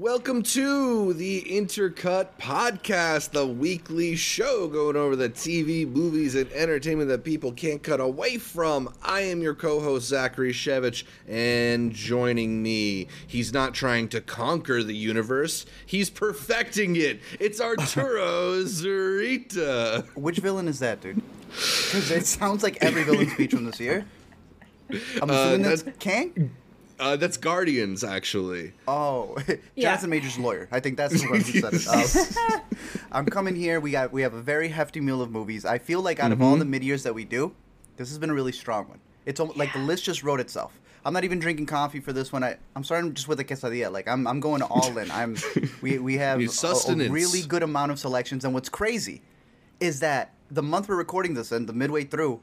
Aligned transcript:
Welcome 0.00 0.42
to 0.44 1.12
the 1.12 1.42
Intercut 1.42 2.28
Podcast, 2.40 3.32
the 3.32 3.46
weekly 3.46 4.16
show 4.16 4.66
going 4.66 4.96
over 4.96 5.14
the 5.14 5.28
TV, 5.28 5.86
movies, 5.86 6.34
and 6.34 6.50
entertainment 6.52 7.10
that 7.10 7.22
people 7.22 7.52
can't 7.52 7.82
cut 7.82 8.00
away 8.00 8.38
from. 8.38 8.94
I 9.02 9.20
am 9.20 9.42
your 9.42 9.54
co 9.54 9.78
host, 9.78 10.08
Zachary 10.08 10.54
Shevich, 10.54 11.04
and 11.28 11.92
joining 11.92 12.62
me, 12.62 13.08
he's 13.26 13.52
not 13.52 13.74
trying 13.74 14.08
to 14.08 14.22
conquer 14.22 14.82
the 14.82 14.96
universe, 14.96 15.66
he's 15.84 16.08
perfecting 16.08 16.96
it. 16.96 17.20
It's 17.38 17.60
Arturo 17.60 18.62
Zurita. 18.64 20.06
Which 20.16 20.38
villain 20.38 20.66
is 20.66 20.78
that, 20.78 21.02
dude? 21.02 21.20
Because 21.50 22.10
it 22.10 22.24
sounds 22.24 22.62
like 22.62 22.78
every 22.80 23.02
villain 23.02 23.28
speech 23.28 23.50
from 23.50 23.66
this 23.66 23.78
year. 23.78 24.06
I'm 25.20 25.28
uh, 25.30 25.34
assuming 25.34 25.60
that's, 25.60 25.82
that's- 25.82 26.02
Kang? 26.02 26.52
Uh, 27.00 27.16
that's 27.16 27.36
Guardians, 27.38 28.04
actually. 28.04 28.72
Oh, 28.86 29.36
Yeah. 29.74 29.90
Jonathan 29.90 30.10
Major's 30.10 30.38
lawyer. 30.38 30.68
I 30.70 30.80
think 30.80 30.96
that's 30.98 31.20
the 31.20 31.28
one 31.28 31.40
who 31.40 31.60
said 31.60 31.74
it. 31.74 32.36
Uh, 32.40 32.58
I'm 33.12 33.26
coming 33.26 33.56
here. 33.56 33.80
We 33.80 33.90
got 33.90 34.12
we 34.12 34.22
have 34.22 34.34
a 34.34 34.40
very 34.40 34.68
hefty 34.68 35.00
meal 35.00 35.20
of 35.20 35.30
movies. 35.30 35.64
I 35.64 35.78
feel 35.78 36.00
like 36.00 36.20
out 36.20 36.32
of 36.32 36.40
all 36.40 36.56
the 36.56 36.64
mid 36.64 36.84
years 36.84 37.02
that 37.02 37.14
we 37.14 37.24
do, 37.24 37.54
this 37.96 38.08
has 38.08 38.18
been 38.18 38.30
a 38.30 38.34
really 38.34 38.52
strong 38.52 38.88
one. 38.88 39.00
It's 39.26 39.40
almost 39.40 39.58
like 39.58 39.72
the 39.72 39.80
list 39.80 40.04
just 40.04 40.22
wrote 40.22 40.40
itself. 40.40 40.78
I'm 41.04 41.12
not 41.12 41.24
even 41.24 41.38
drinking 41.38 41.66
coffee 41.66 42.00
for 42.00 42.12
this 42.12 42.32
one. 42.32 42.44
I, 42.44 42.56
I'm 42.76 42.84
starting 42.84 43.14
just 43.14 43.26
with 43.28 43.40
a 43.40 43.44
quesadilla. 43.44 43.90
Like 43.90 44.06
I'm, 44.06 44.26
I'm 44.26 44.40
going 44.40 44.62
all 44.62 44.96
in. 44.96 45.10
I'm 45.10 45.36
we 45.82 45.98
we 45.98 46.18
have 46.18 46.38
Need 46.38 46.50
a, 46.62 46.90
a 46.92 47.08
really 47.10 47.42
good 47.42 47.62
amount 47.62 47.92
of 47.92 47.98
selections. 47.98 48.44
And 48.44 48.54
what's 48.54 48.68
crazy 48.68 49.22
is 49.80 50.00
that 50.00 50.34
the 50.50 50.62
month 50.62 50.88
we're 50.88 50.96
recording 50.96 51.34
this 51.34 51.52
in, 51.52 51.66
the 51.66 51.72
midway 51.72 52.04
through, 52.04 52.40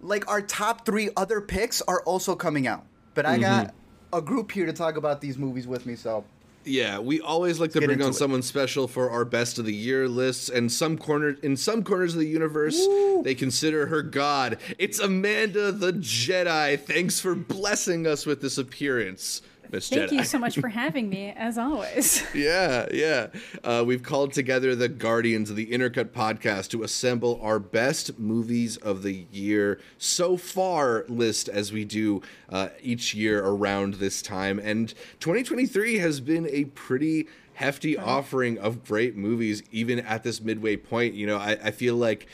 like 0.00 0.28
our 0.28 0.42
top 0.42 0.84
three 0.84 1.10
other 1.16 1.40
picks 1.40 1.80
are 1.82 2.02
also 2.02 2.34
coming 2.34 2.66
out. 2.66 2.86
But 3.14 3.26
I 3.26 3.38
got 3.38 3.66
Mm-hmm. 3.68 4.16
a 4.18 4.22
group 4.22 4.52
here 4.52 4.66
to 4.66 4.72
talk 4.72 4.96
about 4.96 5.20
these 5.20 5.38
movies 5.38 5.66
with 5.66 5.86
me. 5.86 5.96
So 5.96 6.24
Yeah, 6.64 6.98
we 6.98 7.20
always 7.20 7.60
like 7.60 7.72
to 7.72 7.80
bring 7.80 8.00
on 8.02 8.10
it. 8.10 8.14
someone 8.14 8.42
special 8.42 8.88
for 8.88 9.10
our 9.10 9.24
best 9.24 9.58
of 9.58 9.64
the 9.66 9.74
year 9.74 10.08
lists, 10.08 10.48
and 10.48 10.70
some 10.72 10.96
corner 10.98 11.36
in 11.42 11.56
some 11.56 11.82
corners 11.84 12.14
of 12.14 12.20
the 12.20 12.26
universe, 12.28 12.78
they 13.22 13.34
consider 13.34 13.86
her 13.86 14.02
god. 14.02 14.58
It's 14.78 14.98
Amanda 14.98 15.72
the 15.72 15.92
Jedi. 15.92 16.78
Thanks 16.80 17.20
for 17.20 17.34
blessing 17.34 18.06
us 18.06 18.24
with 18.26 18.40
this 18.40 18.56
appearance, 18.58 19.42
Miss 19.74 19.88
Thank 19.88 20.12
you 20.12 20.22
so 20.22 20.38
much 20.38 20.56
for 20.56 20.68
having 20.82 21.08
me, 21.08 21.32
as 21.36 21.58
always. 21.58 22.22
Yeah, 22.34 22.86
yeah. 22.92 23.28
Uh, 23.62 23.82
we've 23.86 24.02
called 24.02 24.32
together 24.32 24.74
the 24.74 24.88
Guardians 24.88 25.50
of 25.50 25.56
the 25.56 25.66
Intercut 25.66 26.10
podcast 26.10 26.68
to 26.70 26.82
assemble 26.82 27.40
our 27.42 27.58
best 27.58 28.18
movies 28.18 28.76
of 28.76 29.02
the 29.02 29.26
year 29.32 29.80
so 29.98 30.36
far 30.36 31.04
list 31.08 31.48
as 31.48 31.72
we 31.72 31.84
do 31.84 32.22
uh, 32.50 32.68
each 32.82 33.14
year 33.14 33.44
around 33.44 33.94
this 33.94 34.20
time. 34.20 34.58
And 34.58 34.90
2023 35.20 35.98
has 35.98 36.20
been 36.20 36.46
a 36.48 36.66
pretty 36.66 37.26
hefty 37.54 37.96
offering 37.96 38.58
of 38.58 38.84
great 38.84 39.16
movies, 39.16 39.62
even 39.72 40.00
at 40.00 40.22
this 40.22 40.40
midway 40.40 40.76
point. 40.76 41.14
You 41.14 41.26
know, 41.26 41.38
I, 41.38 41.52
I 41.64 41.70
feel 41.72 41.96
like. 41.96 42.28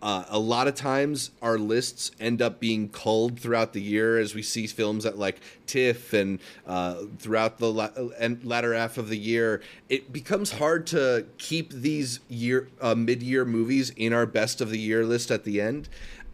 Uh, 0.00 0.24
a 0.28 0.38
lot 0.38 0.68
of 0.68 0.74
times 0.76 1.32
our 1.42 1.58
lists 1.58 2.12
end 2.20 2.40
up 2.40 2.60
being 2.60 2.88
culled 2.88 3.40
throughout 3.40 3.72
the 3.72 3.80
year 3.82 4.18
as 4.18 4.34
we 4.34 4.42
see 4.42 4.66
films 4.66 5.04
at 5.04 5.18
like 5.18 5.40
TIFF 5.66 6.12
and 6.12 6.38
uh, 6.66 7.02
throughout 7.18 7.58
the 7.58 7.72
la- 7.72 7.90
and 8.18 8.44
latter 8.44 8.74
half 8.74 8.96
of 8.96 9.08
the 9.08 9.18
year. 9.18 9.60
It 9.88 10.12
becomes 10.12 10.52
hard 10.52 10.86
to 10.88 11.26
keep 11.38 11.72
these 11.72 12.20
year 12.28 12.68
uh, 12.80 12.94
mid-year 12.94 13.44
movies 13.44 13.90
in 13.96 14.12
our 14.12 14.26
best 14.26 14.60
of 14.60 14.70
the 14.70 14.78
year 14.78 15.04
list 15.04 15.30
at 15.32 15.42
the 15.44 15.60
end. 15.60 15.88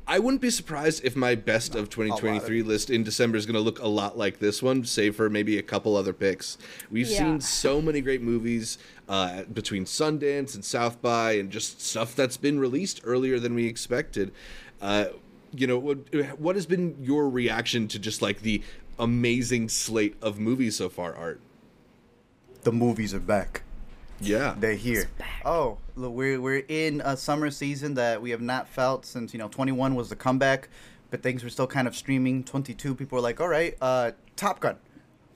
I 0.07 0.19
wouldn't 0.19 0.43
be 0.43 0.51
surprised 0.51 1.03
if 1.03 1.17
my 1.17 1.35
best 1.35 1.75
of 1.75 1.89
2023 1.89 2.63
list 2.63 2.91
in 2.91 3.05
December 3.05 3.39
is 3.39 3.47
going 3.47 3.55
to 3.55 3.61
look 3.61 3.79
a 3.79 3.89
lot 3.89 4.19
like 4.19 4.39
this 4.39 4.63
one, 4.63 4.85
save 4.85 5.17
for 5.17 5.31
maybe 5.31 5.57
a 5.57 5.63
couple 5.63 5.97
other 5.97 6.13
picks. 6.13 6.59
We've 6.91 7.09
Yeah. 7.09 7.17
seen 7.21 7.41
so 7.41 7.81
many 7.81 8.03
great 8.03 8.21
movies 8.21 8.77
uh, 9.09 9.43
between 9.45 9.85
Sundance 9.85 10.55
and 10.55 10.65
South 10.65 11.01
by, 11.03 11.33
and 11.33 11.51
just 11.51 11.81
stuff 11.81 12.15
that's 12.15 12.37
been 12.37 12.59
released 12.59 13.01
earlier 13.05 13.39
than 13.39 13.55
we 13.55 13.67
expected. 13.67 14.33
Uh, 14.81 15.07
you 15.55 15.67
know, 15.67 15.79
what, 15.79 15.99
what 16.39 16.57
has 16.57 16.67
been 16.67 16.97
your 17.01 17.29
reaction 17.29 17.87
to 17.89 17.99
just 17.99 18.21
like 18.23 18.41
the 18.41 18.63
amazing 18.99 19.69
slate 19.69 20.17
of 20.21 20.39
movies 20.39 20.77
so 20.77 20.89
far, 20.89 21.15
Art? 21.15 21.41
the 22.65 22.73
movies 22.73 23.15
are 23.15 23.21
back. 23.21 23.63
Yeah, 24.21 24.55
They're 24.59 24.75
here. 24.75 25.09
Oh, 25.45 25.79
look, 25.97 26.13
we're 26.13 26.41
we're 26.41 26.65
in 26.69 27.03
a 27.05 27.17
summer 27.17 27.51
season 27.51 27.95
that 27.95 28.23
we 28.23 28.31
have 28.31 28.41
not 28.41 28.69
felt 28.69 29.05
since 29.05 29.33
you 29.33 29.39
know 29.39 29.49
21 29.49 29.95
was 29.95 30.09
the 30.09 30.17
comeback, 30.17 30.69
but 31.11 31.23
things 31.23 31.45
were 31.45 31.51
still 31.51 31.67
kind 31.67 31.87
of 31.87 31.95
streaming. 31.95 32.43
22 32.43 32.95
people 32.95 33.17
were 33.17 33.23
like, 33.23 33.41
all 33.41 33.49
right, 33.49 33.77
uh, 33.81 34.13
Top 34.37 34.61
Gun, 34.61 34.77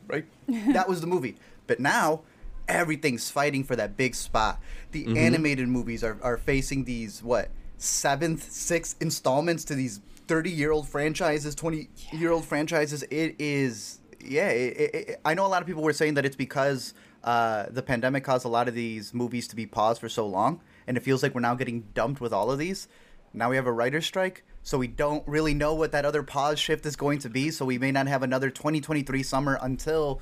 right? 0.06 0.24
that 0.72 0.88
was 0.88 1.00
the 1.00 1.06
movie. 1.06 1.36
But 1.66 1.80
now 1.80 2.22
everything's 2.68 3.30
fighting 3.30 3.64
for 3.64 3.76
that 3.76 3.96
big 3.96 4.14
spot. 4.14 4.60
The 4.92 5.04
Mm-hmm. 5.04 5.16
animated 5.16 5.68
movies 5.68 6.02
are 6.04 6.18
are 6.22 6.36
facing 6.36 6.84
these 6.84 7.22
what 7.22 7.50
seventh, 7.78 8.50
sixth 8.50 8.96
installments 9.00 9.64
to 9.64 9.74
these 9.74 10.00
30 10.26 10.50
year 10.50 10.70
old 10.72 10.88
franchises, 10.88 11.54
20 11.54 11.88
year 12.12 12.30
old 12.32 12.44
franchises. 12.44 13.02
It 13.04 13.36
is 13.38 14.00
yeah. 14.20 14.48
It, 14.48 14.76
it, 14.76 14.94
it- 14.94 15.20
I 15.24 15.34
know 15.34 15.46
a 15.46 15.48
lot 15.48 15.62
of 15.62 15.66
people 15.66 15.82
were 15.82 15.92
saying 15.92 16.14
that 16.14 16.24
it's 16.26 16.36
because 16.36 16.94
uh, 17.24 17.66
the 17.70 17.82
pandemic 17.82 18.24
caused 18.24 18.44
a 18.44 18.48
lot 18.48 18.68
of 18.68 18.74
these 18.74 19.12
movies 19.14 19.48
to 19.48 19.56
be 19.56 19.66
paused 19.66 20.00
for 20.00 20.08
so 20.08 20.26
long, 20.26 20.60
and 20.86 20.96
it 20.96 21.02
feels 21.02 21.22
like 21.22 21.34
we're 21.34 21.40
now 21.40 21.54
getting 21.54 21.80
dumped 21.94 22.20
with 22.20 22.32
all 22.32 22.50
of 22.50 22.58
these. 22.58 22.88
Now 23.34 23.50
we 23.50 23.56
have 23.56 23.66
a 23.66 23.72
writer's 23.72 24.06
strike, 24.06 24.44
so 24.62 24.78
we 24.78 24.86
don't 24.86 25.26
really 25.28 25.52
know 25.52 25.74
what 25.74 25.92
that 25.92 26.04
other 26.04 26.22
pause 26.22 26.58
shift 26.58 26.86
is 26.86 26.96
going 26.96 27.18
to 27.20 27.28
be. 27.28 27.50
So 27.50 27.64
we 27.64 27.76
may 27.78 27.92
not 27.92 28.06
have 28.06 28.22
another 28.22 28.50
2023 28.50 29.22
summer 29.22 29.58
until 29.60 30.20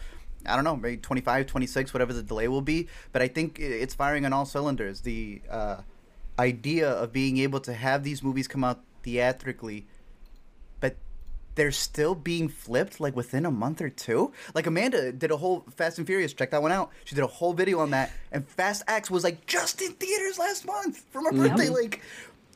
I 0.48 0.54
don't 0.54 0.64
know, 0.64 0.76
maybe 0.76 0.96
25, 0.98 1.46
26, 1.46 1.92
whatever 1.92 2.12
the 2.12 2.22
delay 2.22 2.48
will 2.48 2.62
be. 2.62 2.88
But 3.12 3.22
I 3.22 3.28
think 3.28 3.58
it's 3.58 3.94
firing 3.94 4.24
on 4.24 4.32
all 4.32 4.44
cylinders. 4.44 5.00
The 5.00 5.40
uh, 5.50 5.76
idea 6.38 6.90
of 6.90 7.12
being 7.12 7.38
able 7.38 7.60
to 7.60 7.72
have 7.72 8.04
these 8.04 8.22
movies 8.22 8.48
come 8.48 8.64
out 8.64 8.80
theatrically, 9.02 9.86
but 10.80 10.96
they're 11.54 11.72
still 11.72 12.14
being 12.14 12.48
flipped 12.48 13.00
like 13.00 13.16
within 13.16 13.46
a 13.46 13.50
month 13.50 13.80
or 13.80 13.88
two. 13.88 14.32
Like 14.54 14.66
Amanda 14.66 15.12
did 15.12 15.30
a 15.30 15.36
whole 15.36 15.64
Fast 15.76 15.98
and 15.98 16.06
Furious. 16.06 16.32
Check 16.32 16.50
that 16.50 16.62
one 16.62 16.72
out. 16.72 16.90
She 17.04 17.14
did 17.14 17.24
a 17.24 17.28
whole 17.28 17.52
video 17.52 17.80
on 17.80 17.90
that, 17.90 18.10
and 18.32 18.46
Fast 18.48 18.82
X 18.88 19.10
was 19.10 19.24
like 19.24 19.46
just 19.46 19.80
in 19.80 19.92
theaters 19.92 20.38
last 20.38 20.66
month 20.66 20.98
for 21.10 21.22
my 21.22 21.30
birthday. 21.30 21.68
Like, 21.68 22.02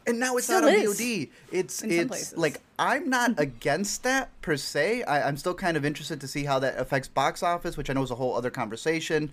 and 0.07 0.19
now 0.19 0.37
it's 0.37 0.47
Still 0.47 0.63
not 0.63 0.71
on 0.71 0.75
is. 0.75 0.99
VOD. 1.01 1.31
It's 1.53 1.83
In 1.83 1.91
it's 1.91 2.09
places. 2.09 2.39
like 2.39 2.61
I'm 2.79 3.09
not 3.11 3.33
against 3.39 4.03
that 4.05 4.31
per 4.43 4.57
se. 4.57 5.03
I, 5.05 5.23
I'm 5.29 5.37
still 5.37 5.55
kind 5.55 5.77
of 5.77 5.85
interested 5.85 6.21
to 6.21 6.29
see 6.29 6.45
how 6.45 6.59
that 6.61 6.79
affects 6.79 7.09
box 7.09 7.43
office, 7.43 7.77
which 7.77 7.91
I 7.91 7.93
know 7.93 8.03
is 8.03 8.11
a 8.11 8.15
whole 8.17 8.37
other 8.37 8.51
conversation. 8.51 9.33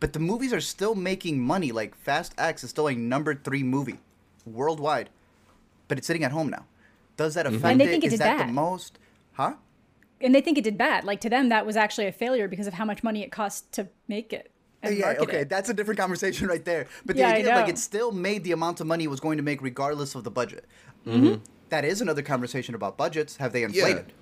But 0.00 0.12
the 0.12 0.18
movies 0.18 0.52
are 0.52 0.60
still 0.60 0.94
making 0.94 1.40
money. 1.40 1.72
Like 1.72 1.94
Fast 1.96 2.34
X 2.38 2.64
is 2.64 2.70
still 2.70 2.88
a 2.88 2.94
number 2.94 3.34
three 3.34 3.62
movie 3.62 3.98
worldwide, 4.44 5.10
but 5.88 5.98
it's 5.98 6.06
sitting 6.06 6.24
at 6.24 6.32
home 6.32 6.50
now. 6.50 6.66
Does 7.16 7.34
that 7.34 7.46
mm-hmm. 7.46 7.56
affect 7.56 7.72
And 7.72 7.80
they 7.80 7.84
it? 7.86 7.90
think 7.90 8.04
it 8.04 8.06
Is 8.08 8.12
did 8.14 8.20
that 8.20 8.38
bad. 8.38 8.48
the 8.48 8.52
most? 8.52 8.98
Huh? 9.34 9.54
and 10.20 10.32
they 10.32 10.40
think 10.40 10.56
it 10.56 10.62
did 10.62 10.78
bad. 10.78 11.02
Like 11.04 11.20
to 11.22 11.28
them, 11.30 11.48
that 11.48 11.66
was 11.66 11.76
actually 11.76 12.06
a 12.06 12.12
failure 12.12 12.46
because 12.46 12.68
of 12.68 12.74
how 12.74 12.84
much 12.84 13.02
money 13.02 13.22
it 13.24 13.32
cost 13.32 13.72
to 13.72 13.88
make 14.06 14.32
it. 14.32 14.51
And 14.82 14.96
yeah, 14.96 15.06
market 15.06 15.22
okay, 15.22 15.40
it. 15.40 15.48
that's 15.48 15.68
a 15.68 15.74
different 15.74 15.98
conversation 15.98 16.48
right 16.48 16.64
there. 16.64 16.86
But 17.04 17.16
the 17.16 17.22
Yeah, 17.22 17.30
idea, 17.30 17.54
like, 17.54 17.68
it 17.68 17.78
still 17.78 18.12
made 18.12 18.44
the 18.44 18.52
amount 18.52 18.80
of 18.80 18.86
money 18.86 19.04
it 19.04 19.10
was 19.10 19.20
going 19.20 19.36
to 19.36 19.42
make 19.42 19.62
regardless 19.62 20.14
of 20.14 20.24
the 20.24 20.30
budget. 20.30 20.66
Mm-hmm. 21.06 21.42
That 21.68 21.84
is 21.84 22.00
another 22.00 22.22
conversation 22.22 22.74
about 22.74 22.96
budgets. 22.96 23.36
Have 23.36 23.52
they 23.52 23.62
inflated? 23.62 24.12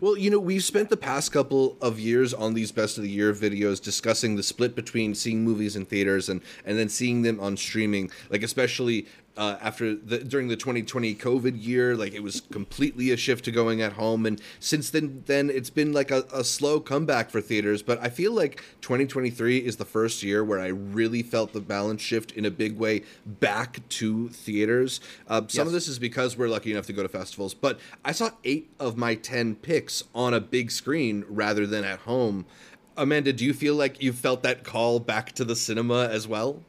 Well, 0.00 0.16
you 0.16 0.30
know, 0.30 0.38
we've 0.38 0.64
spent 0.64 0.90
the 0.90 0.96
past 0.96 1.32
couple 1.32 1.76
of 1.80 1.98
years 1.98 2.32
on 2.32 2.54
these 2.54 2.72
best 2.72 2.96
of 2.96 3.04
the 3.04 3.10
year 3.10 3.32
videos 3.32 3.82
discussing 3.82 4.36
the 4.36 4.42
split 4.42 4.74
between 4.74 5.14
seeing 5.14 5.44
movies 5.44 5.76
in 5.76 5.84
theaters 5.84 6.28
and 6.28 6.40
and 6.64 6.78
then 6.78 6.88
seeing 6.88 7.22
them 7.22 7.38
on 7.40 7.56
streaming. 7.56 8.10
Like 8.30 8.42
especially 8.42 9.06
uh, 9.36 9.58
after 9.60 9.94
the 9.94 10.18
during 10.18 10.48
the 10.48 10.56
2020 10.56 11.14
COVID 11.14 11.62
year, 11.62 11.96
like 11.96 12.14
it 12.14 12.22
was 12.22 12.42
completely 12.50 13.10
a 13.10 13.16
shift 13.16 13.44
to 13.46 13.50
going 13.50 13.82
at 13.82 13.94
home, 13.94 14.26
and 14.26 14.40
since 14.60 14.90
then, 14.90 15.22
then 15.26 15.50
it's 15.50 15.70
been 15.70 15.92
like 15.92 16.10
a, 16.10 16.24
a 16.32 16.44
slow 16.44 16.80
comeback 16.80 17.30
for 17.30 17.40
theaters. 17.40 17.82
But 17.82 18.02
I 18.02 18.08
feel 18.08 18.32
like 18.32 18.62
2023 18.80 19.58
is 19.58 19.76
the 19.76 19.84
first 19.84 20.22
year 20.22 20.44
where 20.44 20.60
I 20.60 20.68
really 20.68 21.22
felt 21.22 21.52
the 21.52 21.60
balance 21.60 22.02
shift 22.02 22.32
in 22.32 22.44
a 22.44 22.50
big 22.50 22.78
way 22.78 23.02
back 23.26 23.86
to 23.90 24.28
theaters. 24.30 25.00
Uh, 25.28 25.42
some 25.48 25.66
of 25.66 25.72
this 25.72 25.88
is 25.88 25.98
because 25.98 26.36
we're 26.36 26.48
lucky 26.48 26.72
enough 26.72 26.86
to 26.86 26.92
go 26.92 27.02
to 27.02 27.08
festivals, 27.08 27.54
but 27.54 27.78
I 28.04 28.12
saw 28.12 28.30
eight 28.44 28.70
of 28.80 28.96
my 28.96 29.14
10 29.14 29.56
picks 29.56 30.02
on 30.14 30.34
a 30.34 30.40
big 30.40 30.70
screen 30.70 31.24
rather 31.28 31.66
than 31.66 31.84
at 31.84 32.00
home. 32.00 32.46
Amanda, 32.96 33.32
do 33.32 33.44
you 33.44 33.52
feel 33.52 33.74
like 33.74 34.02
you 34.02 34.12
felt 34.12 34.42
that 34.42 34.64
call 34.64 35.00
back 35.00 35.32
to 35.32 35.44
the 35.44 35.54
cinema 35.54 36.08
as 36.08 36.26
well? 36.26 36.62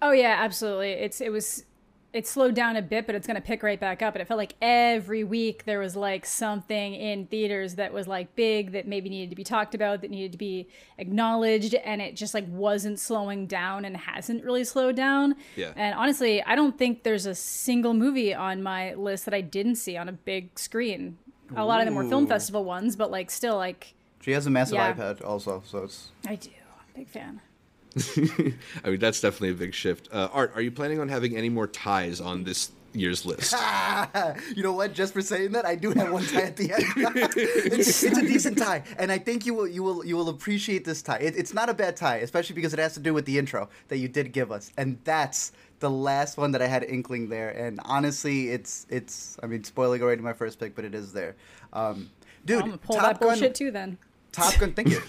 Oh 0.00 0.12
yeah, 0.12 0.36
absolutely. 0.38 0.90
It's 0.90 1.20
it 1.20 1.30
was 1.30 1.64
it 2.12 2.26
slowed 2.26 2.54
down 2.54 2.76
a 2.76 2.82
bit, 2.82 3.06
but 3.06 3.14
it's 3.14 3.26
going 3.26 3.36
to 3.36 3.42
pick 3.42 3.62
right 3.62 3.80
back 3.80 4.02
up. 4.02 4.14
And 4.14 4.20
it 4.20 4.28
felt 4.28 4.36
like 4.38 4.54
every 4.60 5.24
week 5.24 5.64
there 5.64 5.78
was 5.78 5.96
like 5.96 6.26
something 6.26 6.94
in 6.94 7.26
theaters 7.26 7.76
that 7.76 7.92
was 7.92 8.06
like 8.06 8.34
big 8.36 8.72
that 8.72 8.86
maybe 8.86 9.08
needed 9.08 9.30
to 9.30 9.36
be 9.36 9.44
talked 9.44 9.74
about, 9.74 10.02
that 10.02 10.10
needed 10.10 10.32
to 10.32 10.38
be 10.38 10.68
acknowledged, 10.98 11.74
and 11.74 12.02
it 12.02 12.14
just 12.14 12.34
like 12.34 12.46
wasn't 12.48 13.00
slowing 13.00 13.46
down 13.46 13.84
and 13.84 13.96
hasn't 13.96 14.44
really 14.44 14.64
slowed 14.64 14.94
down. 14.96 15.34
Yeah. 15.56 15.72
And 15.74 15.94
honestly, 15.94 16.42
I 16.42 16.54
don't 16.54 16.76
think 16.76 17.02
there's 17.02 17.26
a 17.26 17.34
single 17.34 17.94
movie 17.94 18.34
on 18.34 18.62
my 18.62 18.94
list 18.94 19.24
that 19.24 19.34
I 19.34 19.40
didn't 19.40 19.76
see 19.76 19.96
on 19.96 20.08
a 20.08 20.12
big 20.12 20.58
screen. 20.58 21.18
A 21.56 21.64
lot 21.64 21.80
of 21.80 21.86
them 21.86 21.94
were 21.94 22.04
film 22.08 22.26
festival 22.26 22.64
ones, 22.64 22.96
but 22.96 23.10
like 23.10 23.30
still 23.30 23.56
like 23.56 23.94
She 24.22 24.32
has 24.32 24.46
a 24.46 24.50
massive 24.50 24.76
Yeah. 24.76 24.92
iPad 24.94 25.24
also, 25.24 25.62
so 25.66 25.84
it's 25.84 26.10
I 26.26 26.34
do. 26.36 26.50
Big 26.94 27.08
fan. 27.08 27.40
I 28.84 28.90
mean, 28.90 29.00
that's 29.00 29.20
definitely 29.20 29.50
a 29.50 29.54
big 29.54 29.74
shift. 29.74 30.08
Uh, 30.12 30.28
Art, 30.32 30.52
are 30.54 30.62
you 30.62 30.70
planning 30.70 31.00
on 31.00 31.08
having 31.08 31.36
any 31.36 31.48
more 31.48 31.66
ties 31.66 32.20
on 32.20 32.44
this 32.44 32.70
year's 32.94 33.26
list? 33.26 33.52
you 34.56 34.62
know 34.62 34.72
what? 34.72 34.94
Just 34.94 35.12
for 35.12 35.22
saying 35.22 35.52
that, 35.52 35.66
I 35.66 35.74
do 35.74 35.90
have 35.92 36.12
one 36.12 36.24
tie 36.24 36.42
at 36.42 36.56
the 36.56 36.72
end. 36.72 36.84
it's, 37.36 38.02
it's 38.02 38.18
a 38.18 38.22
decent 38.22 38.58
tie, 38.58 38.82
and 38.98 39.12
I 39.12 39.18
think 39.18 39.46
you 39.46 39.54
will 39.54 39.68
you 39.68 39.82
will 39.82 40.04
you 40.04 40.16
will 40.16 40.28
appreciate 40.28 40.84
this 40.84 41.02
tie. 41.02 41.18
It, 41.18 41.36
it's 41.36 41.54
not 41.54 41.68
a 41.68 41.74
bad 41.74 41.96
tie, 41.96 42.16
especially 42.18 42.54
because 42.54 42.72
it 42.72 42.78
has 42.78 42.94
to 42.94 43.00
do 43.00 43.14
with 43.14 43.24
the 43.24 43.38
intro 43.38 43.68
that 43.88 43.98
you 43.98 44.08
did 44.08 44.32
give 44.32 44.50
us, 44.50 44.72
and 44.76 44.98
that's 45.04 45.52
the 45.80 45.90
last 45.90 46.38
one 46.38 46.52
that 46.52 46.62
I 46.62 46.66
had 46.66 46.84
inkling 46.84 47.28
there. 47.28 47.50
And 47.50 47.80
honestly, 47.84 48.50
it's 48.50 48.86
it's 48.88 49.38
I 49.42 49.46
mean, 49.46 49.64
spoiling 49.64 50.02
already 50.02 50.22
my 50.22 50.32
first 50.32 50.58
pick, 50.58 50.74
but 50.74 50.84
it 50.84 50.94
is 50.94 51.12
there. 51.12 51.36
Um, 51.72 52.10
dude, 52.44 52.62
I'm 52.62 52.66
gonna 52.66 52.78
pull 52.78 52.96
Top 52.96 53.04
that 53.04 53.20
Gun, 53.20 53.28
bullshit 53.30 53.54
too. 53.54 53.70
Then. 53.70 53.98
Top 54.30 54.58
Gun, 54.58 54.72
thank 54.72 54.88
you. 54.88 55.02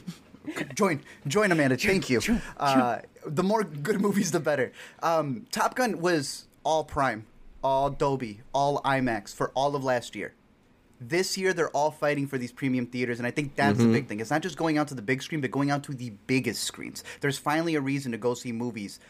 Join, 0.75 1.01
join, 1.27 1.51
Amanda. 1.51 1.77
Thank 1.77 2.09
you. 2.09 2.21
Uh, 2.57 2.99
the 3.25 3.43
more 3.43 3.63
good 3.63 4.01
movies, 4.01 4.31
the 4.31 4.39
better. 4.39 4.71
Um, 5.01 5.45
Top 5.51 5.75
Gun 5.75 5.99
was 5.99 6.45
all 6.63 6.83
Prime, 6.83 7.25
all 7.63 7.89
Dolby, 7.89 8.41
all 8.53 8.81
IMAX 8.81 9.33
for 9.33 9.51
all 9.55 9.75
of 9.75 9.83
last 9.83 10.15
year. 10.15 10.33
This 10.99 11.37
year, 11.37 11.53
they're 11.53 11.69
all 11.71 11.91
fighting 11.91 12.27
for 12.27 12.37
these 12.37 12.53
premium 12.53 12.85
theaters, 12.85 13.19
and 13.19 13.27
I 13.27 13.31
think 13.31 13.55
that's 13.55 13.77
the 13.77 13.87
big 13.91 14.07
thing. 14.07 14.21
It's 14.21 14.29
not 14.31 14.41
just 14.41 14.55
going 14.55 14.77
out 14.77 14.87
to 14.87 14.95
the 14.95 15.01
big 15.01 15.21
screen, 15.21 15.41
but 15.41 15.51
going 15.51 15.69
out 15.69 15.83
to 15.85 15.93
the 15.93 16.11
biggest 16.27 16.63
screens. 16.63 17.03
There's 17.19 17.37
finally 17.37 17.75
a 17.75 17.81
reason 17.81 18.13
to 18.13 18.17
go 18.17 18.33
see 18.35 18.53
movies 18.53 19.01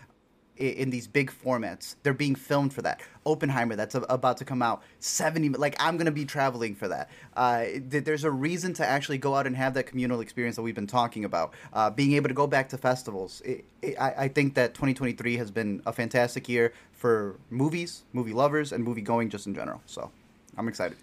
in 0.58 0.90
these 0.90 1.08
big 1.08 1.32
formats. 1.32 1.96
They're 2.04 2.14
being 2.14 2.36
filmed 2.36 2.74
for 2.74 2.82
that. 2.84 3.02
Oppenheimer, 3.26 3.76
that's 3.76 3.96
about 3.96 4.38
to 4.38 4.46
come 4.46 4.62
out. 4.62 4.84
70, 5.00 5.50
like, 5.50 5.76
I'm 5.80 5.98
going 5.98 6.06
to 6.06 6.12
be 6.12 6.26
traveling 6.26 6.76
for 6.76 6.88
that. 6.88 7.10
Uh, 7.36 7.64
th- 7.90 8.04
there's 8.04 8.24
a 8.24 8.32
reason 8.32 8.74
to 8.76 8.86
actually 8.86 9.18
go 9.18 9.36
out 9.36 9.48
and 9.48 9.56
have 9.56 9.74
that 9.74 9.86
communal 9.86 10.22
experience 10.22 10.56
that 10.56 10.62
we've 10.62 10.76
been 10.76 10.88
talking 10.88 11.26
about. 11.26 11.54
Uh, 11.72 11.90
being 11.90 12.14
able 12.14 12.28
to 12.28 12.36
go 12.36 12.48
back 12.48 12.70
to 12.70 12.78
festivals. 12.78 13.42
It, 13.42 13.66
it, 13.82 14.00
I, 14.00 14.14
I 14.18 14.28
think 14.28 14.54
that 14.56 14.74
2023 14.74 15.38
has 15.38 15.52
been 15.52 15.82
a 15.86 15.94
fantastic 15.94 16.48
year 16.48 16.74
for 16.92 17.38
movies, 17.50 18.04
movie 18.14 18.34
lovers, 18.34 18.72
and 18.72 18.84
movie 18.84 19.02
going 19.02 19.30
just 19.30 19.48
in 19.48 19.56
general. 19.56 19.82
So 19.86 20.12
I'm 20.58 20.68
excited. 20.68 20.98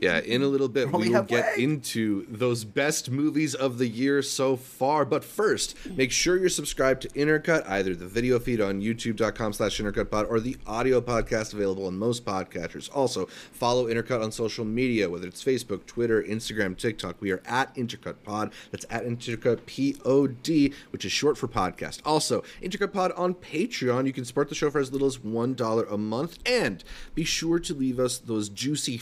Yeah, 0.00 0.20
in 0.20 0.42
a 0.42 0.46
little 0.46 0.68
bit 0.68 0.92
we 0.92 1.08
will 1.08 1.22
get 1.24 1.58
into 1.58 2.24
those 2.28 2.62
best 2.64 3.10
movies 3.10 3.54
of 3.54 3.78
the 3.78 3.88
year 3.88 4.22
so 4.22 4.56
far. 4.56 5.04
But 5.04 5.24
first, 5.24 5.74
make 5.96 6.12
sure 6.12 6.38
you're 6.38 6.48
subscribed 6.48 7.02
to 7.02 7.08
Intercut, 7.10 7.68
either 7.68 7.96
the 7.96 8.06
video 8.06 8.38
feed 8.38 8.60
on 8.60 8.80
youtube.com 8.80 9.52
slash 9.52 9.80
intercutpod 9.80 10.30
or 10.30 10.38
the 10.38 10.56
audio 10.66 11.00
podcast 11.00 11.52
available 11.52 11.86
on 11.86 11.98
most 11.98 12.24
podcatchers. 12.24 12.88
Also, 12.94 13.26
follow 13.26 13.86
Intercut 13.86 14.22
on 14.22 14.30
social 14.30 14.64
media, 14.64 15.10
whether 15.10 15.26
it's 15.26 15.42
Facebook, 15.42 15.84
Twitter, 15.86 16.22
Instagram, 16.22 16.76
TikTok. 16.76 17.20
We 17.20 17.32
are 17.32 17.42
at 17.44 17.74
IntercutPod. 17.74 18.52
That's 18.70 18.86
at 18.90 19.04
Intercut 19.04 19.66
P-O-D, 19.66 20.74
which 20.90 21.04
is 21.04 21.10
short 21.10 21.36
for 21.36 21.48
podcast. 21.48 22.00
Also, 22.04 22.44
IntercutPod 22.62 23.18
on 23.18 23.34
Patreon. 23.34 24.06
You 24.06 24.12
can 24.12 24.24
support 24.24 24.48
the 24.48 24.54
show 24.54 24.70
for 24.70 24.78
as 24.78 24.92
little 24.92 25.08
as 25.08 25.18
$1 25.18 25.92
a 25.92 25.98
month. 25.98 26.38
And 26.46 26.84
be 27.16 27.24
sure 27.24 27.58
to 27.58 27.74
leave 27.74 27.98
us 27.98 28.18
those 28.18 28.48
juicy 28.48 28.96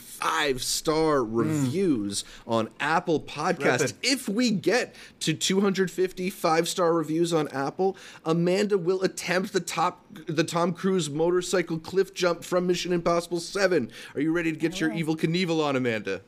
five-star 0.86 1.22
hmm. 1.22 1.34
reviews 1.34 2.24
on 2.46 2.70
Apple 2.80 3.20
Podcasts. 3.20 3.80
Rippin'. 3.80 3.98
If 4.02 4.28
we 4.28 4.50
get 4.50 4.94
to 5.20 5.34
250 5.34 6.30
five-star 6.30 6.92
reviews 6.92 7.32
on 7.32 7.48
Apple, 7.48 7.96
Amanda 8.24 8.78
will 8.78 9.02
attempt 9.02 9.52
the 9.52 9.60
top 9.60 10.04
the 10.26 10.44
Tom 10.44 10.72
Cruise 10.72 11.10
motorcycle 11.10 11.78
cliff 11.78 12.14
jump 12.14 12.44
from 12.44 12.66
Mission 12.66 12.92
Impossible 12.92 13.40
7. 13.40 13.90
Are 14.14 14.20
you 14.20 14.32
ready 14.32 14.52
to 14.52 14.58
get 14.58 14.80
your 14.80 14.90
Evel 14.90 15.16
Knievel 15.16 15.64
on, 15.64 15.76
Amanda? 15.76 16.22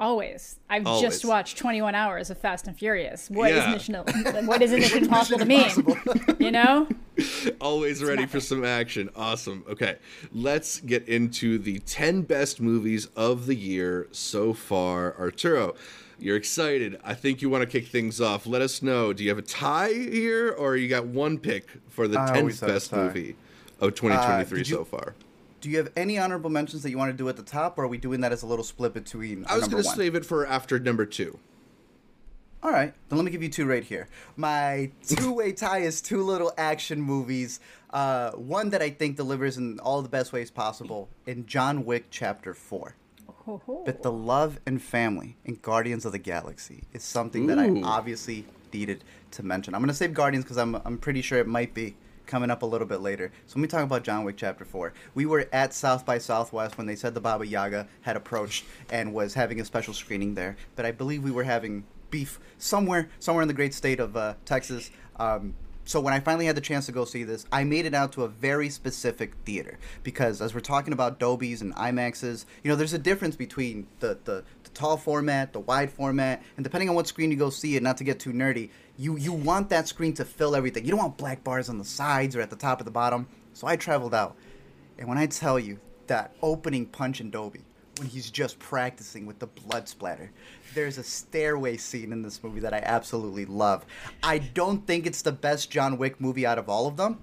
Always. 0.00 0.56
I've 0.70 0.86
Always. 0.86 1.02
just 1.02 1.24
watched 1.26 1.58
21 1.58 1.94
hours 1.94 2.30
of 2.30 2.38
Fast 2.38 2.66
and 2.66 2.74
Furious. 2.76 3.28
What 3.28 3.50
is 3.50 3.56
Yeah. 3.58 3.70
mission? 3.70 3.94
What 4.46 4.62
is 4.62 4.70
Mission 4.72 5.04
Impossible 5.04 5.38
to 5.40 5.44
me? 5.44 5.66
You 6.38 6.50
know? 6.50 6.88
Always 7.60 8.02
ready 8.02 8.24
for 8.24 8.40
some 8.40 8.64
action. 8.64 9.10
Awesome. 9.14 9.62
Okay, 9.68 9.96
let's 10.32 10.80
get 10.80 11.06
into 11.06 11.58
the 11.58 11.80
10 11.80 12.22
best 12.22 12.62
movies 12.62 13.08
of 13.14 13.44
the 13.46 13.54
year 13.54 14.08
so 14.10 14.54
far. 14.54 15.14
Arturo, 15.18 15.74
you're 16.18 16.36
excited. 16.36 16.98
I 17.04 17.12
think 17.12 17.42
you 17.42 17.50
want 17.50 17.62
to 17.62 17.68
kick 17.68 17.88
things 17.88 18.22
off. 18.22 18.46
Let 18.46 18.62
us 18.62 18.80
know. 18.82 19.12
Do 19.12 19.22
you 19.22 19.28
have 19.28 19.38
a 19.38 19.42
tie 19.42 19.92
here, 19.92 20.50
or 20.50 20.76
you 20.76 20.88
got 20.88 21.06
one 21.06 21.36
pick 21.38 21.66
for 21.90 22.08
the 22.08 22.18
I 22.18 22.30
10th 22.30 22.36
always 22.38 22.60
have 22.60 22.70
a 22.70 22.72
best 22.72 22.92
movie 22.94 23.36
of 23.80 23.94
2023 23.94 24.56
uh, 24.56 24.58
did 24.62 24.68
you- 24.70 24.76
so 24.76 24.84
far? 24.84 25.14
Do 25.60 25.68
you 25.68 25.76
have 25.78 25.92
any 25.96 26.18
honorable 26.18 26.50
mentions 26.50 26.82
that 26.82 26.90
you 26.90 26.98
want 26.98 27.10
to 27.10 27.16
do 27.16 27.28
at 27.28 27.36
the 27.36 27.42
top, 27.42 27.78
or 27.78 27.84
are 27.84 27.88
we 27.88 27.98
doing 27.98 28.20
that 28.22 28.32
as 28.32 28.42
a 28.42 28.46
little 28.46 28.64
split 28.64 28.94
between 28.94 29.44
I 29.48 29.56
was 29.56 29.68
going 29.68 29.82
to 29.82 29.88
save 29.88 30.14
it 30.14 30.24
for 30.24 30.46
after 30.46 30.78
number 30.78 31.04
two. 31.04 31.38
All 32.62 32.70
right, 32.70 32.92
then 33.08 33.16
let 33.16 33.24
me 33.24 33.30
give 33.30 33.42
you 33.42 33.48
two 33.48 33.66
right 33.66 33.82
here. 33.82 34.08
My 34.36 34.90
two-way 35.06 35.52
tie 35.54 35.78
is 35.78 36.02
two 36.02 36.22
little 36.22 36.52
action 36.58 37.00
movies. 37.00 37.58
Uh, 37.88 38.32
one 38.32 38.70
that 38.70 38.82
I 38.82 38.90
think 38.90 39.16
delivers 39.16 39.56
in 39.56 39.78
all 39.80 40.02
the 40.02 40.10
best 40.10 40.32
ways 40.32 40.50
possible 40.50 41.08
in 41.26 41.46
John 41.46 41.86
Wick 41.86 42.06
Chapter 42.10 42.52
Four. 42.52 42.96
Ho, 43.46 43.62
ho. 43.64 43.82
But 43.86 44.02
the 44.02 44.12
love 44.12 44.60
and 44.66 44.80
family 44.80 45.36
in 45.46 45.54
Guardians 45.54 46.04
of 46.04 46.12
the 46.12 46.18
Galaxy 46.18 46.84
is 46.92 47.02
something 47.02 47.46
that 47.46 47.58
I 47.58 47.80
obviously 47.82 48.44
needed 48.74 49.04
to 49.32 49.42
mention. 49.42 49.74
I'm 49.74 49.80
gonna 49.80 49.94
save 49.94 50.12
Guardians 50.12 50.44
because 50.44 50.58
I'm 50.58 50.74
I'm 50.84 50.98
pretty 50.98 51.22
sure 51.22 51.38
it 51.38 51.46
might 51.46 51.72
be 51.72 51.96
coming 52.30 52.50
up 52.50 52.62
a 52.62 52.66
little 52.66 52.86
bit 52.86 53.00
later. 53.00 53.32
So 53.46 53.58
let 53.58 53.62
me 53.62 53.68
talk 53.68 53.82
about 53.82 54.04
John 54.04 54.24
Wick 54.24 54.36
Chapter 54.36 54.64
Four. 54.64 54.94
We 55.14 55.26
were 55.26 55.48
at 55.52 55.74
South 55.74 56.06
by 56.06 56.18
Southwest 56.18 56.78
when 56.78 56.86
they 56.86 56.96
said 56.96 57.12
the 57.12 57.20
Baba 57.20 57.46
Yaga 57.46 57.88
had 58.02 58.16
approached 58.16 58.64
and 58.90 59.12
was 59.12 59.34
having 59.34 59.60
a 59.60 59.64
special 59.64 59.92
screening 59.92 60.34
there. 60.34 60.56
But 60.76 60.86
I 60.86 60.92
believe 60.92 61.24
we 61.24 61.32
were 61.32 61.44
having 61.44 61.84
beef 62.10 62.40
somewhere 62.58 63.08
somewhere 63.18 63.42
in 63.42 63.48
the 63.48 63.54
great 63.54 63.74
state 63.74 64.00
of 64.00 64.16
uh, 64.16 64.34
Texas. 64.44 64.90
Um, 65.16 65.54
so 65.84 66.00
when 66.00 66.14
I 66.14 66.20
finally 66.20 66.46
had 66.46 66.56
the 66.56 66.60
chance 66.60 66.86
to 66.86 66.92
go 66.92 67.04
see 67.04 67.24
this, 67.24 67.46
I 67.50 67.64
made 67.64 67.84
it 67.84 67.94
out 67.94 68.12
to 68.12 68.22
a 68.22 68.28
very 68.28 68.68
specific 68.68 69.34
theater 69.44 69.76
because 70.04 70.40
as 70.40 70.54
we're 70.54 70.60
talking 70.60 70.92
about 70.92 71.18
Dolbys 71.18 71.62
and 71.62 71.74
IMAXs, 71.74 72.44
you 72.62 72.68
know, 72.68 72.76
there's 72.76 72.92
a 72.92 72.98
difference 72.98 73.34
between 73.34 73.88
the, 73.98 74.16
the, 74.22 74.44
the 74.62 74.70
tall 74.72 74.96
format, 74.96 75.52
the 75.52 75.58
wide 75.58 75.90
format, 75.90 76.44
and 76.56 76.62
depending 76.62 76.88
on 76.88 76.94
what 76.94 77.08
screen 77.08 77.32
you 77.32 77.36
go 77.36 77.50
see 77.50 77.74
it, 77.74 77.82
not 77.82 77.96
to 77.96 78.04
get 78.04 78.20
too 78.20 78.32
nerdy, 78.32 78.70
you 79.00 79.16
you 79.16 79.32
want 79.32 79.70
that 79.70 79.88
screen 79.88 80.12
to 80.14 80.26
fill 80.26 80.54
everything. 80.54 80.84
You 80.84 80.90
don't 80.90 81.00
want 81.00 81.16
black 81.16 81.42
bars 81.42 81.70
on 81.70 81.78
the 81.78 81.84
sides 81.84 82.36
or 82.36 82.42
at 82.42 82.50
the 82.50 82.56
top 82.56 82.80
or 82.80 82.84
the 82.84 82.90
bottom. 82.90 83.26
So 83.54 83.66
I 83.66 83.76
traveled 83.76 84.14
out, 84.14 84.36
and 84.98 85.08
when 85.08 85.16
I 85.16 85.26
tell 85.26 85.58
you 85.58 85.78
that 86.06 86.34
opening 86.42 86.84
punch 86.84 87.20
in 87.20 87.30
Dolby, 87.30 87.62
when 87.96 88.08
he's 88.08 88.30
just 88.30 88.58
practicing 88.58 89.26
with 89.26 89.38
the 89.38 89.46
blood 89.46 89.88
splatter. 89.88 90.30
There's 90.74 90.98
a 90.98 91.02
stairway 91.02 91.76
scene 91.76 92.12
in 92.12 92.22
this 92.22 92.42
movie 92.42 92.60
that 92.60 92.74
I 92.74 92.78
absolutely 92.78 93.44
love. 93.46 93.84
I 94.22 94.38
don't 94.38 94.86
think 94.86 95.06
it's 95.06 95.22
the 95.22 95.32
best 95.32 95.70
John 95.70 95.98
Wick 95.98 96.20
movie 96.20 96.46
out 96.46 96.58
of 96.58 96.68
all 96.68 96.86
of 96.86 96.96
them, 96.96 97.18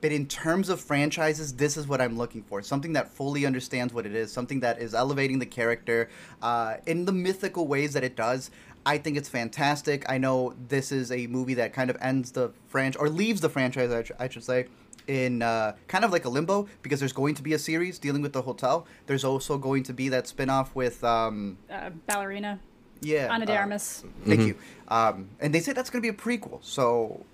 but 0.00 0.12
in 0.12 0.26
terms 0.26 0.68
of 0.68 0.80
franchises, 0.80 1.54
this 1.54 1.76
is 1.76 1.86
what 1.86 2.00
I'm 2.00 2.18
looking 2.18 2.42
for. 2.42 2.60
Something 2.60 2.92
that 2.92 3.08
fully 3.08 3.46
understands 3.46 3.94
what 3.94 4.04
it 4.04 4.14
is, 4.14 4.32
something 4.32 4.60
that 4.60 4.78
is 4.78 4.94
elevating 4.94 5.38
the 5.38 5.46
character 5.46 6.10
uh, 6.42 6.76
in 6.86 7.04
the 7.04 7.12
mythical 7.12 7.66
ways 7.66 7.94
that 7.94 8.04
it 8.04 8.16
does. 8.16 8.50
I 8.86 8.98
think 8.98 9.16
it's 9.16 9.28
fantastic. 9.28 10.04
I 10.08 10.18
know 10.18 10.54
this 10.68 10.92
is 10.92 11.10
a 11.10 11.26
movie 11.26 11.54
that 11.54 11.72
kind 11.72 11.88
of 11.90 11.96
ends 12.00 12.32
the 12.32 12.50
franchise, 12.68 13.00
or 13.00 13.08
leaves 13.08 13.40
the 13.40 13.48
franchise, 13.48 13.90
I, 13.90 14.02
sh- 14.02 14.12
I 14.18 14.28
should 14.28 14.44
say, 14.44 14.66
in 15.06 15.42
uh, 15.42 15.74
kind 15.88 16.04
of 16.04 16.10
like 16.12 16.24
a 16.24 16.28
limbo 16.28 16.68
because 16.82 16.98
there's 17.00 17.12
going 17.12 17.34
to 17.36 17.42
be 17.42 17.54
a 17.54 17.58
series 17.58 17.98
dealing 17.98 18.20
with 18.22 18.32
the 18.32 18.42
hotel. 18.42 18.86
There's 19.06 19.24
also 19.24 19.56
going 19.58 19.82
to 19.84 19.92
be 19.94 20.08
that 20.10 20.26
spin 20.28 20.50
off 20.50 20.74
with. 20.74 21.02
Um, 21.02 21.56
Uh, 21.70 21.90
ballerina. 22.06 22.60
yeah. 23.00 23.32
Ana 23.32 23.46
de 23.46 23.52
uh, 23.54 23.56
Armas. 23.60 24.04
Thank 24.26 24.40
you. 24.42 24.56
Um, 24.88 25.28
and 25.40 25.54
they 25.54 25.60
say 25.60 25.72
that's 25.72 25.88
going 25.90 26.02
to 26.02 26.12
be 26.12 26.14
a 26.14 26.18
prequel. 26.20 26.62
So, 26.62 27.24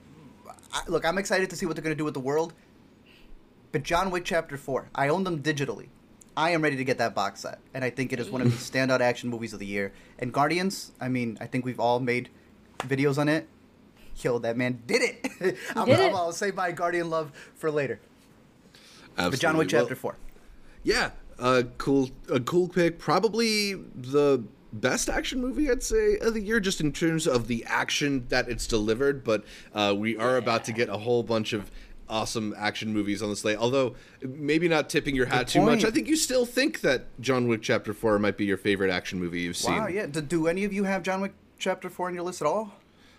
I, 0.72 0.82
look, 0.88 1.04
I'm 1.04 1.18
excited 1.18 1.50
to 1.50 1.56
see 1.56 1.66
what 1.66 1.74
they're 1.74 1.82
going 1.82 1.94
to 1.96 1.98
do 1.98 2.04
with 2.04 2.14
the 2.14 2.20
world. 2.20 2.52
But 3.72 3.82
John 3.84 4.10
Wick 4.10 4.24
Chapter 4.24 4.56
4, 4.56 4.88
I 4.94 5.08
own 5.08 5.22
them 5.24 5.42
digitally. 5.42 5.88
I 6.40 6.50
am 6.52 6.62
ready 6.62 6.76
to 6.76 6.84
get 6.84 6.96
that 6.98 7.14
box 7.14 7.40
set. 7.40 7.58
And 7.74 7.84
I 7.84 7.90
think 7.90 8.14
it 8.14 8.18
is 8.18 8.30
one 8.30 8.40
of 8.40 8.50
the 8.50 8.56
standout 8.78 9.00
action 9.00 9.28
movies 9.28 9.52
of 9.52 9.58
the 9.58 9.66
year. 9.66 9.92
And 10.18 10.32
Guardians, 10.32 10.92
I 10.98 11.08
mean, 11.08 11.36
I 11.38 11.46
think 11.46 11.66
we've 11.66 11.78
all 11.78 12.00
made 12.00 12.30
videos 12.78 13.18
on 13.18 13.28
it. 13.28 13.46
Yo, 14.22 14.38
that 14.38 14.56
man 14.56 14.82
did 14.86 15.02
it. 15.02 15.26
I'm, 15.76 15.86
did 15.86 16.00
I'm- 16.00 16.10
it. 16.10 16.14
I'll 16.14 16.32
save 16.32 16.54
my 16.54 16.72
Guardian 16.72 17.10
love 17.10 17.30
for 17.56 17.70
later. 17.70 18.00
Absolutely. 19.18 19.30
But 19.30 19.40
John 19.40 19.56
Wick 19.58 19.70
Well, 19.70 19.82
Chapter 19.82 19.94
4. 19.96 20.16
Yeah, 20.82 21.10
a 21.38 21.64
cool, 21.76 22.08
a 22.30 22.40
cool 22.40 22.68
pick. 22.68 22.98
Probably 22.98 23.74
the 23.74 24.42
best 24.72 25.10
action 25.10 25.42
movie 25.42 25.70
I'd 25.70 25.82
say 25.82 26.16
of 26.22 26.32
the 26.32 26.40
year, 26.40 26.58
just 26.58 26.80
in 26.80 26.90
terms 26.92 27.26
of 27.26 27.48
the 27.48 27.64
action 27.66 28.26
that 28.28 28.48
it's 28.48 28.66
delivered. 28.66 29.24
But 29.24 29.44
uh, 29.74 29.94
we 29.94 30.16
are 30.16 30.38
about 30.38 30.64
to 30.64 30.72
get 30.72 30.88
a 30.88 30.96
whole 30.96 31.22
bunch 31.22 31.52
of 31.52 31.70
awesome 32.10 32.54
action 32.58 32.92
movies 32.92 33.22
on 33.22 33.30
the 33.30 33.36
slate. 33.36 33.56
Although 33.56 33.94
maybe 34.20 34.68
not 34.68 34.90
tipping 34.90 35.14
your 35.14 35.26
hat 35.26 35.46
Good 35.46 35.48
too 35.48 35.62
much. 35.62 35.84
I 35.84 35.90
think 35.90 36.08
you 36.08 36.16
still 36.16 36.44
think 36.44 36.80
that 36.82 37.06
John 37.20 37.48
Wick 37.48 37.62
Chapter 37.62 37.94
Four 37.94 38.18
might 38.18 38.36
be 38.36 38.44
your 38.44 38.56
favorite 38.58 38.90
action 38.90 39.18
movie 39.18 39.40
you've 39.40 39.56
seen. 39.56 39.76
Wow, 39.76 39.86
yeah. 39.88 40.06
Do, 40.06 40.20
do 40.20 40.46
any 40.48 40.64
of 40.64 40.72
you 40.72 40.84
have 40.84 41.02
John 41.02 41.20
Wick 41.20 41.32
Chapter 41.58 41.88
4 41.88 42.08
on 42.08 42.14
your 42.14 42.24
list 42.24 42.40
at 42.42 42.46
all? 42.46 42.72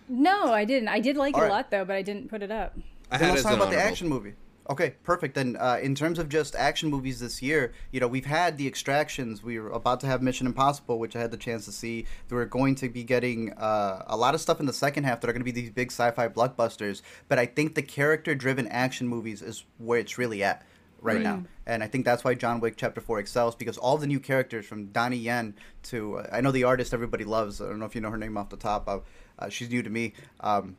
No, 0.08 0.52
I 0.52 0.64
didn't. 0.64 0.88
I 0.88 1.00
did 1.00 1.16
like 1.16 1.34
All 1.34 1.40
it 1.40 1.44
right. 1.44 1.50
a 1.50 1.54
lot 1.54 1.70
though, 1.70 1.84
but 1.84 1.96
I 1.96 2.02
didn't 2.02 2.28
put 2.28 2.42
it 2.42 2.50
up. 2.50 2.76
I 3.10 3.18
Then 3.18 3.28
had 3.28 3.34
let's 3.34 3.42
talk 3.44 3.52
an 3.52 3.58
about 3.60 3.70
the 3.70 3.80
action 3.80 4.08
movie. 4.08 4.34
Okay, 4.70 4.94
perfect. 5.02 5.34
Then, 5.34 5.56
uh, 5.58 5.78
in 5.82 5.94
terms 5.94 6.18
of 6.18 6.28
just 6.28 6.54
action 6.54 6.88
movies 6.88 7.18
this 7.20 7.42
year, 7.42 7.72
you 7.90 7.98
know, 8.00 8.06
we've 8.06 8.26
had 8.26 8.58
the 8.58 8.66
extractions. 8.66 9.42
We 9.42 9.58
were 9.58 9.70
about 9.70 9.98
to 10.00 10.06
have 10.06 10.22
Mission 10.22 10.46
Impossible, 10.46 10.98
which 11.00 11.16
I 11.16 11.20
had 11.20 11.30
the 11.32 11.36
chance 11.36 11.64
to 11.64 11.72
see. 11.72 12.06
We're 12.30 12.44
going 12.44 12.76
to 12.76 12.88
be 12.88 13.02
getting 13.02 13.52
uh, 13.54 14.04
a 14.06 14.16
lot 14.16 14.34
of 14.34 14.40
stuff 14.40 14.60
in 14.60 14.66
the 14.66 14.72
second 14.72 15.04
half 15.04 15.20
that 15.20 15.28
are 15.28 15.32
going 15.32 15.40
to 15.40 15.44
be 15.44 15.50
these 15.50 15.70
big 15.70 15.90
sci-fi 15.90 16.28
blockbusters. 16.28 17.02
But 17.28 17.38
I 17.40 17.46
think 17.46 17.74
the 17.74 17.82
character-driven 17.82 18.68
action 18.68 19.08
movies 19.08 19.42
is 19.42 19.64
where 19.78 19.98
it's 19.98 20.16
really 20.16 20.44
at 20.44 20.64
right, 21.00 21.14
Right. 21.16 21.22
now, 21.24 21.42
and 21.66 21.82
I 21.82 21.88
think 21.88 22.04
that's 22.04 22.22
why 22.22 22.34
John 22.34 22.60
Wick 22.60 22.74
Chapter 22.76 23.00
Four 23.00 23.18
excels 23.18 23.56
because 23.56 23.76
all 23.78 23.98
the 23.98 24.06
new 24.06 24.20
characters 24.20 24.64
from 24.64 24.86
Donnie 24.86 25.16
Yen 25.16 25.54
to 25.84 26.18
uh, 26.18 26.28
I 26.32 26.40
know 26.40 26.52
the 26.52 26.62
artist 26.64 26.94
everybody 26.94 27.24
loves. 27.24 27.60
I 27.60 27.66
don't 27.68 27.80
know 27.80 27.86
if 27.86 27.96
you 27.96 28.00
know 28.00 28.10
her 28.10 28.16
name 28.16 28.36
off 28.36 28.48
the 28.50 28.56
top. 28.56 28.88
Uh, 28.88 29.00
uh, 29.40 29.48
she's 29.48 29.68
new 29.70 29.82
to 29.82 29.90
me. 29.90 30.12
Um, 30.38 30.76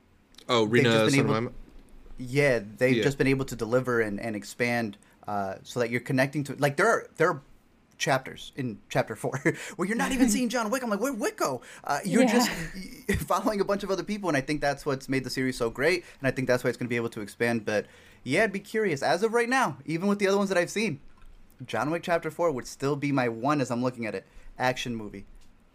Oh, 0.50 0.64
They've 0.66 0.72
Rena 0.74 0.90
just 0.90 1.12
been 1.12 1.20
able- 1.26 1.30
Sonoma. 1.36 1.52
Yeah, 2.28 2.60
they've 2.78 2.98
Yeah. 2.98 3.04
just 3.04 3.18
been 3.18 3.28
able 3.28 3.46
to 3.46 3.56
deliver 3.56 4.02
and, 4.02 4.20
and 4.20 4.36
expand 4.36 4.98
uh, 5.28 5.56
so 5.64 5.80
that 5.80 5.90
you're 5.90 6.02
connecting 6.02 6.44
to 6.46 6.56
like 6.56 6.76
there 6.78 6.88
are 6.88 7.08
there 7.18 7.30
are 7.30 7.42
chapters 7.98 8.52
in 8.58 8.78
chapter 8.90 9.16
four 9.16 9.40
where 9.76 9.88
you're 9.88 9.96
not 9.98 10.12
even 10.12 10.30
seeing 10.36 10.50
John 10.50 10.70
Wick. 10.70 10.84
I'm 10.84 10.90
like, 10.90 11.00
where 11.00 11.14
Wick 11.14 11.38
go? 11.38 11.62
Uh, 11.84 12.00
you're 12.04 12.24
Yeah. 12.24 12.34
just 12.34 12.50
following 13.28 13.62
a 13.62 13.66
bunch 13.66 13.84
of 13.84 13.92
other 13.92 14.04
people, 14.04 14.30
and 14.30 14.38
I 14.38 14.42
think 14.42 14.62
that's 14.62 14.86
what's 14.86 15.08
made 15.08 15.24
the 15.24 15.30
series 15.30 15.58
so 15.58 15.70
great, 15.70 16.04
and 16.20 16.28
I 16.28 16.32
think 16.32 16.48
that's 16.48 16.64
why 16.64 16.70
it's 16.70 16.78
going 16.78 16.88
to 16.88 16.90
be 16.90 16.96
able 16.98 17.10
to 17.10 17.22
expand. 17.22 17.66
But 17.66 17.86
yeah, 18.24 18.44
I'd 18.44 18.52
be 18.52 18.60
curious. 18.60 19.02
As 19.04 19.24
of 19.24 19.34
right 19.34 19.50
now, 19.50 19.78
even 19.86 20.08
with 20.10 20.20
the 20.20 20.28
other 20.28 20.38
ones 20.38 20.50
that 20.50 20.58
I've 20.58 20.70
seen, 20.72 21.00
John 21.66 21.92
Wick 21.92 22.04
Chapter 22.04 22.30
Four 22.32 22.52
would 22.52 22.68
still 22.68 22.96
be 22.96 23.12
my 23.12 23.30
one 23.30 23.62
as 23.62 23.72
I'm 23.72 23.82
looking 23.84 24.06
at 24.06 24.16
it 24.16 24.26
action 24.60 24.96
movie 24.96 25.26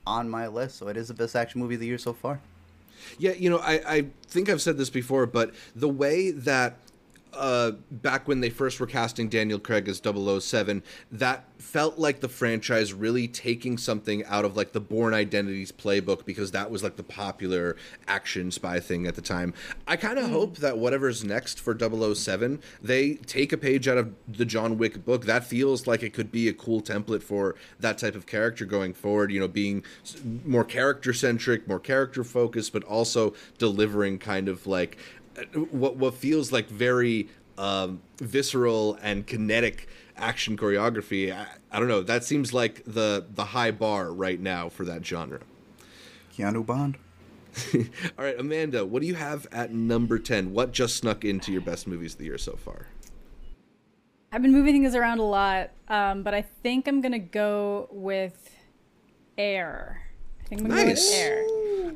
on 0.07 0.29
my 0.31 0.47
list. 0.47 0.77
So 0.77 0.89
it 0.89 0.97
is 0.97 1.09
the 1.09 1.15
best 1.15 1.35
action 1.37 1.61
movie 1.61 1.75
of 1.75 1.81
the 1.81 1.87
year 1.87 1.99
so 1.99 2.13
far. 2.13 2.41
Yeah, 3.19 3.33
you 3.33 3.51
know, 3.51 3.59
I, 3.59 3.81
I 3.87 4.07
think 4.27 4.49
I've 4.49 4.63
said 4.63 4.79
this 4.79 4.91
before, 4.91 5.27
but 5.27 5.55
the 5.75 5.89
way 5.89 6.31
that 6.31 6.79
uh, 7.33 7.73
back 7.91 8.27
when 8.29 8.41
they 8.41 8.51
first 8.51 8.81
were 8.81 8.87
casting 8.87 9.29
Daniel 9.29 9.59
Craig 9.59 9.89
as 9.89 10.01
007, 10.03 10.83
that 11.13 11.45
felt 11.59 11.99
like 11.99 12.21
the 12.21 12.29
franchise 12.29 12.93
really 12.93 13.29
taking 13.29 13.77
something 13.77 14.25
out 14.27 14.45
of 14.45 14.57
like 14.57 14.73
the 14.73 14.81
Bourne 14.81 15.15
Identities 15.15 15.73
playbook 15.73 16.25
because 16.25 16.53
that 16.53 16.71
was 16.71 16.83
like 16.83 16.97
the 16.97 17.03
popular 17.03 17.77
action 18.07 18.51
spy 18.51 18.81
thing 18.81 19.07
at 19.07 19.15
the 19.15 19.23
time. 19.23 19.55
I 19.87 19.97
kind 19.97 20.19
of 20.19 20.31
hope 20.31 20.59
that 20.59 20.79
whatever's 20.79 21.25
next 21.25 21.61
for 21.61 21.77
007, 21.79 22.61
they 22.83 23.15
take 23.15 23.53
a 23.53 23.57
page 23.57 23.89
out 23.89 23.99
of 23.99 24.15
the 24.29 24.45
John 24.45 24.79
Wick 24.79 25.05
book. 25.05 25.25
That 25.25 25.45
feels 25.45 25.87
like 25.87 26.03
it 26.03 26.13
could 26.13 26.31
be 26.31 26.49
a 26.49 26.53
cool 26.53 26.81
template 26.81 27.23
for 27.23 27.57
that 27.81 27.99
type 27.99 28.15
of 28.15 28.27
character 28.27 28.65
going 28.65 28.95
forward, 28.95 29.33
you 29.33 29.41
know, 29.41 29.49
being 29.49 29.85
more 30.45 30.65
character 30.65 31.13
centric, 31.13 31.67
more 31.67 31.81
character 31.81 32.25
focused, 32.25 32.73
but 32.73 32.85
also 32.85 33.35
delivering 33.59 34.19
kind 34.19 34.49
of 34.49 34.67
like 34.67 34.97
what 35.71 35.97
what 35.97 36.15
feels 36.15 36.53
like 36.53 36.69
very 36.69 37.29
um, 37.57 38.01
visceral 38.19 38.99
and 39.03 39.27
kinetic 39.27 39.89
action 40.17 40.57
choreography. 40.57 41.33
I, 41.35 41.47
I 41.71 41.79
don't 41.79 41.89
know. 41.89 42.03
That 42.03 42.25
seems 42.25 42.53
like 42.53 42.83
the 42.85 43.27
the 43.35 43.47
high 43.47 43.71
bar 43.71 44.13
right 44.13 44.41
now 44.41 44.69
for 44.69 44.85
that 44.85 45.05
genre. 45.05 45.41
Keanu 46.37 46.65
Bond. 46.65 46.97
All 47.75 48.25
right, 48.25 48.39
Amanda, 48.39 48.87
what 48.87 49.03
do 49.03 49.09
you 49.09 49.17
have 49.17 49.47
at 49.51 49.73
number 49.73 50.19
ten? 50.19 50.53
What 50.53 50.73
just 50.73 50.97
snuck 50.97 51.25
into 51.25 51.53
your 51.53 51.61
best 51.61 51.87
movies 51.87 52.13
of 52.13 52.19
the 52.19 52.27
year 52.27 52.39
so 52.39 52.57
far? 52.57 52.87
I've 54.31 54.43
been 54.43 54.53
moving 54.53 54.75
things 54.75 54.95
around 54.95 55.19
a 55.19 55.25
lot, 55.25 55.71
um, 55.89 56.23
but 56.23 56.35
I 56.35 56.43
think 56.43 56.87
I'm 56.87 57.01
gonna 57.01 57.19
go 57.19 57.89
with 57.91 58.51
Air. 59.37 60.08
I 60.49 60.57
think 60.57 60.63
I'm 60.63 60.69
gonna 60.69 60.85
Nice. 60.85 61.05
go 61.05 61.11
with 61.11 61.21
Air. 61.21 61.45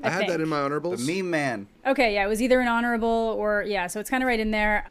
I, 0.05 0.11
had 0.11 0.29
that 0.29 0.41
in 0.41 0.49
my 0.49 0.61
honorables. 0.61 1.07
The 1.07 1.13
honorables. 1.13 1.23
Meme 1.23 1.31
Man. 1.31 1.67
Okay, 1.87 2.15
yeah, 2.15 2.25
it 2.25 2.29
was 2.29 2.43
either 2.43 2.61
an 2.61 2.69
honorable 2.69 3.09
or 3.39 3.65
yeah, 3.67 3.87
so 3.87 3.99
it's 3.99 4.11
kind 4.11 4.23
of 4.23 4.27
right 4.27 4.41
in 4.41 4.51
there. 4.51 4.91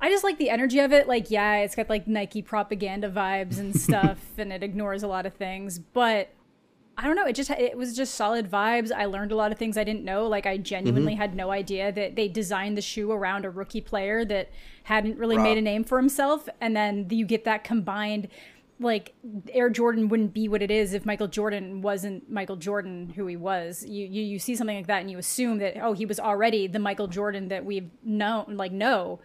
I 0.00 0.08
just 0.08 0.22
like 0.22 0.38
the 0.38 0.50
energy 0.50 0.78
of 0.78 0.92
it. 0.92 1.08
Like, 1.08 1.30
yeah, 1.30 1.56
it's 1.56 1.74
got 1.74 1.90
like 1.90 2.06
Nike 2.06 2.42
propaganda 2.42 3.10
vibes 3.10 3.58
and 3.58 3.78
stuff, 3.80 4.18
and 4.38 4.52
it 4.52 4.62
ignores 4.62 5.02
a 5.02 5.08
lot 5.08 5.26
of 5.26 5.34
things. 5.34 5.80
But 5.80 6.30
I 6.96 7.04
don't 7.04 7.16
know. 7.16 7.26
It 7.26 7.34
just 7.34 7.50
it 7.50 7.76
was 7.76 7.96
just 7.96 8.14
solid 8.14 8.48
vibes. 8.48 8.92
I 8.92 9.06
learned 9.06 9.32
a 9.32 9.36
lot 9.36 9.50
of 9.50 9.58
things 9.58 9.76
I 9.76 9.82
didn't 9.82 10.04
know. 10.04 10.28
Like, 10.28 10.46
I 10.46 10.56
genuinely 10.58 11.14
mm-hmm. 11.14 11.20
had 11.22 11.34
no 11.34 11.50
idea 11.50 11.90
that 11.90 12.14
they 12.14 12.28
designed 12.28 12.76
the 12.76 12.82
shoe 12.82 13.10
around 13.10 13.44
a 13.44 13.50
rookie 13.50 13.80
player 13.80 14.24
that 14.26 14.50
hadn't 14.84 15.18
really 15.18 15.36
Bruh. 15.36 15.42
made 15.42 15.58
a 15.58 15.62
name 15.62 15.82
for 15.82 15.98
himself, 15.98 16.48
and 16.60 16.76
then 16.76 17.08
you 17.10 17.26
get 17.26 17.44
that 17.44 17.64
combined. 17.64 18.28
Like 18.80 19.14
Air 19.52 19.70
Jordan 19.70 20.08
wouldn't 20.08 20.32
be 20.32 20.48
what 20.48 20.62
it 20.62 20.70
is 20.70 20.94
if 20.94 21.04
Michael 21.04 21.28
Jordan 21.28 21.82
wasn't 21.82 22.30
Michael 22.30 22.56
Jordan 22.56 23.12
who 23.14 23.26
he 23.26 23.36
was. 23.36 23.84
You 23.86 24.06
you, 24.06 24.22
you 24.22 24.38
see 24.38 24.56
something 24.56 24.76
like 24.76 24.86
that 24.86 25.02
and 25.02 25.10
you 25.10 25.18
assume 25.18 25.58
that 25.58 25.76
oh 25.82 25.92
he 25.92 26.06
was 26.06 26.18
already 26.18 26.66
the 26.66 26.78
Michael 26.78 27.06
Jordan 27.06 27.48
that 27.48 27.64
we've 27.64 27.90
known 28.02 28.56
like 28.56 28.72
know, 28.72 29.20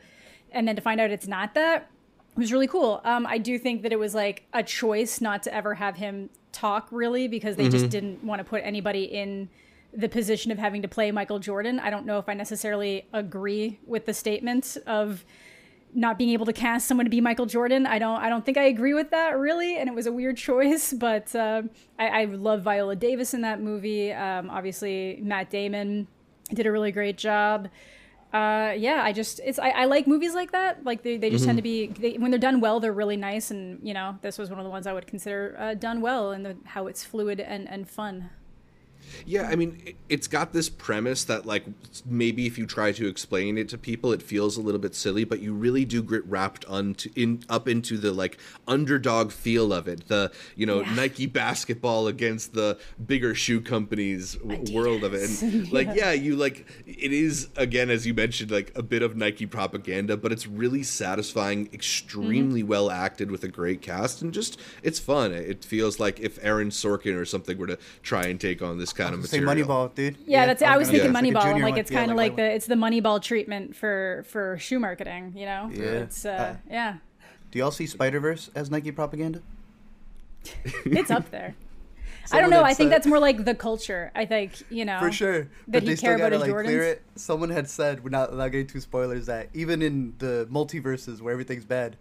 and 0.51 0.67
then 0.67 0.75
to 0.75 0.81
find 0.81 0.99
out 0.99 1.09
it's 1.09 1.27
not 1.27 1.53
that 1.53 1.89
was 2.35 2.51
really 2.51 2.67
cool. 2.67 3.01
Um, 3.03 3.25
I 3.25 3.37
do 3.37 3.57
think 3.57 3.81
that 3.83 3.93
it 3.93 3.99
was 3.99 4.13
like 4.13 4.43
a 4.53 4.61
choice 4.61 5.21
not 5.21 5.43
to 5.43 5.53
ever 5.53 5.73
have 5.75 5.95
him 5.95 6.29
talk 6.51 6.87
really 6.91 7.27
because 7.27 7.55
they 7.55 7.69
just 7.69 7.89
didn't 7.89 8.23
want 8.23 8.39
to 8.39 8.43
put 8.43 8.61
anybody 8.63 9.03
in 9.03 9.49
the 9.93 10.09
position 10.09 10.51
of 10.51 10.57
having 10.57 10.81
to 10.81 10.87
play 10.87 11.11
Michael 11.11 11.39
Jordan. 11.39 11.79
I 11.79 11.89
don't 11.89 12.05
know 12.05 12.19
if 12.19 12.27
I 12.27 12.33
necessarily 12.33 13.07
agree 13.13 13.79
with 13.85 14.05
the 14.05 14.13
statement 14.13 14.77
of 14.85 15.25
not 15.95 16.17
being 16.17 16.31
able 16.31 16.45
to 16.45 16.53
cast 16.53 16.87
someone 16.87 17.05
to 17.05 17.09
be 17.09 17.21
Michael 17.21 17.45
Jordan. 17.45 17.85
I 17.87 17.97
don't 17.97 18.21
I 18.21 18.29
don't 18.29 18.45
think 18.45 18.57
I 18.57 18.65
agree 18.65 18.93
with 18.93 19.11
that 19.11 19.37
really, 19.37 19.77
and 19.77 19.89
it 19.89 19.95
was 19.95 20.05
a 20.05 20.11
weird 20.11 20.37
choice. 20.49 20.93
But 20.93 21.33
uh, 21.35 21.63
I, 21.97 22.07
I 22.07 22.25
love 22.25 22.61
Viola 22.61 22.95
Davis 22.95 23.33
in 23.33 23.41
that 23.41 23.61
movie. 23.61 24.11
Um, 24.11 24.49
obviously, 24.49 25.19
Matt 25.23 25.49
Damon 25.49 26.07
did 26.53 26.67
a 26.67 26.71
really 26.71 26.91
great 26.91 27.17
job. 27.17 27.69
Uh, 28.33 28.73
yeah, 28.75 29.01
I 29.01 29.13
just 29.13 29.39
it's 29.45 29.57
I, 29.59 29.69
I 29.69 29.85
like 29.85 30.07
movies 30.07 30.33
like 30.33 30.51
that. 30.51 30.83
Like 30.83 31.03
they, 31.03 31.17
they 31.17 31.29
just 31.29 31.45
tend 31.45 31.57
to 31.57 31.61
be 31.61 31.87
they, 31.87 32.13
when 32.13 32.31
they're 32.31 32.39
done 32.39 32.59
well, 32.59 32.81
they're 32.81 32.91
really 32.91 33.15
nice. 33.15 33.49
And 33.49 33.79
you 33.81 33.93
know, 33.93 34.17
this 34.21 34.37
was 34.37 34.49
one 34.49 34.59
of 34.59 34.65
the 34.65 34.69
ones 34.69 34.87
I 34.87 34.93
would 34.93 35.07
consider 35.07 35.55
uh, 35.57 35.73
done 35.73 36.01
well, 36.01 36.31
and 36.31 36.45
the, 36.45 36.57
how 36.65 36.87
it's 36.87 37.05
fluid 37.05 37.39
and 37.39 37.69
and 37.69 37.89
fun. 37.89 38.29
Yeah, 39.25 39.47
I 39.49 39.55
mean, 39.55 39.81
it- 39.85 39.95
it's 40.09 40.27
got 40.27 40.53
this 40.53 40.69
premise 40.69 41.23
that, 41.25 41.45
like, 41.45 41.65
maybe 42.05 42.45
if 42.45 42.57
you 42.57 42.65
try 42.65 42.91
to 42.91 43.07
explain 43.07 43.57
it 43.57 43.69
to 43.69 43.77
people, 43.77 44.11
it 44.13 44.21
feels 44.21 44.55
a 44.57 44.61
little 44.61 44.79
bit 44.79 44.93
silly, 44.95 45.23
but 45.23 45.41
you 45.41 45.53
really 45.53 45.83
do 45.85 46.03
get 46.03 46.25
wrapped 46.25 46.63
onto 46.65 47.09
in 47.15 47.43
up 47.49 47.67
into 47.67 47.97
the 47.97 48.11
like 48.11 48.37
underdog 48.67 49.31
feel 49.31 49.73
of 49.73 49.87
it. 49.87 50.07
The 50.07 50.31
you 50.55 50.65
know 50.65 50.81
Yeah. 50.81 50.93
Nike 50.95 51.25
basketball 51.25 52.07
against 52.07 52.53
the 52.53 52.77
bigger 53.05 53.33
shoe 53.35 53.61
companies 53.61 54.35
w- 54.35 54.73
world 54.73 55.03
of 55.03 55.13
it, 55.13 55.41
and 55.41 55.71
like 55.79 55.89
yeah, 55.95 56.11
you 56.11 56.35
like 56.35 56.65
it 56.85 57.11
is 57.13 57.47
again 57.55 57.89
as 57.89 58.05
you 58.05 58.13
mentioned 58.13 58.51
like 58.51 58.71
a 58.75 58.83
bit 58.83 59.01
of 59.01 59.15
Nike 59.15 59.45
propaganda, 59.45 60.17
but 60.17 60.31
it's 60.31 60.45
really 60.47 60.83
satisfying, 60.83 61.69
extremely 61.73 62.61
Mm-hmm. 62.61 62.67
well 62.69 62.91
acted 62.91 63.31
with 63.31 63.43
a 63.43 63.47
great 63.47 63.81
cast, 63.81 64.21
and 64.21 64.33
just 64.33 64.59
it's 64.83 64.99
fun. 64.99 65.31
It 65.31 65.63
feels 65.65 65.99
like 65.99 66.19
if 66.19 66.37
Aaron 66.43 66.69
Sorkin 66.69 67.15
or 67.15 67.25
something 67.25 67.57
were 67.57 67.67
to 67.67 67.77
try 68.03 68.25
and 68.27 68.39
take 68.39 68.61
on 68.61 68.77
this 68.77 68.93
kind 68.95 69.13
of 69.15 69.25
Say 69.27 69.39
material. 69.39 69.67
Moneyball, 69.67 69.93
dude. 69.95 70.17
Yeah, 70.25 70.45
that's. 70.47 70.61
I 70.61 70.77
was 70.77 70.87
gonna- 70.87 70.99
thinking 70.99 71.15
it's 71.15 71.35
like 71.35 71.43
Moneyball. 71.45 71.55
I'm 71.55 71.61
like, 71.61 71.77
it's 71.77 71.91
kind 71.91 72.11
of 72.11 72.17
like 72.17 72.31
why- 72.33 72.43
the 72.43 72.51
it's 72.53 72.65
the 72.67 72.75
Moneyball 72.75 73.21
treatment 73.21 73.75
for 73.75 74.25
for 74.27 74.57
shoe 74.57 74.79
marketing. 74.79 75.33
You 75.35 75.45
know, 75.45 75.69
Yeah. 75.73 75.83
it's 75.83 76.25
uh, 76.25 76.55
yeah, 76.69 76.97
Do 77.51 77.59
y'all 77.59 77.71
see 77.71 77.85
Spider 77.87 78.19
Verse 78.19 78.49
as 78.55 78.71
Nike 78.71 78.91
propaganda? 78.91 79.41
it's 80.85 81.11
up 81.11 81.29
there. 81.31 81.55
I 82.31 82.41
don't 82.41 82.49
know. 82.49 82.63
I 82.63 82.73
think 82.73 82.87
said- 82.87 82.91
that's 82.91 83.07
more 83.07 83.19
like 83.19 83.45
the 83.45 83.53
culture. 83.53 84.11
I 84.15 84.25
think 84.25 84.63
you 84.71 84.83
know 84.85 84.99
For 84.99 85.11
sure. 85.11 85.39
that 85.43 85.49
but 85.67 85.83
he 85.83 85.89
they 85.89 85.95
still 85.95 86.07
care 86.07 86.15
about 86.15 86.31
gotta 86.31 86.45
his 86.45 86.53
like 86.53 86.65
clear 86.65 86.81
it. 86.83 87.03
Someone 87.15 87.49
had 87.49 87.69
said, 87.69 88.03
we're 88.03 88.09
not, 88.09 88.33
not 88.35 88.51
getting 88.51 88.65
too 88.67 88.79
spoilers, 88.79 89.27
that 89.27 89.49
even 89.53 89.81
in 89.83 90.15
the 90.17 90.47
multiverses 90.51 91.21
where 91.21 91.31
everything's 91.33 91.65
bad, 91.65 91.97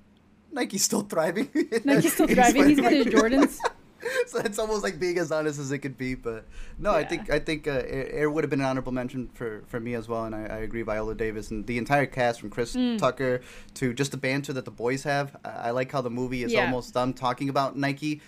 Nike's 0.51 0.83
still 0.83 1.03
thriving. 1.03 1.51
Nike's 1.85 2.15
still 2.15 2.27
in 2.29 2.35
driving. 2.37 2.69
He's 2.69 2.81
got 2.81 2.93
his 2.93 3.07
Jordans. 3.07 3.59
so 4.27 4.39
it's 4.41 4.59
almost 4.59 4.83
like 4.83 4.99
being 4.99 5.19
as 5.19 5.31
honest 5.33 5.59
as 5.59 5.73
it 5.73 5.79
could 5.79 5.97
be. 5.99 6.15
But 6.15 6.45
no, 6.79 6.91
I 6.93 7.05
think 7.05 7.31
I 7.31 7.39
think 7.39 7.67
uh, 7.69 7.83
Air, 7.87 8.09
Air 8.13 8.31
would 8.31 8.45
have 8.45 8.51
been 8.51 8.61
an 8.61 8.67
honorable 8.67 8.93
mention 8.93 9.29
for, 9.35 9.63
for 9.67 9.81
me 9.81 9.95
as 9.95 10.09
well, 10.09 10.25
and 10.25 10.35
I, 10.35 10.41
I 10.47 10.59
agree. 10.59 10.83
Viola 10.83 11.15
Davis 11.15 11.51
and 11.51 11.67
the 11.67 11.79
entire 11.79 12.07
cast, 12.07 12.41
from 12.41 12.51
Chris 12.51 12.75
Mm. 12.75 12.99
Tucker 12.99 13.41
to 13.75 13.93
just 13.95 14.11
the 14.11 14.17
banter 14.17 14.53
that 14.53 14.65
the 14.65 14.71
boys 14.71 15.03
have. 15.05 15.37
I, 15.45 15.49
I 15.49 15.71
like 15.71 15.93
how 15.93 16.01
the 16.01 16.11
movie 16.11 16.43
is 16.43 16.53
Yeah. 16.53 16.61
almost 16.63 16.93
them 16.95 17.13
talking 17.13 17.49
about 17.49 17.77
Nike 17.77 18.21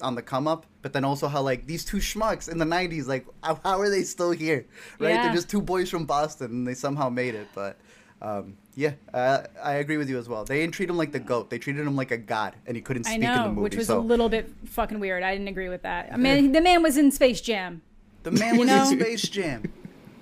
on 0.00 0.16
the 0.16 0.22
come 0.22 0.48
up, 0.48 0.66
but 0.82 0.92
then 0.92 1.04
also 1.04 1.28
how 1.28 1.42
like 1.42 1.66
these 1.66 1.84
two 1.84 1.98
schmucks 1.98 2.50
in 2.50 2.58
the 2.58 2.64
'90s, 2.64 3.06
like 3.06 3.24
how, 3.42 3.60
how 3.62 3.78
are 3.80 3.88
they 3.88 4.02
still 4.02 4.32
here? 4.32 4.66
Right? 4.98 5.14
Yeah. 5.14 5.22
They're 5.22 5.32
just 5.32 5.48
two 5.48 5.62
boys 5.62 5.88
from 5.90 6.04
Boston, 6.06 6.50
and 6.50 6.66
they 6.66 6.74
somehow 6.74 7.08
made 7.08 7.34
it. 7.36 7.46
But 7.54 7.76
um, 8.20 8.56
yeah, 8.74 8.92
uh, 9.12 9.42
I 9.62 9.74
agree 9.74 9.96
with 9.96 10.08
you 10.08 10.18
as 10.18 10.28
well. 10.28 10.44
They 10.44 10.60
didn't 10.60 10.74
treat 10.74 10.88
him 10.88 10.96
like 10.96 11.12
the 11.12 11.20
goat; 11.20 11.50
they 11.50 11.58
treated 11.58 11.86
him 11.86 11.96
like 11.96 12.10
a 12.10 12.16
god, 12.18 12.54
and 12.66 12.76
he 12.76 12.82
couldn't 12.82 13.06
I 13.06 13.10
speak 13.10 13.24
in 13.24 13.30
the 13.30 13.36
know, 13.36 13.48
movie. 13.50 13.60
which 13.60 13.76
was 13.76 13.86
so 13.88 13.98
a 13.98 14.00
little 14.00 14.28
bit 14.28 14.50
fucking 14.66 14.98
weird. 15.00 15.22
I 15.22 15.32
didn't 15.32 15.48
agree 15.48 15.68
with 15.68 15.82
that. 15.82 16.10
I 16.12 16.16
mean, 16.18 16.52
the 16.52 16.60
man 16.60 16.82
was 16.82 16.96
in 16.96 17.10
Space 17.12 17.40
Jam. 17.40 17.82
the 18.22 18.30
man 18.30 18.56
was 18.58 18.66
know? 18.68 18.88
in 18.90 18.98
Space 19.00 19.22
Jam. 19.28 19.62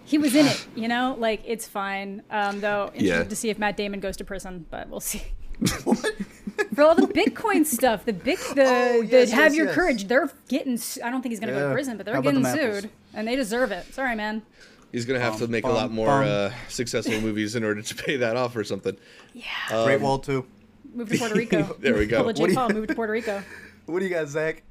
He 0.04 0.18
was 0.18 0.34
in 0.34 0.46
it, 0.46 0.66
you 0.74 0.88
know. 0.88 1.14
Like 1.18 1.42
it's 1.46 1.68
fine. 1.68 2.22
Um, 2.30 2.60
though 2.60 2.86
interested 2.94 3.06
Yeah. 3.22 3.24
to 3.24 3.36
see 3.36 3.50
if 3.50 3.58
Matt 3.58 3.76
Damon 3.76 4.00
goes 4.00 4.16
to 4.16 4.24
prison, 4.24 4.66
but 4.70 4.88
we'll 4.88 4.98
see. 5.00 5.22
For 6.74 6.82
all 6.82 6.94
the 6.94 7.06
Bitcoin 7.06 7.66
stuff, 7.66 8.04
the 8.04 8.12
big, 8.12 8.38
the, 8.54 8.62
Oh, 8.64 9.02
the 9.02 9.06
yes, 9.06 9.30
have 9.32 9.52
yes, 9.52 9.56
your 9.56 9.66
yes. 9.66 9.74
courage. 9.74 10.08
They're 10.08 10.30
getting. 10.48 10.78
I 11.04 11.10
don't 11.10 11.20
think 11.22 11.32
he's 11.32 11.40
gonna 11.40 11.52
go 11.52 11.68
to 11.68 11.72
prison, 11.74 11.96
but 11.96 12.06
they're 12.06 12.14
How 12.14 12.20
getting 12.22 12.42
the 12.42 12.48
Mappers? 12.48 12.80
sued, 12.82 12.90
and 13.14 13.28
they 13.28 13.36
deserve 13.36 13.70
it. 13.72 13.92
Sorry, 13.94 14.16
man. 14.16 14.42
He's 14.92 15.04
gonna 15.06 15.20
have 15.20 15.34
to 15.38 15.44
Bum, 15.44 15.50
make 15.52 15.64
a 15.64 15.68
lot 15.68 15.90
more 15.92 16.22
uh, 16.22 16.52
successful 16.68 17.20
movies 17.20 17.54
in 17.56 17.64
order 17.64 17.82
to 17.82 17.94
pay 17.94 18.16
that 18.16 18.36
off 18.36 18.56
or 18.56 18.64
something. 18.64 18.96
Yeah. 19.34 19.84
Great 19.84 20.00
Wall 20.00 20.18
too. 20.18 20.46
move 20.92 21.08
to 21.10 21.18
Puerto 21.18 21.34
Rico. 21.34 21.76
There 21.80 21.94
we 21.96 22.06
go. 22.06 22.18
Pull 22.18 22.26
What 22.26 22.36
Jake 22.36 22.46
do 22.46 22.52
you- 22.52 22.56
Paul, 22.58 22.68
move 22.70 22.86
to 22.88 22.94
Puerto 22.94 23.12
Rico. 23.12 23.42
What 23.86 23.98
do 24.00 24.04
you 24.04 24.10
got, 24.10 24.28
Zach? 24.28 24.62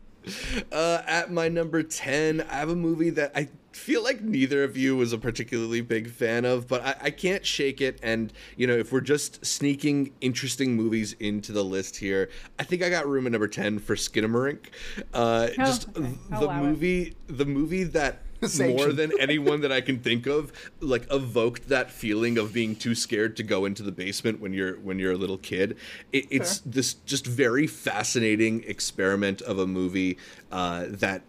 Uh, 0.72 1.02
at 1.08 1.32
my 1.32 1.50
number 1.50 1.82
10, 1.84 2.42
I 2.42 2.54
have 2.54 2.70
a 2.70 2.76
movie 2.76 3.10
that 3.12 3.32
I 3.36 3.50
feel 3.74 4.02
like 4.04 4.22
neither 4.22 4.64
of 4.64 4.78
you 4.78 4.96
was 4.96 5.12
a 5.12 5.18
particularly 5.18 5.82
big 5.82 6.10
fan 6.10 6.46
of, 6.46 6.68
but 6.70 6.82
I, 6.86 6.96
I 7.06 7.10
can't 7.12 7.46
shake 7.46 7.82
it. 7.82 8.00
And, 8.04 8.32
you 8.56 8.66
know, 8.68 8.78
if 8.78 8.92
we're 8.94 9.02
just 9.02 9.46
sneaking 9.46 10.14
interesting 10.22 10.76
movies 10.76 11.14
into 11.20 11.52
the 11.52 11.64
list 11.64 11.98
here, 11.98 12.30
I 12.58 12.64
think 12.64 12.82
I 12.84 12.90
got 12.90 13.08
room 13.08 13.26
at 13.26 13.32
number 13.34 13.48
10 13.48 13.80
for 13.80 13.96
Skinamarink. 13.96 14.68
Uh, 15.14 15.48
Oh, 15.52 15.54
just 15.66 15.90
okay. 15.90 16.14
The 16.30 16.38
allow 16.40 16.60
it. 16.64 16.68
movie, 16.68 17.16
the 17.28 17.46
movie 17.46 17.84
that 17.86 18.22
more 18.60 18.92
than 18.94 19.12
anyone 19.20 19.62
that 19.62 19.72
I 19.72 19.82
can 19.82 20.00
think 20.00 20.26
of, 20.26 20.52
like 20.80 21.12
evoked 21.12 21.70
that 21.70 21.92
feeling 21.92 22.38
of 22.38 22.54
being 22.54 22.76
too 22.76 22.96
scared 22.96 23.36
to 23.38 23.44
go 23.44 23.66
into 23.66 23.84
the 23.84 23.92
basement 23.92 24.40
when 24.40 24.54
you're 24.54 24.80
when 24.80 25.00
you're 25.00 25.14
a 25.14 25.18
little 25.18 25.38
kid. 25.38 25.78
It, 26.12 26.28
it's 26.30 26.60
this 26.60 26.94
just 26.94 27.26
very 27.26 27.68
fascinating 27.68 28.64
experiment 28.66 29.42
of 29.42 29.60
a 29.60 29.68
movie 29.68 30.18
uh, 30.52 30.86
that 30.88 31.24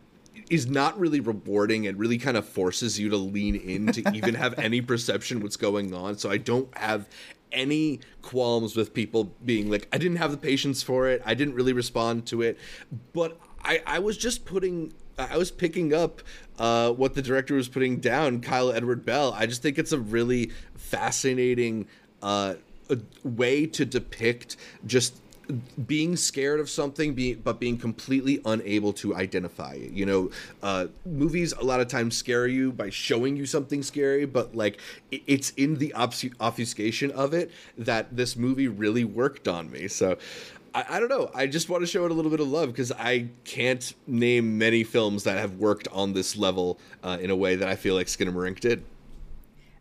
is 0.51 0.67
not 0.67 0.99
really 0.99 1.21
rewarding 1.21 1.87
and 1.87 1.99
really 1.99 2.19
kind 2.19 2.37
of 2.37 2.47
forces 2.47 2.99
you 2.99 3.09
to 3.09 3.17
lean 3.17 3.55
in 3.55 3.87
to 3.93 4.13
even 4.13 4.35
have 4.35 4.59
any 4.59 4.81
perception 4.81 5.41
what's 5.41 5.57
going 5.57 5.95
on. 5.95 6.19
So 6.19 6.31
I 6.31 6.39
don't 6.39 6.77
have 6.77 7.09
any 7.53 8.01
qualms 8.23 8.77
with 8.77 8.93
people 8.93 9.33
being 9.45 9.71
like, 9.71 9.89
I 9.93 9.99
didn't 9.99 10.19
have 10.19 10.31
the 10.31 10.37
patience 10.37 10.83
for 10.83 11.09
it. 11.09 11.23
I 11.25 11.35
didn't 11.35 11.55
really 11.55 11.73
respond 11.73 12.27
to 12.27 12.43
it. 12.43 12.59
But 13.13 13.39
I, 13.63 13.83
I 13.87 13.99
was 14.01 14.17
just 14.17 14.45
putting 14.45 14.93
I 15.29 15.37
was 15.37 15.51
picking 15.51 15.93
up 15.93 16.23
uh, 16.59 16.93
what 16.93 17.15
the 17.15 17.23
director 17.23 17.55
was 17.55 17.69
putting 17.69 17.99
down, 17.99 18.41
Kyle 18.41 18.73
Edward 18.73 19.05
Ball. 19.05 19.33
I 19.33 19.47
just 19.47 19.63
think 19.63 19.79
it's 19.79 19.93
a 19.93 19.99
really 19.99 20.51
fascinating 20.77 21.87
uh, 22.23 22.55
way 23.25 23.67
to 23.67 23.85
depict 23.85 24.57
just 24.87 25.21
being 25.87 26.17
scared 26.17 26.61
of 26.61 26.71
something, 26.71 27.15
be, 27.15 27.35
but 27.35 27.59
being 27.59 27.77
completely 27.77 28.41
unable 28.45 28.93
to 28.95 29.15
identify 29.15 29.73
it. 29.73 29.91
You 29.91 30.07
know, 30.07 30.31
uh, 30.63 30.87
movies 31.05 31.53
a 31.53 31.65
lot 31.65 31.81
of 31.81 31.89
times 31.89 32.17
scare 32.17 32.47
you 32.47 32.73
by 32.73 32.91
showing 32.91 33.37
you 33.37 33.47
something 33.47 33.83
scary, 33.83 34.27
but 34.27 34.55
like 34.55 34.79
it, 35.11 35.23
it's 35.27 35.51
in 35.51 35.79
the 35.79 35.93
obfus- 35.97 36.35
obfuscation 36.41 37.11
of 37.11 37.35
it 37.35 37.51
that 37.77 38.17
this 38.17 38.37
movie 38.37 38.69
really 38.69 39.05
worked 39.05 39.49
on 39.49 39.71
me. 39.71 39.89
So. 39.89 40.19
I, 40.75 40.85
I 40.97 41.01
don't 41.01 41.09
know. 41.09 41.31
I 41.35 41.47
just 41.47 41.69
want 41.69 41.83
to 41.83 41.87
show 41.87 42.05
it 42.05 42.11
a 42.11 42.15
little 42.15 42.31
bit 42.31 42.41
of 42.41 42.49
love 42.49 42.69
because 42.69 42.93
I 42.93 43.29
can't 43.45 43.93
name 44.07 44.59
many 44.59 44.85
films 44.85 45.25
that 45.25 45.39
have 45.39 45.55
worked 45.55 45.89
on 45.89 46.13
this 46.13 46.37
level 46.37 46.79
uh, 47.03 47.19
in 47.21 47.31
a 47.31 47.37
way 47.37 47.57
that 47.57 47.69
I 47.69 47.77
feel 47.77 47.95
like 47.95 48.07
Skinamarink 48.07 48.61
did. 48.61 48.85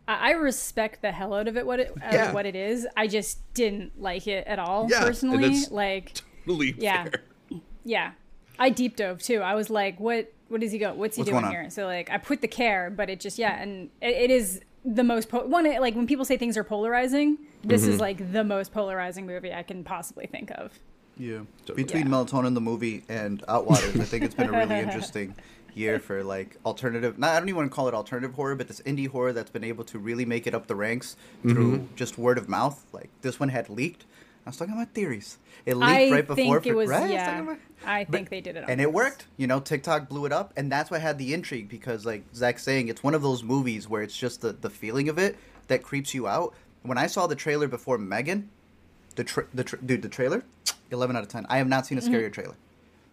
I 0.08 0.30
I 0.30 0.30
respect 0.32 1.02
the 1.02 1.12
hell 1.12 1.34
out 1.34 1.46
of 1.48 1.56
it. 1.56 1.64
What 1.66 1.80
it 1.80 1.92
out 2.02 2.08
of 2.08 2.14
Yeah. 2.14 2.32
what 2.32 2.46
it 2.46 2.56
is. 2.56 2.86
I 2.96 3.06
just 3.06 3.38
didn't 3.54 4.00
like 4.00 4.26
it 4.26 4.46
at 4.46 4.58
all 4.58 4.88
Yeah, 4.90 4.98
and 4.98 5.06
personally. 5.06 5.42
that's- 5.42 5.70
Like, 5.70 6.12
Totally 6.46 6.74
Yeah. 6.78 7.04
fair. 7.04 7.60
yeah, 7.84 8.12
I 8.58 8.70
deep 8.70 8.96
dove 8.96 9.22
too. 9.22 9.40
I 9.40 9.54
was 9.54 9.70
like, 9.70 10.00
what? 10.00 10.32
What 10.48 10.64
is 10.64 10.72
he 10.72 10.78
go? 10.78 10.92
What's 10.94 11.14
he 11.14 11.22
What's 11.22 11.30
doing 11.30 11.44
here? 11.48 11.70
So 11.70 11.86
like, 11.86 12.10
I 12.10 12.18
put 12.18 12.40
the 12.40 12.48
care, 12.48 12.90
but 12.90 13.08
it 13.08 13.20
just 13.20 13.38
yeah, 13.38 13.62
and 13.62 13.90
it, 14.02 14.14
it 14.14 14.30
is 14.32 14.60
the 14.84 15.04
most 15.04 15.28
po- 15.28 15.46
one. 15.46 15.64
Like 15.80 15.94
when 15.94 16.06
people 16.06 16.24
say 16.24 16.36
things 16.36 16.56
are 16.56 16.64
polarizing, 16.64 17.38
this 17.64 17.82
Mm-hmm. 17.82 17.90
is 17.92 18.00
like 18.00 18.32
the 18.32 18.44
most 18.44 18.72
polarizing 18.72 19.26
movie 19.26 19.52
I 19.52 19.62
can 19.62 19.84
possibly 19.84 20.26
think 20.26 20.50
of. 20.52 20.78
Yeah. 21.16 21.40
Totally. 21.66 21.84
Between 21.84 22.06
Yeah. 22.06 22.12
Melatonin 22.12 22.54
the 22.54 22.60
movie 22.60 23.04
and 23.08 23.42
Outwaters, 23.46 24.00
I 24.00 24.04
think 24.04 24.24
it's 24.24 24.34
been 24.34 24.48
a 24.54 24.58
really 24.58 24.76
interesting 24.86 25.34
year 25.74 25.98
for 26.00 26.24
like 26.24 26.56
alternative. 26.64 27.18
Not, 27.18 27.30
I 27.30 27.38
don't 27.38 27.48
even 27.48 27.58
want 27.58 27.70
to 27.70 27.74
call 27.74 27.88
it 27.88 27.94
alternative 27.94 28.34
horror, 28.34 28.54
but 28.56 28.68
this 28.68 28.80
indie 28.82 29.06
horror 29.06 29.32
that's 29.32 29.50
been 29.50 29.64
able 29.64 29.84
to 29.84 29.98
really 29.98 30.24
make 30.24 30.46
it 30.46 30.54
up 30.54 30.66
the 30.66 30.74
ranks 30.74 31.16
through 31.42 31.76
Mm-hmm. 31.76 31.94
just 31.94 32.16
word 32.18 32.38
of 32.38 32.48
mouth. 32.48 32.86
Like 32.92 33.10
this 33.20 33.38
one 33.38 33.50
had 33.50 33.68
leaked. 33.68 34.06
I 34.46 34.50
was 34.50 34.56
talking 34.56 34.74
about 34.74 34.88
theories. 34.94 35.38
It 35.66 35.76
leaked 35.76 35.90
I 35.90 36.10
right 36.10 36.26
before. 36.26 36.60
think 36.60 36.66
it 36.66 36.74
was 36.74 36.88
right? 36.88 37.00
I 37.00 37.02
was 37.02 37.10
yeah. 37.12 37.26
talking 37.30 37.48
about- 37.48 37.58
I 37.84 38.04
But- 38.04 38.12
think 38.12 38.28
they 38.30 38.40
did 38.40 38.56
it, 38.56 38.64
and 38.68 38.80
it 38.80 38.92
worked. 38.92 39.26
You 39.36 39.46
know, 39.46 39.60
TikTok 39.60 40.08
blew 40.08 40.26
it 40.26 40.32
up, 40.32 40.52
and 40.56 40.70
that's 40.72 40.90
what 40.90 41.00
had 41.00 41.18
the 41.18 41.32
intrigue 41.34 41.68
because, 41.68 42.04
like 42.04 42.24
Zach's 42.34 42.62
saying, 42.62 42.88
it's 42.88 43.02
one 43.02 43.14
of 43.14 43.22
those 43.22 43.42
movies 43.42 43.88
where 43.88 44.02
it's 44.02 44.16
just 44.16 44.40
the 44.40 44.52
the 44.52 44.70
feeling 44.70 45.08
of 45.08 45.18
it 45.18 45.36
that 45.68 45.82
creeps 45.82 46.12
you 46.14 46.26
out. 46.26 46.54
When 46.82 46.98
I 46.98 47.06
saw 47.06 47.26
the 47.26 47.34
trailer 47.36 47.68
before 47.68 47.96
Megan, 47.98 48.48
the 49.16 49.24
tra- 49.24 49.46
the 49.54 49.64
tra- 49.64 49.80
dude, 49.82 50.02
the 50.02 50.08
trailer, 50.08 50.42
eleven 50.90 51.16
out 51.16 51.22
of 51.22 51.28
ten. 51.28 51.46
I 51.48 51.58
have 51.58 51.68
not 51.68 51.86
seen 51.86 51.98
a 51.98 52.00
scarier 52.00 52.32
trailer. 52.32 52.54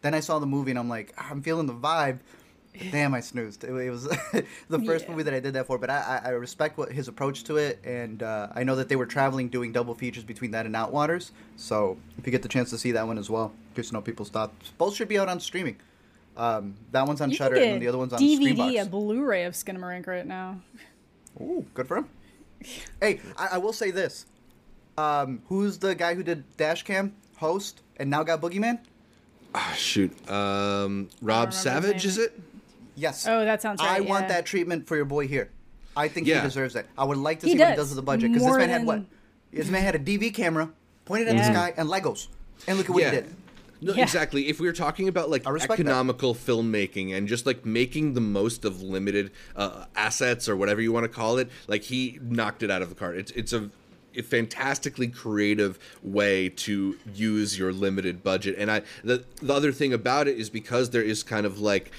Then 0.01 0.13
I 0.13 0.19
saw 0.21 0.39
the 0.39 0.45
movie, 0.45 0.71
and 0.71 0.79
I'm 0.79 0.89
like, 0.89 1.13
"Ah, 1.17 1.27
I'm 1.31 1.41
feeling 1.41 1.65
the 1.67 1.73
vibe. 1.73 2.19
Damn, 2.91 3.13
I 3.13 3.19
snoozed. 3.21 3.63
It, 3.63 3.71
it 3.71 3.89
was 3.89 4.03
the 4.69 4.79
first 4.85 5.05
Yeah. 5.05 5.11
movie 5.11 5.23
that 5.23 5.33
I 5.33 5.39
did 5.39 5.53
that 5.53 5.65
for, 5.67 5.77
but 5.77 5.89
I, 5.89 6.21
I 6.23 6.27
I 6.27 6.29
respect 6.31 6.77
what 6.77 6.91
his 6.91 7.07
approach 7.07 7.43
to 7.45 7.57
it, 7.57 7.79
and 7.83 8.21
uh, 8.23 8.47
I 8.55 8.63
know 8.63 8.75
that 8.75 8.89
they 8.89 8.95
were 8.95 9.05
traveling, 9.05 9.49
doing 9.49 9.71
double 9.71 9.95
features 9.95 10.23
between 10.23 10.51
that 10.51 10.65
and 10.65 10.75
Outwaters. 10.75 11.31
So 11.55 11.97
if 12.17 12.25
you 12.25 12.31
get 12.31 12.41
the 12.43 12.49
chance 12.49 12.69
to 12.71 12.77
see 12.77 12.91
that 12.91 13.05
one 13.07 13.17
as 13.17 13.29
well, 13.29 13.51
just 13.75 13.89
to 13.89 13.95
know 13.95 14.01
people's 14.01 14.29
thoughts. 14.29 14.71
Both 14.77 14.95
should 14.95 15.07
be 15.07 15.17
out 15.19 15.29
on 15.29 15.39
streaming. 15.39 15.77
Um, 16.35 16.75
that 16.91 17.07
one's 17.07 17.19
on 17.21 17.31
You 17.31 17.35
Shudder, 17.35 17.55
and 17.55 17.81
the 17.81 17.87
other 17.87 17.97
one's 17.97 18.13
on 18.13 18.19
DVD, 18.19 18.55
Screambox. 18.55 18.81
a 18.85 18.89
Blu-ray 18.89 19.43
of 19.45 19.53
Skinamarink 19.53 20.05
right 20.05 20.25
now. 20.27 20.61
Ooh, 21.41 21.65
good 21.73 21.87
for 21.87 21.97
him. 21.97 22.09
Hey, 23.01 23.19
I, 23.37 23.49
I 23.53 23.57
will 23.59 23.71
say 23.73 23.91
this: 23.91 24.25
um, 24.97 25.41
who's 25.47 25.77
the 25.77 25.93
guy 25.93 26.15
who 26.15 26.23
did 26.23 26.43
Dashcam 26.57 27.11
host 27.37 27.81
and 27.97 28.09
now 28.09 28.23
got 28.23 28.41
Boogeyman? 28.41 28.79
Ah, 29.53 29.73
shoot. 29.77 30.11
Um, 30.29 31.09
Rob 31.21 31.53
Savage, 31.53 32.03
is 32.05 32.17
it? 32.17 32.39
Yes. 32.97 33.27
Oh, 33.27 33.45
that 33.45 33.61
sounds 33.61 33.79
I 33.79 33.99
right, 33.99 34.05
want 34.09 34.27
that 34.29 34.45
treatment 34.45 34.87
for 34.87 34.95
your 34.95 35.05
boy 35.05 35.27
here. 35.27 35.49
I 35.95 36.07
think 36.07 36.27
Yeah. 36.27 36.41
he 36.41 36.47
deserves 36.47 36.73
that. 36.73 36.87
I 36.97 37.05
would 37.05 37.17
like 37.17 37.39
to 37.41 37.45
He 37.45 37.53
see 37.53 37.59
what 37.59 37.67
he 37.69 37.75
does. 37.75 37.85
does 37.85 37.89
with 37.91 37.95
the 37.97 38.01
budget 38.01 38.31
because 38.31 38.41
this 38.43 38.49
More 38.49 38.57
man 38.59 38.69
had 38.69 38.85
what? 38.85 39.03
This 39.53 39.69
man 39.69 39.83
had 39.83 39.95
a 39.95 39.99
DV 39.99 40.31
camera 40.33 40.69
pointed 41.05 41.27
at 41.27 41.31
the 41.31 41.37
Yeah. 41.37 41.51
sky 41.53 41.73
and 41.77 41.87
Legos, 41.89 42.27
and 42.67 42.77
look 42.77 42.89
at 42.89 42.93
what 42.93 43.01
Yeah. 43.03 43.09
he 43.11 43.15
did. 43.17 43.35
No, 43.79 43.93
Yeah. 43.93 44.03
exactly. 44.03 44.47
If 44.49 44.59
we 44.59 44.65
were 44.65 44.73
talking 44.73 45.07
about 45.07 45.29
like 45.29 45.45
I 45.45 45.51
respect 45.51 45.77
that. 45.77 45.83
economical 45.83 46.33
filmmaking 46.33 47.15
and 47.15 47.27
just 47.27 47.45
like 47.45 47.63
making 47.65 48.13
the 48.15 48.21
most 48.21 48.65
of 48.65 48.81
limited 48.81 49.29
uh, 49.55 49.85
assets 49.95 50.49
or 50.49 50.55
whatever 50.55 50.81
you 50.81 50.91
want 50.91 51.03
to 51.03 51.07
call 51.09 51.37
it, 51.37 51.49
like 51.67 51.83
he 51.83 52.19
knocked 52.23 52.63
it 52.63 52.71
out 52.71 52.81
of 52.81 52.89
the 52.89 52.95
park. 52.95 53.15
It's 53.17 53.31
it's 53.31 53.53
a, 53.53 53.69
a 54.15 54.23
fantastically 54.23 55.07
creative 55.07 55.77
way 56.01 56.49
to 56.49 56.97
use 57.13 57.59
your 57.59 57.71
limited 57.71 58.23
budget. 58.23 58.55
And 58.57 58.71
I 58.71 58.81
the 59.03 59.23
the 59.43 59.53
other 59.53 59.71
thing 59.71 59.93
about 59.93 60.27
it 60.27 60.37
is 60.39 60.49
because 60.49 60.89
there 60.89 61.03
is 61.03 61.21
kind 61.21 61.45
of 61.45 61.59
like 61.59 61.87
it- 61.87 61.91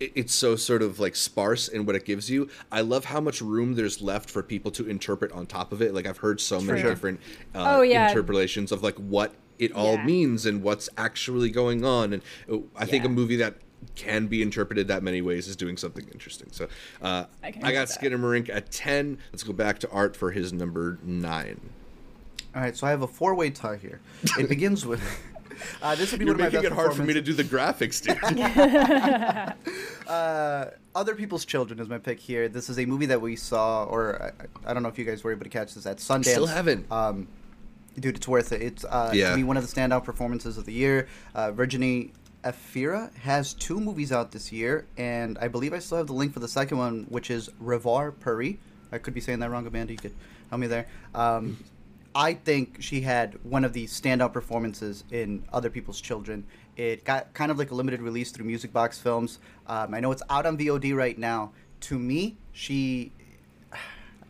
it's 0.00 0.34
so 0.34 0.56
sort 0.56 0.82
of 0.82 0.98
like 1.00 1.16
sparse 1.16 1.68
in 1.68 1.86
what 1.86 1.96
it 1.96 2.04
gives 2.04 2.30
you. 2.30 2.48
I 2.70 2.80
love 2.82 3.06
how 3.06 3.20
much 3.20 3.40
room 3.40 3.74
there's 3.74 4.00
left 4.02 4.28
for 4.30 4.42
people 4.42 4.70
to 4.72 4.88
interpret 4.88 5.32
on 5.32 5.46
top 5.46 5.72
of 5.72 5.80
it. 5.82 5.94
Like 5.94 6.06
I've 6.06 6.18
heard 6.18 6.40
so 6.40 6.60
many 6.60 6.82
different 6.82 7.20
uh, 7.54 7.76
Oh, 7.78 7.82
yeah. 7.82 8.08
interpretations 8.08 8.72
of 8.72 8.82
like 8.82 8.96
what 8.96 9.34
it 9.58 9.72
all 9.72 9.94
Yeah. 9.94 10.04
means 10.04 10.44
and 10.46 10.62
what's 10.62 10.88
actually 10.98 11.50
going 11.50 11.84
on. 11.84 12.12
And 12.12 12.22
uh, 12.50 12.58
I 12.76 12.84
think 12.84 13.04
a 13.04 13.08
movie 13.08 13.36
that 13.36 13.54
can 13.94 14.26
be 14.26 14.42
interpreted 14.42 14.88
that 14.88 15.02
many 15.02 15.22
ways 15.22 15.48
is 15.48 15.56
doing 15.56 15.76
something 15.76 16.06
interesting. 16.12 16.48
So 16.50 16.66
uh, 17.00 17.24
I 17.42 17.46
I, 17.46 17.50
got 17.50 17.94
agree 17.96 18.10
with 18.14 18.46
that. 18.48 18.54
At 18.56 18.70
10. 18.70 19.18
Let's 19.32 19.42
go 19.44 19.52
back 19.52 19.78
to 19.80 19.90
Art 19.90 20.16
for 20.16 20.30
his 20.30 20.52
number 20.52 20.98
9. 21.02 21.60
All 22.54 22.62
right, 22.62 22.76
so 22.76 22.86
I 22.86 22.90
have 22.90 23.02
a 23.02 23.06
four-way 23.06 23.50
tie 23.50 23.76
here. 23.76 24.00
It 24.38 24.48
begins 24.48 24.84
with. 24.86 25.02
Uh, 25.82 25.94
this 25.94 26.10
would 26.12 26.18
be 26.18 26.26
You're 26.26 26.34
one 26.36 26.46
of 26.46 26.52
my 26.52 26.58
making 26.58 26.70
best 26.70 26.72
it 26.72 26.84
hard 26.84 26.94
for 26.94 27.02
me 27.02 27.12
to 27.14 27.20
do 27.22 27.32
the 27.32 27.44
graphics, 27.44 28.02
dude. 28.02 28.16
Uh, 30.06 30.70
Other 30.94 31.14
People's 31.16 31.44
Children 31.44 31.80
is 31.80 31.88
my 31.88 31.98
pick 31.98 32.20
here. 32.20 32.48
This 32.48 32.70
is 32.70 32.78
a 32.78 32.86
movie 32.86 33.06
that 33.06 33.20
we 33.20 33.34
saw, 33.34 33.84
or 33.84 34.32
I, 34.64 34.70
I 34.70 34.72
don't 34.74 34.84
know 34.84 34.88
if 34.88 34.98
you 34.98 35.04
guys 35.04 35.24
were 35.24 35.32
able 35.32 35.42
to 35.42 35.50
catch 35.50 35.74
this 35.74 35.84
at 35.84 35.96
Sundance. 35.96 36.26
Still 36.26 36.46
haven't. 36.46 36.90
Um, 36.92 37.26
dude, 37.98 38.16
it's 38.16 38.28
worth 38.28 38.52
it. 38.52 38.62
It's 38.62 38.84
uh, 38.84 39.10
Yeah. 39.12 39.30
to 39.32 39.36
me 39.36 39.42
one 39.42 39.56
of 39.56 39.68
the 39.68 39.80
standout 39.80 40.04
performances 40.04 40.58
of 40.58 40.64
the 40.64 40.72
year. 40.72 41.08
Uh, 41.34 41.50
Virginie 41.50 42.12
Efira 42.44 43.12
has 43.16 43.52
two 43.52 43.80
movies 43.80 44.12
out 44.12 44.30
this 44.30 44.52
year, 44.52 44.86
and 44.96 45.36
I 45.38 45.48
believe 45.48 45.72
I 45.72 45.80
still 45.80 45.98
have 45.98 46.06
the 46.06 46.12
link 46.12 46.32
for 46.32 46.38
the 46.40 46.46
second 46.48 46.78
one, 46.78 47.06
which 47.08 47.28
is 47.30 47.50
Revoir 47.58 48.12
Paris. 48.12 48.54
I 48.92 48.98
could 48.98 49.12
be 49.14 49.20
saying 49.20 49.40
that 49.40 49.50
wrong, 49.50 49.66
Amanda. 49.66 49.92
You 49.92 49.98
could 49.98 50.14
help 50.50 50.60
me 50.60 50.68
there. 50.68 50.86
Um, 51.16 51.58
I 52.16 52.32
think 52.32 52.78
she 52.80 53.02
had 53.02 53.38
one 53.44 53.62
of 53.62 53.74
the 53.74 53.84
standout 53.84 54.32
performances 54.32 55.04
in 55.10 55.44
Other 55.52 55.68
People's 55.68 56.00
Children. 56.00 56.46
It 56.74 57.04
got 57.04 57.34
kind 57.34 57.50
of 57.50 57.58
like 57.58 57.72
a 57.72 57.74
limited 57.74 58.00
release 58.00 58.30
through 58.30 58.46
Music 58.46 58.72
Box 58.72 58.98
Films. 58.98 59.38
Um, 59.66 59.92
I 59.92 60.00
know 60.00 60.12
it's 60.12 60.22
out 60.30 60.46
on 60.46 60.56
VOD 60.56 60.96
right 60.96 61.18
now. 61.18 61.52
To 61.80 61.98
me, 61.98 62.38
she 62.52 63.12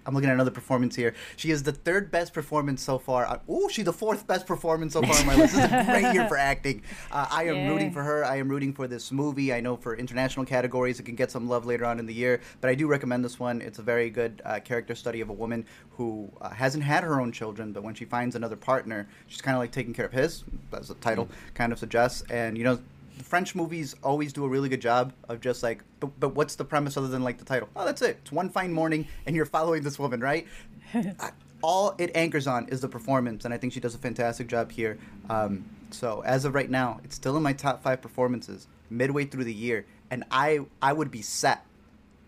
I'm 0.06 0.14
looking 0.14 0.30
at 0.30 0.34
another 0.34 0.50
performance 0.52 0.94
here. 0.94 1.14
She 1.36 1.50
is 1.50 1.62
the 1.64 1.72
third 1.72 2.10
best 2.10 2.32
performance 2.32 2.80
so 2.82 2.98
far. 2.98 3.26
Oh, 3.48 3.52
Ooh, 3.64 3.68
she's 3.68 3.84
the 3.84 3.92
fourth 3.92 4.26
best 4.26 4.46
performance 4.46 4.92
so 4.92 5.02
far 5.02 5.16
on 5.18 5.26
my 5.26 5.34
list. 5.34 5.54
This 5.54 5.64
is 5.64 5.72
a 5.72 5.84
great 5.90 6.14
year 6.14 6.28
for 6.28 6.36
acting. 6.36 6.82
Uh, 7.10 7.26
I 7.30 7.44
am 7.44 7.56
Yeah. 7.56 7.68
rooting 7.68 7.90
for 7.92 8.02
her. 8.02 8.24
I 8.24 8.36
am 8.36 8.48
rooting 8.48 8.72
for 8.72 8.86
this 8.86 9.10
movie. 9.10 9.52
I 9.52 9.60
know 9.60 9.76
for 9.76 9.96
international 9.96 10.46
categories, 10.46 11.00
it 11.00 11.02
can 11.02 11.16
get 11.16 11.30
some 11.30 11.48
love 11.48 11.66
later 11.66 11.84
on 11.84 11.98
in 11.98 12.06
the 12.06 12.14
year, 12.14 12.40
but 12.60 12.70
I 12.70 12.74
do 12.74 12.86
recommend 12.86 13.24
this 13.24 13.40
one. 13.40 13.60
It's 13.60 13.78
a 13.80 13.82
very 13.82 14.08
good 14.10 14.40
uh, 14.44 14.60
character 14.60 14.94
study 14.94 15.20
of 15.20 15.28
a 15.28 15.32
woman 15.32 15.66
who 15.90 16.30
uh, 16.40 16.50
hasn't 16.50 16.84
had 16.84 17.02
her 17.02 17.20
own 17.20 17.32
children, 17.32 17.72
but 17.72 17.82
when 17.82 17.94
she 17.94 18.04
finds 18.04 18.36
another 18.36 18.56
partner, 18.56 19.08
she's 19.26 19.40
kind 19.40 19.56
of 19.56 19.60
like 19.60 19.72
taking 19.72 19.92
care 19.94 20.06
of 20.06 20.12
his, 20.12 20.44
as 20.72 20.88
the 20.88 20.94
title 20.94 21.28
kind 21.54 21.72
of 21.72 21.78
suggests. 21.78 22.22
And 22.30 22.56
you 22.56 22.64
know, 22.64 22.78
French 23.22 23.54
movies 23.54 23.94
always 24.02 24.32
do 24.32 24.44
a 24.44 24.48
really 24.48 24.68
good 24.68 24.80
job 24.80 25.12
of 25.28 25.40
just 25.40 25.62
like, 25.62 25.82
but, 26.00 26.18
but 26.20 26.34
what's 26.34 26.54
the 26.56 26.64
premise 26.64 26.96
other 26.96 27.08
than 27.08 27.22
like 27.24 27.38
the 27.38 27.44
title? 27.44 27.68
Oh, 27.76 27.84
that's 27.84 28.02
it. 28.02 28.18
It's 28.22 28.32
one 28.32 28.48
fine 28.50 28.72
morning, 28.72 29.06
and 29.26 29.34
you're 29.34 29.46
following 29.46 29.82
this 29.82 29.98
woman, 29.98 30.20
right? 30.20 30.46
I- 30.94 31.30
All 31.62 31.94
it 31.98 32.10
anchors 32.14 32.46
on 32.46 32.68
is 32.68 32.80
the 32.80 32.88
performance, 32.88 33.44
and 33.44 33.52
I 33.54 33.58
think 33.58 33.72
she 33.72 33.80
does 33.80 33.94
a 33.94 33.98
fantastic 33.98 34.46
job 34.46 34.70
here. 34.70 34.98
Um, 35.30 35.64
so 35.90 36.22
as 36.26 36.44
of 36.44 36.54
right 36.54 36.68
now, 36.70 37.00
it's 37.04 37.16
still 37.16 37.36
in 37.36 37.42
my 37.42 37.52
top 37.54 37.82
five 37.82 38.02
performances 38.02 38.68
midway 38.90 39.24
through 39.24 39.44
the 39.44 39.54
year, 39.54 39.86
and 40.10 40.24
I 40.30 40.60
I 40.82 40.92
would 40.92 41.10
be 41.10 41.22
set 41.22 41.64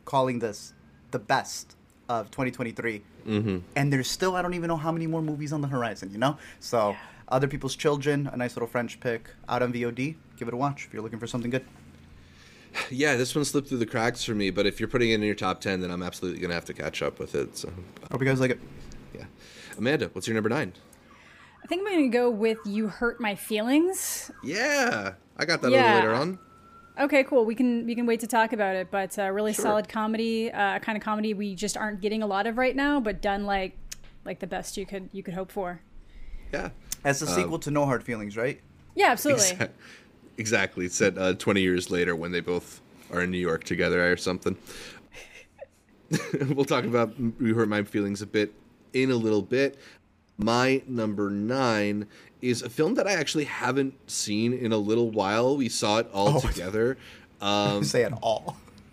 calling 0.04 0.38
this 0.38 0.72
the 1.10 1.18
best 1.18 1.76
of 2.08 2.30
2023. 2.30 3.02
Mm-hmm. 3.26 3.58
And 3.76 3.92
there's 3.92 4.08
still 4.10 4.34
I 4.34 4.42
don't 4.42 4.54
even 4.54 4.68
know 4.68 4.76
how 4.78 4.90
many 4.90 5.06
more 5.06 5.20
movies 5.22 5.52
on 5.52 5.60
the 5.60 5.68
horizon, 5.68 6.10
you 6.10 6.18
know. 6.18 6.38
So 6.60 6.96
other 7.28 7.46
people's 7.46 7.76
children, 7.76 8.28
a 8.32 8.36
nice 8.36 8.56
little 8.56 8.66
French 8.68 8.98
pick 9.00 9.28
out 9.48 9.62
on 9.62 9.72
VOD. 9.72 10.16
Give 10.38 10.48
it 10.48 10.54
a 10.54 10.56
watch 10.56 10.86
if 10.86 10.92
you're 10.94 11.02
looking 11.02 11.18
for 11.18 11.26
something 11.26 11.50
good. 11.50 11.64
Yeah, 12.90 13.16
this 13.16 13.34
one 13.34 13.44
slipped 13.44 13.68
through 13.68 13.78
the 13.78 13.86
cracks 13.86 14.22
for 14.24 14.34
me, 14.34 14.50
but 14.50 14.66
if 14.66 14.78
you're 14.78 14.88
putting 14.88 15.10
it 15.10 15.14
in 15.14 15.22
your 15.22 15.34
top 15.34 15.60
10, 15.60 15.80
then 15.80 15.90
I'm 15.90 16.02
absolutely 16.02 16.38
going 16.40 16.50
to 16.50 16.54
have 16.54 16.66
to 16.66 16.74
catch 16.74 17.02
up 17.02 17.18
with 17.18 17.34
it. 17.34 17.56
So, 17.56 17.72
Hope 18.12 18.20
you 18.20 18.26
guys 18.26 18.40
like 18.40 18.52
it. 18.52 18.60
yeah. 19.14 19.24
Amanda, 19.76 20.10
what's 20.12 20.28
your 20.28 20.34
number 20.34 20.48
nine? 20.50 20.72
I 21.62 21.66
think 21.66 21.80
I'm 21.82 21.92
going 21.92 22.10
to 22.10 22.16
go 22.16 22.30
with 22.30 22.58
"You 22.64 22.88
Hurt 22.88 23.20
My 23.20 23.34
Feelings." 23.34 24.30
Yeah, 24.44 25.14
I 25.36 25.44
got 25.44 25.60
that 25.62 25.68
a 25.68 25.70
little 25.70 25.86
later 25.94 26.14
on. 26.14 26.38
Okay, 27.00 27.24
cool. 27.24 27.44
We 27.44 27.54
can 27.54 27.84
we 27.84 27.94
can 27.94 28.06
wait 28.06 28.20
to 28.20 28.26
talk 28.26 28.52
about 28.52 28.74
it, 28.76 28.90
but 28.90 29.18
uh, 29.18 29.28
really 29.30 29.52
Sure. 29.52 29.64
solid 29.64 29.88
comedy, 29.88 30.50
uh, 30.50 30.78
kind 30.78 30.96
of 30.96 31.02
comedy 31.02 31.34
we 31.34 31.54
just 31.54 31.76
aren't 31.76 32.00
getting 32.00 32.22
a 32.22 32.26
lot 32.26 32.46
of 32.46 32.58
right 32.58 32.74
now, 32.76 33.00
but 33.00 33.20
done 33.20 33.44
like 33.44 33.76
like 34.24 34.38
the 34.40 34.46
best 34.46 34.76
you 34.76 34.86
could 34.86 35.08
you 35.12 35.22
could 35.22 35.34
hope 35.34 35.50
for. 35.50 35.80
Yeah. 36.52 36.70
As 37.04 37.22
a 37.22 37.26
sequel 37.26 37.58
to 37.60 37.70
No 37.70 37.84
Hard 37.86 38.02
Feelings, 38.02 38.36
right? 38.36 38.60
Yeah, 38.94 39.08
absolutely. 39.10 39.44
Exac- 39.44 39.70
Exactly. 40.38 40.86
It's 40.86 40.94
set 40.96 41.18
uh, 41.18 41.34
20 41.34 41.60
years 41.60 41.90
later 41.90 42.16
when 42.16 42.32
they 42.32 42.40
both 42.40 42.80
are 43.12 43.22
in 43.22 43.30
New 43.30 43.38
York 43.38 43.64
together 43.64 44.10
or 44.10 44.16
something. 44.16 44.56
we'll 46.50 46.64
talk 46.64 46.84
about 46.84 47.12
You 47.40 47.54
Hurt 47.54 47.68
My 47.68 47.82
Feelings 47.82 48.22
a 48.22 48.26
bit 48.26 48.54
in 48.92 49.10
a 49.10 49.16
little 49.16 49.42
bit. 49.42 49.76
My 50.38 50.82
number 50.86 51.28
nine 51.28 52.06
is 52.40 52.62
a 52.62 52.70
film 52.70 52.94
that 52.94 53.06
I 53.08 53.12
actually 53.12 53.44
haven't 53.44 53.94
seen 54.08 54.52
in 54.52 54.72
a 54.72 54.76
little 54.78 55.10
while. 55.10 55.56
We 55.56 55.68
saw 55.68 55.98
it 55.98 56.08
all 56.12 56.36
Oh. 56.36 56.40
together. 56.40 56.96
Um, 57.40 57.84
Say 57.84 58.02
it 58.02 58.12
all. 58.20 58.56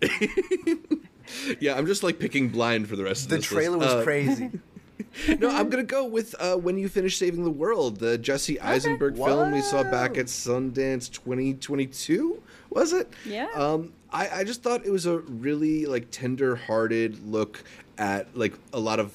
yeah, 1.60 1.74
I'm 1.76 1.84
just 1.86 2.04
like 2.04 2.20
picking 2.20 2.48
blind 2.50 2.88
for 2.88 2.94
the 2.94 3.02
rest 3.02 3.24
of 3.24 3.30
The 3.30 3.38
trailer 3.40 3.76
was 3.76 3.88
Uh, 3.88 4.04
crazy. 4.04 4.50
no, 5.38 5.48
I'm 5.50 5.68
gonna 5.68 5.82
go 5.82 6.04
with 6.04 6.34
uh, 6.38 6.56
when 6.56 6.78
you 6.78 6.88
finish 6.88 7.18
saving 7.18 7.44
the 7.44 7.50
world, 7.50 7.98
the 7.98 8.16
Jesse 8.18 8.58
Eisenberg 8.60 9.16
film 9.16 9.52
we 9.52 9.60
saw 9.60 9.82
back 9.82 10.16
at 10.18 10.26
Sundance 10.26 11.10
2022. 11.12 12.42
Was 12.70 12.92
it? 12.92 13.12
Yeah. 13.24 13.48
Um, 13.54 13.92
I, 14.10 14.28
I 14.40 14.44
just 14.44 14.62
thought 14.62 14.84
it 14.86 14.90
was 14.90 15.06
a 15.06 15.18
really 15.18 15.86
like 15.86 16.10
tender-hearted 16.10 17.26
look 17.26 17.62
at 17.98 18.36
like 18.36 18.54
a 18.72 18.78
lot 18.80 19.00
of 19.00 19.12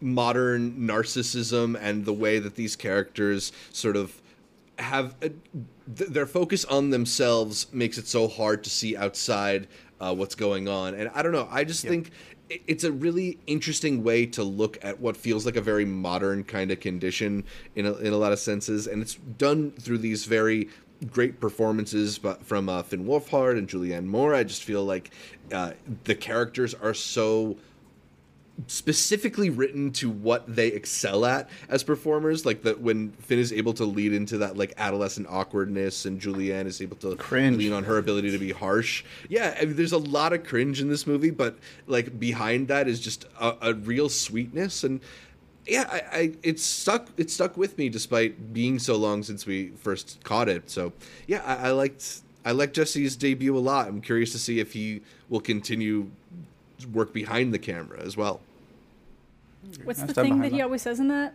modern 0.00 0.72
narcissism 0.78 1.78
and 1.80 2.04
the 2.04 2.12
way 2.12 2.38
that 2.38 2.54
these 2.56 2.74
characters 2.76 3.52
sort 3.72 3.96
of 3.96 4.20
have 4.78 5.14
a, 5.22 5.28
th- 5.28 6.10
their 6.10 6.26
focus 6.26 6.64
on 6.64 6.90
themselves 6.90 7.66
makes 7.72 7.98
it 7.98 8.06
so 8.08 8.26
hard 8.26 8.64
to 8.64 8.70
see 8.70 8.96
outside 8.96 9.68
uh, 10.00 10.12
what's 10.14 10.34
going 10.34 10.66
on. 10.68 10.94
And 10.94 11.08
I 11.14 11.22
don't 11.22 11.32
know. 11.32 11.46
I 11.50 11.62
just 11.64 11.84
think 11.84 12.08
i- 12.08 12.31
it's 12.66 12.84
a 12.84 12.92
really 12.92 13.38
interesting 13.46 14.02
way 14.02 14.26
to 14.26 14.42
look 14.42 14.78
at 14.82 15.00
what 15.00 15.16
feels 15.16 15.46
like 15.46 15.56
a 15.56 15.60
very 15.60 15.84
modern 15.84 16.44
kind 16.44 16.70
of 16.70 16.80
condition 16.80 17.44
in 17.74 17.86
a, 17.86 17.94
in 17.94 18.12
a 18.12 18.16
lot 18.16 18.32
of 18.32 18.38
senses, 18.38 18.86
and 18.86 19.02
it's 19.02 19.14
done 19.14 19.70
through 19.72 19.98
these 19.98 20.24
very 20.24 20.68
great 21.10 21.40
performances 21.40 22.18
but 22.18 22.44
from 22.44 22.68
uh, 22.68 22.82
Finn 22.82 23.04
Wolfhard 23.04 23.58
and 23.58 23.68
Julianne 23.68 24.06
Moore. 24.06 24.34
I 24.34 24.44
just 24.44 24.62
feel 24.62 24.84
like 24.84 25.10
uh, 25.52 25.72
the 26.04 26.14
characters 26.14 26.74
are 26.74 26.94
so 26.94 27.56
specifically 28.66 29.48
written 29.50 29.90
to 29.90 30.10
what 30.10 30.44
they 30.54 30.68
excel 30.68 31.24
at 31.24 31.48
as 31.68 31.82
performers 31.82 32.44
like 32.44 32.62
that 32.62 32.80
when 32.80 33.10
finn 33.12 33.38
is 33.38 33.52
able 33.52 33.72
to 33.72 33.84
lead 33.84 34.12
into 34.12 34.38
that 34.38 34.56
like 34.56 34.74
adolescent 34.76 35.26
awkwardness 35.28 36.04
and 36.04 36.20
julianne 36.20 36.66
is 36.66 36.80
able 36.82 36.96
to 36.96 37.16
Cringe. 37.16 37.56
lean 37.56 37.72
on 37.72 37.82
her 37.84 37.96
ability 37.96 38.30
to 38.30 38.38
be 38.38 38.52
harsh. 38.52 39.04
Yeah 39.28 39.56
I 39.58 39.64
mean, 39.64 39.76
there's 39.76 39.92
a 39.92 39.98
lot 39.98 40.32
of 40.32 40.44
cringe 40.44 40.80
in 40.80 40.88
this 40.88 41.06
movie 41.06 41.30
but 41.30 41.58
like 41.86 42.20
behind 42.20 42.68
that 42.68 42.88
is 42.88 43.00
just 43.00 43.24
a, 43.40 43.56
a 43.62 43.74
real 43.74 44.08
sweetness. 44.08 44.84
And 44.84 45.00
yeah 45.66 45.88
I, 45.90 46.18
I 46.18 46.32
it's 46.42 46.62
stuck 46.62 47.08
it 47.16 47.30
stuck 47.30 47.56
with 47.56 47.78
me 47.78 47.88
despite 47.88 48.52
being 48.52 48.78
so 48.78 48.96
long 48.96 49.22
since 49.22 49.46
we 49.46 49.68
first 49.70 50.22
caught 50.24 50.48
it. 50.50 50.70
So 50.70 50.92
yeah 51.26 51.42
i, 51.46 51.68
I 51.68 51.70
liked 51.70 52.20
i 52.44 52.52
liked 52.52 52.74
jesse's 52.76 53.16
debut 53.16 53.56
a 53.56 53.58
lot. 53.58 53.88
I'm 53.88 54.02
curious 54.02 54.30
to 54.32 54.38
see 54.38 54.60
if 54.60 54.74
he 54.74 55.00
will 55.30 55.40
continue 55.40 56.10
work 56.86 57.12
behind 57.12 57.52
the 57.52 57.58
camera 57.58 58.00
as 58.00 58.16
well 58.16 58.40
What's 59.84 60.00
I 60.02 60.06
the 60.06 60.14
thing 60.14 60.24
behind 60.24 60.44
that 60.44 60.52
he 60.52 60.58
that. 60.58 60.64
always 60.64 60.82
says 60.82 60.98
in 61.00 61.08
that? 61.08 61.34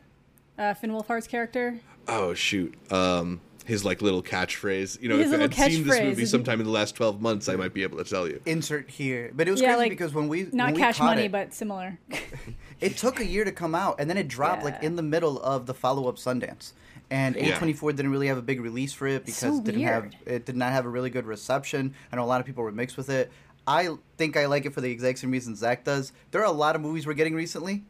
Uh, 0.58 0.74
Finn 0.74 0.92
Wolfhard's 0.92 1.28
character. 1.28 1.80
Oh 2.08 2.34
shoot. 2.34 2.76
Um 2.92 3.42
his 3.66 3.84
like 3.84 4.02
little 4.02 4.24
catchphrase. 4.24 5.02
You 5.02 5.10
know, 5.10 5.18
His 5.18 5.28
if 5.32 5.40
I 5.40 5.44
little 5.44 5.58
had 5.58 5.72
seen 5.72 5.84
this 5.86 6.00
movie 6.00 6.12
isn't 6.12 6.20
he? 6.20 6.26
sometime 6.26 6.60
in 6.62 6.66
the 6.66 6.72
last 6.72 6.96
twelve 6.96 7.22
months, 7.22 7.50
I 7.50 7.56
might 7.58 7.74
be 7.74 7.84
able 7.84 7.98
to 7.98 8.06
tell 8.06 8.28
you. 8.28 8.42
Insert 8.46 8.90
here, 8.90 9.32
but 9.36 9.48
it 9.48 9.52
was 9.52 9.62
yeah, 9.62 9.74
crazy 9.74 9.80
like 9.80 9.90
because 9.92 10.14
when 10.14 10.30
we 10.30 10.48
not 10.54 10.68
when 10.68 10.76
we 10.76 10.80
cash 10.80 10.98
caught 10.98 11.06
money, 11.06 11.26
it, 11.26 11.32
but 11.34 11.54
similar. 11.54 12.00
it 12.80 12.96
took 12.98 13.20
a 13.20 13.26
year 13.26 13.44
to 13.44 13.52
come 13.52 13.76
out, 13.76 13.98
and 14.00 14.10
then 14.10 14.18
it 14.18 14.28
dropped 14.30 14.64
like 14.64 14.82
in 14.84 14.96
the 14.96 15.04
middle 15.04 15.42
of 15.42 15.66
the 15.66 15.74
follow 15.74 16.08
up 16.08 16.16
Sundance. 16.16 16.72
And 17.10 17.36
A24 17.38 17.96
didn't 17.96 18.12
really 18.12 18.28
have 18.28 18.38
a 18.38 18.42
big 18.42 18.60
release 18.60 18.92
for 18.92 19.08
it 19.08 19.26
because 19.26 19.40
So 19.40 19.58
it 19.58 19.64
didn't 19.64 19.84
have 19.84 20.12
it 20.26 20.46
did 20.46 20.58
not 20.58 20.74
have 20.74 20.86
a 20.86 20.90
really 20.90 21.10
good 21.10 21.26
reception. 21.26 21.94
I 22.12 22.18
know 22.18 22.24
a 22.24 22.26
lot 22.26 22.42
of 22.42 22.46
people 22.46 22.64
were 22.64 22.72
mixed 22.72 22.98
with 22.98 23.10
it. 23.10 23.32
I 23.68 23.90
think 24.18 24.38
I 24.38 24.46
like 24.46 24.66
it 24.66 24.74
for 24.74 24.82
the 24.82 24.90
exact 24.90 25.20
same 25.20 25.32
reason 25.32 25.56
Zach 25.56 25.84
does. 25.84 26.14
There 26.32 26.42
are 26.42 26.46
a 26.46 26.52
lot 26.52 26.76
of 26.76 26.82
movies 26.82 27.06
we're 27.06 27.14
getting 27.14 27.36
recently. 27.36 27.84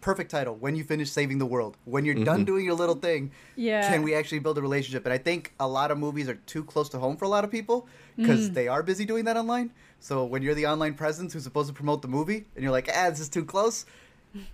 Perfect 0.00 0.30
title: 0.30 0.54
When 0.54 0.76
you 0.76 0.84
finish 0.84 1.10
saving 1.10 1.38
the 1.38 1.46
world. 1.46 1.76
When 1.84 2.04
you're 2.04 2.14
done 2.24 2.44
doing 2.44 2.64
your 2.64 2.74
little 2.74 2.94
thing, 2.94 3.32
Yeah. 3.56 3.90
can 3.90 4.02
we 4.04 4.14
actually 4.14 4.38
build 4.38 4.56
a 4.56 4.62
relationship? 4.62 5.04
And 5.04 5.12
I 5.12 5.18
think 5.18 5.52
a 5.58 5.66
lot 5.66 5.90
of 5.90 5.98
movies 5.98 6.28
are 6.28 6.36
too 6.46 6.62
close 6.62 6.88
to 6.90 6.98
home 6.98 7.16
for 7.16 7.24
a 7.24 7.28
lot 7.28 7.42
of 7.42 7.50
people 7.50 7.88
because 8.16 8.52
they 8.52 8.68
are 8.68 8.84
busy 8.84 9.04
doing 9.04 9.24
that 9.24 9.36
online. 9.36 9.72
So 9.98 10.24
when 10.24 10.42
you're 10.42 10.54
the 10.54 10.66
online 10.66 10.94
presence 10.94 11.32
who's 11.32 11.42
supposed 11.42 11.68
to 11.68 11.74
promote 11.74 12.02
the 12.02 12.08
movie, 12.08 12.46
and 12.54 12.62
you're 12.62 12.70
like, 12.70 12.88
ah, 12.94 13.10
this 13.10 13.18
is 13.18 13.28
too 13.28 13.44
close. 13.44 13.84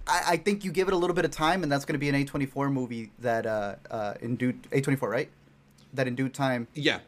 I, 0.09 0.23
I 0.29 0.37
think 0.38 0.64
you 0.64 0.73
give 0.73 0.88
it 0.88 0.95
a 0.95 0.97
little 0.97 1.14
bit 1.14 1.27
of 1.27 1.33
time, 1.33 1.62
and 1.62 1.71
that's 1.71 1.85
going 1.85 1.92
to 1.95 1.99
be 1.99 2.09
an 2.09 2.14
A24 2.25 2.73
movie 2.73 3.11
that 3.19 3.45
uh, 3.45 3.75
uh, 3.90 4.14
in 4.23 4.37
due 4.37 4.55
A24, 4.73 5.03
right? 5.03 5.29
That 5.92 6.09
in 6.09 6.14
due 6.14 6.31
time 6.31 6.66
Yeah. 6.75 7.01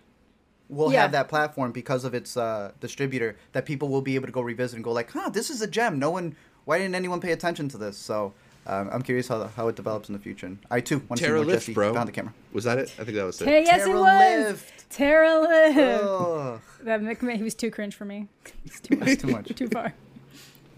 Will 0.68 0.92
Yeah. 0.92 1.02
have 1.02 1.12
that 1.12 1.28
platform 1.28 1.72
because 1.72 2.04
of 2.04 2.14
its 2.14 2.36
uh, 2.36 2.72
distributor 2.80 3.36
that 3.52 3.64
people 3.66 3.88
will 3.88 4.02
be 4.02 4.14
able 4.14 4.26
to 4.26 4.32
go 4.32 4.40
revisit 4.40 4.76
and 4.76 4.84
go 4.84 4.92
like, 4.92 5.10
huh, 5.12 5.28
this 5.30 5.48
is 5.50 5.62
a 5.62 5.66
gem. 5.66 5.98
No 5.98 6.10
one, 6.10 6.36
why 6.66 6.78
didn't 6.78 6.94
anyone 6.94 7.20
pay 7.20 7.32
attention 7.32 7.68
to 7.70 7.78
this? 7.78 7.96
So 7.96 8.34
um, 8.66 8.90
I'm 8.92 9.00
curious 9.02 9.28
how 9.28 9.44
how 9.56 9.68
it 9.68 9.76
develops 9.76 10.08
in 10.10 10.12
the 10.12 10.18
future. 10.18 10.44
And 10.46 10.58
I 10.70 10.80
too 10.80 10.98
want 11.08 11.18
to 11.20 11.24
see 11.24 11.24
Tara 11.26 11.38
more 11.38 11.46
Lift, 11.46 11.60
Jesse 11.62 11.72
bro. 11.74 11.92
behind 11.92 12.08
the 12.08 12.12
camera. 12.12 12.34
Was 12.52 12.64
that 12.64 12.76
it? 12.78 12.92
I 12.98 13.04
think 13.04 13.16
that 13.16 13.24
was 13.24 13.40
it. 13.40 13.48
Hey, 13.48 13.62
yes, 13.64 13.84
Tara 13.84 13.90
it 13.90 14.00
was. 14.00 14.46
Lift. 14.52 14.90
Tara 14.90 15.40
Lift. 15.40 15.78
Ugh, 16.02 16.60
That 16.82 17.02
make 17.02 17.22
me- 17.22 17.36
he 17.38 17.42
was 17.42 17.54
too 17.54 17.70
cringe 17.70 17.94
for 17.94 18.04
me. 18.04 18.28
It's 18.66 18.80
too 18.86 18.96
much. 18.96 19.18
too 19.20 19.26
much. 19.28 19.54
too 19.54 19.68
far. 19.68 19.94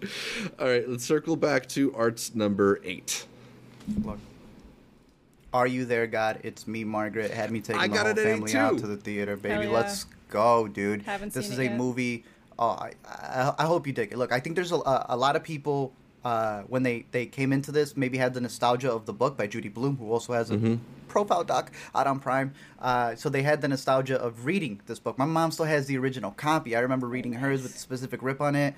All 0.60 0.66
right, 0.66 0.88
let's 0.88 1.04
circle 1.04 1.36
back 1.36 1.66
to 1.70 1.92
art's 1.94 2.34
number 2.34 2.80
eight. 2.84 3.26
Look. 4.04 4.18
Are 5.52 5.66
you 5.66 5.84
there, 5.84 6.06
God? 6.06 6.40
It's 6.44 6.66
me, 6.68 6.84
Margaret. 6.84 7.30
Had 7.32 7.50
me 7.50 7.60
taking 7.60 7.80
I 7.82 7.88
my 7.88 7.96
whole 7.96 8.06
it 8.06 8.10
at 8.10 8.18
eight, 8.18 8.30
family 8.32 8.54
out 8.54 8.78
to 8.78 8.86
the 8.86 8.96
theater, 8.96 9.36
baby. 9.36 9.64
yeah. 9.66 9.70
Let's 9.72 10.06
go, 10.28 10.68
dude. 10.68 11.02
Haven't 11.02 11.32
this 11.32 11.46
seen 11.46 11.52
is 11.54 11.58
it 11.58 11.62
a 11.62 11.64
yet. 11.66 11.76
movie. 11.76 12.24
Oh, 12.58 12.70
I, 12.70 12.92
I, 13.06 13.54
I 13.58 13.64
hope 13.64 13.86
you 13.86 13.92
dig 13.92 14.12
it. 14.12 14.18
Look, 14.18 14.32
I 14.32 14.38
think 14.40 14.54
there's 14.54 14.70
a, 14.70 14.76
a, 14.76 15.06
a 15.10 15.16
lot 15.16 15.34
of 15.34 15.42
people 15.42 15.92
uh, 16.24 16.62
when 16.62 16.82
they, 16.82 17.06
they 17.10 17.26
came 17.26 17.52
into 17.52 17.72
this 17.72 17.96
maybe 17.96 18.18
had 18.18 18.34
the 18.34 18.40
nostalgia 18.40 18.92
of 18.92 19.06
the 19.06 19.12
book 19.12 19.36
by 19.36 19.46
Judy 19.46 19.68
Blume, 19.70 19.96
who 19.96 20.12
also 20.12 20.32
has 20.34 20.50
a 20.50 20.56
Mm-hmm. 20.56 20.74
profile 21.08 21.42
doc 21.42 21.72
out 21.94 22.06
on 22.06 22.20
Prime. 22.20 22.52
Uh, 22.78 23.16
so 23.16 23.28
they 23.28 23.42
had 23.42 23.60
the 23.62 23.66
nostalgia 23.68 24.16
of 24.20 24.44
reading 24.44 24.80
this 24.86 25.00
book. 25.00 25.18
My 25.18 25.24
mom 25.24 25.50
still 25.50 25.64
has 25.64 25.86
the 25.86 25.96
original 25.98 26.30
copy. 26.30 26.76
I 26.76 26.80
remember 26.80 27.08
reading 27.08 27.32
hers 27.32 27.62
with 27.62 27.74
a 27.74 27.78
specific 27.78 28.22
rip 28.22 28.40
on 28.40 28.54
it. 28.54 28.74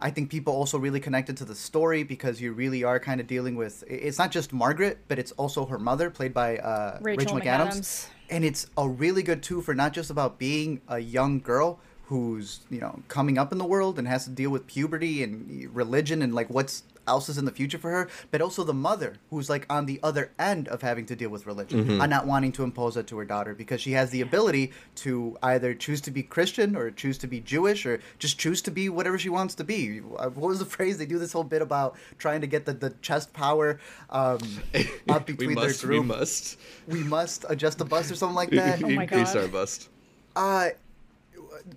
I 0.00 0.10
think 0.10 0.30
people 0.30 0.52
also 0.52 0.78
really 0.78 1.00
connected 1.00 1.38
to 1.38 1.44
the 1.44 1.54
story 1.54 2.02
because 2.02 2.40
you 2.40 2.52
really 2.52 2.84
are 2.84 3.00
kind 3.00 3.20
of 3.20 3.26
dealing 3.26 3.56
with. 3.56 3.82
It's 3.88 4.18
not 4.18 4.30
just 4.30 4.52
Margaret, 4.52 4.98
but 5.08 5.18
it's 5.18 5.32
also 5.32 5.64
her 5.66 5.78
mother, 5.78 6.10
played 6.10 6.34
by 6.34 6.58
uh, 6.58 6.98
Rachel 7.00 7.36
Rachel, 7.36 7.40
McAdams. 7.40 7.68
McAdams. 7.68 8.08
and 8.28 8.44
it's 8.44 8.66
a 8.76 8.86
really 8.86 9.22
good 9.22 9.42
tool 9.42 9.62
for 9.62 9.74
not 9.74 9.94
just 9.94 10.10
about 10.10 10.38
being 10.38 10.82
a 10.88 10.98
young 10.98 11.40
girl 11.40 11.80
who's 12.06 12.60
you 12.70 12.80
know 12.80 13.00
coming 13.08 13.36
up 13.38 13.52
in 13.52 13.58
the 13.58 13.64
world 13.64 13.98
and 13.98 14.06
has 14.08 14.24
to 14.24 14.30
deal 14.30 14.50
with 14.50 14.66
puberty 14.66 15.22
and 15.22 15.74
religion 15.74 16.22
and 16.22 16.34
like 16.34 16.48
what's 16.48 16.84
else 17.08 17.28
is 17.28 17.38
in 17.38 17.44
the 17.44 17.52
future 17.52 17.78
for 17.78 17.90
her, 17.90 18.08
but 18.30 18.40
also 18.40 18.64
the 18.64 18.74
mother 18.74 19.14
who's 19.30 19.48
like 19.48 19.64
on 19.70 19.86
the 19.86 20.00
other 20.02 20.32
end 20.38 20.68
of 20.68 20.82
having 20.82 21.06
to 21.06 21.16
deal 21.16 21.30
with 21.30 21.46
religion 21.46 22.00
and 22.00 22.10
not 22.10 22.26
wanting 22.26 22.52
to 22.52 22.64
impose 22.64 22.96
it 22.96 23.06
to 23.06 23.16
her 23.18 23.24
daughter 23.24 23.54
because 23.54 23.80
she 23.80 23.92
has 23.92 24.10
the 24.10 24.20
ability 24.20 24.72
to 24.96 25.36
either 25.42 25.74
choose 25.74 26.00
to 26.00 26.10
be 26.10 26.22
Christian 26.22 26.76
or 26.76 26.90
choose 26.90 27.18
to 27.18 27.26
be 27.26 27.40
Jewish 27.40 27.86
or 27.86 28.00
just 28.18 28.38
choose 28.38 28.60
to 28.62 28.70
be 28.70 28.88
whatever 28.88 29.18
she 29.18 29.28
wants 29.28 29.54
to 29.56 29.64
be. 29.64 29.98
What 29.98 30.34
was 30.36 30.58
the 30.58 30.64
phrase? 30.76 30.98
They 30.98 31.06
do 31.06 31.18
this 31.18 31.32
whole 31.32 31.44
bit 31.44 31.62
about 31.62 31.96
trying 32.18 32.40
to 32.40 32.46
get 32.46 32.66
the, 32.66 32.72
the 32.72 32.90
chest 33.02 33.32
power 33.32 33.78
um, 34.10 34.38
up 35.08 35.26
between 35.26 35.50
we 35.50 35.54
their 35.54 35.64
must. 35.66 35.82
group. 35.82 36.02
We 36.02 36.08
must. 36.08 36.58
We 36.88 37.04
must 37.04 37.44
adjust 37.48 37.78
the 37.78 37.84
bust 37.84 38.10
or 38.10 38.16
something 38.16 38.34
like 38.34 38.50
that. 38.62 38.82
Oh 38.82 38.88
my 38.88 39.02
Increase 39.02 39.32
God. 39.34 39.42
our 39.42 39.48
bust. 39.48 39.88
Uh, 40.34 40.70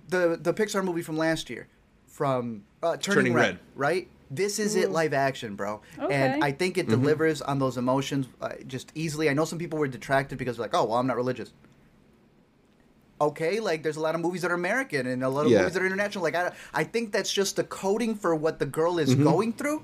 the 0.08 0.38
the 0.40 0.52
Pixar 0.54 0.84
movie 0.84 1.02
from 1.02 1.16
last 1.16 1.50
year, 1.50 1.68
from 2.06 2.64
uh, 2.82 2.96
Turning, 2.96 3.00
Turning 3.16 3.34
Red, 3.34 3.46
Red. 3.46 3.58
right? 3.74 4.08
This 4.32 4.58
is 4.60 4.76
it 4.76 4.90
live 4.92 5.12
action, 5.12 5.56
bro. 5.56 5.80
Okay. 5.98 6.14
And 6.14 6.44
I 6.44 6.52
think 6.52 6.78
it 6.78 6.86
Mm-hmm. 6.86 7.00
delivers 7.00 7.42
on 7.42 7.58
those 7.58 7.76
emotions 7.76 8.28
uh, 8.40 8.50
just 8.66 8.92
easily. 8.94 9.28
I 9.28 9.32
know 9.32 9.44
some 9.44 9.58
people 9.58 9.78
were 9.78 9.88
detracted 9.88 10.38
because 10.38 10.56
they're 10.56 10.64
like, 10.64 10.74
oh, 10.74 10.84
well, 10.84 10.98
I'm 10.98 11.06
not 11.08 11.16
religious. 11.16 11.52
Okay, 13.22 13.60
like 13.60 13.82
there's 13.82 13.98
a 13.98 14.00
lot 14.00 14.14
of 14.14 14.22
movies 14.22 14.40
that 14.42 14.50
are 14.50 14.54
American 14.54 15.06
and 15.06 15.22
a 15.22 15.28
lot 15.28 15.44
of 15.44 15.52
Yeah. 15.52 15.58
movies 15.58 15.74
that 15.74 15.82
are 15.82 15.86
international. 15.86 16.22
Like 16.24 16.34
I, 16.34 16.52
I 16.72 16.84
think 16.84 17.12
that's 17.12 17.30
just 17.30 17.56
the 17.56 17.64
coding 17.64 18.14
for 18.14 18.34
what 18.34 18.58
the 18.58 18.64
girl 18.64 18.98
is 18.98 19.10
Mm-hmm. 19.14 19.24
going 19.24 19.52
through. 19.52 19.82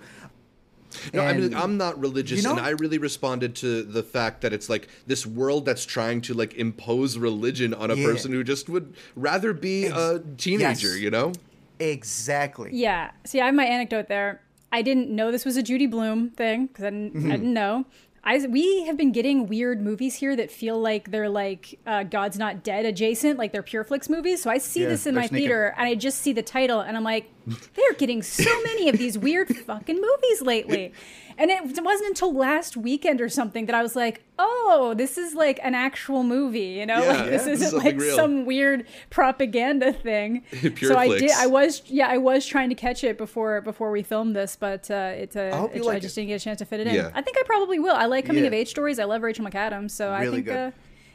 No, 1.14 1.22
I 1.22 1.32
mean, 1.35 1.54
I'm 1.54 1.76
not 1.76 1.98
religious, 2.00 2.38
You 2.38 2.44
know- 2.44 2.56
and 2.56 2.61
I 2.61 2.70
really 2.70 2.98
responded 2.98 3.54
to 3.56 3.82
the 3.82 4.02
fact 4.02 4.40
that 4.42 4.52
it's 4.52 4.68
like 4.68 4.88
this 5.06 5.24
world 5.26 5.64
that's 5.66 5.85
trying 5.85 6.20
to 6.22 6.35
like 6.35 6.54
impose 6.54 7.16
religion 7.18 7.74
on 7.74 7.90
a 7.90 7.94
Yeah. 7.94 8.06
person 8.06 8.32
who 8.32 8.42
just 8.44 8.68
would 8.68 8.94
rather 9.14 9.52
be 9.52 9.87
Ex- 9.87 9.96
a 9.96 10.22
teenager, 10.37 10.88
yes. 10.94 10.98
you 11.00 11.11
know? 11.11 11.32
Exactly. 11.78 12.70
Yeah. 12.72 13.11
See, 13.24 13.40
I 13.40 13.46
have 13.46 13.54
my 13.54 13.64
anecdote 13.64 14.09
there. 14.09 14.40
I 14.72 14.82
didn't 14.82 15.09
know 15.11 15.30
this 15.30 15.44
was 15.44 15.56
a 15.56 15.62
Judy 15.62 15.87
Blume 15.87 16.30
thing 16.30 16.66
because 16.66 16.85
I 16.85 16.90
Mm-hmm. 16.90 17.26
I 17.30 17.37
didn't 17.37 17.54
know. 17.54 17.85
I, 18.29 18.45
we 18.47 18.83
have 18.87 18.97
been 18.97 19.12
getting 19.12 19.47
weird 19.47 19.81
movies 19.81 20.17
here 20.17 20.35
that 20.35 20.51
feel 20.51 20.79
like 20.81 21.12
they're 21.12 21.29
like 21.29 21.79
uh, 21.87 22.03
God's 22.03 22.37
Not 22.39 22.65
Dead 22.65 22.85
adjacent, 22.85 23.39
like 23.39 23.53
they're 23.53 23.62
Pure 23.62 23.85
Flix 23.85 24.09
movies. 24.11 24.43
So 24.43 24.51
I 24.51 24.59
see 24.59 24.83
Yeah, 24.83 24.89
this 24.89 25.07
in 25.07 25.15
my 25.15 25.23
sneaking. 25.29 25.39
theater 25.47 25.75
and 25.79 25.87
I 25.87 25.95
just 25.95 26.19
see 26.23 26.33
the 26.33 26.43
title 26.43 26.81
and 26.81 26.97
I'm 26.97 27.05
like, 27.05 27.31
they're 27.47 27.93
getting 27.97 28.23
so 28.23 28.51
many 28.65 28.89
of 28.89 28.99
these 28.99 29.17
weird 29.17 29.55
fucking 29.67 30.01
movies 30.01 30.43
lately. 30.43 30.93
And 31.38 31.51
it 31.51 31.62
wasn't 31.83 32.09
until 32.09 32.33
last 32.35 32.77
weekend 32.79 33.20
or 33.20 33.29
something 33.29 33.66
that 33.66 33.75
I 33.75 33.83
was 33.83 33.94
like, 33.94 34.22
oh, 34.38 34.94
this 34.96 35.18
is 35.18 35.35
like 35.35 35.61
an 35.62 35.75
actual 35.75 36.22
movie, 36.22 36.61
you 36.79 36.87
know? 36.87 37.03
Yeah, 37.03 37.09
like 37.12 37.31
this 37.31 37.46
yeah, 37.46 37.53
isn't 37.53 37.70
something 37.70 37.92
like 37.92 38.01
real. 38.01 38.16
some 38.16 38.46
weird 38.46 38.87
propaganda 39.11 39.92
thing. 39.92 40.42
Pure 40.51 40.92
so 40.92 40.96
I 40.96 41.09
did. 41.18 41.31
I 41.33 41.46
was 41.46 41.83
yeah, 41.87 42.09
I 42.09 42.16
was 42.18 42.46
trying 42.46 42.68
to 42.70 42.75
catch 42.75 43.05
it 43.05 43.18
before 43.18 43.61
before 43.61 43.90
we 43.90 44.03
filmed 44.03 44.35
this, 44.35 44.57
but 44.57 44.90
uh, 44.90 45.12
it's 45.14 45.37
a, 45.37 45.51
I 45.53 45.57
hope 45.57 45.75
you 45.75 45.83
it- 45.83 45.87
like 45.87 45.96
I 45.96 46.01
just 46.01 46.16
it. 46.16 46.22
didn't 46.22 46.29
get 46.29 46.40
a 46.40 46.44
chance 46.44 46.59
to 46.59 46.64
fit 46.64 46.81
it 46.81 46.87
in. 46.87 46.94
Yeah. 46.94 47.11
I 47.14 47.20
think 47.22 47.37
I 47.38 47.42
probably 47.44 47.79
will. 47.79 47.94
I 47.96 48.07
like 48.07 48.25
coming 48.27 48.42
Yeah. 48.42 48.49
of 48.49 48.55
age 48.55 48.68
stories. 48.70 48.99
I 48.99 49.05
love 49.05 49.22
Rachel 49.22 49.44
McAdams, 49.44 49.90
so 49.90 50.12
I 50.12 50.29
think 50.31 50.46
good. 50.46 50.57
uh, 50.57 50.70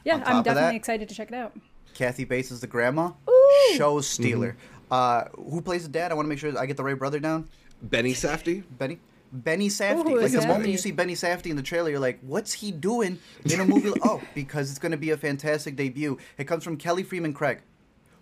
yeah, 0.05 0.15
I'm 0.25 0.43
definitely 0.43 0.53
that- 0.71 0.75
excited 0.75 1.09
to 1.09 1.15
check 1.15 1.29
it 1.29 1.35
out. 1.35 1.53
Kathy 1.93 2.23
Bates 2.25 2.51
is 2.51 2.59
the 2.61 2.67
grandma. 2.67 3.11
Ooh. 3.29 3.73
Show 3.75 3.95
Mm-hmm. 3.95 4.01
stealer. 4.01 4.55
Uh, 4.89 5.25
who 5.35 5.61
plays 5.61 5.83
the 5.83 5.89
dad? 5.89 6.11
I 6.11 6.15
want 6.15 6.25
to 6.25 6.29
make 6.29 6.39
sure 6.39 6.57
I 6.57 6.65
get 6.65 6.77
the 6.77 6.83
right 6.83 6.97
brother 6.97 7.19
down. 7.19 7.47
Benny 7.81 8.13
Safdie? 8.13 8.63
Benny. 8.77 8.99
Benny 9.31 9.69
Safdie. 9.69 10.11
Ooh, 10.11 10.21
like 10.21 10.31
the 10.31 10.45
moment 10.45 10.69
you 10.69 10.77
see 10.77 10.91
Benny 10.91 11.13
Safdie 11.13 11.51
in 11.51 11.55
the 11.55 11.63
trailer, 11.63 11.89
you're 11.89 11.99
like, 11.99 12.19
"What's 12.21 12.53
he 12.53 12.71
doing 12.71 13.19
in 13.45 13.59
a 13.59 13.65
movie?" 13.65 13.91
oh, 14.03 14.21
because 14.35 14.69
it's 14.69 14.79
going 14.79 14.91
to 14.91 14.97
be 14.97 15.11
a 15.11 15.17
fantastic 15.17 15.75
debut. 15.75 16.17
It 16.37 16.45
comes 16.45 16.63
from 16.63 16.77
Kelly 16.77 17.03
Fremon 17.03 17.33
Craig, 17.33 17.61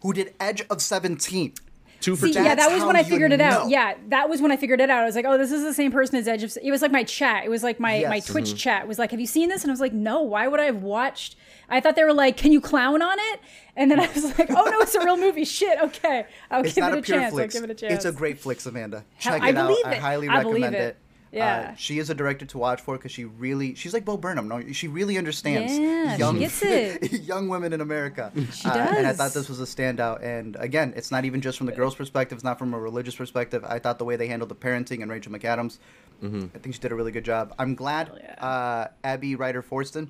who 0.02 0.14
did 0.14 0.34
Edge 0.40 0.64
of 0.70 0.82
Seventeen. 0.82 1.54
Two 2.02 2.16
for 2.16 2.28
See, 2.28 2.34
two. 2.34 2.44
yeah, 2.44 2.56
that 2.56 2.72
was 2.72 2.84
when 2.86 2.96
I 2.96 3.04
figured 3.04 3.32
you 3.32 3.36
it 3.36 3.42
out. 3.42 3.70
Yeah, 3.70 3.96
that 4.08 4.30
was 4.30 4.42
when 4.42 4.52
I 4.52 4.58
figured 4.58 4.80
it 4.80 4.90
out. 4.90 5.02
I 5.02 5.06
was 5.06 5.16
like, 5.16 5.26
oh, 5.26 5.38
this 5.38 5.52
is 5.52 5.64
the 5.64 5.74
same 5.74 5.92
person 5.92 6.16
as 6.16 6.30
Edge 6.30 6.44
of. 6.44 6.58
It 6.62 6.72
was 6.72 6.82
like 6.82 6.92
my 6.92 7.04
chat. 7.04 7.44
It 7.44 7.50
was 7.50 7.62
like 7.62 7.80
my 7.80 8.06
my 8.08 8.16
Yes. 8.16 8.28
Twitch 8.28 8.46
mm-hmm. 8.46 8.58
chat. 8.58 8.88
Was 8.88 8.98
like, 8.98 9.12
have 9.12 9.20
you 9.20 9.28
seen 9.28 9.50
this? 9.50 9.64
And 9.64 9.72
I 9.72 9.74
was 9.74 9.82
like, 9.82 9.94
no. 9.94 10.22
Why 10.22 10.48
would 10.48 10.60
I 10.62 10.66
have 10.66 10.82
watched? 10.82 11.36
I 11.68 11.82
thought 11.82 11.96
they 11.96 12.04
were 12.04 12.14
like, 12.14 12.38
can 12.38 12.52
you 12.52 12.62
clown 12.62 13.02
on 13.02 13.18
it? 13.20 13.42
And 13.80 13.90
then 13.90 14.00
I 14.00 14.12
was 14.12 14.38
like, 14.38 14.50
oh 14.52 14.66
no, 14.66 14.80
it's 14.82 14.94
a 14.94 15.00
real 15.04 15.18
movie. 15.26 15.46
Shit. 15.46 15.80
Okay, 15.82 16.26
I'll 16.52 16.64
It's 16.66 16.76
give 16.76 16.84
not 16.84 16.92
it 16.92 16.96
a 16.98 17.00
a 17.00 17.02
pure 17.02 17.18
chance. 17.20 17.34
flicks. 17.34 17.56
I'll 17.56 17.62
give 17.62 17.70
it 17.70 17.74
a 17.74 17.80
chance. 17.80 17.94
It's 17.94 18.06
a 18.06 18.12
great 18.12 18.38
flicks, 18.38 18.66
Amanda. 18.66 19.06
Check 19.20 19.42
I 19.42 19.50
it 19.50 19.56
out. 19.58 19.68
believe 19.70 19.86
I 19.86 19.94
it. 19.94 20.00
highly 20.00 20.28
I 20.28 20.44
believe 20.44 20.64
recommend 20.64 20.76
it. 20.76 20.80
it. 20.90 20.98
Yeah. 21.32 21.70
Uh, 21.72 21.76
she 21.76 22.00
is 22.00 22.10
a 22.10 22.16
director 22.16 22.46
to 22.48 22.58
watch 22.58 22.82
for 22.82 22.98
because 22.98 23.12
she 23.12 23.24
really, 23.24 23.76
she's 23.76 23.94
like 23.94 24.04
Bo 24.04 24.18
Burnham. 24.18 24.48
No, 24.48 24.72
she 24.74 24.88
really 24.88 25.16
understands 25.18 25.78
Yeah, 25.78 26.14
she 26.16 26.20
young, 26.20 26.40
gets 26.40 26.60
it. 26.64 27.22
young 27.22 27.48
women 27.48 27.72
in 27.72 27.82
America. 27.82 28.32
She 28.52 28.68
Uh, 28.68 28.76
and 28.98 29.06
I 29.08 29.14
thought 29.14 29.34
this 29.34 29.48
was 29.48 29.62
a 29.62 29.66
standout. 29.66 30.24
And 30.24 30.58
again, 30.60 30.92
it's 30.98 31.12
not 31.12 31.26
even 31.26 31.40
just 31.40 31.58
from 31.60 31.68
the 31.68 31.72
girl's 31.72 31.94
perspective. 31.96 32.36
It's 32.38 32.44
not 32.44 32.58
from 32.58 32.74
a 32.74 32.80
religious 32.80 33.16
perspective. 33.16 33.64
I 33.64 33.78
thought 33.80 33.98
the 34.00 34.06
way 34.06 34.16
they 34.16 34.28
handled 34.28 34.50
the 34.50 34.56
parenting 34.56 35.04
and 35.04 35.12
Rachel 35.12 35.32
McAdams, 35.32 35.78
I 36.24 36.58
think 36.58 36.74
she 36.76 36.82
did 36.82 36.92
a 36.92 36.96
really 36.96 37.12
good 37.12 37.26
job. 37.26 37.54
I'm 37.60 37.76
glad 37.76 38.12
yeah. 38.20 38.44
uh, 38.46 38.88
Abby 39.04 39.36
Ryder 39.36 39.62
Fortson 39.64 40.08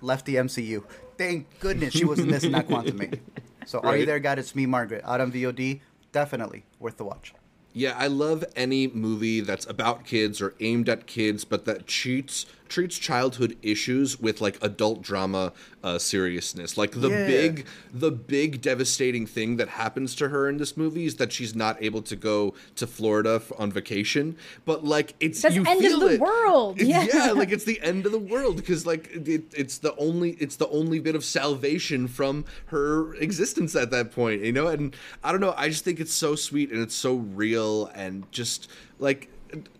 left 0.00 0.24
the 0.24 0.36
MCU. 0.36 0.84
Thank 1.16 1.46
goodness 1.60 1.92
she 1.94 2.04
was 2.04 2.18
in 2.18 2.28
this 2.28 2.42
and 2.42 2.52
not 2.52 2.66
Quantumania. 2.66 3.20
So 3.66 3.80
are 3.80 3.96
you 3.96 4.06
there, 4.06 4.18
God? 4.18 4.38
It's 4.38 4.54
me, 4.54 4.66
Margaret. 4.66 5.02
Out 5.04 5.20
on 5.20 5.32
VOD. 5.32 5.80
Definitely 6.12 6.64
worth 6.78 6.96
the 6.96 7.04
watch. 7.04 7.34
Yeah, 7.72 7.94
I 7.98 8.06
love 8.06 8.44
any 8.54 8.86
movie 8.86 9.40
that's 9.40 9.66
about 9.66 10.04
kids 10.04 10.40
or 10.40 10.54
aimed 10.60 10.88
at 10.88 11.06
kids, 11.06 11.44
but 11.44 11.64
that 11.64 11.88
treats 11.88 12.46
treats 12.68 12.98
childhood 12.98 13.56
issues 13.62 14.18
with 14.18 14.40
like 14.40 14.58
adult 14.62 15.02
drama 15.02 15.52
uh, 15.82 15.98
seriousness. 15.98 16.78
Like 16.78 16.92
the 16.92 17.10
Yeah. 17.10 17.26
big, 17.26 17.66
the 17.92 18.10
big 18.10 18.62
devastating 18.62 19.26
thing 19.26 19.56
that 19.58 19.68
happens 19.68 20.14
to 20.16 20.28
her 20.30 20.48
in 20.48 20.56
this 20.56 20.76
movie 20.76 21.04
is 21.04 21.16
that 21.16 21.30
she's 21.32 21.54
not 21.54 21.82
able 21.82 22.00
to 22.02 22.16
go 22.16 22.54
to 22.76 22.86
Florida 22.86 23.34
f- 23.36 23.52
on 23.58 23.70
vacation. 23.70 24.36
But 24.64 24.82
like 24.84 25.14
it's 25.20 25.42
That's 25.42 25.54
you 25.54 25.64
end 25.66 25.84
of 25.84 26.00
the 26.00 26.14
it. 26.14 26.20
world. 26.20 26.80
It's- 26.80 27.12
Yeah. 27.14 27.32
like 27.32 27.52
it's 27.52 27.64
the 27.74 27.80
end 27.82 28.06
of 28.06 28.12
the 28.12 28.18
world 28.18 28.56
because 28.56 28.86
like 28.86 29.10
it, 29.12 29.44
it's 29.54 29.78
the 29.78 29.94
only 29.96 30.30
it's 30.40 30.56
the 30.56 30.68
only 30.68 31.00
bit 31.00 31.14
of 31.14 31.24
salvation 31.24 32.08
from 32.08 32.44
her 32.66 33.14
existence 33.16 33.76
at 33.76 33.90
that 33.90 34.10
point 34.12 34.42
you 34.42 34.52
know 34.52 34.68
and 34.68 34.96
i 35.22 35.30
don't 35.30 35.40
know 35.40 35.54
i 35.56 35.68
just 35.68 35.84
think 35.84 36.00
it's 36.00 36.12
so 36.14 36.34
sweet 36.34 36.70
and 36.70 36.80
it's 36.80 36.94
so 36.94 37.14
real 37.16 37.86
and 37.94 38.30
just 38.32 38.68
like 38.98 39.28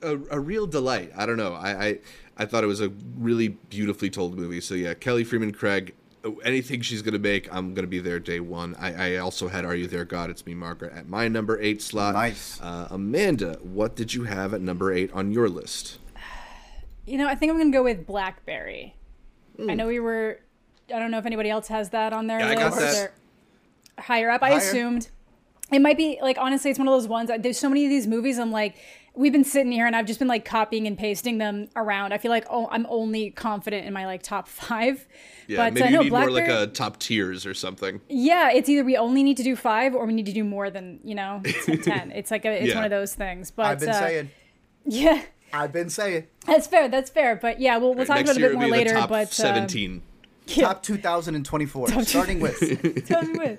a, 0.02 0.18
a 0.30 0.40
real 0.40 0.66
delight 0.66 1.10
i 1.16 1.26
don't 1.26 1.36
know 1.36 1.54
I, 1.54 1.86
I 1.86 1.98
i 2.38 2.44
thought 2.44 2.64
it 2.64 2.68
was 2.68 2.80
a 2.80 2.90
really 3.16 3.48
beautifully 3.48 4.10
told 4.10 4.36
movie 4.36 4.60
so 4.60 4.74
yeah 4.74 4.94
kelly 4.94 5.24
fremon 5.24 5.54
craig 5.54 5.94
anything 6.44 6.80
she's 6.80 7.02
gonna 7.02 7.18
make 7.18 7.52
i'm 7.54 7.74
gonna 7.74 7.86
be 7.86 7.98
there 8.00 8.18
day 8.18 8.40
one 8.40 8.74
i, 8.76 9.14
I 9.14 9.16
also 9.18 9.48
had 9.48 9.64
are 9.64 9.74
you 9.74 9.86
there 9.86 10.04
god 10.04 10.30
it's 10.30 10.46
me 10.46 10.54
margaret 10.54 10.92
at 10.94 11.06
my 11.08 11.28
number 11.28 11.60
eight 11.60 11.82
slot 11.82 12.14
Nice. 12.14 12.58
uh, 12.62 12.88
amanda 12.90 13.58
what 13.62 13.94
did 13.94 14.14
you 14.14 14.24
have 14.24 14.54
at 14.54 14.60
number 14.62 14.92
eight 14.92 15.12
on 15.12 15.32
your 15.32 15.48
list 15.48 15.98
You 17.06 17.18
know, 17.18 17.28
I 17.28 17.34
think 17.34 17.52
I'm 17.52 17.58
gonna 17.58 17.70
go 17.70 17.82
with 17.82 18.06
BlackBerry. 18.06 18.94
Hmm. 19.58 19.68
I 19.68 19.74
know 19.74 19.86
we 19.88 20.00
were. 20.00 20.40
I 20.88 20.98
don't 20.98 21.10
know 21.10 21.18
if 21.18 21.26
anybody 21.26 21.50
else 21.50 21.68
has 21.68 21.90
that 21.90 22.14
on 22.14 22.28
their 22.28 22.38
Yeah, 22.38 22.46
I 22.46 22.54
list. 22.54 22.58
got 22.60 22.78
that. 22.80 23.12
or 23.98 24.02
higher 24.02 24.30
up. 24.30 24.42
I 24.42 24.52
assumed 24.54 25.08
it 25.70 25.80
might 25.80 25.98
be 25.98 26.18
like 26.22 26.38
honestly, 26.40 26.70
it's 26.70 26.78
one 26.78 26.88
of 26.88 26.92
those 26.94 27.06
ones. 27.06 27.30
There's 27.40 27.58
so 27.58 27.68
many 27.68 27.84
of 27.84 27.90
these 27.90 28.06
movies. 28.06 28.38
I'm 28.38 28.50
like, 28.50 28.76
we've 29.16 29.32
been 29.32 29.44
sitting 29.44 29.70
here 29.72 29.86
and 29.86 29.94
I've 29.94 30.06
just 30.06 30.18
been 30.18 30.28
like 30.28 30.44
copying 30.44 30.86
and 30.86 30.98
pasting 30.98 31.38
them 31.38 31.68
around. 31.76 32.12
I 32.12 32.18
feel 32.18 32.30
like 32.30 32.46
oh, 32.50 32.68
I'm 32.70 32.86
only 32.88 33.30
confident 33.30 33.86
in 33.86 33.92
my 33.92 34.06
like 34.06 34.22
top 34.22 34.48
five. 34.48 35.06
yeah 35.46 35.56
but 35.58 35.74
maybe 35.74 35.86
uh, 35.86 35.90
you 35.90 35.96
no, 35.96 36.02
need 36.02 36.12
more 36.12 36.30
like 36.30 36.48
a 36.48 36.66
top 36.66 36.98
tiers 36.98 37.46
or 37.46 37.54
something 37.54 38.00
Yeah, 38.08 38.50
it's 38.50 38.68
either 38.68 38.84
we 38.84 38.96
only 38.96 39.22
need 39.22 39.36
to 39.36 39.42
do 39.42 39.56
five 39.56 39.94
or 39.94 40.06
we 40.06 40.12
need 40.14 40.26
to 40.26 40.32
do 40.32 40.44
more 40.44 40.70
than 40.70 41.00
you 41.04 41.14
know 41.14 41.40
t- 41.64 41.76
ten. 41.76 42.10
It's 42.12 42.30
like 42.30 42.44
a, 42.44 42.50
it's 42.50 42.70
Yeah. 42.70 42.76
one 42.76 42.84
of 42.84 42.90
those 42.90 43.14
things. 43.14 43.50
But 43.50 43.66
I've 43.66 43.80
been 43.80 43.88
uh, 43.90 43.98
saying. 44.00 44.30
yeah, 44.84 45.22
I've 45.52 45.72
been 45.72 45.90
saying. 45.90 46.26
that's 46.46 46.66
fair. 46.66 46.88
That's 46.88 47.10
fair. 47.10 47.36
But 47.36 47.60
yeah, 47.60 47.76
we'll 47.76 47.94
we'll 47.94 48.06
talk 48.06 48.16
next 48.16 48.30
about 48.30 48.40
it 48.40 48.44
a 48.44 48.48
bit 48.48 48.54
more 48.56 48.64
be 48.64 48.70
the 48.70 48.76
later. 48.76 48.92
top 48.94 49.08
but 49.08 49.28
uh, 49.28 49.30
17 49.30 50.02
yeah. 50.48 50.66
Top 50.66 50.82
2024. 50.82 52.02
starting 52.04 52.40
with. 52.40 53.06
Tell 53.06 53.22
me 53.22 53.38
what. 53.38 53.58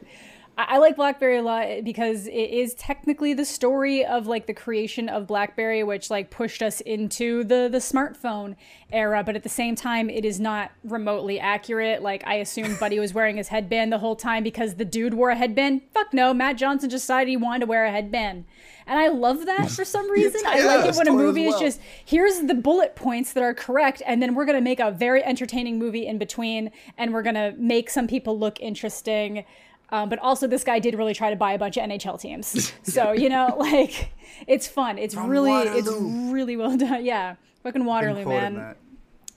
I 0.58 0.76
I 0.76 0.78
like 0.78 0.96
BlackBerry 0.96 1.38
a 1.38 1.42
lot 1.42 1.84
because 1.84 2.28
it 2.28 2.32
is 2.32 2.74
technically 2.76 3.34
the 3.34 3.46
story 3.46 4.06
of 4.06 4.28
like 4.28 4.46
the 4.46 4.54
creation 4.54 5.08
of 5.08 5.28
BlackBerry, 5.28 5.84
which 5.84 6.10
like 6.10 6.30
pushed 6.30 6.62
us 6.62 6.82
into 6.82 7.44
the 7.44 7.70
the 7.72 7.78
smartphone 7.78 8.56
era. 8.92 9.24
But 9.24 9.36
at 9.36 9.44
the 9.44 9.50
same 9.50 9.76
time, 9.76 10.10
it 10.10 10.26
is 10.26 10.40
not 10.40 10.72
remotely 10.84 11.40
accurate. 11.40 12.02
Like 12.02 12.26
I 12.28 12.36
assumed 12.36 12.80
Buddy 12.80 13.00
was 13.00 13.14
wearing 13.14 13.38
his 13.38 13.48
headband 13.50 13.92
the 13.92 14.00
whole 14.00 14.16
time 14.16 14.44
because 14.44 14.76
the 14.76 14.86
dude 14.86 15.14
wore 15.14 15.30
a 15.30 15.36
headband. 15.36 15.82
Fuck 15.94 16.14
no, 16.14 16.34
Matt 16.34 16.58
Johnson 16.58 16.90
just 16.90 17.04
decided 17.04 17.30
he 17.30 17.38
wanted 17.38 17.62
to 17.62 17.66
wear 17.68 17.86
a 17.86 17.92
headband, 17.92 18.46
and 18.88 19.00
I 19.00 19.08
love 19.08 19.46
that 19.46 19.70
for 19.72 19.86
some 19.86 20.10
reason. 20.16 20.42
I 20.46 20.66
like 20.66 20.86
it 20.86 20.96
when 20.96 21.08
a 21.08 21.14
movie 21.14 21.46
is 21.46 21.60
just 21.60 21.80
here's 22.04 22.42
the 22.42 22.56
bullet 22.56 22.96
points 22.96 23.34
that 23.34 23.44
are 23.44 23.54
correct 23.54 24.02
and 24.06 24.22
then 24.22 24.36
we're 24.36 24.46
going 24.46 24.58
to 24.58 24.64
make 24.64 24.80
a 24.80 24.92
very 24.92 25.24
entertaining 25.24 25.80
movie 25.80 26.06
in 26.06 26.18
between 26.18 26.72
and 26.98 27.14
we're 27.14 27.22
going 27.22 27.36
to 27.36 27.54
make 27.58 27.90
some 27.90 28.08
people 28.08 28.38
look 28.38 28.60
interesting 28.60 29.46
um, 29.90 30.10
but 30.10 30.20
also 30.20 30.48
this 30.48 30.64
guy 30.64 30.80
did 30.80 30.96
really 30.96 31.14
try 31.14 31.30
to 31.30 31.36
buy 31.36 31.54
a 31.54 31.60
bunch 31.60 31.78
of 31.78 31.84
nhl 31.90 32.20
teams 32.20 32.74
so 32.84 33.12
you 33.12 33.30
know 33.30 33.56
like 33.60 34.12
it's 34.48 34.68
fun 34.68 34.98
it's 34.98 35.14
From 35.14 35.30
really 35.30 35.52
it's 35.54 35.90
really 35.90 36.58
well 36.58 36.76
done 36.78 37.06
yeah 37.06 37.36
fucking 37.64 37.86
waterloo 37.86 38.26
man 38.26 38.76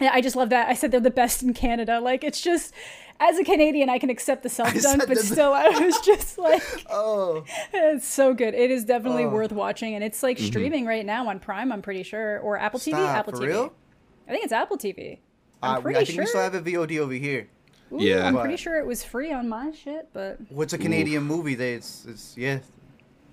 yeah, 0.00 0.10
I 0.12 0.20
just 0.20 0.36
love 0.36 0.50
that. 0.50 0.68
I 0.68 0.74
said 0.74 0.90
they're 0.90 1.00
the 1.00 1.10
best 1.10 1.42
in 1.42 1.54
Canada. 1.54 2.00
Like 2.00 2.22
it's 2.22 2.40
just 2.40 2.72
as 3.20 3.38
a 3.38 3.44
Canadian, 3.44 3.88
I 3.88 3.98
can 3.98 4.10
accept 4.10 4.42
the 4.42 4.48
self 4.48 4.72
dunk, 4.80 5.04
but 5.08 5.18
still, 5.18 5.52
I 5.52 5.68
was 5.68 5.98
just 6.00 6.38
like, 6.38 6.62
Oh, 6.88 7.44
it's 7.72 8.06
so 8.06 8.32
good. 8.32 8.54
It 8.54 8.70
is 8.70 8.84
definitely 8.84 9.24
Oh. 9.24 9.30
worth 9.30 9.52
watching, 9.52 9.94
and 9.94 10.04
it's 10.04 10.22
like 10.22 10.38
streaming 10.38 10.86
right 10.86 11.04
now 11.04 11.28
on 11.28 11.40
Prime. 11.40 11.72
I'm 11.72 11.82
pretty 11.82 12.04
sure, 12.04 12.38
or 12.40 12.58
Apple 12.58 12.78
TV. 12.78 12.94
Apple 12.94 13.32
TV. 13.32 13.46
real? 13.46 13.72
I 14.28 14.30
think 14.30 14.44
it's 14.44 14.52
Apple 14.52 14.78
TV. 14.78 15.18
I'm 15.62 15.78
uh, 15.78 15.80
pretty 15.80 15.98
I 15.98 16.04
think 16.04 16.14
sure. 16.14 16.22
we 16.22 16.26
still 16.28 16.42
have 16.42 16.54
a 16.54 16.60
VOD 16.60 16.98
over 16.98 17.14
here. 17.14 17.48
Ooh, 17.92 17.98
Yeah. 18.02 18.26
I'm 18.26 18.34
But- 18.34 18.42
pretty 18.42 18.56
sure 18.56 18.78
it 18.78 18.86
was 18.86 19.02
free 19.04 19.32
on 19.32 19.48
my 19.48 19.72
shit, 19.72 20.08
but 20.12 20.38
What's 20.50 20.72
a 20.72 20.78
Canadian 20.78 21.22
movie? 21.24 21.54
They, 21.54 21.74
it's, 21.74 22.04
it's 22.06 22.36
yeah. 22.36 22.58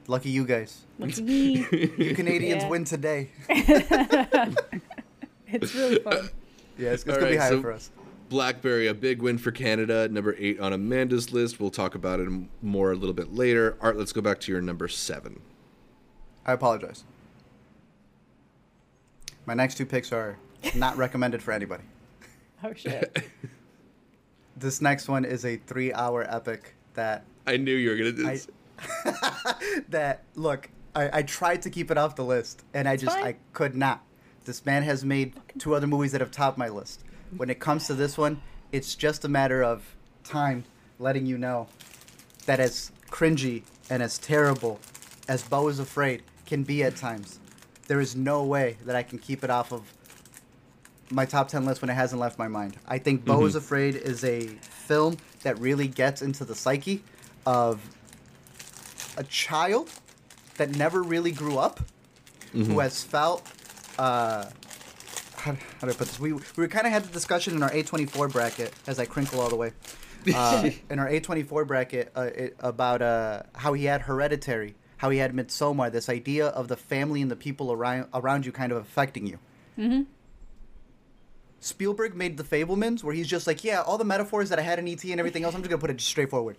Lucky 0.08 0.30
you 0.30 0.46
guys. 0.46 0.84
look 1.00 1.10
at 1.12 1.20
me. 1.20 1.66
You 1.98 2.14
Canadians 2.16 2.64
Yeah. 2.64 2.70
win 2.70 2.84
today. 2.86 3.30
it's 3.50 3.90
really 5.76 6.00
fun. 6.00 6.30
Yeah, 6.78 6.90
it's, 6.92 7.04
it's 7.04 7.10
All 7.10 7.16
gonna 7.16 7.32
be 7.32 7.38
right, 7.38 7.40
higher 7.40 7.50
so- 7.52 7.62
for 7.62 7.72
us. 7.72 7.90
Blackberry, 8.28 8.88
a 8.88 8.94
big 8.96 9.22
win 9.22 9.38
for 9.38 9.52
Canada. 9.52 10.08
Number 10.08 10.36
eight 10.40 10.60
on 10.60 10.74
Amanda's 10.74 11.32
list. 11.32 11.60
We'll 11.60 11.70
talk 11.70 11.94
about 11.94 12.20
it 12.20 12.28
more 12.64 12.92
a 12.92 12.96
little 12.96 13.14
bit 13.14 13.36
later. 13.36 13.78
Art, 13.82 13.98
let's 13.98 14.12
go 14.12 14.20
back 14.22 14.40
to 14.42 14.52
your 14.52 14.62
number 14.62 14.88
seven. 14.88 15.40
I 16.44 16.54
apologize. 16.54 17.04
My 19.46 19.54
next 19.54 19.76
two 19.76 19.86
picks 19.86 20.12
are 20.12 20.38
not 20.74 20.98
recommended 20.98 21.44
for 21.44 21.52
anybody. 21.52 21.84
Oh 22.64 22.74
shit. 22.74 23.16
This 24.56 24.82
next 24.82 25.08
one 25.08 25.26
is 25.26 25.46
a 25.46 25.58
three-hour 25.58 26.26
epic 26.30 26.76
that 26.94 27.26
I 27.46 27.58
knew 27.58 27.76
you 27.76 27.90
were 27.90 27.98
gonna 27.98 28.12
do 28.12 28.28
I- 28.28 29.84
that 29.90 30.24
look. 30.36 30.70
I, 30.96 31.20
I 31.20 31.22
tried 31.24 31.62
to 31.64 31.70
keep 31.70 31.92
it 31.92 31.98
off 31.98 32.16
the 32.16 32.24
list, 32.24 32.64
and 32.74 32.88
I 32.88 32.96
just 32.96 33.18
fine. 33.18 33.26
I 33.26 33.36
could 33.54 33.76
not. 33.76 34.02
This 34.46 34.66
man 34.66 34.84
has 34.84 35.04
made 35.04 35.34
two 35.58 35.76
other 35.76 35.88
movies 35.88 36.14
that 36.14 36.22
have 36.22 36.32
topped 36.32 36.58
my 36.58 36.70
list. 36.70 37.04
When 37.36 37.50
it 37.50 37.60
comes 37.60 37.88
to 37.88 37.94
this 37.94 38.18
one, 38.18 38.42
it's 38.72 38.96
just 38.96 39.26
a 39.26 39.28
matter 39.28 39.64
of 39.64 39.84
time 40.24 40.64
letting 41.00 41.26
you 41.26 41.38
know 41.38 41.68
that 42.46 42.60
as 42.60 42.92
cringy 43.10 43.64
and 43.90 44.02
as 44.02 44.18
terrible 44.18 44.80
as 45.28 45.44
Beau 45.44 45.68
is 45.68 45.80
Afraid 45.80 46.24
can 46.46 46.64
be 46.64 46.84
at 46.84 46.96
times, 46.96 47.40
there 47.88 48.00
is 48.00 48.16
no 48.16 48.44
way 48.44 48.78
that 48.86 48.96
I 48.96 49.04
can 49.04 49.20
keep 49.20 49.44
it 49.44 49.50
off 49.50 49.74
of 49.74 49.92
my 51.12 51.26
top 51.26 51.48
10 51.48 51.66
list 51.66 51.82
when 51.82 51.90
it 51.90 51.94
hasn't 51.94 52.20
left 52.20 52.40
my 52.40 52.48
mind. 52.48 52.78
I 52.88 52.98
think 52.98 53.26
Beau 53.26 53.46
is 53.46 53.56
Afraid 53.56 53.96
is 53.96 54.24
a 54.24 54.42
film 54.48 55.18
that 55.44 55.60
really 55.60 55.88
gets 55.88 56.22
into 56.22 56.44
the 56.46 56.56
psyche 56.56 57.04
of 57.46 57.80
a 59.18 59.24
child 59.24 59.90
that 60.58 60.76
never 60.76 61.04
really 61.04 61.32
grew 61.32 61.58
up, 61.58 61.80
who 62.54 62.80
has 62.80 63.04
felt. 63.04 63.44
Uh, 64.00 64.46
how, 65.38 65.52
how 65.54 65.88
do 65.88 65.90
I 65.90 65.94
put 65.94 66.08
this? 66.08 66.20
We, 66.20 66.34
we 66.34 66.68
kind 66.68 66.88
of 66.88 66.94
had 66.94 67.04
the 67.04 67.12
discussion 67.14 67.54
in 67.56 67.62
our 67.64 67.70
A24 67.70 68.32
bracket 68.32 68.74
as 68.88 68.98
I 69.00 69.06
crinkle 69.06 69.40
all 69.42 69.50
the 69.50 69.56
way. 69.56 69.72
Uh, 70.36 70.72
in 70.90 70.98
our 70.98 71.08
A24 71.08 71.68
bracket 71.68 72.12
uh, 72.16 72.22
it, 72.34 72.56
about 72.60 73.04
uh, 73.04 73.44
how 73.54 73.74
he 73.74 73.86
had 73.86 74.02
Hereditary, 74.02 74.74
how 74.98 75.12
he 75.12 75.20
had 75.20 75.36
Midsommar, 75.36 75.92
this 75.92 76.10
idea 76.10 76.48
of 76.48 76.68
the 76.68 76.76
family 76.76 77.22
and 77.22 77.30
the 77.30 77.36
people 77.36 77.72
around, 77.72 78.08
around 78.12 78.44
you 78.44 78.52
kind 78.52 78.72
of 78.72 78.80
affecting 78.80 79.28
you. 79.28 79.38
Spielberg 81.66 82.16
made 82.16 82.38
The 82.38 82.44
Fabelmans, 82.44 83.04
where 83.04 83.14
he's 83.14 83.28
just 83.28 83.48
like, 83.48 83.64
yeah, 83.64 83.82
all 83.82 83.98
the 83.98 84.06
metaphors 84.06 84.50
that 84.50 84.60
I 84.60 84.62
had 84.62 84.78
in 84.78 84.88
ET 84.88 85.04
and 85.04 85.20
everything 85.20 85.44
else, 85.44 85.56
I'm 85.56 85.62
just 85.62 85.70
gonna 85.70 85.82
put 85.82 85.90
it 85.90 86.00
straightforward. 86.00 86.58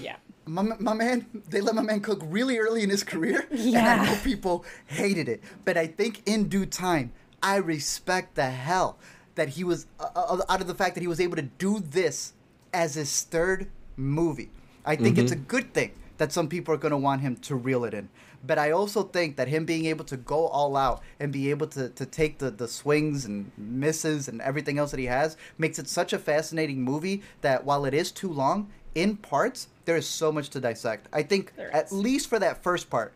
yeah. 0.00 0.16
My, 0.46 0.62
my 0.62 0.94
man, 0.94 1.26
they 1.50 1.60
let 1.60 1.74
my 1.74 1.82
man 1.82 2.00
cook 2.00 2.20
really 2.24 2.58
early 2.58 2.82
in 2.82 2.88
his 2.88 3.04
career, 3.04 3.46
and 3.50 3.76
I 3.76 4.06
know 4.06 4.18
people 4.24 4.64
hated 4.86 5.28
it. 5.28 5.42
But 5.66 5.76
I 5.76 5.86
think 5.86 6.22
in 6.26 6.48
due 6.48 6.64
time, 6.64 7.12
I 7.42 7.56
respect 7.56 8.34
the 8.34 8.50
hell 8.50 8.98
that 9.34 9.50
he 9.50 9.64
was 9.64 9.86
uh, 10.00 10.08
uh, 10.16 10.40
out 10.48 10.60
of 10.62 10.66
the 10.66 10.74
fact 10.74 10.94
that 10.94 11.02
he 11.02 11.06
was 11.06 11.20
able 11.20 11.36
to 11.36 11.42
do 11.42 11.80
this 11.80 12.32
as 12.72 12.94
his 12.94 13.22
third 13.24 13.70
movie. 13.96 14.50
I 14.86 14.96
think 14.96 15.18
it's 15.18 15.32
a 15.32 15.36
good 15.36 15.74
thing 15.74 15.92
that 16.16 16.32
some 16.32 16.48
people 16.48 16.72
are 16.72 16.78
going 16.78 16.92
to 16.92 16.96
want 16.98 17.20
him 17.20 17.36
to 17.36 17.54
reel 17.54 17.84
it 17.84 17.92
in. 17.92 18.08
But 18.46 18.58
I 18.58 18.70
also 18.70 19.02
think 19.02 19.36
that 19.36 19.48
him 19.48 19.64
being 19.64 19.86
able 19.86 20.04
to 20.06 20.16
go 20.16 20.46
all 20.46 20.76
out 20.76 21.02
and 21.18 21.32
be 21.32 21.50
able 21.50 21.66
to, 21.68 21.88
to 21.88 22.06
take 22.06 22.38
the, 22.38 22.50
the 22.50 22.68
swings 22.68 23.24
and 23.24 23.50
misses 23.56 24.28
and 24.28 24.40
everything 24.40 24.78
else 24.78 24.90
that 24.92 25.00
he 25.00 25.06
has 25.06 25.36
makes 25.58 25.78
it 25.78 25.88
such 25.88 26.12
a 26.12 26.18
fascinating 26.18 26.82
movie 26.82 27.22
that 27.40 27.64
while 27.64 27.84
it 27.84 27.94
is 27.94 28.12
too 28.12 28.28
long, 28.32 28.70
in 28.94 29.16
parts, 29.16 29.68
there 29.86 29.96
is 29.96 30.06
so 30.06 30.30
much 30.32 30.50
to 30.50 30.60
dissect. 30.60 31.08
I 31.12 31.22
think 31.22 31.52
at 31.58 31.90
least 31.92 32.28
for 32.28 32.38
that 32.38 32.62
first 32.62 32.88
part, 32.90 33.12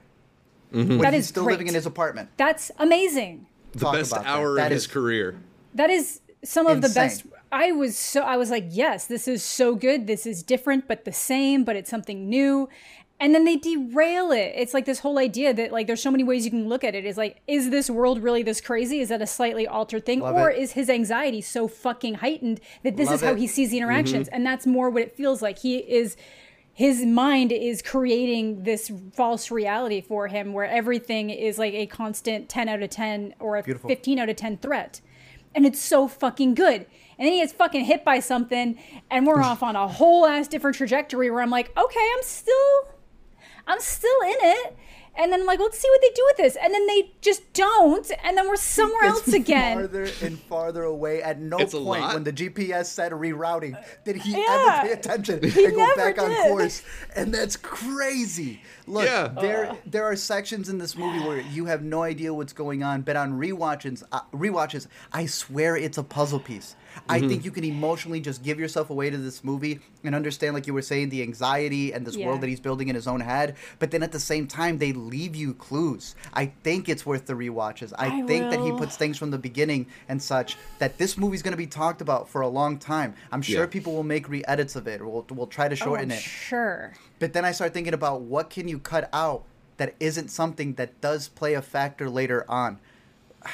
mm-hmm. 0.72 0.88
when 0.90 0.98
That 1.00 1.14
he's 1.14 1.24
is 1.24 1.28
still 1.28 1.44
great. 1.44 1.54
living 1.54 1.68
in 1.68 1.74
his 1.74 1.86
apartment. 1.86 2.28
That's 2.36 2.70
amazing. 2.78 3.46
The 3.72 3.78
Talk 3.78 3.94
best 3.94 4.12
about 4.12 4.24
that. 4.24 4.30
hour 4.30 4.54
That 4.56 4.66
of 4.66 4.72
his 4.72 4.82
is- 4.82 4.86
career. 4.88 5.36
That 5.74 5.88
is 5.90 6.20
some 6.44 6.66
of 6.66 6.82
the 6.82 6.88
best. 6.90 7.24
I 7.50 7.70
was 7.72 7.96
so 7.96 8.22
I 8.22 8.36
was 8.36 8.50
like, 8.50 8.66
yes, 8.70 9.06
this 9.06 9.26
is 9.28 9.42
so 9.42 9.74
good. 9.74 10.06
This 10.06 10.26
is 10.26 10.42
different, 10.42 10.88
but 10.88 11.04
the 11.04 11.12
same, 11.12 11.64
but 11.64 11.76
it's 11.76 11.90
something 11.90 12.28
new. 12.28 12.68
And 13.22 13.32
then 13.32 13.44
they 13.44 13.54
derail 13.54 14.32
it. 14.32 14.52
It's 14.56 14.74
like 14.74 14.84
this 14.84 14.98
whole 14.98 15.16
idea 15.16 15.54
that 15.54 15.70
like 15.70 15.86
there's 15.86 16.02
so 16.02 16.10
many 16.10 16.24
ways 16.24 16.44
you 16.44 16.50
can 16.50 16.68
look 16.68 16.82
at 16.82 16.96
it. 16.96 17.04
Is 17.04 17.16
like, 17.16 17.40
is 17.46 17.70
this 17.70 17.88
world 17.88 18.20
really 18.20 18.42
this 18.42 18.60
crazy? 18.60 18.98
Is 18.98 19.10
that 19.10 19.22
a 19.22 19.28
slightly 19.28 19.64
altered 19.64 20.04
thing, 20.04 20.18
Love 20.18 20.34
or 20.34 20.50
it. 20.50 20.58
is 20.58 20.72
his 20.72 20.90
anxiety 20.90 21.40
so 21.40 21.68
fucking 21.68 22.14
heightened 22.14 22.60
that 22.82 22.96
this 22.96 23.06
Love 23.06 23.14
is 23.14 23.20
how 23.20 23.28
it. 23.28 23.30
Mm-hmm. 23.34 23.40
he 23.42 23.46
sees 23.46 23.70
the 23.70 23.78
interactions? 23.78 24.26
And 24.26 24.44
that's 24.44 24.66
more 24.66 24.90
what 24.90 25.02
it 25.02 25.16
feels 25.16 25.40
like. 25.40 25.60
He 25.60 25.76
is 25.76 26.16
his 26.74 27.06
mind 27.06 27.52
is 27.52 27.80
creating 27.80 28.64
this 28.64 28.90
false 29.14 29.52
reality 29.52 30.00
for 30.00 30.26
him 30.26 30.52
where 30.52 30.66
everything 30.66 31.30
is 31.30 31.58
like 31.58 31.74
a 31.74 31.86
constant 31.86 32.48
10 32.48 32.68
out 32.68 32.82
of 32.82 32.90
10 32.90 33.34
or 33.38 33.56
a 33.56 33.62
Beautiful. 33.62 33.88
15 33.88 34.18
out 34.18 34.30
of 34.30 34.34
10 34.36 34.56
threat 34.56 35.00
and 35.54 35.66
it's 35.66 35.78
so 35.78 36.08
fucking 36.08 36.54
good 36.54 36.86
and 37.18 37.26
then 37.26 37.32
he 37.32 37.40
gets 37.40 37.52
fucking 37.52 37.84
hit 37.84 38.04
by 38.04 38.18
something 38.18 38.78
and 39.10 39.26
we're 39.26 39.42
off 39.42 39.62
on 39.62 39.76
a 39.76 39.86
whole 39.86 40.24
ass 40.26 40.48
different 40.48 40.76
trajectory 40.76 41.30
where 41.30 41.42
i'm 41.42 41.50
like 41.50 41.76
okay 41.76 42.10
i'm 42.16 42.22
still 42.22 42.88
i'm 43.66 43.80
still 43.80 44.20
in 44.24 44.36
it 44.40 44.76
and 45.14 45.30
then 45.30 45.40
I'm 45.40 45.46
like 45.46 45.60
let's 45.60 45.78
see 45.78 45.88
what 45.90 46.00
they 46.00 46.08
do 46.14 46.22
with 46.30 46.36
this 46.38 46.56
and 46.56 46.72
then 46.72 46.86
they 46.86 47.12
just 47.20 47.52
don't 47.52 48.10
and 48.24 48.38
then 48.38 48.48
we're 48.48 48.56
somewhere 48.56 49.04
else 49.04 49.28
again 49.28 49.76
Farther 49.76 50.08
and 50.22 50.38
farther 50.40 50.82
away. 50.84 51.22
At 51.22 51.38
no 51.38 51.58
It's 51.58 51.74
point 51.74 52.02
when 52.14 52.24
the 52.24 52.32
GPS 52.32 52.86
said 52.86 53.12
rerouting 53.12 53.76
did 54.06 54.16
he 54.16 54.32
Yeah. 54.32 54.44
ever 54.48 54.86
pay 54.88 54.92
attention 54.94 55.42
He 55.50 55.66
and 55.66 55.74
go 55.74 55.80
never 55.80 55.96
back 55.96 56.18
on 56.18 56.30
course. 56.48 56.82
And 57.14 57.32
that's 57.34 57.56
crazy. 57.56 58.62
Look, 58.86 59.04
Yeah. 59.06 59.28
there 59.40 59.76
there 59.86 60.04
are 60.04 60.16
sections 60.16 60.68
in 60.68 60.78
this 60.78 60.96
movie 60.96 61.20
where 61.20 61.40
you 61.40 61.66
have 61.66 61.82
no 61.82 62.02
idea 62.02 62.32
what's 62.34 62.52
going 62.52 62.82
on, 62.82 63.02
but 63.02 63.16
on 63.16 63.32
rewatches, 63.38 64.02
uh, 64.12 64.20
rewatches, 64.32 64.86
I 65.12 65.26
swear 65.26 65.76
it's 65.76 65.98
a 65.98 66.02
puzzle 66.02 66.40
piece. 66.40 66.74
I 67.08 67.18
Mm-hmm. 67.18 67.28
think 67.28 67.44
you 67.44 67.50
can 67.50 67.64
emotionally 67.64 68.20
just 68.20 68.42
give 68.42 68.58
yourself 68.60 68.90
away 68.90 69.08
to 69.08 69.16
this 69.16 69.42
movie 69.42 69.80
and 70.04 70.14
understand, 70.14 70.54
like 70.54 70.66
you 70.66 70.74
were 70.74 70.82
saying, 70.82 71.08
the 71.08 71.22
anxiety 71.22 71.92
and 71.92 72.06
this 72.06 72.16
Yeah. 72.16 72.26
world 72.26 72.40
that 72.42 72.48
he's 72.48 72.60
building 72.60 72.88
in 72.88 72.94
his 72.94 73.06
own 73.06 73.20
head. 73.20 73.56
But 73.78 73.92
then 73.92 74.02
at 74.02 74.12
the 74.12 74.20
same 74.20 74.46
time, 74.46 74.76
they 74.78 74.92
leave 74.92 75.34
you 75.34 75.54
clues. 75.54 76.14
I 76.34 76.46
think 76.64 76.88
it's 76.90 77.06
worth 77.06 77.24
the 77.26 77.32
rewatches. 77.34 77.92
I, 77.98 78.06
I 78.22 78.22
think 78.26 78.50
that 78.50 78.60
he 78.60 78.72
puts 78.72 78.96
things 78.96 79.16
from 79.16 79.30
the 79.30 79.38
beginning 79.38 79.86
and 80.08 80.20
such 80.22 80.56
that 80.80 80.98
this 80.98 81.16
movie's 81.16 81.40
going 81.42 81.52
to 81.52 81.56
be 81.58 81.66
talked 81.66 82.02
about 82.02 82.28
for 82.28 82.42
a 82.42 82.48
long 82.48 82.78
time. 82.78 83.14
I'm 83.30 83.42
sure 83.42 83.60
Yeah. 83.60 83.66
people 83.66 83.94
will 83.94 84.02
make 84.02 84.28
re-edits 84.28 84.76
of 84.76 84.86
it 84.86 85.00
or 85.00 85.08
we'll, 85.08 85.26
we'll 85.30 85.46
try 85.46 85.68
to 85.68 85.74
oh, 85.74 85.76
shorten 85.76 86.10
I'm 86.10 86.18
it. 86.18 86.20
sure 86.20 86.92
But 87.20 87.32
then 87.32 87.44
I 87.46 87.52
start 87.52 87.72
thinking 87.72 87.94
about 87.94 88.20
what 88.22 88.50
can 88.50 88.68
you 88.68 88.71
cut 88.78 89.08
out 89.12 89.44
that 89.76 89.94
isn't 90.00 90.28
something 90.30 90.74
that 90.74 91.00
does 91.00 91.28
play 91.28 91.54
a 91.54 91.62
factor 91.62 92.08
later 92.08 92.44
on. 92.48 92.78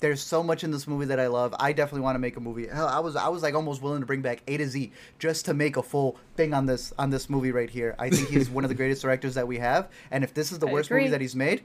There's 0.00 0.20
so 0.20 0.42
much 0.42 0.62
in 0.62 0.70
this 0.72 0.86
movie 0.86 1.06
that 1.06 1.18
I 1.18 1.26
love. 1.26 1.54
I 1.58 1.72
definitely 1.72 2.02
want 2.02 2.16
to 2.16 2.18
make 2.18 2.36
a 2.36 2.40
movie. 2.40 2.66
Hell, 2.66 2.86
I 2.86 2.98
was 2.98 3.16
I 3.16 3.28
was 3.28 3.42
like 3.42 3.54
almost 3.54 3.80
willing 3.80 4.00
to 4.00 4.06
bring 4.06 4.20
back 4.20 4.42
A 4.46 4.58
to 4.58 4.68
Z 4.68 4.92
just 5.18 5.46
to 5.46 5.54
make 5.54 5.78
a 5.78 5.82
full 5.82 6.18
thing 6.36 6.52
on 6.52 6.66
this 6.66 6.92
on 6.98 7.08
this 7.08 7.30
movie 7.30 7.50
right 7.50 7.70
here. 7.70 7.96
I 7.98 8.10
think 8.10 8.28
he's 8.28 8.50
one 8.50 8.62
of 8.64 8.68
the 8.68 8.74
greatest 8.82 9.00
directors 9.00 9.34
that 9.34 9.48
we 9.48 9.58
have. 9.58 9.88
And 10.10 10.22
if 10.22 10.34
this 10.34 10.52
is 10.52 10.58
the 10.58 10.68
I 10.68 10.72
worst 10.72 10.90
agree. 10.90 11.00
movie 11.00 11.10
that 11.12 11.22
he's 11.22 11.34
made, 11.34 11.62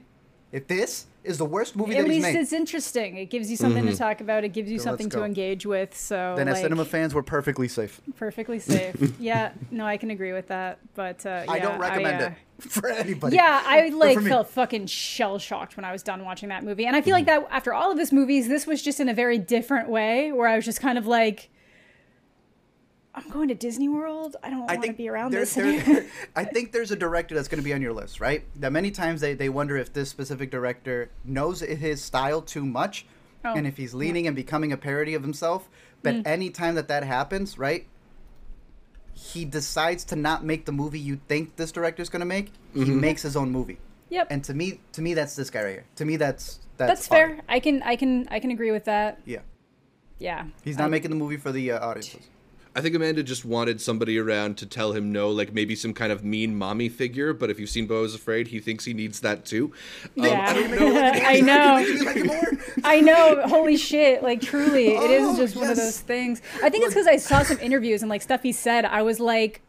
if 0.52 0.68
this 0.68 1.06
is 1.24 1.38
the 1.38 1.44
worst 1.44 1.76
movie 1.76 1.94
at 1.96 2.02
that 2.04 2.10
he's 2.12 2.22
least 2.22 2.34
made, 2.34 2.40
it's 2.40 2.52
interesting 2.52 3.16
it 3.16 3.26
gives 3.26 3.50
you 3.50 3.56
something 3.56 3.84
Mm-hmm. 3.84 3.92
to 3.92 3.98
talk 3.98 4.20
about 4.20 4.44
it 4.44 4.48
gives 4.50 4.70
you 4.70 4.78
So 4.78 4.84
something 4.84 5.06
let's 5.06 5.14
to 5.14 5.20
go. 5.20 5.24
engage 5.24 5.64
with 5.66 5.96
so 5.96 6.34
then 6.36 6.48
as 6.48 6.54
like, 6.54 6.62
cinema 6.64 6.84
fans, 6.84 7.14
we're 7.14 7.22
perfectly 7.22 7.68
safe. 7.68 8.00
perfectly 8.16 8.58
safe 8.74 8.96
yeah 9.20 9.52
no 9.70 9.86
i 9.86 9.96
can 9.96 10.10
agree 10.10 10.32
with 10.32 10.48
that 10.48 10.78
but 10.94 11.24
uh, 11.24 11.44
I 11.48 11.56
yeah, 11.56 11.62
don't 11.62 11.78
recommend 11.80 12.22
uh, 12.22 12.26
it 12.26 12.32
for 12.70 12.88
anybody. 12.90 13.34
Yeah, 13.36 13.62
I 13.66 13.90
But 13.90 13.98
like 13.98 14.14
for 14.14 14.20
me- 14.22 14.30
felt 14.30 14.48
fucking 14.50 14.86
shell 14.86 15.38
shocked 15.40 15.76
when 15.76 15.84
I 15.84 15.90
was 15.90 16.02
done 16.04 16.24
watching 16.24 16.48
that 16.50 16.62
movie, 16.62 16.86
and 16.86 16.94
I 16.94 17.00
feel 17.00 17.16
Mm-hmm. 17.16 17.26
like 17.28 17.42
that 17.44 17.48
after 17.50 17.72
all 17.74 17.90
of 17.90 17.98
his 17.98 18.12
movies, 18.12 18.46
this 18.48 18.66
was 18.68 18.80
just 18.82 19.00
in 19.00 19.08
a 19.08 19.14
very 19.14 19.36
different 19.38 19.88
way, 19.88 20.30
where 20.30 20.46
I 20.46 20.54
was 20.54 20.64
just 20.64 20.80
kind 20.80 20.96
of 20.96 21.04
like, 21.06 21.50
I'm 23.14 23.28
going 23.28 23.48
to 23.48 23.54
Disney 23.54 23.88
World. 23.88 24.36
I 24.42 24.48
don't 24.50 24.70
I 24.70 24.74
want 24.76 24.84
to 24.86 24.92
be 24.94 25.08
around 25.08 25.32
there- 25.32 25.40
this. 25.40 25.54
there- 25.54 26.06
I 26.36 26.44
think 26.44 26.72
there's 26.72 26.90
a 26.90 26.96
director 26.96 27.34
that's 27.34 27.48
going 27.48 27.58
to 27.60 27.64
be 27.64 27.74
on 27.74 27.82
your 27.82 27.92
list, 27.92 28.20
right? 28.20 28.42
That 28.56 28.72
many 28.72 28.90
times 28.90 29.20
they, 29.20 29.34
they 29.34 29.48
wonder 29.50 29.76
if 29.76 29.92
this 29.92 30.08
specific 30.08 30.50
director 30.50 31.10
knows 31.24 31.60
his 31.60 32.02
style 32.02 32.40
too 32.40 32.64
much, 32.64 33.04
Oh, 33.44 33.52
and 33.54 33.66
if 33.66 33.76
he's 33.76 33.92
leaning 33.92 34.26
and 34.28 34.36
becoming 34.36 34.72
a 34.72 34.76
parody 34.76 35.14
of 35.14 35.22
himself. 35.22 35.68
But 36.02 36.14
Mm. 36.14 36.26
any 36.26 36.50
time 36.50 36.74
that 36.76 36.88
that 36.88 37.02
happens, 37.04 37.58
right? 37.58 37.86
He 39.14 39.44
decides 39.44 40.04
to 40.06 40.16
not 40.16 40.42
make 40.44 40.64
the 40.64 40.72
movie 40.72 40.98
you 40.98 41.20
think 41.28 41.56
this 41.56 41.70
director's 41.72 42.08
going 42.08 42.20
to 42.20 42.26
make. 42.26 42.50
He 42.74 42.84
makes 42.86 43.22
his 43.22 43.36
own 43.36 43.50
movie. 43.50 43.78
yep, 44.08 44.26
And 44.30 44.42
to 44.44 44.54
me, 44.54 44.80
to 44.92 45.02
me, 45.02 45.12
that's 45.14 45.36
this 45.36 45.50
guy 45.50 45.62
right 45.64 45.70
here. 45.70 45.84
To 45.96 46.04
me, 46.04 46.16
that's 46.16 46.60
that's, 46.78 46.90
that's 47.00 47.08
fair. 47.08 47.40
I 47.48 47.60
can, 47.60 47.82
I 47.82 47.96
can, 47.96 48.26
I 48.30 48.40
can 48.40 48.50
agree 48.50 48.70
with 48.72 48.84
that. 48.86 49.20
Yeah, 49.26 49.40
Yeah, 50.18 50.46
he's 50.64 50.78
not 50.78 50.86
I- 50.86 50.88
making 50.90 51.10
the 51.10 51.16
movie 51.16 51.36
for 51.36 51.52
the 51.52 51.72
uh, 51.72 51.86
audiences. 51.86 52.26
I 52.74 52.80
think 52.80 52.94
Amanda 52.94 53.22
just 53.22 53.44
wanted 53.44 53.82
somebody 53.82 54.18
around 54.18 54.56
to 54.58 54.66
tell 54.66 54.92
him 54.92 55.12
no, 55.12 55.28
like 55.30 55.52
maybe 55.52 55.74
some 55.76 55.92
kind 55.92 56.10
of 56.10 56.24
mean 56.24 56.56
mommy 56.56 56.88
figure. 56.88 57.34
But 57.34 57.50
if 57.50 57.60
you've 57.60 57.68
seen 57.68 57.86
Beau 57.86 58.02
is 58.04 58.14
Afraid, 58.14 58.46
he 58.48 58.60
thinks 58.60 58.86
he 58.86 58.94
needs 58.94 59.20
that 59.20 59.44
too. 59.44 59.72
Um, 60.18 60.24
Yeah, 60.24 60.46
I 60.48 60.52
don't 60.54 60.70
know. 60.78 61.00
I 61.02 61.40
know. 61.40 62.04
Making 62.14 62.28
like. 62.28 62.84
I 62.84 63.00
know. 63.00 63.42
Holy 63.46 63.76
shit! 63.76 64.22
Like 64.22 64.40
truly, 64.40 64.88
it 64.94 65.10
is 65.10 65.22
Oh, 65.28 65.36
just 65.36 65.54
one 65.54 65.68
of 65.70 65.76
those 65.76 66.00
things. 66.00 66.40
I 66.62 66.70
think 66.70 66.84
it's 66.86 66.94
because 66.94 67.06
I 67.06 67.16
saw 67.18 67.42
some 67.42 67.58
interviews 67.60 68.02
and 68.02 68.08
like 68.08 68.22
stuff 68.22 68.42
he 68.42 68.52
said. 68.52 68.86
I 68.86 69.02
was 69.02 69.20
like, 69.20 69.60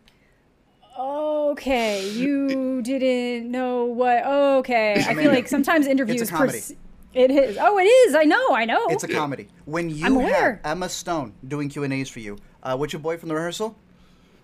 okay, 0.97 2.09
you 2.11 2.81
didn't 2.81 3.51
know 3.51 3.85
what. 3.85 4.25
Okay, 4.25 4.93
I 5.05 5.13
feel 5.15 5.31
like 5.31 5.47
sometimes 5.47 5.87
interviews. 5.87 6.29
comedy. 6.29 6.59
perce- 6.59 6.75
It 7.13 7.31
is. 7.31 7.57
Oh, 7.59 7.77
it 7.79 7.83
is. 7.83 8.15
I 8.15 8.23
know. 8.23 8.53
I 8.53 8.65
know. 8.65 8.87
It's 8.89 9.03
a 9.03 9.07
comedy. 9.07 9.49
When 9.65 9.89
you 9.89 10.05
I'm 10.05 10.13
have 10.15 10.21
aware. 10.21 10.61
Emma 10.63 10.89
Stone 10.89 11.33
doing 11.47 11.69
Q 11.69 11.83
and 11.83 11.93
A's 11.93 12.09
for 12.09 12.19
you, 12.19 12.37
uh, 12.63 12.75
what's 12.75 12.91
your 12.93 13.01
boy 13.01 13.17
from 13.17 13.29
the 13.29 13.35
rehearsal? 13.35 13.75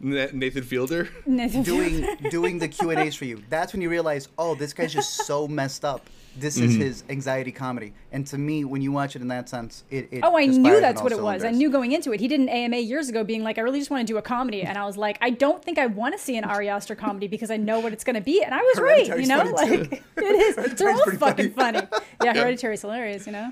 Nathan 0.01 0.63
Fielder. 0.63 1.09
doing 1.25 2.07
doing 2.29 2.59
the 2.59 2.67
Q 2.69 2.91
and 2.91 2.99
A's 3.01 3.15
for 3.15 3.25
you. 3.25 3.43
That's 3.49 3.73
when 3.73 3.81
you 3.81 3.89
realize, 3.89 4.29
oh, 4.37 4.55
this 4.55 4.71
guy's 4.73 4.93
just 4.93 5.25
so 5.25 5.47
messed 5.47 5.83
up. 5.83 6.09
This 6.37 6.57
is 6.57 6.71
Mm-hmm. 6.73 6.81
his 6.81 7.03
anxiety 7.09 7.51
comedy. 7.51 7.91
And 8.13 8.25
to 8.27 8.37
me, 8.37 8.63
when 8.63 8.81
you 8.81 8.91
watch 8.93 9.15
it 9.17 9.21
in 9.21 9.27
that 9.29 9.49
sense, 9.49 9.83
it, 9.89 10.07
it 10.11 10.19
Oh, 10.23 10.37
I 10.37 10.45
knew 10.45 10.79
that's 10.79 11.01
what 11.01 11.11
all 11.11 11.19
it 11.19 11.23
was. 11.23 11.43
I 11.43 11.49
knew 11.51 11.69
going 11.69 11.91
into 11.91 12.13
it. 12.13 12.19
He 12.21 12.29
did 12.29 12.39
an 12.39 12.47
AMA 12.47 12.77
years 12.77 13.09
ago 13.09 13.23
being 13.25 13.43
like, 13.43 13.57
I 13.57 13.61
really 13.61 13.79
just 13.79 13.89
want 13.91 14.07
to 14.07 14.13
do 14.13 14.17
a 14.17 14.21
comedy. 14.21 14.61
And 14.61 14.77
I 14.77 14.85
was 14.85 14.95
like, 14.95 15.17
I 15.21 15.31
don't 15.31 15.61
think 15.61 15.77
I 15.79 15.87
want 15.87 16.13
to 16.15 16.19
see 16.23 16.37
an 16.37 16.43
Ari 16.45 16.69
Aster 16.69 16.95
comedy 16.95 17.27
because 17.27 17.49
I 17.51 17.57
know 17.57 17.79
what 17.79 17.91
it's 17.93 18.03
going 18.05 18.15
to 18.15 18.21
be. 18.21 18.41
And 18.43 18.53
I 18.53 18.59
was 18.61 18.79
right, 18.79 19.07
you 19.19 19.25
know? 19.25 19.53
funny, 19.53 19.77
too. 19.77 19.83
Like, 19.89 20.03
it 20.17 20.23
is. 20.23 20.55
They're 20.55 20.93
Hereditary's 20.93 20.99
all 21.11 21.17
fucking 21.17 21.51
funny. 21.53 21.79
funny. 21.81 22.03
Yeah, 22.23 22.33
Hereditary's 22.35 22.81
hilarious, 22.81 23.25
you 23.25 23.33
know? 23.33 23.51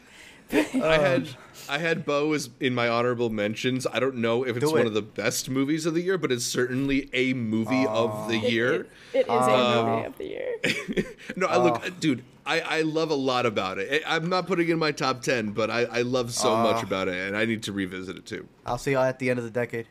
I 0.51 0.97
had 0.97 1.21
um, 1.21 1.27
I 1.69 1.77
had 1.79 2.05
Beau 2.05 2.31
as 2.33 2.49
in 2.59 2.73
my 2.73 2.87
honorable 2.87 3.29
mentions. 3.29 3.85
I 3.91 3.99
don't 3.99 4.15
know 4.15 4.43
if 4.45 4.55
it's 4.55 4.65
Do 4.65 4.71
one 4.71 4.81
it. 4.81 4.87
of 4.87 4.93
the 4.93 5.01
best 5.01 5.49
movies 5.49 5.85
of 5.85 5.93
the 5.93 6.01
year, 6.01 6.17
but 6.17 6.31
it's 6.31 6.45
certainly 6.45 7.09
a 7.13 7.33
movie 7.33 7.85
of 7.85 8.29
the 8.29 8.37
year. 8.37 8.87
It 9.13 9.19
is 9.19 9.25
a 9.27 9.31
Oh. 9.31 9.85
movie 9.85 9.99
um, 9.99 10.05
of 10.05 10.17
the 10.17 10.25
year. 10.25 11.05
no, 11.35 11.47
I 11.47 11.57
look, 11.57 11.99
dude. 11.99 12.23
I, 12.45 12.61
I 12.61 12.81
love 12.83 13.11
a 13.11 13.15
lot 13.15 13.45
about 13.45 13.77
it. 13.77 14.03
I, 14.07 14.15
I'm 14.15 14.29
not 14.29 14.47
putting 14.47 14.69
it 14.69 14.71
in 14.71 14.79
my 14.79 14.93
top 14.93 15.21
ten, 15.21 15.51
but 15.51 15.69
I, 15.69 15.83
I 15.83 16.01
love 16.03 16.31
so 16.31 16.55
much 16.55 16.81
about 16.81 17.09
it, 17.09 17.15
and 17.15 17.35
I 17.35 17.43
need 17.43 17.63
to 17.63 17.73
revisit 17.73 18.15
it 18.15 18.25
too. 18.25 18.47
I'll 18.65 18.77
see 18.77 18.93
y'all 18.93 19.03
at 19.03 19.19
the 19.19 19.29
end 19.29 19.39
of 19.39 19.43
the 19.43 19.51
decade. 19.51 19.87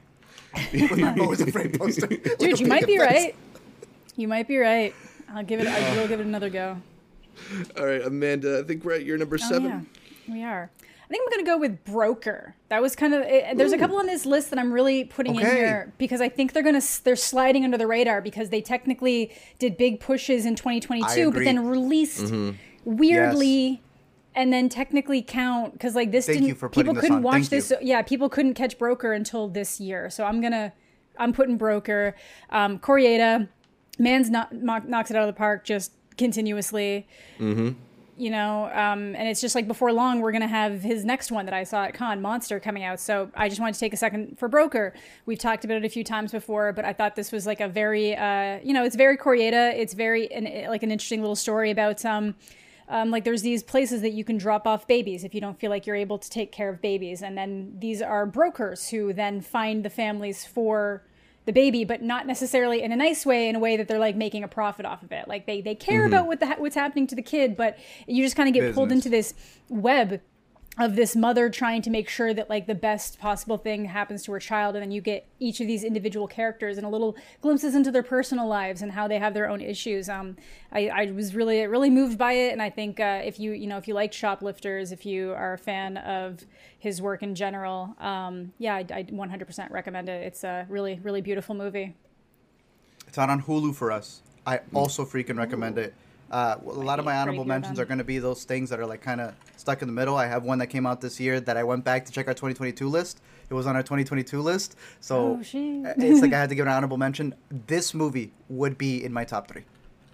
With 0.73 0.97
my 0.97 1.13
Beau 1.13 1.33
is 1.33 1.43
afraid 1.43 1.79
poster. 1.79 2.07
Dude, 2.39 2.59
you 2.61 2.67
might 2.67 2.87
be 2.87 2.99
right. 2.99 3.35
You 4.17 4.27
might 4.29 4.49
be 4.49 4.57
right. 4.57 4.95
I'll 5.35 5.45
give 5.45 5.61
it, 5.61 5.67
I 5.67 5.97
will 5.97 6.09
give 6.09 6.21
it 6.21 6.27
another 6.27 6.49
go. 6.49 6.81
All 7.77 7.85
right, 7.85 8.01
Amanda. 8.03 8.61
I 8.61 8.63
think 8.63 8.85
we're 8.85 8.95
at 8.95 9.05
your 9.05 9.19
number 9.19 9.37
oh, 9.37 9.49
seven. 9.49 9.67
Oh, 9.67 9.75
yeah, 9.75 9.81
we 10.29 10.43
are. 10.43 10.71
I 10.83 11.09
think 11.09 11.23
I'm 11.25 11.33
going 11.33 11.45
to 11.45 11.51
go 11.51 11.59
with 11.59 11.85
Broker. 11.85 12.57
That 12.69 12.83
was 12.83 12.97
kind 12.97 13.15
of 13.15 13.23
it, 13.23 13.57
there's 13.57 13.73
a 13.73 13.79
couple 13.79 13.97
on 13.97 14.07
this 14.07 14.27
list 14.27 14.51
that 14.51 14.59
I'm 14.59 14.73
really 14.73 15.05
putting 15.05 15.37
in 15.37 15.41
here 15.43 15.93
because 15.99 16.21
I 16.21 16.29
think 16.29 16.53
they're 16.53 16.65
going 16.65 16.81
to 16.81 17.05
they're 17.05 17.15
sliding 17.15 17.65
under 17.65 17.79
the 17.79 17.87
radar 17.87 18.21
because 18.21 18.51
they 18.51 18.61
technically 18.61 19.33
did 19.61 19.77
big 19.77 20.01
pushes 20.01 20.45
in 20.45 20.57
2022 20.57 21.31
but 21.31 21.45
then 21.45 21.65
released 21.67 22.35
weirdly 22.85 23.83
and 24.35 24.53
then 24.53 24.69
technically 24.69 25.23
count 25.23 25.73
because 25.73 25.95
like 25.95 26.11
this 26.11 26.27
Thank 26.27 26.39
didn't 26.39 26.49
you 26.49 26.55
for 26.57 26.69
people 26.69 26.95
couldn't 26.95 27.17
on. 27.17 27.23
watch 27.23 27.35
Thank 27.35 27.49
this 27.51 27.71
you. 27.71 27.79
yeah 27.83 28.03
people 28.03 28.29
couldn't 28.29 28.55
catch 28.55 28.77
Broker 28.77 29.13
until 29.13 29.49
this 29.49 29.81
year. 29.81 30.11
So 30.11 30.25
I'm 30.25 30.41
gonna 30.41 30.73
I'm 31.19 31.33
putting 31.33 31.57
Broker. 31.57 32.15
Um, 32.51 32.79
Kore-eda 32.79 33.49
man's 33.99 34.29
not 34.29 34.53
knocks 34.53 35.11
it 35.11 35.17
out 35.17 35.23
of 35.23 35.35
the 35.35 35.39
park 35.39 35.65
just 35.65 35.93
continuously 36.19 37.07
you 38.17 38.31
know 38.31 38.67
um, 38.73 39.15
and 39.15 39.29
it's 39.29 39.41
just 39.41 39.55
like 39.55 39.69
before 39.69 39.93
long 39.93 40.21
we're 40.21 40.33
gonna 40.33 40.47
have 40.47 40.83
his 40.83 41.05
next 41.05 41.31
one 41.31 41.45
that 41.45 41.55
i 41.55 41.65
saw 41.65 41.85
at 41.85 41.95
Cannes 41.95 42.21
monster 42.21 42.59
coming 42.59 42.85
out. 42.85 42.99
So 43.01 43.31
i 43.35 43.49
just 43.49 43.61
wanted 43.61 43.75
to 43.75 43.81
take 43.81 43.93
a 43.93 43.97
second 43.97 44.39
for 44.39 44.49
broker. 44.49 44.95
We've 45.27 45.39
talked 45.39 45.65
about 45.65 45.77
it 45.79 45.85
a 45.85 45.89
few 45.89 46.05
times 46.05 46.33
before 46.33 46.73
but 46.73 46.85
i 46.85 46.93
thought 46.93 47.17
this 47.17 47.33
was 47.33 47.47
like 47.47 47.61
a 47.61 47.69
very 47.69 48.17
uh, 48.17 48.59
you 48.63 48.73
know 48.73 48.85
it's 48.85 48.97
very 48.97 49.17
Kore-eda. 49.17 49.81
it's 49.81 49.95
very 49.95 50.33
an, 50.33 50.71
like 50.71 50.83
an 50.83 50.91
interesting 50.91 51.21
little 51.21 51.37
story 51.37 51.71
about 51.71 52.05
um, 52.05 52.35
um, 52.89 53.11
like 53.11 53.25
there's 53.25 53.43
these 53.43 53.63
places 53.63 54.01
that 54.03 54.13
you 54.13 54.25
can 54.25 54.39
drop 54.39 54.67
off 54.67 54.87
babies 54.87 55.25
if 55.25 55.35
you 55.35 55.41
don't 55.41 55.59
feel 55.59 55.71
like 55.71 55.87
you're 55.87 55.97
able 55.97 56.19
to 56.19 56.31
take 56.31 56.53
care 56.53 56.69
of 56.69 56.81
babies. 56.81 57.23
And 57.23 57.37
then 57.37 57.75
these 57.79 58.01
are 58.01 58.27
brokers 58.27 58.89
who 58.89 59.13
then 59.13 59.41
find 59.41 59.85
the 59.85 59.91
families 59.91 60.45
for 60.45 61.03
the 61.47 61.53
baby, 61.53 61.85
but 61.85 62.03
not 62.03 62.27
necessarily 62.27 62.83
in 62.83 62.93
a 62.93 62.97
nice 62.97 63.25
way, 63.25 63.49
in 63.49 63.57
a 63.57 63.59
way 63.59 63.77
that 63.77 63.89
they're 63.89 63.99
like 63.99 64.17
making 64.17 64.45
a 64.45 64.49
profit 64.49 64.85
off 64.85 65.03
of 65.03 65.13
it. 65.13 65.27
Like 65.27 65.47
they 65.47 65.61
they 65.61 65.75
care 65.75 66.05
about 66.05 66.27
what 66.27 66.41
the 66.41 66.47
what's 66.59 66.75
happening 66.75 67.07
to 67.07 67.15
the 67.15 67.23
kid, 67.23 67.57
but 67.57 67.79
you 68.07 68.23
just 68.23 68.37
kind 68.37 68.49
of 68.49 68.55
get 68.55 68.75
pulled 68.75 68.93
into 68.93 69.09
this 69.09 69.33
web 69.69 70.21
of 70.79 70.95
this 70.95 71.17
mother 71.17 71.49
trying 71.49 71.81
to 71.81 71.89
make 71.89 72.07
sure 72.09 72.35
that 72.35 72.51
like 72.51 72.67
the 72.67 72.75
best 72.75 73.19
possible 73.19 73.57
thing 73.57 73.87
happens 73.87 74.23
to 74.23 74.33
her 74.33 74.39
child 74.39 74.77
and 74.77 74.83
then 74.83 74.91
you 74.91 75.01
get 75.01 75.27
each 75.39 75.59
of 75.59 75.67
these 75.67 75.83
individual 75.83 76.27
characters 76.27 76.77
and 76.77 76.87
a 76.87 76.91
little 76.91 77.17
glimpses 77.41 77.75
into 77.75 77.91
their 77.91 78.03
personal 78.03 78.47
lives 78.47 78.83
and 78.83 78.93
how 78.93 79.09
they 79.09 79.19
have 79.19 79.33
their 79.33 79.49
own 79.49 79.63
issues. 79.63 80.09
Um 80.09 80.37
i, 80.73 80.89
I 80.89 81.11
was 81.13 81.35
really 81.35 81.67
really 81.67 81.89
moved 81.89 82.19
by 82.19 82.33
it 82.33 82.53
and 82.53 82.61
i 82.61 82.69
think 82.69 83.01
uh, 83.01 83.23
if 83.25 83.41
you 83.41 83.53
you 83.53 83.67
know 83.67 83.79
if 83.79 83.89
you 83.89 83.95
like 83.95 84.13
shoplifters 84.13 84.93
if 84.93 85.07
you 85.07 85.33
are 85.33 85.55
a 85.55 85.59
fan 85.59 85.97
of 85.97 86.45
his 86.87 87.03
work 87.09 87.21
in 87.29 87.33
general 87.35 87.79
um 88.11 88.35
yeah 88.59 88.75
i, 88.81 88.85
I 88.99 89.03
100% 89.05 89.71
recommend 89.79 90.09
it 90.09 90.21
it's 90.29 90.43
a 90.45 90.55
really 90.75 90.95
really 91.07 91.21
beautiful 91.31 91.55
movie 91.65 91.89
It's 93.09 93.19
out 93.19 93.31
on 93.35 93.41
Hulu 93.47 93.71
for 93.81 93.89
us. 93.99 94.07
I 94.53 94.55
also 94.81 95.05
freaking 95.13 95.39
recommend 95.45 95.77
it. 95.85 95.91
Uh, 96.39 96.57
a 96.79 96.81
lot 96.91 96.99
of 97.01 97.05
my 97.11 97.17
honorable 97.21 97.45
mentions 97.55 97.77
are 97.81 97.85
going 97.91 98.03
to 98.07 98.09
be 98.15 98.19
those 98.29 98.43
things 98.51 98.67
that 98.71 98.79
are 98.83 98.89
like 98.93 99.03
kind 99.11 99.21
of 99.25 99.29
stuck 99.63 99.79
in 99.83 99.87
the 99.91 99.97
middle. 100.01 100.17
I 100.25 100.27
have 100.35 100.43
one 100.53 100.59
that 100.63 100.69
came 100.75 100.87
out 100.91 100.99
this 101.07 101.17
year 101.25 101.35
that 101.49 101.57
I 101.57 101.65
went 101.71 101.83
back 101.91 102.01
to 102.07 102.11
check 102.17 102.27
our 102.31 102.35
2022 102.35 102.89
list. 102.99 103.15
It 103.51 103.55
was 103.55 103.67
on 103.71 103.75
our 103.79 103.83
2022 103.83 104.41
list, 104.51 104.71
so 105.01 105.17
Oh, 105.17 105.35
uh, 105.39 105.95
it's 106.09 106.21
like 106.25 106.33
I 106.37 106.41
had 106.43 106.49
to 106.53 106.57
give 106.59 106.67
an 106.71 106.73
honorable 106.79 106.99
mention. 107.07 107.27
This 107.75 107.95
movie 108.03 108.29
would 108.61 108.75
be 108.87 108.93
in 109.07 109.13
my 109.19 109.25
top 109.33 109.45
three. 109.51 109.65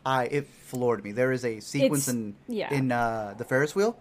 I 0.04 0.20
it 0.38 0.46
floored 0.70 1.00
me. 1.06 1.10
There 1.20 1.32
is 1.36 1.44
a 1.52 1.54
sequence 1.60 2.08
It's- 2.08 2.14
in 2.14 2.20
yeah. 2.60 2.78
in 2.78 2.84
uh, 2.92 3.34
the 3.40 3.44
Ferris 3.50 3.72
wheel. 3.78 3.92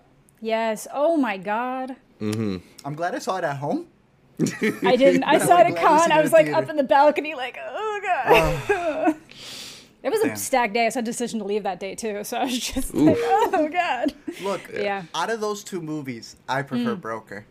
Yes 0.41 0.87
oh 0.93 1.15
my 1.17 1.37
god 1.37 1.95
Mm-hmm. 2.19 2.57
I'm 2.85 2.93
glad 2.93 3.15
I 3.15 3.19
saw 3.19 3.37
it 3.37 3.43
at 3.43 3.57
home. 3.57 3.87
i 4.39 4.95
didn't 4.95 5.23
i 5.23 5.37
saw 5.47 5.57
it 5.59 5.67
at 5.67 5.71
gladly 5.71 5.79
con 5.81 6.11
i 6.11 6.21
was 6.21 6.31
like 6.31 6.45
theater. 6.45 6.61
up 6.63 6.69
in 6.69 6.75
the 6.75 6.83
balcony 6.83 7.33
like 7.35 7.57
oh 7.63 7.99
god 8.03 9.15
It 10.03 10.09
was 10.09 10.21
a 10.21 10.35
stacked 10.35 10.73
day. 10.73 10.81
I 10.81 10.83
had 10.85 10.95
a 10.97 11.01
decision 11.03 11.37
to 11.41 11.45
leave 11.45 11.61
that 11.61 11.79
day 11.79 11.93
too, 11.93 12.23
so 12.23 12.37
I 12.37 12.45
was 12.45 12.57
just 12.57 12.91
like, 12.95 13.15
"Oh 13.19 13.69
God!" 13.71 14.15
Look, 14.41 14.61
Yeah. 14.73 15.03
Mm. 15.03 15.07
out 15.13 15.29
of 15.29 15.41
those 15.41 15.63
two 15.63 15.79
movies, 15.79 16.37
I 16.49 16.63
prefer 16.63 16.95
Broker. 16.95 17.45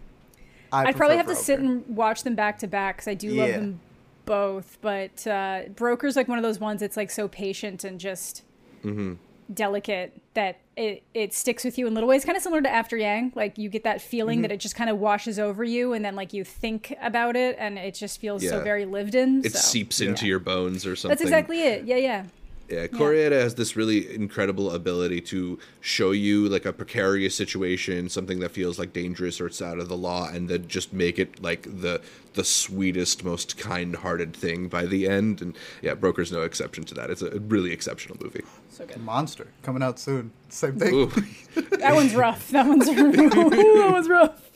I 0.73 0.87
I'd 0.87 0.97
probably 0.97 1.17
have 1.17 1.27
prefer 1.27 1.39
to 1.39 1.45
sit 1.45 1.61
and 1.61 1.87
watch 1.87 2.25
them 2.25 2.35
back 2.35 2.59
to 2.59 2.67
back 2.67 2.97
because 2.97 3.07
I 3.07 3.15
do 3.15 3.31
love 3.35 3.51
them 3.51 3.81
both. 4.27 4.79
But 4.81 5.25
uh, 5.29 5.61
Broker's 5.77 6.17
like 6.17 6.27
one 6.27 6.39
of 6.39 6.43
those 6.43 6.59
ones 6.59 6.81
that's 6.81 6.97
like 6.97 7.13
so 7.13 7.29
patient 7.29 7.85
and 7.85 8.01
just 8.01 8.43
Mm-hmm. 8.83 9.15
Delicate 9.53 10.21
that 10.35 10.59
it 10.77 11.03
it 11.13 11.35
sticks 11.35 11.65
with 11.65 11.77
you 11.79 11.87
in 11.87 11.95
little 11.95 12.09
ways. 12.09 12.25
Kind 12.25 12.37
of 12.37 12.43
similar 12.43 12.63
to 12.63 12.71
After 12.71 12.97
Yang, 12.97 13.33
like 13.35 13.59
you 13.59 13.69
get 13.69 13.85
that 13.85 14.01
feeling 14.01 14.39
Mm-hmm. 14.39 14.43
that 14.43 14.53
it 14.53 14.61
just 14.61 14.75
kind 14.77 14.89
of 14.91 14.99
washes 14.99 15.39
over 15.39 15.65
you, 15.65 15.93
and 15.93 16.05
then 16.05 16.15
like 16.17 16.33
you 16.33 16.45
think 16.45 16.97
about 17.03 17.37
it, 17.37 17.57
and 17.59 17.79
it 17.79 17.95
just 17.95 18.21
feels 18.21 18.47
so 18.49 18.63
very 18.63 18.85
lived 18.85 19.15
in. 19.15 19.45
It 19.45 19.53
so. 19.53 19.59
seeps 19.59 20.01
into 20.01 20.27
your 20.27 20.39
bones 20.39 20.87
or 20.87 20.97
something. 20.97 21.11
That's 21.11 21.23
exactly 21.23 21.63
it. 21.63 21.85
Yeah, 21.85 21.97
yeah. 21.97 22.25
Yeah, 22.71 22.87
Kore-eda 22.87 23.35
has 23.35 23.57
this 23.57 23.75
really 23.75 24.15
incredible 24.15 24.71
ability 24.71 25.21
to 25.23 25.59
show 25.81 26.13
you 26.13 26.49
like 26.49 26.65
a 26.65 26.73
precarious 26.73 27.35
situation, 27.35 28.09
something 28.09 28.39
that 28.41 28.53
feels 28.53 28.79
like 28.79 28.93
dangerous 28.93 29.41
or 29.41 29.47
it's 29.49 29.61
out 29.61 29.81
of 29.81 29.89
the 29.89 29.97
law, 29.97 30.29
and 30.29 30.49
then 30.49 30.69
just 30.69 30.93
make 30.93 31.19
it 31.19 31.43
like 31.43 31.63
the 31.63 32.01
the 32.35 32.45
sweetest, 32.45 33.25
most 33.25 33.59
kind-hearted 33.59 34.37
thing 34.37 34.69
by 34.69 34.87
the 34.87 35.09
end. 35.09 35.43
And 35.43 35.59
yeah, 35.83 35.95
Broker's 35.95 36.31
no 36.31 36.43
exception 36.43 36.85
to 36.85 36.95
that. 36.95 37.11
It's 37.11 37.23
a 37.23 37.41
really 37.41 37.73
exceptional 37.73 38.17
movie. 38.23 38.45
So 38.69 38.87
good. 38.87 38.99
Monster 38.99 39.49
coming 39.63 39.83
out 39.83 39.99
soon. 39.99 40.31
Same 40.49 40.79
thing. 40.79 41.11
That 41.81 41.95
one's 41.95 42.15
rough. 42.15 42.51
That 42.51 42.67
one's 42.67 42.87
that 42.87 43.91
one's 43.93 44.09
rough. 44.09 44.51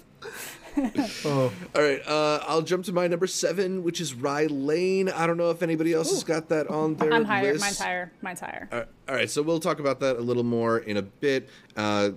Oh, 1.24 1.52
All 1.74 1.82
right, 1.82 2.00
uh, 2.06 2.40
I'll 2.46 2.62
jump 2.62 2.84
to 2.86 2.92
my 2.92 3.06
number 3.06 3.26
seven, 3.26 3.82
which 3.82 4.00
is 4.00 4.14
Rye 4.14 4.46
Lane. 4.46 5.08
I 5.08 5.26
don't 5.26 5.36
know 5.36 5.50
if 5.50 5.62
anybody 5.62 5.92
else 5.92 6.10
has 6.10 6.24
got 6.24 6.48
that 6.48 6.68
on 6.68 6.96
their 6.96 7.12
I'm 7.12 7.24
higher. 7.24 7.52
list. 7.52 7.60
Mine's 7.64 7.78
higher. 7.78 8.12
Mine's 8.22 8.40
higher. 8.40 8.68
All 8.72 8.78
right, 8.80 8.88
all 9.08 9.14
right, 9.14 9.30
so 9.30 9.42
we'll 9.42 9.60
talk 9.60 9.78
about 9.78 10.00
that 10.00 10.16
a 10.16 10.20
little 10.20 10.42
more 10.42 10.78
in 10.78 10.96
a 10.96 11.02
bit. 11.02 11.48
Uh, 11.76 12.10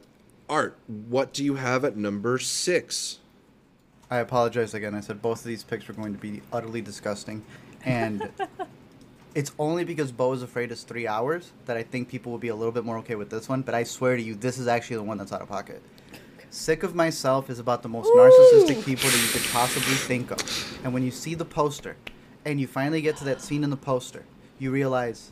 Art, 0.49 0.78
what 0.88 1.34
do 1.34 1.43
you 1.43 1.55
have 1.55 1.86
at 1.86 1.97
number 1.97 2.39
six? 2.39 3.20
I 4.10 4.18
apologize 4.18 4.74
again. 4.74 4.95
I 4.95 5.01
said 5.01 5.22
both 5.22 5.39
of 5.39 5.45
these 5.45 5.64
picks 5.64 5.88
were 5.88 5.93
going 5.93 6.14
to 6.14 6.20
be 6.20 6.41
utterly 6.51 6.82
disgusting, 6.82 7.43
and 7.86 8.30
it's 9.36 9.51
only 9.60 9.84
because 9.84 10.12
Beau 10.12 10.32
is 10.34 10.41
afraid 10.41 10.72
it's 10.72 10.84
three 10.84 11.08
hours 11.08 11.51
that 11.66 11.78
I 11.78 11.84
think 11.84 12.08
people 12.08 12.32
will 12.32 12.39
be 12.39 12.47
a 12.47 12.55
little 12.55 12.72
bit 12.72 12.86
more 12.86 12.97
okay 12.99 13.16
with 13.16 13.30
this 13.30 13.47
one. 13.49 13.62
But 13.62 13.76
I 13.76 13.84
swear 13.84 14.16
to 14.16 14.22
you, 14.24 14.36
this 14.36 14.58
is 14.58 14.68
actually 14.68 14.97
the 14.97 15.03
one 15.03 15.18
that's 15.18 15.32
out 15.34 15.41
of 15.41 15.49
pocket. 15.49 15.82
Sick 16.50 16.84
of 16.84 16.95
Myself 16.95 17.50
is 17.50 17.60
about 17.60 17.84
the 17.84 17.89
most 17.89 18.10
narcissistic 18.14 18.84
people 18.86 19.10
that 19.10 19.22
you 19.22 19.30
could 19.30 19.50
possibly 19.52 19.95
think 19.95 20.32
of. 20.32 20.80
And 20.84 20.93
when 20.93 21.04
you 21.04 21.12
see 21.12 21.36
the 21.36 21.45
poster, 21.45 21.98
and 22.45 22.62
you 22.62 22.68
finally 22.68 23.02
get 23.02 23.18
to 23.18 23.26
that 23.26 23.41
scene 23.41 23.64
in 23.64 23.70
the 23.70 23.78
poster, 23.78 24.24
you 24.58 24.72
realize, 24.72 25.32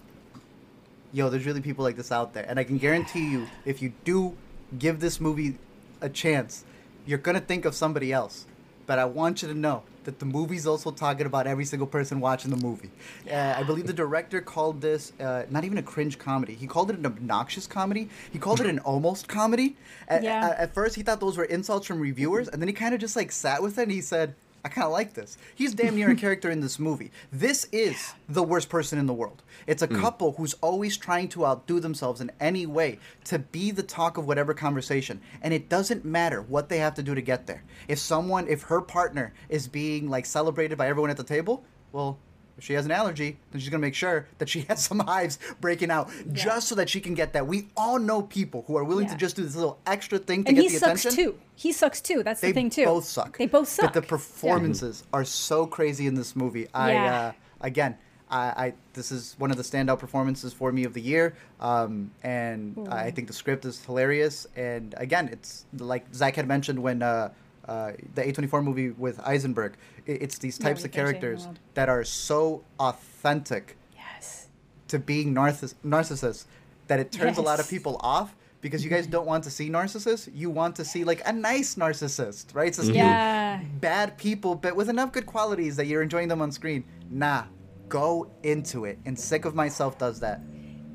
yo, 1.14 1.30
there's 1.30 1.46
really 1.46 1.62
people 1.62 1.84
like 1.84 1.96
this 1.96 2.12
out 2.12 2.34
there. 2.34 2.46
And 2.48 2.60
I 2.60 2.66
can 2.66 2.78
guarantee 2.78 3.32
you, 3.32 3.48
if 3.64 3.82
you 3.82 3.94
do 4.04 4.36
give 4.78 5.00
this 5.00 5.22
movie 5.22 5.58
a 6.02 6.10
chance, 6.10 6.66
you're 7.06 7.18
gonna 7.18 7.40
think 7.40 7.64
of 7.64 7.74
somebody 7.74 8.12
else. 8.12 8.46
But 8.86 9.00
I 9.00 9.06
want 9.06 9.42
you 9.42 9.48
to 9.48 9.54
know 9.54 9.84
that 10.06 10.20
the 10.20 10.26
movie's 10.26 10.66
also 10.66 10.92
talking 10.92 11.26
about 11.26 11.46
every 11.48 11.66
single 11.66 11.88
person 11.88 12.20
watching 12.20 12.52
the 12.52 12.58
movie. 12.58 12.90
Uh, 13.30 13.56
I 13.58 13.64
believe 13.64 13.88
the 13.88 13.94
director 13.94 14.42
called 14.42 14.82
this 14.82 15.12
uh, 15.20 15.44
not 15.50 15.64
even 15.66 15.78
a 15.78 15.84
cringe 15.84 16.18
comedy. 16.18 16.56
He 16.56 16.68
called 16.68 16.90
it 16.90 16.98
an 16.98 17.06
obnoxious 17.06 17.68
comedy. 17.68 18.10
He 18.32 18.40
called 18.40 18.62
it 18.62 18.68
an 18.68 18.80
almost 18.80 19.28
comedy. 19.28 19.76
At, 20.08 20.24
Yeah. 20.24 20.48
at, 20.50 20.58
at 20.58 20.74
first, 20.74 20.96
he 20.96 21.04
thought 21.04 21.20
those 21.20 21.38
were 21.38 21.46
insults 21.46 21.86
from 21.88 22.00
reviewers, 22.00 22.48
and 22.48 22.62
then 22.62 22.68
he 22.68 22.74
kind 22.74 22.94
of 22.94 23.00
just 23.02 23.16
like 23.16 23.32
sat 23.32 23.62
with 23.62 23.78
it 23.78 23.84
and 23.84 23.92
he 23.92 24.02
said, 24.02 24.36
I 24.66 24.68
kind 24.68 24.86
of 24.86 24.92
like 24.92 25.14
this. 25.14 25.38
He's 25.54 25.76
damn 25.76 25.96
near 25.96 26.10
a 26.10 26.16
character 26.26 26.50
in 26.50 26.60
this 26.60 26.80
movie. 26.80 27.12
This 27.32 27.66
is 27.72 28.16
the 28.28 28.42
worst 28.42 28.68
person 28.68 28.98
in 28.98 29.06
the 29.06 29.14
world. 29.14 29.44
It's 29.68 29.84
a 29.84 29.88
hmm. 29.88 30.02
couple 30.02 30.32
who's 30.32 30.56
always 30.56 30.98
trying 30.98 31.30
to 31.30 31.46
outdo 31.46 31.80
themselves 31.80 32.20
in 32.20 32.32
any 32.40 32.66
way 32.66 32.98
to 33.26 33.38
be 33.38 33.70
the 33.70 33.84
talk 33.84 34.18
of 34.18 34.26
whatever 34.26 34.56
conversation. 34.56 35.22
And 35.44 35.54
it 35.54 35.70
doesn't 35.70 36.04
matter 36.04 36.42
what 36.42 36.68
they 36.68 36.80
have 36.80 36.96
to 36.96 37.04
do 37.04 37.14
to 37.14 37.22
get 37.22 37.46
there. 37.46 37.64
If 37.88 38.00
someone, 38.00 38.48
if 38.48 38.64
her 38.64 38.82
partner 38.82 39.34
is 39.50 39.68
being 39.68 40.10
like 40.10 40.26
celebrated 40.26 40.80
by 40.80 40.88
everyone 40.88 41.12
at 41.12 41.18
the 41.18 41.24
table, 41.24 41.64
well, 41.92 42.18
if 42.58 42.64
she 42.64 42.74
has 42.74 42.86
an 42.86 42.92
allergy, 42.92 43.38
then 43.52 43.60
she's 43.62 43.70
gonna 43.70 43.82
make 43.82 43.96
sure 43.96 44.28
that 44.38 44.48
she 44.50 44.62
has 44.70 44.84
some 44.84 45.00
hives 45.00 45.40
breaking 45.62 45.92
out 45.92 46.10
just 46.32 46.68
so 46.68 46.76
that 46.76 46.90
she 46.90 47.02
can 47.02 47.14
get 47.14 47.34
that. 47.34 47.48
We 47.48 47.68
all 47.76 48.00
know 48.00 48.22
people 48.22 48.64
who 48.68 48.78
are 48.78 48.84
willing 48.84 49.08
to 49.08 49.16
just 49.16 49.36
do 49.36 49.44
this 49.44 49.56
little 49.56 49.80
extra 49.86 50.18
thing 50.20 50.44
to 50.46 50.50
and 50.50 50.58
get 50.58 50.64
he 50.72 50.78
sucks 50.78 51.04
too. 51.04 51.38
He 51.56 51.72
sucks 51.72 52.02
too. 52.02 52.24
That's 52.24 52.42
They 52.42 52.50
the 52.50 52.54
thing 52.54 52.70
too. 52.70 52.86
both 52.86 53.06
suck. 53.06 53.38
They 53.38 53.46
both 53.48 53.68
suck. 53.68 53.94
But 53.94 53.94
the 53.94 54.06
Yeah. 54.06 54.10
performances 54.10 55.04
are 55.14 55.26
so 55.26 55.66
crazy 55.66 56.08
in 56.08 56.16
this 56.16 56.36
movie. 56.36 56.68
I 56.74 56.94
Yeah. 56.94 57.16
uh, 57.16 57.32
again, 57.62 57.98
I, 58.30 58.40
I 58.66 58.74
this 58.94 59.12
is 59.12 59.36
one 59.38 59.52
of 59.52 59.58
the 59.58 59.64
standout 59.64 60.00
performances 60.00 60.52
for 60.54 60.72
me 60.72 60.84
of 60.84 60.94
the 60.94 61.02
year. 61.02 61.36
Um, 61.60 62.12
and 62.24 62.88
I 62.90 63.12
think 63.12 63.28
the 63.28 63.34
script 63.34 63.66
is 63.66 63.84
hilarious. 63.86 64.48
And 64.56 64.96
again, 64.98 65.30
it's 65.32 65.66
like 65.78 66.06
Zach 66.14 66.36
had 66.36 66.48
mentioned 66.48 66.80
when. 66.82 67.02
Uh, 67.04 67.32
uh, 67.68 67.92
the 68.14 68.24
A24 68.24 68.64
movie 68.64 68.90
with 68.92 69.20
Eisenberg. 69.26 69.74
It, 70.06 70.22
it's 70.24 70.38
these 70.38 70.58
types 70.58 70.82
when 70.84 70.90
of 70.90 70.94
he 70.94 71.00
first 71.00 71.14
came 71.14 71.22
characters 71.22 71.46
around. 71.46 71.60
that 71.74 71.90
are 71.90 72.04
so 72.04 72.64
authentic 72.80 73.78
Yes. 73.96 74.48
to 74.90 75.00
being 75.00 75.34
narciss- 75.34 75.76
narcissists 75.86 76.46
that 76.88 77.00
it 77.00 77.12
turns 77.12 77.38
a 77.38 77.42
lot 77.42 77.60
of 77.60 77.68
people 77.70 77.98
off 78.02 78.36
because 78.62 78.84
you 78.84 78.90
guys 78.90 79.06
don't 79.08 79.26
want 79.28 79.44
to 79.44 79.50
see 79.52 79.70
narcissists. 79.70 80.30
You 80.34 80.50
want 80.50 80.76
to 80.78 80.86
see 80.86 81.04
like 81.04 81.22
a 81.26 81.32
nice 81.34 81.76
narcissist, 81.76 82.54
right? 82.56 82.68
It's 82.68 82.78
this 82.78 82.90
Yeah. 82.90 83.62
bad 83.80 84.18
people, 84.18 84.56
but 84.56 84.76
with 84.76 84.90
enough 84.90 85.12
good 85.12 85.26
qualities 85.26 85.76
that 85.78 85.86
you're 85.88 86.02
enjoying 86.02 86.28
them 86.28 86.42
on 86.42 86.52
screen. 86.52 86.84
Nah, 87.10 87.44
go 87.90 88.32
into 88.44 88.86
it. 88.86 88.98
And 89.06 89.18
Sick 89.18 89.46
of 89.46 89.54
Myself 89.56 89.98
does 89.98 90.20
that 90.22 90.42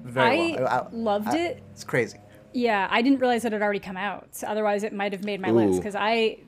very 0.02 0.56
I 0.56 0.60
well. 0.62 0.88
loved 0.92 1.34
it. 1.34 1.62
It's 1.72 1.84
crazy. 1.84 2.18
Yeah, 2.52 2.88
I 2.90 3.02
didn't 3.02 3.20
realize 3.20 3.42
that 3.42 3.52
it 3.52 3.56
had 3.56 3.62
already 3.62 3.78
come 3.78 3.96
out. 3.96 4.28
Otherwise, 4.44 4.82
it 4.82 4.92
might 4.92 5.12
have 5.12 5.22
made 5.24 5.40
my 5.40 5.50
list 5.52 5.78
because 5.78 5.94
I, 5.94 6.38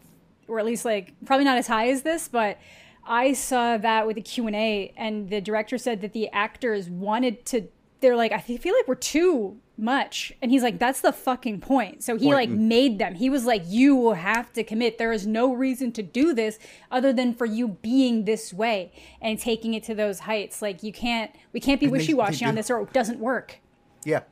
or 0.52 0.58
at 0.58 0.66
least 0.66 0.84
like 0.84 1.14
probably 1.24 1.44
not 1.44 1.56
as 1.58 1.66
high 1.66 1.88
as 1.88 2.02
this, 2.02 2.28
but 2.28 2.58
I 3.06 3.32
saw 3.32 3.78
that 3.78 4.06
with 4.06 4.16
the 4.16 4.22
Q 4.22 4.46
and 4.46 4.54
A, 4.54 4.92
and 4.96 5.28
the 5.30 5.40
director 5.40 5.78
said 5.78 6.02
that 6.02 6.12
the 6.12 6.28
actors 6.30 6.88
wanted 6.88 7.44
to. 7.46 7.68
They're 8.00 8.16
like, 8.16 8.32
I 8.32 8.40
feel 8.40 8.74
like 8.74 8.88
we're 8.88 8.96
too 8.96 9.58
much, 9.78 10.32
and 10.42 10.50
he's 10.50 10.62
like, 10.64 10.78
that's 10.80 11.00
the 11.00 11.12
fucking 11.12 11.60
point. 11.60 12.02
So 12.02 12.16
he 12.16 12.24
Point. 12.26 12.34
like 12.36 12.50
made 12.50 12.98
them. 12.98 13.14
He 13.14 13.30
was 13.30 13.44
like, 13.44 13.62
you 13.66 13.94
will 13.94 14.14
have 14.14 14.52
to 14.54 14.64
commit. 14.64 14.98
There 14.98 15.12
is 15.12 15.24
no 15.24 15.54
reason 15.54 15.92
to 15.92 16.02
do 16.02 16.34
this 16.34 16.58
other 16.90 17.12
than 17.12 17.32
for 17.32 17.46
you 17.46 17.68
being 17.68 18.24
this 18.24 18.52
way 18.52 18.92
and 19.20 19.38
taking 19.38 19.74
it 19.74 19.84
to 19.84 19.94
those 19.94 20.18
heights. 20.20 20.60
Like 20.60 20.82
you 20.82 20.92
can't, 20.92 21.30
we 21.52 21.60
can't 21.60 21.78
be 21.80 21.86
wishy 21.86 22.12
washy 22.12 22.44
on 22.44 22.56
this, 22.56 22.70
or 22.70 22.82
it 22.82 22.92
doesn't 22.92 23.20
work. 23.20 23.60
Yeah. 24.04 24.22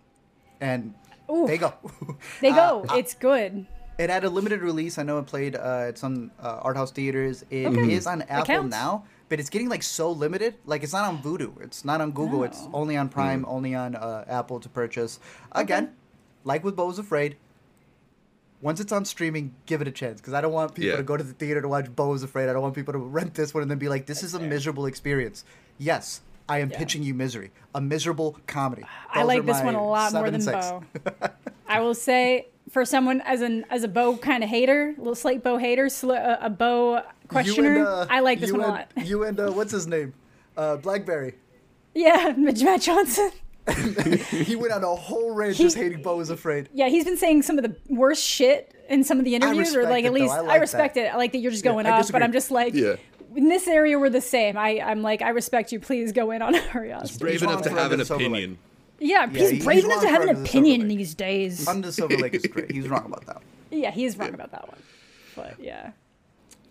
And 0.60 0.94
Ooh. 1.30 1.46
they 1.46 1.56
go. 1.56 1.72
They 2.40 2.50
Uh, 2.50 2.54
go. 2.82 2.84
it's 2.96 3.14
good. 3.14 3.66
It 4.01 4.09
had 4.09 4.24
a 4.24 4.30
limited 4.30 4.62
release. 4.62 4.96
I 4.98 5.03
know 5.03 5.18
it 5.18 5.26
played 5.26 5.57
uh, 5.57 5.84
at 5.88 5.98
some 5.98 6.30
uh, 6.42 6.61
art 6.62 6.76
house 6.76 6.90
theaters. 6.90 7.44
It 7.51 7.66
is 7.76 8.07
Okay. 8.07 8.12
on 8.14 8.22
Apple 8.22 8.44
counts. 8.46 8.70
now, 8.70 9.05
but 9.28 9.38
it's 9.38 9.51
getting 9.51 9.68
like 9.68 9.82
so 9.82 10.11
limited. 10.11 10.55
Like 10.64 10.82
it's 10.82 10.94
not 10.94 11.07
on 11.07 11.22
Vudu. 11.22 11.61
It's 11.61 11.84
not 11.84 12.01
on 12.01 12.12
Google. 12.12 12.42
It's 12.44 12.61
Oh. 12.62 12.70
only 12.72 12.96
on 12.96 13.11
Prime. 13.11 13.44
Only 13.46 13.74
on 13.74 13.94
uh, 13.94 14.24
Apple 14.26 14.59
to 14.61 14.68
purchase. 14.70 15.20
Again, 15.53 15.92
like 16.44 16.64
with 16.64 16.76
Beau's 16.76 16.98
Afraid. 16.98 17.36
Once 18.62 18.78
it's 18.80 18.92
on 18.92 19.05
streaming, 19.07 19.55
give 19.66 19.80
it 19.82 19.88
a 19.88 19.90
chance 19.90 20.20
because 20.20 20.34
I 20.34 20.40
don't 20.42 20.53
want 20.53 20.74
people 20.74 20.90
Yeah. 20.90 20.96
to 20.96 21.03
go 21.03 21.16
to 21.16 21.24
the 21.24 21.32
theater 21.32 21.61
to 21.62 21.68
watch 21.68 21.94
Beau 21.94 22.12
is 22.14 22.22
Afraid. 22.22 22.48
I 22.48 22.53
don't 22.55 22.62
want 22.62 22.74
people 22.74 22.92
to 22.92 22.98
rent 22.98 23.34
this 23.34 23.53
one 23.55 23.62
and 23.62 23.70
then 23.70 23.78
be 23.78 23.88
like, 23.88 24.05
"This 24.07 24.22
is 24.22 24.34
a 24.34 24.40
miserable 24.40 24.84
experience." 24.86 25.44
Yes, 25.78 26.20
I 26.48 26.59
am 26.59 26.68
pitching 26.68 27.03
you 27.03 27.14
misery, 27.14 27.53
a 27.74 27.80
miserable 27.80 28.36
comedy. 28.46 28.84
I 29.11 29.22
like 29.22 29.46
this 29.46 29.62
one 29.62 29.74
a 29.74 29.86
lot 29.86 30.12
more 30.12 30.30
than 30.30 30.40
six. 30.42 30.70
Bo. 30.70 30.82
I 31.68 31.80
will 31.80 31.94
say, 31.94 32.48
for 32.70 32.84
someone 32.84 33.20
as 33.22 33.40
an 33.42 33.64
as 33.70 33.84
a 33.84 33.88
Beau 33.88 34.16
kind 34.16 34.42
of 34.42 34.48
hater, 34.50 34.94
little 34.96 35.14
slight 35.14 35.42
Beau 35.42 35.58
hater, 35.58 35.88
sl- 35.88 36.12
uh, 36.12 36.36
a 36.40 36.48
Beau 36.50 37.02
questioner, 37.28 37.76
and, 37.78 37.86
uh, 37.86 38.06
I 38.08 38.20
like 38.20 38.40
this 38.40 38.50
you 38.50 38.56
one 38.56 38.64
a 38.64 38.72
lot. 38.72 38.90
You 39.04 39.24
and 39.24 39.38
uh, 39.38 39.50
what's 39.50 39.72
his 39.72 39.86
name? 39.86 40.14
Uh, 40.56 40.76
Blackberry. 40.76 41.34
Yeah, 41.94 42.32
Matt 42.36 42.60
Matt 42.62 42.80
Johnson. 42.82 43.30
he 44.30 44.56
went 44.56 44.72
on 44.72 44.82
a 44.82 44.94
whole 44.94 45.32
rant 45.32 45.54
He- 45.56 45.64
just 45.64 45.76
hating 45.76 46.02
Beau 46.02 46.18
is 46.20 46.30
afraid. 46.30 46.68
Yeah, 46.72 46.88
he's 46.88 47.04
been 47.04 47.16
saying 47.16 47.42
some 47.42 47.58
of 47.58 47.64
the 47.64 47.76
worst 47.88 48.24
shit 48.24 48.74
in 48.88 49.04
some 49.04 49.18
of 49.18 49.24
the 49.24 49.34
interviews, 49.34 49.76
or 49.76 49.84
like 49.84 50.04
at 50.04 50.12
least 50.12 50.32
I 50.32 50.44
I, 50.44 50.56
respect 50.56 50.94
that. 50.94 51.06
it. 51.06 51.14
I 51.14 51.16
like 51.16 51.32
that 51.32 51.38
you're 51.38 51.52
just 51.52 51.64
going 51.64 51.86
I 51.86 51.90
off, 51.90 52.10
but. 52.10 52.22
I'm 52.22 52.32
just 52.32 52.50
like, 52.50 52.74
Yeah. 52.74 52.96
in 53.36 53.48
this 53.48 53.68
area 53.68 53.98
we're 53.98 54.10
the 54.10 54.20
same. 54.20 54.56
I 54.56 54.80
I'm 54.80 55.02
like 55.02 55.22
I 55.22 55.28
respect 55.30 55.72
you. 55.72 55.78
Please 55.80 56.12
go 56.12 56.30
in 56.32 56.42
on 56.42 56.54
Arias. 56.74 57.16
Brave 57.18 57.34
He's 57.34 57.42
enough 57.42 57.62
to 57.62 57.70
have 57.70 57.86
an 57.86 57.92
Under 57.92 58.04
Silver 58.04 58.24
opinion. 58.24 58.58
Yeah, 59.01 59.28
he's 59.28 59.51
he- 59.51 59.62
brave 59.62 59.84
enough 59.84 60.03
to 60.03 60.09
have 60.09 60.22
an 60.22 60.28
Under 60.28 60.40
the 60.40 60.46
Silver 60.46 60.59
opinion 60.59 60.88
Lake. 60.88 60.98
these 60.98 61.14
days. 61.14 61.66
Under 61.66 61.90
Silver 61.90 62.16
Lake 62.18 62.34
is 62.34 62.46
great. 62.46 62.70
He 62.70 62.80
was 62.80 62.88
wrong 62.88 63.07
about 63.07 63.26
that. 63.26 63.42
yeah, 63.70 63.90
he 63.90 64.05
is 64.05 64.16
wrong 64.18 64.34
about 64.34 64.51
that 64.53 64.68
one. 64.68 64.78
But 65.34 65.59
yeah. 65.59 65.92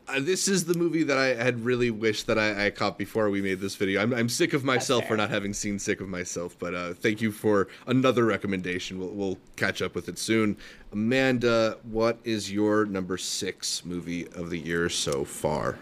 Uh, 0.09 0.19
this 0.19 0.47
is 0.47 0.65
the 0.65 0.73
movie 0.73 1.03
that 1.03 1.17
I 1.17 1.35
had 1.35 1.63
really 1.63 1.91
wished 1.91 2.25
that 2.27 2.39
I, 2.39 2.65
I 2.65 2.69
caught 2.71 2.97
before 2.97 3.29
we 3.29 3.41
made 3.41 3.59
this 3.59 3.75
video. 3.75 4.01
I'm, 4.01 4.11
I'm 4.11 4.29
sick 4.29 4.53
of 4.53 4.63
myself 4.63 5.07
for 5.07 5.15
not 5.15 5.29
having 5.29 5.53
seen 5.53 5.77
Sick 5.77 6.01
of 6.01 6.07
Myself, 6.07 6.57
but 6.57 6.73
uh, 6.73 6.93
thank 6.95 7.21
you 7.21 7.31
for 7.31 7.67
another 7.85 8.25
recommendation. 8.25 8.97
We'll, 8.97 9.09
we'll 9.09 9.37
catch 9.55 9.83
up 9.83 9.93
with 9.93 10.09
it 10.09 10.17
soon. 10.17 10.57
Amanda, 10.91 11.77
what 11.83 12.17
is 12.23 12.51
your 12.51 12.85
number 12.85 13.17
six 13.17 13.85
movie 13.85 14.27
of 14.29 14.49
the 14.49 14.57
year 14.57 14.89
so 14.89 15.23
far? 15.23 15.77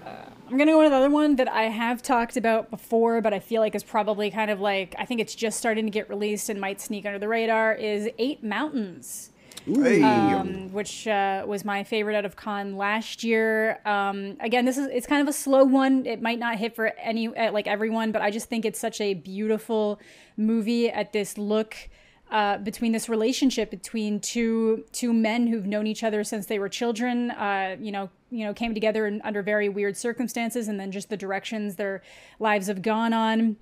I'm 0.49 0.57
gonna 0.57 0.71
go 0.71 0.79
with 0.79 0.87
another 0.87 1.09
one 1.09 1.37
that 1.37 1.49
I 1.49 1.63
have 1.63 2.01
talked 2.01 2.35
about 2.35 2.69
before, 2.69 3.21
but 3.21 3.33
I 3.33 3.39
feel 3.39 3.61
like 3.61 3.75
is 3.75 3.83
probably 3.83 4.29
kind 4.29 4.51
of 4.51 4.59
like 4.59 4.93
I 4.99 5.05
think 5.05 5.21
it's 5.21 5.35
just 5.35 5.57
starting 5.57 5.85
to 5.85 5.91
get 5.91 6.09
released 6.09 6.49
and 6.49 6.59
might 6.59 6.81
sneak 6.81 7.05
under 7.05 7.19
the 7.19 7.27
radar. 7.29 7.73
Is 7.73 8.09
Eight 8.17 8.43
Mountains. 8.43 9.31
Um, 10.03 10.71
which 10.71 11.07
uh, 11.07 11.43
was 11.47 11.65
my 11.65 11.83
favorite 11.83 12.15
out 12.15 12.25
of 12.25 12.35
Cannes 12.35 12.75
last 12.75 13.23
year. 13.23 13.79
Um, 13.85 14.37
again, 14.39 14.65
this 14.65 14.77
is 14.77 14.87
it's 14.87 15.07
kind 15.07 15.21
of 15.21 15.27
a 15.27 15.33
slow 15.33 15.63
one. 15.63 16.05
It 16.05 16.21
might 16.21 16.39
not 16.39 16.57
hit 16.57 16.75
for 16.75 16.87
any 16.97 17.27
uh, 17.35 17.51
like 17.51 17.67
everyone, 17.67 18.11
but 18.11 18.21
I 18.21 18.31
just 18.31 18.49
think 18.49 18.65
it's 18.65 18.79
such 18.79 19.01
a 19.01 19.13
beautiful 19.13 19.99
movie 20.37 20.89
at 20.89 21.13
this 21.13 21.37
look. 21.37 21.75
Uh, 22.29 22.57
between 22.57 22.91
this 22.91 23.07
relationship 23.07 23.71
between 23.71 24.19
two 24.19 24.83
two 24.91 25.13
men 25.13 25.47
who've 25.47 25.65
known 25.65 25.87
each 25.87 26.03
other 26.03 26.25
since 26.25 26.45
they 26.47 26.59
were 26.59 26.67
children, 26.67 27.31
uh, 27.31 27.77
you 27.79 27.89
know, 27.89 28.09
you 28.29 28.43
know, 28.43 28.53
came 28.53 28.73
together 28.73 29.07
in, 29.07 29.21
under 29.23 29.41
very 29.41 29.69
weird 29.69 29.95
circumstances, 29.95 30.67
and 30.67 30.77
then 30.77 30.91
just 30.91 31.09
the 31.09 31.15
directions 31.15 31.77
their 31.77 32.01
lives 32.37 32.67
have 32.67 32.81
gone 32.81 33.13
on, 33.13 33.55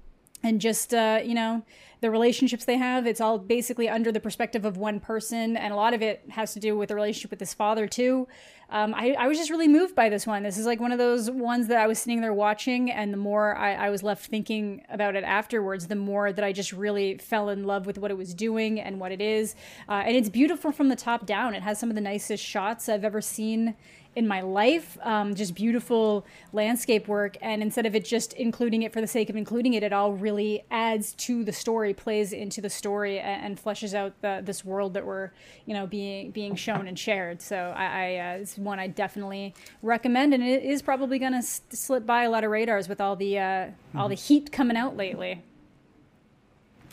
and 0.43 0.61
just 0.61 0.93
uh, 0.93 1.19
you 1.23 1.33
know, 1.33 1.63
the 2.01 2.11
relationships 2.11 2.65
they 2.65 2.77
have. 2.77 3.07
It's 3.07 3.21
all 3.21 3.37
basically 3.39 3.89
under 3.89 4.11
the 4.11 4.19
perspective 4.19 4.65
of 4.65 4.77
one 4.77 4.99
person, 4.99 5.57
and 5.57 5.73
a 5.73 5.75
lot 5.75 5.93
of 5.93 6.01
it 6.01 6.23
has 6.29 6.53
to 6.53 6.59
do 6.59 6.77
with 6.77 6.89
the 6.89 6.95
relationship 6.95 7.31
with 7.31 7.39
his 7.39 7.53
father 7.53 7.87
too. 7.87 8.27
Um, 8.69 8.95
I, 8.95 9.15
I 9.17 9.27
was 9.27 9.37
just 9.37 9.51
really 9.51 9.67
moved 9.67 9.93
by 9.93 10.09
this 10.09 10.25
one. 10.25 10.41
This 10.41 10.57
is 10.57 10.65
like 10.65 10.79
one 10.79 10.91
of 10.91 10.97
those 10.97 11.29
ones 11.29 11.67
that 11.67 11.77
I 11.77 11.85
was 11.85 11.99
sitting 11.99 12.21
there 12.21 12.33
watching, 12.33 12.89
and 12.91 13.13
the 13.13 13.17
more 13.17 13.55
I, 13.55 13.73
I 13.73 13.89
was 13.89 14.01
left 14.01 14.25
thinking 14.25 14.83
about 14.89 15.15
it 15.15 15.23
afterwards, 15.23 15.87
the 15.87 15.95
more 15.95 16.33
that 16.33 16.43
I 16.43 16.51
just 16.51 16.73
really 16.73 17.17
fell 17.17 17.49
in 17.49 17.65
love 17.65 17.85
with 17.85 17.97
what 17.97 18.09
it 18.09 18.17
was 18.17 18.33
doing 18.33 18.79
and 18.79 18.99
what 18.99 19.11
it 19.11 19.21
is. 19.21 19.55
Uh, 19.87 20.03
and 20.05 20.15
it's 20.15 20.29
beautiful 20.29 20.71
from 20.71 20.89
the 20.89 20.95
top 20.95 21.25
down. 21.25 21.53
It 21.53 21.61
has 21.61 21.79
some 21.79 21.89
of 21.89 21.95
the 21.95 22.01
nicest 22.01 22.43
shots 22.43 22.89
I've 22.89 23.05
ever 23.05 23.21
seen 23.21 23.75
in 24.15 24.27
my 24.27 24.41
life. 24.41 24.97
Um, 25.01 25.35
just 25.35 25.53
beautiful 25.55 26.25
landscape 26.53 27.07
work. 27.07 27.37
And 27.41 27.61
instead 27.61 27.85
of 27.85 27.95
it 27.95 28.05
just 28.05 28.33
including 28.33 28.83
it 28.83 28.93
for 28.93 29.01
the 29.01 29.07
sake 29.07 29.29
of 29.29 29.35
including 29.35 29.73
it, 29.73 29.83
it 29.83 29.91
all 29.91 30.13
really 30.13 30.63
adds 30.71 31.13
to 31.13 31.43
the 31.43 31.51
story, 31.51 31.93
plays 31.93 32.31
into 32.31 32.61
the 32.61 32.69
story, 32.69 33.19
and, 33.19 33.45
and 33.45 33.63
fleshes 33.63 33.93
out 33.93 34.13
the, 34.21 34.41
this 34.43 34.63
world 34.63 34.93
that 34.93 35.05
we're, 35.05 35.31
you 35.65 35.73
know, 35.73 35.85
being 35.85 36.31
being 36.31 36.55
shown 36.55 36.87
and 36.87 36.97
shared. 36.97 37.41
So 37.41 37.73
I, 37.75 37.85
I 37.85 38.17
uh, 38.17 38.37
it's 38.37 38.57
one 38.57 38.79
I 38.79 38.87
definitely 38.87 39.53
recommend, 39.81 40.33
and 40.33 40.43
it 40.43 40.63
is 40.63 40.81
probably 40.81 41.19
going 41.19 41.33
to 41.33 41.39
s- 41.39 41.61
slip 41.69 42.05
by 42.05 42.23
a 42.23 42.29
lot 42.29 42.43
of 42.43 42.51
radars 42.51 42.87
with 42.87 43.01
all 43.01 43.15
the 43.15 43.37
uh, 43.37 43.67
all 43.95 44.07
the 44.07 44.15
heat 44.15 44.51
coming 44.51 44.77
out 44.77 44.95
lately. 44.95 45.43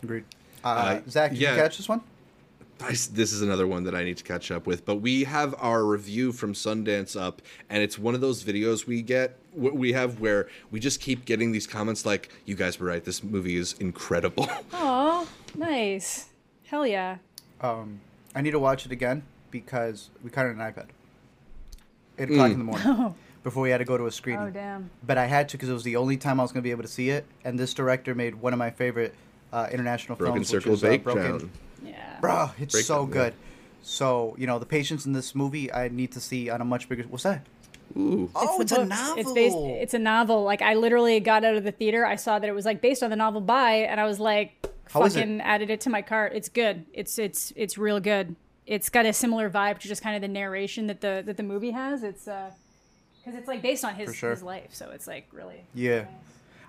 Agreed. 0.03 0.25
Uh, 0.65 0.69
Uh, 0.69 1.01
Zach, 1.09 1.31
did 1.31 1.41
yeah. 1.41 1.55
you 1.55 1.61
catch 1.63 1.77
this 1.77 1.89
one? 1.89 2.01
I 2.83 2.93
s 2.93 3.07
this 3.07 3.33
is 3.33 3.43
another 3.43 3.67
one 3.67 3.85
that 3.85 3.95
I 3.95 4.05
need 4.05 4.17
to 4.19 4.25
catch 4.25 4.51
up 4.51 4.67
with. 4.67 4.85
But 4.85 4.97
we 4.97 5.25
have 5.25 5.55
our 5.59 5.85
review 5.85 6.33
from 6.33 6.53
Sundance 6.55 7.21
up, 7.21 7.43
and 7.71 7.83
it's 7.83 7.99
one 7.99 8.15
of 8.15 8.21
those 8.21 8.43
videos 8.45 8.87
we 8.87 9.03
get 9.03 9.39
we 9.55 9.93
have 9.93 10.21
where 10.21 10.49
we 10.71 10.81
just 10.81 11.01
keep 11.01 11.25
getting 11.25 11.53
these 11.53 11.67
comments 11.67 12.05
like, 12.07 12.31
"You 12.45 12.55
guys 12.55 12.79
were 12.81 12.87
right. 12.87 13.05
This 13.05 13.23
movie 13.23 13.57
is 13.57 13.75
incredible." 13.75 14.49
Oh, 14.75 15.29
nice. 15.55 16.29
Hell 16.65 16.87
yeah. 16.87 17.19
Um, 17.61 18.01
I 18.35 18.41
need 18.41 18.51
to 18.53 18.59
watch 18.59 18.85
it 18.87 18.93
again 18.93 19.23
because 19.51 20.11
we 20.25 20.31
caught 20.31 20.47
it 20.47 20.51
on 20.57 20.61
an 20.61 20.73
iPad. 20.73 20.87
Eight 22.19 22.31
o'clock 22.31 22.51
in 22.51 22.59
the 22.59 22.65
morning 22.65 23.15
before 23.43 23.63
we 23.63 23.71
had 23.71 23.79
to 23.79 23.85
go 23.85 23.97
to 23.97 24.07
a 24.07 24.11
screening. 24.11 24.43
Oh, 24.43 24.51
damn. 24.51 24.91
But 25.07 25.19
I 25.19 25.27
had 25.27 25.49
to 25.51 25.57
because 25.57 25.69
it 25.69 25.73
was 25.75 25.85
the 25.85 25.97
only 25.97 26.17
time 26.17 26.41
I 26.41 26.43
was 26.43 26.53
going 26.53 26.63
to 26.63 26.67
be 26.67 26.71
able 26.71 26.83
to 26.83 26.89
see 26.89 27.11
it. 27.11 27.27
And 27.45 27.59
this 27.59 27.75
director 27.75 28.15
made 28.15 28.35
one 28.37 28.53
of 28.53 28.59
my 28.59 28.71
favorite 28.71 29.15
uh, 29.53 29.69
international 29.71 30.17
Broken 30.17 30.37
films, 30.37 30.49
Circle 30.49 30.73
which 30.73 30.79
is, 30.79 30.85
uh, 30.85 30.89
Bake 30.89 31.05
Broken. 31.05 31.51
Down. 31.85 31.93
Yeah. 31.93 32.21
Bro, 32.21 32.51
it's 32.59 32.87
so 32.87 33.05
Breakdown, 33.05 33.09
yeah. 33.09 33.31
good. 33.31 33.35
So 33.83 34.35
you 34.39 34.47
know 34.47 34.59
the 34.59 34.67
patience 34.67 35.07
in 35.07 35.13
this 35.13 35.35
movie, 35.35 35.73
I 35.73 35.89
need 35.89 36.13
to 36.13 36.21
see 36.21 36.51
on 36.51 36.61
a 36.61 36.65
much 36.65 36.89
bigger. 36.89 37.03
What's 37.05 37.25
that? 37.25 37.47
Ooh. 37.97 38.31
Oh, 38.35 38.61
it's, 38.61 38.73
a 38.73 38.85
novel. 38.85 39.19
It's 39.19 39.33
based. 39.33 39.57
It's 39.57 39.95
a 39.95 39.99
novel. 39.99 40.45
Like 40.45 40.63
I 40.63 40.75
literally 40.75 41.21
got 41.21 41.45
out 41.45 41.57
of 41.57 41.65
the 41.65 41.73
theater. 41.73 42.07
I 42.07 42.17
saw 42.17 42.39
that 42.39 42.49
it 42.49 42.53
was 42.53 42.65
like 42.65 42.81
based 42.81 43.03
on 43.03 43.11
the 43.11 43.17
novel 43.17 43.41
by, 43.41 43.73
and 43.73 44.01
I 44.01 44.05
was 44.05 44.19
like, 44.19 44.67
How 44.91 45.03
is 45.05 45.17
it? 45.17 45.21
fucking 45.21 45.41
added 45.41 45.71
it 45.71 45.81
to 45.83 45.91
my 45.91 46.03
cart. 46.03 46.33
It's 46.35 46.49
good. 46.49 46.87
It's 46.93 47.19
it's 47.19 47.53
it's 47.57 47.77
real 47.77 48.01
good. 48.01 48.37
It's 48.67 48.89
got 48.89 49.07
a 49.07 49.13
similar 49.13 49.51
vibe 49.51 49.79
to 49.81 49.89
just 49.89 50.03
kind 50.03 50.17
of 50.17 50.23
the 50.23 50.29
narration 50.29 50.87
that 50.87 51.01
the 51.01 51.23
that 51.27 51.37
the 51.37 51.43
movie 51.43 51.73
has. 51.73 52.03
It's 52.03 52.29
uh, 52.29 52.51
because 53.19 53.39
it's 53.39 53.49
like 53.49 53.63
based 53.63 53.85
on 53.85 53.95
his 53.95 54.15
sure. 54.15 54.31
his 54.31 54.43
life, 54.43 54.71
so 54.73 54.91
it's 54.91 55.07
like 55.07 55.29
really. 55.33 55.65
Yeah. 55.75 56.07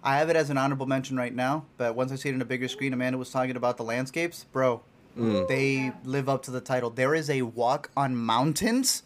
I 0.05 0.17
have 0.17 0.29
it 0.29 0.35
as 0.35 0.49
an 0.49 0.57
honorable 0.57 0.85
mention 0.85 1.15
right 1.15 1.33
now, 1.33 1.63
but 1.77 1.95
once 1.95 2.11
I 2.11 2.15
see 2.15 2.27
it 2.27 2.35
in 2.35 2.41
a 2.41 2.45
bigger 2.45 2.67
screen, 2.67 2.91
Amanda 2.91 3.17
was 3.17 3.29
talking 3.29 3.55
about 3.55 3.77
the 3.77 3.85
landscapes. 3.85 4.43
Bro, 4.51 4.81
Mm. 5.17 5.47
they 5.47 5.91
live 6.03 6.27
up 6.27 6.43
to 6.43 6.51
the 6.51 6.61
title. 6.61 6.89
There 6.89 7.13
is 7.13 7.29
a 7.29 7.43
walk 7.43 7.89
on 7.95 8.15
mountains. 8.15 9.03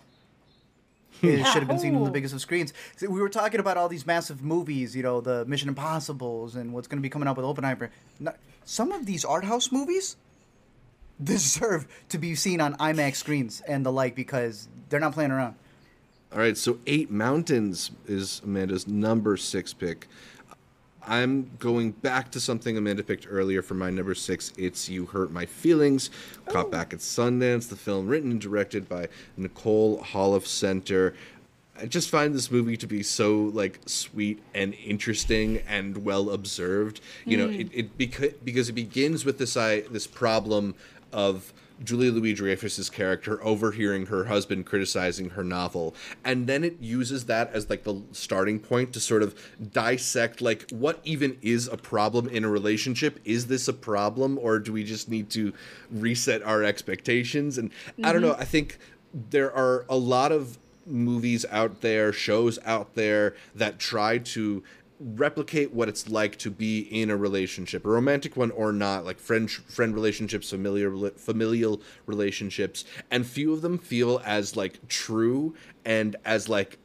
It 1.22 1.38
should 1.47 1.64
have 1.64 1.68
been 1.68 1.80
seen 1.80 1.95
on 1.95 2.03
the 2.03 2.12
biggest 2.12 2.34
of 2.34 2.41
screens. 2.41 2.74
See, 2.95 3.08
We 3.08 3.20
were 3.20 3.30
talking 3.30 3.60
about 3.60 3.76
all 3.76 3.89
these 3.89 4.05
massive 4.05 4.43
movies, 4.43 4.95
you 4.95 5.01
know, 5.01 5.20
the 5.20 5.45
Mission 5.45 5.68
Impossibles 5.68 6.55
and 6.55 6.72
what's 6.74 6.88
going 6.88 6.99
to 6.99 7.01
be 7.01 7.10
coming 7.10 7.28
up 7.28 7.38
with 7.38 7.45
Oppenheimer. 7.45 7.89
No- 8.20 8.34
Some 8.66 8.91
of 8.91 9.05
these 9.08 9.26
art 9.26 9.43
house 9.43 9.72
movies 9.72 10.16
deserve 11.24 11.88
to 12.10 12.18
be 12.18 12.36
seen 12.36 12.62
on 12.62 12.76
IMAX 12.78 13.16
screens 13.16 13.62
and 13.68 13.86
the 13.86 13.91
like 13.91 14.16
because 14.16 14.68
they're 14.89 14.99
not 14.99 15.14
playing 15.14 15.32
around. 15.32 15.55
All 16.32 16.39
right, 16.39 16.58
so 16.58 16.78
Eight 16.86 17.10
Mountains 17.10 17.89
is 18.05 18.41
Amanda's 18.43 18.88
number 18.88 19.38
six 19.38 19.74
pick. 19.74 20.08
I'm 21.08 21.49
going 21.58 21.91
back 21.91 22.32
to 22.32 22.39
something 22.39 22.78
Amanda 22.78 23.01
picked 23.01 23.28
earlier 23.30 23.62
for 23.62 23.76
my 23.76 23.89
number 23.89 24.14
six. 24.14 24.51
It's 24.58 24.89
You 24.89 25.05
Hurt 25.05 25.32
My 25.32 25.45
Feelings, 25.45 26.10
caught 26.47 26.66
oh. 26.66 26.70
back 26.70 26.93
at 26.93 26.99
Sundance. 26.99 27.70
The 27.70 27.78
film 27.78 28.08
written 28.08 28.32
and 28.32 28.41
directed 28.41 28.89
by 28.89 29.08
Nicole 29.38 29.99
Holofcener. 29.99 31.14
I 31.80 31.86
just 31.86 32.10
find 32.10 32.34
this 32.34 32.51
movie 32.51 32.76
to 32.78 32.88
be 32.88 33.03
so 33.03 33.36
like 33.53 33.80
sweet 33.86 34.41
and 34.53 34.74
interesting 34.74 35.62
and 35.68 36.03
well 36.03 36.32
observed. 36.32 36.99
You 37.24 37.38
know, 37.38 37.47
hmm. 37.47 37.62
it, 37.62 37.70
it 37.74 37.97
because 37.97 38.34
because 38.43 38.68
it 38.68 38.74
begins 38.74 39.24
with 39.24 39.38
this 39.38 39.55
I 39.55 39.82
this 39.82 40.08
problem 40.08 40.76
of 41.14 41.53
Julia 41.84 42.11
Louis 42.11 42.34
Dreyfus's 42.34 42.89
character 42.89 43.43
overhearing 43.43 44.07
her 44.07 44.25
husband 44.25 44.65
criticizing 44.65 45.32
her 45.32 45.43
novel, 45.43 45.95
and 46.23 46.47
then 46.47 46.63
it 46.63 46.78
uses 46.80 47.25
that 47.25 47.51
as 47.53 47.69
like 47.69 47.84
the 47.84 48.01
starting 48.11 48.59
point 48.59 48.93
to 48.93 48.99
sort 48.99 49.23
of 49.23 49.36
dissect 49.71 50.41
like 50.41 50.69
what 50.71 50.99
even 51.03 51.38
is 51.41 51.67
a 51.67 51.78
problem 51.78 52.28
in 52.28 52.43
a 52.43 52.49
relationship. 52.49 53.19
Is 53.25 53.47
this 53.47 53.67
a 53.67 53.73
problem, 53.73 54.38
or 54.41 54.59
do 54.59 54.73
we 54.73 54.84
just 54.84 55.09
need 55.09 55.30
to 55.32 55.53
reset 55.91 56.41
our 56.43 56.63
expectations? 56.63 57.57
And 57.57 57.71
I 58.03 58.11
don't 58.11 58.21
know. 58.21 58.34
Mm-hmm. 58.34 58.41
I 58.41 58.45
think 58.45 58.80
there 59.13 59.53
are 59.53 59.86
a 59.89 59.97
lot 59.97 60.32
of 60.32 60.57
movies 60.86 61.45
out 61.51 61.82
there, 61.82 62.13
shows 62.13 62.57
out 62.65 62.95
there 62.95 63.36
that 63.55 63.78
try 63.80 64.17
to 64.17 64.63
replicate 64.99 65.73
what 65.73 65.87
it's 65.87 66.09
like 66.09 66.37
to 66.37 66.49
be 66.49 66.79
in 66.79 67.09
a 67.09 67.17
relationship, 67.17 67.85
a 67.85 67.89
romantic 67.89 68.35
one 68.35 68.51
or 68.51 68.71
not, 68.71 69.05
like 69.05 69.19
friend 69.19 69.49
friend 69.49 69.93
relationships, 69.93 70.49
familiar 70.49 71.09
familial 71.11 71.81
relationships, 72.05 72.85
and 73.11 73.25
few 73.25 73.53
of 73.53 73.61
them 73.61 73.77
feel 73.77 74.21
as 74.25 74.55
like 74.55 74.87
true 74.87 75.55
and 75.85 76.15
as 76.25 76.49
like 76.49 76.79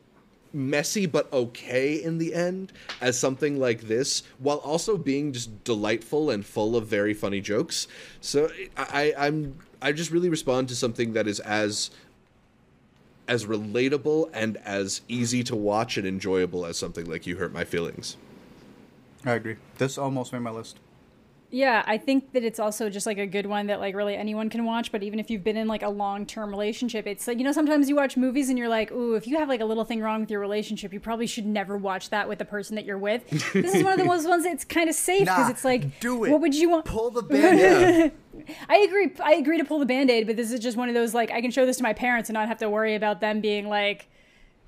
messy 0.55 1.07
but 1.07 1.33
okay 1.33 1.95
in 1.95 2.19
the 2.19 2.35
end 2.35 2.73
as 3.01 3.19
something 3.19 3.59
like 3.59 3.81
this 3.83 4.23
while 4.39 4.59
also 4.59 4.99
being 4.99 5.33
just 5.33 5.65
delightful 5.65 6.29
and 6.29 6.45
full 6.45 6.77
of 6.77 6.87
very 6.87 7.15
funny 7.15 7.41
jokes. 7.41 7.89
So 8.21 8.51
i 8.77 9.15
i'm 9.17 9.59
i 9.81 9.93
just 9.93 10.11
really 10.11 10.29
respond 10.29 10.69
to 10.69 10.77
something 10.77 11.15
that 11.15 11.27
is 11.27 11.41
as 11.41 11.91
as 13.29 13.47
relatable 13.47 14.31
and 14.33 14.57
as 14.59 15.01
easy 15.09 15.43
to 15.45 15.57
watch 15.57 15.97
and 15.97 16.07
enjoyable 16.07 16.67
as 16.67 16.77
something 16.77 17.07
like 17.07 17.27
you 17.27 17.37
hurt 17.37 17.53
my 17.53 17.65
feelings 17.65 18.17
I 19.25 19.33
agree. 19.35 19.57
This 19.79 19.99
almost 19.99 20.33
made 20.33 20.41
my 20.41 20.51
list. 20.51 20.79
Yeah, 21.53 21.83
I 21.87 21.99
think 21.99 22.33
that 22.33 22.43
it's 22.43 22.59
also 22.59 22.89
just 22.89 23.07
like 23.07 23.19
a 23.19 23.27
good 23.27 23.45
one 23.45 23.67
that 23.67 23.79
like 23.79 23.95
really 23.95 24.17
anyone 24.17 24.49
can 24.49 24.65
watch. 24.65 24.91
But 24.91 25.03
even 25.03 25.21
if 25.21 25.31
you've 25.31 25.45
been 25.45 25.59
in 25.59 25.69
like 25.69 25.83
a 25.83 25.89
long 25.91 26.25
term 26.25 26.49
relationship, 26.49 27.07
it's 27.07 27.29
like 27.29 27.37
you 27.37 27.45
know 27.45 27.53
sometimes 27.53 27.91
you 27.91 27.95
watch 27.95 28.17
movies 28.17 28.49
and 28.49 28.59
you're 28.59 28.71
like, 28.71 28.91
ooh, 28.91 29.15
if 29.15 29.27
you 29.27 29.37
have 29.37 29.51
like 29.51 29.61
a 29.61 29.65
little 29.67 29.85
thing 29.85 30.01
wrong 30.01 30.21
with 30.23 30.31
your 30.31 30.41
relationship, 30.41 30.95
you 30.95 30.99
probably 30.99 31.27
should 31.27 31.45
never 31.45 31.77
watch 31.77 32.09
that 32.09 32.27
with 32.27 32.39
the 32.39 32.47
person 32.47 32.75
that 32.77 32.87
you're 32.87 32.97
with. 32.97 33.29
this 33.53 33.75
is 33.75 33.85
one 33.85 33.93
of 33.93 33.99
the 33.99 34.05
most 34.07 34.27
ones 34.27 34.45
that's 34.45 34.65
kind 34.65 34.89
of 34.89 34.95
safe 34.95 35.21
because 35.21 35.47
Nah, 35.47 35.51
it's 35.51 35.65
like, 35.65 36.01
do 36.01 36.25
it. 36.25 36.31
What 36.31 36.41
would 36.41 36.55
you 36.55 36.71
want? 36.71 36.87
Pull 36.87 37.11
the 37.11 37.23
band 37.23 38.13
I 38.69 38.79
agree. 38.79 39.13
I 39.23 39.35
agree 39.35 39.59
to 39.59 39.65
pull 39.65 39.79
the 39.79 39.85
band 39.87 40.11
aid, 40.11 40.27
but 40.27 40.37
this 40.37 40.51
is 40.53 40.59
just 40.59 40.79
one 40.79 40.89
of 40.89 40.95
those 40.95 41.13
like 41.13 41.31
I 41.31 41.43
can 41.43 41.51
show 41.51 41.67
this 41.67 41.77
to 41.77 41.83
my 41.83 41.93
parents 41.93 42.31
and 42.31 42.35
not 42.35 42.49
have 42.49 42.59
to 42.59 42.71
worry 42.71 42.95
about 42.95 43.21
them 43.21 43.43
being 43.43 43.69
like. 43.69 44.09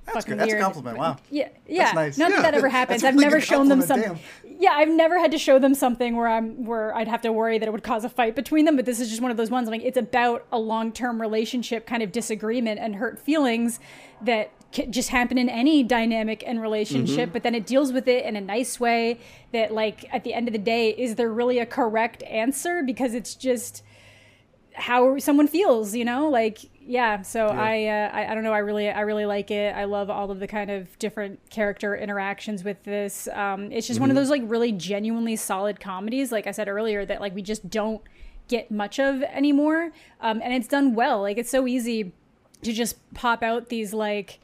That's 0.04 0.18
fucking 0.18 0.38
good. 0.38 0.40
That's 0.40 0.52
a 0.52 0.58
compliment. 0.60 0.98
Wow. 0.98 1.16
Yeah, 1.30 1.48
yeah. 1.66 1.92
nice. 1.92 2.18
Not 2.18 2.30
Yeah. 2.30 2.36
that 2.36 2.42
that 2.42 2.54
ever 2.54 2.68
happens. 2.68 3.02
I've 3.02 3.14
really 3.14 3.24
never 3.24 3.40
shown 3.40 3.68
them 3.68 3.80
compliment, 3.80 4.18
some. 4.42 4.54
Yeah, 4.60 4.72
I've 4.72 4.88
never 4.88 5.18
had 5.18 5.30
to 5.30 5.38
show 5.38 5.58
them 5.58 5.74
something 5.74 6.16
where 6.16 6.28
I'm 6.28 6.64
where 6.64 6.94
I'd 6.94 7.08
have 7.08 7.22
to 7.22 7.32
worry 7.32 7.58
that 7.58 7.66
it 7.66 7.72
would 7.72 7.82
cause 7.82 8.04
a 8.04 8.08
fight 8.08 8.36
between 8.36 8.66
them. 8.66 8.76
But 8.76 8.84
this 8.84 9.00
is 9.00 9.08
just 9.08 9.22
one 9.22 9.30
of 9.30 9.36
those 9.36 9.50
ones. 9.50 9.68
Like 9.68 9.82
it's 9.82 9.96
about 9.96 10.46
a 10.52 10.58
long 10.58 10.92
term 10.92 11.20
relationship 11.20 11.86
kind 11.86 12.02
of 12.02 12.12
disagreement 12.12 12.80
and 12.80 12.96
hurt 12.96 13.18
feelings 13.18 13.80
that 14.20 14.50
just 14.90 15.10
happen 15.10 15.38
in 15.38 15.48
any 15.48 15.82
dynamic 15.82 16.42
and 16.46 16.60
relationship. 16.60 17.26
Mm-hmm. 17.26 17.32
But 17.32 17.42
then 17.42 17.54
it 17.54 17.64
deals 17.64 17.92
with 17.92 18.08
it 18.08 18.24
in 18.24 18.36
a 18.36 18.40
nice 18.40 18.78
way. 18.78 19.20
That 19.52 19.72
like 19.72 20.04
at 20.12 20.24
the 20.24 20.34
end 20.34 20.48
of 20.48 20.52
the 20.52 20.58
day, 20.58 20.90
is 20.90 21.14
there 21.14 21.32
really 21.32 21.58
a 21.58 21.66
correct 21.66 22.22
answer? 22.24 22.82
Because 22.82 23.14
it's 23.14 23.34
just 23.34 23.82
how 24.74 25.18
someone 25.18 25.46
feels, 25.46 25.94
you 25.94 26.04
know, 26.04 26.28
like 26.28 26.58
yeah. 26.86 27.22
So 27.22 27.46
I, 27.46 27.86
uh, 27.86 28.10
I 28.12 28.30
I 28.30 28.34
don't 28.34 28.44
know. 28.44 28.52
I 28.52 28.58
really 28.58 28.90
I 28.90 29.00
really 29.00 29.26
like 29.26 29.50
it. 29.50 29.74
I 29.74 29.84
love 29.84 30.10
all 30.10 30.30
of 30.30 30.40
the 30.40 30.46
kind 30.46 30.70
of 30.70 30.98
different 30.98 31.38
character 31.50 31.96
interactions 31.96 32.62
with 32.64 32.82
this. 32.84 33.28
Um, 33.28 33.72
it's 33.72 33.86
just 33.86 34.00
one 34.00 34.10
of 34.10 34.16
those 34.16 34.30
like 34.30 34.42
really 34.44 34.72
genuinely 34.72 35.36
solid 35.36 35.80
comedies. 35.80 36.30
Like 36.30 36.46
I 36.46 36.50
said 36.50 36.68
earlier, 36.68 37.04
that 37.06 37.20
like 37.20 37.34
we 37.34 37.42
just 37.42 37.70
don't 37.70 38.02
get 38.48 38.70
much 38.70 39.00
of 39.00 39.22
anymore. 39.22 39.92
Um, 40.20 40.40
and 40.42 40.52
it's 40.52 40.68
done 40.68 40.94
well. 40.94 41.22
Like 41.22 41.38
it's 41.38 41.50
so 41.50 41.66
easy 41.66 42.12
to 42.62 42.72
just 42.72 42.96
pop 43.14 43.42
out 43.42 43.68
these 43.68 43.94
like 43.94 44.40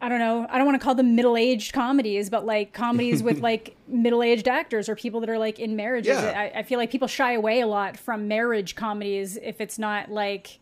I 0.00 0.08
don't 0.08 0.18
know. 0.18 0.48
I 0.50 0.58
don't 0.58 0.66
want 0.66 0.80
to 0.80 0.84
call 0.84 0.96
them 0.96 1.14
middle-aged 1.14 1.72
comedies, 1.72 2.28
but 2.28 2.44
like 2.44 2.72
comedies 2.72 3.22
with 3.22 3.38
like 3.40 3.76
middle-aged 3.86 4.48
actors 4.48 4.88
or 4.88 4.96
people 4.96 5.20
that 5.20 5.30
are 5.30 5.38
like 5.38 5.60
in 5.60 5.76
marriages. 5.76 6.20
Yeah. 6.20 6.50
I, 6.54 6.58
I 6.58 6.62
feel 6.64 6.80
like 6.80 6.90
people 6.90 7.06
shy 7.06 7.34
away 7.34 7.60
a 7.60 7.68
lot 7.68 7.96
from 7.96 8.26
marriage 8.26 8.74
comedies 8.74 9.36
if 9.36 9.60
it's 9.60 9.78
not 9.78 10.10
like 10.10 10.58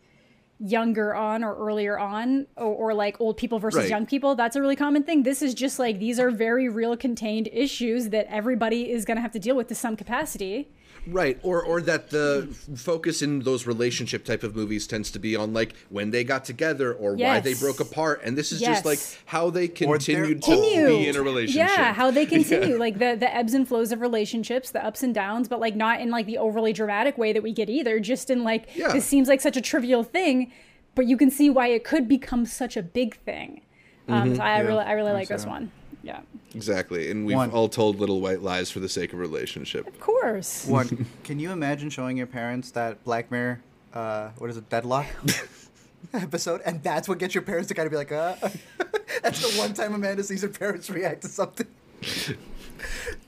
younger 0.62 1.14
on 1.14 1.42
or 1.42 1.54
earlier 1.54 1.98
on 1.98 2.46
or, 2.56 2.66
or 2.66 2.94
like 2.94 3.18
old 3.18 3.36
people 3.38 3.58
versus 3.58 3.80
Right. 3.80 3.88
young 3.88 4.04
people 4.04 4.34
that's 4.34 4.56
a 4.56 4.60
really 4.60 4.76
common 4.76 5.02
thing 5.04 5.22
this 5.22 5.40
is 5.40 5.54
just 5.54 5.78
like 5.78 5.98
these 5.98 6.20
are 6.20 6.30
very 6.30 6.68
real 6.68 6.96
contained 6.98 7.48
issues 7.50 8.10
that 8.10 8.26
everybody 8.28 8.90
is 8.92 9.06
going 9.06 9.16
to 9.16 9.22
have 9.22 9.32
to 9.32 9.38
deal 9.38 9.56
with 9.56 9.68
to 9.68 9.74
some 9.74 9.96
capacity 9.96 10.68
Right, 11.06 11.38
or 11.42 11.62
or 11.62 11.80
that 11.82 12.10
the 12.10 12.48
focus 12.76 13.22
in 13.22 13.40
those 13.40 13.66
relationship 13.66 14.24
type 14.24 14.42
of 14.42 14.54
movies 14.54 14.86
tends 14.86 15.10
to 15.12 15.18
be 15.18 15.34
on 15.34 15.52
like 15.52 15.74
when 15.88 16.10
they 16.10 16.24
got 16.24 16.44
together 16.44 16.92
or 16.92 17.14
why 17.14 17.40
they 17.40 17.54
broke 17.54 17.80
apart, 17.80 18.20
and 18.24 18.36
this 18.36 18.52
is 18.52 18.60
just 18.60 18.84
like 18.84 18.98
how 19.26 19.50
they 19.50 19.64
Or 19.64 19.68
continued 19.68 20.42
to 20.42 20.50
continue. 20.52 20.86
be 20.86 21.08
in 21.08 21.16
a 21.16 21.22
relationship. 21.22 21.68
Yeah, 21.70 21.92
how 21.94 22.10
they 22.10 22.26
continue, 22.36 22.76
like 22.76 22.98
the 22.98 23.16
the 23.18 23.34
ebbs 23.34 23.54
and 23.54 23.66
flows 23.66 23.92
of 23.92 24.00
relationships, 24.00 24.70
the 24.70 24.84
ups 24.84 25.02
and 25.02 25.14
downs, 25.14 25.48
but 25.48 25.58
like 25.60 25.74
not 25.74 26.00
in 26.00 26.10
like 26.10 26.26
the 26.26 26.38
overly 26.38 26.72
dramatic 26.72 27.16
way 27.18 27.32
that 27.32 27.42
we 27.42 27.52
get 27.52 27.70
either. 27.70 27.98
Just 28.00 28.30
in 28.30 28.44
like 28.44 28.68
Yeah. 28.76 28.92
this 28.92 29.04
seems 29.06 29.26
like 29.28 29.40
such 29.40 29.56
a 29.56 29.60
trivial 29.62 30.02
thing, 30.04 30.52
but 30.94 31.06
you 31.06 31.16
can 31.16 31.30
see 31.30 31.48
why 31.50 31.68
it 31.68 31.82
could 31.84 32.08
become 32.08 32.44
such 32.46 32.76
a 32.76 32.82
big 32.82 33.16
thing. 33.24 33.62
Um, 34.08 34.34
so 34.36 34.42
I 34.42 34.56
Yeah, 34.60 34.66
really 34.68 34.84
I 34.84 34.92
really 34.92 35.10
I 35.10 35.14
like 35.14 35.28
this 35.28 35.44
that. 35.44 35.50
one. 35.50 35.72
Yeah, 36.02 36.20
exactly, 36.54 37.10
and 37.10 37.26
we've 37.26 37.36
One. 37.36 37.50
all 37.50 37.68
told 37.68 38.00
little 38.00 38.20
white 38.20 38.40
lies 38.42 38.70
for 38.70 38.80
the 38.80 38.88
sake 38.88 39.12
of 39.12 39.18
relationship. 39.18 39.86
of 39.86 40.00
course. 40.00 40.66
One, 40.66 41.06
can 41.24 41.38
you 41.38 41.50
imagine 41.50 41.90
showing 41.90 42.16
your 42.16 42.26
parents 42.26 42.70
that 42.72 43.04
Black 43.04 43.30
Mirror, 43.30 43.60
uh, 43.92 44.30
what 44.38 44.48
is 44.48 44.56
it, 44.56 44.68
Deadlock 44.70 45.06
episode, 46.14 46.62
and 46.64 46.82
that's 46.82 47.08
what 47.08 47.18
gets 47.18 47.34
your 47.34 47.42
parents 47.42 47.68
to 47.68 47.74
kind 47.74 47.86
of 47.86 47.90
be 47.90 47.96
like, 47.96 48.12
uh, 48.12 48.34
that's 49.22 49.40
the 49.40 49.58
one 49.58 49.74
time 49.74 49.94
Amanda 49.94 50.22
sees 50.22 50.40
her 50.42 50.48
parents 50.48 50.88
react 50.88 51.22
to 51.22 51.28
something. 51.28 51.66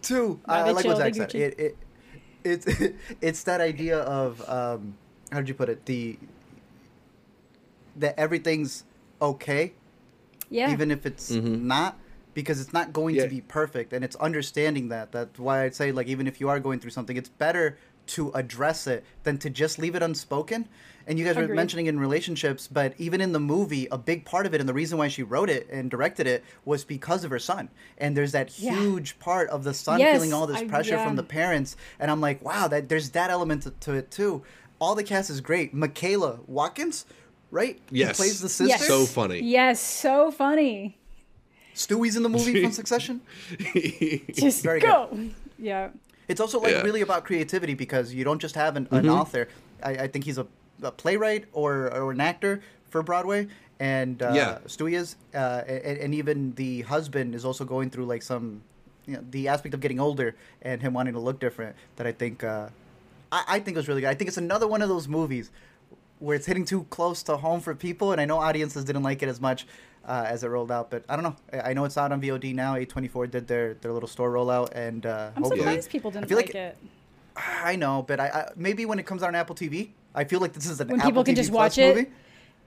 Two, 0.00 0.40
Now 0.46 0.54
I, 0.54 0.58
I 0.60 0.70
like 0.70 0.84
what 0.86 0.98
they 0.98 1.12
Zach 1.12 1.14
said. 1.14 1.30
Gucci. 1.30 1.40
It, 1.40 1.60
it, 1.60 1.76
it's 2.44 2.66
it's 3.20 3.42
that 3.44 3.60
idea 3.60 3.98
of 4.00 4.48
um, 4.48 4.94
how 5.30 5.38
did 5.38 5.48
you 5.48 5.54
put 5.54 5.68
it? 5.68 5.84
The 5.86 6.18
that 7.96 8.18
everything's 8.18 8.84
okay 9.20 9.74
Yeah, 10.48 10.72
even 10.72 10.90
if 10.90 11.04
it's 11.06 11.30
not 11.30 11.98
because 12.34 12.60
it's 12.60 12.72
not 12.72 12.92
going 12.92 13.14
Yeah. 13.14 13.24
to 13.24 13.28
be 13.28 13.40
perfect 13.40 13.92
and 13.92 14.04
it's 14.04 14.16
understanding 14.16 14.88
that 14.88 15.12
that's 15.12 15.38
why 15.38 15.64
i'd 15.64 15.74
say 15.74 15.92
like 15.92 16.06
even 16.06 16.26
if 16.26 16.40
you 16.40 16.48
are 16.48 16.60
going 16.60 16.78
through 16.80 16.90
something 16.90 17.16
it's 17.16 17.28
better 17.28 17.78
to 18.04 18.32
address 18.34 18.86
it 18.86 19.04
than 19.22 19.38
to 19.38 19.48
just 19.48 19.78
leave 19.78 19.94
it 19.94 20.02
unspoken 20.02 20.68
and 21.06 21.18
you 21.18 21.24
guys 21.24 21.36
were 21.36 21.46
mentioning 21.48 21.86
in 21.86 21.98
relationships 22.00 22.66
but 22.66 22.94
even 22.98 23.20
in 23.20 23.32
the 23.32 23.38
movie 23.40 23.86
a 23.92 23.98
big 23.98 24.24
part 24.24 24.44
of 24.44 24.54
it 24.54 24.60
and 24.60 24.68
the 24.68 24.74
reason 24.74 24.98
why 24.98 25.06
she 25.08 25.22
wrote 25.22 25.48
it 25.48 25.68
and 25.70 25.90
directed 25.90 26.26
it 26.26 26.42
was 26.64 26.84
because 26.84 27.22
of 27.22 27.30
her 27.30 27.38
son 27.38 27.68
and 27.98 28.16
there's 28.16 28.32
that 28.32 28.58
Yeah. 28.58 28.74
huge 28.74 29.18
part 29.20 29.48
of 29.50 29.62
the 29.64 29.72
son 29.74 30.00
Yes, 30.00 30.16
feeling 30.16 30.32
all 30.32 30.46
this 30.48 30.58
I- 30.62 30.66
pressure 30.66 30.94
yeah. 30.94 31.04
from 31.06 31.14
the 31.16 31.22
parents 31.22 31.76
and 32.00 32.10
i'm 32.10 32.20
like 32.20 32.42
wow 32.44 32.66
that 32.68 32.88
there's 32.88 33.10
that 33.10 33.30
element 33.30 33.62
to, 33.64 33.70
to 33.70 33.92
it 33.94 34.10
too 34.10 34.42
all 34.80 34.94
the 34.96 35.04
cast 35.04 35.30
is 35.30 35.40
great 35.40 35.72
michaela 35.72 36.40
watkins 36.48 37.04
right 37.52 37.78
Yes. 37.90 38.16
Who 38.16 38.24
plays 38.24 38.40
the 38.40 38.48
sister 38.48 38.66
Yes. 38.68 38.86
So 38.88 39.04
funny. 39.06 39.40
Yes, 39.42 39.78
so 39.78 40.30
funny. 40.30 40.96
Stewy's 41.86 42.16
in 42.16 42.22
the 42.22 42.28
movie 42.28 42.62
from 42.62 42.72
Succession. 42.82 43.20
Just 44.32 44.62
Very 44.62 44.80
go. 44.80 45.08
Yeah. 45.58 45.90
It's 46.28 46.40
also 46.40 46.58
like 46.60 46.72
Yeah. 46.72 46.82
really 46.82 47.02
about 47.02 47.24
creativity 47.24 47.74
because 47.74 48.12
you 48.12 48.24
don't 48.24 48.40
just 48.40 48.54
have 48.56 48.76
an, 48.76 48.88
an 48.90 49.08
author. 49.08 49.48
I, 49.82 49.90
I 49.90 50.06
think 50.08 50.24
he's 50.24 50.38
a, 50.38 50.46
a 50.82 50.90
playwright 50.90 51.44
or, 51.52 51.92
or 51.94 52.10
an 52.10 52.20
actor 52.20 52.62
for 52.90 53.02
Broadway, 53.02 53.46
and 53.78 54.20
uh, 54.22 54.32
Yeah. 54.34 54.58
Stewy 54.66 54.94
is, 54.94 55.16
uh, 55.34 55.62
and, 55.66 55.98
and 55.98 56.14
even 56.14 56.52
the 56.54 56.82
husband 56.82 57.34
is 57.34 57.44
also 57.44 57.64
going 57.64 57.90
through 57.90 58.06
like 58.06 58.22
some, 58.22 58.62
you 59.06 59.14
know, 59.14 59.24
the 59.30 59.46
aspect 59.48 59.72
of 59.74 59.80
getting 59.80 60.00
older 60.00 60.34
and 60.62 60.80
him 60.82 60.94
wanting 60.94 61.14
to 61.14 61.20
look 61.20 61.38
different. 61.38 61.76
That 61.96 62.06
I 62.08 62.12
think, 62.12 62.42
uh, 62.42 62.68
I, 63.30 63.44
I 63.48 63.58
think 63.60 63.76
was 63.76 63.86
really 63.88 64.00
good. 64.00 64.10
I 64.10 64.14
think 64.14 64.28
it's 64.28 64.38
another 64.38 64.66
one 64.66 64.82
of 64.82 64.88
those 64.88 65.06
movies 65.08 65.50
where 66.18 66.36
it's 66.36 66.46
hitting 66.46 66.64
too 66.64 66.84
close 66.90 67.22
to 67.24 67.36
home 67.36 67.60
for 67.60 67.74
people, 67.74 68.10
and 68.12 68.20
I 68.20 68.24
know 68.24 68.38
audiences 68.38 68.84
didn't 68.84 69.02
like 69.04 69.22
it 69.22 69.28
as 69.28 69.40
much. 69.40 69.66
Uh, 70.04 70.24
as 70.26 70.42
it 70.42 70.48
rolled 70.48 70.72
out, 70.72 70.90
but 70.90 71.04
I 71.08 71.14
don't 71.14 71.22
know. 71.22 71.36
I 71.52 71.70
I 71.70 71.72
know 71.74 71.84
it's 71.84 71.96
out 71.96 72.10
on 72.10 72.20
VOD 72.20 72.54
now. 72.56 72.74
A24 72.74 73.30
did 73.30 73.46
their, 73.46 73.74
their 73.74 73.92
little 73.92 74.08
store 74.08 74.32
rollout, 74.32 74.72
and 74.74 75.06
uh, 75.06 75.30
I'm 75.36 75.42
hopefully- 75.42 75.60
surprised 75.60 75.90
people 75.90 76.10
didn't 76.10 76.28
like, 76.28 76.46
like- 76.46 76.54
it. 76.56 76.76
I 77.36 77.76
know, 77.76 78.04
but 78.06 78.18
I, 78.18 78.26
I 78.28 78.50
maybe 78.56 78.84
when 78.84 78.98
it 78.98 79.06
comes 79.06 79.22
out 79.22 79.28
on 79.28 79.36
Apple 79.36 79.54
TV, 79.54 79.90
I 80.14 80.24
feel 80.24 80.40
like 80.40 80.54
this 80.54 80.66
is 80.66 80.80
an 80.80 80.88
When 80.88 80.98
Apple 81.00 81.10
people 81.10 81.24
can 81.24 81.34
TV 81.34 81.36
just 81.36 81.50
Plus 81.50 81.76
watch 81.76 81.78
it. 81.78 81.94
movie. 81.96 82.10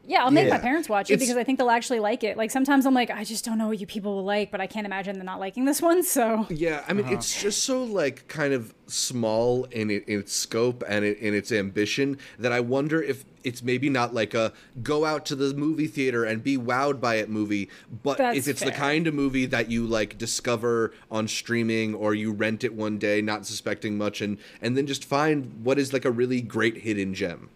Yeah, 0.07 0.23
I'll 0.23 0.31
make 0.31 0.49
my 0.49 0.57
parents 0.59 0.87
watch 0.87 1.09
it 1.09 1.13
It's- 1.15 1.27
because 1.27 1.37
I 1.37 1.43
think 1.43 1.57
they'll 1.57 1.69
actually 1.69 1.99
like 1.99 2.23
it. 2.23 2.37
Like 2.37 2.51
sometimes 2.51 2.85
I'm 2.85 2.93
like, 2.93 3.09
I 3.09 3.23
just 3.23 3.43
don't 3.43 3.57
know 3.57 3.67
what 3.69 3.79
you 3.79 3.87
people 3.87 4.15
will 4.15 4.23
like, 4.23 4.51
but 4.51 4.61
I 4.61 4.67
can't 4.67 4.85
imagine 4.85 5.17
them 5.17 5.25
not 5.25 5.39
liking 5.39 5.65
this 5.65 5.81
one. 5.81 6.03
So 6.03 6.45
Yeah, 6.49 6.83
I 6.87 6.93
mean, 6.93 7.07
it's 7.07 7.41
just 7.41 7.63
so 7.63 7.83
like 7.83 8.27
kind 8.27 8.53
of 8.53 8.73
small 8.87 9.63
in, 9.65 9.89
it, 9.89 10.07
in 10.07 10.19
its 10.19 10.33
scope 10.33 10.83
and 10.87 11.03
it, 11.05 11.17
in 11.17 11.33
its 11.33 11.51
ambition 11.51 12.17
that 12.37 12.51
I 12.51 12.59
wonder 12.59 13.01
if 13.01 13.25
it's 13.43 13.61
maybe 13.63 13.89
not 13.89 14.13
like 14.13 14.33
a 14.33 14.53
go 14.83 15.05
out 15.05 15.25
to 15.27 15.35
the 15.35 15.53
movie 15.53 15.87
theater 15.87 16.23
and 16.23 16.43
be 16.43 16.57
wowed 16.57 16.99
by 16.99 17.15
it 17.15 17.29
movie, 17.29 17.69
but 18.03 18.17
That's 18.17 18.37
if 18.37 18.47
it's 18.47 18.63
the 18.63 18.71
kind 18.71 19.07
of 19.07 19.13
movie 19.13 19.45
that 19.47 19.69
you 19.71 19.85
like 19.85 20.17
discover 20.17 20.93
on 21.11 21.27
streaming 21.27 21.93
or 21.95 22.13
you 22.15 22.31
rent 22.31 22.63
it 22.63 22.73
one 22.73 22.97
day, 22.97 23.21
not 23.21 23.45
suspecting 23.45 23.97
much, 23.97 24.21
and 24.21 24.37
and 24.61 24.75
then 24.75 24.87
just 24.87 25.03
find 25.05 25.63
what 25.63 25.77
is 25.77 25.93
like 25.93 26.05
a 26.05 26.11
really 26.11 26.41
great 26.41 26.77
hidden 26.77 27.13
gem. 27.13 27.49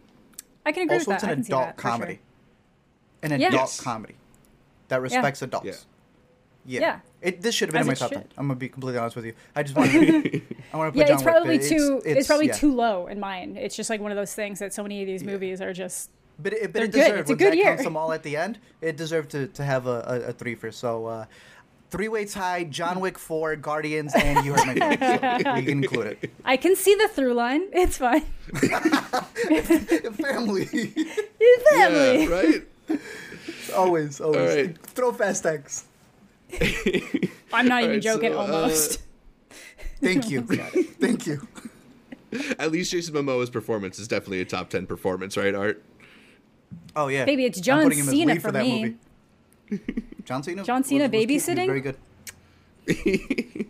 I 0.65 0.71
can 0.71 0.83
agree 0.83 0.97
Also, 0.97 1.11
with 1.11 1.15
it's 1.15 1.23
that. 1.23 1.27
an 1.27 1.31
I 1.31 1.35
can 1.35 1.43
see 1.43 1.53
adult 1.53 1.77
comedy. 1.77 2.13
sure. 2.15 2.21
Comedy, 3.21 3.35
an 3.35 3.41
Yeah. 3.41 3.47
adult 3.49 3.61
Yes. 3.69 3.81
comedy 3.81 4.15
that 4.89 5.01
respects 5.01 5.41
adults. 5.41 5.65
Yeah. 5.65 5.73
Yeah. 6.65 6.79
Yeah. 6.81 6.99
It, 7.21 7.41
this 7.41 7.55
should 7.55 7.69
have 7.69 7.73
been 7.73 7.81
As 7.81 7.85
in 7.87 7.89
my 7.91 7.95
top 7.95 8.09
should. 8.09 8.17
ten. 8.21 8.27
I'm 8.37 8.47
gonna 8.47 8.59
be 8.59 8.69
completely 8.69 8.99
honest 8.99 9.15
with 9.15 9.25
you. 9.25 9.33
I 9.55 9.63
just 9.63 9.75
want 9.75 9.91
to. 9.91 9.97
I 10.73 10.77
want 10.77 10.87
to 10.87 10.91
put 10.91 10.95
Yeah, 10.99 11.05
John 11.07 11.15
it's 11.15 11.23
Wick 11.23 11.33
probably 11.33 11.57
there. 11.57 11.69
too. 11.69 12.01
It's, 12.05 12.27
probably 12.27 12.47
yeah. 12.47 12.53
too 12.53 12.73
low 12.73 13.07
in 13.07 13.19
mine. 13.19 13.57
It's 13.57 13.75
just 13.75 13.89
like 13.89 13.99
one 14.01 14.11
of 14.11 14.17
those 14.17 14.33
things 14.33 14.59
that 14.59 14.73
so 14.73 14.83
many 14.83 15.01
of 15.01 15.07
these 15.07 15.23
movies 15.23 15.61
are 15.61 15.73
just. 15.73 16.11
But 16.41 16.53
it, 16.53 16.61
but 16.71 16.73
They're 16.73 16.83
it 16.85 16.91
good. 16.91 17.19
It's 17.19 17.29
a 17.31 17.35
good 17.35 17.47
Zach 17.49 17.55
year. 17.55 17.65
counts 17.65 17.83
them 17.83 17.97
all 17.97 18.13
at 18.13 18.23
the 18.23 18.37
end, 18.37 18.59
it 18.81 18.95
deserved 18.95 19.31
to, 19.31 19.47
to 19.47 19.63
have 19.63 19.87
a, 19.87 20.23
a, 20.25 20.29
a 20.29 20.33
three 20.33 20.55
for. 20.55 20.71
So, 20.71 21.05
uh, 21.07 21.25
three 21.89 22.07
way 22.07 22.23
tie: 22.25 22.63
John 22.65 22.99
Wick 23.01 23.17
four, 23.19 23.55
Guardians, 23.57 24.13
and 24.15 24.45
You 24.45 24.53
Heard 24.53 24.67
My 24.67 24.73
Name. 24.73 24.99
So 25.43 25.53
we 25.55 25.61
can 25.63 25.83
include 25.83 26.17
it. 26.21 26.31
I 26.45 26.55
can 26.55 26.75
see 26.77 26.95
the 26.95 27.09
through 27.09 27.33
line. 27.33 27.63
It's 27.73 27.97
fine. 27.97 28.21
Family, 30.13 30.65
Family. 30.65 32.23
Yeah, 32.23 32.25
right. 32.27 32.67
Always, 33.73 34.19
always. 34.21 34.55
right. 34.55 34.77
Throw 34.87 35.11
fast 35.11 35.45
X. 35.45 35.85
I'm 37.53 37.67
not 37.67 37.83
even 37.83 37.89
Alright, 37.97 38.01
joking. 38.01 38.33
so, 38.33 38.39
uh, 38.39 38.43
almost. 38.43 39.01
Thank 40.01 40.29
you, 40.29 40.41
thank 41.01 41.27
you. 41.27 41.45
At 42.57 42.71
least 42.71 42.91
Jason 42.91 43.13
Momoa's 43.15 43.49
performance 43.49 43.99
is 43.99 44.07
definitely 44.07 44.39
a 44.39 44.45
top 44.45 44.69
ten 44.69 44.85
performance, 44.87 45.35
right? 45.35 45.53
Art. 45.53 45.83
Oh 46.95 47.07
yeah, 47.09 47.25
Maybe 47.25 47.43
it's 47.45 47.57
I'm 47.59 47.63
John 47.63 47.83
putting 47.83 47.99
him 47.99 48.05
as 48.07 48.11
Cena 48.11 48.33
lead 48.33 48.41
for 48.41 48.51
that 48.53 48.63
me. 48.63 48.95
movie. 49.69 50.03
John 50.23 50.41
Cena. 50.43 50.63
John 50.63 50.83
Cena 50.85 51.09
was- 51.09 51.11
was 51.11 51.25
was 51.27 51.55
babysitting? 51.55 51.65
Very 51.67 51.81
good. 51.81 53.67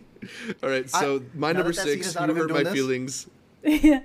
All 0.62 0.68
right, 0.70 0.88
so 0.88 1.16
I- 1.16 1.20
my 1.38 1.52
number 1.52 1.72
that 1.72 1.84
that 1.84 1.90
six. 1.90 2.14
You 2.14 2.20
out 2.20 2.30
of 2.30 2.36
hurt 2.36 2.50
my 2.50 2.62
doing 2.62 2.64
this- 2.64 3.26
feelings. 3.64 4.00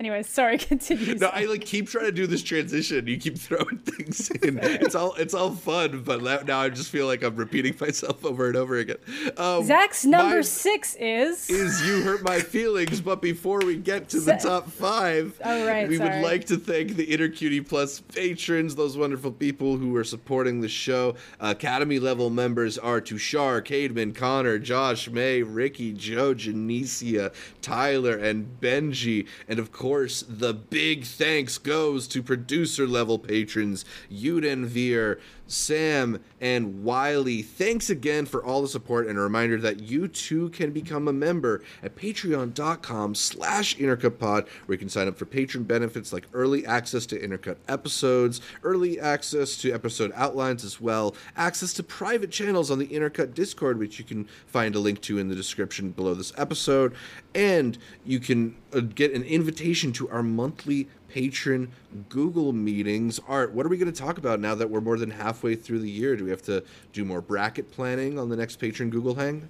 Anyways, 0.00 0.28
sorry. 0.28 0.58
Continue. 0.58 1.16
No, 1.16 1.26
I 1.28 1.46
like 1.46 1.64
keep 1.64 1.88
trying 1.88 2.04
to 2.06 2.12
do 2.12 2.26
this 2.28 2.42
transition. 2.42 3.06
You 3.08 3.18
keep 3.18 3.36
throwing 3.36 3.78
things 3.84 4.30
in. 4.30 4.58
It's 4.62 4.94
all 4.94 5.14
it's 5.14 5.34
all 5.34 5.50
fun, 5.50 6.02
but 6.02 6.22
now 6.46 6.60
I 6.60 6.68
just 6.68 6.90
feel 6.90 7.06
like 7.06 7.24
I'm 7.24 7.34
repeating 7.34 7.74
myself 7.80 8.24
over 8.24 8.46
and 8.46 8.56
over 8.56 8.76
again. 8.76 8.98
Um, 9.36 9.64
Zach's 9.64 10.04
number 10.04 10.36
mine 10.36 10.44
six 10.44 10.94
is. 11.00 11.50
is 11.50 11.84
you 11.84 12.02
hurt 12.02 12.22
my 12.22 12.38
feelings. 12.38 13.00
But 13.00 13.20
before 13.20 13.58
we 13.58 13.76
get 13.76 14.08
to 14.10 14.20
the 14.20 14.34
top 14.36 14.70
five, 14.70 15.40
Oh, 15.44 15.66
right, 15.66 15.88
we 15.88 15.96
sorry. 15.96 16.10
would 16.10 16.22
like 16.24 16.44
to 16.46 16.56
thank 16.58 16.94
the 16.94 17.06
Intercut 17.06 17.68
Plus 17.68 17.98
patrons, 18.00 18.76
those 18.76 18.96
wonderful 18.96 19.32
people 19.32 19.76
who 19.78 19.96
are 19.96 20.04
supporting 20.04 20.60
the 20.60 20.68
show. 20.68 21.16
Academy 21.40 21.98
level 21.98 22.30
members 22.30 22.78
are 22.78 23.00
Tushar, 23.00 23.62
Cademan, 23.64 24.14
Connor, 24.14 24.58
Josh, 24.60 25.08
May, 25.10 25.42
Ricky, 25.42 25.92
Joe, 25.92 26.34
Janicia, 26.34 27.32
Tyler, 27.62 28.16
and 28.16 28.60
Benji, 28.60 29.26
and 29.48 29.58
of 29.58 29.72
course, 29.72 29.87
the 29.88 30.52
big 30.52 31.04
thanks 31.04 31.56
goes 31.56 32.06
to 32.08 32.22
producer 32.22 32.86
level 32.86 33.18
patrons 33.18 33.84
Yuden 34.12 34.66
Veer, 34.66 35.18
Sam, 35.48 36.20
and 36.40 36.84
Wiley. 36.84 37.42
Thanks 37.42 37.90
again 37.90 38.26
for 38.26 38.44
all 38.44 38.62
the 38.62 38.68
support 38.68 39.06
and 39.06 39.18
a 39.18 39.22
reminder 39.22 39.58
that 39.58 39.80
you 39.80 40.06
too 40.06 40.50
can 40.50 40.70
become 40.70 41.08
a 41.08 41.12
member 41.12 41.62
at 41.82 41.96
patreon.com 41.96 43.14
slash 43.14 43.76
intercutpod 43.76 44.46
where 44.66 44.74
you 44.74 44.78
can 44.78 44.88
sign 44.88 45.08
up 45.08 45.16
for 45.16 45.24
patron 45.24 45.64
benefits 45.64 46.12
like 46.12 46.26
early 46.32 46.64
access 46.66 47.06
to 47.06 47.18
intercut 47.18 47.56
episodes, 47.66 48.40
early 48.62 49.00
access 49.00 49.56
to 49.56 49.72
episode 49.72 50.12
outlines 50.14 50.64
as 50.64 50.80
well, 50.80 51.16
access 51.36 51.72
to 51.72 51.82
private 51.82 52.30
channels 52.30 52.70
on 52.70 52.78
the 52.78 52.88
intercut 52.88 53.34
discord 53.34 53.78
which 53.78 53.98
you 53.98 54.04
can 54.04 54.28
find 54.46 54.74
a 54.74 54.78
link 54.78 55.00
to 55.00 55.18
in 55.18 55.28
the 55.28 55.34
description 55.34 55.90
below 55.90 56.14
this 56.14 56.32
episode, 56.36 56.94
and 57.34 57.78
you 58.04 58.20
can 58.20 58.54
uh, 58.72 58.80
get 58.80 59.12
an 59.12 59.22
invitation 59.22 59.92
to 59.92 60.08
our 60.10 60.22
monthly 60.22 60.88
patron 61.08 61.70
Google 62.08 62.52
meetings. 62.52 63.18
Art, 63.26 63.52
what 63.52 63.64
are 63.66 63.68
we 63.68 63.76
going 63.78 63.92
to 63.92 63.98
talk 63.98 64.18
about 64.18 64.40
now 64.40 64.54
that 64.54 64.70
we're 64.70 64.80
more 64.80 64.98
than 64.98 65.10
halfway 65.10 65.54
through 65.56 65.80
the 65.80 65.90
year? 65.90 66.16
Do 66.16 66.24
we 66.24 66.30
have 66.30 66.42
to 66.42 66.62
do 66.92 67.04
more 67.04 67.20
bracket 67.20 67.72
planning 67.72 68.18
on 68.18 68.28
the 68.28 68.36
next 68.36 68.56
patron 68.56 68.90
Google 68.90 69.14
hang? 69.14 69.48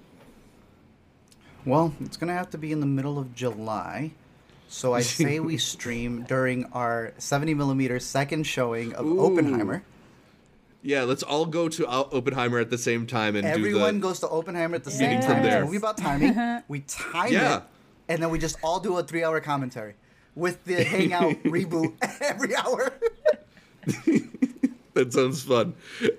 Well, 1.65 1.93
it's 1.99 2.17
gonna 2.17 2.33
have 2.33 2.49
to 2.51 2.57
be 2.57 2.71
in 2.71 2.79
the 2.79 2.85
middle 2.85 3.19
of 3.19 3.35
July. 3.35 4.11
So 4.69 4.93
I 4.93 5.01
say 5.19 5.39
we 5.39 5.57
stream 5.57 6.23
during 6.23 6.65
our 6.71 7.13
70 7.17 7.53
millimeter 7.53 7.99
second 7.99 8.45
showing 8.45 8.93
of 8.93 9.05
Ooh. 9.05 9.19
Oppenheimer. 9.25 9.83
Yeah, 10.81 11.03
let's 11.03 11.23
all 11.23 11.45
go 11.45 11.67
to 11.67 11.85
Oppenheimer 11.85 12.59
at 12.59 12.69
the 12.69 12.77
same 12.77 13.05
time 13.05 13.35
and 13.35 13.45
Everyone 13.45 13.95
do 13.95 13.99
the. 13.99 14.07
goes 14.07 14.21
to 14.21 14.29
Oppenheimer 14.29 14.75
at 14.75 14.85
the 14.85 14.91
same 14.91 15.21
from 15.21 15.27
time. 15.33 15.37
It's 15.39 15.47
a 15.47 15.49
there. 15.49 15.65
movie 15.65 15.77
about 15.77 15.97
timing. 15.97 16.61
We 16.69 16.79
time 16.81 17.33
Yeah. 17.33 17.57
it, 17.57 17.63
and 18.07 18.23
then 18.23 18.29
we 18.29 18.39
just 18.39 18.55
all 18.63 18.79
do 18.79 18.97
a 18.97 19.03
three-hour 19.03 19.41
commentary 19.41 19.95
with 20.39 20.63
the 20.65 20.83
Hangout 20.83 21.35
reboot 21.43 21.93
every 22.21 22.55
hour. 22.55 22.93
That 24.95 25.13
sounds 25.13 25.43
fun. 25.43 25.75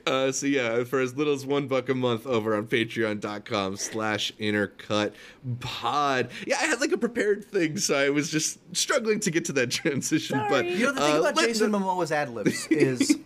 Uh, 0.06 0.32
so 0.32 0.46
yeah, 0.46 0.84
for 0.84 1.00
as 1.00 1.14
little 1.14 1.34
as 1.34 1.44
one 1.44 1.66
buck 1.66 1.90
a 1.90 1.94
month 1.94 2.26
over 2.26 2.56
on 2.56 2.66
patreon.com 2.66 3.76
slash 3.76 4.32
intercut 4.40 5.12
pod. 5.58 6.30
Yeah, 6.46 6.56
I 6.58 6.64
had 6.64 6.80
like 6.80 6.92
a 6.92 6.96
prepared 6.96 7.44
thing, 7.44 7.76
so 7.76 7.98
I 7.98 8.08
was 8.08 8.30
just 8.30 8.58
struggling 8.74 9.20
to 9.20 9.30
get 9.30 9.44
to 9.46 9.52
that 9.52 9.70
transition. 9.70 10.38
But 10.48 10.60
Sorry. 10.64 10.72
You 10.76 10.86
know 10.86 10.92
the 10.92 11.00
thing 11.00 11.14
uh, 11.16 11.20
about 11.20 11.36
let- 11.36 11.48
Jason 11.48 11.72
Momoa's 11.72 12.10
ad 12.10 12.30
libs 12.30 12.68
is 12.68 13.18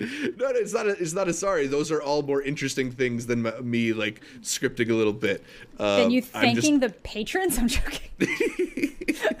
No, 0.00 0.06
no, 0.06 0.48
it's 0.54 0.72
not. 0.72 0.86
A, 0.86 0.90
it's 0.90 1.12
not 1.12 1.28
a 1.28 1.32
sorry. 1.32 1.66
Those 1.66 1.90
are 1.90 2.00
all 2.00 2.22
more 2.22 2.40
interesting 2.42 2.90
things 2.92 3.26
than 3.26 3.46
m- 3.46 3.68
me 3.70 3.92
like 3.92 4.20
scripting 4.42 4.90
a 4.90 4.94
little 4.94 5.12
bit. 5.12 5.42
Uh, 5.78 5.96
Then 5.98 6.10
you 6.10 6.18
I'm 6.34 6.54
just- 6.54 6.66
thanking 6.66 6.80
the 6.80 6.90
patrons? 6.90 7.58
I'm 7.58 7.68
joking. 7.68 8.08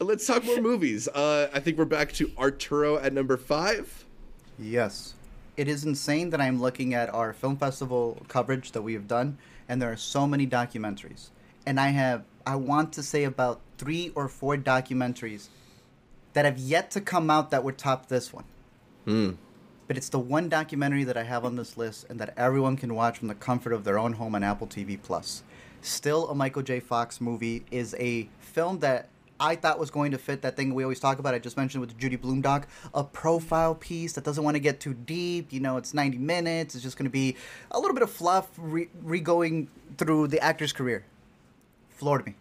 Let's 0.00 0.26
talk 0.26 0.44
more 0.44 0.60
movies. 0.60 1.08
Uh, 1.08 1.48
I 1.52 1.60
think 1.60 1.78
we're 1.78 1.86
back 1.86 2.12
to 2.14 2.30
Arturo 2.38 2.98
at 2.98 3.12
number 3.14 3.36
five. 3.36 4.04
Yes. 4.58 5.14
It 5.56 5.66
is 5.68 5.84
insane 5.84 6.30
that 6.30 6.40
I'm 6.40 6.60
looking 6.60 6.92
at 6.92 7.12
our 7.14 7.32
film 7.32 7.56
festival 7.56 8.22
coverage 8.28 8.72
that 8.72 8.82
we 8.82 8.92
have 8.92 9.08
done, 9.08 9.38
and 9.68 9.80
there 9.80 9.90
are 9.90 9.96
so 9.96 10.26
many 10.26 10.46
documentaries. 10.46 11.28
And 11.64 11.80
I 11.80 11.88
have, 11.88 12.24
I 12.46 12.56
want 12.56 12.92
to 12.94 13.02
say 13.02 13.24
about 13.24 13.60
three 13.78 14.12
or 14.14 14.28
four 14.28 14.56
documentaries 14.58 15.48
that 16.34 16.44
have 16.44 16.58
yet 16.58 16.90
to 16.90 17.00
come 17.00 17.30
out 17.30 17.50
that 17.50 17.64
would 17.64 17.78
top 17.78 18.08
this 18.08 18.32
one. 18.34 18.44
But 19.86 19.96
it's 19.96 20.08
the 20.08 20.18
one 20.18 20.48
documentary 20.48 21.04
that 21.04 21.16
I 21.16 21.22
have 21.22 21.44
on 21.44 21.56
this 21.56 21.76
list 21.76 22.06
and 22.10 22.18
that 22.18 22.34
everyone 22.36 22.76
can 22.76 22.94
watch 22.94 23.18
from 23.18 23.28
the 23.28 23.34
comfort 23.34 23.72
of 23.72 23.84
their 23.84 23.98
own 23.98 24.14
home 24.14 24.34
on 24.34 24.42
Apple 24.42 24.66
TV 24.66 25.00
Plus. 25.00 25.44
Still 25.80 26.28
a 26.28 26.34
Michael 26.34 26.62
J. 26.62 26.80
Fox 26.80 27.20
movie 27.20 27.64
is 27.70 27.94
a 27.98 28.28
film 28.40 28.80
that 28.80 29.08
I 29.38 29.54
thought 29.54 29.78
was 29.78 29.90
going 29.90 30.12
to 30.12 30.18
fit 30.18 30.42
that 30.42 30.56
thing 30.56 30.74
we 30.74 30.82
always 30.82 30.98
talk 30.98 31.18
about. 31.18 31.34
I 31.34 31.38
just 31.38 31.56
mentioned 31.56 31.82
with 31.82 31.90
the 31.90 31.96
Judy 31.96 32.16
Blume 32.16 32.40
doc, 32.40 32.66
a 32.94 33.04
profile 33.04 33.74
piece 33.74 34.14
that 34.14 34.24
doesn't 34.24 34.42
want 34.42 34.54
to 34.54 34.60
get 34.60 34.80
too 34.80 34.94
deep. 34.94 35.52
You 35.52 35.60
know, 35.60 35.76
it's 35.76 35.94
90 35.94 36.18
minutes. 36.18 36.74
It's 36.74 36.82
just 36.82 36.96
going 36.96 37.04
to 37.04 37.10
be 37.10 37.36
a 37.70 37.78
little 37.78 37.94
bit 37.94 38.02
of 38.02 38.10
fluff, 38.10 38.48
re- 38.58 38.88
re-going 39.02 39.68
through 39.98 40.28
the 40.28 40.40
actor's 40.40 40.72
career. 40.72 41.04
Floored 41.90 42.26
me. 42.26 42.34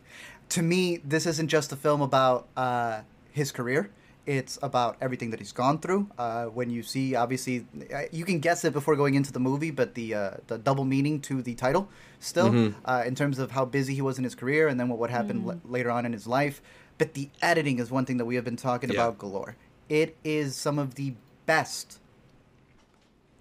To 0.49 0.61
me, 0.61 0.97
this 0.97 1.25
isn't 1.25 1.49
just 1.49 1.71
a 1.71 1.75
film 1.75 2.01
about 2.01 2.47
uh, 2.55 3.01
his 3.31 3.51
career. 3.51 3.89
It's 4.25 4.57
about 4.63 4.97
everything 5.01 5.29
that 5.31 5.39
he's 5.39 5.51
gone 5.51 5.77
through. 5.79 6.09
Uh, 6.17 6.45
when 6.45 6.71
you 6.71 6.81
see, 6.81 7.13
obviously, 7.13 7.65
uh, 7.93 8.03
you 8.11 8.25
can 8.25 8.39
guess 8.39 8.65
it 8.65 8.73
before 8.73 8.95
going 8.95 9.13
into 9.13 9.31
the 9.31 9.39
movie, 9.39 9.69
but 9.69 9.93
the 9.93 10.15
uh, 10.15 10.31
the 10.47 10.57
double 10.57 10.83
meaning 10.83 11.19
to 11.21 11.41
the 11.43 11.53
title, 11.53 11.89
still, 12.19 12.49
Mm-hmm. 12.51 12.79
uh, 12.85 13.03
in 13.05 13.13
terms 13.13 13.37
of 13.37 13.51
how 13.51 13.65
busy 13.65 13.93
he 13.93 14.01
was 14.01 14.17
in 14.17 14.23
his 14.23 14.33
career, 14.33 14.67
and 14.67 14.79
then 14.79 14.89
what 14.89 14.97
would 14.99 15.11
happen 15.11 15.47
l- 15.47 15.61
later 15.63 15.91
on 15.91 16.05
in 16.07 16.13
his 16.13 16.25
life. 16.25 16.59
But 16.97 17.13
the 17.13 17.29
editing 17.41 17.77
is 17.77 17.91
one 17.91 18.05
thing 18.05 18.17
that 18.17 18.25
we 18.25 18.33
have 18.35 18.45
been 18.45 18.55
talking 18.55 18.89
Yeah. 18.89 18.95
about 18.95 19.19
galore. 19.19 19.57
It 19.89 20.15
is 20.23 20.55
some 20.55 20.79
of 20.79 20.95
the 20.95 21.13
best 21.45 21.99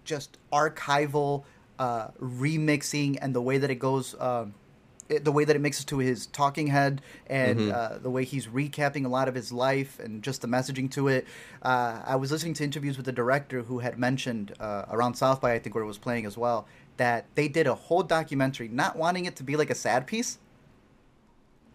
just 0.05 0.37
archival 0.53 1.45
uh, 1.79 2.09
remixing 2.21 3.17
and 3.23 3.35
the 3.35 3.41
way 3.41 3.57
that 3.59 3.71
it 3.71 3.77
goes 3.77 4.15
um, 4.21 4.53
it, 4.53 4.64
the 5.09 5.31
way 5.33 5.45
that 5.45 5.55
it 5.55 5.59
mixes 5.59 5.85
to 5.85 5.99
his 5.99 6.27
talking 6.27 6.69
head 6.69 7.03
and 7.27 7.71
uh, 7.71 7.99
the 8.01 8.09
way 8.11 8.25
he's 8.25 8.47
recapping 8.47 9.05
a 9.05 9.09
lot 9.09 9.29
of 9.29 9.35
his 9.35 9.53
life 9.53 9.99
and 10.01 10.23
just 10.23 10.41
the 10.41 10.49
messaging 10.49 10.91
to 10.91 11.09
it 11.09 11.27
uh, 11.63 12.01
i 12.07 12.17
was 12.17 12.33
listening 12.33 12.55
to 12.55 12.65
interviews 12.65 12.97
with 12.97 13.05
the 13.07 13.13
director 13.13 13.63
who 13.63 13.81
had 13.81 13.99
mentioned 13.99 14.55
uh, 14.61 14.85
around 14.91 15.15
south 15.15 15.41
by 15.41 15.53
i 15.53 15.59
think 15.59 15.75
where 15.75 15.85
it 15.85 15.87
was 15.87 15.99
playing 15.99 16.25
as 16.25 16.39
well 16.39 16.67
that 16.97 17.27
they 17.35 17.49
did 17.49 17.67
a 17.67 17.75
whole 17.75 18.03
documentary 18.03 18.67
not 18.69 18.97
wanting 18.97 19.27
it 19.27 19.37
to 19.37 19.43
be 19.43 19.57
like 19.57 19.69
a 19.71 19.75
sad 19.75 20.07
piece 20.07 20.39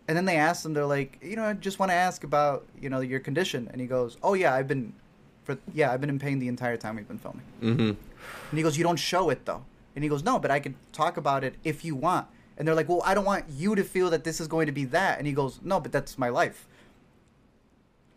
and 0.07 0.17
then 0.17 0.25
they 0.25 0.35
asked 0.37 0.65
him 0.65 0.73
they're 0.73 0.85
like 0.85 1.19
you 1.21 1.35
know 1.35 1.43
i 1.43 1.53
just 1.53 1.77
want 1.79 1.91
to 1.91 1.95
ask 1.95 2.23
about 2.23 2.65
you 2.81 2.89
know 2.89 2.99
your 2.99 3.19
condition 3.19 3.67
and 3.71 3.79
he 3.79 3.87
goes 3.87 4.17
oh 4.23 4.33
yeah 4.33 4.53
i've 4.55 4.67
been 4.67 4.91
for 5.43 5.57
yeah 5.73 5.91
i've 5.91 6.01
been 6.01 6.09
in 6.09 6.19
pain 6.19 6.39
the 6.39 6.47
entire 6.47 6.77
time 6.77 6.95
we've 6.95 7.07
been 7.07 7.17
filming 7.19 7.43
Mm-hmm. 7.61 7.79
and 8.49 8.57
he 8.57 8.63
goes, 8.63 8.77
You 8.77 8.83
don't 8.83 8.97
show 8.99 9.29
it 9.29 9.45
though. 9.45 9.63
And 9.95 10.03
he 10.03 10.09
goes, 10.09 10.23
No, 10.23 10.39
but 10.39 10.49
I 10.51 10.59
can 10.59 10.75
talk 10.93 11.17
about 11.17 11.43
it 11.43 11.55
if 11.63 11.83
you 11.83 11.95
want. 11.95 12.27
And 12.59 12.67
they're 12.67 12.75
like, 12.75 12.89
Well, 12.89 13.01
I 13.05 13.13
don't 13.15 13.25
want 13.25 13.45
you 13.49 13.73
to 13.75 13.83
feel 13.83 14.09
that 14.11 14.23
this 14.25 14.39
is 14.39 14.47
going 14.47 14.65
to 14.67 14.71
be 14.73 14.85
that. 14.85 15.17
And 15.17 15.25
he 15.25 15.33
goes, 15.33 15.59
No, 15.63 15.79
but 15.79 15.91
that's 15.91 16.17
my 16.17 16.29
life. 16.29 16.67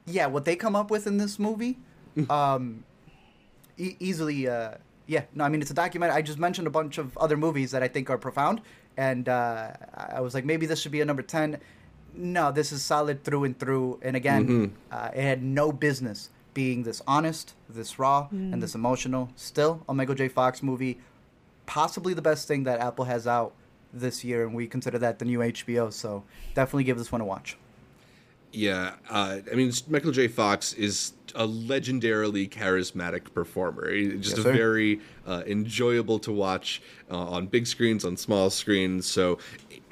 Yeah, 0.07 0.26
what 0.26 0.45
they 0.45 0.57
come 0.57 0.74
up 0.76 0.90
with 0.90 1.07
in 1.07 1.16
this 1.16 1.38
movie, 1.38 1.78
um, 2.30 2.84
e- 3.78 3.97
easily, 4.01 4.49
uh, 4.49 4.72
yeah. 5.07 5.22
No, 5.34 5.45
I 5.45 5.49
mean, 5.49 5.62
it's 5.62 5.70
a 5.70 5.74
documentary. 5.74 6.16
I 6.16 6.22
just 6.22 6.38
mentioned 6.38 6.66
a 6.66 6.70
bunch 6.70 6.99
of 6.99 7.16
other 7.18 7.36
movies 7.36 7.70
that 7.70 7.82
I 7.82 7.88
think 7.88 8.11
are 8.11 8.18
profound. 8.18 8.61
And 8.97 9.28
uh, 9.28 9.70
I 9.95 10.20
was 10.20 10.34
like, 10.34 10.45
maybe 10.45 10.66
this 10.66 10.80
should 10.80 10.93
be 10.93 11.01
a 11.01 11.05
number 11.05 11.22
10. 11.22 11.59
No, 12.14 12.53
this 12.53 12.72
is 12.72 12.82
solid 12.82 13.24
through 13.24 13.45
and 13.45 13.59
through. 13.59 14.01
And 14.03 14.16
again, 14.16 14.47
Mhm. 14.49 14.70
uh, 14.90 15.11
it 15.14 15.22
had 15.22 15.43
no 15.43 15.72
business 15.72 16.28
being 16.53 16.82
this 16.82 17.01
honest, 17.07 17.55
this 17.70 17.99
raw, 17.99 18.28
and 18.30 18.62
this 18.62 18.74
emotional. 18.74 19.30
Still, 19.36 19.82
a 19.88 19.95
Michael 19.95 20.14
J. 20.14 20.28
Fox 20.28 20.62
movie, 20.62 20.99
possibly 21.64 22.12
the 22.12 22.20
best 22.20 22.47
thing 22.47 22.64
that 22.64 22.80
Apple 22.80 23.07
has 23.07 23.26
out 23.26 23.55
this 23.93 24.24
year, 24.24 24.45
and 24.47 24.55
we 24.55 24.66
consider 24.66 24.99
that 24.99 25.18
the 25.18 25.24
new 25.24 25.40
HBO. 25.40 25.93
So 25.93 26.24
definitely 26.55 26.84
give 26.84 26.99
this 26.99 27.12
one 27.12 27.20
a 27.20 27.24
watch. 27.24 27.57
Yeah, 28.53 28.97
uh, 29.09 29.38
I 29.51 29.55
mean, 29.55 29.72
Michael 29.88 30.12
J. 30.12 30.28
Fox 30.28 30.74
is 30.74 31.14
a 31.34 31.47
legendarily 31.47 32.51
charismatic 32.51 33.32
performer. 33.32 33.90
He's 33.90 34.20
just 34.20 34.36
Yes, 34.36 34.45
a 34.47 34.53
very 34.53 35.01
uh, 35.26 35.43
enjoyable 35.47 36.18
to 36.18 36.32
watch 36.32 36.82
uh, 37.11 37.16
on 37.16 37.47
big 37.47 37.66
screens, 37.66 38.05
on 38.05 38.18
small 38.18 38.51
screens. 38.51 39.07
So 39.07 39.38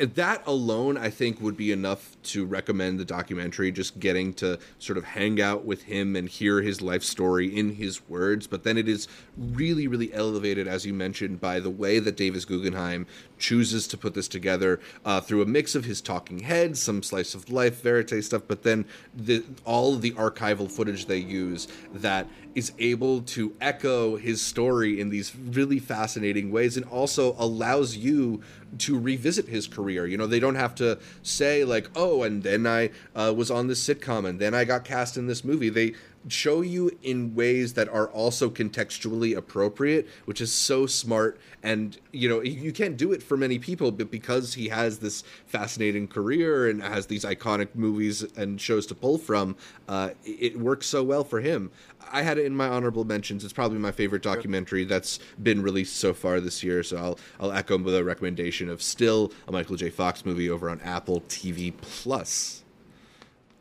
that 0.01 0.43
alone, 0.47 0.97
I 0.97 1.11
think, 1.11 1.41
would 1.41 1.57
be 1.57 1.73
enough 1.73 2.17
to 2.23 2.47
recommend 2.47 2.99
the 2.99 3.05
documentary. 3.05 3.71
Just 3.71 4.01
getting 4.01 4.33
to 4.35 4.59
sort 4.79 4.97
of 4.97 5.05
hang 5.05 5.41
out 5.41 5.65
with 5.65 5.83
him 5.83 6.17
and 6.17 6.29
hear 6.29 6.63
his 6.63 6.81
life 6.81 7.03
story 7.03 7.55
in 7.55 7.75
his 7.75 8.09
words. 8.09 8.47
But 8.47 8.65
then 8.65 8.79
it 8.79 8.89
is 8.89 9.09
really, 9.37 9.87
really 9.87 10.13
elevated, 10.15 10.67
as 10.67 10.87
you 10.87 10.95
mentioned, 10.95 11.41
by 11.41 11.61
the 11.61 11.71
way 11.71 11.99
that 11.99 12.17
Davis 12.17 12.45
Guggenheim 12.45 13.07
chooses 13.39 13.87
to 13.89 13.99
put 13.99 14.15
this 14.15 14.29
together 14.29 14.81
uh, 15.05 15.21
through 15.21 15.43
a 15.43 15.47
mix 15.47 15.75
of 15.75 15.85
his 15.85 16.01
talking 16.01 16.41
heads, 16.41 16.81
some 16.81 17.03
slice 17.03 17.35
of 17.35 17.51
life, 17.51 17.83
verite 17.83 18.25
stuff, 18.25 18.43
but 18.47 18.63
then 18.63 18.85
the, 19.15 19.45
all 19.65 19.97
the 19.97 20.13
archival 20.13 20.71
footage 20.71 21.07
they 21.07 21.19
use 21.19 21.69
that 21.93 22.27
is 22.55 22.73
able 22.79 23.23
to 23.23 23.55
echo 23.61 24.17
his 24.17 24.41
story 24.41 25.01
in 25.01 25.09
these 25.09 25.35
really 25.37 25.79
fascinating 25.79 26.51
ways 26.51 26.77
and 26.77 26.87
also 26.87 27.35
allows 27.39 27.97
you 27.97 28.43
to 28.79 28.99
revisit 28.99 29.49
his 29.49 29.67
career. 29.67 30.07
You 30.07 30.17
know, 30.17 30.27
they 30.27 30.41
don't 30.41 30.55
have 30.55 30.75
to 30.77 30.99
say, 31.23 31.65
like, 31.65 31.91
oh, 31.97 32.23
and 32.23 32.43
then 32.43 32.67
I 32.67 32.91
uh, 33.15 33.33
was 33.37 33.51
on 33.51 33.67
this 33.67 33.87
sitcom 33.87 34.29
and 34.29 34.39
then 34.39 34.55
I 34.55 34.65
got 34.65 34.85
cast 34.85 35.17
in 35.17 35.27
this 35.27 35.45
movie. 35.45 35.69
They 35.69 35.95
show 36.29 36.61
you 36.61 36.91
in 37.03 37.35
ways 37.35 37.73
that 37.75 37.89
are 37.89 38.09
also 38.09 38.51
contextually 38.51 39.37
appropriate, 39.37 40.07
which 40.27 40.41
is 40.41 40.53
so 40.53 40.87
smart. 40.87 41.41
And 41.63 41.97
you 42.13 42.29
know, 42.29 42.43
you 42.43 42.73
can't 42.73 42.97
do 42.97 43.13
it 43.13 43.23
for 43.23 43.37
many 43.37 43.59
people, 43.59 43.91
but 43.93 44.11
because 44.11 44.55
he 44.55 44.69
has 44.69 44.99
this 44.99 45.23
fascinating 45.47 46.09
career 46.09 46.69
and 46.69 46.83
has 46.83 47.07
these 47.07 47.25
iconic 47.25 47.75
movies 47.75 48.23
and 48.37 48.61
shows 48.61 48.87
to 48.87 48.95
pull 48.95 49.17
from, 49.17 49.57
uh, 49.89 50.11
it 50.25 50.51
it 50.51 50.59
works 50.59 50.87
so 50.87 51.03
well 51.03 51.25
for 51.25 51.41
him. 51.41 51.71
I 52.13 52.23
had 52.23 52.39
it 52.39 52.45
in 52.45 52.57
my 52.57 52.67
honorable 52.69 53.05
mentions. 53.05 53.45
It's 53.45 53.53
probably 53.53 53.79
my 53.79 53.93
favorite 53.93 54.23
documentary 54.23 54.85
that's 54.85 55.21
been 55.43 55.63
released 55.63 55.97
so 55.97 56.13
far 56.13 56.41
this 56.41 56.63
year. 56.63 56.83
So 56.83 56.97
I'll 56.97 57.19
I'll 57.39 57.53
echo 57.53 57.79
the 57.79 58.05
recommendation 58.05 58.69
of 58.69 58.83
still 58.83 59.33
a 59.47 59.53
Michael 59.53 59.77
J. 59.77 59.91
Fox 59.91 60.25
movie 60.25 60.51
over 60.51 60.69
on 60.69 60.81
Apple 60.81 61.21
TV 61.23 61.73
Plus. 61.81 62.65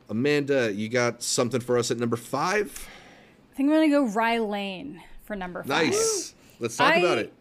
Amanda, 0.09 0.73
you 0.73 0.89
got 0.89 1.21
something 1.21 1.61
for 1.61 1.77
us 1.77 1.91
at 1.91 1.97
number 1.97 2.17
five? 2.17 2.87
I 3.53 3.55
think 3.55 3.69
I'm 3.69 3.75
gonna 3.75 3.89
go 3.89 4.05
Rye 4.05 4.39
Lane 4.39 5.01
for 5.23 5.35
number 5.35 5.61
five. 5.63 5.87
Nice. 5.87 6.33
Let's 6.59 6.75
talk 6.77 6.93
I- 6.93 6.99
about 6.99 7.17
it. 7.19 7.33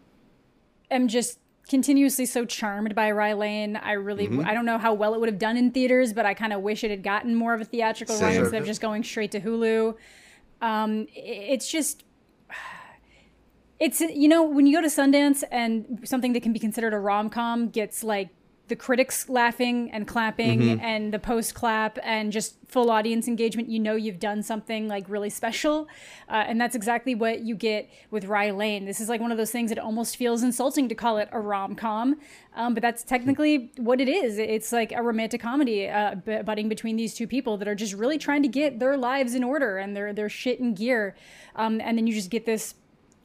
I 0.91 0.95
am 0.95 1.07
just 1.07 1.39
continuously 1.67 2.25
so 2.25 2.45
charmed 2.45 2.95
by 2.95 3.11
Rye 3.11 3.33
Lane. 3.33 3.75
I 3.75 3.91
really, 3.91 4.27
Mm-hmm. 4.27 4.45
I 4.47 4.53
don't 4.55 4.65
know 4.65 4.79
how 4.79 4.93
well 4.93 5.13
it 5.13 5.19
would 5.19 5.29
have 5.29 5.37
done 5.37 5.55
in 5.55 5.69
theaters, 5.71 6.13
but 6.13 6.25
I 6.25 6.33
kind 6.33 6.51
of 6.51 6.61
wish 6.61 6.83
it 6.83 6.89
had 6.89 7.03
gotten 7.03 7.35
more 7.35 7.53
of 7.53 7.61
a 7.61 7.65
theatrical 7.65 8.19
run 8.19 8.33
instead 8.33 8.61
of 8.61 8.65
just 8.67 8.81
going 8.81 9.03
straight 9.03 9.31
to 9.31 9.39
Hulu. 9.39 9.95
Um, 10.61 11.05
it's 11.13 11.69
just, 11.71 12.03
it's 13.79 14.01
you 14.01 14.27
know 14.27 14.43
when 14.43 14.65
you 14.65 14.75
go 14.75 14.81
to 14.81 14.87
Sundance 14.87 15.43
and 15.51 16.01
something 16.05 16.33
that 16.33 16.41
can 16.43 16.53
be 16.53 16.59
considered 16.59 16.93
a 16.93 16.99
rom 16.99 17.29
com 17.29 17.69
gets 17.69 18.03
like 18.03 18.29
the 18.69 18.75
critics 18.75 19.27
laughing 19.29 19.91
and 19.91 20.07
clapping 20.07 20.59
Mm-hmm. 20.59 20.83
and 20.83 21.13
the 21.13 21.19
post 21.19 21.53
clap 21.53 21.99
and 22.03 22.31
just 22.31 22.55
full 22.67 22.89
audience 22.91 23.27
engagement, 23.27 23.67
you 23.67 23.79
know 23.79 23.95
you've 23.95 24.19
done 24.19 24.41
something 24.43 24.87
like 24.87 25.09
really 25.09 25.29
special. 25.29 25.87
Uh, 26.29 26.45
and 26.47 26.61
that's 26.61 26.75
exactly 26.75 27.15
what 27.15 27.41
you 27.41 27.55
get 27.55 27.89
with 28.11 28.25
Rye 28.25 28.51
Lane. 28.51 28.85
This 28.85 28.99
is 29.01 29.09
like 29.09 29.19
one 29.21 29.31
of 29.31 29.37
those 29.37 29.51
things 29.51 29.69
that 29.69 29.79
almost 29.79 30.15
feels 30.17 30.43
insulting 30.43 30.87
to 30.89 30.95
call 30.95 31.17
it 31.17 31.27
a 31.31 31.39
rom 31.39 31.75
com, 31.75 32.17
um, 32.55 32.73
but 32.73 32.81
that's 32.81 33.03
technically 33.03 33.71
what 33.77 33.99
it 33.99 34.07
is. 34.07 34.37
It's 34.37 34.71
like 34.71 34.91
a 34.91 35.01
romantic 35.01 35.41
comedy 35.41 35.89
uh, 35.89 36.15
b- 36.15 36.41
budding 36.43 36.69
between 36.69 36.95
these 36.95 37.13
two 37.13 37.27
people 37.27 37.57
that 37.57 37.67
are 37.67 37.75
just 37.75 37.93
really 37.93 38.17
trying 38.17 38.43
to 38.43 38.47
get 38.49 38.79
their 38.79 38.95
lives 38.97 39.33
in 39.35 39.43
order 39.43 39.77
and 39.77 39.95
their, 39.95 40.13
their 40.13 40.29
shit 40.29 40.59
in 40.59 40.75
gear. 40.75 41.15
Um, 41.55 41.81
and 41.81 41.97
then 41.97 42.05
you 42.07 42.13
just 42.13 42.29
get 42.29 42.45
this 42.45 42.75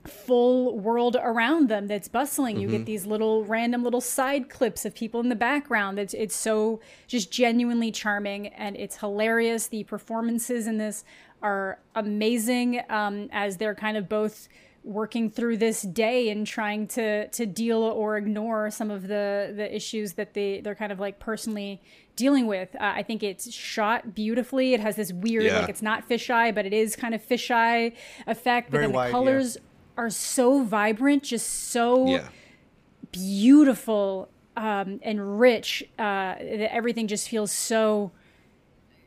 full 0.09 0.79
world 0.79 1.17
around 1.21 1.69
them 1.69 1.87
that's 1.87 2.09
bustling. 2.09 2.59
You 2.61 2.69
get 2.69 2.85
these 2.87 3.07
little 3.07 3.45
random 3.45 3.83
little 3.83 4.01
side 4.01 4.49
clips 4.51 4.85
of 4.85 4.95
people 4.95 5.21
in 5.21 5.29
the 5.29 5.35
background. 5.37 5.99
It's 5.99 6.15
it's 6.15 6.37
so 6.37 6.81
just 7.07 7.31
genuinely 7.31 7.91
charming 7.91 8.49
and 8.49 8.77
it's 8.77 8.97
hilarious. 8.99 9.67
The 9.69 9.85
performances 9.85 10.67
in 10.67 10.79
this 10.79 11.05
are 11.43 11.79
amazing 11.95 12.81
um, 12.89 13.29
as 13.33 13.57
they're 13.59 13.75
kind 13.75 13.97
of 13.97 14.09
both 14.09 14.49
working 14.83 15.31
through 15.31 15.57
this 15.57 15.81
day 15.81 16.29
and 16.29 16.47
trying 16.47 16.87
to 16.87 17.27
to 17.29 17.47
deal 17.47 17.79
or 17.83 18.19
ignore 18.19 18.71
some 18.71 18.91
of 18.91 19.03
the 19.09 19.53
the 19.57 19.75
issues 19.75 20.13
that 20.15 20.35
they 20.35 20.61
they're 20.61 20.75
kind 20.75 20.93
of 20.93 21.01
like 21.01 21.19
personally 21.19 21.81
dealing 22.17 22.47
with. 22.47 22.75
Uh, 22.77 22.93
I 22.95 23.03
think 23.03 23.23
it's 23.23 23.51
shot 23.53 24.15
beautifully. 24.15 24.75
It 24.75 24.81
has 24.81 24.97
this 24.97 25.13
weird 25.13 25.45
Yeah. 25.45 25.61
like 25.61 25.69
it's 25.71 25.83
not 25.83 26.09
fisheye, 26.09 26.55
but 26.55 26.67
it 26.67 26.73
is 26.75 26.95
kind 26.97 27.15
of 27.15 27.27
fisheye 27.27 27.95
effect. 28.27 28.71
But 28.71 28.77
Very 28.79 28.87
then 28.87 28.95
wide, 28.95 29.15
the 29.15 29.19
yeah. 29.57 29.57
Are 29.97 30.11
so 30.11 30.63
vibrant, 30.63 31.23
just 31.25 31.49
so 31.71 32.07
Yeah. 32.07 32.29
beautiful 33.13 34.29
um, 34.57 35.01
and 35.03 35.41
rich. 35.41 35.83
Uh, 35.99 36.35
that 36.39 36.73
everything 36.75 37.07
just 37.09 37.29
feels 37.29 37.51
so. 37.53 38.13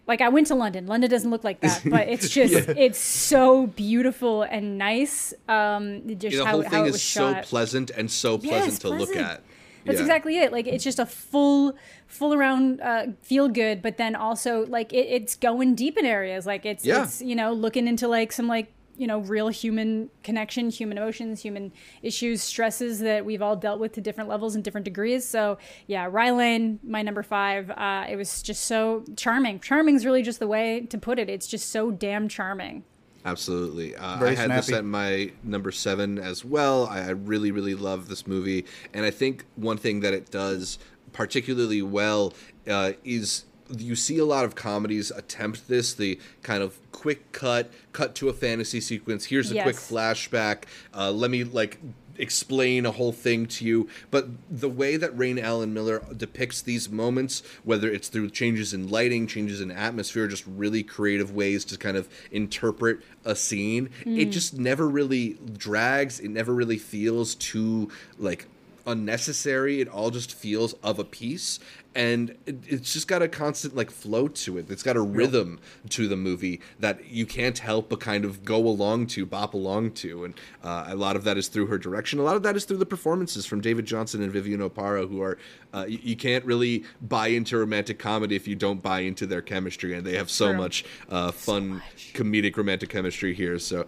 Like 0.07 0.21
I 0.21 0.29
went 0.29 0.47
to 0.47 0.55
London. 0.55 0.87
London 0.87 1.09
doesn't 1.09 1.29
look 1.29 1.43
like 1.43 1.59
that, 1.61 1.81
but 1.85 2.07
it's 2.07 2.29
just 2.39 2.53
it's 2.69 2.99
so 2.99 3.67
beautiful 3.67 4.43
and 4.43 4.77
nice. 4.77 5.33
Um, 5.49 6.07
just 6.17 6.37
the 6.37 6.45
how, 6.45 6.51
whole 6.51 6.63
how 6.63 6.69
thing 6.69 6.85
it 6.85 6.95
is 6.95 7.01
so 7.03 7.33
shot. 7.33 7.43
pleasant 7.43 7.89
and 7.91 8.09
so 8.09 8.39
Yes, 8.41 8.49
pleasant 8.63 8.81
to 8.81 8.89
look 8.89 9.15
at. 9.15 9.43
That's 9.85 9.97
Yeah. 9.99 10.01
exactly 10.05 10.37
it. 10.39 10.51
Like 10.51 10.67
it's 10.67 10.83
just 10.83 10.99
a 10.99 11.05
full, 11.05 11.73
full 12.07 12.33
around 12.33 12.79
uh, 12.81 13.07
feel 13.21 13.47
good, 13.49 13.81
but 13.81 13.97
then 13.97 14.15
also 14.15 14.65
like 14.67 14.91
it, 14.93 15.07
it's 15.07 15.35
going 15.35 15.75
deep 15.75 15.97
in 15.97 16.05
areas. 16.05 16.45
Like 16.45 16.65
it's 16.65 16.85
Yeah. 16.85 17.03
it's 17.03 17.21
you 17.21 17.35
know 17.35 17.51
looking 17.53 17.87
into 17.87 18.07
like 18.07 18.31
some 18.31 18.47
like 18.47 18.71
you 18.97 19.07
know 19.07 19.19
real 19.19 19.49
human 19.49 20.09
connection, 20.23 20.69
human 20.69 20.97
emotions, 20.97 21.41
human 21.41 21.71
issues, 22.01 22.41
stresses 22.41 22.99
that 22.99 23.25
we've 23.25 23.41
all 23.41 23.55
dealt 23.55 23.79
with 23.79 23.93
to 23.93 24.01
different 24.01 24.29
levels 24.29 24.55
and 24.55 24.63
different 24.63 24.85
degrees. 24.85 25.27
So 25.27 25.57
yeah, 25.87 26.07
Rye 26.09 26.31
Lane, 26.31 26.79
my 26.83 27.01
number 27.01 27.23
five. 27.23 27.69
Uh, 27.71 28.05
it 28.09 28.15
was 28.15 28.41
just 28.41 28.63
so 28.63 29.03
charming. 29.15 29.59
Charming 29.59 29.95
is 29.95 30.05
really 30.05 30.23
just 30.23 30.39
the 30.39 30.47
way 30.47 30.81
to 30.81 30.97
put 30.97 31.19
it. 31.19 31.29
It's 31.29 31.47
just 31.47 31.69
so 31.69 31.91
damn 31.91 32.27
charming. 32.27 32.83
Absolutely. 33.25 33.93
Uh, 33.95 34.15
I 34.15 34.19
Very 34.19 34.35
had 34.35 34.51
this 34.51 34.71
at 34.71 34.85
my 34.85 35.31
number 35.43 35.71
seven 35.71 36.17
as 36.17 36.45
well. 36.45 36.87
I, 36.87 36.99
I 36.99 37.09
really, 37.09 37.51
really 37.51 37.75
love 37.75 38.07
this 38.07 38.25
movie. 38.25 38.65
And 38.93 39.05
I 39.05 39.11
think 39.11 39.43
one 39.55 39.77
thing 39.77 39.99
that 39.99 40.13
it 40.13 40.31
does 40.31 40.79
particularly 41.11 41.81
well 41.81 42.33
uh, 42.69 42.93
is 43.03 43.43
you 43.75 43.95
see 43.95 44.17
a 44.17 44.25
lot 44.25 44.45
of 44.45 44.55
comedies 44.55 45.11
attempt 45.11 45.67
this 45.67 45.93
the 45.93 46.19
kind 46.43 46.63
of 46.63 46.77
quick 46.91 47.31
cut 47.31 47.71
cut 47.93 48.15
to 48.15 48.29
a 48.29 48.33
fantasy 48.33 48.81
sequence. 48.81 49.25
Here's 49.25 49.51
a 49.51 49.61
quick 49.63 49.75
flashback. 49.75 50.63
Uh, 50.93 51.11
let 51.11 51.31
me 51.31 51.43
like 51.43 51.79
explain 52.19 52.85
a 52.85 52.91
whole 52.91 53.11
thing 53.11 53.45
to 53.45 53.63
you. 53.63 53.87
But 54.09 54.27
the 54.49 54.69
way 54.69 54.97
that 54.97 55.15
Raine 55.17 55.37
Allen 55.37 55.73
Miller 55.73 56.03
depicts 56.15 56.61
these 56.61 56.89
moments 56.89 57.43
whether 57.63 57.91
it's 57.91 58.07
through 58.07 58.31
changes 58.31 58.73
in 58.73 58.89
lighting 58.89 59.27
changes 59.27 59.61
in 59.61 59.69
atmosphere 59.69 60.27
just 60.27 60.43
really 60.47 60.81
creative 60.81 61.31
ways 61.31 61.63
to 61.65 61.77
kind 61.77 61.95
of 61.95 62.09
interpret 62.31 62.99
a 63.23 63.35
scene 63.35 63.89
it 64.05 64.25
just 64.25 64.57
never 64.57 64.87
really 64.87 65.37
drags. 65.57 66.19
It 66.19 66.29
never 66.29 66.53
really 66.53 66.77
feels 66.77 67.35
too 67.35 67.91
like 68.17 68.47
unnecessary. 68.87 69.81
It 69.81 69.87
all 69.87 70.09
just 70.09 70.33
feels 70.33 70.73
of 70.81 70.97
a 70.97 71.03
piece, 71.03 71.59
and 71.97 72.37
it, 72.45 72.59
it's 72.67 72.93
just 72.93 73.07
got 73.07 73.23
a 73.23 73.27
constant 73.27 73.75
like 73.75 73.89
flow 73.89 74.27
to 74.27 74.59
it. 74.59 74.69
It's 74.69 74.83
got 74.83 74.95
a 74.95 75.01
rhythm 75.01 75.59
to 75.89 76.07
the 76.07 76.15
movie 76.15 76.61
that 76.79 77.07
you 77.09 77.25
can't 77.25 77.57
help 77.57 77.89
but 77.89 77.99
kind 77.99 78.23
of 78.23 78.45
go 78.45 78.57
along 78.57 79.07
to, 79.07 79.25
bop 79.25 79.55
along 79.55 79.91
to, 79.93 80.23
and 80.23 80.35
uh, 80.63 80.85
a 80.87 80.95
lot 80.95 81.15
of 81.15 81.23
that 81.23 81.37
is 81.37 81.47
through 81.47 81.65
her 81.65 81.79
direction. 81.79 82.19
A 82.19 82.21
lot 82.21 82.35
of 82.35 82.43
that 82.43 82.55
is 82.55 82.65
through 82.65 82.77
the 82.77 82.85
performances 82.85 83.47
from 83.47 83.61
David 83.61 83.87
Jonsson 83.87 84.21
and 84.21 84.31
Vivian 84.31 84.61
Oparah, 84.61 85.09
who 85.09 85.23
are 85.23 85.39
uh, 85.73 85.85
you, 85.87 85.99
you 86.03 86.15
can't 86.15 86.45
really 86.45 86.83
buy 87.01 87.27
into 87.27 87.57
romantic 87.57 87.97
comedy 87.97 88.35
if 88.35 88.47
you 88.47 88.55
don't 88.55 88.83
buy 88.83 88.99
into 88.99 89.25
their 89.25 89.41
chemistry, 89.41 89.95
and 89.95 90.05
they 90.05 90.15
have 90.15 90.29
so 90.29 90.49
True. 90.49 90.57
much 90.57 90.85
uh, 91.09 91.31
fun 91.31 91.81
comedic 92.13 92.55
romantic 92.57 92.89
chemistry 92.89 93.33
here. 93.33 93.57
So 93.57 93.87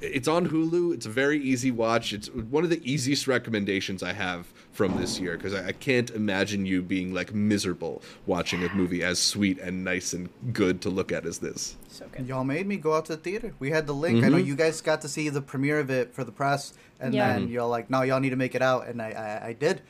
it's 0.00 0.26
on 0.26 0.48
Hulu. 0.48 0.94
It's 0.94 1.06
a 1.06 1.10
very 1.10 1.38
easy 1.40 1.70
watch. 1.70 2.12
It's 2.12 2.28
one 2.28 2.64
of 2.64 2.70
the 2.70 2.80
easiest 2.90 3.28
recommendations 3.28 4.02
I 4.02 4.14
have 4.14 4.52
from 4.76 4.94
this 5.00 5.18
year 5.18 5.36
because 5.38 5.54
I, 5.54 5.68
I 5.68 5.72
can't 5.72 6.10
imagine 6.10 6.66
you 6.66 6.82
being 6.82 7.14
like 7.14 7.32
miserable 7.34 8.02
watching 8.26 8.62
a 8.62 8.68
movie 8.74 9.02
as 9.02 9.18
sweet 9.18 9.58
and 9.58 9.82
nice 9.82 10.12
and 10.12 10.28
good 10.52 10.82
to 10.82 10.90
look 10.90 11.10
at 11.10 11.24
as 11.24 11.38
this. 11.38 11.76
So 11.88 12.06
good. 12.12 12.26
Y'all 12.26 12.44
made 12.44 12.66
me 12.66 12.76
go 12.76 12.92
out 12.94 13.06
to 13.06 13.16
the 13.16 13.22
theater. 13.22 13.54
We 13.58 13.70
had 13.70 13.86
the 13.86 13.94
link. 13.94 14.22
I 14.22 14.28
know 14.28 14.36
Mm-hmm. 14.36 14.46
you 14.48 14.54
guys 14.54 14.82
got 14.82 15.00
to 15.00 15.08
see 15.08 15.30
the 15.30 15.40
premiere 15.40 15.80
of 15.80 15.88
it 15.90 16.12
for 16.14 16.24
the 16.24 16.32
press, 16.32 16.74
and 17.00 17.14
Yeah. 17.14 17.32
then 17.32 17.48
y'all 17.48 17.70
like, 17.70 17.88
no, 17.88 18.02
y'all 18.02 18.20
need 18.20 18.30
to 18.30 18.36
make 18.36 18.54
it 18.54 18.60
out, 18.62 18.86
and 18.86 19.00
I, 19.00 19.10
I, 19.42 19.46
I 19.48 19.52
did. 19.54 19.80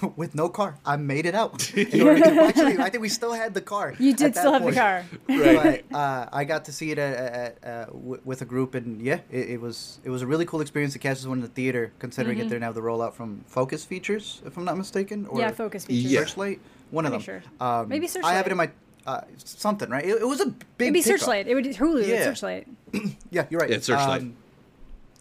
With 0.16 0.34
no 0.34 0.48
car, 0.48 0.76
I 0.84 0.96
made 0.96 1.26
it 1.26 1.34
out. 1.34 1.72
In 1.74 1.90
to- 1.90 2.42
Actually, 2.48 2.78
I 2.78 2.90
think 2.90 3.02
we 3.02 3.08
still 3.08 3.32
had 3.32 3.54
the 3.54 3.60
car. 3.60 3.94
You 3.98 4.14
did 4.14 4.34
still 4.36 4.52
have 4.52 4.64
the 4.64 4.72
car. 4.72 5.04
Right. 5.28 5.84
But 5.90 5.96
uh, 5.96 6.28
I 6.32 6.44
got 6.44 6.64
to 6.66 6.72
see 6.72 6.90
it 6.90 6.98
at, 6.98 7.14
at, 7.16 7.64
uh, 7.64 7.84
w- 7.86 8.20
with 8.24 8.42
a 8.42 8.44
group, 8.44 8.74
and 8.74 9.00
yeah, 9.02 9.20
it, 9.30 9.50
it 9.50 9.60
was 9.60 10.00
it 10.04 10.10
was 10.10 10.22
a 10.22 10.26
really 10.26 10.44
cool 10.46 10.60
experience 10.60 10.92
to 10.94 10.98
catch 10.98 11.18
this 11.18 11.26
one 11.26 11.38
in 11.38 11.42
the 11.42 11.48
theater. 11.48 11.92
Considering 11.98 12.38
it 12.38 12.44
didn't 12.48 12.62
have 12.62 12.74
the 12.74 12.80
rollout 12.82 13.14
from 13.14 13.44
Focus 13.46 13.84
Features, 13.84 14.42
if 14.46 14.56
I'm 14.56 14.64
not 14.64 14.76
mistaken, 14.76 15.26
or 15.26 15.30
Mm-hmm. 15.32 15.40
Yeah, 15.40 15.50
Focus 15.52 15.84
Features. 15.84 16.12
Yeah. 16.12 16.20
Searchlight, 16.20 16.60
one 16.90 17.06
of 17.06 17.12
them. 17.12 17.22
Pretty 17.22 17.46
Um, 17.60 17.88
Maybe 17.88 18.08
I 18.24 18.32
have 18.34 18.46
it 18.46 18.50
in 18.52 18.56
my 18.58 18.70
uh, 19.06 19.20
something 19.44 19.88
right. 19.90 20.04
It, 20.04 20.20
it 20.22 20.26
was 20.28 20.40
a 20.40 20.46
big. 20.46 20.92
Maybe 20.92 21.02
pickup. 21.02 21.20
Searchlight. 21.20 21.46
It 21.48 21.54
would 21.54 21.64
Hulu. 21.64 22.06
Yeah. 22.06 22.14
Yeah. 22.14 22.24
Searchlight. 22.24 22.68
Yeah, 23.30 23.46
you're 23.50 23.60
right. 23.60 23.68
Yeah, 23.70 23.76
it's 23.76 23.86
Searchlight. 23.86 24.22
Um, 24.22 24.36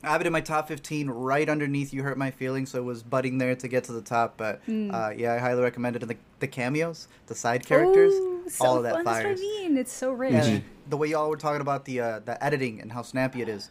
I 0.07 0.11
have 0.13 0.21
it 0.21 0.27
in 0.27 0.33
my 0.33 0.41
top 0.41 0.67
15 0.67 1.09
right 1.09 1.47
underneath 1.49 1.93
You 1.93 2.03
Hurt 2.03 2.17
My 2.17 2.31
Feelings, 2.31 2.71
so 2.71 2.79
it 2.79 2.83
was 2.85 3.03
budding 3.03 3.37
there 3.37 3.55
to 3.55 3.67
get 3.67 3.83
to 3.85 3.91
the 3.91 4.01
top. 4.01 4.35
But 4.37 4.61
Hmm. 4.65 4.89
uh, 4.93 5.09
yeah, 5.09 5.33
I 5.33 5.37
highly 5.37 5.61
recommend 5.61 5.95
it. 5.95 6.01
And 6.03 6.11
the, 6.11 6.17
the 6.39 6.47
cameos, 6.47 7.07
the 7.27 7.35
side 7.35 7.65
characters, 7.65 8.13
Ooh, 8.13 8.43
so 8.49 8.65
all 8.65 8.77
of 8.77 8.83
that 8.83 8.93
fun. 8.95 9.05
That's 9.05 9.17
what 9.17 9.25
I 9.25 9.35
fires. 9.35 9.39
mean. 9.41 9.77
It's 9.77 9.93
so 9.93 10.11
rich. 10.11 10.33
And 10.33 10.63
the 10.89 10.97
way 10.97 11.09
y'all 11.09 11.29
were 11.29 11.37
talking 11.37 11.61
about 11.61 11.85
the 11.85 11.99
uh, 11.99 12.19
the 12.19 12.41
editing 12.43 12.81
and 12.81 12.91
how 12.91 13.01
snappy 13.01 13.41
it 13.41 13.49
is, 13.49 13.69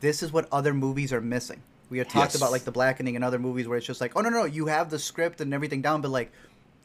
this 0.00 0.22
is 0.22 0.32
what 0.32 0.46
other 0.52 0.74
movies 0.74 1.12
are 1.12 1.20
missing. 1.20 1.62
We 1.90 1.98
had 1.98 2.08
talked 2.10 2.32
Yes. 2.32 2.36
about 2.36 2.52
like 2.52 2.64
the 2.64 2.70
blackening 2.72 3.16
and 3.16 3.24
other 3.24 3.38
movies 3.38 3.66
where 3.66 3.78
it's 3.78 3.86
just 3.86 4.00
like, 4.00 4.12
oh 4.14 4.20
no 4.20 4.28
no, 4.28 4.44
you 4.44 4.66
have 4.66 4.90
the 4.90 4.98
script 4.98 5.40
and 5.40 5.54
everything 5.54 5.80
down, 5.80 6.02
but 6.02 6.10
like, 6.10 6.30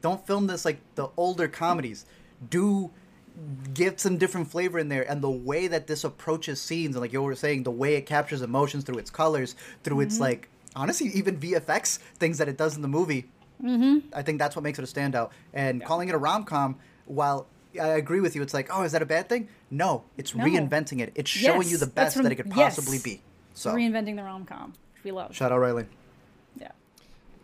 don't 0.01 0.25
film 0.25 0.47
this 0.47 0.63
like 0.65 0.79
the 0.95 1.09
older 1.17 1.47
comedies. 1.49 2.05
Do 2.49 2.91
give 3.73 3.99
some 3.99 4.17
different 4.17 4.49
flavor 4.49 4.79
in 4.79 4.89
there, 4.89 5.09
and 5.09 5.21
the 5.21 5.29
way 5.29 5.67
that 5.67 5.87
this 5.87 6.03
approaches 6.03 6.61
scenes, 6.61 6.95
and 6.95 7.01
like 7.01 7.13
you 7.13 7.21
were 7.21 7.35
saying, 7.35 7.63
the 7.63 7.71
way 7.71 7.95
it 7.95 8.05
captures 8.05 8.41
emotions 8.41 8.83
through 8.83 8.97
its 8.97 9.09
colors, 9.09 9.55
through 9.83 10.01
its 10.01 10.19
like 10.19 10.49
honestly 10.75 11.07
even 11.09 11.37
VFX 11.39 11.97
things 12.17 12.37
that 12.37 12.47
it 12.47 12.57
does 12.57 12.75
in 12.75 12.81
the 12.81 12.87
movie. 12.87 13.25
Mm-hmm. 13.63 14.07
I 14.13 14.21
think 14.23 14.39
that's 14.39 14.55
what 14.55 14.63
makes 14.63 14.77
it 14.79 14.83
a 14.83 14.87
standout. 14.93 15.29
And 15.53 15.83
calling 15.83 16.09
it 16.09 16.15
a 16.15 16.17
rom 16.17 16.43
com, 16.43 16.75
while 17.05 17.47
I 17.79 17.87
agree 17.89 18.19
with 18.19 18.35
you, 18.35 18.41
it's 18.41 18.53
like, 18.53 18.69
oh, 18.71 18.83
is 18.83 18.91
that 18.91 19.01
a 19.01 19.05
bad 19.05 19.29
thing? 19.29 19.47
No, 19.71 20.03
it's 20.17 20.35
No. 20.35 20.43
reinventing 20.43 20.99
it. 20.99 21.11
It's 21.15 21.29
showing 21.29 21.67
you 21.67 21.77
the 21.77 21.87
best 21.87 22.15
what 22.15 22.23
that 22.23 22.31
it 22.31 22.35
could 22.35 22.47
yes. 22.47 22.75
possibly 22.75 22.99
be. 22.99 23.21
So 23.53 23.73
Reinventing 23.73 24.15
the 24.15 24.23
rom 24.23 24.45
com, 24.45 24.73
which 24.95 25.03
we 25.03 25.11
love. 25.11 25.35
shout 25.35 25.51
out 25.51 25.59
Riley. 25.59 25.85
Yeah. 26.59 26.71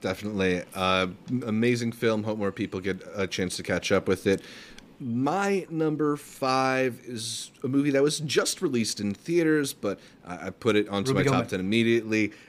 Definitely. 0.02 0.64
Uh, 0.74 1.08
amazing 1.46 1.92
film. 1.92 2.24
Hope 2.24 2.38
more 2.38 2.52
people 2.52 2.80
get 2.80 3.02
a 3.16 3.28
chance 3.28 3.56
to 3.58 3.64
catch 3.64 3.92
up 3.92 4.08
with 4.08 4.26
it. 4.28 4.42
My 5.02 5.66
number 5.70 6.18
five 6.18 7.00
is 7.06 7.52
a 7.64 7.70
movie 7.70 7.92
that 7.92 8.04
was 8.04 8.20
just 8.20 8.62
released 8.62 9.00
in 9.00 9.14
theaters, 9.14 9.72
but 9.72 9.98
I, 10.26 10.48
I 10.48 10.50
put 10.50 10.76
it 10.76 10.90
onto 10.90 11.14
Ruby 11.14 11.30
my 11.30 11.38
top 11.38 11.48
10 11.48 11.60
immediately. 11.60 12.34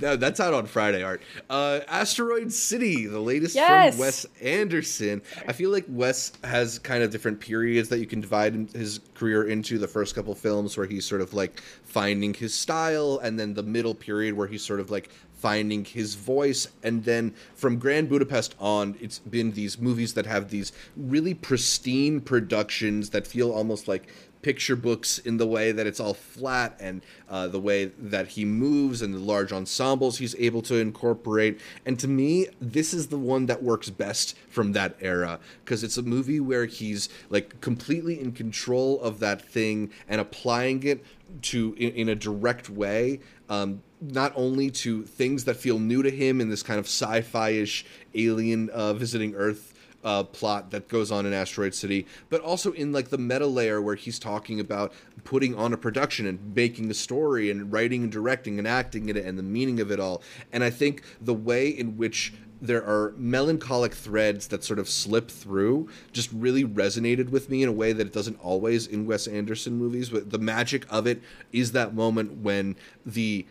No, 0.00 0.16
That's 0.16 0.40
out 0.40 0.54
on 0.54 0.64
Friday, 0.64 1.02
Art. 1.02 1.20
Uh, 1.50 1.80
Asteroid 1.86 2.50
City, 2.50 3.04
the 3.06 3.20
latest 3.20 3.54
Yes! 3.54 3.92
from 3.94 4.00
Wes 4.00 4.26
Anderson. 4.40 5.20
I 5.46 5.52
feel 5.52 5.70
like 5.70 5.84
Wes 5.88 6.32
has 6.42 6.78
kind 6.78 7.02
of 7.02 7.10
different 7.10 7.38
periods 7.40 7.90
that 7.90 7.98
you 7.98 8.06
can 8.06 8.22
divide 8.22 8.54
his 8.72 9.00
career 9.14 9.48
into. 9.48 9.76
The 9.76 9.86
first 9.86 10.14
couple 10.14 10.34
films 10.34 10.78
where 10.78 10.86
he's 10.86 11.04
sort 11.04 11.20
of 11.20 11.34
like 11.34 11.60
finding 11.84 12.32
his 12.32 12.54
style, 12.54 13.20
and 13.22 13.38
then 13.38 13.52
the 13.52 13.62
middle 13.62 13.94
period 13.94 14.34
where 14.34 14.46
he's 14.46 14.64
sort 14.64 14.80
of 14.80 14.90
like 14.90 15.10
finding 15.40 15.84
his 15.84 16.14
voice. 16.14 16.68
And 16.82 17.04
then 17.04 17.34
from 17.54 17.78
Grand 17.78 18.08
Budapest 18.08 18.54
on 18.58 18.96
it's 19.00 19.18
been 19.18 19.52
these 19.52 19.78
movies 19.78 20.14
that 20.14 20.26
have 20.26 20.50
these 20.50 20.72
really 20.96 21.34
pristine 21.34 22.20
productions 22.20 23.10
that 23.10 23.26
feel 23.26 23.50
almost 23.50 23.88
like 23.88 24.08
picture 24.42 24.76
books 24.76 25.18
in 25.18 25.36
the 25.36 25.46
way 25.46 25.70
that 25.72 25.86
it's 25.86 26.00
all 26.00 26.14
flat 26.14 26.74
and 26.80 27.02
uh, 27.28 27.46
the 27.46 27.60
way 27.60 27.86
that 27.98 28.28
he 28.28 28.44
moves 28.44 29.02
and 29.02 29.14
the 29.14 29.18
large 29.18 29.52
ensembles 29.52 30.18
he's 30.18 30.34
able 30.36 30.62
to 30.62 30.76
incorporate. 30.76 31.60
And 31.84 31.98
to 32.00 32.08
me 32.08 32.46
this 32.60 32.94
is 32.94 33.08
the 33.08 33.18
one 33.18 33.46
that 33.46 33.62
works 33.62 33.90
best 33.90 34.36
from 34.48 34.72
that 34.72 34.96
era 35.00 35.40
because 35.64 35.84
it's 35.84 35.98
a 35.98 36.02
movie 36.02 36.40
where 36.40 36.66
he's 36.66 37.08
like 37.28 37.60
completely 37.60 38.20
in 38.20 38.32
control 38.32 39.00
of 39.02 39.20
that 39.20 39.42
thing 39.42 39.90
and 40.08 40.20
applying 40.20 40.82
it 40.84 41.04
to 41.42 41.74
in, 41.78 41.92
in 41.92 42.08
a 42.08 42.14
direct 42.14 42.70
way. 42.70 43.20
Um, 43.48 43.82
not 44.00 44.32
only 44.34 44.70
to 44.70 45.02
things 45.02 45.44
that 45.44 45.54
feel 45.54 45.78
new 45.78 46.02
to 46.02 46.10
him 46.10 46.40
in 46.40 46.48
this 46.48 46.62
kind 46.62 46.78
of 46.78 46.86
sci-fi-ish 46.86 47.84
alien 48.14 48.70
uh, 48.70 48.92
visiting 48.94 49.34
earth 49.34 49.74
uh, 50.02 50.22
plot 50.22 50.70
that 50.70 50.88
goes 50.88 51.10
on 51.10 51.26
in 51.26 51.32
asteroid 51.34 51.74
city 51.74 52.06
but 52.30 52.40
also 52.40 52.72
in 52.72 52.90
like 52.90 53.10
the 53.10 53.18
meta 53.18 53.46
layer 53.46 53.82
where 53.82 53.94
he's 53.94 54.18
talking 54.18 54.58
about 54.58 54.94
putting 55.24 55.54
on 55.54 55.74
a 55.74 55.76
production 55.76 56.26
and 56.26 56.54
making 56.54 56.90
a 56.90 56.94
story 56.94 57.50
and 57.50 57.70
writing 57.70 58.04
and 58.04 58.12
directing 58.12 58.58
and 58.58 58.66
acting 58.66 59.10
in 59.10 59.16
it 59.16 59.26
and 59.26 59.38
the 59.38 59.42
meaning 59.42 59.78
of 59.78 59.90
it 59.90 60.00
all 60.00 60.22
and 60.52 60.64
i 60.64 60.70
think 60.70 61.02
the 61.20 61.34
way 61.34 61.68
in 61.68 61.98
which 61.98 62.32
there 62.62 62.84
are 62.84 63.14
melancholic 63.16 63.94
threads 63.94 64.48
that 64.48 64.62
sort 64.62 64.78
of 64.78 64.88
slip 64.88 65.30
through 65.30 65.88
just 66.12 66.30
really 66.32 66.64
resonated 66.64 67.30
with 67.30 67.48
me 67.48 67.62
in 67.62 67.68
a 67.68 67.72
way 67.72 67.92
that 67.92 68.06
it 68.06 68.12
doesn't 68.12 68.38
always 68.40 68.86
in 68.86 69.06
Wes 69.06 69.26
Anderson 69.26 69.74
movies. 69.74 70.10
But 70.10 70.30
the 70.30 70.38
magic 70.38 70.84
of 70.90 71.06
it 71.06 71.22
is 71.52 71.72
that 71.72 71.94
moment 71.94 72.38
when 72.38 72.76
the 73.06 73.46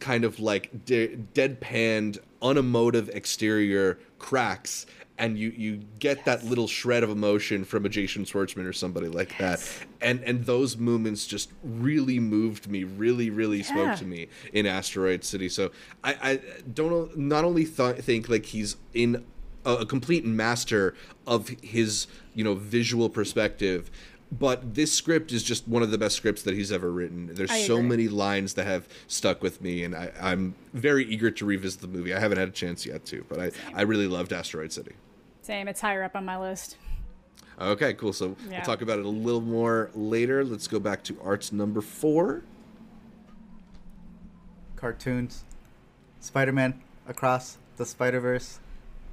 kind 0.00 0.24
of 0.24 0.40
like 0.40 0.84
de- 0.84 1.16
deadpanned, 1.34 2.18
unemotive 2.42 3.08
exterior 3.10 3.98
cracks. 4.18 4.86
And 5.16 5.38
you, 5.38 5.50
you 5.50 5.76
get 6.00 6.24
that 6.24 6.44
little 6.44 6.66
shred 6.66 7.04
of 7.04 7.10
emotion 7.10 7.64
from 7.64 7.86
a 7.86 7.88
Jason 7.88 8.24
Schwartzman 8.24 8.66
or 8.66 8.72
somebody 8.72 9.06
like 9.06 9.38
that, 9.38 9.62
and 10.00 10.20
and 10.24 10.44
those 10.44 10.76
moments 10.76 11.24
just 11.24 11.52
really 11.62 12.18
moved 12.18 12.68
me, 12.68 12.82
really 12.82 13.30
really 13.30 13.62
spoke 13.62 13.96
to 13.98 14.04
me 14.04 14.26
in 14.52 14.66
Asteroid 14.66 15.22
City. 15.22 15.48
So 15.48 15.70
I, 16.02 16.16
I 16.20 16.40
don't 16.72 17.16
not 17.16 17.44
only 17.44 17.64
th- 17.64 17.98
think 17.98 18.28
like 18.28 18.46
he's 18.46 18.76
in 18.92 19.24
a, 19.64 19.76
a 19.76 19.86
complete 19.86 20.24
master 20.24 20.94
of 21.28 21.48
his 21.62 22.08
you 22.34 22.42
know 22.42 22.54
visual 22.54 23.08
perspective, 23.08 23.92
but 24.38 24.74
this 24.74 24.92
script 24.92 25.32
is 25.32 25.42
just 25.42 25.68
one 25.68 25.82
of 25.82 25.90
the 25.90 25.98
best 25.98 26.16
scripts 26.16 26.42
that 26.42 26.54
he's 26.54 26.72
ever 26.72 26.90
written. 26.90 27.30
There's 27.34 27.50
I 27.50 27.62
so 27.66 27.76
agree. 27.76 27.88
many 27.88 28.08
lines 28.08 28.54
that 28.54 28.66
have 28.66 28.88
stuck 29.06 29.42
with 29.42 29.60
me, 29.60 29.84
and 29.84 29.94
I, 29.94 30.10
I'm 30.20 30.54
very 30.72 31.04
eager 31.04 31.30
to 31.30 31.44
revisit 31.44 31.80
the 31.80 31.88
movie. 31.88 32.14
I 32.14 32.20
haven't 32.20 32.38
had 32.38 32.48
a 32.48 32.52
chance 32.52 32.84
yet 32.86 33.04
to, 33.06 33.24
but 33.28 33.38
I, 33.40 33.50
I 33.74 33.82
really 33.82 34.06
loved 34.06 34.32
Asteroid 34.32 34.72
City. 34.72 34.92
Same. 35.42 35.68
It's 35.68 35.80
higher 35.80 36.02
up 36.02 36.16
on 36.16 36.24
my 36.24 36.38
list. 36.38 36.76
Okay, 37.60 37.94
cool. 37.94 38.12
So 38.12 38.34
Yeah. 38.48 38.56
we'll 38.56 38.62
talk 38.62 38.82
about 38.82 38.98
it 38.98 39.04
a 39.04 39.08
little 39.08 39.40
more 39.40 39.90
later. 39.94 40.44
Let's 40.44 40.66
go 40.66 40.80
back 40.80 41.04
to 41.04 41.16
Art's 41.22 41.52
number 41.52 41.80
four. 41.80 42.42
Cartoons, 44.76 45.44
Spider-Man 46.20 46.80
Across 47.06 47.58
the 47.76 47.86
Spider-Verse 47.86 48.58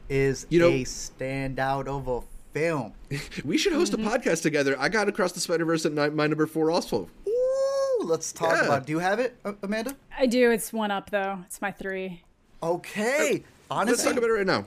is 0.09 0.45
You 0.49 0.59
know- 0.59 0.67
a 0.69 0.83
standout 0.83 1.87
of 1.87 2.07
a 2.07 2.21
film. 2.53 2.93
We 3.45 3.57
should 3.57 3.73
host 3.73 3.93
Mm-hmm. 3.93 4.07
a 4.07 4.11
podcast 4.19 4.41
together. 4.41 4.75
I 4.79 4.89
got 4.89 5.07
Across 5.09 5.33
the 5.33 5.39
Spider 5.39 5.65
Verse 5.65 5.85
at 5.85 5.93
ni- 5.93 6.09
my 6.09 6.27
number 6.27 6.45
four 6.47 6.71
also. 6.71 7.09
Ooh, 7.27 8.01
let's 8.03 8.31
talk 8.31 8.55
Yeah. 8.55 8.65
about. 8.65 8.85
Do 8.85 8.91
you 8.93 8.99
have 8.99 9.19
it, 9.19 9.37
Amanda? 9.63 9.95
I 10.17 10.25
do. 10.25 10.51
It's 10.51 10.71
one 10.73 10.91
up 10.91 11.09
though. 11.09 11.39
It's 11.45 11.61
my 11.61 11.71
three. 11.71 12.23
Okay. 12.63 13.31
Let's 13.31 13.43
Honestly, 13.69 14.09
talk 14.09 14.17
about 14.17 14.29
it 14.29 14.33
right 14.33 14.45
now. 14.45 14.65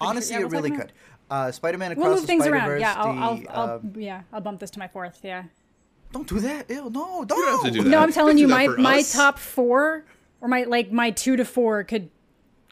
honestly, 0.00 0.36
Yeah, 0.36 0.42
it 0.42 0.50
really 0.50 0.70
could. 0.70 0.92
Uh, 1.30 1.50
Spider-Man 1.50 1.92
Across 1.92 2.04
We'll 2.04 2.12
move 2.14 2.20
the 2.22 2.26
things 2.28 2.44
Spider-Verse. 2.44 2.70
around. 2.70 2.80
Yeah, 2.80 2.94
I'll, 2.96 3.18
I'll, 3.18 3.36
the, 3.36 3.50
I'll 3.56 3.70
um, 3.76 3.92
yeah, 3.96 4.22
I'll 4.32 4.40
bump 4.40 4.60
this 4.60 4.70
to 4.72 4.78
my 4.78 4.86
fourth. 4.88 5.20
Yeah. 5.24 5.44
don't 6.12 6.28
do 6.28 6.38
that. 6.40 6.70
Ew, 6.70 6.84
no, 6.84 6.90
don't. 6.90 7.28
don't 7.28 7.48
have 7.50 7.64
to 7.64 7.70
do 7.72 7.82
that. 7.82 7.88
No, 7.90 7.98
I'm 7.98 8.12
telling 8.12 8.36
Do 8.36 8.42
you, 8.42 8.48
my 8.48 8.68
my 8.68 8.98
us. 8.98 9.12
top 9.12 9.38
four 9.40 10.04
or 10.40 10.48
my 10.48 10.62
like 10.62 10.92
my 10.92 11.10
two 11.10 11.34
to 11.36 11.44
four 11.44 11.82
could 11.82 12.10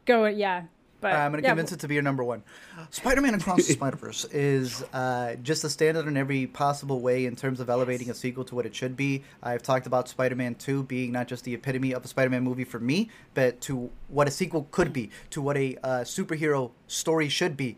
go. 0.06 0.26
Yeah, 0.26 0.64
but 1.04 1.12
I'm 1.14 1.32
gonna 1.32 1.42
yeah, 1.42 1.50
convince 1.50 1.70
it 1.72 1.80
to 1.80 1.88
be 1.88 1.94
your 1.94 2.02
number 2.02 2.24
one. 2.24 2.42
Spider-Man 2.90 3.34
Across 3.34 3.66
the 3.66 3.72
Spider-Verse 3.74 4.24
is 4.32 4.82
uh, 4.94 5.36
just 5.42 5.62
a 5.64 5.68
standard 5.68 6.06
in 6.06 6.16
every 6.16 6.46
possible 6.46 7.00
way 7.00 7.26
in 7.26 7.36
terms 7.36 7.60
of 7.60 7.68
elevating 7.68 8.08
a 8.10 8.14
sequel 8.14 8.44
to 8.44 8.54
what 8.54 8.64
it 8.64 8.74
should 8.74 8.96
be. 8.96 9.22
I've 9.42 9.62
talked 9.62 9.86
about 9.86 10.08
Spider-Man 10.08 10.54
2 10.54 10.84
being 10.84 11.12
not 11.12 11.28
just 11.28 11.44
the 11.44 11.52
epitome 11.54 11.92
of 11.92 12.04
a 12.04 12.08
Spider-Man 12.08 12.42
movie 12.42 12.64
for 12.64 12.80
me, 12.80 13.10
but 13.34 13.60
to 13.62 13.90
what 14.08 14.28
a 14.28 14.30
sequel 14.30 14.66
could 14.70 14.92
be, 14.92 15.10
to 15.30 15.42
what 15.42 15.58
a 15.58 15.76
uh, 15.82 15.88
superhero 16.00 16.70
story 16.86 17.28
should 17.28 17.56
be. 17.56 17.76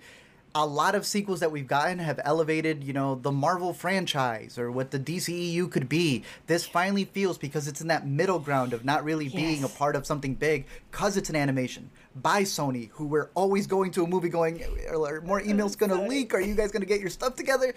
A 0.59 0.65
lot 0.65 0.95
of 0.95 1.05
sequels 1.05 1.41
that 1.41 1.53
we've 1.53 1.67
gotten 1.67 1.99
have 1.99 2.19
elevated, 2.25 2.83
you 2.83 2.95
know, 2.95 3.17
the 3.17 3.31
Marvel 3.31 3.75
franchise 3.75 4.57
or 4.57 4.71
what 4.71 4.91
the 4.91 4.99
DCEU 4.99 5.71
could 5.71 5.87
be. 5.87 6.25
This 6.47 6.65
finally 6.65 7.05
feels 7.05 7.37
because 7.37 7.69
it's 7.69 7.83
in 7.83 7.89
that 7.89 8.07
middle 8.07 8.39
ground 8.39 8.73
of 8.73 8.83
not 8.83 9.05
really 9.05 9.29
being 9.29 9.65
a 9.65 9.69
part 9.69 9.95
of 9.95 10.07
something 10.07 10.35
big 10.35 10.65
because 10.91 11.19
it's 11.19 11.29
an 11.29 11.37
animation 11.37 11.91
by 12.23 12.41
Sony, 12.41 12.89
who 12.93 13.07
we're 13.07 13.29
always 13.35 13.67
going 13.67 13.91
to 13.91 14.05
a 14.05 14.07
movie 14.07 14.31
going, 14.31 14.65
are 14.89 15.21
more 15.21 15.43
emails 15.43 15.77
going 15.77 15.91
to 15.91 16.01
leak? 16.01 16.33
Are 16.33 16.41
you 16.41 16.55
guys 16.55 16.73
going 16.73 16.81
to 16.81 16.89
get 16.89 17.01
your 17.01 17.11
stuff 17.11 17.35
together? 17.37 17.75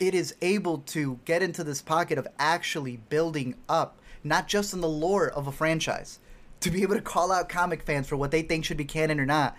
It 0.00 0.12
is 0.12 0.34
able 0.42 0.78
to 0.78 1.20
get 1.24 1.40
into 1.40 1.62
this 1.62 1.80
pocket 1.80 2.18
of 2.18 2.26
actually 2.40 2.96
building 2.96 3.54
up, 3.68 4.00
not 4.24 4.48
just 4.48 4.74
in 4.74 4.80
the 4.80 4.88
lore 4.88 5.28
of 5.28 5.46
a 5.46 5.52
franchise, 5.52 6.18
to 6.62 6.70
be 6.72 6.82
able 6.82 6.96
to 6.96 7.00
call 7.00 7.30
out 7.30 7.48
comic 7.48 7.84
fans 7.84 8.08
for 8.08 8.16
what 8.16 8.32
they 8.32 8.42
think 8.42 8.64
should 8.64 8.76
be 8.76 8.84
canon 8.84 9.20
or 9.20 9.26
not, 9.26 9.56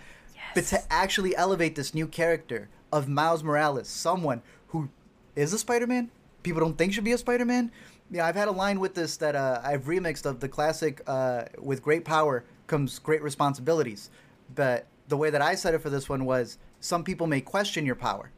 but 0.54 0.64
to 0.66 0.92
actually 0.92 1.36
elevate 1.36 1.76
this 1.76 1.94
new 1.94 2.06
character 2.06 2.68
of 2.92 3.08
Miles 3.08 3.42
Morales, 3.42 3.88
someone 3.88 4.42
who 4.68 4.88
is 5.36 5.52
a 5.52 5.58
Spider-Man. 5.58 6.10
People 6.42 6.60
don't 6.60 6.76
think 6.76 6.92
should 6.92 7.04
be 7.04 7.12
a 7.12 7.18
Spider-Man. 7.18 7.70
Yeah, 8.10 8.26
I've 8.26 8.34
had 8.34 8.48
a 8.48 8.52
line 8.52 8.80
with 8.80 8.94
this 8.94 9.16
that 9.18 9.36
uh, 9.36 9.60
I've 9.62 9.84
remixed 9.84 10.26
of 10.26 10.40
the 10.40 10.48
classic 10.48 11.02
uh, 11.06 11.44
"With 11.58 11.82
great 11.82 12.04
power 12.04 12.44
comes 12.66 12.98
great 12.98 13.22
responsibilities," 13.22 14.10
but 14.54 14.86
the 15.08 15.16
way 15.16 15.30
that 15.30 15.42
I 15.42 15.54
said 15.54 15.74
it 15.74 15.80
for 15.80 15.90
this 15.90 16.08
one 16.08 16.24
was, 16.24 16.58
some 16.80 17.04
people 17.04 17.26
may 17.26 17.40
question 17.40 17.86
your 17.86 17.94
power, 17.94 18.30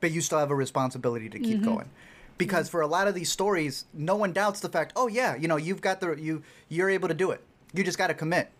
but 0.00 0.10
you 0.10 0.20
still 0.20 0.38
have 0.38 0.50
a 0.50 0.54
responsibility 0.54 1.28
to 1.28 1.38
keep 1.38 1.62
going. 1.62 1.90
Because 2.38 2.68
for 2.68 2.80
a 2.80 2.86
lot 2.86 3.06
of 3.06 3.14
these 3.14 3.30
stories, 3.30 3.84
no 3.92 4.16
one 4.16 4.32
doubts 4.32 4.60
the 4.60 4.68
fact, 4.68 4.92
oh 4.96 5.08
yeah, 5.08 5.36
you 5.36 5.48
know, 5.48 5.56
you've 5.56 5.80
got 5.80 6.00
the 6.00 6.14
you 6.14 6.42
you're 6.68 6.90
able 6.90 7.08
to 7.08 7.14
do 7.14 7.32
it. 7.32 7.42
You 7.72 7.84
just 7.84 7.98
got 7.98 8.08
to 8.08 8.14
commit. 8.14 8.50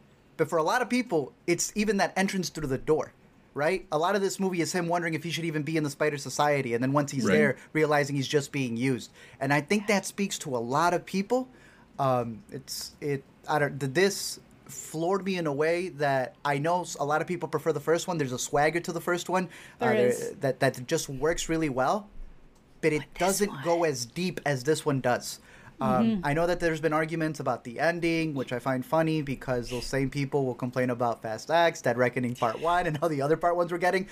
But 0.40 0.48
for 0.48 0.56
a 0.56 0.62
lot 0.62 0.80
of 0.80 0.88
people, 0.88 1.34
it's 1.46 1.70
even 1.74 1.98
that 1.98 2.14
entrance 2.16 2.48
through 2.48 2.68
the 2.68 2.78
door, 2.78 3.12
right? 3.52 3.84
A 3.92 3.98
lot 3.98 4.16
of 4.16 4.22
this 4.22 4.40
movie 4.40 4.62
is 4.62 4.72
him 4.72 4.88
wondering 4.88 5.12
if 5.12 5.22
he 5.22 5.30
should 5.30 5.44
even 5.44 5.64
be 5.64 5.76
in 5.76 5.84
the 5.84 5.90
Spider 5.90 6.16
Society, 6.16 6.72
and 6.72 6.82
then 6.82 6.92
once 6.94 7.12
he's 7.12 7.26
Right. 7.26 7.34
there, 7.34 7.56
realizing 7.74 8.16
he's 8.16 8.26
just 8.26 8.50
being 8.50 8.74
used. 8.74 9.10
And 9.38 9.52
I 9.52 9.60
think 9.60 9.86
that 9.88 10.06
speaks 10.06 10.38
to 10.38 10.56
a 10.56 10.62
lot 10.76 10.94
of 10.94 11.04
people. 11.04 11.46
Um, 11.98 12.42
it's 12.50 12.92
it. 13.02 13.22
I 13.46 13.58
don't. 13.58 13.78
th- 13.78 13.92
This 13.92 14.40
floored 14.64 15.26
me 15.26 15.36
in 15.36 15.46
a 15.46 15.52
way 15.52 15.90
that 15.90 16.36
I 16.42 16.56
know 16.56 16.86
a 16.98 17.04
lot 17.04 17.20
of 17.20 17.26
people 17.26 17.46
prefer 17.46 17.74
the 17.74 17.80
first 17.80 18.08
one. 18.08 18.16
There's 18.16 18.32
a 18.32 18.38
swagger 18.38 18.80
to 18.80 18.92
the 18.92 19.00
first 19.02 19.28
one 19.28 19.50
There 19.78 19.92
there- 19.92 20.06
is. 20.08 20.30
that 20.40 20.60
that 20.60 20.86
just 20.86 21.10
works 21.10 21.50
really 21.50 21.68
well, 21.68 22.08
but 22.80 22.94
it 22.94 23.02
doesn't 23.18 23.52
go 23.62 23.84
as 23.84 24.06
deep 24.06 24.40
as 24.46 24.64
this 24.64 24.86
one 24.86 25.02
does. 25.02 25.38
Um, 25.80 25.90
Mm-hmm. 26.06 26.26
I 26.26 26.32
know 26.34 26.46
that 26.46 26.60
there's 26.60 26.80
been 26.80 26.92
arguments 26.92 27.40
about 27.40 27.64
the 27.64 27.80
ending, 27.80 28.34
which 28.34 28.52
I 28.52 28.58
find 28.58 28.84
funny 28.84 29.22
because 29.22 29.70
those 29.70 29.86
same 29.86 30.10
people 30.10 30.44
will 30.44 30.54
complain 30.54 30.90
about 30.90 31.22
Fast 31.22 31.50
X, 31.50 31.80
Dead 31.82 31.96
Reckoning 31.96 32.34
Part 32.34 32.60
One, 32.60 32.86
and 32.86 32.98
how 32.98 33.08
the 33.08 33.22
other 33.22 33.36
part 33.36 33.56
ones 33.56 33.72
were 33.72 33.78
getting. 33.78 34.08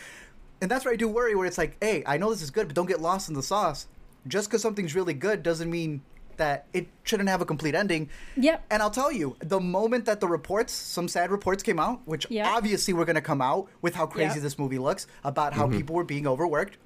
And 0.61 0.71
that's 0.71 0.85
where 0.85 0.95
I 0.95 0.97
do 0.97 1.09
worry, 1.09 1.35
where 1.35 1.47
it's 1.47 1.59
like, 1.59 1.77
hey, 1.81 2.03
I 2.07 2.17
know 2.17 2.31
this 2.31 2.43
is 2.43 2.51
good, 2.51 2.69
but 2.69 2.75
don't 2.75 2.87
get 2.87 3.01
lost 3.01 3.29
in 3.29 3.35
the 3.35 3.43
sauce. 3.43 3.87
Just 4.27 4.49
because 4.49 4.63
something's 4.63 4.95
really 4.95 5.15
good 5.15 5.43
doesn't 5.43 5.71
mean 5.71 6.03
that 6.37 6.67
it 6.73 6.87
shouldn't 7.03 7.29
have 7.29 7.41
a 7.41 7.45
complete 7.45 7.75
ending. 7.75 8.09
Yep. 8.37 8.65
And 8.71 8.81
I'll 8.83 8.91
tell 8.91 9.11
you, 9.13 9.37
the 9.41 9.61
moment 9.61 10.05
that 10.07 10.21
the 10.21 10.29
reports, 10.29 10.73
some 10.73 11.09
sad 11.09 11.31
reports 11.31 11.63
came 11.63 11.79
out, 11.81 12.01
which 12.07 12.27
Yep. 12.31 12.47
obviously 12.47 12.95
were 12.95 13.05
going 13.05 13.17
to 13.17 13.21
come 13.23 13.41
out 13.43 13.69
with 13.83 13.95
how 13.95 14.07
crazy 14.07 14.35
Yep. 14.35 14.43
this 14.43 14.59
movie 14.59 14.79
looks, 14.79 15.07
about 15.25 15.53
how 15.53 15.69
people 15.69 15.95
were 15.97 16.05
being 16.05 16.27
overworked. 16.27 16.77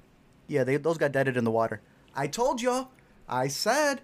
Yeah, 0.47 0.63
they, 0.63 0.77
those 0.77 0.97
got 0.97 1.11
deaded 1.11 1.37
in 1.37 1.43
the 1.43 1.51
water. 1.51 1.81
I 2.15 2.27
told 2.27 2.61
y'all. 2.61 2.89
I 3.29 3.47
said. 3.47 4.01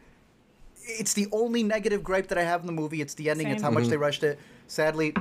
It's 0.89 1.13
the 1.13 1.27
only 1.31 1.63
negative 1.63 2.03
gripe 2.03 2.27
that 2.27 2.37
I 2.37 2.43
have 2.43 2.61
in 2.61 2.67
the 2.67 2.73
movie. 2.73 3.01
It's 3.01 3.13
the 3.13 3.29
ending. 3.29 3.47
It's 3.47 3.61
Same. 3.61 3.71
how 3.71 3.79
much 3.79 3.87
they 3.87 3.95
mm-hmm. 3.95 4.01
rushed 4.01 4.23
it. 4.23 4.39
Sadly, 4.67 5.13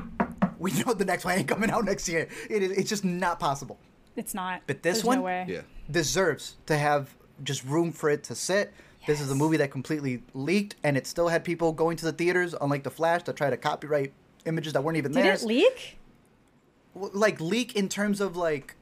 we 0.59 0.73
know 0.87 0.95
the 0.95 1.05
next 1.05 1.25
one 1.25 1.39
ain't 1.39 1.49
coming 1.49 1.71
out 1.71 1.85
next 1.85 2.09
year. 2.09 2.29
It 2.49 2.62
is, 2.62 2.71
it's 2.73 2.89
just 2.89 3.05
not 3.05 3.39
possible. 3.39 3.79
it's 4.16 4.35
not. 4.35 4.62
But 4.66 4.83
this 4.83 4.97
There's 4.97 5.05
one- 5.05 5.19
no 5.19 5.25
way. 5.25 5.45
Yeah. 5.49 5.61
Deserves 5.91 6.57
to 6.66 6.77
have 6.77 7.14
just 7.45 7.64
room 7.64 7.93
for 7.93 8.11
it 8.11 8.25
to 8.25 8.35
sit. 8.35 8.73
This 9.07 9.23
is 9.23 9.31
a 9.31 9.35
movie 9.35 9.57
that 9.57 9.71
completely 9.71 10.23
leaked, 10.35 10.77
and 10.85 10.95
it 10.95 11.07
still 11.07 11.29
had 11.29 11.43
people 11.43 11.73
going 11.73 11.97
to 11.97 12.05
the 12.05 12.12
theaters, 12.12 12.55
unlike 12.61 12.83
The 12.83 12.91
Flash, 12.91 13.23
that 13.23 13.37
try 13.37 13.49
to 13.49 13.57
copyright 13.57 14.12
images 14.45 14.75
that 14.75 14.85
weren't 14.85 14.99
even 14.99 15.12
there. 15.12 15.33
Did 15.33 15.43
it 15.43 15.47
leak? 15.47 15.99
like 16.95 17.41
leak 17.41 17.77
in 17.77 17.89
terms 17.89 18.21
of 18.21 18.37
like 18.37 18.75
m- 18.75 18.75
m- 18.75 18.78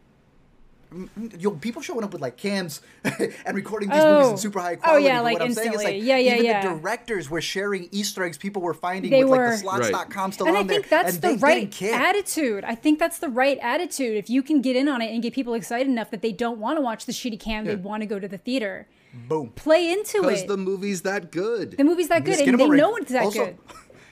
yo, 1.38 1.50
people 1.52 1.82
showing 1.82 2.04
up 2.04 2.12
with 2.12 2.22
like 2.22 2.36
cams 2.36 2.80
and 3.04 3.54
recording 3.54 3.88
these 3.88 4.02
movies 4.02 4.26
in 4.28 4.32
Oh. 4.34 4.36
super 4.36 4.60
high 4.60 4.74
oh, 4.74 4.76
quality. 4.76 4.82
Oh, 4.82 4.90
quality. 4.90 5.04
yeah, 5.06 5.18
but 5.18 5.24
like 5.24 5.32
what 5.34 5.42
I'm 5.42 5.54
saying 5.54 5.72
is 5.72 5.76
like 5.78 5.94
instantly. 5.94 6.08
Yeah, 6.08 6.16
yeah, 6.18 6.32
even 6.34 6.44
yeah. 6.46 6.62
the 6.74 6.80
directors 6.80 7.30
were 7.30 7.40
sharing 7.40 7.88
Easter 7.92 8.24
eggs 8.24 8.38
people 8.38 8.62
were 8.62 8.74
finding 8.74 9.10
They 9.10 9.24
with 9.24 9.30
were. 9.38 9.48
like 9.64 9.82
the 9.82 9.84
slots.com 9.88 10.32
still 10.32 10.46
and 10.48 10.56
on 10.56 10.64
I 10.64 10.68
think 10.68 10.88
there. 10.88 11.02
that's 11.02 11.14
and 11.16 11.22
the 11.22 11.38
right 11.46 11.82
attitude. 11.82 12.64
I 12.64 12.74
think 12.74 12.98
that's 12.98 13.18
the 13.18 13.28
right 13.28 13.58
attitude. 13.60 14.16
If 14.16 14.30
you 14.30 14.42
can 14.42 14.60
get 14.62 14.76
in 14.76 14.88
on 14.88 15.02
it 15.02 15.12
and 15.12 15.22
get 15.22 15.32
people 15.34 15.54
excited 15.54 15.88
enough 15.88 16.10
that 16.10 16.22
they 16.22 16.32
don't 16.32 16.58
want 16.58 16.76
to 16.78 16.80
watch 16.80 17.06
the 17.06 17.12
shitty 17.12 17.38
cam, 17.40 17.64
they 17.64 17.76
want 17.76 18.02
to 18.02 18.06
go 18.06 18.18
to 18.18 18.28
the 18.28 18.38
theater. 18.38 18.86
Boom. 19.28 19.50
Play 19.50 19.90
into 19.92 20.18
it. 20.18 20.22
Because 20.22 20.44
the 20.46 20.56
movie's 20.56 21.02
that 21.02 21.32
good. 21.32 21.72
The 21.78 21.84
movie's 21.84 22.08
that 22.08 22.24
good, 22.24 22.38
and 22.40 22.58
they 22.60 22.68
know 22.68 22.96
it's 22.96 23.12
that 23.12 23.22
Also- 23.24 23.44
good. 23.46 23.58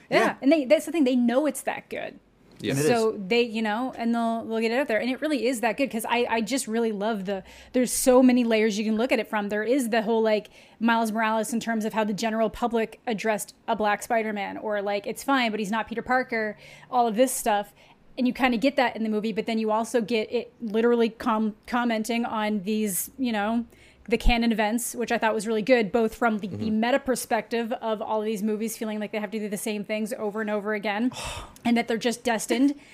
Yeah. 0.09 0.17
Yeah. 0.19 0.35
and 0.43 0.51
they 0.51 0.65
that's 0.65 0.85
the 0.85 0.91
thing. 0.91 1.03
They 1.03 1.15
know 1.15 1.47
it's 1.47 1.61
that 1.63 1.89
good. 1.89 2.19
Yeah. 2.59 2.73
So 2.75 3.19
they, 3.27 3.41
you 3.41 3.61
know, 3.61 3.93
and 3.97 4.13
they'll 4.13 4.45
they'll 4.45 4.59
get 4.59 4.71
it 4.71 4.79
out 4.79 4.87
there, 4.87 4.99
and 4.99 5.09
it 5.09 5.21
really 5.21 5.47
is 5.47 5.61
that 5.61 5.77
good 5.77 5.89
because 5.89 6.05
I 6.05 6.25
I 6.29 6.41
just 6.41 6.67
really 6.67 6.91
love 6.91 7.25
the. 7.25 7.43
There's 7.73 7.91
so 7.91 8.23
many 8.23 8.43
layers 8.43 8.77
you 8.77 8.85
can 8.85 8.95
look 8.95 9.11
at 9.11 9.19
it 9.19 9.29
from. 9.29 9.49
There 9.49 9.63
is 9.63 9.89
the 9.89 10.01
whole 10.01 10.21
like 10.21 10.49
Miles 10.79 11.11
Morales 11.11 11.53
in 11.53 11.59
terms 11.59 11.85
of 11.85 11.93
how 11.93 12.03
the 12.03 12.13
general 12.13 12.49
public 12.49 12.99
addressed 13.05 13.55
a 13.67 13.75
Black 13.75 14.03
Spider-Man, 14.03 14.57
or 14.57 14.81
like 14.81 15.05
it's 15.05 15.23
fine, 15.23 15.51
but 15.51 15.59
he's 15.59 15.71
not 15.71 15.87
Peter 15.87 16.01
Parker. 16.01 16.57
All 16.89 17.07
of 17.07 17.15
this 17.15 17.31
stuff. 17.31 17.73
And 18.17 18.25
you 18.25 18.31
kind 18.31 18.53
of 18.53 18.61
get 18.61 18.77
that 18.77 18.95
in 18.95 19.03
the 19.03 19.09
movie, 19.09 19.33
but 19.33 19.45
then 19.45 19.59
you 19.59 19.71
also 19.71 19.99
get 19.99 20.31
it 20.31 20.53
literally 20.61 21.09
com- 21.09 21.53
commenting 21.67 22.23
on 22.23 22.61
these, 22.61 23.11
you 23.17 23.33
know, 23.33 23.65
the 24.07 24.17
canon 24.17 24.51
events, 24.51 24.93
which 24.93 25.11
I 25.11 25.17
thought 25.17 25.33
was 25.33 25.47
really 25.47 25.61
good, 25.61 25.91
both 25.91 26.15
from 26.15 26.39
the, 26.39 26.47
the 26.47 26.57
mm-hmm. 26.67 26.79
meta 26.79 26.99
perspective 26.99 27.71
of 27.73 28.01
all 28.01 28.19
of 28.19 28.25
these 28.25 28.43
movies 28.43 28.77
feeling 28.77 28.99
like 28.99 29.11
they 29.11 29.19
have 29.19 29.31
to 29.31 29.39
do 29.39 29.49
the 29.49 29.57
same 29.57 29.83
things 29.83 30.13
over 30.13 30.41
and 30.41 30.49
over 30.49 30.73
again, 30.73 31.11
and 31.65 31.75
that 31.77 31.87
they're 31.87 31.97
just 31.97 32.23
destined. 32.23 32.75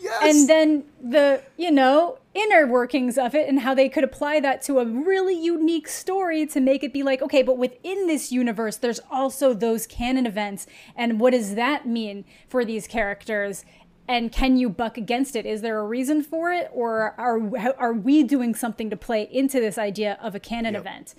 Yes. 0.00 0.22
And 0.22 0.48
then 0.48 0.84
the, 1.02 1.42
you 1.56 1.72
know, 1.72 2.18
inner 2.32 2.66
workings 2.66 3.18
of 3.18 3.34
it 3.34 3.48
and 3.48 3.60
how 3.60 3.74
they 3.74 3.88
could 3.88 4.04
apply 4.04 4.38
that 4.40 4.62
to 4.62 4.78
a 4.78 4.84
really 4.84 5.34
unique 5.34 5.88
story 5.88 6.46
to 6.46 6.60
make 6.60 6.84
it 6.84 6.92
be 6.92 7.02
like, 7.02 7.20
okay, 7.20 7.42
but 7.42 7.58
within 7.58 8.06
this 8.06 8.30
universe, 8.30 8.76
there's 8.76 9.00
also 9.10 9.52
those 9.52 9.86
canon 9.86 10.24
events. 10.24 10.66
And 10.94 11.18
what 11.18 11.32
does 11.32 11.56
that 11.56 11.86
mean 11.86 12.24
for 12.48 12.64
these 12.64 12.86
characters? 12.86 13.64
And 14.08 14.32
can 14.32 14.56
you 14.56 14.70
buck 14.70 14.96
against 14.96 15.36
it? 15.36 15.44
Is 15.44 15.60
there 15.60 15.78
a 15.78 15.84
reason 15.84 16.22
for 16.22 16.50
it? 16.50 16.70
Or 16.72 17.14
are, 17.18 17.38
are 17.78 17.92
we 17.92 18.22
doing 18.22 18.54
something 18.54 18.88
to 18.88 18.96
play 18.96 19.28
into 19.30 19.60
this 19.60 19.76
idea 19.76 20.18
of 20.22 20.34
a 20.34 20.40
canon 20.40 20.72
Yep. 20.74 20.80
event? 20.82 21.14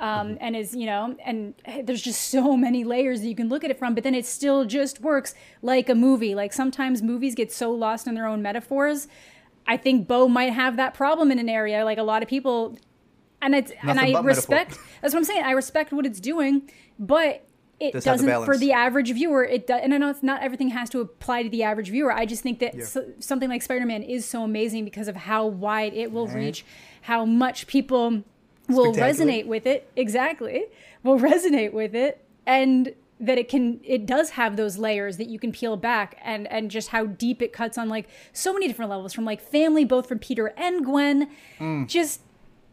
um, 0.00 0.36
and 0.40 0.56
is 0.56 0.74
you 0.74 0.86
know 0.86 1.16
and 1.24 1.54
there's 1.84 2.02
just 2.02 2.22
so 2.28 2.56
many 2.56 2.82
layers 2.82 3.20
that 3.20 3.28
you 3.28 3.36
can 3.36 3.48
look 3.48 3.62
at 3.62 3.70
it 3.70 3.78
from 3.78 3.94
but 3.94 4.02
then 4.02 4.14
it 4.14 4.26
still 4.26 4.64
just 4.64 5.00
works 5.00 5.34
like 5.62 5.88
a 5.88 5.94
movie 5.94 6.34
like 6.34 6.52
sometimes 6.52 7.02
movies 7.02 7.34
get 7.34 7.52
so 7.52 7.70
lost 7.70 8.06
in 8.06 8.14
their 8.14 8.26
own 8.26 8.42
metaphors 8.42 9.06
i 9.66 9.76
think 9.76 10.08
Beau 10.08 10.28
might 10.28 10.52
have 10.52 10.76
that 10.76 10.92
problem 10.94 11.30
in 11.30 11.38
an 11.38 11.48
area 11.48 11.84
like 11.84 11.98
a 11.98 12.02
lot 12.02 12.22
of 12.22 12.28
people 12.28 12.76
and 13.40 13.54
it's 13.54 13.70
and 13.82 14.00
i 14.00 14.12
but 14.12 14.24
metaphor. 14.24 14.26
respect 14.26 14.78
that's 15.00 15.14
what 15.14 15.20
i'm 15.20 15.24
saying 15.24 15.44
i 15.44 15.52
respect 15.52 15.92
what 15.92 16.04
it's 16.04 16.20
doing 16.20 16.68
but 16.98 17.46
it 17.82 18.04
doesn't 18.04 18.44
for 18.44 18.56
the 18.56 18.72
average 18.72 19.10
viewer 19.12 19.44
it 19.44 19.66
does 19.66 19.80
and 19.82 19.92
i 19.94 19.98
know 19.98 20.10
it's 20.10 20.22
not 20.22 20.42
everything 20.42 20.68
has 20.68 20.88
to 20.90 21.00
apply 21.00 21.42
to 21.42 21.48
the 21.48 21.62
average 21.62 21.90
viewer. 21.90 22.12
I 22.12 22.26
just 22.26 22.42
think 22.42 22.58
that 22.60 22.74
Yeah. 22.74 22.84
so, 22.84 23.04
something 23.18 23.48
like 23.48 23.62
spider-man 23.62 24.02
is 24.02 24.24
so 24.24 24.42
amazing 24.44 24.84
because 24.84 25.08
of 25.08 25.16
how 25.16 25.46
wide 25.46 25.94
it 25.94 26.12
will 26.12 26.28
reach 26.28 26.64
how 27.02 27.24
much 27.24 27.66
people 27.66 28.22
will 28.68 28.92
resonate 28.94 29.46
with 29.46 29.66
it. 29.66 29.90
Exactly. 29.96 30.64
Will 31.02 31.18
resonate 31.18 31.72
with 31.72 31.94
it 31.94 32.24
and 32.46 32.94
that 33.20 33.38
it 33.38 33.48
can 33.48 33.80
it 33.84 34.04
does 34.06 34.30
have 34.30 34.56
those 34.56 34.78
layers 34.78 35.16
that 35.16 35.28
you 35.28 35.38
can 35.38 35.52
peel 35.52 35.76
back 35.76 36.16
and 36.22 36.46
and 36.48 36.70
just 36.70 36.88
how 36.88 37.06
deep 37.06 37.40
it 37.40 37.52
cuts 37.52 37.78
on 37.78 37.88
like 37.88 38.08
so 38.32 38.52
many 38.52 38.66
different 38.66 38.90
levels 38.90 39.12
from 39.12 39.24
like 39.24 39.40
family 39.40 39.84
both 39.84 40.08
from 40.08 40.18
peter 40.18 40.48
and 40.56 40.84
gwen. 40.84 41.28
Mm. 41.60 41.86
just 41.86 42.20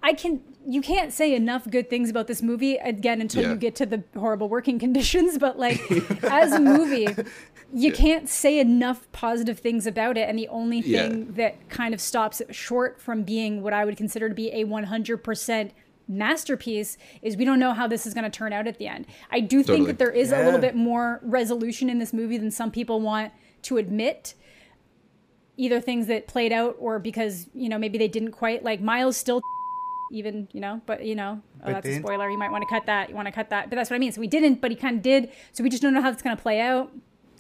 i 0.01 0.11
can 0.13 0.41
you 0.67 0.81
can't 0.81 1.11
say 1.13 1.33
enough 1.33 1.67
good 1.69 1.89
things 1.89 2.09
about 2.09 2.27
this 2.27 2.41
movie 2.41 2.75
again 2.77 3.21
until 3.21 3.43
Yeah. 3.43 3.51
you 3.51 3.55
get 3.55 3.75
to 3.75 3.85
the 3.85 4.03
horrible 4.17 4.49
working 4.49 4.77
conditions. 4.85 5.37
But 5.37 5.57
like 5.57 5.79
as 6.23 6.51
a 6.51 6.59
movie, 6.59 7.07
you 7.73 7.91
can't 7.91 8.27
say 8.29 8.59
enough 8.59 9.09
positive 9.11 9.59
things 9.59 9.87
about 9.87 10.17
it. 10.17 10.27
And 10.29 10.37
the 10.37 10.47
only 10.49 10.79
Yeah. 10.79 11.07
thing 11.09 11.33
that 11.33 11.69
kind 11.69 11.93
of 11.93 12.01
stops 12.01 12.41
it 12.41 12.53
short 12.53 12.99
from 13.01 13.23
being 13.23 13.61
what 13.63 13.73
I 13.73 13.85
would 13.85 13.97
consider 13.97 14.27
to 14.29 14.35
be 14.35 14.49
a 14.51 14.65
100% 14.65 15.71
masterpiece 16.07 16.97
is 17.21 17.37
we 17.37 17.45
don't 17.45 17.59
know 17.59 17.73
how 17.73 17.87
this 17.87 18.05
is 18.07 18.13
going 18.13 18.23
to 18.23 18.29
turn 18.31 18.51
out 18.51 18.67
at 18.67 18.77
the 18.79 18.87
end. 18.87 19.05
I 19.31 19.39
do 19.39 19.61
think 19.63 19.85
that 19.87 19.97
there 19.99 20.11
is 20.11 20.31
a 20.31 20.43
little 20.43 20.59
bit 20.59 20.75
more 20.75 21.19
resolution 21.23 21.89
in 21.89 21.99
this 21.99 22.13
movie 22.13 22.37
than 22.37 22.51
some 22.51 22.71
people 22.71 22.99
want 22.99 23.31
to 23.63 23.77
admit 23.77 24.33
either 25.55 25.79
things 25.81 26.07
that 26.07 26.25
played 26.27 26.51
out 26.51 26.75
or 26.79 26.99
because 26.99 27.47
you 27.53 27.67
know 27.69 27.77
maybe 27.77 27.97
they 27.97 28.07
didn't 28.07 28.31
quite 28.31 28.63
like 28.63 28.79
miles 28.81 29.17
still 29.17 29.41
even 30.11 30.47
you 30.53 30.59
know 30.59 30.81
but 30.85 31.05
you 31.05 31.15
know 31.15 31.41
oh, 31.41 31.65
But 31.65 31.73
that's 31.73 31.87
a 31.87 31.99
spoiler. 31.99 32.29
You 32.29 32.37
might 32.37 32.51
want 32.51 32.63
to 32.63 32.69
cut 32.73 32.85
that 32.87 33.09
you 33.09 33.15
want 33.15 33.27
to 33.27 33.31
cut 33.31 33.49
that. 33.49 33.69
But 33.69 33.75
that's 33.75 33.89
what 33.89 33.95
i 33.95 33.99
mean. 33.99 34.11
So 34.11 34.21
we 34.21 34.27
didn't 34.27 34.61
but 34.61 34.71
he 34.71 34.77
kind 34.77 34.97
of 34.97 35.01
did. 35.01 35.31
So 35.51 35.63
we 35.63 35.69
just 35.69 35.81
don't 35.81 35.93
know 35.93 36.01
how 36.01 36.11
it's 36.11 36.21
going 36.21 36.35
to 36.35 36.41
play 36.41 36.59
out. 36.61 36.91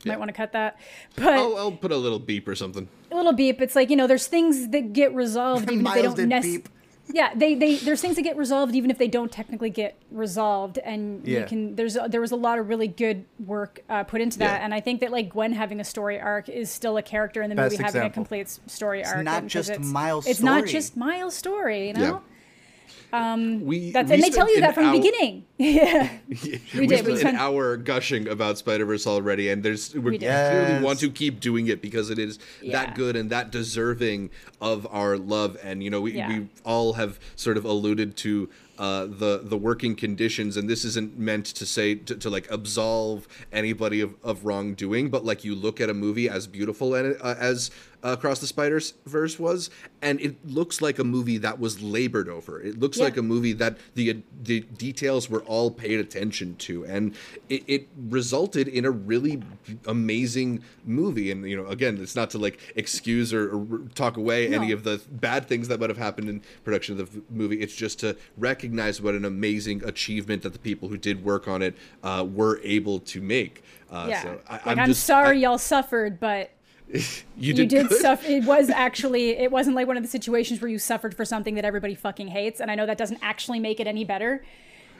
Yeah. 0.03 0.13
might 0.13 0.19
want 0.19 0.29
to 0.29 0.33
cut 0.33 0.53
that. 0.53 0.77
But 1.15 1.33
I'll, 1.33 1.57
I'll 1.57 1.71
put 1.71 1.91
a 1.91 1.97
little 1.97 2.19
beep 2.19 2.47
or 2.47 2.55
something. 2.55 2.87
a 3.11 3.15
little 3.15 3.33
beep. 3.33 3.61
It's 3.61 3.75
like 3.75 3.89
you 3.89 3.95
know 3.95 4.07
there's 4.07 4.27
things 4.27 4.69
that 4.69 4.93
get 4.93 5.13
resolved 5.13 5.69
even 5.71 5.85
if 5.85 5.93
they 5.93 6.01
don't 6.01 6.27
necessarily 6.27 6.63
yeah 7.11 7.33
they, 7.33 7.55
they 7.55 7.75
there's 7.77 8.01
things 8.01 8.15
that 8.17 8.21
get 8.21 8.37
resolved 8.37 8.75
even 8.75 8.91
if 8.91 8.99
they 8.99 9.07
don't 9.07 9.31
technically 9.31 9.71
get 9.71 9.99
resolved. 10.11 10.77
And 10.77 11.27
you 11.27 11.43
can 11.45 11.75
there's 11.75 11.97
there 12.07 12.21
was 12.21 12.31
a 12.31 12.35
lot 12.35 12.59
of 12.59 12.69
really 12.69 12.87
good 12.87 13.25
work 13.45 13.81
uh, 13.89 14.03
put 14.03 14.21
into 14.21 14.39
that. 14.39 14.59
Yeah. 14.59 14.65
and 14.65 14.73
i 14.73 14.79
think 14.79 15.01
that 15.01 15.11
like 15.11 15.29
gwen 15.29 15.51
having 15.53 15.79
a 15.79 15.83
story 15.83 16.19
arc 16.19 16.49
is 16.49 16.69
still 16.69 16.97
a 16.97 17.01
character 17.01 17.41
in 17.41 17.49
the 17.49 17.55
Best 17.55 17.73
movie 17.73 17.83
having 17.83 18.03
a 18.03 18.09
complete 18.09 18.47
story 18.67 19.03
arc 19.03 19.23
not 19.23 19.47
just 19.47 19.71
it's, 19.71 19.87
Miles' 19.87 20.27
it's 20.27 20.39
not 20.41 20.65
just 20.65 20.95
miles 20.95 21.35
story 21.35 21.87
you 21.87 21.93
know 21.93 22.21
We 23.11 23.91
that's 23.91 24.09
we 24.09 24.15
and 24.15 24.23
they 24.23 24.29
tell 24.29 24.49
you 24.53 24.61
that 24.61 24.69
an 24.69 24.73
from 24.75 24.85
the 24.91 24.99
beginning 24.99 25.45
yeah 25.57 26.09
we, 26.27 26.61
We 26.79 26.87
did, 26.87 26.99
spent 26.99 27.05
we 27.07 27.11
an 27.13 27.17
spent- 27.19 27.37
hour 27.37 27.75
gushing 27.77 28.27
about 28.27 28.57
Spider 28.57 28.85
Verse 28.85 29.05
already, 29.07 29.49
and 29.49 29.63
there's 29.63 29.93
we 29.95 30.17
did. 30.17 30.27
clearly 30.29 30.73
Yes. 30.73 30.83
want 30.83 30.99
to 30.99 31.09
keep 31.09 31.39
doing 31.39 31.67
it 31.67 31.81
because 31.81 32.09
it 32.09 32.19
is 32.19 32.39
Yeah. 32.61 32.85
that 32.85 32.95
good 32.95 33.15
and 33.15 33.29
that 33.29 33.51
deserving 33.51 34.29
of 34.61 34.87
our 34.91 35.17
love. 35.17 35.57
And 35.63 35.83
you 35.83 35.89
know, 35.89 36.01
we, 36.01 36.13
Yeah. 36.13 36.27
we 36.29 36.47
all 36.63 36.93
have 36.93 37.19
sort 37.35 37.57
of 37.57 37.65
alluded 37.65 38.15
to 38.17 38.49
uh, 38.77 39.05
the 39.07 39.41
the 39.43 39.57
working 39.57 39.93
conditions, 39.95 40.55
and 40.55 40.69
this 40.69 40.85
isn't 40.85 41.19
meant 41.19 41.45
to 41.45 41.65
say 41.65 41.95
to, 41.95 42.15
to 42.15 42.29
like 42.29 42.49
absolve 42.49 43.27
anybody 43.51 43.99
of, 43.99 44.15
of 44.23 44.45
wrongdoing, 44.45 45.09
but 45.09 45.25
like 45.25 45.43
you 45.43 45.53
look 45.53 45.81
at 45.81 45.89
a 45.89 45.93
movie 45.93 46.29
as 46.29 46.47
beautiful 46.47 46.95
and 46.95 47.17
uh, 47.21 47.35
as 47.37 47.71
uh, 48.03 48.09
Across 48.17 48.39
the 48.39 48.47
Spider 48.47 48.79
Verse 49.05 49.37
was, 49.37 49.69
and 50.01 50.19
it 50.21 50.35
looks 50.47 50.81
like 50.81 50.99
a 50.99 51.03
movie 51.03 51.37
that 51.39 51.59
was 51.59 51.81
labored 51.81 52.29
over. 52.29 52.61
It 52.61 52.79
looks 52.79 52.97
Yeah. 52.97 53.05
like 53.05 53.17
a 53.17 53.21
movie 53.21 53.53
that 53.53 53.77
the 53.95 54.21
the 54.43 54.61
details 54.61 55.29
were 55.29 55.41
all 55.41 55.69
paid 55.71 55.99
attention 55.99 56.55
to, 56.57 56.85
and 56.85 57.13
it, 57.49 57.63
it 57.67 57.87
resulted 58.09 58.67
in 58.67 58.85
a 58.85 58.91
really 58.91 59.41
amazing 59.85 60.63
movie. 60.85 61.31
And 61.31 61.47
you 61.49 61.57
know, 61.57 61.65
again, 61.67 61.97
it's 62.01 62.15
not 62.15 62.29
to 62.31 62.37
like 62.37 62.59
excuse 62.75 63.33
or, 63.33 63.49
or 63.55 63.79
talk 63.95 64.17
away 64.17 64.53
any 64.53 64.71
of 64.71 64.83
the 64.83 65.01
bad 65.11 65.47
things 65.47 65.67
that 65.67 65.79
might 65.79 65.89
have 65.89 65.97
happened 65.97 66.29
in 66.29 66.41
production 66.63 66.99
of 66.99 67.13
the 67.13 67.21
movie. 67.29 67.61
It's 67.61 67.75
just 67.75 67.99
to 67.99 68.15
recognize 68.37 69.01
what 69.01 69.15
an 69.15 69.25
amazing 69.25 69.83
achievement 69.83 70.43
that 70.43 70.53
the 70.53 70.59
people 70.59 70.89
who 70.89 70.97
did 70.97 71.23
work 71.23 71.47
on 71.47 71.61
it 71.61 71.75
uh, 72.03 72.25
were 72.29 72.59
able 72.63 72.99
to 72.99 73.21
make. 73.21 73.63
Uh, 73.91 74.05
yeah 74.07 74.21
so 74.21 74.39
I, 74.47 74.53
like 74.67 74.77
i'm, 74.77 74.85
just, 74.85 75.03
sorry 75.03 75.37
I- 75.37 75.39
y'all 75.49 75.57
suffered 75.57 76.19
but 76.19 76.51
you 76.93 77.01
you 77.37 77.53
did, 77.53 77.69
did 77.69 77.89
good. 77.89 77.99
suffer. 78.01 78.27
It 78.27 78.45
was 78.45 78.69
actually, 78.75 79.31
it 79.31 79.51
wasn't 79.51 79.75
like 79.75 79.87
one 79.87 79.97
of 79.97 80.03
the 80.03 80.09
situations 80.09 80.61
where 80.61 80.69
you 80.69 80.79
suffered 80.79 81.15
for 81.15 81.25
something 81.25 81.55
that 81.55 81.65
everybody 81.65 81.95
fucking 81.95 82.29
hates. 82.29 82.59
And 82.59 82.71
I 82.71 82.75
know 82.75 82.85
that 82.85 82.97
doesn't 82.97 83.19
actually 83.21 83.59
make 83.59 83.79
it 83.79 83.87
any 83.87 84.03
better. 84.03 84.43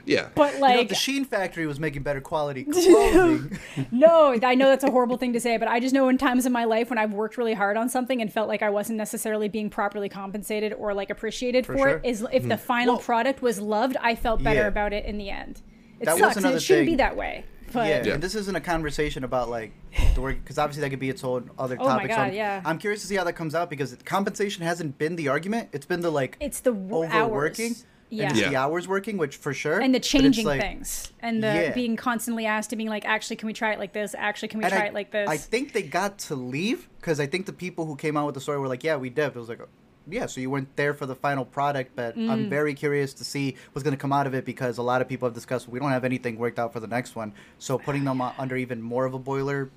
Yeah, 0.06 0.30
But 0.34 0.54
You 0.54 0.60
know, 0.62 0.68
like, 0.68 0.90
the 0.90 0.96
Shein 0.96 1.28
factory 1.28 1.68
was 1.68 1.80
making 1.80 2.04
better 2.04 2.22
quality 2.22 2.64
clothing. 2.72 3.60
no, 3.92 4.40
I 4.42 4.56
know 4.56 4.70
that's 4.70 4.84
a 4.84 4.90
horrible 4.90 5.18
thing 5.18 5.34
to 5.34 5.40
say, 5.40 5.58
but 5.58 5.68
I 5.68 5.80
just 5.80 5.94
know 5.94 6.08
in 6.10 6.18
times 6.18 6.46
in 6.46 6.52
my 6.52 6.64
life 6.64 6.90
when 6.90 6.98
I've 6.98 7.12
worked 7.12 7.38
really 7.38 7.54
hard 7.54 7.76
on 7.78 7.90
something 7.90 8.22
and 8.22 8.32
felt 8.32 8.48
like 8.48 8.64
I 8.64 8.70
wasn't 8.70 8.98
necessarily 8.98 9.50
being 9.50 9.70
properly 9.70 10.10
compensated 10.10 10.74
or 10.74 10.94
like 10.94 11.10
appreciated 11.10 11.66
for, 11.66 11.78
sure. 11.78 11.90
it, 11.90 12.06
is 12.06 12.26
if 12.32 12.48
the 12.48 12.56
hmm. 12.56 12.62
final 12.62 12.96
Well- 12.96 13.04
product 13.04 13.42
was 13.42 13.60
loved, 13.60 13.98
I 14.02 14.16
felt 14.16 14.42
better 14.42 14.62
Yeah. 14.62 14.68
about 14.68 14.94
it 14.94 15.06
in 15.06 15.18
the 15.18 15.30
end. 15.30 15.62
It 16.00 16.06
That 16.06 16.14
was 16.14 16.22
sucks. 16.22 16.38
and 16.38 16.46
it 16.56 16.62
shouldn't 16.62 16.88
be 16.88 16.96
that 16.96 17.18
way. 17.18 17.44
But 17.74 17.88
yeah, 17.88 18.04
Yeah. 18.06 18.14
and 18.16 18.24
this 18.24 18.36
isn't 18.36 18.56
a 18.56 18.62
conversation 18.62 19.24
about 19.24 19.50
like 19.50 19.72
the 20.16 20.22
work 20.22 20.38
because 20.42 20.58
obviously 20.58 20.82
that 20.82 20.90
could 20.90 21.00
be 21.00 21.10
its 21.10 21.24
own 21.24 21.50
other 21.58 21.78
Oh 21.80 21.86
my 21.86 21.90
topic. 21.94 22.12
so 22.12 22.18
God, 22.18 22.28
I'm, 22.30 22.34
yeah. 22.34 22.62
I'm 22.66 22.78
curious 22.78 23.02
to 23.02 23.08
see 23.08 23.16
how 23.16 23.24
that 23.26 23.34
comes 23.34 23.56
out 23.56 23.70
because 23.70 23.96
compensation 24.06 24.64
hasn't 24.64 24.98
been 24.98 25.16
the 25.16 25.28
argument. 25.28 25.70
It's 25.72 25.86
been 25.86 26.02
the 26.02 26.12
like 26.12 26.38
it's 26.40 26.60
the 26.62 26.72
w- 26.74 27.06
overworking. 27.06 27.66
hours. 27.72 27.86
And 28.12 28.18
Yeah. 28.20 28.30
it's 28.32 28.40
Yeah. 28.40 28.50
the 28.50 28.56
hours 28.56 28.88
working, 28.88 29.18
which 29.18 29.36
for 29.38 29.54
sure. 29.54 29.80
and 29.80 29.94
the 29.94 30.00
changing 30.00 30.46
like- 30.48 30.60
things 30.62 31.12
and 31.20 31.44
the 31.44 31.48
Yeah. 31.48 31.72
being 31.74 31.96
constantly 31.96 32.46
asked 32.48 32.72
to 32.72 32.76
being 32.76 32.90
like 32.90 33.06
actually 33.06 33.36
can 33.36 33.46
we 33.46 33.54
try 33.54 33.72
it 33.74 33.78
like 33.80 33.94
this 33.94 34.16
actually 34.18 34.48
can 34.48 34.58
we 34.60 34.64
and 34.66 34.74
try 34.74 34.84
I, 34.84 34.88
it 34.88 34.94
like 34.96 35.12
this 35.12 35.30
I 35.30 35.38
think 35.38 35.74
they 35.74 35.84
got 35.84 36.18
to 36.30 36.36
leave 36.36 36.90
because 37.00 37.20
I 37.20 37.28
think 37.28 37.46
the 37.46 37.54
people 37.54 37.86
who 37.86 37.96
came 37.96 38.18
out 38.18 38.26
with 38.26 38.34
the 38.36 38.42
story 38.42 38.58
were 38.60 38.68
like, 38.68 38.84
"Yeah, 38.84 38.96
we 38.98 39.10
dipped." 39.12 39.36
It 39.36 39.40
was 39.40 39.48
like, 39.50 39.62
"Yeah, 40.12 40.26
so 40.28 40.42
you 40.42 40.50
weren't 40.50 40.76
there 40.76 40.94
for 40.94 41.06
the 41.06 41.16
final 41.16 41.46
product." 41.46 41.96
But 41.96 42.18
Mm. 42.18 42.30
I'm 42.30 42.50
very 42.50 42.74
curious 42.74 43.14
to 43.16 43.24
see 43.24 43.56
what's 43.72 43.84
going 43.84 43.96
to 43.96 44.00
come 44.02 44.14
out 44.14 44.28
of 44.28 44.34
it 44.34 44.46
because 44.46 44.78
a 44.78 44.84
lot 44.84 45.02
of 45.02 45.08
people 45.08 45.28
have 45.28 45.34
discussed 45.36 45.68
we 45.70 45.80
don't 45.80 45.92
have 45.92 46.04
anything 46.06 46.38
worked 46.38 46.60
out 46.60 46.74
for 46.74 46.80
the 46.80 46.88
next 46.88 47.16
one. 47.16 47.34
So 47.60 47.78
putting 47.78 48.04
them 48.06 48.22
under 48.22 48.56
even 48.58 48.82
more 48.82 49.06
of 49.06 49.14
a 49.14 49.20
boiler 49.20 49.70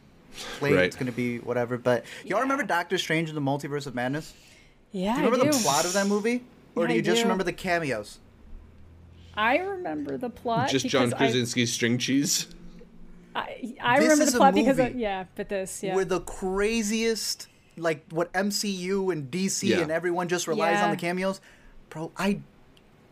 plate, 0.58 0.74
Right. 0.74 0.84
it's 0.86 0.96
going 0.96 1.06
to 1.06 1.12
be 1.12 1.38
whatever. 1.38 1.76
But 1.78 2.04
y'all 2.24 2.40
remember 2.40 2.64
Doctor 2.64 2.96
Strange 2.98 3.28
in 3.28 3.34
the 3.34 3.40
Multiverse 3.40 3.86
of 3.86 3.94
Madness? 3.94 4.34
yeah 4.92 5.14
Do 5.14 5.20
you 5.20 5.26
remember 5.26 5.46
I 5.46 5.50
do. 5.50 5.56
the 5.56 5.62
plot 5.62 5.84
of 5.84 5.92
that 5.94 6.06
movie, 6.06 6.42
or 6.74 6.84
Yeah, 6.84 6.88
do 6.88 6.94
you 6.94 6.98
I 7.00 7.02
just 7.02 7.16
do. 7.18 7.22
remember 7.24 7.44
the 7.44 7.52
cameos? 7.52 8.18
I 9.34 9.56
remember 9.58 10.18
the 10.18 10.28
plot 10.30 10.68
just 10.68 10.86
John 10.86 11.08
because 11.10 11.56
I- 11.56 11.64
string 11.64 11.96
cheese. 11.98 12.46
I, 13.34 13.74
I 13.80 13.96
remember 13.98 14.26
the 14.26 14.32
plot 14.36 14.52
because 14.54 14.78
of, 14.78 14.94
yeah 14.94 15.24
but 15.36 15.48
this 15.48 15.82
yeah 15.82 15.94
We're 15.94 16.04
the 16.04 16.20
craziest, 16.20 17.48
like 17.76 18.04
what 18.10 18.32
MCU 18.32 19.12
and 19.12 19.30
DC 19.30 19.68
Yeah. 19.68 19.80
and 19.80 19.90
everyone 19.90 20.28
just 20.28 20.46
relies 20.46 20.74
Yeah. 20.74 20.84
on 20.84 20.90
the 20.90 20.96
cameos, 20.96 21.40
bro. 21.90 22.12
I, 22.16 22.26
I 22.26 22.40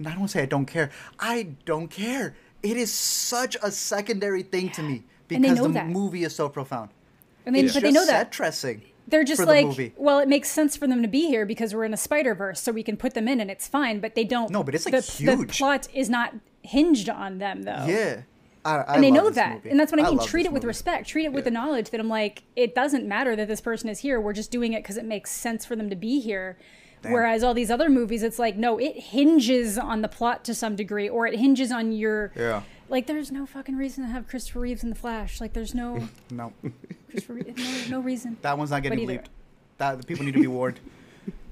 don't 0.02 0.18
want 0.18 0.30
to 0.30 0.38
say 0.38 0.42
I 0.42 0.46
don't 0.46 0.66
care. 0.66 0.90
I 1.18 1.48
don't 1.64 1.88
care. 1.88 2.34
It 2.62 2.76
is 2.76 2.92
such 2.92 3.56
a 3.62 3.70
secondary 3.70 4.42
thing 4.42 4.70
to 4.72 4.82
me 4.82 5.04
because 5.28 5.58
the 5.58 5.68
that. 5.68 5.88
movie 5.88 6.24
is 6.24 6.34
so 6.34 6.48
profound. 6.48 6.90
and 7.46 7.54
they, 7.54 7.60
It's 7.60 7.74
but 7.74 7.82
they 7.82 7.92
know 7.92 8.04
that 8.06 8.30
dressing. 8.32 8.82
they're 9.08 9.24
just 9.24 9.40
for 9.40 9.46
the 9.46 9.62
like 9.62 9.94
well 9.96 10.18
it 10.18 10.28
makes 10.28 10.50
sense 10.50 10.76
for 10.76 10.86
them 10.86 11.00
to 11.02 11.08
be 11.08 11.26
here 11.26 11.46
because 11.46 11.74
we're 11.74 11.84
in 11.84 11.94
a 11.94 11.96
spider 11.96 12.34
verse 12.34 12.60
so 12.60 12.70
we 12.70 12.82
can 12.82 12.96
put 12.98 13.14
them 13.14 13.26
in 13.26 13.40
and 13.40 13.50
it's 13.50 13.66
fine 13.66 13.98
but 13.98 14.14
they 14.14 14.24
don't 14.24 14.50
No, 14.50 14.62
but 14.62 14.74
it's, 14.74 14.84
like, 14.84 15.02
the, 15.04 15.36
the 15.36 15.46
plot 15.46 15.88
is 15.94 16.08
not 16.10 16.34
hinged 16.62 17.08
on 17.08 17.38
them 17.38 17.62
though 17.62 17.86
Yeah, 17.88 18.22
I, 18.64 18.76
I 18.76 18.94
and 18.94 19.02
they 19.04 19.10
know 19.10 19.30
that 19.30 19.54
movie. 19.54 19.70
and 19.70 19.80
that's 19.80 19.90
what 19.92 20.00
i 20.00 20.04
mean 20.08 20.16
love 20.18 20.26
treat 20.28 20.44
it 20.46 20.52
with 20.52 20.62
movie. 20.62 20.68
respect 20.68 21.08
treat 21.08 21.24
it 21.24 21.32
with 21.32 21.44
the 21.44 21.50
knowledge 21.50 21.90
that 21.90 22.00
i'm 22.00 22.08
like 22.08 22.42
it 22.56 22.74
doesn't 22.74 23.06
matter 23.06 23.34
that 23.36 23.48
this 23.48 23.60
person 23.60 23.88
is 23.88 24.00
here 24.00 24.20
we're 24.20 24.32
just 24.34 24.50
doing 24.50 24.72
it 24.74 24.82
because 24.82 24.96
it 24.96 25.04
makes 25.04 25.30
sense 25.30 25.64
for 25.64 25.76
them 25.76 25.88
to 25.90 25.96
be 25.96 26.20
here 26.20 26.58
whereas 27.04 27.42
all 27.42 27.54
these 27.54 27.70
other 27.70 27.88
movies 27.88 28.22
it's 28.22 28.38
like 28.38 28.56
no 28.56 28.78
it 28.78 28.94
hinges 28.98 29.78
on 29.78 30.02
the 30.02 30.08
plot 30.08 30.44
to 30.44 30.54
some 30.54 30.76
degree 30.76 31.08
or 31.08 31.26
it 31.26 31.38
hinges 31.38 31.72
on 31.72 31.92
your 31.92 32.30
Yeah. 32.36 32.62
like 32.90 33.06
there's 33.06 33.32
no 33.32 33.46
fucking 33.46 33.76
reason 33.76 34.04
to 34.04 34.10
have 34.10 34.28
christopher 34.28 34.60
reeves 34.60 34.82
in 34.82 34.90
the 34.90 34.94
flash 34.96 35.40
like 35.40 35.54
there's 35.54 35.74
no 35.74 36.08
No, 36.30 36.52
christopher 37.10 37.32
reeves, 37.34 37.88
no, 37.90 37.96
no 37.98 38.00
reason 38.02 38.36
that 38.42 38.58
one's 38.58 38.70
not 38.70 38.82
getting 38.82 39.06
leaked. 39.06 39.30
That 39.78 39.96
the 39.98 40.04
people 40.06 40.26
need 40.26 40.34
to 40.34 40.40
be 40.40 40.46
warned. 40.46 40.78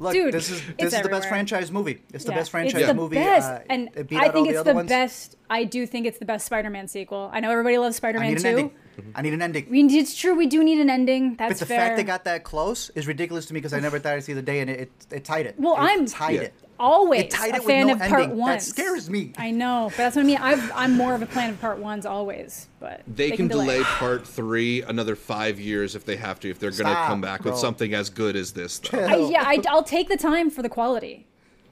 Look, 0.01 0.13
Dude, 0.13 0.33
this 0.33 0.49
is 0.51 0.63
this 0.79 0.93
is 0.95 1.03
the 1.03 1.09
best 1.09 1.29
franchise 1.29 1.73
movie. 1.73 2.01
It's 2.15 2.25
the 2.25 2.31
Yeah, 2.31 2.39
best 2.39 2.51
franchise 2.53 2.81
it's 2.83 2.87
the 2.89 2.95
movie. 2.95 3.17
Best. 3.17 3.49
uh, 3.51 3.61
and 3.69 3.89
it 3.97 4.09
beat 4.09 4.17
I 4.19 4.27
out 4.29 4.33
think 4.33 4.47
all 4.47 4.53
it's 4.53 4.59
the 4.61 4.65
the, 4.71 4.75
ones. 4.75 4.89
best. 4.89 5.37
I 5.51 5.65
do 5.65 5.87
think 5.87 6.07
it's 6.07 6.19
the 6.19 6.25
best 6.25 6.47
Spider-Man 6.47 6.87
sequel. 6.87 7.31
I 7.33 7.41
know 7.41 7.51
everybody 7.51 7.79
loves 7.79 7.97
Spider-Man 7.97 8.29
need 8.29 8.37
an 8.37 8.43
2. 8.43 8.49
ending. 8.49 8.71
I 9.17 9.23
need 9.23 9.33
an 9.35 9.43
ending. 9.43 9.67
We, 9.69 9.83
it's 9.99 10.17
true. 10.17 10.35
We 10.37 10.47
do 10.47 10.63
need 10.63 10.81
an 10.81 10.89
ending. 10.89 11.35
That's 11.37 11.55
But 11.55 11.59
the 11.61 11.67
fair. 11.67 11.81
fact 11.81 11.97
they 11.97 12.05
got 12.05 12.25
that 12.25 12.45
close 12.45 12.91
is 12.91 13.07
ridiculous 13.09 13.47
to 13.47 13.55
me 13.55 13.59
because 13.59 13.73
I 13.73 13.81
never 13.81 13.99
thought 13.99 14.15
I'd 14.15 14.23
see 14.25 14.35
the 14.35 14.43
day 14.43 14.61
and 14.61 14.71
it, 14.71 14.81
it, 14.81 14.91
it 15.11 15.25
tied 15.25 15.47
it. 15.47 15.57
Well, 15.59 15.75
It 15.75 15.81
I'm- 15.81 16.07
tied 16.07 16.35
Yeah. 16.37 16.41
it. 16.43 16.55
Always 16.81 17.23
It 17.23 17.31
tied 17.31 17.53
a 17.53 17.57
it 17.57 17.59
with 17.61 17.67
fan 17.67 17.87
no 17.89 17.93
of 17.95 18.01
part 18.01 18.31
one. 18.31 18.51
That 18.53 18.63
scares 18.63 19.09
me. 19.11 19.33
I 19.37 19.51
know, 19.51 19.87
but 19.91 19.97
that's 19.97 20.17
what 20.17 20.23
I 20.23 20.27
mean. 20.27 20.39
I've, 20.39 20.71
I'm 20.75 20.97
more 20.97 21.15
of 21.15 21.23
a 21.23 21.27
fan 21.27 21.51
of 21.51 21.61
part 21.61 21.79
ones 21.79 22.07
always, 22.07 22.69
but 22.81 23.03
They, 23.07 23.31
can, 23.33 23.49
delay 23.49 23.83
part 23.85 24.27
three 24.27 24.83
another 24.83 25.17
five 25.17 25.59
years 25.61 25.95
if 25.95 26.05
they 26.05 26.17
have 26.17 26.41
to, 26.41 26.51
if 26.51 26.59
they're 26.59 26.71
going 26.71 26.87
to 26.87 27.05
come 27.07 27.21
back 27.21 27.45
with 27.45 27.57
something 27.57 27.95
as 27.95 28.11
good 28.11 28.37
as 28.37 28.53
this. 28.53 28.79
Though. 28.79 28.99
I, 28.99 29.17
yeah, 29.31 29.43
I, 29.47 29.63
I'll 29.69 29.83
take 29.83 30.09
the 30.09 30.17
time 30.17 30.51
for 30.51 30.63
the 30.63 30.69
quality 30.69 31.27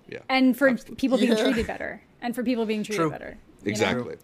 Yeah, 0.09 0.19
and 0.29 0.57
for 0.57 0.75
people 0.77 1.19
being 1.19 1.33
Yeah. 1.33 1.43
treated 1.43 1.67
better 1.67 2.03
and 2.23 2.35
for 2.35 2.43
people 2.43 2.67
being 2.67 2.83
treated 2.83 3.03
True. 3.03 3.11
better. 3.11 3.37
you 3.63 3.67
know? 3.67 3.71
exactly. 3.71 4.17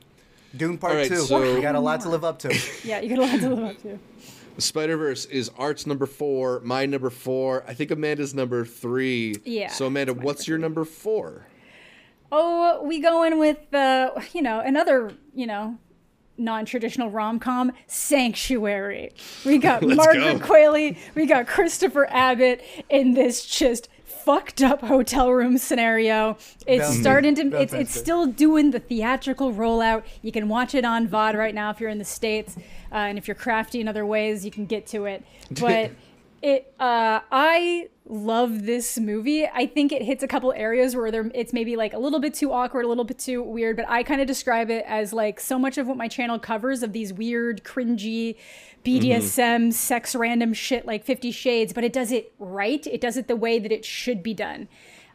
Dune 0.57 0.77
Part 0.77 0.93
All 0.93 0.99
right, 0.99 1.09
Two. 1.09 1.17
so- 1.23 1.43
you 1.57 1.63
got 1.63 1.75
a 1.77 1.81
lot 1.81 2.01
to 2.03 2.09
live 2.11 2.25
up 2.25 2.39
to. 2.41 2.49
Yeah, 2.85 3.01
you 3.01 3.09
got 3.17 3.19
a 3.19 3.31
lot 3.33 3.41
to 3.41 3.49
live 3.55 3.65
up 3.65 3.83
to. 3.83 3.99
Spider 4.59 4.97
Verse 4.97 5.25
is 5.27 5.51
Art's 5.59 5.87
number 5.87 6.07
four, 6.07 6.61
my 6.61 6.87
number 6.87 7.11
four. 7.11 7.65
I 7.67 7.75
think 7.75 7.91
Amanda's 7.91 8.35
number 8.35 8.65
three. 8.65 9.37
Yeah, 9.45 9.69
So 9.69 9.87
Amanda, 9.87 10.13
what's 10.15 10.47
number 10.47 10.51
your 10.51 10.59
number 10.59 10.85
four? 10.85 11.47
Oh, 12.31 12.83
we 12.85 13.01
go 13.01 13.23
in 13.25 13.39
with 13.39 13.73
uh, 13.75 14.11
you 14.33 14.43
know 14.43 14.61
another 14.61 15.13
you 15.35 15.47
know 15.47 15.79
non-traditional 16.39 17.11
rom-com 17.11 17.73
Sanctuary. 17.87 19.13
We 19.45 19.59
got 19.59 19.83
Margaret 19.87 20.39
go. 20.41 20.47
Qualley, 20.47 20.97
we 21.15 21.27
got 21.27 21.47
Christopher 21.47 22.07
Abbott 22.11 22.65
in 22.89 23.15
this 23.15 23.45
just 23.45 23.89
fucked 24.05 24.63
up 24.63 24.81
hotel 24.81 25.31
room 25.33 25.59
scenario. 25.59 26.37
It's 26.67 26.85
Sounds 26.87 27.01
starting 27.01 27.35
to 27.37 27.51
That 27.51 27.63
it's 27.63 27.73
sounds 27.73 27.83
it's 27.91 27.99
still 27.99 28.27
doing 28.27 28.71
the 28.71 28.79
theatrical 28.79 29.53
rollout. 29.53 30.05
You 30.23 30.33
can 30.33 30.49
watch 30.49 30.75
it 30.75 30.85
on 30.85 31.09
VOD 31.09 31.35
right 31.35 31.55
now 31.55 31.71
if 31.71 31.81
you're 31.81 31.91
in 31.91 31.99
the 31.99 32.05
States. 32.05 32.57
Uh, 32.93 32.97
and 32.97 33.19
if 33.19 33.27
you're 33.27 33.35
crafty 33.35 33.81
in 33.81 33.89
other 33.89 34.05
ways, 34.05 34.45
you 34.45 34.51
can 34.51 34.67
get 34.67 34.87
to 34.89 35.07
it. 35.07 35.25
But 35.61 35.93
it 36.43 36.75
uh 36.81 37.21
I 37.31 37.89
love 38.05 38.67
this 38.67 38.99
movie. 38.99 39.47
I 39.47 39.67
think 39.67 39.93
it 39.93 40.03
hits 40.03 40.25
a 40.25 40.29
couple 40.29 40.53
areas 40.53 40.97
where 40.97 41.11
there 41.11 41.31
it's 41.35 41.53
maybe 41.53 41.77
like 41.77 41.93
a 41.93 41.99
little 41.99 42.19
bit 42.19 42.35
too 42.35 42.53
awkward, 42.53 42.85
a 42.85 42.89
little 42.89 43.05
bit 43.05 43.19
too 43.19 43.43
weird, 43.43 43.77
but 43.77 43.89
I 43.89 44.03
kind 44.03 44.21
of 44.21 44.27
describe 44.27 44.69
it 44.69 44.85
as 44.89 45.13
like 45.13 45.39
so 45.39 45.59
much 45.59 45.79
of 45.79 45.87
what 45.87 45.97
my 45.97 46.09
channel 46.09 46.39
covers 46.39 46.83
of 46.83 46.93
these 46.93 47.13
weird, 47.13 47.63
cringy 47.63 48.37
BDSM 48.85 49.73
sex 49.73 50.17
random 50.17 50.53
shit 50.53 50.85
like 50.85 51.05
50 51.05 51.31
shades, 51.31 51.73
but 51.73 51.85
it 51.85 51.93
does 51.93 52.11
it 52.11 52.33
right. 52.41 52.85
It 52.89 53.01
does 53.01 53.17
it 53.17 53.29
the 53.29 53.37
way 53.37 53.61
that 53.61 53.71
it 53.71 53.85
should 53.85 54.23
be 54.23 54.35
done. 54.35 54.69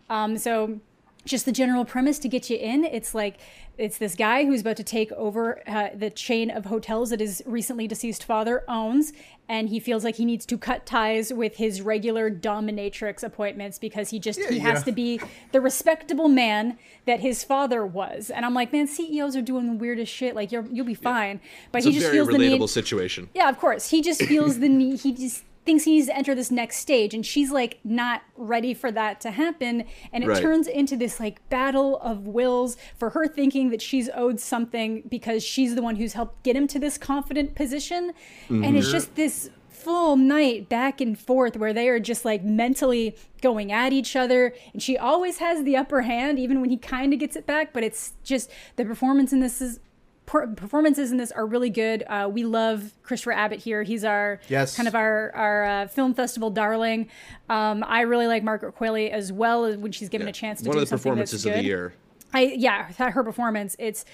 Um 0.09 0.37
so 0.37 0.79
just 1.27 1.45
the 1.45 1.51
general 1.51 1.85
premise 1.85 2.17
to 2.19 2.27
get 2.27 2.49
you 2.49 2.57
in 2.57 2.83
it's 2.85 3.13
like 3.13 3.39
it's 3.77 3.99
this 3.99 4.15
guy 4.15 4.43
who's 4.45 4.61
about 4.61 4.75
to 4.77 4.83
take 4.83 5.11
over 5.11 5.61
uh, 5.67 5.89
the 5.93 6.09
chain 6.09 6.49
of 6.49 6.65
hotels 6.65 7.11
that 7.11 7.19
his 7.19 7.43
recently 7.45 7.87
deceased 7.87 8.23
father 8.23 8.63
owns 8.67 9.13
and 9.49 9.69
he 9.69 9.79
feels 9.79 10.03
like 10.03 10.15
he 10.15 10.25
needs 10.25 10.45
to 10.45 10.57
cut 10.57 10.85
ties 10.85 11.31
with 11.31 11.57
his 11.57 11.81
regular 11.81 12.31
dominatrix 12.31 13.23
appointments 13.23 13.77
because 13.77 14.09
he 14.09 14.19
just 14.19 14.39
he 14.45 14.59
has 14.59 14.83
to 14.83 14.91
be 14.91 15.21
the 15.51 15.61
respectable 15.61 16.27
man 16.27 16.77
that 17.05 17.19
his 17.19 17.43
father 17.43 17.85
was 17.85 18.29
and 18.29 18.45
i'm 18.45 18.53
like 18.53 18.71
man 18.73 18.87
ceos 18.87 19.35
are 19.35 19.41
doing 19.41 19.67
the 19.67 19.73
weirdest 19.73 20.11
shit 20.11 20.35
like 20.35 20.51
you're, 20.51 20.65
you'll 20.71 20.85
be 20.85 20.93
fine 20.93 21.39
but 21.71 21.79
It's 21.79 21.87
he 21.87 21.93
just 21.93 22.11
feels 22.11 22.27
the 22.27 22.37
need 22.37 22.67
situation. 22.69 23.29
yeah, 23.33 23.49
of 23.49 23.59
course. 23.59 23.89
He 23.89 24.01
just 24.01 24.21
feels 24.23 24.59
the 24.59 24.69
need. 24.81 25.01
He 25.01 25.13
just 25.13 25.43
thinks 25.67 25.83
he 25.83 25.95
needs 25.95 26.07
to 26.07 26.17
enter 26.17 26.33
this 26.33 26.49
next 26.49 26.77
stage, 26.77 27.13
and 27.13 27.23
she's 27.25 27.51
like 27.51 27.79
not 27.83 28.23
ready 28.35 28.73
for 28.73 28.89
that 28.91 29.21
to 29.21 29.31
happen. 29.31 29.83
And 30.11 30.23
it 30.23 30.27
Right. 30.27 30.41
turns 30.41 30.65
into 30.65 30.95
this 30.95 31.19
like 31.19 31.47
battle 31.49 31.97
of 31.97 32.25
wills 32.25 32.77
for 32.97 33.11
her 33.11 33.27
thinking 33.27 33.69
that 33.69 33.81
she's 33.81 34.09
owed 34.15 34.39
something 34.39 35.03
because 35.07 35.43
she's 35.43 35.75
the 35.75 35.81
one 35.81 35.97
who's 35.97 36.13
helped 36.13 36.41
get 36.43 36.55
him 36.55 36.67
to 36.67 36.79
this 36.79 36.97
confident 36.97 37.53
position. 37.53 38.13
And 38.49 38.77
it's 38.77 38.87
mm-hmm. 38.87 38.91
just 38.93 39.15
this 39.15 39.49
full 39.69 40.15
night 40.15 40.69
back 40.69 40.99
and 40.99 41.19
forth 41.19 41.55
where 41.55 41.73
they 41.73 41.87
are 41.87 41.99
just 41.99 42.25
like 42.25 42.43
mentally 42.43 43.15
going 43.41 43.71
at 43.71 43.93
each 43.93 44.15
other 44.15 44.53
and 44.73 44.81
she 44.81 44.97
always 44.97 45.37
has 45.37 45.63
the 45.63 45.77
upper 45.77 46.01
hand 46.01 46.39
even 46.39 46.59
when 46.59 46.71
he 46.71 46.75
kind 46.75 47.13
of 47.13 47.19
gets 47.19 47.35
it 47.35 47.45
back 47.45 47.71
but 47.73 47.83
it's 47.83 48.13
just 48.23 48.49
the 48.75 48.83
performance 48.83 49.31
in 49.31 49.39
this 49.39 49.61
is 49.61 49.79
performances 50.27 51.11
in 51.11 51.17
this 51.17 51.31
are 51.31 51.45
really 51.45 51.69
good. 51.71 52.03
Uh, 52.07 52.29
we 52.31 52.43
love 52.43 52.91
Christopher 53.01 53.31
Abbott 53.31 53.59
here. 53.59 53.81
He's 53.83 54.03
our 54.03 54.39
Yes. 54.49 54.75
kind 54.75 54.87
of 54.87 54.93
our 54.93 55.31
our 55.33 55.63
uh, 55.63 55.87
film 55.87 56.13
festival 56.13 56.49
darling. 56.51 57.09
Um, 57.49 57.83
I 57.87 58.01
really 58.01 58.27
like 58.27 58.43
Margaret 58.43 58.75
Qualley 58.77 59.09
as 59.09 59.31
well 59.31 59.65
as 59.65 59.77
when 59.77 59.91
she's 59.91 60.09
given 60.09 60.27
a 60.27 60.31
chance 60.31 60.61
to 60.61 60.67
One 60.69 60.77
do 60.77 60.83
of 60.83 60.89
the 60.89 60.97
something 60.97 61.15
that's 61.15 61.31
performances 61.31 61.45
of 61.45 61.53
the 61.53 61.63
year. 61.63 61.93
I 62.33 62.41
yeah, 62.57 62.91
her 63.09 63.23
performance. 63.23 63.75
It's 63.79 64.05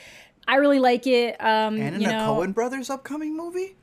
I 0.48 0.56
really 0.58 0.80
like 0.80 1.08
it. 1.08 1.36
Um, 1.42 1.76
And 1.82 1.96
in 1.96 2.02
you 2.02 2.08
the 2.08 2.14
know, 2.14 2.38
Coen 2.40 2.54
brothers 2.54 2.90
upcoming 2.90 3.36
movie, 3.36 3.76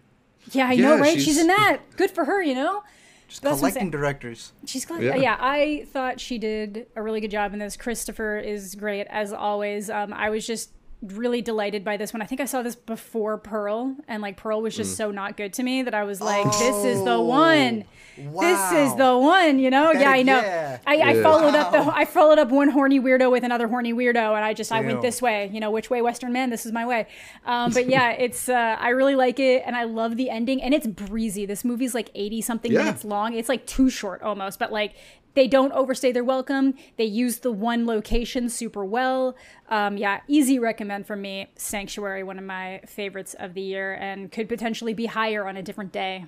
yeah, 0.52 0.68
I 0.68 0.72
Yeah, 0.72 0.88
know, 0.90 0.98
right? 0.98 1.14
She's, 1.14 1.24
she's- 1.24 1.38
in 1.38 1.48
that. 1.48 1.80
Good 1.96 2.10
for 2.12 2.24
her, 2.26 2.42
you 2.42 2.54
know. 2.54 2.82
just 3.28 3.42
That's 3.42 3.58
collecting 3.58 3.90
directors. 3.90 4.52
She's 4.66 4.84
glad. 4.84 5.02
Yeah. 5.02 5.16
Yeah. 5.16 5.36
I 5.40 5.86
thought 5.92 6.20
she 6.20 6.38
did 6.38 6.86
a 6.96 7.02
really 7.02 7.20
good 7.20 7.30
job 7.30 7.52
in 7.52 7.58
this. 7.58 7.76
Christopher 7.76 8.38
is 8.38 8.74
great 8.74 9.06
as 9.08 9.32
always. 9.32 9.88
Um, 9.90 10.12
I 10.12 10.30
was 10.30 10.46
just 10.46 10.70
really 11.02 11.40
delighted 11.40 11.82
by 11.84 11.96
this 11.96 12.12
one. 12.12 12.20
I 12.20 12.26
think 12.26 12.40
I 12.40 12.44
saw 12.44 12.62
this 12.62 12.74
before 12.74 13.38
Pearl, 13.38 13.96
and 14.06 14.20
like 14.22 14.36
Pearl 14.36 14.60
was 14.60 14.74
Mm. 14.74 14.78
just 14.78 14.96
so 14.96 15.10
not 15.10 15.36
good 15.36 15.52
to 15.54 15.62
me 15.62 15.82
that 15.82 15.94
I 15.94 16.04
was 16.04 16.20
like, 16.20 16.44
"This 16.58 16.84
is 16.84 17.02
the 17.04 17.12
Oh, 17.14 17.22
one. 17.22 17.84
This 18.18 18.72
is 18.72 18.94
the 18.96 19.16
one." 19.16 19.58
You 19.58 19.70
know? 19.70 19.92
That- 19.94 20.02
yeah, 20.02 20.10
I 20.10 20.22
know. 20.22 20.40
yeah. 20.40 20.78
I, 20.86 20.96
I 20.96 21.12
Yeah. 21.14 21.22
followed 21.22 21.54
up 21.54 21.72
the 21.72 21.78
I 21.94 22.04
followed 22.04 22.38
up 22.38 22.50
one 22.50 22.68
horny 22.68 23.00
weirdo 23.00 23.30
with 23.30 23.44
another 23.44 23.66
horny 23.66 23.94
weirdo, 23.94 24.36
and 24.36 24.44
I 24.44 24.52
just 24.52 24.70
I 24.72 24.80
went 24.82 25.00
this 25.00 25.22
way. 25.22 25.48
You 25.52 25.60
know, 25.60 25.70
which 25.70 25.88
way, 25.88 26.02
Western 26.02 26.32
man? 26.32 26.50
This 26.50 26.66
is 26.66 26.72
my 26.72 26.84
way. 26.86 27.06
Um, 27.46 27.72
but 27.72 27.86
yeah, 27.88 28.10
it's 28.18 28.48
uh, 28.50 28.76
I 28.78 28.90
really 28.90 29.14
like 29.14 29.40
it, 29.40 29.62
and 29.64 29.74
I 29.74 29.84
love 29.84 30.16
the 30.16 30.28
ending, 30.28 30.62
and 30.62 30.74
it's 30.74 30.86
breezy. 30.86 31.46
This 31.46 31.64
movie's 31.64 31.94
like 31.94 32.10
eighty 32.14 32.42
something 32.42 32.70
Yeah. 32.72 32.80
minutes 32.84 33.04
long. 33.06 33.32
It's 33.34 33.48
like 33.48 33.64
too 33.66 33.88
short 33.88 34.22
almost, 34.22 34.58
but 34.58 34.70
like 34.70 34.92
they 35.34 35.46
don't 35.46 35.72
overstay 35.72 36.12
their 36.12 36.24
welcome. 36.24 36.74
They 36.96 37.04
use 37.04 37.38
the 37.38 37.52
one 37.52 37.86
location 37.86 38.48
super 38.48 38.84
well. 38.84 39.36
Um, 39.68 39.96
yeah, 39.96 40.20
easy 40.28 40.58
recommend 40.58 41.06
from 41.06 41.22
me. 41.22 41.48
Sanctuary, 41.56 42.22
one 42.24 42.38
of 42.38 42.44
my 42.44 42.80
favorites 42.86 43.34
of 43.38 43.54
the 43.54 43.60
year, 43.62 43.94
and 43.94 44.30
could 44.32 44.48
potentially 44.48 44.94
be 44.94 45.06
higher 45.06 45.46
on 45.46 45.56
a 45.56 45.62
different 45.62 45.92
day. 45.92 46.26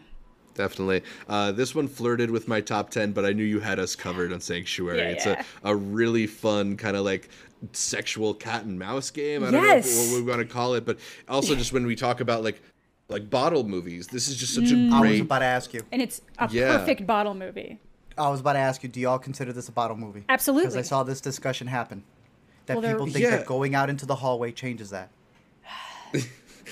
Definitely. 0.54 1.02
Uh, 1.28 1.50
this 1.52 1.74
one 1.74 1.88
flirted 1.88 2.30
with 2.30 2.46
my 2.46 2.60
top 2.60 2.90
10, 2.90 3.12
but 3.12 3.24
I 3.24 3.32
knew 3.32 3.42
you 3.44 3.60
had 3.60 3.78
us 3.78 3.96
covered 3.96 4.32
on 4.34 4.40
Sanctuary. 4.40 4.98
Yeah, 4.98 5.04
it's 5.08 5.24
yeah. 5.26 5.42
A, 5.64 5.72
a 5.72 5.76
really 5.76 6.26
fun 6.26 6.76
kind 6.76 6.94
of 6.96 7.04
like 7.06 7.30
sexual 7.72 8.34
cat 8.34 8.64
and 8.64 8.78
mouse 8.78 9.10
game. 9.10 9.44
I 9.44 9.50
don't 9.50 9.62
Yes. 9.64 9.94
know 9.94 10.12
what 10.12 10.22
we 10.24 10.28
want 10.30 10.40
to 10.46 10.52
call 10.52 10.74
it, 10.74 10.84
but 10.84 10.98
also 11.28 11.54
just 11.54 11.72
when 11.72 11.86
we 11.86 11.96
talk 11.96 12.20
about 12.20 12.42
like 12.44 12.60
like 13.08 13.28
bottle 13.28 13.64
movies, 13.64 14.06
this 14.06 14.26
is 14.28 14.36
just 14.36 14.54
such 14.54 14.70
a 14.70 14.74
Mm. 14.74 14.90
I 14.92 15.00
was 15.10 15.20
about 15.20 15.40
to 15.40 15.44
ask 15.44 15.74
you. 15.74 15.82
And 15.92 16.00
it's 16.00 16.22
a 16.38 16.48
Yeah. 16.50 16.78
perfect 16.78 17.06
bottle 17.06 17.34
movie. 17.34 17.78
I 18.18 18.28
was 18.30 18.40
about 18.40 18.54
to 18.54 18.58
ask 18.58 18.82
you. 18.82 18.88
Do 18.88 19.00
y'all 19.00 19.18
consider 19.18 19.52
this 19.52 19.68
a 19.68 19.72
bottle 19.72 19.96
movie? 19.96 20.24
Absolutely. 20.28 20.64
Because 20.68 20.76
I 20.76 20.82
saw 20.82 21.02
this 21.02 21.20
discussion 21.20 21.66
happen. 21.66 22.04
That 22.66 22.76
Well, 22.78 22.90
people 22.92 23.06
think 23.06 23.24
Yeah. 23.24 23.30
that 23.38 23.46
going 23.46 23.74
out 23.74 23.90
into 23.90 24.06
the 24.06 24.14
hallway 24.16 24.52
changes 24.52 24.90
that. 24.90 25.10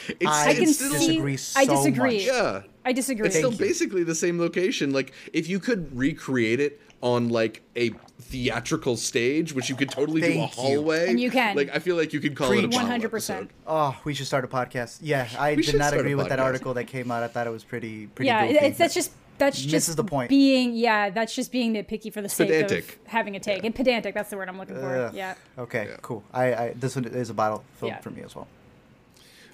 It's, 0.09 0.25
I 0.27 0.51
I 0.51 0.55
can 0.55 0.67
still, 0.73 0.93
see. 0.95 1.09
disagree 1.09 1.33
I 1.57 1.65
disagree. 1.67 2.17
much. 2.19 2.27
Yeah. 2.27 2.63
I 2.85 2.93
disagree. 2.93 3.27
It's 3.27 3.37
still 3.37 3.53
you. 3.53 3.59
basically 3.59 4.05
the 4.05 4.15
same 4.15 4.39
location. 4.39 4.93
Like 4.93 5.13
if 5.33 5.49
you 5.49 5.59
could 5.59 5.95
recreate 5.97 6.61
it 6.61 6.81
on 7.03 7.29
like 7.29 7.63
a 7.77 7.91
theatrical 8.21 8.97
stage, 8.97 9.53
which 9.53 9.69
you 9.69 9.75
could 9.75 9.91
totally 9.91 10.21
do 10.21 10.27
a 10.29 10.31
Thank 10.31 10.57
you. 10.57 10.63
hallway. 10.63 11.11
And 11.11 11.19
you 11.21 11.31
can. 11.31 11.57
Like 11.57 11.71
I 11.75 11.81
feel 11.81 11.97
like 11.97 12.13
you 12.13 12.21
could 12.21 12.37
call 12.37 12.53
it 12.53 12.65
a 12.65 12.69
100%. 12.69 13.05
episode. 13.05 13.49
Oh, 13.67 13.99
we 14.05 14.15
should 14.15 14.27
start 14.27 14.45
a 14.45 14.49
podcast. 14.49 14.99
Yeah, 15.03 15.29
I 15.39 15.55
We 15.57 15.63
did 15.63 15.77
not 15.77 15.93
agree 15.93 16.15
with 16.15 16.29
that 16.29 16.39
article 16.41 16.73
that 16.75 16.85
came 16.87 17.11
out. 17.11 17.23
I 17.25 17.29
thought 17.29 17.47
it 17.49 17.51
was 17.51 17.65
pretty, 17.65 18.07
pretty. 18.07 18.29
yeah, 18.29 18.47
goofy. 18.47 18.65
it's 18.67 18.79
that's 18.79 18.95
just 18.95 19.11
that's 19.41 19.57
just 19.59 19.73
Misses 19.73 19.97
the 19.97 20.05
point. 20.05 20.29
being 20.29 20.73
yeah 20.75 21.11
that's 21.11 21.35
just 21.35 21.51
being 21.51 21.75
nitpicky 21.75 22.13
for 22.13 22.23
the 22.23 22.29
sake 22.29 22.71
of 22.71 22.99
having 23.07 23.35
a 23.35 23.41
take 23.41 23.65
and 23.65 23.75
pedantic 23.75 24.15
that's 24.15 24.31
the 24.31 24.37
word 24.37 24.49
i'm 24.49 24.57
looking 24.59 24.77
for 24.77 24.87
Ugh. 25.07 25.15
yeah 25.15 25.35
Okay, 25.59 25.89
Yeah. 25.91 25.97
cool. 26.03 26.23
I, 26.33 26.55
I 26.55 26.73
this 26.77 26.95
one 26.95 27.05
is 27.07 27.29
a 27.31 27.35
bottle 27.35 27.65
film 27.79 27.91
Yeah. 27.93 28.01
for 28.01 28.11
me 28.11 28.23
as 28.23 28.35
well. 28.37 28.47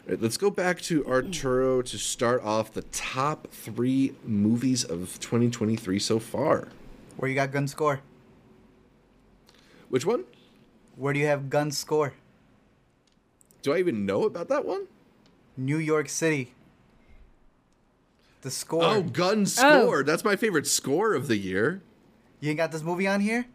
All 0.07 0.11
right, 0.13 0.21
let's 0.23 0.37
go 0.37 0.51
back 0.51 0.81
to 0.83 1.05
Arturo 1.07 1.83
to 1.83 1.99
start 1.99 2.43
off 2.45 2.73
the 2.73 2.83
top 2.83 3.49
three 3.51 4.13
movies 4.25 4.85
of 4.85 5.19
2023 5.21 5.99
so 5.99 6.19
far. 6.21 6.69
Where 7.17 7.29
you 7.29 7.35
got 7.35 7.51
gun 7.51 7.67
score? 7.67 8.01
Which 9.89 10.05
one? 10.07 10.25
Where 10.97 11.13
do 11.13 11.19
you 11.21 11.27
have 11.27 11.51
gun 11.51 11.71
score? 11.71 12.13
Do 13.63 13.73
I 13.73 13.79
even 13.79 14.07
know 14.07 14.23
about 14.25 14.49
that 14.49 14.65
one? 14.65 14.87
New 15.57 15.79
York 15.79 16.09
City. 16.09 16.53
The 18.47 18.53
score. 18.53 18.85
Oh, 18.85 19.03
Gun 19.03 19.41
oh. 19.41 19.45
Score. 19.45 20.05
That's 20.05 20.23
my 20.23 20.37
favorite 20.37 20.69
score 20.69 21.15
of 21.15 21.27
the 21.27 21.37
year. 21.37 21.83
You 22.39 22.51
ain't 22.51 22.59
got 22.59 22.71
this 22.71 22.85
movie 22.85 23.09
on 23.09 23.19
here? 23.19 23.47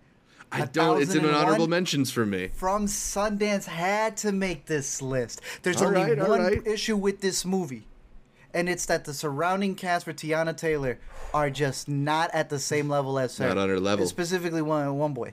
I 0.52 0.64
A 0.64 0.68
don't. 0.68 1.02
It's 1.02 1.16
in 1.16 1.24
an 1.24 1.34
honorable 1.34 1.70
mentions 1.70 2.12
for 2.12 2.26
me. 2.26 2.50
From 2.50 2.88
Sundance 2.88 3.64
had 3.64 4.18
to 4.18 4.34
make 4.34 4.66
this 4.66 5.02
list. 5.02 5.40
There's 5.62 5.82
All 5.82 5.88
only 5.88 6.16
right, 6.16 6.28
one 6.28 6.42
right. 6.42 6.68
issue 6.68 6.98
with 6.98 7.22
this 7.22 7.46
movie. 7.46 7.88
And 8.54 8.68
it's 8.68 8.86
that 8.88 9.06
the 9.06 9.14
surrounding 9.14 9.76
cast 9.76 10.04
for 10.04 10.12
Teyana 10.12 10.58
Taylor 10.58 11.00
are 11.34 11.50
just 11.50 11.88
not 11.88 12.30
at 12.34 12.50
the 12.50 12.60
same 12.60 12.90
level 12.90 13.18
as 13.18 13.38
her. 13.38 13.48
Not 13.48 13.60
on 13.60 13.70
her 13.70 13.80
level. 13.80 14.06
Specifically 14.08 14.62
one 14.62 14.98
one 14.98 15.14
boy. 15.14 15.32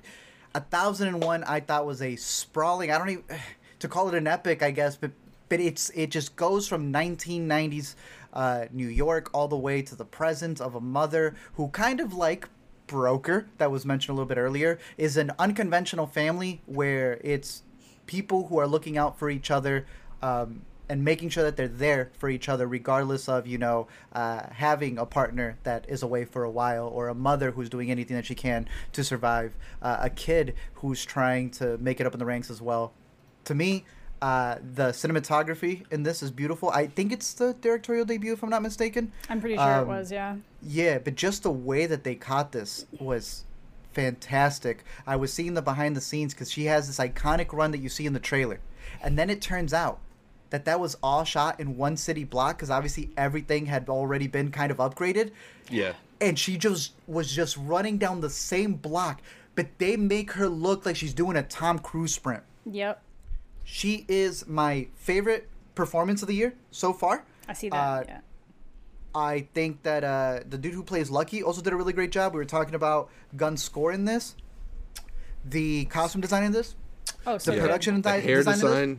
A 0.54 0.60
thousand 0.60 1.08
and 1.08 1.20
one 1.20 1.42
I 1.42 1.58
thought 1.58 1.84
was 1.84 2.00
a 2.00 2.14
sprawling 2.14 2.92
I 2.92 2.98
don't 2.98 3.10
even 3.10 3.24
to 3.80 3.88
call 3.88 4.06
it 4.06 4.14
an 4.14 4.28
epic, 4.28 4.62
I 4.62 4.70
guess, 4.70 4.94
but 4.94 5.10
but 5.48 5.60
it's 5.60 5.90
it 5.96 6.10
just 6.10 6.36
goes 6.36 6.68
from 6.68 6.92
1990s 6.92 7.94
uh, 8.32 8.66
New 8.72 8.88
York 8.88 9.30
all 9.32 9.48
the 9.48 9.56
way 9.56 9.82
to 9.82 9.94
the 9.94 10.04
present 10.04 10.60
of 10.60 10.74
a 10.74 10.80
mother 10.80 11.34
who 11.54 11.68
kind 11.68 12.00
of 12.00 12.12
like 12.12 12.48
Broker 12.86 13.46
that 13.58 13.70
was 13.70 13.84
mentioned 13.84 14.10
a 14.10 14.14
little 14.14 14.28
bit 14.28 14.38
earlier 14.38 14.78
is 14.96 15.16
an 15.16 15.30
unconventional 15.38 16.06
family 16.06 16.62
where 16.66 17.20
it's 17.22 17.62
people 18.06 18.48
who 18.48 18.58
are 18.58 18.66
looking 18.66 18.98
out 18.98 19.18
for 19.18 19.30
each 19.30 19.50
other 19.50 19.86
um, 20.22 20.62
and 20.88 21.04
making 21.04 21.28
sure 21.28 21.44
that 21.44 21.56
they're 21.56 21.68
there 21.68 22.10
for 22.18 22.30
each 22.30 22.48
other 22.48 22.66
regardless 22.66 23.28
of 23.28 23.46
you 23.46 23.58
know 23.58 23.86
uh, 24.14 24.42
having 24.52 24.98
a 24.98 25.06
partner 25.06 25.58
that 25.62 25.84
is 25.88 26.02
away 26.02 26.24
for 26.24 26.42
a 26.42 26.50
while 26.50 26.86
or 26.86 27.08
a 27.08 27.14
mother 27.14 27.52
who's 27.52 27.68
doing 27.68 27.90
anything 27.90 28.16
that 28.16 28.24
she 28.24 28.34
can 28.34 28.66
to 28.92 29.04
survive 29.04 29.54
uh, 29.82 29.98
a 30.00 30.10
kid 30.10 30.54
who's 30.74 31.04
trying 31.04 31.50
to 31.50 31.76
make 31.78 32.00
it 32.00 32.06
up 32.06 32.14
in 32.14 32.18
the 32.18 32.26
ranks 32.26 32.50
as 32.50 32.62
well. 32.62 32.92
To 33.44 33.54
me 33.54 33.84
uh, 34.20 34.56
the 34.74 34.88
cinematography 34.90 35.84
in 35.92 36.02
this 36.02 36.22
is 36.22 36.30
beautiful 36.30 36.70
i 36.70 36.86
think 36.86 37.12
it's 37.12 37.32
the 37.34 37.54
directorial 37.60 38.04
debut 38.04 38.32
if 38.32 38.42
i'm 38.42 38.50
not 38.50 38.62
mistaken 38.62 39.12
i'm 39.30 39.40
pretty 39.40 39.56
sure 39.56 39.64
it 39.64 39.82
Um, 39.82 39.88
was 39.88 40.10
yeah 40.10 40.36
yeah, 40.60 40.98
but 40.98 41.14
just 41.14 41.44
the 41.44 41.52
way 41.52 41.86
that 41.86 42.02
they 42.02 42.16
caught 42.16 42.50
this 42.50 42.84
was 42.98 43.44
fantastic. 43.92 44.84
I 45.06 45.16
was 45.16 45.32
seeing 45.32 45.54
the 45.54 45.62
behind 45.62 45.96
the 45.96 46.00
scenes 46.00 46.34
because 46.34 46.50
she 46.50 46.64
has 46.64 46.86
this 46.86 46.98
iconic 46.98 47.52
run 47.52 47.70
that 47.72 47.78
you 47.78 47.88
see 47.88 48.06
in 48.06 48.12
the 48.12 48.20
trailer. 48.20 48.60
And 49.02 49.18
then 49.18 49.30
it 49.30 49.40
turns 49.40 49.72
out 49.72 50.00
that 50.50 50.64
that 50.64 50.80
was 50.80 50.96
all 51.02 51.24
shot 51.24 51.60
in 51.60 51.76
one 51.76 51.96
city 51.96 52.24
block 52.24 52.56
because 52.56 52.70
obviously 52.70 53.10
everything 53.16 53.66
had 53.66 53.88
already 53.88 54.26
been 54.26 54.50
kind 54.50 54.70
of 54.70 54.78
upgraded. 54.78 55.30
Yeah. 55.70 55.92
And 56.20 56.38
she 56.38 56.56
just 56.56 56.92
was 57.06 57.32
just 57.32 57.56
running 57.56 57.98
down 57.98 58.20
the 58.20 58.30
same 58.30 58.74
block 58.74 59.20
but 59.54 59.66
they 59.78 59.96
make 59.96 60.32
her 60.32 60.48
look 60.48 60.86
like 60.86 60.94
she's 60.94 61.12
doing 61.14 61.36
a 61.36 61.42
Tom 61.42 61.80
Cruise 61.80 62.14
sprint. 62.14 62.44
Yep. 62.64 63.02
She 63.70 64.06
is 64.08 64.46
my 64.48 64.88
favorite 64.96 65.46
performance 65.74 66.22
of 66.22 66.28
the 66.28 66.34
year 66.34 66.54
so 66.70 66.94
far. 66.94 67.24
I 67.46 67.52
see 67.52 67.68
that. 67.68 67.76
Uh, 67.76 68.02
yeah. 68.08 68.20
I 69.14 69.46
think 69.52 69.82
that 69.82 70.04
uh, 70.04 70.40
the 70.48 70.56
dude 70.56 70.72
who 70.72 70.82
plays 70.82 71.10
Lucky 71.10 71.42
also 71.42 71.60
did 71.60 71.72
a 71.74 71.76
really 71.76 71.92
great 71.92 72.10
job. 72.10 72.32
We 72.32 72.38
were 72.38 72.44
talking 72.46 72.74
about 72.74 73.10
Gunn's 73.36 73.62
score 73.62 73.92
in 73.92 74.06
this, 74.06 74.36
the 75.44 75.84
costume 75.86 76.22
design 76.22 76.44
in 76.44 76.52
this, 76.52 76.74
Oh, 77.26 77.36
so 77.38 77.50
the 77.50 77.56
good. 77.58 77.62
production 77.64 77.96
The 77.96 78.00
di- 78.02 78.20
hair 78.20 78.36
design. 78.38 78.54
design. 78.54 78.98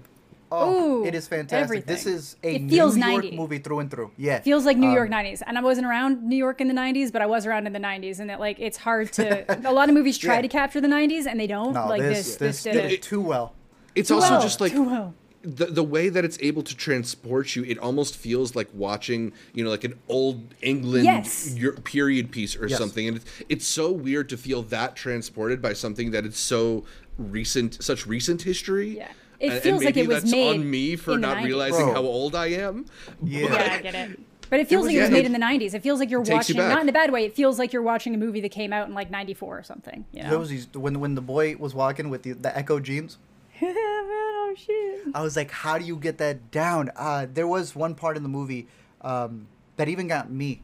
Oh, 0.51 1.01
Ooh, 1.01 1.05
it 1.05 1.13
is 1.15 1.27
fantastic. 1.27 1.63
Everything. 1.63 1.85
This 1.95 2.05
is 2.07 2.35
a 2.43 2.55
It 2.55 2.69
feels 2.69 2.95
New 2.95 3.07
York 3.07 3.33
movie 3.33 3.59
through 3.59 3.79
and 3.79 3.89
through. 3.91 4.11
Yeah, 4.17 4.39
feels 4.41 4.65
like 4.65 4.77
New 4.77 4.87
Um, 4.89 4.93
York 4.95 5.09
90s. 5.09 5.41
And 5.45 5.57
I 5.57 5.61
wasn't 5.61 5.85
around 5.87 6.23
New 6.23 6.35
York 6.35 6.59
in 6.61 6.67
the 6.67 6.73
90s, 6.73 7.11
but 7.11 7.21
I 7.21 7.27
was 7.27 7.45
around 7.45 7.65
in 7.67 7.73
the 7.73 7.79
90s. 7.79 8.19
And 8.19 8.29
that, 8.31 8.39
like, 8.39 8.59
it's 8.59 8.77
hard 8.77 9.11
to. 9.13 9.67
a 9.67 9.73
lot 9.73 9.89
of 9.89 9.95
movies 9.95 10.17
try 10.17 10.35
Yeah. 10.37 10.41
to 10.43 10.47
capture 10.47 10.81
the 10.81 10.87
90s 10.87 11.25
and 11.27 11.39
they 11.39 11.45
don't. 11.47 11.73
No, 11.73 11.87
like, 11.87 12.01
this 12.01 12.35
this, 12.35 12.37
this, 12.37 12.63
this, 12.63 12.63
did 12.63 12.73
did 12.81 12.85
it. 12.85 12.93
it 12.93 13.01
too 13.03 13.21
well. 13.21 13.53
It's 13.95 14.09
Too 14.09 14.15
also 14.15 14.31
well, 14.31 14.41
just 14.41 14.61
like 14.61 14.71
too 14.71 14.83
well. 14.83 15.13
the 15.41 15.65
the 15.67 15.83
way 15.83 16.09
that 16.09 16.23
it's 16.25 16.37
able 16.41 16.63
to 16.63 16.75
transport 16.75 17.55
you. 17.55 17.63
It 17.63 17.77
almost 17.79 18.15
feels 18.15 18.55
like 18.55 18.69
watching, 18.73 19.33
you 19.53 19.63
know, 19.63 19.69
like 19.69 19.83
an 19.83 19.97
old 20.07 20.53
England 20.61 21.05
Yes. 21.05 21.55
Period 21.83 22.31
piece 22.31 22.55
or 22.55 22.67
Yes. 22.67 22.77
something. 22.79 23.07
And 23.07 23.17
it's, 23.17 23.25
it's 23.49 23.67
so 23.67 23.91
weird 23.91 24.29
to 24.29 24.37
feel 24.37 24.61
that 24.63 24.95
transported 24.95 25.61
by 25.61 25.73
something 25.73 26.11
that 26.11 26.25
it's 26.25 26.39
so 26.39 26.83
recent, 27.17 27.83
such 27.83 28.05
recent 28.07 28.41
history. 28.43 28.97
Yeah. 28.97 29.07
It 29.39 29.53
And- 29.53 29.61
feels 29.61 29.77
and 29.77 29.85
like 29.85 29.95
maybe 29.95 30.01
it 30.05 30.07
was 30.13 30.23
that's 30.23 30.31
made 30.33 30.59
on 30.59 30.69
me 30.69 30.95
for 30.97 31.17
not 31.17 31.37
90s. 31.37 31.45
realizing 31.45 31.85
Bro. 31.85 31.93
how 31.93 32.01
old 32.01 32.35
I 32.35 32.47
am. 32.47 32.85
Yeah. 33.23 33.39
Yeah, 33.41 33.73
I 33.77 33.81
get 33.81 33.95
it. 33.95 34.19
But 34.49 34.59
it 34.61 34.67
feels 34.67 34.81
was- 34.85 34.87
like 34.87 34.95
it 34.95 35.01
was 35.01 35.09
yeah, 35.09 35.13
made 35.13 35.19
it 35.19 35.25
in 35.27 35.31
the 35.33 35.39
90s. 35.69 35.73
It 35.75 35.83
feels 35.83 35.99
like 35.99 36.09
you're 36.09 36.23
takes 36.23 36.49
you 36.49 36.55
watching, 36.55 36.69
not 36.69 36.81
in 36.81 36.89
a 36.89 36.91
bad 36.91 37.11
way, 37.11 37.23
it 37.23 37.35
feels 37.35 37.59
like 37.59 37.71
you're 37.71 37.83
watching 37.83 38.15
a 38.15 38.17
movie 38.17 38.41
that 38.41 38.49
came 38.49 38.73
out 38.73 38.87
in 38.89 38.95
like 38.95 39.11
94 39.11 39.59
or 39.59 39.61
something. 39.63 40.05
You 40.11 40.23
know? 40.23 40.29
There 40.31 40.39
was 40.39 40.49
these 40.49 40.67
when 40.73 40.99
when 40.99 41.13
the 41.13 41.21
boy 41.21 41.55
was 41.57 41.75
walking 41.75 42.09
with 42.09 42.23
the, 42.23 42.31
the 42.33 42.57
Echo 42.57 42.79
jeans. 42.79 43.19
oh, 43.63 44.55
shit. 44.57 45.01
I 45.13 45.21
was 45.21 45.35
like, 45.35 45.51
how 45.51 45.77
do 45.77 45.85
you 45.85 45.95
get 45.95 46.17
that 46.19 46.51
down? 46.51 46.91
Uh, 46.95 47.27
there 47.31 47.47
was 47.47 47.75
one 47.75 47.95
part 47.95 48.17
in 48.17 48.23
the 48.23 48.29
movie 48.29 48.67
um, 49.01 49.47
that 49.77 49.87
even 49.89 50.07
got 50.07 50.31
me. 50.31 50.61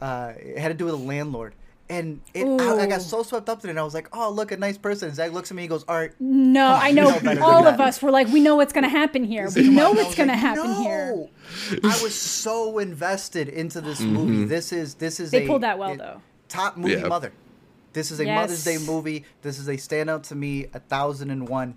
Uh, 0.00 0.32
it 0.38 0.58
had 0.58 0.68
to 0.68 0.74
do 0.74 0.84
with 0.86 0.94
a 0.94 0.98
landlord. 0.98 1.54
And 1.88 2.22
it, 2.32 2.46
I, 2.46 2.84
I 2.84 2.86
got 2.86 3.02
so 3.02 3.22
swept 3.22 3.48
up 3.50 3.62
in 3.64 3.70
it. 3.70 3.76
I 3.76 3.82
was 3.82 3.92
like, 3.92 4.08
oh, 4.16 4.30
look, 4.30 4.50
a 4.50 4.56
nice 4.56 4.78
person. 4.78 5.08
And 5.08 5.16
Zach 5.16 5.32
looks 5.32 5.50
at 5.50 5.56
me. 5.56 5.62
He 5.62 5.68
goes, 5.68 5.84
Art. 5.86 6.14
No, 6.18 6.68
Come 6.68 6.80
I 6.82 6.90
know, 6.90 7.18
know 7.18 7.42
all 7.44 7.66
of 7.66 7.76
that. 7.76 7.80
us 7.88 8.00
were 8.00 8.10
like, 8.10 8.28
we 8.28 8.40
know 8.40 8.56
what's 8.56 8.72
going 8.72 8.84
to 8.84 8.88
happen 8.90 9.24
here. 9.24 9.50
We 9.54 9.68
know 9.68 9.90
on. 9.90 9.98
And 9.98 10.00
I 10.00 10.02
what's 10.02 10.06
was 10.08 10.14
going 10.16 10.28
to 10.28 10.34
like, 10.34 10.40
happen 10.40 10.74
here. 10.82 11.28
I 11.84 12.02
was 12.02 12.14
so 12.14 12.78
invested 12.78 13.48
into 13.50 13.82
this 13.82 14.00
movie. 14.00 14.44
This 14.44 14.72
is 14.72 14.94
this 14.94 15.20
is 15.20 15.30
They 15.32 15.44
a 15.44 15.46
pulled 15.46 15.62
that 15.64 15.78
well, 15.78 15.92
it- 15.92 15.98
though. 15.98 16.22
Top 16.48 16.76
movie 16.78 16.94
Yeah. 16.94 17.08
mother. 17.08 17.32
This 17.92 18.10
is 18.10 18.20
a 18.20 18.24
Mother's 18.24 18.64
Day 18.64 18.78
movie. 18.78 19.24
This 19.42 19.58
is 19.58 19.68
a 19.68 19.74
standout 19.74 20.22
to 20.28 20.34
me. 20.34 20.66
A 20.72 20.78
thousand 20.80 21.30
and 21.30 21.46
one. 21.46 21.74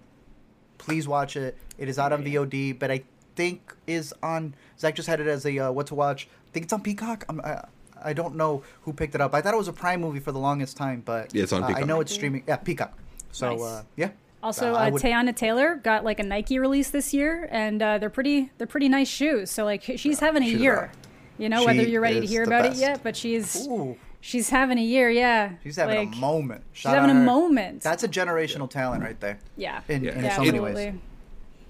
Please 0.78 1.08
watch 1.08 1.36
it. 1.36 1.58
It 1.78 1.90
is 1.90 1.98
out 2.00 2.12
on 2.14 2.24
VOD, 2.24 2.78
but 2.80 2.92
I 2.92 3.04
think 3.36 3.74
is 3.88 4.14
on. 4.24 4.54
Zach 4.80 4.96
just 4.96 5.08
had 5.08 5.20
it 5.20 5.28
as 5.28 5.46
a 5.46 5.58
uh, 5.60 5.72
what 5.72 5.88
to 5.88 5.96
watch. 5.96 6.28
I 6.48 6.52
think 6.52 6.66
it's 6.66 6.74
on 6.74 6.82
Peacock. 6.82 7.26
I'm, 7.30 7.42
I 7.42 7.66
I 8.04 8.14
don't 8.14 8.36
know 8.36 8.64
who 8.82 8.94
picked 8.94 9.16
it 9.16 9.22
up. 9.22 9.34
I 9.34 9.42
thought 9.42 9.54
it 9.54 9.58
was 9.58 9.68
a 9.68 9.74
Prime 9.74 10.02
movie 10.02 10.20
for 10.20 10.32
the 10.32 10.40
longest 10.40 10.78
time, 10.78 11.02
but 11.04 11.34
Yeah, 11.34 11.44
it's 11.44 11.54
on 11.54 11.64
uh, 11.64 11.68
I 11.68 11.82
know 11.84 12.02
it's 12.02 12.14
streaming. 12.14 12.44
Yeah, 12.48 12.58
Peacock. 12.58 12.94
So 13.32 13.52
Nice. 13.52 13.62
uh, 13.62 13.84
yeah. 13.96 14.10
Also, 14.44 14.74
I 14.76 14.88
uh, 14.88 14.92
would- 14.92 15.02
Teyana 15.02 15.36
Taylor 15.36 15.76
got 15.76 16.04
like 16.04 16.20
a 16.20 16.24
Nike 16.24 16.60
release 16.60 16.92
this 16.92 17.14
year, 17.14 17.48
and 17.52 17.82
uh, 17.82 17.98
they're 17.98 18.10
pretty 18.12 18.52
they're 18.58 18.68
pretty 18.68 18.90
nice 18.90 19.08
shoes. 19.08 19.50
So 19.50 19.66
like 19.66 19.82
she's 19.84 20.20
having 20.20 20.44
a 20.44 20.46
She's 20.46 20.60
year. 20.62 20.76
rock. 20.82 20.90
You 21.38 21.50
know 21.50 21.62
She 21.62 21.66
whether 21.66 21.84
you're 21.84 22.00
ready 22.02 22.22
to 22.22 22.26
hear 22.28 22.44
about 22.44 22.64
best. 22.64 22.78
it 22.78 22.82
yet, 22.82 23.00
but 23.04 23.18
she's 23.18 23.68
Ooh, 23.68 23.98
she's 24.26 24.50
having 24.50 24.78
a 24.80 24.84
year. 24.84 25.10
Yeah, 25.10 25.52
she's 25.64 25.76
having 25.76 25.98
Like, 26.10 26.16
a 26.16 26.20
moment. 26.20 26.64
She's 26.74 26.92
having 26.92 27.12
a 27.12 27.20
moment. 27.20 27.82
That's 27.82 28.04
a 28.04 28.08
generational 28.08 28.68
talent 28.70 29.04
right 29.04 29.20
there. 29.20 29.38
yeah, 29.56 29.82
In, 29.88 30.04
Yeah. 30.04 30.18
in 30.18 30.24
yeah, 30.24 30.36
so 30.36 30.44
many 30.44 30.58
absolutely. 30.58 30.86
ways. 30.92 30.94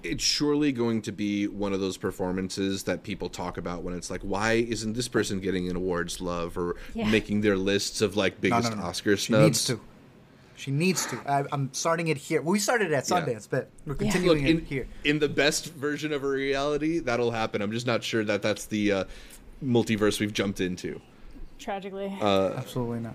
it's 0.02 0.22
surely 0.22 0.70
going 0.70 1.02
to 1.02 1.10
be 1.10 1.48
one 1.48 1.72
of 1.72 1.80
those 1.80 1.96
performances 1.96 2.84
that 2.84 3.02
people 3.02 3.28
talk 3.28 3.58
about 3.58 3.82
when 3.82 3.92
it's 3.92 4.08
like, 4.08 4.20
why 4.22 4.52
isn't 4.52 4.92
this 4.92 5.08
person 5.08 5.40
getting 5.40 5.68
an 5.68 5.74
awards 5.74 6.20
love 6.20 6.56
or 6.56 6.76
Yeah. 6.94 7.08
making 7.10 7.40
their 7.40 7.56
lists 7.56 8.00
of 8.00 8.16
like 8.16 8.34
No, 8.34 8.40
biggest 8.42 8.70
no, 8.70 8.76
no. 8.78 8.82
Oscar 8.84 9.16
She 9.16 9.26
snubs? 9.26 9.42
needs 9.44 9.64
to. 9.66 9.80
She 10.54 10.70
needs 10.70 11.06
to. 11.06 11.16
I, 11.28 11.44
I'm 11.50 11.70
starting 11.74 12.06
it 12.08 12.16
here. 12.18 12.40
We 12.40 12.58
started 12.60 12.92
it 12.92 12.94
at 12.94 13.10
Yeah. 13.10 13.20
Sundance, 13.20 13.48
but 13.50 13.68
we're 13.84 13.92
Yeah. 13.94 13.98
Look, 13.98 13.98
continuing 13.98 14.46
in, 14.46 14.58
it 14.58 14.64
here. 14.64 14.86
in 15.04 15.18
the 15.18 15.28
best 15.28 15.72
version 15.74 16.12
of 16.12 16.22
a 16.22 16.28
reality, 16.28 17.00
that'll 17.00 17.32
happen. 17.32 17.60
I'm 17.60 17.72
just 17.72 17.86
not 17.86 18.04
sure 18.04 18.24
that 18.24 18.42
that's 18.42 18.66
the 18.66 18.92
uh, 18.92 19.04
multiverse 19.64 20.20
we've 20.20 20.32
jumped 20.32 20.60
into. 20.60 21.00
Tragically, 21.66 22.16
Uh, 22.22 22.50
Absolutely 22.56 23.00
not. 23.00 23.14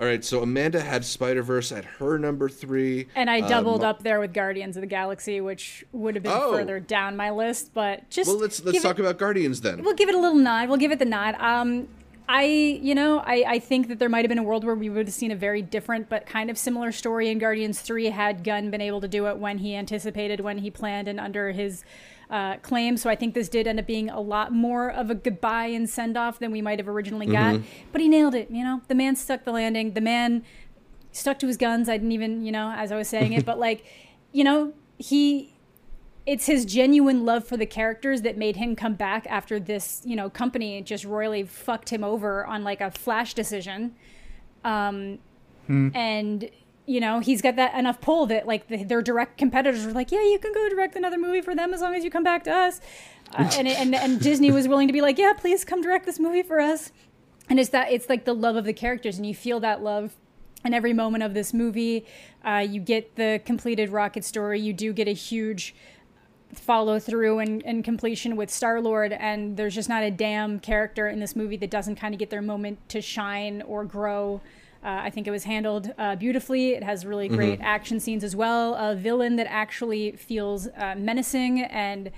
All 0.00 0.06
right, 0.06 0.24
so 0.24 0.40
Amanda 0.40 0.80
had 0.80 1.04
Spider 1.04 1.42
Verse 1.42 1.70
at 1.70 1.84
her 1.84 2.18
number 2.18 2.48
three, 2.48 3.08
and 3.14 3.28
I 3.28 3.42
doubled 3.46 3.82
Ma- 3.82 3.90
up 3.90 4.02
there 4.02 4.20
with 4.20 4.32
Guardians 4.32 4.74
of 4.78 4.80
the 4.80 4.86
Galaxy, 4.86 5.38
which 5.42 5.84
would 5.92 6.14
have 6.14 6.24
been 6.24 6.32
Oh. 6.34 6.50
further 6.50 6.80
down 6.80 7.14
my 7.14 7.28
list. 7.30 7.72
But 7.74 8.08
just 8.08 8.28
Well, 8.28 8.38
let's 8.38 8.64
let's 8.64 8.80
talk 8.80 8.98
it, 8.98 9.02
about 9.02 9.18
Guardians 9.18 9.60
then. 9.60 9.84
We'll 9.84 9.92
give 9.92 10.08
it 10.08 10.14
a 10.14 10.18
little 10.18 10.38
nod. 10.38 10.70
We'll 10.70 10.78
give 10.78 10.92
it 10.92 10.98
the 10.98 11.04
nod. 11.04 11.34
Um, 11.38 11.88
I, 12.26 12.44
you 12.44 12.94
know, 12.94 13.18
I, 13.18 13.44
I 13.46 13.58
think 13.58 13.88
that 13.88 13.98
there 13.98 14.08
might 14.08 14.24
have 14.24 14.30
been 14.30 14.38
a 14.38 14.42
world 14.42 14.64
where 14.64 14.74
we 14.74 14.88
would 14.88 15.06
have 15.08 15.14
seen 15.14 15.30
a 15.30 15.36
very 15.36 15.60
different 15.60 16.08
but 16.08 16.24
kind 16.24 16.48
of 16.48 16.56
similar 16.56 16.90
story 16.90 17.28
in 17.28 17.36
Guardians 17.38 17.82
3 17.82 18.06
had 18.06 18.44
Gunn 18.44 18.70
been 18.70 18.80
able 18.80 19.02
to 19.02 19.08
do 19.08 19.26
it 19.26 19.36
when 19.36 19.58
he 19.58 19.76
anticipated, 19.76 20.40
when 20.40 20.56
he 20.56 20.70
planned, 20.70 21.06
and 21.06 21.20
under 21.20 21.50
his 21.52 21.84
uh, 22.32 22.56
claim. 22.62 22.96
So 22.96 23.10
I 23.10 23.14
think 23.14 23.34
this 23.34 23.48
did 23.50 23.66
end 23.66 23.78
up 23.78 23.86
being 23.86 24.08
a 24.08 24.20
lot 24.20 24.52
more 24.52 24.90
of 24.90 25.10
a 25.10 25.14
goodbye 25.14 25.66
and 25.66 25.88
send 25.88 26.16
off 26.16 26.38
than 26.38 26.50
we 26.50 26.62
might 26.62 26.78
have 26.78 26.88
originally 26.88 27.26
got. 27.26 27.60
But 27.92 28.00
he 28.00 28.08
nailed 28.08 28.34
it. 28.34 28.50
You 28.50 28.64
know, 28.64 28.80
the 28.88 28.94
man 28.94 29.14
stuck 29.16 29.44
the 29.44 29.52
landing. 29.52 29.92
The 29.92 30.00
man 30.00 30.42
stuck 31.12 31.38
to 31.40 31.46
his 31.46 31.58
guns. 31.58 31.90
I 31.90 31.98
didn't 31.98 32.12
even, 32.12 32.42
you 32.42 32.50
know, 32.50 32.72
as 32.74 32.90
I 32.90 32.96
was 32.96 33.06
saying 33.06 33.34
it, 33.34 33.44
but 33.50 33.58
like, 33.58 33.84
you 34.32 34.44
know, 34.44 34.72
he 34.96 35.52
it's 36.24 36.46
his 36.46 36.64
genuine 36.64 37.24
love 37.24 37.46
for 37.46 37.56
the 37.56 37.66
characters 37.66 38.22
that 38.22 38.38
made 38.38 38.56
him 38.56 38.76
come 38.76 38.94
back 38.94 39.26
after 39.28 39.58
this, 39.58 40.00
you 40.04 40.14
know, 40.14 40.30
company 40.30 40.80
just 40.80 41.04
royally 41.04 41.42
fucked 41.42 41.90
him 41.90 42.04
over 42.04 42.46
on 42.46 42.62
like 42.64 42.80
a 42.80 42.92
flash 42.92 43.34
decision. 43.34 43.94
Um, 44.64 45.18
and 45.94 46.48
you 46.86 47.00
know, 47.00 47.20
he's 47.20 47.40
got 47.42 47.56
that 47.56 47.74
enough 47.74 48.00
pull 48.00 48.26
that 48.26 48.46
like 48.46 48.68
the, 48.68 48.84
their 48.84 49.02
direct 49.02 49.38
competitors 49.38 49.86
were 49.86 49.92
like, 49.92 50.10
yeah, 50.10 50.22
you 50.22 50.38
can 50.38 50.52
go 50.52 50.68
direct 50.68 50.96
another 50.96 51.18
movie 51.18 51.40
for 51.40 51.54
them 51.54 51.72
as 51.72 51.80
long 51.80 51.94
as 51.94 52.04
you 52.04 52.10
come 52.10 52.24
back 52.24 52.44
to 52.44 52.50
us. 52.50 52.80
Uh, 53.34 53.50
and, 53.56 53.68
and 53.68 53.94
and 53.94 54.20
Disney 54.20 54.50
was 54.50 54.68
willing 54.68 54.88
to 54.88 54.92
be 54.92 55.00
like, 55.00 55.18
yeah, 55.18 55.32
please 55.32 55.64
come 55.64 55.80
direct 55.80 56.06
this 56.06 56.18
movie 56.18 56.42
for 56.42 56.60
us. 56.60 56.92
And 57.48 57.58
it's 57.58 57.70
that 57.70 57.90
it's 57.92 58.08
like 58.08 58.24
the 58.24 58.34
love 58.34 58.56
of 58.56 58.64
the 58.64 58.72
characters, 58.72 59.16
and 59.16 59.26
you 59.26 59.34
feel 59.34 59.60
that 59.60 59.82
love 59.82 60.14
in 60.64 60.74
every 60.74 60.92
moment 60.92 61.24
of 61.24 61.34
this 61.34 61.52
movie. 61.54 62.04
Uh, 62.44 62.64
you 62.68 62.80
get 62.80 63.16
the 63.16 63.40
completed 63.44 63.90
Rocket 63.90 64.24
story. 64.24 64.60
You 64.60 64.72
do 64.72 64.92
get 64.92 65.08
a 65.08 65.12
huge 65.12 65.74
follow 66.52 66.98
through 66.98 67.38
and, 67.38 67.64
and 67.64 67.82
completion 67.82 68.36
with 68.36 68.50
Star 68.50 68.80
Lord, 68.80 69.12
and 69.12 69.56
there's 69.56 69.74
just 69.74 69.88
not 69.88 70.02
a 70.02 70.10
damn 70.10 70.60
character 70.60 71.08
in 71.08 71.18
this 71.18 71.34
movie 71.34 71.56
that 71.56 71.70
doesn't 71.70 71.96
kind 71.96 72.14
of 72.14 72.18
get 72.18 72.30
their 72.30 72.42
moment 72.42 72.86
to 72.90 73.00
shine 73.00 73.62
or 73.62 73.84
grow. 73.84 74.40
Uh, 74.84 75.00
I 75.04 75.10
think 75.10 75.28
it 75.28 75.30
was 75.30 75.44
handled 75.44 75.92
uh, 75.96 76.16
beautifully. 76.16 76.70
It 76.72 76.82
has 76.82 77.06
really 77.06 77.28
great 77.28 77.60
action 77.60 78.00
scenes 78.00 78.24
as 78.24 78.34
well. 78.34 78.74
A 78.74 78.96
villain 78.96 79.36
that 79.36 79.46
actually 79.48 80.12
feels 80.12 80.66
uh, 80.76 80.94
menacing 80.98 81.62
and, 81.62 82.10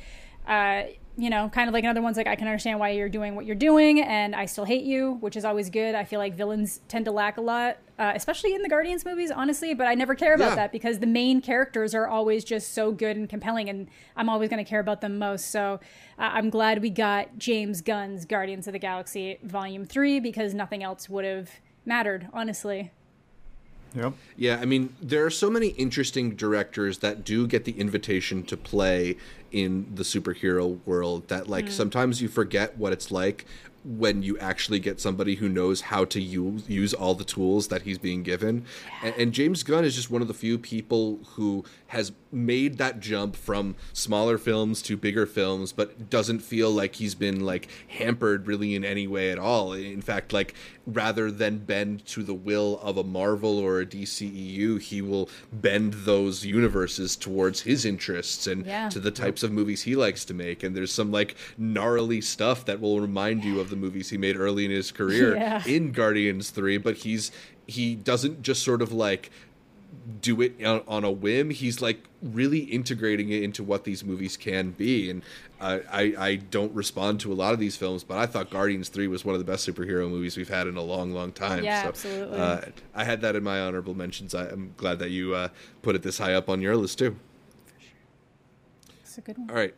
uh, 0.49 0.85
you 1.16 1.28
know, 1.31 1.49
kind 1.51 1.69
of 1.69 1.74
like 1.74 1.85
another 1.85 2.01
one's 2.03 2.16
like, 2.16 2.27
I 2.27 2.35
can 2.36 2.49
understand 2.49 2.81
why 2.81 2.89
you're 2.91 3.09
doing 3.11 3.35
what 3.36 3.45
you're 3.45 3.55
doing, 3.55 4.01
and 4.01 4.35
I 4.35 4.47
still 4.47 4.65
hate 4.65 4.82
you, 4.85 5.19
which 5.20 5.36
is 5.36 5.45
always 5.45 5.70
good. 5.70 5.95
I 5.95 6.03
feel 6.05 6.19
like 6.19 6.35
villains 6.35 6.81
tend 6.89 7.05
to 7.05 7.12
lack 7.12 7.36
a 7.36 7.41
lot, 7.41 7.77
uh, 8.01 8.12
especially 8.16 8.53
in 8.55 8.62
the 8.62 8.69
Guardians 8.69 9.05
movies, 9.05 9.31
honestly, 9.31 9.74
but 9.74 9.86
I 9.86 9.95
never 9.95 10.16
care 10.16 10.35
about 10.35 10.49
Yeah. 10.51 10.55
that 10.57 10.73
because 10.73 10.99
the 10.99 11.07
main 11.07 11.41
characters 11.41 11.95
are 11.95 12.09
always 12.09 12.43
just 12.45 12.73
so 12.74 12.91
good 12.91 13.16
and 13.16 13.28
compelling, 13.28 13.69
and 13.69 13.86
I'm 14.16 14.28
always 14.28 14.49
going 14.51 14.65
to 14.65 14.69
care 14.69 14.81
about 14.81 15.03
them 15.03 15.16
most. 15.19 15.51
So 15.53 15.78
uh, 16.19 16.31
I'm 16.32 16.51
glad 16.51 16.82
we 16.82 16.91
got 16.91 17.39
James 17.39 17.81
Gunn's 17.81 18.24
Guardians 18.24 18.66
of 18.66 18.73
the 18.73 18.81
Galaxy 18.81 19.39
Volume 19.45 19.85
3 19.85 20.19
because 20.19 20.53
nothing 20.53 20.82
else 20.82 21.09
would 21.09 21.24
have 21.24 21.49
mattered, 21.85 22.28
honestly. 22.32 22.90
Yep. 23.94 24.15
Yeah, 24.36 24.59
I 24.61 24.65
mean, 24.65 24.94
there 25.01 25.24
are 25.24 25.31
so 25.31 25.48
many 25.48 25.69
interesting 25.69 26.35
directors 26.35 26.98
that 26.98 27.24
do 27.24 27.47
get 27.47 27.65
the 27.65 27.78
invitation 27.78 28.43
to 28.44 28.56
play 28.56 29.16
in 29.52 29.86
the 29.94 30.02
superhero 30.02 30.81
world 30.85 31.28
that, 31.28 31.48
like, 31.48 31.66
mm. 31.66 31.70
sometimes 31.70 32.20
you 32.20 32.27
forget 32.28 32.77
what 32.77 32.93
it's 32.93 33.12
like 33.12 33.47
when 33.85 34.23
you 34.23 34.39
actually 34.39 34.78
get 34.81 34.98
somebody 34.98 35.35
who 35.36 35.48
knows 35.48 35.82
how 35.82 36.06
to 36.06 36.20
use 36.20 36.69
use 36.69 36.94
all 36.94 37.15
the 37.15 37.24
tools 37.24 37.69
that 37.69 37.82
he's 37.82 37.98
being 37.98 38.23
given. 38.23 38.65
And, 39.02 39.15
and 39.16 39.32
James 39.32 39.62
Gunn 39.62 39.85
is 39.85 39.94
just 39.94 40.11
one 40.11 40.23
of 40.23 40.28
the 40.28 40.35
few 40.35 40.59
people 40.59 41.20
who 41.35 41.65
has 41.89 42.11
made 42.35 42.78
that 42.78 43.01
jump 43.01 43.36
from 43.36 43.77
smaller 43.93 44.36
films 44.39 44.82
to 44.82 44.97
bigger 44.97 45.24
films, 45.27 45.73
but 45.73 46.11
doesn't 46.11 46.40
feel 46.40 46.70
like 46.70 46.97
he's 46.97 47.15
been 47.15 47.40
like 47.40 47.69
hampered 47.89 48.47
really 48.47 48.74
in 48.74 48.85
any 48.85 49.06
way 49.06 49.31
at 49.31 49.39
all. 49.39 49.73
In 49.73 50.02
fact, 50.02 50.32
like 50.32 50.55
rather 50.86 51.31
than 51.31 51.59
bend 51.59 52.05
to 52.06 52.23
the 52.23 52.35
will 52.35 52.78
of 52.82 52.97
a 52.98 53.05
Marvel 53.05 53.59
or 53.59 53.81
a 53.81 53.86
DCEU, 53.86 54.78
he 54.81 55.01
will 55.01 55.28
bend 55.52 55.94
those 55.94 56.44
universes 56.44 57.16
towards 57.16 57.61
his 57.62 57.85
interests 57.85 58.47
and 58.47 58.66
Yeah. 58.66 58.89
to 58.90 59.01
the 59.01 59.11
types 59.11 59.43
of 59.43 59.52
movies 59.52 59.82
he 59.82 59.94
likes 59.97 60.24
to 60.27 60.35
make. 60.35 60.62
And 60.62 60.77
there's 60.77 60.93
some 60.93 61.11
like 61.12 61.36
gnarly 61.56 62.20
stuff 62.20 62.65
that 62.66 62.81
will 62.81 63.01
remind 63.01 63.44
you 63.44 63.61
of 63.61 63.70
the 63.70 63.77
movies 63.77 64.11
he 64.11 64.19
made 64.19 64.36
early 64.36 64.65
in 64.65 64.70
his 64.70 64.90
career 64.93 65.35
Yeah. 65.36 65.62
in 65.66 65.93
Guardians 65.93 66.51
3, 66.51 66.78
but 66.78 66.97
he's 66.98 67.31
he 67.66 67.94
doesn't 67.94 68.43
just 68.43 68.62
sort 68.62 68.82
of 68.82 68.93
like 68.93 69.31
do 70.20 70.40
it 70.40 70.62
on, 70.64 70.82
on 70.86 71.05
a 71.05 71.10
whim. 71.10 71.51
He's 71.51 71.81
like 71.81 72.05
really 72.22 72.60
integrating 72.60 73.31
it 73.31 73.43
into 73.43 73.62
what 73.62 73.85
these 73.85 74.05
movies 74.05 74.36
can 74.36 74.70
be. 74.70 75.10
And 75.10 75.22
uh, 75.60 75.78
I 75.90 76.14
I 76.18 76.35
don't 76.36 76.72
respond 76.74 77.20
to 77.20 77.32
a 77.32 77.35
lot 77.35 77.55
of 77.55 77.60
these 77.60 77.76
films, 77.76 78.05
but 78.05 78.18
I 78.18 78.26
thought 78.26 78.51
Guardians 78.51 78.89
Three 78.89 79.06
was 79.09 79.24
one 79.24 79.35
of 79.35 79.39
the 79.39 79.51
best 79.51 79.68
superhero 79.68 80.09
movies 80.09 80.36
we've 80.36 80.48
had 80.48 80.66
in 80.66 80.76
a 80.76 80.82
long, 80.82 81.12
long 81.12 81.32
time. 81.32 81.64
Yeah, 81.64 81.82
so, 81.82 81.89
absolutely. 81.89 82.39
Uh, 82.39 82.60
I 82.94 83.05
had 83.05 83.20
that 83.22 83.36
in 83.36 83.43
my 83.43 83.60
honorable 83.60 83.94
mentions. 83.94 84.35
I, 84.35 84.48
am 84.48 84.74
glad 84.76 84.98
that 84.98 85.10
you 85.10 85.35
uh, 85.35 85.48
put 85.82 85.94
it 85.94 86.02
this 86.02 86.18
high 86.18 86.35
up 86.35 86.48
on 86.48 86.60
your 86.60 86.76
list 86.76 86.98
too. 86.98 87.16
It's 89.02 89.18
a 89.18 89.20
good 89.20 89.39
one. 89.39 89.51
All 89.51 89.56
right. 89.56 89.74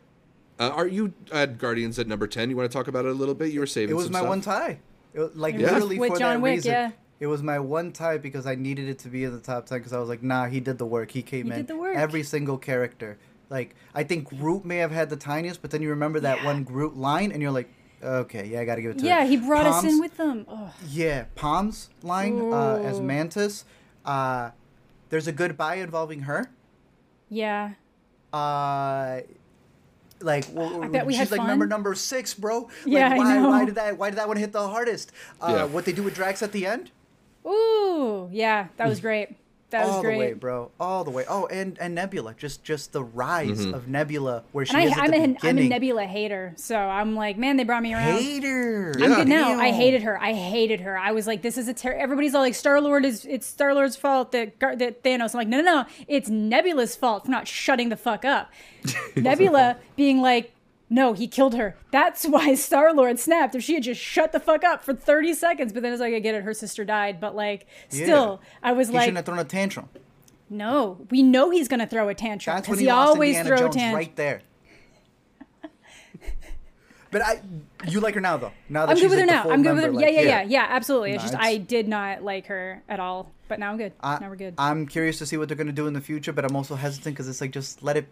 Uh, 0.59 0.69
are 0.69 0.87
you 0.87 1.13
at 1.31 1.57
Guardians 1.59 1.99
at 1.99 2.07
number 2.07 2.27
ten? 2.27 2.49
You 2.49 2.57
want 2.57 2.69
to 2.71 2.75
talk 2.75 2.87
about 2.87 3.05
it 3.05 3.11
a 3.11 3.13
little 3.13 3.35
bit? 3.35 3.51
You 3.51 3.59
were 3.59 3.67
saving. 3.67 3.91
It 3.91 3.95
was 3.95 4.05
some 4.05 4.13
my 4.13 4.19
stuff. 4.19 4.29
one 4.29 4.41
tie. 4.41 4.79
It 5.13 5.19
was, 5.19 5.35
like 5.35 5.55
Yeah. 5.55 5.73
literally 5.73 5.99
With 5.99 6.13
for 6.13 6.19
John 6.19 6.35
that 6.35 6.41
Wick, 6.41 6.55
reason. 6.55 6.71
yeah. 6.71 6.91
It 7.19 7.27
was 7.27 7.41
my 7.41 7.57
one 7.59 7.91
tie 7.91 8.17
because 8.19 8.45
I 8.45 8.55
needed 8.55 8.87
it 8.89 8.99
to 8.99 9.07
be 9.09 9.23
in 9.23 9.31
the 9.33 9.39
top 9.39 9.65
ten 9.65 9.79
because 9.79 9.93
I 9.93 9.99
was 9.99 10.07
like, 10.09 10.21
nah, 10.21 10.45
he 10.45 10.59
did 10.59 10.77
the 10.77 10.85
work. 10.85 11.11
He 11.11 11.21
came 11.23 11.45
He 11.47 11.51
in 11.51 11.57
did 11.57 11.67
the 11.67 11.75
work. 11.77 11.95
every 11.97 12.21
single 12.23 12.57
character. 12.57 13.17
Like 13.49 13.75
I 13.95 14.03
think 14.03 14.29
Groot 14.29 14.65
may 14.65 14.77
have 14.77 14.91
had 14.91 15.09
the 15.09 15.15
tiniest, 15.15 15.61
but 15.61 15.71
then 15.71 15.81
you 15.81 15.89
remember 15.89 16.19
that 16.19 16.39
Yeah. 16.39 16.45
one 16.45 16.63
Groot 16.63 16.95
line, 16.95 17.31
and 17.31 17.41
you're 17.41 17.51
like, 17.51 17.69
okay, 18.03 18.45
yeah, 18.45 18.59
I 18.61 18.65
got 18.65 18.75
to 18.75 18.81
give 18.81 18.91
it 18.91 18.99
to 18.99 19.05
Yeah, 19.05 19.21
him. 19.23 19.31
Yeah, 19.31 19.39
he 19.39 19.47
brought 19.47 19.65
us 19.65 19.83
in 19.83 19.99
with 19.99 20.15
them. 20.17 20.45
Oh, 20.47 20.71
Yeah, 20.89 21.25
Pom's 21.35 21.89
line 22.03 22.51
uh, 22.53 22.81
as 22.83 22.99
Mantis. 23.01 23.65
Uh, 24.05 24.51
there's 25.09 25.27
a 25.27 25.31
goodbye 25.31 25.75
involving 25.75 26.21
her. 26.21 26.51
yeah. 27.29 27.71
Uh, 28.33 29.21
like, 30.19 30.45
well, 30.51 30.83
I 30.83 30.87
bet 30.87 31.05
we 31.05 31.13
she's 31.13 31.19
had 31.19 31.31
like 31.31 31.37
fun. 31.39 31.47
number 31.47 31.65
number 31.67 31.95
six, 31.95 32.33
bro. 32.33 32.61
Like, 32.61 32.69
Yeah, 32.85 33.09
I 33.13 33.17
why, 33.17 33.33
know. 33.35 33.49
why 33.49 33.65
did 33.65 33.75
that? 33.75 33.97
Why 33.97 34.09
did 34.09 34.17
that 34.19 34.27
one 34.27 34.37
hit 34.37 34.51
the 34.51 34.67
hardest? 34.67 35.11
Uh, 35.39 35.53
Yeah. 35.55 35.63
What 35.65 35.85
they 35.85 35.93
do 35.93 36.03
with 36.03 36.15
Drax 36.15 36.41
at 36.41 36.51
the 36.51 36.65
end? 36.65 36.91
Ooh, 37.47 38.29
yeah, 38.31 38.67
that 38.77 38.87
was 38.87 38.99
great. 38.99 39.35
That 39.69 39.85
was 39.85 39.95
all 39.95 40.01
great. 40.01 40.13
the 40.13 40.19
way, 40.19 40.33
bro. 40.33 40.71
All 40.79 41.03
the 41.03 41.11
way. 41.11 41.25
Oh, 41.27 41.45
and 41.47 41.77
and 41.77 41.93
Nebula, 41.93 42.33
just 42.37 42.63
just 42.63 42.93
the 42.93 43.03
rise 43.03 43.59
Mm-hmm. 43.65 43.73
of 43.73 43.89
Nebula, 43.89 44.43
where 44.53 44.65
she 44.65 44.71
And 44.73 44.81
I, 44.81 44.85
is 44.85 44.91
at 44.93 44.97
I'm, 44.99 45.11
the 45.11 45.17
a, 45.45 45.49
I'm 45.49 45.57
a. 45.57 45.67
Nebula 45.67 46.05
hater, 46.05 46.53
so 46.55 46.77
I'm 46.77 47.15
like, 47.15 47.37
man, 47.37 47.57
they 47.57 47.65
brought 47.65 47.83
me 47.83 47.93
around. 47.93 48.17
Hater. 48.17 48.93
I'm 49.01 49.13
good 49.15 49.27
now. 49.27 49.59
I 49.59 49.71
hated 49.71 50.03
her. 50.03 50.17
I 50.21 50.31
hated 50.31 50.79
her. 50.81 50.97
I 50.97 51.11
was 51.11 51.27
like, 51.27 51.41
this 51.41 51.57
is 51.57 51.67
a 51.67 51.73
ter- 51.73 51.91
everybody's 51.91 52.33
all 52.33 52.41
like, 52.43 52.55
Star 52.55 52.79
Lord 52.79 53.03
is 53.03 53.25
it's 53.25 53.45
Star 53.45 53.73
Lord's 53.73 53.97
fault 53.97 54.31
that 54.31 54.57
Gar- 54.57 54.77
that 54.77 55.03
Thanos. 55.03 55.33
I'm 55.33 55.39
like, 55.39 55.49
no, 55.49 55.57
no, 55.59 55.63
no, 55.81 55.85
it's 56.07 56.29
Nebula's 56.29 56.95
fault 56.95 57.25
for 57.25 57.31
not 57.31 57.45
shutting 57.45 57.89
the 57.89 57.97
fuck 57.97 58.23
up. 58.23 58.49
Nebula 59.17 59.77
being 59.97 60.21
like, 60.21 60.53
no, 60.89 61.13
he 61.13 61.27
killed 61.27 61.55
her. 61.55 61.75
That's 61.91 62.25
why 62.27 62.53
Star 62.55 62.93
Lord 62.93 63.19
snapped. 63.19 63.55
If 63.55 63.63
she 63.63 63.73
had 63.75 63.83
just 63.83 63.99
shut 64.01 64.31
the 64.31 64.39
fuck 64.39 64.63
up 64.63 64.83
for 64.83 64.93
30 64.93 65.33
seconds, 65.33 65.73
but 65.73 65.83
then 65.83 65.91
it's 65.93 65.99
like, 66.01 66.13
I 66.13 66.19
get 66.19 66.35
it, 66.35 66.43
her 66.43 66.53
sister 66.53 66.85
died, 66.85 67.19
but 67.19 67.35
like, 67.35 67.67
still, 67.89 68.41
I 68.63 68.73
was 68.73 68.87
He 68.89 68.93
like, 68.93 69.03
shouldn't 69.03 69.17
have 69.17 69.25
thrown 69.25 69.39
a 69.39 69.43
tantrum. 69.43 69.89
no, 70.49 71.05
we 71.11 71.23
know 71.23 71.49
he's 71.49 71.67
gonna 71.67 71.87
throw 71.87 72.07
a 72.09 72.13
tantrum 72.15 72.55
That's 72.55 72.67
when 72.67 72.75
because 72.77 72.79
he, 72.79 72.85
he, 72.85 72.89
always 72.91 73.37
Indiana 73.37 73.57
throw 73.57 73.65
Jones 73.67 73.75
tantrums. 73.75 73.95
right 74.07 74.15
there. 74.15 74.41
But 77.09 77.21
I, 77.21 77.41
you 77.87 78.01
like 78.01 78.15
her 78.15 78.21
now 78.21 78.35
though. 78.35 78.51
Now 78.67 78.85
that 78.85 78.91
I'm 78.97 79.01
good 79.01 79.09
with 79.09 79.19
her 79.19 79.25
like 79.25 79.43
the 79.43 79.47
now. 79.47 79.49
I'm 79.49 79.63
good 79.63 79.75
with 79.75 79.83
her. 79.85 79.91
member, 79.93 80.01
yeah, 80.01 80.07
like, 80.07 80.25
yeah, 80.25 80.41
yeah, 80.41 80.41
yeah, 80.43 80.65
absolutely. 80.69 81.13
It's 81.13 81.23
just 81.23 81.35
I 81.37 81.55
did 81.55 81.87
not 81.87 82.21
like 82.21 82.47
her 82.47 82.83
at 82.89 82.99
all, 82.99 83.31
but 83.47 83.59
now 83.59 83.71
I'm 83.71 83.77
good. 83.77 83.93
I, 84.01 84.19
now 84.19 84.29
we're 84.29 84.35
good. 84.35 84.55
I'm 84.57 84.85
curious 84.85 85.17
to 85.19 85.25
see 85.25 85.37
what 85.37 85.47
they're 85.47 85.55
gonna 85.55 85.71
do 85.71 85.87
in 85.87 85.93
the 85.93 86.01
future, 86.01 86.33
but 86.33 86.43
I'm 86.43 86.53
also 86.57 86.75
hesitant 86.75 87.15
because 87.15 87.29
it's 87.29 87.39
like 87.39 87.51
just 87.51 87.81
let 87.81 87.95
it 87.95 88.07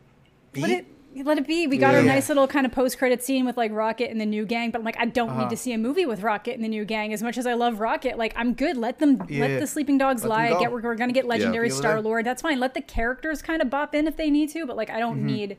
be. 0.53 0.61
let 0.61 0.71
it 0.71 0.85
let 1.23 1.37
it 1.37 1.47
be. 1.47 1.65
We 1.67 1.77
got 1.77 1.95
our 1.95 2.01
nice 2.03 2.27
little 2.29 2.47
kind 2.47 2.65
of 2.65 2.71
post 2.71 2.97
credit 2.97 3.23
scene 3.23 3.45
with 3.45 3.55
like 3.57 3.71
Rocket 3.71 4.09
and 4.11 4.19
the 4.19 4.25
new 4.25 4.45
gang, 4.45 4.71
but 4.71 4.79
I'm 4.79 4.85
like, 4.85 4.99
I 4.99 5.05
don't 5.05 5.29
Uh-huh. 5.29 5.41
need 5.41 5.49
to 5.49 5.57
see 5.57 5.71
a 5.73 5.77
movie 5.77 6.05
with 6.05 6.21
Rocket 6.21 6.55
and 6.55 6.63
the 6.63 6.67
new 6.67 6.83
gang 6.85 7.13
as 7.13 7.23
much 7.23 7.37
as 7.37 7.45
I 7.47 7.53
love 7.53 7.79
Rocket. 7.79 8.17
Like, 8.17 8.33
I'm 8.35 8.53
good. 8.53 8.75
Let 8.77 8.99
them 8.99 9.23
Yeah. 9.29 9.41
let 9.47 9.59
the 9.59 9.67
sleeping 9.67 9.97
dogs 9.97 10.23
Let 10.23 10.29
lie. 10.29 10.49
go. 10.49 10.59
Get 10.59 10.71
we're, 10.71 10.81
we're 10.81 10.95
gonna 10.95 11.13
get 11.13 11.25
legendary 11.25 11.67
over 11.71 11.75
Star. 11.77 12.01
Lord. 12.01 12.25
That's 12.25 12.41
fine. 12.41 12.59
Let 12.59 12.73
the 12.73 12.81
characters 12.81 13.41
kind 13.41 13.61
of 13.61 13.69
bop 13.69 13.95
in 13.95 14.07
if 14.07 14.17
they 14.17 14.29
need 14.29 14.49
to, 14.49 14.65
but 14.65 14.75
like, 14.75 14.89
I 14.89 14.99
don't 14.99 15.17
Mm-hmm. 15.17 15.25
need. 15.25 15.57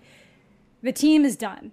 The 0.82 0.92
team 0.92 1.24
is 1.24 1.36
done. 1.36 1.72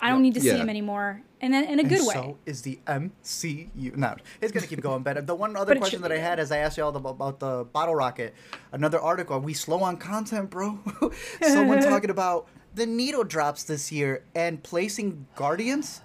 I 0.00 0.10
don't 0.10 0.22
need 0.22 0.34
to 0.34 0.40
see 0.40 0.46
Yeah. 0.46 0.58
him 0.58 0.70
anymore, 0.70 1.22
and 1.40 1.52
then 1.52 1.64
in 1.64 1.80
a 1.80 1.82
And 1.82 1.88
good 1.90 2.06
way. 2.06 2.14
So 2.14 2.38
is 2.46 2.62
the 2.62 2.78
MCU. 2.86 3.96
No, 3.96 4.14
it's 4.40 4.52
gonna 4.52 4.68
keep 4.68 4.80
going. 4.80 5.02
But 5.02 5.26
the 5.26 5.34
one 5.34 5.56
other 5.56 5.74
But 5.74 5.80
question 5.80 6.02
that 6.02 6.12
I 6.12 6.18
had 6.18 6.38
as 6.38 6.52
I 6.52 6.58
asked 6.58 6.78
you 6.78 6.84
all 6.84 6.94
about, 6.96 7.10
about 7.10 7.40
the 7.40 7.64
bottle 7.72 7.96
rocket, 7.96 8.32
another 8.70 9.00
article. 9.00 9.36
Are 9.36 9.40
we 9.40 9.54
slow 9.54 9.80
on 9.82 9.96
content, 9.96 10.50
bro? 10.50 10.78
Someone 11.42 11.80
talking 11.82 12.10
about 12.10 12.46
the 12.78 12.86
needle 12.86 13.24
drops 13.24 13.64
this 13.64 13.92
year 13.92 14.24
and 14.34 14.62
placing 14.62 15.26
Guardians, 15.34 16.00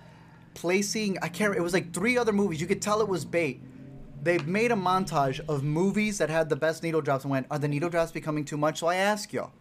placing 0.56 1.18
I 1.22 1.30
can't. 1.30 1.56
It 1.56 1.62
was 1.62 1.74
like 1.74 1.94
three 1.94 2.18
other 2.18 2.34
movies. 2.34 2.60
You 2.60 2.68
could 2.68 2.82
tell 2.82 3.00
it 3.02 3.08
was 3.08 3.24
bait. 3.24 3.62
They've 4.22 4.45
made 4.48 4.72
a 4.72 4.76
montage 4.76 5.40
of 5.48 5.64
movies 5.64 6.18
that 6.18 6.30
had 6.30 6.50
the 6.50 6.56
best 6.56 6.82
needle 6.82 7.02
drops 7.02 7.26
and 7.26 7.32
went, 7.32 7.48
are 7.52 7.60
the 7.60 7.68
needle 7.68 7.90
drops 7.90 8.12
becoming 8.12 8.44
too 8.45 8.58
much? 8.58 8.80
So 8.80 8.88
I 8.88 8.95
ask 8.95 9.32
y'all, 9.34 9.52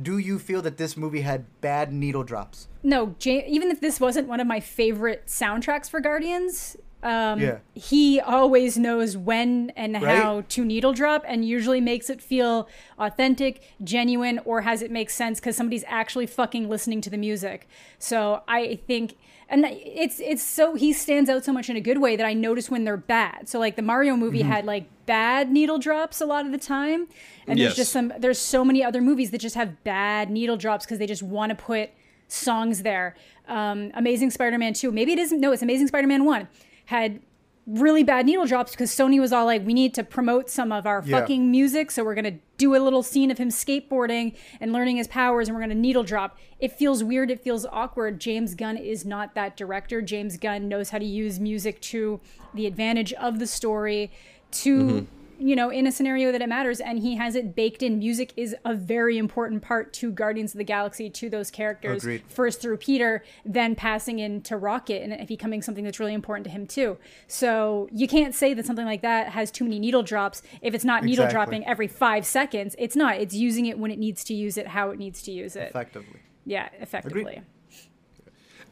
do 0.00 0.18
you 0.18 0.38
feel 0.38 0.62
that 0.62 0.76
this 0.76 0.96
movie 0.96 1.22
had 1.22 1.44
bad 1.60 1.92
needle 1.92 2.22
drops? 2.22 2.68
No, 2.82 3.14
Ja- 3.20 3.42
even 3.46 3.70
if 3.70 3.80
this 3.80 3.98
wasn't 3.98 4.28
one 4.28 4.38
of 4.38 4.46
my 4.46 4.60
favorite 4.60 5.26
soundtracks 5.26 5.90
for 5.90 6.00
Guardians, 6.00 6.76
um, 7.02 7.40
Yeah. 7.40 7.58
he 7.74 8.20
always 8.20 8.76
knows 8.76 9.16
when 9.16 9.70
and 9.76 9.94
Right? 9.94 10.16
how 10.18 10.42
to 10.48 10.64
needle 10.64 10.92
drop 10.92 11.24
and 11.26 11.44
usually 11.44 11.80
makes 11.80 12.10
it 12.10 12.20
feel 12.20 12.68
authentic, 12.98 13.62
genuine, 13.82 14.40
or 14.44 14.62
has 14.62 14.82
it 14.82 14.90
make 14.90 15.10
sense 15.10 15.40
because 15.40 15.56
somebody's 15.56 15.84
actually 15.86 16.26
fucking 16.26 16.68
listening 16.68 17.00
to 17.02 17.10
the 17.10 17.16
music. 17.18 17.68
So 17.98 18.42
I 18.48 18.80
think. 18.86 19.16
And 19.52 19.64
it's 19.68 20.20
it's 20.20 20.44
so 20.44 20.76
he 20.76 20.92
stands 20.92 21.28
out 21.28 21.44
so 21.44 21.52
much 21.52 21.68
in 21.68 21.74
a 21.74 21.80
good 21.80 21.98
way 21.98 22.14
that 22.14 22.24
I 22.24 22.34
notice 22.34 22.70
when 22.70 22.84
they're 22.84 22.96
bad. 22.96 23.48
So 23.48 23.58
like 23.58 23.74
the 23.74 23.82
Mario 23.82 24.14
movie 24.16 24.40
Mm-hmm. 24.42 24.48
had 24.48 24.64
like 24.64 24.84
bad 25.06 25.50
needle 25.50 25.76
drops 25.80 26.20
a 26.20 26.24
lot 26.24 26.46
of 26.46 26.52
the 26.52 26.58
time, 26.58 27.08
and 27.48 27.58
there's 27.58 27.74
just 27.74 27.90
some 27.90 28.12
there's 28.16 28.38
so 28.38 28.64
many 28.64 28.84
other 28.84 29.00
movies 29.00 29.32
that 29.32 29.38
just 29.38 29.56
have 29.56 29.82
bad 29.82 30.30
needle 30.30 30.56
drops 30.56 30.84
because 30.86 31.00
they 31.00 31.06
just 31.08 31.24
want 31.24 31.50
to 31.50 31.56
put 31.56 31.90
songs 32.28 32.82
there. 32.84 33.16
Um, 33.48 33.90
Amazing 33.94 34.30
Spider-Man 34.30 34.72
2, 34.74 34.92
maybe 34.92 35.10
it 35.14 35.18
isn't. 35.18 35.40
No, 35.40 35.50
it's 35.50 35.62
Amazing 35.62 35.88
Spider-Man 35.88 36.24
1 36.24 36.46
had 36.90 37.20
really 37.68 38.02
bad 38.02 38.26
needle 38.26 38.46
drops 38.46 38.72
because 38.72 38.90
Sony 38.90 39.20
was 39.20 39.32
all 39.32 39.46
like, 39.46 39.64
we 39.64 39.72
need 39.72 39.94
to 39.94 40.02
promote 40.02 40.50
some 40.50 40.72
of 40.72 40.88
our 40.88 41.04
Yeah. 41.06 41.20
fucking 41.20 41.48
music, 41.48 41.92
so 41.92 42.02
we're 42.02 42.16
gonna 42.16 42.38
do 42.56 42.74
a 42.74 42.78
little 42.78 43.04
scene 43.04 43.30
of 43.30 43.38
him 43.38 43.48
skateboarding 43.48 44.34
and 44.60 44.72
learning 44.72 44.96
his 44.96 45.06
powers, 45.06 45.46
and 45.46 45.54
we're 45.54 45.62
gonna 45.62 45.76
needle 45.76 46.02
drop. 46.02 46.36
It 46.58 46.72
feels 46.72 47.04
weird. 47.04 47.30
It 47.30 47.40
feels 47.40 47.64
awkward. 47.66 48.18
James 48.18 48.56
Gunn 48.56 48.76
is 48.76 49.06
not 49.06 49.36
that 49.36 49.56
director. 49.56 50.02
James 50.02 50.36
Gunn 50.36 50.68
knows 50.68 50.90
how 50.90 50.98
to 50.98 51.04
use 51.04 51.38
music 51.38 51.80
to 51.82 52.20
the 52.54 52.66
advantage 52.66 53.12
of 53.12 53.38
the 53.38 53.46
story 53.46 54.10
to 54.50 54.78
mm-hmm. 54.78 55.04
You 55.40 55.56
know, 55.56 55.70
in 55.70 55.86
a 55.86 55.92
scenario 55.92 56.30
that 56.30 56.42
it 56.42 56.48
matters, 56.48 56.80
and 56.80 56.98
he 56.98 57.16
has 57.16 57.34
it 57.34 57.54
baked 57.56 57.82
in. 57.82 57.98
Music 57.98 58.32
is 58.36 58.54
a 58.64 58.74
very 58.74 59.16
important 59.18 59.62
part 59.62 59.92
to 59.94 60.12
Guardians 60.12 60.54
of 60.54 60.58
the 60.58 60.64
Galaxy, 60.64 61.08
to 61.08 61.30
those 61.30 61.50
characters. 61.50 62.02
Agreed. 62.02 62.22
First 62.28 62.60
through 62.60 62.76
Peter, 62.76 63.24
then 63.44 63.74
passing 63.74 64.18
into 64.18 64.56
Rocket, 64.56 65.02
and 65.02 65.12
it 65.12 65.26
becoming 65.26 65.62
something 65.62 65.82
that's 65.82 65.98
really 65.98 66.14
important 66.14 66.44
to 66.44 66.50
him 66.50 66.66
too. 66.66 66.98
So 67.26 67.88
you 67.90 68.06
can't 68.06 68.34
say 68.34 68.52
that 68.54 68.66
something 68.66 68.84
like 68.86 69.02
that 69.02 69.30
has 69.30 69.50
too 69.50 69.64
many 69.64 69.78
needle 69.78 70.02
drops 70.02 70.42
if 70.60 70.74
it's 70.74 70.84
not 70.84 71.04
needle 71.04 71.24
Exactly. 71.24 71.58
dropping 71.58 71.66
every 71.66 71.88
five 71.88 72.26
seconds. 72.26 72.76
It's 72.78 72.94
not. 72.94 73.16
It's 73.16 73.34
using 73.34 73.66
it 73.66 73.78
when 73.78 73.90
it 73.90 73.98
needs 73.98 74.22
to 74.24 74.34
use 74.34 74.56
it, 74.58 74.68
how 74.68 74.90
it 74.90 74.98
needs 74.98 75.22
to 75.22 75.32
use 75.32 75.56
it. 75.56 75.70
Effectively. 75.70 76.20
Yeah, 76.44 76.68
effectively. 76.80 77.42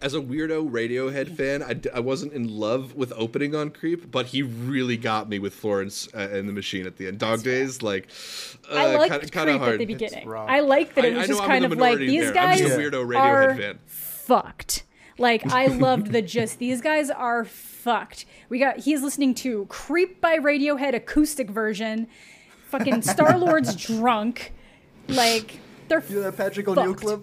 As 0.00 0.14
a 0.14 0.20
weirdo 0.20 0.70
Radiohead 0.70 1.34
fan, 1.36 1.62
I 1.92 1.98
wasn't 1.98 2.32
in 2.32 2.46
love 2.56 2.94
with 2.94 3.12
opening 3.16 3.56
on 3.56 3.70
Creep, 3.70 4.10
but 4.12 4.26
he 4.26 4.42
really 4.42 4.96
got 4.96 5.28
me 5.28 5.40
with 5.40 5.54
Florence 5.54 6.08
uh, 6.14 6.28
and 6.30 6.48
the 6.48 6.52
Machine 6.52 6.86
at 6.86 6.96
the 6.98 7.08
end. 7.08 7.18
Dog 7.18 7.42
Days, 7.42 7.82
like, 7.82 8.06
uh, 8.70 8.76
I 8.76 8.96
liked 8.96 9.32
kind 9.32 9.46
Creep 9.48 9.54
of 9.56 9.60
hard. 9.60 9.72
at 9.74 9.78
the 9.80 9.86
beginning. 9.86 10.28
rough. 10.28 10.48
I 10.48 10.60
like 10.60 10.94
that 10.94 11.04
it 11.04 11.14
was 11.14 11.24
I 11.24 11.26
know 11.26 11.26
just 11.26 11.42
I'm 11.42 11.48
kind 11.48 11.64
the 11.64 11.72
of 11.72 11.78
like 11.78 11.98
these 11.98 12.22
there. 12.22 12.32
guys 12.32 12.60
I'm 12.60 12.66
just 12.68 12.78
a 12.78 12.80
weirdo 12.80 13.06
Radiohead 13.08 13.48
are 13.48 13.54
fan. 13.56 13.78
fucked. 13.86 14.84
Like 15.18 15.44
I 15.52 15.66
loved 15.86 16.12
the 16.12 16.22
just 16.22 16.60
these 16.60 16.80
guys 16.80 17.10
are 17.10 17.44
fucked. 17.44 18.24
We 18.48 18.60
got 18.60 18.78
he's 18.78 19.02
listening 19.02 19.34
to 19.36 19.66
Creep 19.66 20.20
by 20.20 20.38
Radiohead 20.38 20.94
acoustic 20.94 21.50
version. 21.50 22.06
Fucking 22.68 23.02
Star 23.14 23.36
Lord's 23.36 23.74
drunk. 23.74 24.52
Like 25.08 25.58
they're 25.88 26.04
You 26.08 26.16
know 26.16 26.22
that 26.22 26.36
Patrick 26.36 26.68
O'Neill 26.68 26.92
fucked. 26.92 27.00
clip? 27.00 27.22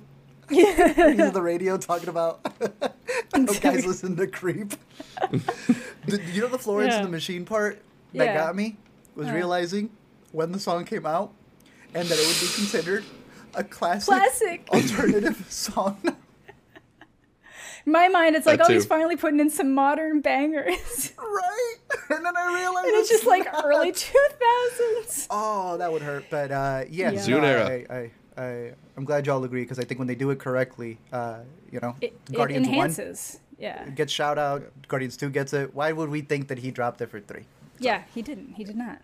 Yeah. 0.49 0.93
He's 1.11 1.19
on 1.19 1.33
the 1.33 1.41
radio 1.41 1.77
talking 1.77 2.09
about 2.09 2.39
how 3.33 3.43
guys 3.59 3.85
listen 3.85 4.15
to 4.17 4.27
Creep. 4.27 4.73
the, 5.31 6.21
you 6.33 6.41
know 6.41 6.47
the 6.47 6.59
Florence 6.59 6.91
Yeah. 6.91 6.97
and 6.99 7.07
the 7.07 7.11
Machine 7.11 7.45
part 7.45 7.81
that 8.13 8.25
Yeah. 8.25 8.33
got 8.35 8.55
me 8.55 8.77
was 9.15 9.27
Uh. 9.27 9.33
realizing 9.33 9.89
when 10.31 10.51
the 10.51 10.59
song 10.59 10.85
came 10.85 11.05
out 11.05 11.31
and 11.93 12.07
that 12.07 12.19
it 12.19 12.27
would 12.27 12.39
be 12.39 12.53
considered 12.53 13.03
a 13.55 13.63
classic, 13.63 14.07
Classic. 14.13 14.67
alternative 14.73 15.45
song. 15.49 15.97
In 17.85 17.91
my 17.91 18.07
mind 18.09 18.35
it's 18.35 18.45
like, 18.45 18.59
That 18.59 18.69
oh, 18.69 18.73
he's 18.73 18.85
finally 18.85 19.15
putting 19.15 19.39
in 19.39 19.49
some 19.49 19.73
modern 19.73 20.21
bangers. 20.21 21.13
right? 21.17 21.75
And 22.09 22.25
then 22.25 22.35
I 22.37 22.53
realized 22.55 22.87
and 22.87 22.95
it's 22.97 23.09
just 23.09 23.25
like 23.25 23.47
early 23.63 23.91
two 23.91 24.27
thousands. 24.39 25.27
Oh, 25.29 25.77
that 25.77 25.91
would 25.91 26.01
hurt. 26.01 26.25
But 26.29 26.51
uh, 26.51 26.83
yeah, 26.89 27.11
Yeah. 27.11 27.19
Zune 27.19 27.41
no, 27.41 27.47
era. 27.47 27.65
I, 27.67 27.85
I, 27.89 27.97
I, 27.97 28.11
I'm 28.37 29.05
glad 29.05 29.25
y'all 29.25 29.43
agree 29.43 29.63
because 29.63 29.79
I 29.79 29.83
think 29.83 29.99
when 29.99 30.07
they 30.07 30.15
do 30.15 30.29
it 30.31 30.39
correctly, 30.39 30.97
uh, 31.11 31.39
you 31.71 31.79
know, 31.79 31.95
It, 32.01 32.13
it 32.29 32.35
Guardians 32.35 32.67
one. 32.67 32.93
Yeah. 33.57 33.87
gets 33.89 34.11
shout 34.11 34.37
out, 34.37 34.63
Guardians 34.87 35.15
two 35.15 35.29
gets 35.29 35.53
it. 35.53 35.73
Why 35.73 35.91
would 35.91 36.09
we 36.09 36.21
think 36.21 36.49
that 36.49 36.59
he 36.59 36.71
dropped 36.71 37.01
it 37.01 37.09
for 37.09 37.19
three? 37.19 37.45
Yeah, 37.79 38.03
he 38.13 38.21
didn't. 38.21 38.55
He 38.55 38.63
did 38.63 38.75
not. 38.75 38.99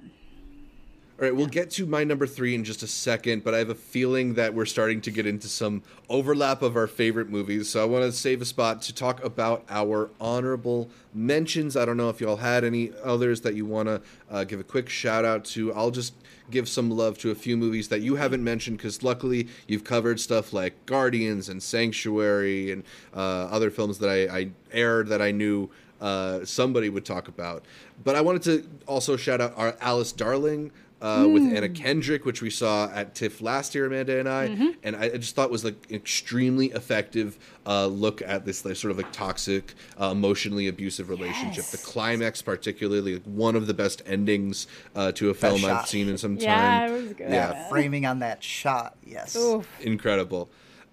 All 1.19 1.27
right, 1.27 1.35
we'll 1.35 1.45
get 1.45 1.69
to 1.71 1.85
my 1.85 2.03
number 2.03 2.25
three 2.25 2.55
in 2.55 2.63
just 2.63 2.81
a 2.81 2.87
second, 2.87 3.43
but 3.43 3.53
I 3.53 3.59
have 3.59 3.69
a 3.69 3.75
feeling 3.75 4.33
that 4.33 4.55
we're 4.55 4.65
starting 4.65 5.01
to 5.01 5.11
get 5.11 5.27
into 5.27 5.47
some 5.47 5.83
overlap 6.09 6.63
of 6.63 6.75
our 6.75 6.87
favorite 6.87 7.29
movies. 7.29 7.69
So 7.69 7.79
I 7.79 7.85
want 7.85 8.05
to 8.05 8.11
save 8.11 8.41
a 8.41 8.45
spot 8.45 8.81
to 8.83 8.93
talk 8.93 9.23
about 9.23 9.63
our 9.69 10.09
honorable 10.19 10.89
mentions. 11.13 11.77
I 11.77 11.85
don't 11.85 11.97
know 11.97 12.09
if 12.09 12.21
y'all 12.21 12.37
had 12.37 12.63
any 12.63 12.91
others 13.03 13.41
that 13.41 13.53
you 13.53 13.67
want 13.67 13.87
to 13.87 14.01
uh, 14.31 14.45
give 14.45 14.59
a 14.59 14.63
quick 14.63 14.89
shout 14.89 15.23
out 15.23 15.45
to. 15.45 15.71
I'll 15.73 15.91
just 15.91 16.15
give 16.52 16.69
some 16.69 16.91
love 16.91 17.18
to 17.19 17.32
a 17.32 17.36
few 17.36 17.57
movies 17.57 17.88
that 17.90 18.02
you 18.02 18.15
haven't 18.15 18.44
mentioned 18.44 18.78
because 18.78 19.03
luckily 19.03 19.48
you've 19.68 19.84
covered 19.84 20.19
stuff 20.19 20.53
like 20.53 20.86
Guardians 20.86 21.49
and 21.49 21.61
Sanctuary 21.61 22.72
and 22.72 22.84
uh, 23.15 23.45
other 23.45 23.72
films 23.72 23.99
that 23.99 24.10
I, 24.10 24.38
I 24.38 24.49
aired 24.72 25.07
that 25.07 25.22
I 25.22 25.32
knew 25.32 25.69
uh, 26.02 26.44
somebody 26.45 26.90
would 26.90 27.06
talk 27.06 27.28
about. 27.28 27.64
But 28.03 28.15
I 28.15 28.22
wanted 28.22 28.41
to 28.44 28.69
also 28.88 29.15
shout 29.15 29.40
out 29.40 29.53
our 29.56 29.76
Alice 29.80 30.11
Darling. 30.11 30.72
Uh, 31.02 31.28
With 31.28 31.52
Anna 31.52 31.68
Kendrick, 31.68 32.26
which 32.26 32.44
we 32.44 32.52
saw 32.52 32.88
at 32.94 33.15
TIFF 33.15 33.41
last 33.41 33.73
year, 33.73 33.88
Amanda 33.88 34.19
and 34.19 34.30
I, 34.30 34.44
and 34.84 34.95
I 34.95 35.06
I 35.06 35.18
just 35.18 35.36
thought 35.36 35.49
was 35.49 35.65
like 35.65 35.88
an 35.90 35.95
extremely 35.95 36.68
effective 36.68 37.40
uh, 37.65 37.88
look 37.88 38.22
at 38.22 38.45
this 38.45 38.64
like, 38.64 38.76
sort 38.76 38.91
of 38.91 38.98
like 38.98 39.11
toxic, 39.11 39.73
uh, 39.99 40.10
emotionally 40.11 40.68
abusive 40.68 41.10
relationship. 41.10 41.65
The 41.65 41.80
climax, 41.80 42.44
particularly, 42.44 43.15
like 43.15 43.23
one 43.23 43.56
of 43.56 43.65
the 43.65 43.73
best 43.73 44.03
endings 44.06 44.68
uh, 44.95 45.11
to 45.14 45.32
a 45.32 45.34
film 45.34 45.65
I've 45.65 45.88
seen 45.88 46.07
in 46.07 46.19
some 46.19 46.38
time. 46.38 46.44
Yeah, 46.48 46.88
it 46.88 46.91
was 46.91 47.14
good. 47.14 47.32
Yeah. 47.32 47.68
Framing 47.69 48.06
on 48.06 48.19
that 48.19 48.44
shot, 48.44 48.95
yes. 49.03 49.36
Oof. 49.36 49.68
incredible. 49.82 50.49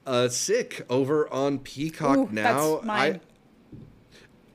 Uh, 0.06 0.28
sick 0.30 0.86
over 0.88 1.30
on 1.30 1.58
Peacock 1.58 2.16
Ooh, 2.16 2.28
now. 2.32 2.76
that's 2.76 2.84
mine. 2.86 3.20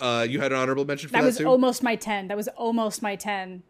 I, 0.02 0.04
uh, 0.04 0.24
you 0.24 0.40
had 0.42 0.52
an 0.52 0.58
honorable 0.58 0.84
mention 0.84 1.10
for 1.10 1.14
That 1.14 1.22
that, 1.22 1.26
was 1.28 1.38
too. 1.38 1.46
almost 1.46 1.84
my 1.84 1.96
10. 1.96 2.28
That 2.28 2.38
was 2.38 2.48
almost 2.50 3.04
my 3.04 3.16
10. 3.16 3.62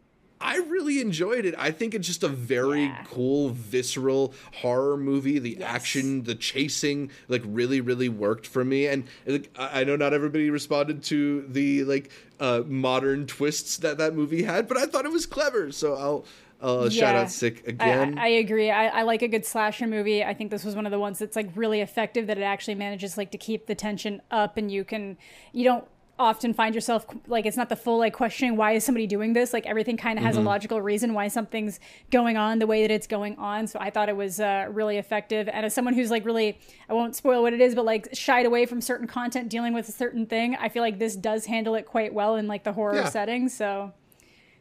I 0.44 0.58
really 0.58 1.00
enjoyed 1.00 1.46
it. 1.46 1.54
I 1.58 1.70
think 1.70 1.94
it's 1.94 2.06
just 2.06 2.22
a 2.22 2.28
very 2.28 2.84
Yeah. 2.84 3.04
cool, 3.08 3.48
visceral 3.48 4.34
horror 4.60 4.96
movie. 4.98 5.38
The 5.38 5.56
Yes. 5.58 5.62
action, 5.68 6.24
the 6.24 6.34
chasing, 6.34 7.10
like 7.28 7.42
really, 7.46 7.80
really 7.80 8.10
worked 8.10 8.46
for 8.46 8.62
me. 8.64 8.86
And 8.86 9.04
like, 9.26 9.50
I 9.58 9.84
know 9.84 9.96
not 9.96 10.12
everybody 10.12 10.50
responded 10.50 11.02
to 11.04 11.46
the 11.48 11.84
like 11.84 12.10
uh, 12.38 12.62
modern 12.66 13.26
twists 13.26 13.78
that 13.78 13.96
that 13.98 14.14
movie 14.14 14.42
had, 14.42 14.68
but 14.68 14.76
I 14.76 14.84
thought 14.86 15.06
it 15.06 15.12
was 15.12 15.24
clever. 15.24 15.72
So 15.72 15.94
I'll 15.94 16.24
uh, 16.60 16.88
shout 16.90 17.14
out 17.16 17.30
Sick 17.30 17.66
again. 17.66 18.18
I, 18.18 18.24
I 18.24 18.28
agree. 18.28 18.70
I, 18.70 18.86
I 19.00 19.02
like 19.02 19.22
a 19.22 19.28
good 19.28 19.44
slasher 19.46 19.86
movie. 19.86 20.22
I 20.24 20.34
think 20.34 20.50
this 20.50 20.64
was 20.64 20.74
one 20.76 20.86
of 20.86 20.92
the 20.92 20.98
ones 20.98 21.18
that's 21.18 21.36
like 21.36 21.50
really 21.54 21.80
effective 21.80 22.26
that 22.26 22.38
it 22.38 22.42
actually 22.42 22.74
manages 22.74 23.16
like 23.18 23.30
to 23.32 23.38
keep 23.38 23.66
the 23.66 23.74
tension 23.74 24.20
up 24.30 24.56
and 24.56 24.70
you 24.70 24.84
can 24.84 25.16
you 25.52 25.64
don't 25.64 25.86
often 26.18 26.54
find 26.54 26.74
yourself 26.76 27.04
like 27.26 27.44
it's 27.44 27.56
not 27.56 27.68
the 27.68 27.74
full 27.74 27.98
like 27.98 28.12
questioning 28.12 28.56
why 28.56 28.70
is 28.72 28.84
somebody 28.84 29.04
doing 29.06 29.32
this 29.32 29.52
like 29.52 29.66
everything 29.66 29.96
kind 29.96 30.16
of 30.16 30.24
has 30.24 30.36
a 30.36 30.40
logical 30.40 30.80
reason 30.80 31.12
why 31.12 31.26
something's 31.26 31.80
going 32.12 32.36
on 32.36 32.60
the 32.60 32.66
way 32.68 32.82
that 32.82 32.92
it's 32.94 33.08
going 33.08 33.36
on 33.36 33.66
so 33.66 33.80
i 33.80 33.90
thought 33.90 34.08
it 34.08 34.16
was 34.16 34.38
uh, 34.38 34.66
really 34.70 34.96
effective 34.98 35.48
and 35.48 35.66
as 35.66 35.74
someone 35.74 35.92
who's 35.92 36.12
like 36.12 36.24
really 36.24 36.56
i 36.88 36.92
won't 36.92 37.16
spoil 37.16 37.42
what 37.42 37.52
it 37.52 37.60
is 37.60 37.74
but 37.74 37.84
like 37.84 38.06
shied 38.12 38.46
away 38.46 38.64
from 38.64 38.80
certain 38.80 39.08
content 39.08 39.48
dealing 39.48 39.74
with 39.74 39.88
a 39.88 39.92
certain 39.92 40.24
thing 40.24 40.54
i 40.60 40.68
feel 40.68 40.82
like 40.82 41.00
this 41.00 41.16
does 41.16 41.46
handle 41.46 41.74
it 41.74 41.84
quite 41.84 42.14
well 42.14 42.36
in 42.36 42.46
like 42.46 42.62
the 42.62 42.72
horror 42.72 42.94
Yeah. 42.94 43.08
setting 43.08 43.48
so 43.48 43.92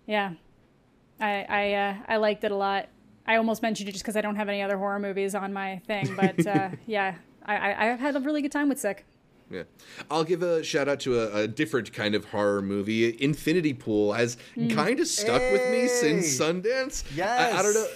yeah 0.07 0.33
I 1.19 1.45
I 1.47 1.73
uh, 1.73 1.95
I 2.07 2.17
liked 2.17 2.43
it 2.43 2.51
a 2.51 2.55
lot. 2.55 2.89
I 3.27 3.35
almost 3.37 3.61
mentioned 3.61 3.87
it 3.87 3.91
just 3.93 4.03
because 4.03 4.17
I 4.17 4.21
don't 4.21 4.35
have 4.35 4.49
any 4.49 4.61
other 4.63 4.77
horror 4.77 4.99
movies 4.99 5.35
on 5.35 5.53
my 5.53 5.79
thing, 5.85 6.13
but 6.15 6.45
uh, 6.45 6.69
yeah, 6.87 7.15
I, 7.45 7.55
I 7.55 7.91
I've 7.91 7.99
had 7.99 8.15
a 8.15 8.19
really 8.19 8.41
good 8.41 8.51
time 8.51 8.67
with 8.67 8.79
Sick. 8.79 9.05
Yeah. 9.53 9.63
I'll 10.09 10.23
give 10.23 10.41
a 10.43 10.63
shout 10.63 10.87
out 10.89 10.99
to 11.01 11.19
a, 11.21 11.41
a 11.43 11.47
different 11.47 11.93
kind 11.93 12.15
of 12.15 12.25
horror 12.25 12.61
movie. 12.61 13.15
Infinity 13.23 13.73
Pool 13.75 14.13
has 14.13 14.37
Mm. 14.57 14.73
kind 14.73 14.99
of 14.99 15.07
stuck 15.07 15.41
with 15.51 15.69
me 15.71 15.87
since 15.87 16.37
Hey. 16.37 16.43
Sundance. 16.45 17.03
I, 17.21 17.59
I 17.59 17.61
don't 17.61 17.73
know. 17.73 17.87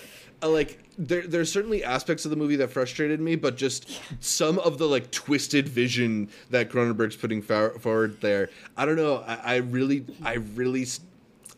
Uh, 0.44 0.50
Like 0.50 0.78
there, 1.00 1.26
there's 1.26 1.52
certainly 1.52 1.84
aspects 1.84 2.26
of 2.26 2.30
the 2.32 2.38
movie 2.38 2.56
that 2.58 2.70
frustrated 2.70 3.20
me, 3.20 3.36
but 3.36 3.56
just 3.58 4.00
some 4.20 4.60
of 4.60 4.78
the 4.78 4.88
like 4.88 5.10
twisted 5.12 5.68
vision 5.68 6.30
that 6.52 6.70
Cronenberg's 6.70 7.16
putting 7.16 7.42
for- 7.42 7.72
forward 7.80 8.22
there. 8.22 8.50
I 8.76 8.86
don't 8.86 8.96
know. 8.98 9.24
I, 9.26 9.36
I 9.36 9.56
really, 9.58 10.06
I 10.24 10.36
really. 10.36 10.86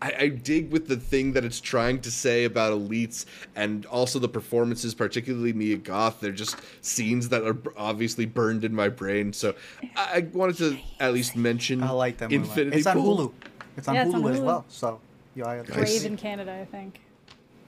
S- 0.02 0.10
I, 0.20 0.24
I 0.24 0.28
dig 0.30 0.72
with 0.72 0.88
the 0.88 0.98
thing 0.98 1.34
that 1.34 1.44
it's 1.44 1.60
trying 1.60 2.00
to 2.02 2.12
say 2.12 2.46
about 2.46 2.74
elites 2.74 3.26
and 3.56 3.86
also 3.86 4.20
the 4.20 4.30
performances, 4.30 4.94
particularly 4.94 5.54
Mia 5.54 5.78
Goth. 5.78 6.20
They're 6.20 6.32
just 6.32 6.58
scenes 6.82 7.30
that 7.30 7.44
are 7.44 7.58
obviously 7.78 8.26
burned 8.26 8.64
in 8.64 8.74
my 8.74 8.90
brain. 8.90 9.34
So 9.34 9.56
I, 9.96 10.18
I 10.18 10.20
wanted 10.34 10.58
to 10.58 10.78
at 11.00 11.14
least 11.14 11.36
mention 11.36 11.84
I 11.84 11.92
like 11.92 12.18
that 12.18 12.32
movie. 12.32 12.44
Infinity 12.44 12.78
It's 12.78 12.88
on 12.88 12.98
Hulu. 12.98 13.32
It's 13.78 13.88
on 13.88 13.96
Yeah, 13.96 14.06
it's 14.06 14.14
Hulu 14.14 14.26
on 14.26 14.32
as 14.34 14.40
well. 14.40 14.66
So, 14.70 15.00
yeah, 15.36 15.48
I 15.48 15.58
got 15.58 15.68
Crave 15.68 16.06
in 16.06 16.18
Canada, 16.18 16.58
I 16.60 16.66
think. 16.66 17.02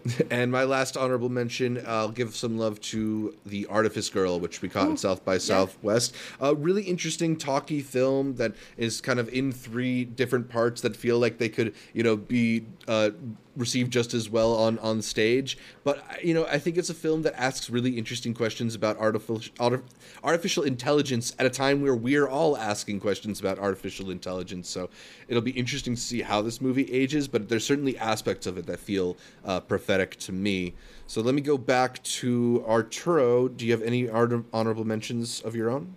And 0.30 0.52
my 0.52 0.64
last 0.64 0.98
honorable 0.98 1.30
mention, 1.30 1.84
I'll 1.86 2.12
give 2.12 2.36
some 2.36 2.58
love 2.58 2.80
to 2.82 3.36
The 3.46 3.66
Artifice 3.68 4.10
Girl, 4.10 4.40
which 4.40 4.62
we 4.62 4.70
caught 4.70 4.90
in 4.90 4.98
South 4.98 5.24
by 5.26 5.38
Southwest. 5.38 6.16
A 6.40 6.56
really 6.56 6.84
interesting, 6.84 7.38
talky 7.38 7.82
film 7.82 8.36
that 8.36 8.54
is 8.78 9.02
kind 9.02 9.20
of 9.20 9.30
in 9.30 9.52
three 9.52 10.06
different 10.06 10.50
parts 10.50 10.82
that 10.82 10.96
feel 10.96 11.20
like 11.20 11.38
they 11.38 11.50
could, 11.50 11.74
you 11.94 12.04
know, 12.04 12.16
be 12.16 12.66
uh, 12.88 13.12
received 13.56 13.92
just 13.92 14.14
as 14.14 14.30
well 14.30 14.54
on 14.56 14.80
on 14.80 15.02
stage. 15.02 15.58
But 15.84 16.04
you 16.24 16.34
know, 16.34 16.46
I 16.46 16.58
think 16.58 16.78
it's 16.78 16.90
a 16.90 16.94
film 16.94 17.22
that 17.24 17.40
asks 17.40 17.70
really 17.70 17.98
interesting 17.98 18.34
questions 18.34 18.76
about 18.76 18.98
artificial 18.98 19.82
artificial 20.24 20.64
intelligence 20.64 21.36
at 21.40 21.46
a 21.46 21.50
time 21.50 21.82
where 21.82 21.96
we're 21.96 22.28
all 22.28 22.58
asking 22.58 23.00
questions 23.00 23.40
about 23.40 23.60
artificial 23.60 24.10
intelligence. 24.10 24.70
So 24.70 24.90
it'll 25.28 25.42
be 25.42 25.52
interesting 25.52 25.96
to 25.96 26.02
see 26.02 26.22
how 26.22 26.42
this 26.42 26.62
movie 26.62 26.92
ages. 26.92 27.28
But 27.28 27.50
there's 27.50 27.66
certainly 27.66 27.98
aspects 27.98 28.48
of 28.48 28.58
it 28.58 28.66
that 28.68 28.80
feel 28.80 29.18
uh, 29.46 29.60
prophetic 29.60 30.18
to 30.20 30.32
me. 30.32 30.74
So 31.08 31.22
let 31.22 31.36
me 31.36 31.42
go 31.42 31.58
back 31.58 32.02
to 32.04 32.64
Arturo. 32.68 33.48
Do 33.48 33.66
you 33.66 33.72
have 33.72 33.82
any 33.82 34.10
honorable 34.10 34.86
mentions 34.86 35.42
of 35.42 35.56
your 35.56 35.70
own? 35.70 35.96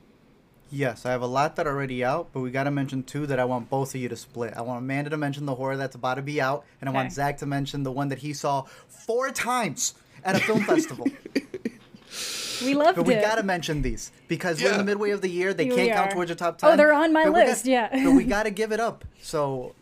Yes, 0.75 1.07
I 1.07 1.13
have 1.13 1.23
a 1.23 1.27
lot 1.27 1.55
that 1.55 1.69
are 1.69 1.71
already 1.71 2.03
out, 2.05 2.31
but 2.33 2.41
we 2.41 2.51
got 2.51 2.65
to 2.65 2.71
mention 2.73 3.05
two 3.05 3.27
that 3.29 3.39
I 3.39 3.45
want 3.45 3.71
both 3.71 3.95
of 3.95 4.01
you 4.01 4.09
to 4.09 4.17
split. 4.17 4.55
I 4.57 4.63
want 4.63 4.79
Amanda 4.81 5.09
to 5.11 5.17
mention 5.17 5.47
the 5.47 5.55
horror 5.55 5.77
that's 5.77 5.95
about 5.95 6.17
to 6.17 6.23
be 6.23 6.41
out, 6.41 6.65
and 6.81 6.91
I 6.91 6.93
want 6.93 7.13
Zach 7.13 7.39
to 7.39 7.47
mention 7.47 7.85
the 7.85 7.93
one 7.93 8.09
that 8.09 8.19
he 8.19 8.33
saw 8.33 8.63
four 8.89 9.31
times 9.31 9.95
at 10.25 10.35
a 10.35 10.41
film 10.41 10.61
festival. 10.65 11.07
We 12.65 12.75
loved 12.75 12.97
But 12.97 13.07
we 13.07 13.15
it. 13.15 13.23
got 13.23 13.37
to 13.37 13.45
mention 13.45 13.83
these 13.83 14.11
because 14.27 14.61
we're 14.61 14.73
in 14.73 14.79
the 14.79 14.85
midway 14.85 15.11
of 15.11 15.21
the 15.21 15.29
year. 15.29 15.55
They 15.55 15.67
Here 15.67 15.75
can't 15.77 15.89
we 15.89 15.93
count 15.95 16.11
towards 16.11 16.29
your 16.31 16.37
top 16.37 16.59
Oh, 16.65 16.71
ten. 16.71 16.77
they're 16.79 16.93
on 16.93 17.13
my 17.13 17.23
but 17.25 17.35
we 17.35 17.41
got- 17.41 17.47
list, 17.49 17.67
yeah. 17.67 17.89
but 17.93 18.11
we 18.13 18.25
got 18.37 18.43
to 18.43 18.51
give 18.51 18.73
it 18.73 18.81
up. 18.81 19.05
So 19.23 19.75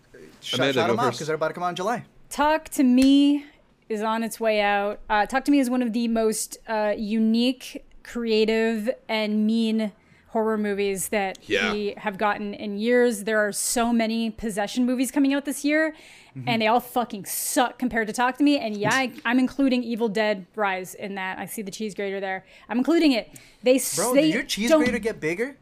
sh- 0.42 0.54
Amanda, 0.54 0.74
shout 0.74 0.86
go 0.88 0.92
them 0.96 1.00
out 1.06 1.12
because 1.12 1.26
they're 1.26 1.36
about 1.36 1.48
to 1.48 1.54
come 1.54 1.62
out 1.62 1.70
in 1.70 1.76
July. 1.76 2.04
Talk 2.28 2.68
to 2.70 2.82
Me 2.82 3.46
is 3.88 4.02
on 4.02 4.22
its 4.22 4.38
way 4.38 4.60
out. 4.60 5.00
Uh, 5.08 5.24
Talk 5.24 5.46
to 5.46 5.50
Me 5.50 5.58
is 5.58 5.70
one 5.70 5.80
of 5.82 5.94
the 5.94 6.06
most 6.08 6.58
uh, 6.68 6.92
unique, 6.98 7.82
creative, 8.02 8.90
and 9.08 9.46
mean 9.46 9.92
horror 10.32 10.56
movies 10.56 11.08
that 11.08 11.38
Yeah. 11.46 11.72
we 11.72 11.94
have 11.98 12.16
gotten 12.16 12.54
in 12.54 12.78
years. 12.78 13.24
There 13.24 13.38
are 13.38 13.52
so 13.52 13.92
many 13.92 14.30
possession 14.30 14.86
movies 14.86 15.10
coming 15.10 15.34
out 15.34 15.44
this 15.44 15.62
year, 15.64 15.94
mm-hmm. 16.36 16.48
and 16.48 16.62
they 16.62 16.66
all 16.66 16.80
fucking 16.80 17.26
suck 17.26 17.78
compared 17.78 18.06
to 18.06 18.14
Talk 18.14 18.38
to 18.38 18.44
Me. 18.44 18.58
And 18.58 18.74
yeah, 18.76 18.90
I, 18.94 19.12
I'm 19.26 19.38
including 19.38 19.82
Evil 19.82 20.08
Dead 20.08 20.46
Rise 20.56 20.94
in 20.94 21.16
that. 21.16 21.38
I 21.38 21.44
see 21.44 21.60
the 21.60 21.70
cheese 21.70 21.94
grater 21.94 22.18
there. 22.18 22.44
I'm 22.68 22.78
including 22.78 23.12
it. 23.12 23.30
They 23.62 23.76
s- 23.76 23.94
Bro, 23.94 24.14
they 24.14 24.22
did 24.22 24.34
your 24.34 24.42
cheese 24.42 24.70
grater 24.72 24.98
get 24.98 25.20
bigger? 25.20 25.56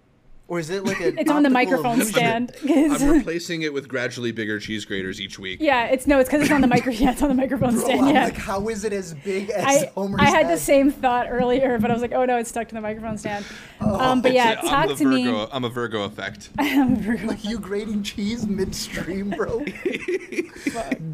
Or 0.51 0.59
is 0.59 0.69
it 0.69 0.85
like 0.85 0.99
a 1.01 1.09
It's 1.21 1.31
on 1.31 1.45
the 1.45 1.49
microphone 1.49 2.01
illusion? 2.01 2.13
stand. 2.13 2.53
I'm 2.69 3.09
replacing 3.19 3.63
it 3.63 3.73
with 3.73 3.87
gradually 3.87 4.33
bigger 4.33 4.59
cheese 4.59 4.85
graters 4.85 5.21
each 5.21 5.39
week. 5.39 5.61
yeah, 5.63 5.85
it's 5.87 6.09
no, 6.09 6.19
it's 6.19 6.29
because 6.29 6.43
it's 6.43 6.51
on 6.51 6.61
the 6.61 6.67
micro. 6.67 6.93
Yeah, 6.93 7.13
it's 7.13 7.23
on 7.23 7.29
the 7.29 7.37
microphone 7.37 7.75
Bro, 7.75 7.85
stand. 7.85 8.01
I'm 8.07 8.15
yeah. 8.17 8.25
like, 8.25 8.37
how 8.37 8.69
is 8.69 8.83
it 8.83 8.93
as 8.93 9.15
big 9.15 9.49
as 9.51 9.65
I, 9.65 9.87
Homer's 9.95 10.21
I 10.21 10.25
had 10.25 10.47
head? 10.47 10.57
the 10.57 10.61
same 10.61 10.91
thought 10.91 11.29
earlier, 11.31 11.79
but 11.79 11.89
I 11.93 11.95
was 11.95 12.03
like, 12.03 12.13
oh 12.13 12.25
no, 12.25 12.37
it's 12.37 12.49
stuck 12.49 12.67
to 12.69 12.75
the 12.75 12.81
microphone 12.81 13.17
stand. 13.17 13.45
um, 13.81 14.23
but 14.23 14.33
yeah, 14.33 14.59
I'm 14.61 14.69
talk 14.89 14.89
to 14.99 15.05
Virgo. 15.05 15.15
me. 15.45 15.49
I'm 15.53 15.63
a 15.63 15.69
Virgo 15.69 16.03
effect. 16.03 16.51
I 16.59 16.67
am 16.67 17.27
Like 17.29 17.45
you 17.45 17.61
grating 17.61 18.03
cheese 18.03 18.45
midstream, 18.49 19.31
bro. 19.31 19.65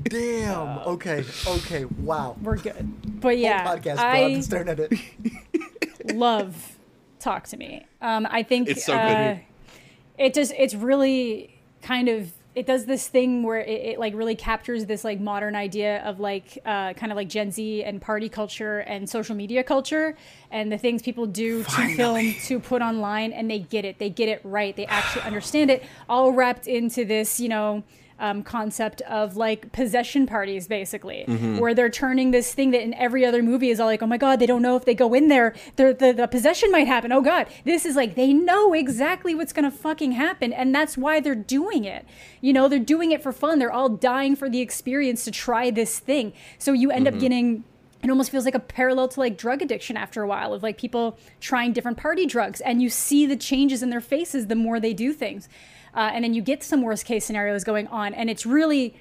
Damn. 0.04 0.78
Okay. 0.78 1.24
Okay. 1.46 1.84
Wow. 1.84 2.36
We're 2.42 2.56
good. 2.56 3.20
But 3.20 3.36
yeah, 3.36 3.66
Whole 3.68 3.76
podcast, 3.76 3.96
bro. 3.96 4.04
I'm 4.04 4.24
I 4.32 4.34
just 4.34 4.48
staring 4.48 4.68
at 4.70 4.80
it. 4.80 4.92
love 6.14 6.75
Talk 7.18 7.46
to 7.48 7.56
Me. 7.56 7.86
Um, 8.00 8.26
I 8.30 8.42
think 8.42 8.68
It's 8.68 8.84
so 8.84 8.94
uh, 8.94 9.34
good. 9.34 9.40
it 10.18 10.34
just 10.34 10.52
it's 10.56 10.74
really 10.74 11.58
kind 11.82 12.08
of 12.08 12.32
it 12.54 12.64
does 12.64 12.86
this 12.86 13.06
thing 13.06 13.42
where 13.42 13.60
it, 13.60 13.68
it 13.68 13.98
like 13.98 14.14
really 14.14 14.34
captures 14.34 14.86
this 14.86 15.04
like 15.04 15.20
modern 15.20 15.54
idea 15.54 16.02
of 16.04 16.18
like 16.20 16.58
uh, 16.64 16.94
kind 16.94 17.12
of 17.12 17.16
like 17.16 17.28
Gen 17.28 17.50
Z 17.50 17.84
and 17.84 18.00
party 18.00 18.30
culture 18.30 18.78
and 18.78 19.08
social 19.08 19.36
media 19.36 19.62
culture 19.62 20.16
and 20.50 20.72
the 20.72 20.78
things 20.78 21.02
people 21.02 21.26
do 21.26 21.62
to 21.64 21.94
film 21.96 22.34
to 22.44 22.58
put 22.58 22.80
online 22.80 23.32
and 23.32 23.50
they 23.50 23.58
get 23.58 23.84
it 23.84 23.98
they 23.98 24.08
get 24.08 24.28
it 24.30 24.40
right 24.42 24.74
they 24.74 24.86
actually 24.86 25.22
understand 25.22 25.70
it 25.70 25.82
all 26.08 26.32
wrapped 26.32 26.66
into 26.66 27.04
this 27.04 27.38
you 27.38 27.48
know 27.50 27.84
um, 28.18 28.42
concept 28.42 29.02
of 29.02 29.36
like 29.36 29.72
possession 29.72 30.26
parties, 30.26 30.66
basically, 30.66 31.24
where 31.58 31.74
they're 31.74 31.90
turning 31.90 32.30
this 32.30 32.54
thing 32.54 32.70
that 32.70 32.82
in 32.82 32.94
every 32.94 33.24
other 33.24 33.42
movie 33.42 33.70
is 33.70 33.78
all 33.80 33.86
like, 33.86 34.02
oh 34.02 34.06
my 34.06 34.16
god, 34.16 34.38
they 34.40 34.46
don't 34.46 34.62
know 34.62 34.76
if 34.76 34.84
they 34.84 34.94
go 34.94 35.14
in 35.14 35.28
there, 35.28 35.54
the 35.76 35.94
the, 35.98 36.12
the 36.12 36.26
possession 36.26 36.70
might 36.70 36.86
happen. 36.86 37.12
Oh 37.12 37.22
god, 37.22 37.46
this 37.64 37.84
is 37.84 37.96
like 37.96 38.14
they 38.14 38.32
know 38.32 38.72
exactly 38.72 39.34
what's 39.34 39.52
gonna 39.52 39.70
fucking 39.70 40.12
happen, 40.12 40.52
and 40.52 40.74
that's 40.74 40.96
why 40.96 41.20
they're 41.20 41.34
doing 41.34 41.84
it. 41.84 42.06
You 42.40 42.52
know, 42.52 42.68
they're 42.68 42.78
doing 42.78 43.12
it 43.12 43.22
for 43.22 43.32
fun. 43.32 43.58
They're 43.58 43.72
all 43.72 43.88
dying 43.88 44.36
for 44.36 44.48
the 44.48 44.60
experience 44.60 45.24
to 45.24 45.30
try 45.30 45.70
this 45.70 45.98
thing. 45.98 46.32
So 46.58 46.72
you 46.72 46.90
end 46.90 47.08
up 47.08 47.18
getting 47.18 47.64
it 48.02 48.10
almost 48.10 48.30
feels 48.30 48.44
like 48.44 48.54
a 48.54 48.60
parallel 48.60 49.08
to 49.08 49.20
like 49.20 49.36
drug 49.36 49.62
addiction 49.62 49.96
after 49.96 50.22
a 50.22 50.28
while 50.28 50.52
of 50.52 50.62
like 50.62 50.78
people 50.78 51.18
trying 51.40 51.72
different 51.72 51.96
party 51.96 52.26
drugs 52.26 52.60
and 52.60 52.80
you 52.80 52.88
see 52.88 53.26
the 53.26 53.36
changes 53.36 53.82
in 53.82 53.90
their 53.90 54.00
faces 54.00 54.46
the 54.46 54.54
more 54.54 54.78
they 54.78 54.92
do 54.92 55.12
things 55.12 55.48
uh, 55.96 56.10
and 56.12 56.22
then 56.22 56.34
you 56.34 56.42
get 56.42 56.62
some 56.62 56.82
worst 56.82 57.04
case 57.04 57.24
scenarios 57.24 57.64
going 57.64 57.86
on 57.88 58.14
and 58.14 58.30
it's 58.30 58.46
really 58.46 58.94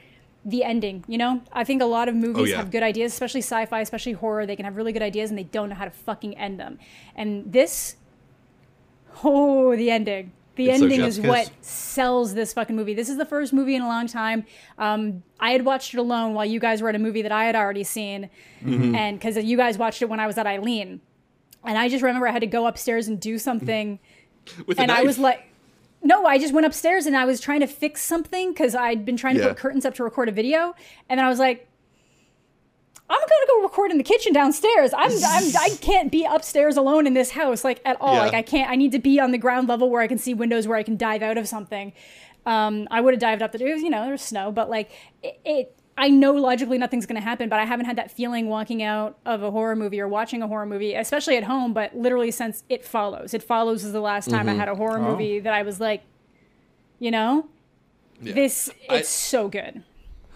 the 0.47 0.63
ending 0.63 1.03
you 1.07 1.17
know 1.17 1.41
i 1.53 1.63
think 1.63 1.81
a 1.81 1.85
lot 1.85 2.07
of 2.07 2.15
movies 2.15 2.49
yeah. 2.51 2.57
have 2.57 2.69
good 2.71 2.83
ideas 2.83 3.11
especially 3.11 3.41
sci-fi 3.41 3.81
especially 3.81 4.13
horror 4.13 4.45
they 4.45 4.55
can 4.55 4.65
have 4.65 4.75
really 4.75 4.93
good 4.93 5.01
ideas 5.01 5.29
and 5.29 5.37
they 5.37 5.43
don't 5.43 5.69
know 5.69 5.75
how 5.75 5.85
to 5.85 5.91
fucking 5.91 6.37
end 6.37 6.59
them 6.59 6.77
and 7.15 7.51
this 7.51 7.95
oh 9.23 9.75
the 9.75 9.89
ending 9.91 10.31
the 10.55 10.69
It's 10.69 10.81
ending 10.81 11.01
is 11.01 11.19
what 11.19 11.51
sells 11.59 12.33
this 12.33 12.53
fucking 12.53 12.77
movie. 12.77 12.93
This 12.93 13.09
is 13.09 13.17
the 13.17 13.25
first 13.25 13.51
movie 13.51 13.75
in 13.75 13.81
a 13.81 13.87
long 13.87 14.07
time. 14.07 14.45
Um, 14.77 15.21
I 15.37 15.51
had 15.51 15.65
watched 15.65 15.93
it 15.93 15.97
alone 15.97 16.33
while 16.33 16.45
you 16.45 16.61
guys 16.61 16.81
were 16.81 16.87
at 16.87 16.95
a 16.95 16.99
movie 16.99 17.21
that 17.23 17.31
I 17.33 17.43
had 17.43 17.57
already 17.57 17.83
seen, 17.83 18.29
Mm-hmm. 18.63 18.95
and 18.95 19.19
because 19.19 19.35
you 19.43 19.57
guys 19.57 19.77
watched 19.77 20.01
it 20.01 20.05
when 20.07 20.21
I 20.21 20.27
was 20.27 20.37
at 20.37 20.47
Eileen, 20.47 21.01
and 21.65 21.77
I 21.77 21.89
just 21.89 22.01
remember 22.03 22.25
I 22.25 22.31
had 22.31 22.39
to 22.39 22.47
go 22.47 22.67
upstairs 22.67 23.09
and 23.09 23.19
do 23.19 23.37
something, 23.37 23.99
and 24.77 24.91
I 24.91 25.03
was 25.03 25.19
like. 25.19 25.41
No, 26.05 26.25
I 26.25 26.37
just 26.37 26.53
went 26.53 26.65
upstairs 26.65 27.05
and 27.07 27.17
I 27.17 27.25
was 27.25 27.41
trying 27.41 27.59
to 27.61 27.67
fix 27.67 28.01
something 28.03 28.51
because 28.53 28.75
I'd 28.75 29.03
been 29.03 29.17
trying 29.17 29.35
to 29.35 29.41
Yeah. 29.41 29.47
put 29.49 29.57
curtains 29.57 29.85
up 29.85 29.95
to 29.95 30.03
record 30.03 30.29
a 30.29 30.31
video, 30.31 30.73
and 31.09 31.17
then 31.17 31.25
I 31.25 31.29
was 31.29 31.39
like, 31.39 31.67
I'm 33.09 33.19
gonna 33.19 33.47
go 33.47 33.61
record 33.63 33.91
in 33.91 33.97
the 33.97 34.03
kitchen 34.03 34.33
downstairs. 34.33 34.91
I'm, 34.95 35.11
I'm 35.11 35.43
I 35.57 35.69
can't 35.81 36.11
be 36.11 36.25
upstairs 36.25 36.75
alone 36.77 37.05
in 37.05 37.13
this 37.13 37.31
house 37.31 37.63
like 37.63 37.81
at 37.85 37.97
all. 38.01 38.15
Yeah. 38.15 38.21
Like 38.21 38.33
I 38.33 38.41
can't. 38.41 38.69
I 38.69 38.75
need 38.75 38.91
to 38.93 38.99
be 38.99 39.19
on 39.19 39.31
the 39.31 39.37
ground 39.37 39.67
level 39.67 39.89
where 39.89 40.01
I 40.01 40.07
can 40.07 40.17
see 40.17 40.33
windows 40.33 40.67
where 40.67 40.77
I 40.77 40.83
can 40.83 40.95
dive 40.97 41.21
out 41.21 41.37
of 41.37 41.47
something. 41.47 41.93
Um, 42.47 42.87
I 42.91 43.01
would 43.01 43.13
have 43.13 43.21
dived 43.21 43.41
up 43.41 43.51
the. 43.51 43.63
It 43.63 43.73
was, 43.73 43.81
you 43.83 43.89
know, 43.89 44.05
there's 44.05 44.21
snow, 44.21 44.51
but 44.51 44.69
like 44.69 44.91
it, 45.23 45.39
it. 45.45 45.79
I 45.97 46.09
know 46.09 46.33
logically 46.33 46.77
nothing's 46.77 47.05
gonna 47.05 47.21
happen, 47.21 47.47
but 47.47 47.59
I 47.59 47.65
haven't 47.65 47.85
had 47.85 47.95
that 47.97 48.11
feeling 48.11 48.49
walking 48.49 48.83
out 48.83 49.17
of 49.25 49.43
a 49.43 49.51
horror 49.51 49.75
movie 49.75 50.01
or 50.01 50.07
watching 50.07 50.41
a 50.41 50.47
horror 50.47 50.65
movie, 50.65 50.93
especially 50.93 51.37
at 51.37 51.43
home. 51.45 51.73
But 51.73 51.95
literally 51.95 52.31
since 52.31 52.63
It 52.67 52.83
Follows, 52.83 53.33
It 53.33 53.41
Follows 53.41 53.83
is 53.85 53.93
the 53.93 54.01
last 54.01 54.29
time 54.29 54.47
I 54.47 54.51
mm-hmm. 54.51 54.59
had 54.59 54.69
a 54.69 54.75
horror 54.75 54.99
oh. 54.99 55.11
movie 55.11 55.39
that 55.39 55.53
I 55.53 55.61
was 55.61 55.79
like, 55.79 56.03
you 56.99 57.11
know, 57.11 57.47
Yeah. 58.21 58.33
this 58.33 58.69
I- 58.89 58.97
it's 58.97 59.09
so 59.09 59.47
good. 59.47 59.83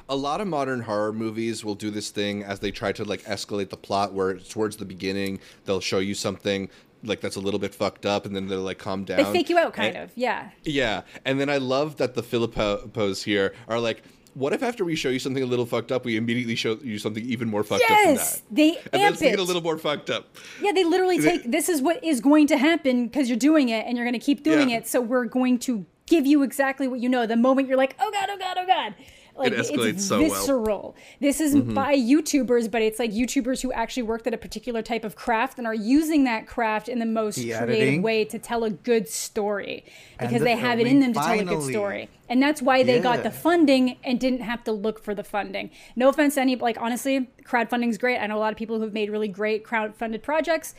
a 0.08 0.16
lot 0.16 0.42
of 0.42 0.48
modern 0.48 0.82
horror 0.82 1.14
movies 1.14 1.64
will 1.64 1.76
do 1.76 1.92
this 1.92 2.10
thing 2.10 2.42
as 2.44 2.60
they 2.62 2.72
try 2.72 2.92
to 2.94 3.04
like 3.04 3.22
escalate 3.24 3.70
the 3.70 3.78
plot 3.78 4.14
where 4.14 4.36
towards 4.40 4.78
the 4.78 4.86
beginning 4.86 5.40
they'll 5.66 5.80
show 5.82 6.00
you 6.00 6.16
something 6.16 6.68
like 7.04 7.22
that's 7.22 7.36
a 7.36 7.40
little 7.40 7.60
bit 7.60 7.76
fucked 7.76 8.06
up 8.06 8.26
and 8.26 8.36
then 8.36 8.48
they'll 8.48 8.62
like 8.62 8.80
calm 8.80 9.04
down 9.04 9.18
They 9.18 9.32
fake 9.32 9.50
you 9.50 9.58
out, 9.58 9.74
kind 9.74 9.96
And- 9.96 10.06
of. 10.06 10.12
Yeah. 10.16 10.50
yeah 10.64 11.02
and 11.26 11.40
then 11.40 11.50
i 11.50 11.58
love 11.58 11.98
that 11.98 12.16
the 12.16 12.24
Filippos 12.24 13.24
here 13.24 13.54
are 13.68 13.80
like 13.80 14.02
what 14.34 14.54
if 14.54 14.62
after 14.64 14.86
we 14.86 14.96
show 14.96 15.10
you 15.10 15.20
something 15.20 15.44
a 15.44 15.46
little 15.46 15.66
fucked 15.66 15.92
up 15.92 16.06
we 16.06 16.16
immediately 16.18 16.56
show 16.56 16.78
you 16.84 16.98
something 17.00 17.26
even 17.26 17.48
more 17.50 17.64
fucked 17.64 17.84
up 17.84 17.90
than 17.90 18.16
Yes, 18.16 18.36
that 18.36 18.44
they 18.56 18.70
and 18.94 19.02
amp 19.02 19.12
let's 19.12 19.22
it. 19.22 19.34
it 19.34 19.40
a 19.40 19.44
little 19.44 19.62
more 19.62 19.78
fucked 19.78 20.10
up 20.10 20.36
Yeah, 20.62 20.72
they 20.72 20.84
literally 20.84 21.20
take 21.20 21.44
this 21.50 21.70
is 21.70 21.82
what 21.82 22.04
is 22.04 22.22
going 22.22 22.48
to 22.48 22.58
happen 22.58 23.08
because 23.08 23.30
you're 23.30 23.38
doing 23.38 23.70
it 23.70 23.86
and 23.86 23.98
you're 23.98 24.06
going 24.06 24.20
to 24.20 24.26
keep 24.26 24.44
doing 24.44 24.70
Yeah. 24.70 24.78
it. 24.78 24.88
So 24.88 25.02
we're 25.02 25.26
going 25.26 25.60
to 25.60 25.86
give 26.08 26.26
you 26.26 26.44
exactly 26.44 26.88
what 26.88 27.00
you 27.00 27.08
know. 27.10 27.26
The 27.26 27.38
moment 27.38 27.68
you're 27.68 27.78
like, 27.78 27.96
oh 28.00 28.12
god, 28.12 28.30
oh 28.32 28.38
god, 28.38 28.58
oh 28.60 28.66
god. 28.66 28.96
Like 29.36 29.54
escalates 29.54 29.90
it's 29.90 30.06
so 30.06 30.20
well. 30.20 30.30
visceral. 30.30 30.96
This 31.22 31.40
is 31.40 31.56
mm-hmm. 31.56 31.74
by 31.74 31.96
YouTubers, 31.96 32.70
but 32.70 32.82
it's 32.82 33.00
like 33.00 33.12
YouTubers 33.12 33.62
who 33.62 33.72
actually 33.72 34.04
worked 34.04 34.28
at 34.28 34.34
a 34.34 34.38
particular 34.38 34.82
type 34.82 35.06
of 35.06 35.16
craft 35.16 35.58
and 35.58 35.66
are 35.66 35.74
using 35.74 36.26
that 36.26 36.46
craft 36.46 36.90
in 36.90 37.00
the 37.00 37.06
most 37.06 37.36
The 37.38 37.44
creative 37.54 37.70
editing. 37.70 38.02
way 38.02 38.26
to 38.26 38.38
tell 38.38 38.66
a 38.66 38.70
good 38.70 39.08
story 39.08 39.86
because 40.20 40.40
the 40.40 40.46
they 40.46 40.56
have 40.58 40.80
it 40.82 40.88
in 40.88 41.00
them 41.00 41.14
filming, 41.14 41.40
to 41.40 41.46
tell 41.46 41.54
a 41.56 41.60
good 41.62 41.72
story. 41.72 42.10
And 42.30 42.42
that's 42.42 42.62
why 42.62 42.84
they 42.84 43.00
got 43.00 43.24
the 43.24 43.32
funding 43.32 43.98
and 44.04 44.20
didn't 44.20 44.42
have 44.42 44.64
to 44.66 44.72
look 44.72 45.04
for 45.04 45.16
the 45.16 45.24
funding. 45.24 45.72
No 45.96 46.10
offense 46.10 46.36
to 46.36 46.42
any, 46.42 46.56
like, 46.56 46.78
honestly, 46.80 47.30
crowdfunding's 47.44 47.98
great. 47.98 48.20
I 48.20 48.28
know 48.28 48.38
a 48.38 48.40
lot 48.40 48.52
of 48.54 48.58
people 48.58 48.80
who've 48.80 48.94
made 48.94 49.10
really 49.10 49.28
great 49.28 49.66
crowdfunded 49.66 50.22
projects. 50.22 50.76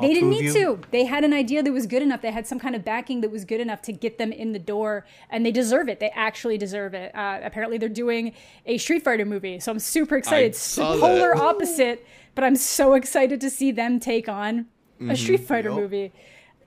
They 0.00 0.14
didn't 0.14 0.30
need 0.30 0.52
to. 0.54 0.80
They 0.90 1.04
had 1.04 1.22
an 1.22 1.32
idea 1.34 1.62
that 1.62 1.70
was 1.70 1.86
good 1.86 2.02
enough. 2.02 2.22
They 2.22 2.32
had 2.32 2.46
some 2.46 2.58
kind 2.58 2.74
of 2.74 2.84
backing 2.84 3.20
that 3.20 3.30
was 3.30 3.44
good 3.44 3.60
enough 3.60 3.82
to 3.82 3.92
get 3.92 4.16
them 4.16 4.32
in 4.32 4.52
the 4.52 4.58
door, 4.58 5.04
and 5.30 5.44
they 5.44 5.52
deserve 5.52 5.88
it. 5.90 6.00
They 6.00 6.10
actually 6.10 6.56
deserve 6.58 6.94
it. 6.94 7.14
Uh, 7.14 7.38
apparently, 7.42 7.76
they're 7.78 7.88
doing 7.90 8.32
a 8.64 8.78
Street 8.78 9.04
Fighter 9.04 9.26
movie, 9.26 9.60
so 9.60 9.70
I'm 9.70 9.78
super 9.78 10.16
excited. 10.16 10.46
It's 10.46 10.58
saw 10.58 10.98
polar 10.98 11.36
opposite, 11.36 12.04
but 12.34 12.42
I'm 12.44 12.56
so 12.56 12.94
excited 12.94 13.40
to 13.42 13.50
see 13.50 13.70
them 13.72 14.00
take 14.00 14.28
on 14.28 14.66
Mm-hmm. 15.00 15.10
a 15.10 15.16
Street 15.16 15.40
Fighter 15.40 15.70
Yup. 15.70 15.78
movie. 15.78 16.12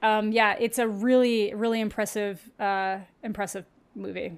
Um, 0.03 0.33
yeah, 0.33 0.55
it's 0.59 0.79
a 0.79 0.87
really, 0.87 1.53
really 1.55 1.79
impressive, 1.79 2.41
uh, 2.59 2.97
impressive 3.23 3.63
movie. 3.97 4.37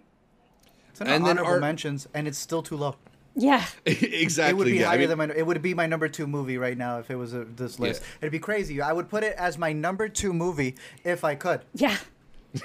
It's 0.90 1.02
in 1.02 1.08
And 1.08 1.16
and 1.18 1.26
then 1.26 1.32
honorable 1.38 1.54
our- 1.56 1.60
mentions, 1.60 2.08
and 2.14 2.28
it's 2.28 2.38
still 2.38 2.64
too 2.64 2.78
low. 2.78 2.96
Yeah, 3.36 3.64
exactly 3.86 4.50
It 4.52 4.58
would 4.58 4.66
be 4.66 4.78
yeah. 4.80 4.86
I 4.86 4.90
higher 4.90 5.00
mean, 5.00 5.10
than 5.10 5.18
my. 5.20 5.26
It 5.36 5.46
would 5.46 5.62
be 5.62 5.74
my 5.74 5.86
number 5.86 6.10
two 6.10 6.26
movie 6.28 6.58
right 6.58 6.78
now 6.78 6.98
if 7.00 7.10
it 7.12 7.16
was 7.16 7.34
a, 7.34 7.46
this 7.46 7.80
list. 7.80 8.02
Yeah. 8.02 8.08
It'd 8.22 8.32
be 8.32 8.40
crazy. 8.40 8.82
I 8.82 8.92
would 8.92 9.08
put 9.08 9.24
it 9.24 9.36
as 9.38 9.58
my 9.58 9.72
number 9.72 10.10
two 10.10 10.34
movie 10.34 10.76
if 11.04 11.24
I 11.24 11.36
could. 11.36 11.62
yeah. 11.74 11.96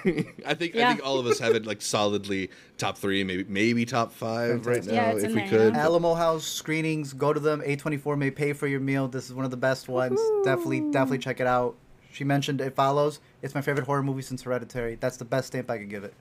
I 0.47 0.55
think 0.55 0.75
Yeah. 0.75 0.89
I 0.89 0.95
think 0.95 1.05
all 1.07 1.19
of 1.21 1.27
us 1.27 1.39
have 1.41 1.55
it 1.55 1.67
like 1.67 1.83
solidly 1.83 2.51
top 2.79 2.97
three, 2.97 3.23
maybe 3.23 3.45
maybe 3.45 3.85
top 3.85 4.13
five 4.15 4.65
right 4.65 4.83
now 4.87 4.93
Yeah, 4.95 5.11
if 5.13 5.27
we 5.29 5.35
there, 5.35 5.49
could. 5.49 5.53
you 5.53 5.59
know? 5.59 5.71
but- 5.73 5.79
Alamo 5.81 6.15
House 6.15 6.45
screenings, 6.47 7.13
go 7.13 7.35
to 7.35 7.39
them. 7.39 7.61
A24 7.61 8.17
may 8.17 8.31
pay 8.31 8.55
for 8.55 8.67
your 8.67 8.81
meal. 8.81 9.07
This 9.09 9.27
is 9.27 9.35
one 9.35 9.45
of 9.45 9.51
the 9.51 9.59
best 9.59 9.89
ones. 9.91 10.19
Definitely, 10.43 10.81
definitely 10.91 11.19
check 11.19 11.39
it 11.39 11.47
out. 11.47 11.77
She 12.11 12.25
mentioned 12.25 12.63
It 12.63 12.75
Follows. 12.75 13.21
It's 13.43 13.55
my 13.55 13.61
favorite 13.61 13.85
horror 13.85 14.03
movie 14.03 14.23
since 14.23 14.43
Hereditary. 14.43 14.95
That's 14.99 15.19
the 15.19 15.25
best 15.27 15.49
stamp 15.49 15.71
I 15.71 15.77
could 15.79 15.91
give 15.91 16.03
it. 16.05 16.15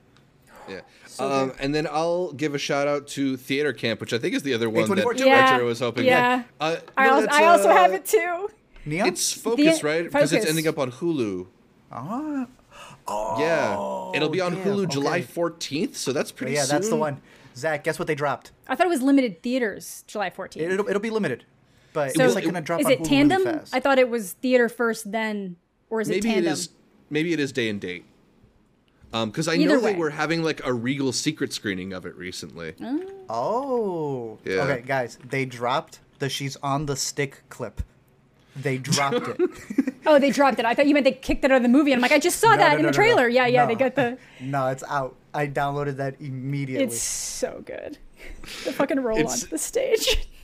Yeah. 0.69 0.81
Um, 1.19 1.53
and 1.59 1.73
then 1.75 1.87
I'll 1.87 2.31
give 2.33 2.55
a 2.55 2.57
shout 2.57 2.87
out 2.87 3.07
to 3.09 3.37
Theater 3.37 3.73
Camp, 3.73 3.99
which 4.01 4.13
I 4.13 4.17
think 4.17 4.33
is 4.33 4.43
the 4.43 4.53
other 4.53 4.69
one 4.69 4.89
that 4.89 5.05
A24. 5.05 5.19
Yeah, 5.25 5.51
Archer 5.51 5.65
was 5.65 5.79
hoping. 5.79 6.05
yeah. 6.05 6.43
Uh, 6.59 6.77
I, 6.97 7.05
no, 7.07 7.13
also, 7.13 7.27
I 7.29 7.45
also 7.45 7.69
uh, 7.69 7.73
have 7.73 7.93
it 7.93 8.05
too. 8.05 8.49
Neon? 8.85 9.07
It's 9.07 9.31
Focus, 9.33 9.79
The- 9.79 9.85
right? 9.85 10.03
Because 10.03 10.33
it's 10.33 10.45
ending 10.45 10.67
up 10.67 10.77
on 10.77 10.91
Hulu. 10.91 11.47
Ah. 11.91 12.47
Oh, 13.07 13.39
yeah. 13.39 14.17
It'll 14.17 14.29
be 14.29 14.41
on 14.41 14.55
damn, 14.55 14.63
Hulu 14.63 14.89
July 14.89 15.17
okay. 15.19 15.27
14th, 15.27 15.95
so 15.95 16.13
that's 16.13 16.31
pretty 16.31 16.53
yeah, 16.53 16.65
that's 16.65 16.89
the 16.89 16.95
one. 16.95 17.21
Zach, 17.55 17.83
guess 17.83 17.99
what 17.99 18.07
they 18.07 18.15
dropped? 18.15 18.51
I 18.67 18.75
thought 18.75 18.87
it 18.87 18.89
was 18.89 19.01
limited 19.01 19.43
theaters 19.43 20.03
July 20.07 20.29
14th. 20.29 20.57
It, 20.57 20.77
will 20.77 20.87
it'll 20.89 21.01
be 21.01 21.09
limited, 21.11 21.45
but 21.91 22.13
so 22.15 22.25
it's 22.25 22.33
like 22.35 22.45
gonna 22.45 22.61
drop 22.61 22.79
is 22.79 22.87
on 22.87 22.91
it 22.93 22.99
Hulu 23.01 23.07
tandem? 23.07 23.43
really 23.43 23.59
fast. 23.59 23.75
I 23.75 23.79
thought 23.79 23.99
it 23.99 24.09
was 24.09 24.33
theater 24.33 24.69
first, 24.69 25.11
then, 25.11 25.57
or 25.89 26.01
is 26.01 26.09
it 26.09 26.13
Maybe 26.13 26.29
it 26.29 26.33
tandem? 26.33 26.53
is. 26.53 26.69
Maybe 27.09 27.33
it 27.33 27.39
is 27.39 27.51
day 27.51 27.69
and 27.69 27.79
date. 27.79 28.05
Um, 29.13 29.29
because 29.29 29.47
I 29.47 29.53
Either 29.55 29.75
know 29.75 29.79
they 29.81 29.93
way. 29.93 29.99
were 29.99 30.09
having 30.09 30.41
like 30.43 30.65
a 30.65 30.73
Regal 30.73 31.11
secret 31.13 31.53
screening 31.53 31.93
of 31.93 32.05
it 32.05 32.15
recently. 32.15 32.73
Oh. 33.29 34.39
Yeah. 34.43 34.63
Okay, 34.63 34.83
guys, 34.85 35.17
they 35.23 35.45
dropped 35.45 35.99
the 36.19 36.29
"She's 36.29 36.55
on 36.57 36.85
the 36.87 36.95
Stick" 36.95 37.43
clip. 37.49 37.81
They 38.55 38.77
dropped 38.77 39.27
it. 39.27 39.39
Oh, 40.05 40.19
they 40.19 40.31
dropped 40.31 40.59
it. 40.59 40.65
I 40.65 40.73
thought 40.75 40.85
you 40.85 40.93
meant 40.93 41.05
they 41.05 41.13
kicked 41.13 41.45
it 41.45 41.51
out 41.51 41.55
of 41.55 41.63
the 41.63 41.69
movie. 41.69 41.93
And 41.93 41.99
I'm 41.99 42.01
like, 42.01 42.11
I 42.11 42.19
just 42.19 42.41
saw 42.41 42.49
No, 42.49 42.57
that 42.57 42.71
no, 42.73 42.75
in 42.79 42.81
no, 42.83 42.91
the 42.91 42.97
no, 42.97 43.03
no. 43.03 43.05
trailer. 43.07 43.29
Yeah, 43.29 43.47
yeah, 43.47 43.65
they 43.65 43.71
No. 43.73 43.79
got 43.79 43.95
the. 43.95 44.17
no, 44.41 44.67
it's 44.67 44.83
out. 44.89 45.15
I 45.33 45.47
downloaded 45.47 45.95
that 45.95 46.19
immediately. 46.19 46.83
It's 46.83 47.01
so 47.01 47.63
good. 47.65 47.97
The 48.65 48.73
fucking 48.73 48.99
roll 48.99 49.17
It's- 49.17 49.43
onto 49.43 49.47
the 49.51 49.57
stage. 49.57 50.27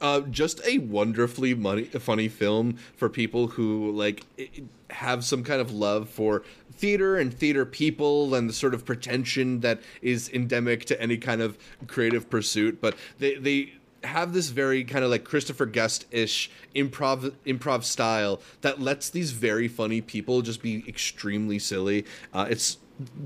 Uh, 0.00 0.20
just 0.22 0.60
a 0.66 0.78
wonderfully 0.78 1.54
money, 1.54 1.84
funny 1.84 2.26
film 2.28 2.76
for 2.96 3.08
people 3.08 3.46
who 3.46 3.92
like 3.92 4.24
i- 4.36 4.48
have 4.90 5.24
some 5.24 5.44
kind 5.44 5.60
of 5.60 5.70
love 5.70 6.08
for 6.08 6.42
theater 6.82 7.16
and 7.16 7.32
theater 7.32 7.64
people 7.64 8.34
and 8.34 8.48
the 8.48 8.52
sort 8.52 8.74
of 8.74 8.84
pretension 8.84 9.60
that 9.60 9.80
is 10.02 10.28
endemic 10.30 10.84
to 10.84 11.00
any 11.00 11.16
kind 11.16 11.40
of 11.40 11.56
creative 11.86 12.28
pursuit. 12.28 12.80
But 12.80 12.96
they 13.20 13.36
they 13.36 13.74
have 14.02 14.32
this 14.32 14.48
very 14.48 14.82
kind 14.82 15.04
of 15.04 15.10
like 15.12 15.22
Christopher 15.22 15.64
Guest 15.64 16.06
ish 16.10 16.50
improv 16.74 17.32
improv 17.46 17.84
style 17.84 18.40
that 18.62 18.80
lets 18.80 19.10
these 19.10 19.30
very 19.30 19.68
funny 19.68 20.00
people 20.00 20.42
just 20.42 20.60
be 20.60 20.84
extremely 20.88 21.60
silly. 21.60 22.04
Uh, 22.34 22.48
it's 22.50 22.78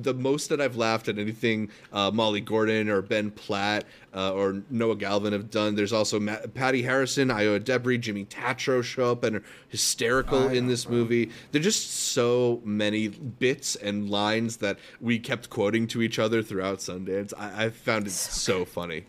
the 0.03 0.15
most 0.15 0.49
that 0.49 0.61
I've 0.61 0.77
laughed 0.77 1.09
at 1.09 1.19
anything 1.19 1.71
uh, 1.93 2.11
Molly 2.11 2.41
Gordon 2.41 2.89
or 2.89 3.03
Ben 3.03 3.31
Platt 3.31 3.85
uh, 4.15 4.33
or 4.33 4.63
Noah 4.71 4.97
Galvin 4.97 5.33
have 5.33 5.51
done. 5.51 5.75
There's 5.75 5.93
also 5.93 6.19
Matt, 6.19 6.55
Patti 6.55 6.83
Harrison, 6.83 7.29
Ayo 7.29 7.59
Edebiri, 7.59 8.01
Jimmy 8.01 8.25
Tatro 8.25 8.83
show 8.83 9.13
up 9.13 9.25
and 9.25 9.37
are 9.37 9.43
hysterical 9.69 10.49
in 10.49 10.67
this 10.67 10.89
movie. 10.89 11.31
There's 11.53 11.65
just 11.65 11.91
so 11.91 12.61
many 12.65 13.09
bits 13.09 13.77
and 13.77 14.09
lines 14.11 14.59
that 14.59 14.79
we 15.01 15.19
kept 15.19 15.51
quoting 15.51 15.87
to 15.89 16.03
each 16.03 16.19
other 16.19 16.43
throughout 16.43 16.79
Sundance. 16.79 17.33
I, 17.37 17.67
I 17.67 17.71
found 17.71 18.07
it 18.07 18.13
so, 18.13 18.65
funny. 18.65 19.05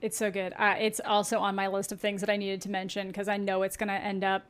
It's 0.00 0.16
so 0.16 0.30
good. 0.30 0.52
Uh, 0.56 0.76
it's 0.78 1.00
also 1.04 1.38
on 1.38 1.54
my 1.54 1.66
list 1.66 1.90
of 1.90 2.00
things 2.00 2.20
that 2.20 2.30
I 2.30 2.36
needed 2.36 2.62
to 2.62 2.70
mention 2.70 3.08
because 3.08 3.28
I 3.28 3.36
know 3.36 3.62
it's 3.62 3.76
going 3.76 3.88
to 3.88 3.94
end 3.94 4.22
up 4.22 4.44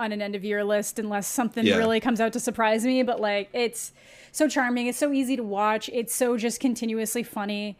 on 0.00 0.10
an 0.12 0.20
end 0.22 0.34
of 0.34 0.44
year 0.44 0.64
list 0.64 0.98
unless 0.98 1.26
something 1.28 1.64
Yeah. 1.64 1.76
really 1.76 2.00
comes 2.00 2.20
out 2.20 2.32
to 2.32 2.40
surprise 2.40 2.84
me. 2.84 3.02
But 3.02 3.20
like, 3.20 3.50
it's 3.52 3.92
so 4.32 4.48
charming. 4.48 4.86
It's 4.86 4.98
so 4.98 5.12
easy 5.12 5.36
to 5.36 5.42
watch. 5.44 5.88
It's 5.92 6.14
so 6.14 6.36
just 6.36 6.58
continuously 6.60 7.22
funny. 7.22 7.76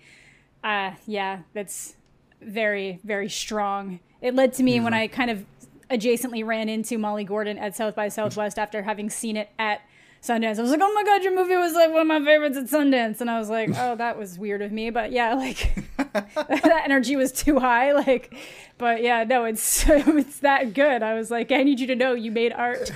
uh, 0.63 0.93
yeah, 1.07 1.41
that's 1.55 1.95
very, 2.43 3.01
very 3.03 3.29
strong. 3.31 3.99
It 4.21 4.35
led 4.35 4.53
to 4.55 4.63
me 4.63 4.75
mm-hmm. 4.77 4.85
when 4.85 4.95
I 4.95 5.07
kind 5.07 5.31
of 5.31 5.45
adjacently 5.91 6.45
ran 6.45 6.69
into 6.69 6.99
Molly 6.99 7.25
Gordon 7.25 7.57
at 7.59 7.75
South 7.75 7.97
by 7.97 8.09
Southwest 8.09 8.59
after 8.59 8.83
having 8.83 9.09
seen 9.11 9.37
it 9.37 9.49
at 9.59 9.81
Sundance. 10.23 10.59
I 10.59 10.63
was 10.63 10.71
like, 10.71 10.81
oh 10.83 10.93
my 10.93 11.03
god, 11.03 11.23
your 11.23 11.35
movie 11.35 11.57
was 11.57 11.73
like 11.73 11.91
one 11.91 12.03
of 12.03 12.07
my 12.07 12.23
favorites 12.23 12.57
at 12.57 12.67
Sundance, 12.67 13.21
and 13.21 13.31
I 13.31 13.39
was 13.39 13.49
like, 13.49 13.71
oh, 13.77 13.97
that 13.97 14.19
was 14.19 14.39
weird 14.39 14.61
of 14.61 14.71
me, 14.71 14.91
but 14.91 15.13
yeah, 15.13 15.35
like 15.41 15.75
that 15.97 16.83
energy 16.85 17.17
was 17.17 17.33
too 17.33 17.59
high, 17.59 17.93
like, 17.93 18.35
but 18.77 19.03
yeah, 19.03 19.25
no, 19.25 19.45
it's 19.45 19.89
it's 19.89 20.41
that 20.41 20.75
good. 20.75 21.03
I 21.03 21.15
was 21.15 21.31
like, 21.31 21.51
I 21.53 21.63
need 21.63 21.81
you 21.81 21.87
to 21.89 21.97
know 21.97 22.13
you 22.15 22.31
made 22.31 22.53
art. 22.53 22.93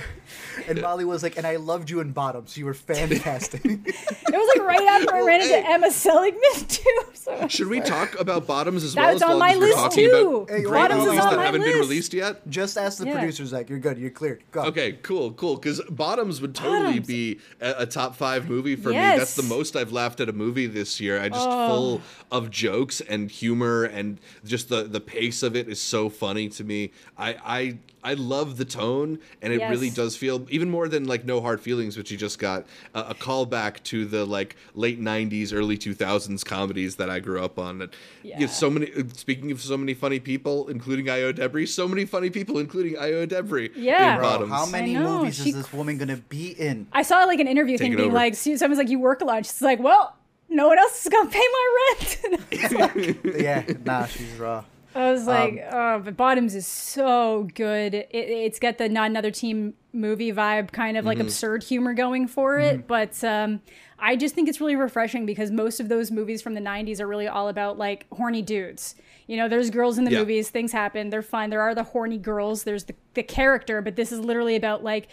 And 0.67 0.81
Molly 0.81 1.05
was 1.05 1.21
like, 1.21 1.37
and 1.37 1.45
I 1.45 1.57
loved 1.57 1.89
you 1.89 1.99
in 1.99 2.11
Bottoms. 2.11 2.57
You 2.57 2.65
were 2.65 2.73
fantastic. 2.73 3.63
it 3.65 3.79
was 3.85 4.57
like 4.57 4.67
right 4.67 4.87
after 4.87 5.13
I 5.13 5.21
ran 5.21 5.41
into 5.41 5.69
Emma 5.69 5.91
Seligman 5.91 6.67
too. 6.67 6.99
So 7.13 7.47
Should 7.47 7.67
we 7.67 7.81
talk 7.81 8.19
about 8.19 8.47
Bottoms 8.47 8.83
as 8.83 8.95
well? 8.95 9.11
That's 9.11 9.21
on 9.21 9.37
my 9.37 9.53
list 9.55 9.91
too. 9.91 10.47
Hey, 10.49 10.63
Bottoms 10.63 11.03
is 11.03 11.09
on 11.09 11.15
that 11.15 11.35
my 11.35 11.45
haven't 11.45 11.61
list. 11.61 11.73
been 11.73 11.81
released 11.81 12.13
yet. 12.13 12.47
Just 12.49 12.77
ask 12.77 12.97
the 12.97 13.05
yeah. 13.05 13.13
producers, 13.13 13.51
like, 13.51 13.69
You're 13.69 13.79
good. 13.79 13.97
You're 13.97 14.09
clear. 14.09 14.39
Go. 14.51 14.63
Okay, 14.63 14.93
cool, 15.01 15.31
cool. 15.33 15.55
Because 15.55 15.81
Bottoms 15.89 16.41
would 16.41 16.55
totally 16.55 16.99
Bottoms. 16.99 17.07
be 17.07 17.14
a, 17.61 17.73
a, 17.79 17.85
top 17.85 18.15
five 18.15 18.49
movie 18.49 18.75
for 18.75 18.91
yes. 18.91 19.13
me. 19.13 19.19
That's 19.19 19.35
the 19.35 19.43
most 19.43 19.75
I've 19.75 19.91
laughed 19.91 20.19
at 20.19 20.29
a 20.29 20.33
movie 20.33 20.67
this 20.67 20.99
year. 20.99 21.19
I 21.19 21.29
just 21.29 21.47
oh. 21.47 21.67
full 21.67 22.01
of 22.31 22.49
jokes 22.49 23.01
and 23.01 23.29
humor 23.29 23.83
and 23.83 24.19
just 24.43 24.69
the 24.69 24.83
the 24.83 25.01
pace 25.01 25.43
of 25.43 25.55
it 25.55 25.69
is 25.69 25.81
so 25.81 26.09
funny 26.09 26.49
to 26.49 26.63
me. 26.63 26.91
I 27.17 27.37
I 27.45 27.77
I 28.05 28.13
love 28.13 28.57
the 28.57 28.65
tone, 28.65 29.17
and 29.41 29.51
it 29.51 29.59
yes. 29.59 29.71
really 29.71 29.89
does 29.89 30.15
feel 30.15 30.45
even 30.51 30.69
more 30.69 30.87
than 30.87 31.05
like 31.05 31.25
No 31.25 31.41
Hard 31.41 31.59
Feelings, 31.59 31.97
which 31.97 32.11
you 32.11 32.17
just 32.17 32.37
got 32.37 32.67
a, 32.93 32.99
a 32.99 33.15
callback 33.15 33.81
to 33.85 34.05
the 34.05 34.25
like 34.25 34.55
late 34.75 35.01
'90s, 35.01 35.51
early 35.51 35.75
2000s 35.75 36.45
comedies 36.45 36.97
that 36.97 37.09
I 37.09 37.19
grew 37.19 37.43
up 37.43 37.57
on. 37.57 37.81
And 37.81 37.91
yeah. 38.21 38.35
you 38.39 38.45
know, 38.45 38.51
so 38.51 38.69
many. 38.69 38.93
Uh, 38.93 39.03
speaking 39.15 39.51
of 39.51 39.59
so 39.59 39.75
many 39.75 39.95
funny 39.95 40.19
people, 40.19 40.67
including 40.69 41.07
Ayo 41.07 41.33
Edebiri, 41.33 41.67
so 41.67 41.87
many 41.87 42.05
funny 42.05 42.29
people, 42.29 42.59
including 42.59 42.93
Ayo 42.93 43.27
Edebiri. 43.27 43.71
Yeah, 43.75 44.17
Bro, 44.17 44.47
how 44.49 44.67
many 44.67 44.95
movies 44.95 45.41
she, 45.41 45.49
is 45.49 45.55
this 45.55 45.73
woman 45.73 45.97
gonna 45.97 46.17
be 46.17 46.51
in? 46.51 46.85
I 46.93 47.01
saw 47.01 47.23
like 47.25 47.39
an 47.39 47.47
interview 47.47 47.79
thing 47.79 47.95
being 47.95 48.09
over. 48.09 48.15
like, 48.15 48.35
someone's 48.35 48.77
like, 48.77 48.89
"You 48.89 48.99
work 48.99 49.21
a 49.21 49.25
lot." 49.25 49.45
She's 49.45 49.61
like, 49.61 49.79
"Well." 49.79 50.15
No 50.47 50.67
one 50.67 50.77
else 50.77 51.03
is 51.03 51.11
gonna 51.11 51.27
pay 51.27 51.39
my 51.39 51.87
rent. 51.89 52.73
like, 52.73 53.25
yeah, 53.41 53.63
nah, 53.83 54.05
she's 54.05 54.31
raw. 54.35 54.63
I 54.95 55.11
was 55.11 55.21
um, 55.21 55.27
like, 55.27 55.53
um, 55.71 55.73
oh, 55.73 55.99
but 55.99 56.15
Bottoms 56.15 56.55
is 56.55 56.65
so 56.65 57.49
good. 57.53 57.93
It, 57.93 58.09
it's 58.11 58.59
got 58.59 58.77
the 58.77 58.87
not 58.87 59.09
another 59.09 59.29
team 59.29 59.73
movie 59.91 60.31
vibe, 60.31 60.71
kind 60.71 60.97
of 60.97 61.05
like 61.05 61.17
mm-hmm. 61.17 61.27
absurd 61.27 61.63
humor 61.63 61.93
going 61.93 62.27
for 62.27 62.57
it. 62.59 62.77
Mm-hmm. 62.77 62.87
But 62.87 63.23
um, 63.23 63.61
I 63.99 64.15
just 64.15 64.35
think 64.35 64.47
it's 64.47 64.61
really 64.61 64.77
refreshing 64.77 65.25
because 65.25 65.51
most 65.51 65.79
of 65.81 65.89
those 65.89 66.11
movies 66.11 66.41
from 66.41 66.53
the 66.53 66.61
90s 66.61 67.01
are 67.01 67.07
really 67.07 67.27
all 67.27 67.49
about 67.49 67.77
like 67.77 68.07
horny 68.13 68.41
dudes. 68.41 68.95
You 69.27 69.37
know, 69.37 69.49
there's 69.49 69.69
girls 69.69 69.97
in 69.97 70.05
the 70.05 70.11
yeah. 70.11 70.19
movies, 70.19 70.49
things 70.49 70.71
happen, 70.71 71.09
they're 71.09 71.21
fine. 71.21 71.49
There 71.49 71.61
are 71.61 71.75
the 71.75 71.83
horny 71.83 72.17
girls, 72.17 72.63
there's 72.63 72.85
the, 72.85 72.95
the 73.15 73.23
character, 73.23 73.81
but 73.81 73.95
this 73.95 74.11
is 74.11 74.19
literally 74.19 74.55
about 74.55 74.83
like 74.83 75.09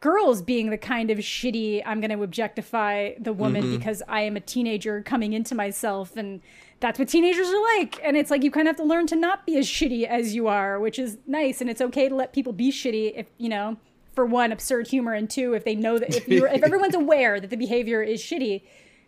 girls 0.00 0.40
being 0.42 0.70
the 0.70 0.78
kind 0.78 1.10
of 1.10 1.18
shitty, 1.18 1.82
I'm 1.84 2.00
going 2.00 2.10
to 2.10 2.22
objectify 2.22 3.12
the 3.18 3.32
woman 3.32 3.64
mm-hmm. 3.64 3.76
because 3.76 4.02
I 4.08 4.22
am 4.22 4.36
a 4.36 4.40
teenager 4.40 5.02
coming 5.02 5.34
into 5.34 5.54
myself 5.54 6.16
and 6.16 6.40
that's 6.80 6.98
what 6.98 7.08
teenagers 7.08 7.48
are 7.48 7.62
like. 7.76 8.00
And 8.02 8.16
it's 8.16 8.30
like 8.30 8.42
you 8.42 8.50
kind 8.50 8.66
of 8.66 8.76
have 8.76 8.84
to 8.84 8.88
learn 8.88 9.06
to 9.08 9.16
not 9.16 9.46
be 9.46 9.56
as 9.56 9.66
shitty 9.66 10.04
as 10.04 10.34
you 10.34 10.48
are, 10.48 10.80
which 10.80 10.98
is 10.98 11.18
nice. 11.26 11.60
And 11.60 11.68
it's 11.68 11.80
okay 11.80 12.08
to 12.08 12.14
let 12.14 12.32
people 12.32 12.52
be 12.52 12.72
shitty 12.72 13.12
if, 13.14 13.26
you 13.36 13.50
know, 13.50 13.76
for 14.14 14.24
one, 14.26 14.50
absurd 14.50 14.88
humor, 14.88 15.12
and 15.12 15.28
two, 15.30 15.54
if 15.54 15.64
they 15.64 15.74
know 15.74 15.98
that 15.98 16.14
if 16.14 16.26
you're 16.26 16.48
if 16.48 16.62
everyone's 16.64 16.94
aware 16.94 17.38
that 17.38 17.50
the 17.50 17.56
behavior 17.56 18.02
is 18.02 18.20
shitty, 18.20 18.62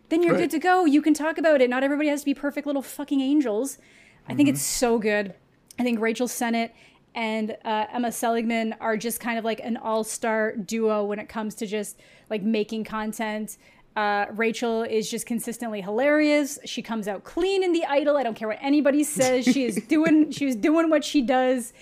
then 0.09 0.23
you're 0.23 0.33
right. 0.33 0.41
good 0.41 0.51
to 0.51 0.59
go. 0.59 0.85
You 0.85 1.01
can 1.01 1.13
talk 1.13 1.37
about 1.37 1.61
it. 1.61 1.69
Not 1.69 1.83
everybody 1.83 2.09
has 2.09 2.21
to 2.21 2.25
be 2.25 2.33
perfect 2.33 2.67
little 2.67 2.81
fucking 2.81 3.19
angels. 3.19 3.77
I 3.77 4.29
mm-hmm. 4.29 4.37
think 4.37 4.49
it's 4.49 4.61
so 4.61 4.99
good. 4.99 5.33
I 5.79 5.83
think 5.83 5.99
Rachel 5.99 6.27
Sennott 6.27 6.71
and 7.15 7.57
uh, 7.65 7.85
Emma 7.91 8.11
Seligman 8.11 8.75
are 8.79 8.97
just 8.97 9.19
kind 9.19 9.37
of 9.37 9.45
like 9.45 9.59
an 9.59 9.77
all 9.77 10.03
star 10.03 10.55
duo 10.55 11.03
when 11.03 11.19
it 11.19 11.29
comes 11.29 11.55
to 11.55 11.67
just 11.67 11.99
like 12.29 12.41
making 12.43 12.83
content. 12.83 13.57
Uh, 13.95 14.25
Rachel 14.31 14.83
is 14.83 15.09
just 15.09 15.25
consistently 15.25 15.81
hilarious. 15.81 16.57
She 16.65 16.81
comes 16.81 17.07
out 17.07 17.23
clean 17.23 17.63
in 17.63 17.73
the 17.73 17.85
idol. 17.85 18.17
I 18.17 18.23
don't 18.23 18.35
care 18.35 18.47
what 18.47 18.59
anybody 18.61 19.03
says. 19.03 19.45
She 19.45 19.65
is 19.65 19.75
doing. 19.87 20.31
She 20.31 20.45
was 20.45 20.55
doing 20.55 20.89
what 20.89 21.03
she 21.03 21.21
does 21.21 21.73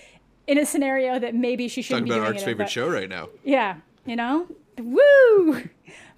in 0.46 0.58
a 0.58 0.66
scenario 0.66 1.18
that 1.18 1.34
maybe 1.34 1.68
she 1.68 1.82
shouldn't 1.82 2.08
Talking 2.08 2.14
be 2.14 2.18
about 2.18 2.24
doing. 2.26 2.36
Art's 2.36 2.44
favorite 2.44 2.70
show 2.70 2.88
right 2.88 3.08
now. 3.08 3.28
Yeah, 3.44 3.76
you 4.04 4.16
know, 4.16 4.46
woo. 4.78 5.62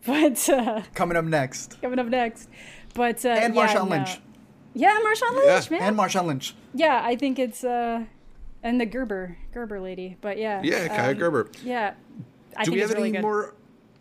But 0.06 0.46
uh, 0.50 0.82
coming 0.92 1.16
up 1.16 1.24
next. 1.24 1.80
Coming 1.80 1.98
up 1.98 2.08
next, 2.08 2.50
but 2.92 3.24
uh, 3.24 3.30
and 3.30 3.54
yeah, 3.54 3.66
Marshawn 3.66 3.88
no. 3.88 3.96
Lynch. 3.96 4.18
Yeah, 4.74 5.00
Marshawn 5.02 5.34
Lynch, 5.34 5.70
yeah. 5.70 5.78
man. 5.78 5.88
And 5.88 5.98
Marshawn 5.98 6.26
Lynch. 6.26 6.54
Yeah, 6.74 7.00
I 7.02 7.16
think 7.16 7.38
it's 7.38 7.64
uh, 7.64 8.04
and 8.62 8.80
the 8.80 8.84
Gerber 8.84 9.38
Gerber 9.54 9.80
lady, 9.80 10.16
but 10.20 10.36
yeah. 10.36 10.60
Yeah, 10.62 10.88
Kaia 10.88 11.12
um, 11.12 11.18
Gerber. 11.18 11.50
Yeah. 11.62 11.94
I 12.56 12.64
Do 12.64 12.72
we 12.72 12.80
have 12.80 12.90
really 12.90 13.08
any 13.08 13.12
good. 13.12 13.22
more 13.22 13.54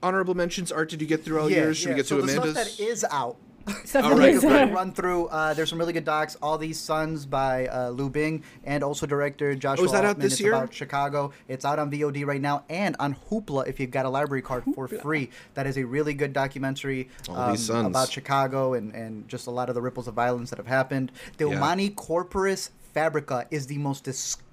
honorable 0.04 0.36
mentions? 0.36 0.72
Art, 0.72 0.90
did 0.90 1.02
you 1.02 1.08
get 1.08 1.24
through 1.24 1.40
all 1.40 1.50
yeah, 1.50 1.64
yours? 1.64 1.78
Should 1.78 1.88
yeah. 1.88 1.94
we 1.94 1.98
get 1.98 2.08
so 2.08 2.20
to 2.20 2.26
the 2.26 2.32
Amanda's? 2.34 2.54
Stuff 2.54 2.78
that 2.78 2.84
is 2.84 3.06
out. 3.10 3.38
Stuff 3.86 4.04
all 4.04 4.18
right, 4.18 4.36
right. 4.44 4.74
run 4.74 4.92
through. 4.92 5.28
Uh, 5.28 5.54
there's 5.54 5.70
some 5.70 5.80
really 5.80 5.94
good 5.94 6.04
docs. 6.04 6.36
All 6.42 6.58
These 6.58 6.78
Sons 6.78 7.26
by 7.26 7.68
uh, 7.68 7.90
Lu 7.90 8.10
Bing 8.10 8.44
and 8.66 8.84
also 8.84 9.06
director 9.06 9.56
Joshua. 9.56 9.84
Oh, 9.84 9.86
is 9.86 9.92
that 9.94 10.04
Altman. 10.04 10.10
out 10.10 10.20
this 10.20 10.34
it's 10.34 10.42
year? 10.42 10.54
about 10.54 10.74
Chicago. 10.74 11.32
It's 11.48 11.64
out 11.64 11.80
on 11.80 11.90
VOD 11.90 12.26
right 12.26 12.42
now 12.42 12.66
and 12.70 12.96
on 13.00 13.16
Hoopla 13.30 13.68
if 13.68 13.80
you've 13.80 13.92
got 13.92 14.06
a 14.06 14.10
library 14.10 14.42
card 14.42 14.66
for 14.76 14.90
free. 14.90 15.30
That 15.54 15.66
is 15.66 15.78
a 15.78 15.86
really 15.86 16.14
good 16.14 16.34
documentary 16.34 17.10
um, 17.30 17.56
about 17.86 18.12
Chicago 18.12 18.74
and, 18.74 18.94
and 18.94 19.28
just 19.30 19.48
a 19.48 19.52
lot 19.52 19.70
of 19.70 19.76
the 19.76 19.82
ripples 19.82 20.10
of 20.10 20.14
violence 20.14 20.50
that 20.50 20.58
have 20.58 20.68
happened. 20.68 21.14
The 21.38 21.46
yeah. 21.46 21.52
Humani 21.52 21.92
Corporis 21.92 22.70
Fabrica 22.94 23.48
is 23.50 23.68
the 23.68 23.78
most 23.78 24.04
disgusting 24.04 24.53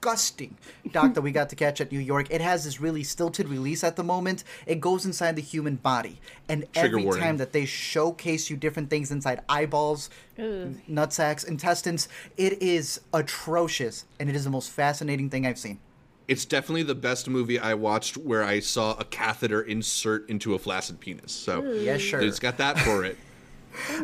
disgusting 0.00 0.56
doc 0.92 1.14
that 1.14 1.22
we 1.22 1.30
got 1.30 1.48
to 1.50 1.56
catch 1.56 1.80
at 1.80 1.92
New 1.92 1.98
York. 1.98 2.28
It 2.30 2.40
has 2.40 2.64
this 2.64 2.80
really 2.80 3.02
stilted 3.02 3.48
release 3.48 3.84
at 3.84 3.96
the 3.96 4.04
moment. 4.04 4.44
It 4.66 4.80
goes 4.80 5.04
inside 5.04 5.36
the 5.36 5.42
human 5.42 5.76
body, 5.76 6.20
and 6.48 6.64
Trigger 6.72 6.86
every 6.96 7.04
warning. 7.04 7.22
time 7.22 7.36
that 7.38 7.52
they 7.52 7.64
showcase 7.66 8.48
you 8.50 8.56
different 8.56 8.90
things 8.90 9.10
inside 9.10 9.40
eyeballs, 9.48 10.10
Ugh. 10.38 10.74
nutsacks, 10.88 11.46
intestines, 11.46 12.08
it 12.36 12.62
is 12.62 13.00
atrocious, 13.12 14.04
and 14.18 14.28
it 14.28 14.36
is 14.36 14.44
the 14.44 14.50
most 14.50 14.70
fascinating 14.70 15.30
thing 15.30 15.46
I've 15.46 15.58
seen. 15.58 15.78
It's 16.26 16.44
definitely 16.44 16.82
the 16.82 16.94
best 16.94 17.28
movie 17.28 17.58
I 17.58 17.72
watched 17.72 18.18
where 18.18 18.44
I 18.44 18.60
saw 18.60 18.94
a 18.98 19.04
catheter 19.04 19.62
insert 19.62 20.28
into 20.28 20.54
a 20.54 20.58
flaccid 20.58 21.00
penis. 21.00 21.32
So 21.32 21.62
yeah, 21.72 21.96
sure, 21.96 22.20
it's 22.20 22.38
got 22.38 22.58
that 22.58 22.78
for 22.78 23.04
it. 23.04 23.16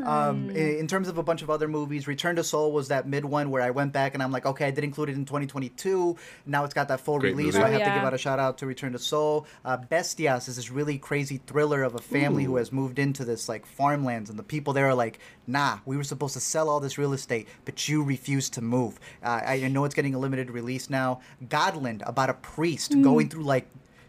Um, 0.05 0.51
in, 0.51 0.78
in, 0.78 0.86
terms 0.86 1.09
of 1.09 1.18
a 1.18 1.22
bunch 1.22 1.42
of 1.42 1.51
other 1.51 1.68
movies, 1.68 2.06
Return 2.06 2.36
to 2.36 2.44
Seoul 2.44 2.72
was 2.72 2.88
that 2.88 3.06
mid 3.06 3.24
one 3.24 3.51
where 3.51 3.62
I 3.62 3.70
went 3.70 3.92
back 3.92 4.14
and 4.14 4.22
I'm 4.22 4.32
like, 4.32 4.46
okay, 4.46 4.66
I 4.66 4.70
did 4.70 4.84
include 4.84 5.09
it 5.09 5.14
in 5.14 5.24
2022. 5.24 6.16
Now 6.46 6.64
it's 6.64 6.74
got 6.74 6.88
that 6.88 7.01
full 7.01 7.18
Great 7.18 7.30
release, 7.30 7.55
movie. 7.55 7.59
so 7.59 7.64
I 7.64 7.70
have 7.70 7.80
yeah. 7.80 7.94
to 7.94 8.01
give 8.01 8.06
out 8.06 8.14
a 8.14 8.18
shout 8.18 8.38
out 8.38 8.59
to 8.59 8.66
Return 8.66 8.92
to 8.92 8.98
Seoul. 8.98 9.46
Uh, 9.64 9.78
Bestias 9.78 10.48
is 10.48 10.56
this 10.56 10.70
really 10.70 10.98
crazy 10.98 11.40
thriller 11.46 11.82
of 11.82 11.94
a 11.94 11.98
family 11.98 12.44
Ooh. 12.44 12.48
who 12.48 12.56
has 12.56 12.72
moved 12.72 12.98
into 12.98 13.24
this 13.24 13.48
like 13.48 13.66
farmlands, 13.66 14.30
and 14.30 14.38
the 14.38 14.42
people 14.42 14.72
there 14.72 14.86
are 14.86 14.94
like, 14.94 15.18
nah, 15.46 15.78
we 15.86 15.96
were 15.96 16.05
supposed 16.05 16.34
to 16.34 16.40
sell 16.40 16.68
all 16.68 16.80
this 16.80 16.98
real 16.98 17.12
estate, 17.12 17.48
but 17.64 17.88
you 17.88 18.02
refused 18.02 18.52
to 18.55 18.62
move. 18.62 18.98
Uh, 19.22 19.40
I 19.46 19.68
know 19.68 19.84
it's 19.84 19.94
getting 19.94 20.14
a 20.14 20.18
limited 20.18 20.51
release 20.51 20.90
now. 20.90 21.20
Godland 21.48 22.02
about 22.06 22.30
a 22.30 22.34
priest 22.34 22.92
mm. 22.92 23.02
going 23.02 23.28
through 23.28 23.44
like 23.44 23.68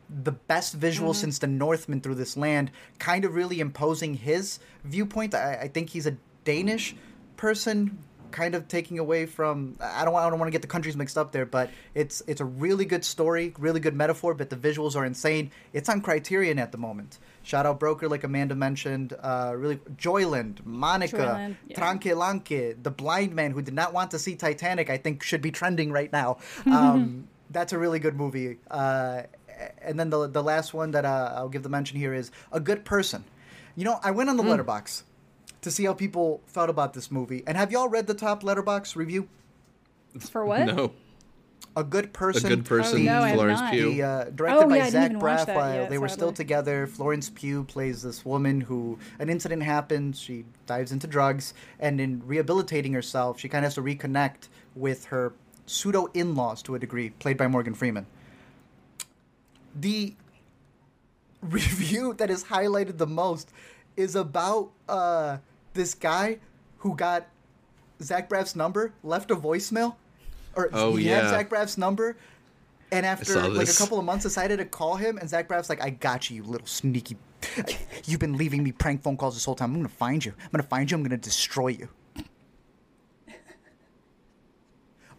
the 0.10 0.32
best 0.32 0.74
visual 0.74 1.12
mm-hmm. 1.12 1.22
since 1.22 1.40
the 1.40 1.48
Northman 1.48 2.02
through 2.02 2.16
this 2.16 2.38
land, 2.38 2.72
kind 3.00 3.26
of 3.26 3.36
really 3.36 3.60
imposing 3.60 4.16
his 4.16 4.60
viewpoint. 4.84 5.34
I, 5.34 5.56
I 5.64 5.68
think 5.68 5.90
he's 5.90 6.06
a 6.06 6.18
Danish 6.44 6.96
person 7.38 7.98
kind 8.36 8.54
of 8.54 8.68
taking 8.68 9.00
away 9.00 9.26
from 9.26 9.78
I 9.80 10.04
don't 10.04 10.14
I 10.14 10.30
don't 10.30 10.38
want 10.38 10.48
to 10.48 10.52
get 10.52 10.62
the 10.62 10.68
countries 10.68 10.96
mixed 10.98 11.18
up 11.18 11.32
there, 11.32 11.46
but 11.46 11.70
it's 11.94 12.22
it's 12.28 12.42
a 12.42 12.46
really 12.46 12.86
good 12.86 13.06
story, 13.06 13.54
really 13.58 13.80
good 13.80 13.96
metaphor, 13.96 14.34
but 14.34 14.50
the 14.50 14.58
visuals 14.58 14.96
are 14.96 15.06
insane. 15.06 15.52
It's 15.74 15.88
on 15.88 16.02
Criterion 16.02 16.60
at 16.60 16.72
the 16.72 16.78
moment. 16.78 17.20
Shout 17.44 17.66
out 17.66 17.80
Broker, 17.80 18.10
like 18.10 18.24
Amanda 18.24 18.54
mentioned. 18.54 19.14
Uh, 19.20 19.54
really, 19.56 19.78
Joyland, 19.96 20.66
Monica, 20.66 21.18
Joyland, 21.18 21.56
yeah. 21.68 21.76
The 22.82 22.92
blind 22.92 23.34
man 23.34 23.52
who 23.52 23.62
did 23.62 23.74
not 23.74 23.94
want 23.94 24.12
to 24.12 24.20
see 24.20 24.36
Titanic. 24.36 24.90
I 24.90 24.98
think 24.98 25.24
should 25.24 25.42
be 25.42 25.52
trending 25.52 25.92
right 25.92 26.12
now. 26.12 26.38
Um, 26.76 27.30
that's 27.52 27.72
a 27.72 27.78
really 27.78 28.00
good 28.00 28.16
movie. 28.16 28.58
Uh, 28.70 29.24
and 29.82 30.00
then 30.00 30.10
the 30.10 30.28
the 30.28 30.44
last 30.44 30.74
one 30.74 30.92
that 30.92 31.06
uh, 31.06 31.34
I'll 31.36 31.50
give 31.50 31.64
the 31.64 31.70
mention 31.70 31.98
here 31.98 32.14
is 32.14 32.32
a 32.52 32.60
good 32.60 32.86
person. 32.86 33.24
You 33.76 33.84
know, 33.84 34.00
I 34.04 34.12
went 34.12 34.30
on 34.30 34.38
the 34.38 34.44
mm. 34.44 34.58
Letterboxd 34.58 35.04
to 35.62 35.72
see 35.72 35.86
how 35.86 35.94
people 35.94 36.42
felt 36.46 36.70
about 36.70 36.94
this 36.94 37.12
movie. 37.12 37.44
And 37.46 37.58
have 37.58 37.72
y'all 37.72 37.90
read 37.90 38.08
the 38.08 38.14
top 38.14 38.44
Letterboxd 38.44 38.96
review? 38.96 39.28
For 40.20 40.46
what? 40.46 40.66
No. 40.66 40.94
A 41.78 41.84
good 41.84 42.14
person. 42.14 42.46
A 42.46 42.56
good 42.56 42.66
person. 42.66 43.06
Oh, 43.08 43.26
no, 43.26 43.34
Florence 43.34 43.62
Pugh. 43.70 43.96
The, 43.96 44.04
uh, 44.04 44.24
directed 44.26 44.64
oh, 44.64 44.70
by 44.70 44.78
yeah, 44.78 44.90
Zach 44.90 45.12
Braff. 45.12 45.54
While 45.54 45.90
they 45.90 45.98
were 45.98 46.08
still 46.08 46.32
together. 46.32 46.88
Florence 46.88 47.30
Pugh 47.30 47.66
plays 47.66 48.02
this 48.02 48.24
woman 48.24 48.62
who 48.62 48.98
an 49.20 49.30
incident 49.30 49.64
happens. 49.64 50.18
She 50.18 50.46
dives 50.68 50.94
into 50.94 51.08
drugs, 51.08 51.54
and 51.78 52.00
in 52.00 52.22
rehabilitating 52.26 52.94
herself, 52.94 53.42
she 53.42 53.50
kind 53.50 53.66
of 53.66 53.68
has 53.68 53.76
to 53.76 53.82
reconnect 53.82 54.48
with 54.74 55.06
her 55.06 55.34
pseudo 55.66 56.06
in-laws 56.14 56.62
to 56.62 56.76
a 56.76 56.80
degree, 56.80 57.10
played 57.10 57.36
by 57.38 57.48
Morgan 57.48 57.74
Freeman 57.74 58.06
the 59.76 60.16
review 61.42 62.14
that 62.16 62.30
is 62.30 62.46
highlighted 62.46 62.98
the 62.98 63.08
most 63.08 63.52
is 63.98 64.16
about 64.16 64.72
uh, 64.90 65.38
this 65.74 65.94
guy 65.94 66.40
who 66.80 66.96
got 66.96 67.28
Zach 68.02 68.28
Braff's 68.30 68.56
number, 68.56 68.94
left 69.04 69.32
a 69.32 69.36
voicemail, 69.36 69.96
or 70.56 70.70
Oh, 70.74 70.96
he 70.96 71.08
yeah. 71.10 71.22
had 71.22 71.30
Zach 71.30 71.50
Braff's 71.50 71.78
number, 71.78 72.18
and 72.92 73.06
after 73.06 73.48
like 73.50 73.70
a 73.70 73.74
couple 73.74 73.98
of 74.00 74.06
months, 74.06 74.24
decided 74.24 74.58
to 74.58 74.66
call 74.66 74.96
him, 74.96 75.18
and 75.18 75.30
Zach 75.30 75.48
Braff's 75.48 75.70
like, 75.70 75.82
"I 75.82 75.90
got 75.92 76.30
you, 76.30 76.38
you 76.38 76.44
little 76.44 76.68
sneaky. 76.68 77.18
You've 78.06 78.20
been 78.20 78.38
leaving 78.38 78.64
me 78.64 78.72
prank 78.72 79.02
phone 79.02 79.18
calls 79.18 79.34
this 79.36 79.46
whole 79.46 79.56
time. 79.56 79.72
I'm 79.72 79.78
gonna 79.80 79.90
find 79.90 80.24
you. 80.26 80.34
I'm 80.42 80.50
gonna 80.52 80.64
find 80.64 80.90
you. 80.92 80.98
I'm 80.98 81.04
gonna 81.04 81.18
destroy 81.18 81.70
you." 81.70 81.90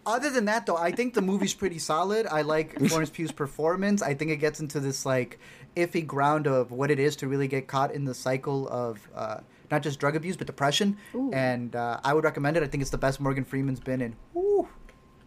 Other 0.07 0.31
than 0.31 0.45
that, 0.45 0.66
though, 0.66 0.77
I 0.77 0.93
think 0.93 1.15
the 1.15 1.20
movie's 1.20 1.53
pretty 1.53 1.81
solid. 1.81 2.27
I 2.28 2.43
like 2.43 2.78
Florence 2.89 3.11
Pugh's 3.11 3.33
performance. 3.33 4.03
I 4.03 4.15
think 4.15 4.31
it 4.31 4.37
gets 4.37 4.61
into 4.61 4.78
this 4.78 5.05
like 5.05 5.39
iffy 5.74 6.07
ground 6.07 6.47
of 6.47 6.70
what 6.70 6.91
it 6.91 6.99
is 7.01 7.16
to 7.16 7.28
really 7.28 7.49
get 7.49 7.66
caught 7.66 7.93
in 7.93 8.05
the 8.05 8.15
cycle 8.15 8.69
of 8.69 9.07
uh, 9.15 9.41
not 9.70 9.83
just 9.83 9.99
drug 9.99 10.15
abuse 10.15 10.37
but 10.37 10.47
depression. 10.47 10.97
Ooh. 11.15 11.33
And 11.33 11.74
uh, 11.74 12.01
I 12.05 12.15
would 12.15 12.24
recommend 12.24 12.57
it. 12.57 12.62
I 12.62 12.69
think 12.69 12.83
it's 12.83 12.91
the 12.91 12.99
best 12.99 13.20
Morgan 13.20 13.45
Freeman's 13.45 13.81
been 13.81 14.01
in 14.01 14.15
whew, 14.33 14.69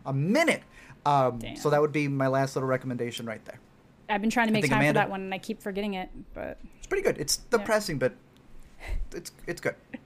a 0.06 0.14
minute. 0.14 0.64
Um, 1.06 1.42
so 1.56 1.70
that 1.70 1.82
would 1.82 1.92
be 1.92 2.08
my 2.08 2.28
last 2.28 2.56
little 2.56 2.68
recommendation 2.68 3.26
right 3.26 3.44
there. 3.46 3.60
I've 4.10 4.22
been 4.22 4.30
trying 4.30 4.48
to 4.48 4.54
make 4.54 4.64
think 4.64 4.72
time 4.72 4.82
Amanda- 4.82 5.00
for 5.00 5.04
that 5.06 5.10
one, 5.12 5.22
and 5.22 5.34
I 5.34 5.38
keep 5.38 5.62
forgetting 5.62 5.94
it. 5.94 6.10
But 6.34 6.60
It's 6.78 6.88
pretty 6.88 7.04
good. 7.04 7.18
It's 7.18 7.38
depressing, 7.38 8.00
but 8.00 8.14
it's 9.14 9.32
it's 9.46 9.62
good. 9.62 9.76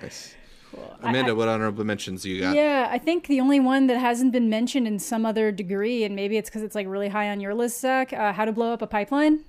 Nice. 0.00 0.34
Cool. 0.74 0.96
Amanda, 1.02 1.30
I- 1.30 1.34
what 1.34 1.48
honorable 1.48 1.84
mentions 1.84 2.24
you 2.24 2.40
got? 2.40 2.54
Yeah, 2.56 2.88
I 2.90 2.98
think 2.98 3.26
the 3.26 3.40
only 3.40 3.60
one 3.60 3.86
that 3.88 3.98
hasn't 3.98 4.32
been 4.32 4.48
mentioned 4.50 4.86
in 4.86 4.98
some 4.98 5.24
other 5.26 5.52
degree, 5.52 6.04
and 6.04 6.16
maybe 6.16 6.36
it's 6.36 6.48
because 6.50 6.62
it's 6.62 6.74
like 6.74 6.86
really 6.86 7.08
high 7.08 7.28
on 7.30 7.40
your 7.40 7.54
list, 7.54 7.80
Zach. 7.80 8.12
Uh, 8.12 8.32
How 8.32 8.44
to 8.44 8.52
blow 8.52 8.72
up 8.72 8.82
a 8.82 8.86
pipeline. 8.86 9.44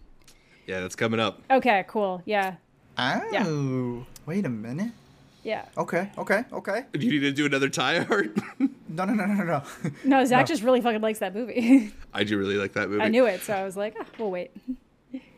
Yeah, 0.67 0.79
that's 0.81 0.95
coming 0.95 1.19
up. 1.19 1.41
Okay, 1.51 1.83
cool. 1.87 2.21
Yeah, 2.25 2.55
Oh, 2.97 4.05
wait 4.25 4.45
a 4.45 4.49
minute. 4.49 4.91
yeah. 5.43 5.65
Okay, 5.77 6.09
okay, 6.17 6.43
okay. 6.53 6.85
Do 6.93 6.99
you 7.05 7.11
need 7.11 7.19
to 7.21 7.31
do 7.31 7.45
another 7.45 7.67
tie 7.69 7.99
art? 8.09 8.37
No, 8.87 9.05
no, 9.05 9.13
no, 9.13 9.25
no, 9.25 9.33
no, 9.33 9.43
no. 9.43 9.63
No, 10.05 10.25
Zach 10.25 10.41
No. 10.41 10.45
just 10.45 10.63
really 10.63 10.79
fucking 10.81 11.01
likes 11.01 11.19
that 11.19 11.33
movie. 11.35 11.91
I 12.13 12.23
do 12.23 12.37
really 12.37 12.55
like 12.55 12.73
that 12.73 12.89
movie. 12.89 13.01
I 13.01 13.09
knew 13.09 13.25
it, 13.25 13.41
so 13.41 13.53
I 13.53 13.63
was 13.65 13.75
like, 13.75 13.95
ah, 13.99 14.05
we'll 14.19 14.31
wait. 14.31 14.51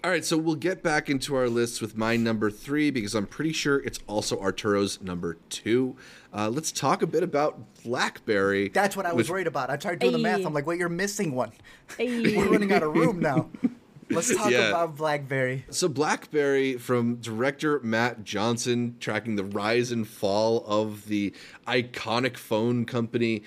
All 0.05 0.11
right, 0.11 0.23
so 0.23 0.37
we'll 0.37 0.53
get 0.53 0.83
back 0.83 1.09
into 1.09 1.33
our 1.33 1.49
lists 1.49 1.81
with 1.81 1.97
my 1.97 2.15
number 2.15 2.51
three 2.51 2.91
because 2.91 3.15
I'm 3.15 3.25
pretty 3.25 3.51
sure 3.51 3.79
it's 3.79 3.97
also 4.05 4.39
Arturo's 4.39 5.01
number 5.01 5.37
two. 5.49 5.95
Uh, 6.31 6.47
let's 6.47 6.71
talk 6.71 7.01
a 7.01 7.07
bit 7.07 7.23
about 7.23 7.57
BlackBerry. 7.83 8.69
That's 8.69 8.95
what 8.95 9.07
I 9.07 9.13
was 9.13 9.23
which- 9.25 9.31
worried 9.31 9.47
about. 9.47 9.71
I 9.71 9.77
tried 9.77 9.97
doing 9.97 10.11
the 10.13 10.19
math. 10.19 10.45
I'm 10.45 10.53
like, 10.53 10.67
wait, 10.67 10.77
you're 10.77 10.89
missing 10.89 11.33
one. 11.33 11.53
We're 11.97 12.47
running 12.51 12.71
out 12.71 12.83
of 12.83 12.93
room 12.93 13.19
now. 13.19 13.49
Let's 14.11 14.35
talk 14.35 14.51
Yeah. 14.51 14.69
about 14.69 14.95
BlackBerry. 14.97 15.65
So 15.71 15.87
BlackBerry 15.87 16.77
from 16.77 17.15
director 17.15 17.79
Matt 17.79 18.23
Johnson 18.23 18.97
tracking 18.99 19.35
the 19.37 19.43
rise 19.43 19.91
and 19.91 20.07
fall 20.07 20.63
of 20.67 21.07
the 21.07 21.33
iconic 21.65 22.37
phone 22.37 22.85
company. 22.85 23.41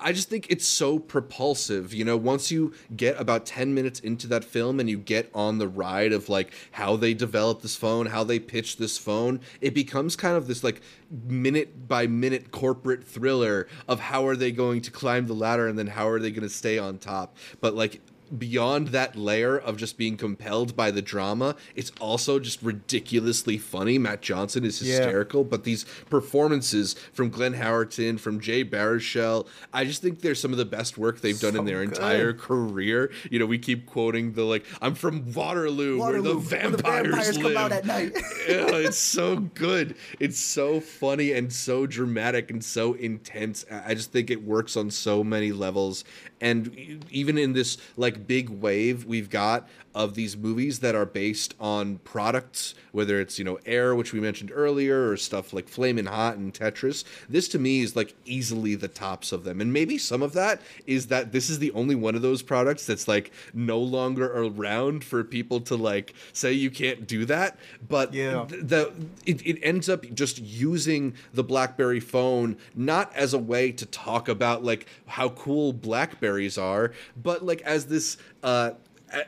I 0.00 0.12
just 0.12 0.28
think 0.28 0.46
it's 0.50 0.66
so 0.66 0.98
propulsive. 0.98 1.92
You 1.92 2.04
know, 2.04 2.16
once 2.16 2.50
you 2.50 2.74
get 2.96 3.20
about 3.20 3.46
10 3.46 3.74
minutes 3.74 4.00
into 4.00 4.26
that 4.28 4.44
film 4.44 4.80
and 4.80 4.88
you 4.88 4.98
get 4.98 5.30
on 5.34 5.58
the 5.58 5.68
ride 5.68 6.12
of 6.12 6.28
like 6.28 6.52
how 6.72 6.96
they 6.96 7.14
develop 7.14 7.62
this 7.62 7.76
phone, 7.76 8.06
how 8.06 8.24
they 8.24 8.38
pitch 8.38 8.76
this 8.76 8.98
phone, 8.98 9.40
it 9.60 9.74
becomes 9.74 10.16
kind 10.16 10.36
of 10.36 10.46
this 10.46 10.64
like 10.64 10.80
minute 11.10 11.88
by 11.88 12.06
minute 12.06 12.50
corporate 12.50 13.04
thriller 13.04 13.68
of 13.88 14.00
how 14.00 14.26
are 14.26 14.36
they 14.36 14.52
going 14.52 14.80
to 14.82 14.90
climb 14.90 15.26
the 15.26 15.34
ladder 15.34 15.66
and 15.68 15.78
then 15.78 15.86
how 15.86 16.08
are 16.08 16.18
they 16.18 16.30
going 16.30 16.42
to 16.42 16.54
stay 16.54 16.78
on 16.78 16.98
top. 16.98 17.36
But 17.60 17.74
like 17.74 18.00
beyond 18.38 18.88
that 18.88 19.16
layer 19.16 19.56
of 19.58 19.76
just 19.76 19.96
being 19.98 20.16
compelled 20.16 20.76
by 20.76 20.90
the 20.90 21.02
drama, 21.02 21.56
it's 21.74 21.92
also 22.00 22.38
just 22.38 22.62
ridiculously 22.62 23.58
funny. 23.58 23.98
Matt 23.98 24.22
Johnson 24.22 24.64
is 24.64 24.80
Yeah. 24.82 24.96
hysterical, 24.96 25.44
but 25.44 25.64
these 25.64 25.84
performances 26.10 26.94
from 27.12 27.28
Glenn 27.30 27.54
Howerton, 27.54 28.18
from 28.18 28.40
Jay 28.40 28.64
Baruchel, 28.64 29.46
I 29.72 29.84
just 29.84 30.02
think 30.02 30.20
they're 30.20 30.34
some 30.34 30.52
of 30.52 30.58
the 30.58 30.64
best 30.64 30.96
work 30.98 31.20
they've 31.20 31.38
done 31.38 31.56
in 31.56 31.64
their 31.64 31.84
good. 31.84 31.94
entire 31.96 32.32
career. 32.32 33.10
You 33.30 33.38
know, 33.38 33.46
we 33.46 33.58
keep 33.58 33.86
quoting 33.86 34.32
the 34.32 34.44
like, 34.44 34.64
I'm 34.80 34.94
from 34.94 35.32
Waterloo, 35.32 35.98
where 35.98 36.12
the 36.20 36.34
Waterloo, 36.34 36.40
vampires, 36.40 37.06
vampires 37.06 37.38
live. 37.38 37.54
come 37.54 37.56
out 37.56 37.72
at 37.72 37.84
night. 37.86 38.12
yeah, 38.48 38.66
it's 38.76 38.98
so 38.98 39.36
good. 39.36 39.94
It's 40.18 40.38
so 40.38 40.80
funny 40.80 41.32
and 41.32 41.52
so 41.52 41.86
dramatic 41.86 42.50
and 42.50 42.64
so 42.64 42.94
intense. 42.94 43.64
I 43.70 43.94
just 43.94 44.12
think 44.12 44.30
it 44.30 44.42
works 44.44 44.76
on 44.76 44.90
so 44.90 45.22
many 45.22 45.52
levels. 45.52 46.04
And 46.40 47.04
even 47.10 47.38
in 47.38 47.52
this 47.52 47.78
like 47.96 48.23
big 48.26 48.48
wave 48.48 49.04
we've 49.04 49.30
got 49.30 49.68
of 49.94 50.14
these 50.16 50.36
movies 50.36 50.80
that 50.80 50.94
are 50.96 51.06
based 51.06 51.54
on 51.60 51.98
products, 51.98 52.74
whether 52.90 53.20
it's 53.20 53.38
you 53.38 53.44
know 53.44 53.58
Air, 53.64 53.94
which 53.94 54.12
we 54.12 54.18
mentioned 54.20 54.50
earlier, 54.52 55.08
or 55.10 55.16
stuff 55.16 55.52
like 55.52 55.68
Flamin' 55.68 56.06
Hot 56.06 56.36
and 56.36 56.52
Tetris. 56.52 57.04
This 57.28 57.46
to 57.48 57.58
me 57.60 57.80
is 57.82 57.94
like 57.94 58.14
easily 58.24 58.74
the 58.74 58.88
tops 58.88 59.30
of 59.30 59.44
them. 59.44 59.60
And 59.60 59.72
maybe 59.72 59.96
some 59.98 60.22
of 60.22 60.32
that 60.32 60.60
is 60.86 61.06
that 61.08 61.30
this 61.32 61.48
is 61.48 61.60
the 61.60 61.70
only 61.72 61.94
one 61.94 62.16
of 62.16 62.22
those 62.22 62.42
products 62.42 62.86
that's 62.86 63.06
like 63.06 63.30
no 63.52 63.78
longer 63.78 64.26
around 64.34 65.04
for 65.04 65.22
people 65.22 65.60
to 65.62 65.76
like 65.76 66.14
say 66.32 66.52
you 66.52 66.70
can't 66.70 67.06
do 67.06 67.24
that. 67.26 67.56
But 67.88 68.12
Yeah. 68.12 68.46
th- 68.48 68.62
the 68.64 68.92
it, 69.26 69.46
it 69.46 69.60
ends 69.62 69.88
up 69.88 70.04
just 70.12 70.40
using 70.40 71.14
the 71.32 71.44
BlackBerry 71.44 72.00
phone 72.00 72.56
not 72.74 73.14
as 73.14 73.32
a 73.32 73.38
way 73.38 73.70
to 73.72 73.86
talk 73.86 74.28
about 74.28 74.64
like 74.64 74.86
how 75.06 75.28
cool 75.30 75.72
Blackberries 75.72 76.58
are, 76.58 76.92
but 77.16 77.44
like 77.44 77.62
as 77.62 77.86
this 77.86 78.03
uh 78.42 78.72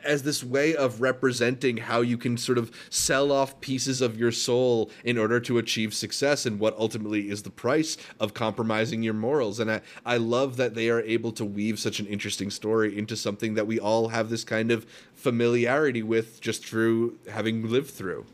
as 0.03 0.23
this 0.23 0.43
way 0.43 0.75
of 0.75 0.99
representing 0.99 1.77
how 1.77 2.01
you 2.01 2.17
can 2.17 2.35
sort 2.35 2.57
of 2.57 2.69
sell 2.89 3.31
off 3.31 3.61
pieces 3.61 4.01
of 4.01 4.19
your 4.19 4.33
soul 4.33 4.91
in 5.05 5.17
order 5.17 5.39
to 5.39 5.57
achieve 5.57 5.93
success 5.93 6.45
and 6.45 6.59
what 6.59 6.77
ultimately 6.77 7.29
is 7.29 7.43
the 7.43 7.49
price 7.49 7.95
of 8.19 8.33
compromising 8.33 9.01
your 9.01 9.13
morals 9.13 9.61
and 9.61 9.71
I, 9.71 9.81
I 10.05 10.17
love 10.17 10.57
that 10.57 10.75
they 10.75 10.89
are 10.89 10.99
able 11.01 11.31
to 11.33 11.45
weave 11.45 11.79
such 11.79 12.01
an 12.01 12.05
interesting 12.07 12.49
story 12.51 12.97
into 12.97 13.15
something 13.15 13.53
that 13.53 13.65
we 13.65 13.79
all 13.79 14.09
have 14.09 14.29
this 14.29 14.43
kind 14.43 14.71
of 14.71 14.85
familiarity 15.15 16.03
with 16.03 16.41
just 16.41 16.65
through 16.65 17.17
having 17.29 17.69
lived 17.69 17.91
through 17.91 18.25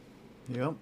Yep. 0.50 0.74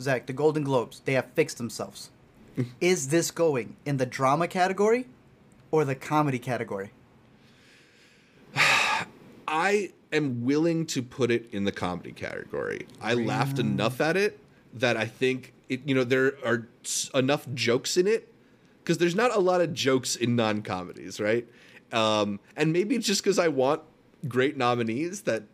Zach, 0.00 0.26
the 0.26 0.32
Golden 0.32 0.62
Globes, 0.64 1.00
they 1.04 1.14
have 1.14 1.26
fixed 1.34 1.58
themselves. 1.58 2.10
Is 2.80 3.08
this 3.08 3.30
going 3.30 3.76
in 3.84 3.96
the 3.96 4.06
drama 4.06 4.48
category 4.48 5.06
or 5.70 5.84
the 5.84 5.94
comedy 5.94 6.38
category? 6.38 6.90
I 9.48 9.92
am 10.12 10.44
willing 10.44 10.86
to 10.86 11.02
put 11.02 11.30
it 11.30 11.48
in 11.52 11.64
the 11.64 11.72
comedy 11.72 12.12
category. 12.12 12.86
I 13.00 13.14
laughed 13.14 13.58
enough 13.58 14.00
at 14.00 14.16
it 14.16 14.38
that 14.74 14.96
I 14.96 15.06
think 15.06 15.52
it, 15.68 15.80
you 15.84 15.94
know 15.94 16.04
there 16.04 16.34
are 16.44 16.68
enough 17.14 17.46
jokes 17.54 17.96
in 17.96 18.06
it 18.06 18.32
because 18.82 18.98
there's 18.98 19.14
not 19.14 19.34
a 19.34 19.40
lot 19.40 19.60
of 19.60 19.74
jokes 19.74 20.14
in 20.16 20.36
non-comedies, 20.36 21.20
right? 21.20 21.46
Um, 21.92 22.40
and 22.56 22.72
maybe 22.72 22.94
it's 22.94 23.06
just 23.06 23.22
because 23.22 23.38
I 23.38 23.48
want 23.48 23.82
great 24.28 24.56
nominees 24.56 25.22
that 25.22 25.44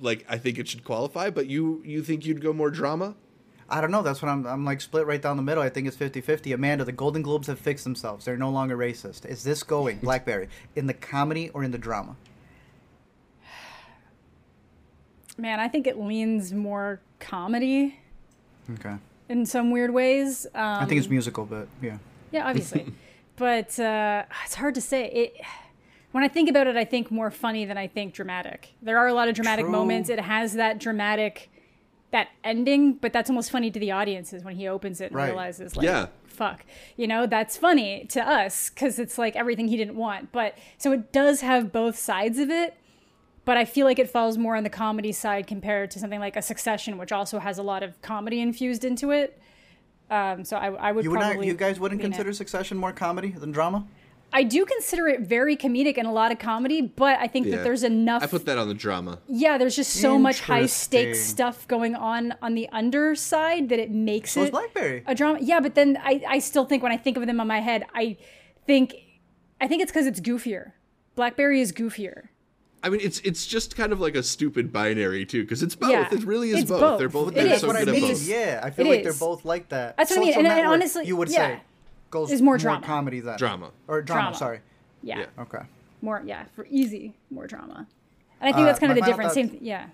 like 0.00 0.24
I 0.28 0.38
think 0.38 0.58
it 0.58 0.68
should 0.68 0.84
qualify. 0.84 1.30
But 1.30 1.46
you 1.46 1.82
you 1.84 2.02
think 2.02 2.26
you'd 2.26 2.40
go 2.40 2.52
more 2.52 2.70
drama? 2.70 3.14
I 3.68 3.80
don't 3.80 3.90
know. 3.90 4.02
That's 4.02 4.22
what 4.22 4.28
I'm. 4.28 4.46
I'm 4.46 4.64
like 4.64 4.80
split 4.80 5.06
right 5.06 5.20
down 5.20 5.36
the 5.36 5.42
middle. 5.42 5.62
I 5.62 5.68
think 5.68 5.88
it's 5.88 5.96
50 5.96 6.20
50. 6.20 6.52
Amanda, 6.52 6.84
the 6.84 6.92
Golden 6.92 7.22
Globes 7.22 7.48
have 7.48 7.58
fixed 7.58 7.84
themselves. 7.84 8.24
They're 8.24 8.36
no 8.36 8.50
longer 8.50 8.76
racist. 8.76 9.26
Is 9.26 9.42
this 9.42 9.62
going, 9.62 9.98
Blackberry, 10.02 10.48
in 10.76 10.86
the 10.86 10.94
comedy 10.94 11.50
or 11.50 11.64
in 11.64 11.72
the 11.72 11.78
drama? 11.78 12.16
Man, 15.38 15.60
I 15.60 15.68
think 15.68 15.86
it 15.86 15.98
leans 15.98 16.52
more 16.52 17.00
comedy 17.20 17.98
Okay. 18.72 18.94
in 19.28 19.44
some 19.46 19.70
weird 19.70 19.92
ways. 19.92 20.46
Um, 20.54 20.62
I 20.82 20.84
think 20.86 20.98
it's 20.98 21.08
musical, 21.10 21.44
but 21.44 21.68
yeah. 21.82 21.98
Yeah, 22.32 22.46
obviously. 22.48 22.86
but 23.36 23.78
uh, 23.78 24.24
it's 24.44 24.54
hard 24.54 24.74
to 24.74 24.80
say. 24.80 25.10
It 25.10 25.40
when 26.12 26.24
I 26.24 26.28
think 26.28 26.48
about 26.48 26.66
it, 26.66 26.76
I 26.76 26.84
think 26.86 27.10
more 27.10 27.30
funny 27.30 27.66
than 27.66 27.76
I 27.76 27.86
think 27.88 28.14
dramatic. 28.14 28.70
There 28.80 28.96
are 28.98 29.06
a 29.06 29.12
lot 29.12 29.28
of 29.28 29.34
dramatic 29.34 29.64
True. 29.66 29.72
moments. 29.72 30.08
It 30.08 30.18
has 30.20 30.54
that 30.54 30.78
dramatic 30.78 31.50
that 32.12 32.28
ending, 32.44 32.94
but 32.94 33.12
that's 33.12 33.28
almost 33.28 33.50
funny 33.50 33.70
to 33.70 33.78
the 33.78 33.90
audiences 33.90 34.42
when 34.42 34.54
he 34.56 34.66
opens 34.68 35.00
it 35.02 35.06
and 35.06 35.16
Right. 35.16 35.26
realizes 35.26 35.76
like 35.76 35.84
Yeah. 35.84 36.06
fuck. 36.24 36.64
You 36.96 37.06
know, 37.06 37.26
that's 37.26 37.56
funny 37.58 38.06
to 38.10 38.26
us 38.26 38.70
cuz 38.70 38.98
it's 38.98 39.18
like 39.18 39.36
everything 39.36 39.68
he 39.68 39.76
didn't 39.76 39.96
want. 39.96 40.32
But 40.32 40.56
so 40.78 40.92
it 40.92 41.12
does 41.12 41.42
have 41.42 41.70
both 41.72 41.98
sides 41.98 42.38
of 42.38 42.48
it. 42.48 42.74
But 43.46 43.56
I 43.56 43.64
feel 43.64 43.86
like 43.86 43.98
it 43.98 44.10
falls 44.10 44.36
more 44.36 44.56
on 44.56 44.64
the 44.64 44.70
comedy 44.70 45.12
side 45.12 45.46
compared 45.46 45.90
to 45.92 45.98
something 45.98 46.20
like 46.20 46.36
a 46.36 46.42
Succession, 46.42 46.98
which 46.98 47.12
also 47.12 47.38
has 47.38 47.56
a 47.58 47.62
lot 47.62 47.82
of 47.82 48.00
comedy 48.02 48.40
infused 48.40 48.84
into 48.84 49.10
it. 49.12 49.40
Um, 50.10 50.44
so 50.44 50.56
I, 50.56 50.66
I 50.72 50.92
would 50.92 51.04
You 51.04 51.10
would 51.12 51.20
not. 51.20 51.30
probably 51.30 51.46
You 51.46 51.54
guys 51.54 51.80
wouldn't 51.80 52.00
lean 52.02 52.10
it. 52.12 52.14
consider 52.16 52.32
Succession 52.34 52.76
more 52.76 52.92
comedy 52.92 53.30
than 53.30 53.52
drama? 53.52 53.86
I 54.32 54.42
do 54.42 54.66
consider 54.66 55.06
it 55.06 55.20
very 55.20 55.56
comedic 55.56 55.96
and 55.96 56.06
a 56.06 56.10
lot 56.10 56.32
of 56.32 56.40
comedy, 56.40 56.80
but 56.82 57.18
I 57.20 57.28
think 57.28 57.46
Yeah. 57.46 57.56
that 57.56 57.62
there's 57.64 57.84
enough. 57.84 58.24
I 58.24 58.26
put 58.26 58.44
that 58.46 58.58
on 58.58 58.66
the 58.66 58.74
drama. 58.74 59.20
yeah, 59.28 59.56
there's 59.58 59.76
just 59.76 59.92
so 59.92 60.18
much 60.18 60.40
high 60.40 60.66
stakes 60.66 61.20
stuff 61.20 61.66
going 61.68 61.94
on 61.94 62.34
on 62.42 62.54
the 62.56 62.68
underside 62.70 63.68
that 63.68 63.78
it 63.78 63.92
makes 63.92 64.32
So 64.32 64.42
it 64.42 64.50
Blackberry. 64.50 65.04
a 65.06 65.14
drama. 65.14 65.38
Yeah, 65.40 65.60
but 65.60 65.76
then 65.76 65.96
I, 66.02 66.20
I 66.28 66.38
still 66.40 66.64
think 66.64 66.82
when 66.82 66.90
I 66.92 66.96
think 66.96 67.16
of 67.16 67.24
them 67.26 67.38
in 67.40 67.46
my 67.46 67.60
head, 67.60 67.84
I 67.94 68.16
think 68.66 68.94
I 69.60 69.68
think 69.68 69.80
it's 69.82 69.92
because 69.92 70.06
it's 70.06 70.20
goofier. 70.20 70.72
Blackberry 71.14 71.60
is 71.60 71.72
goofier. 71.72 72.28
I 72.86 72.88
mean, 72.88 73.00
it's 73.02 73.18
it's 73.20 73.46
just 73.46 73.76
kind 73.76 73.92
of 73.92 74.00
like 74.00 74.14
a 74.14 74.22
stupid 74.22 74.72
binary 74.72 75.26
too, 75.26 75.42
because 75.42 75.62
it's 75.62 75.74
both. 75.74 75.90
Yeah, 75.90 76.08
It 76.12 76.22
really 76.24 76.50
is 76.50 76.60
it's 76.62 76.70
both. 76.70 76.98
They're 76.98 77.08
both. 77.08 77.34
both. 77.34 77.36
It 77.36 77.48
they're 77.48 77.58
so 77.58 77.66
That's 77.66 77.66
what 77.66 77.76
I 77.76 77.80
good 77.80 77.88
at 77.96 78.00
mean. 78.00 78.12
both. 78.12 78.22
Yeah, 78.28 78.60
I 78.62 78.70
feel 78.70 78.86
It 78.86 78.88
like 78.90 78.98
is. 79.00 79.04
they're 79.04 79.28
both 79.28 79.44
like 79.44 79.68
that. 79.70 79.96
That's 79.96 80.10
what 80.10 80.18
I 80.18 80.20
mean, 80.22 80.32
Social 80.34 80.50
and- 80.50 80.60
and 80.60 80.68
honestly- 80.68 81.04
you 81.06 81.16
would 81.16 81.28
yeah. 81.28 81.36
say. 81.56 81.60
Goes 82.10 82.30
Is 82.30 82.40
more 82.40 82.56
drama. 82.56 82.86
comedy 82.86 83.18
than 83.20 83.36
Drama. 83.36 83.72
or 83.88 84.00
drama. 84.00 84.20
Drama. 84.22 84.36
Sorry. 84.36 84.60
Yeah. 85.02 85.18
Yeah. 85.20 85.42
Okay. 85.42 85.58
More 86.02 86.22
yeah, 86.24 86.44
for 86.54 86.64
easy, 86.70 87.14
more 87.30 87.48
drama. 87.48 87.88
And 88.40 88.48
I 88.48 88.52
think 88.52 88.62
Uh, 88.62 88.66
that's 88.66 88.78
kind 88.78 88.92
of 88.92 88.96
the 88.96 89.00
final 89.02 89.16
difference. 89.16 89.34
Same 89.34 89.46
thoughts- 89.48 89.58
th- 89.60 89.68
yeah. 89.68 89.86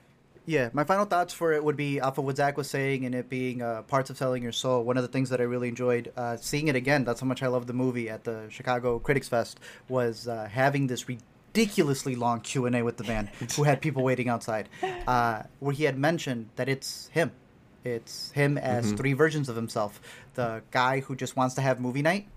Yeah, 0.45 0.71
my 0.73 0.83
final 0.83 1.05
thoughts 1.05 1.33
for 1.33 1.53
it 1.53 1.63
would 1.63 1.77
be 1.77 2.01
off 2.01 2.19
of 2.19 2.25
what 2.25 2.37
Zach 2.37 2.57
was 2.57 2.69
saying 2.69 3.07
and 3.07 3.15
it 3.15 3.29
being 3.31 3.63
uh, 3.63 3.83
parts 3.83 4.11
of 4.11 4.19
selling 4.19 4.43
your 4.43 4.51
soul. 4.51 4.83
One 4.85 4.97
of 4.97 5.05
the 5.05 5.09
things 5.09 5.31
that 5.31 5.41
I 5.41 5.45
really 5.45 5.69
enjoyed 5.69 6.13
uh, 6.17 6.37
seeing 6.37 6.67
it 6.67 6.75
again, 6.75 7.05
that's 7.05 7.21
how 7.21 7.27
much 7.29 7.43
I 7.45 7.47
love 7.47 7.69
the 7.69 7.73
movie 7.73 8.11
at 8.11 8.25
the 8.25 8.47
Chicago 8.51 8.99
Critics 8.99 9.29
Fest, 9.29 9.61
was 9.89 10.27
uh, 10.27 10.49
having 10.51 10.89
this 10.89 11.07
ridiculously 11.53 12.15
long 12.15 12.41
Q&A 12.41 12.83
with 12.83 12.97
the 12.97 13.05
man 13.05 13.31
who 13.57 13.65
had 13.65 13.81
people 13.81 14.03
waiting 14.03 14.29
outside, 14.29 14.69
uh, 15.07 15.43
where 15.61 15.75
he 15.75 15.85
had 15.85 15.99
mentioned 15.99 16.49
that 16.57 16.69
it's 16.69 17.09
him. 17.09 17.33
It's 17.85 18.31
him 18.33 18.59
as 18.59 18.87
mm-hmm. 18.87 18.97
three 18.97 19.13
versions 19.13 19.49
of 19.49 19.57
himself. 19.57 20.01
The 20.35 20.63
guy 20.71 21.01
who 21.01 21.17
just 21.17 21.37
wants 21.37 21.55
to 21.57 21.61
have 21.61 21.81
movie 21.81 22.03
night, 22.03 22.29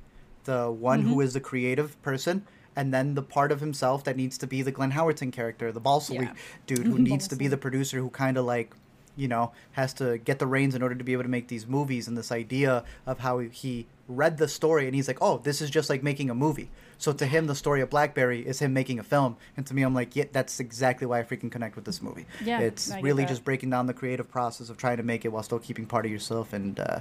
the 0.44 0.72
one 0.72 1.02
who 1.02 1.22
is 1.22 1.34
the 1.34 1.40
creative 1.40 2.02
person, 2.02 2.46
and 2.76 2.94
then 2.94 3.14
the 3.14 3.22
part 3.22 3.52
of 3.52 3.62
himself 3.62 4.04
that 4.04 4.18
needs 4.18 4.38
to 4.40 4.48
be 4.48 4.62
the 4.62 4.72
Glenn 4.72 4.92
Howerton 4.92 5.32
character, 5.32 5.72
the 5.72 5.82
Balsillie 5.82 6.24
Yeah. 6.24 6.34
dude 6.68 6.86
who 6.86 7.00
needs 7.00 7.28
to 7.30 7.36
be 7.36 7.48
the 7.48 7.58
producer 7.58 8.00
who 8.00 8.10
kind 8.10 8.38
of 8.38 8.46
like 8.46 8.76
you 9.16 9.30
know 9.30 9.54
has 9.72 9.94
to 9.94 10.18
get 10.18 10.40
the 10.40 10.48
reins 10.48 10.76
in 10.76 10.84
order 10.84 10.96
to 10.96 11.04
be 11.04 11.14
able 11.14 11.24
to 11.24 11.30
make 11.30 11.48
these 11.48 11.66
movies 11.66 12.10
and 12.10 12.18
this 12.18 12.34
idea 12.34 12.84
of 13.06 13.20
how 13.20 13.40
he 13.40 13.88
read 14.10 14.38
the 14.38 14.48
story 14.48 14.88
and 14.88 14.94
he's 14.94 15.08
like 15.08 15.20
oh 15.22 15.38
this 15.38 15.62
is 15.62 15.70
just 15.70 15.90
like 15.90 16.04
making 16.04 16.30
a 16.30 16.36
movie 16.36 16.70
so 16.98 17.14
to 17.14 17.26
him 17.26 17.48
the 17.48 17.56
story 17.56 17.82
of 17.82 17.90
blackberry 17.90 18.46
is 18.46 18.60
him 18.60 18.74
making 18.74 19.00
a 19.00 19.04
film. 19.04 19.38
And 19.58 19.66
to 19.68 19.74
me 19.74 19.84
i'm 19.84 19.94
like 19.94 20.16
yeah 20.16 20.26
that's 20.32 20.60
exactly 20.60 21.08
why 21.08 21.20
i 21.20 21.24
freaking 21.24 21.52
connect 21.52 21.76
with 21.76 21.86
this 21.86 22.02
movie. 22.02 22.26
Yeah, 22.44 22.60
it's 22.60 22.92
really 23.02 23.24
that. 23.24 23.30
just 23.30 23.44
breaking 23.44 23.70
down 23.70 23.88
the 23.88 23.94
creative 23.94 24.30
process 24.30 24.70
of 24.70 24.78
trying 24.78 24.98
to 24.98 25.04
make 25.04 25.26
it 25.26 25.30
while 25.30 25.44
still 25.44 25.60
keeping 25.60 25.86
part 25.86 26.06
of 26.06 26.12
yourself. 26.12 26.54
And 26.54 26.80
uh 26.80 27.00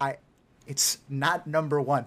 i 0.00 0.16
it's 0.66 0.98
not 1.08 1.46
number 1.46 1.80
one. 1.80 2.06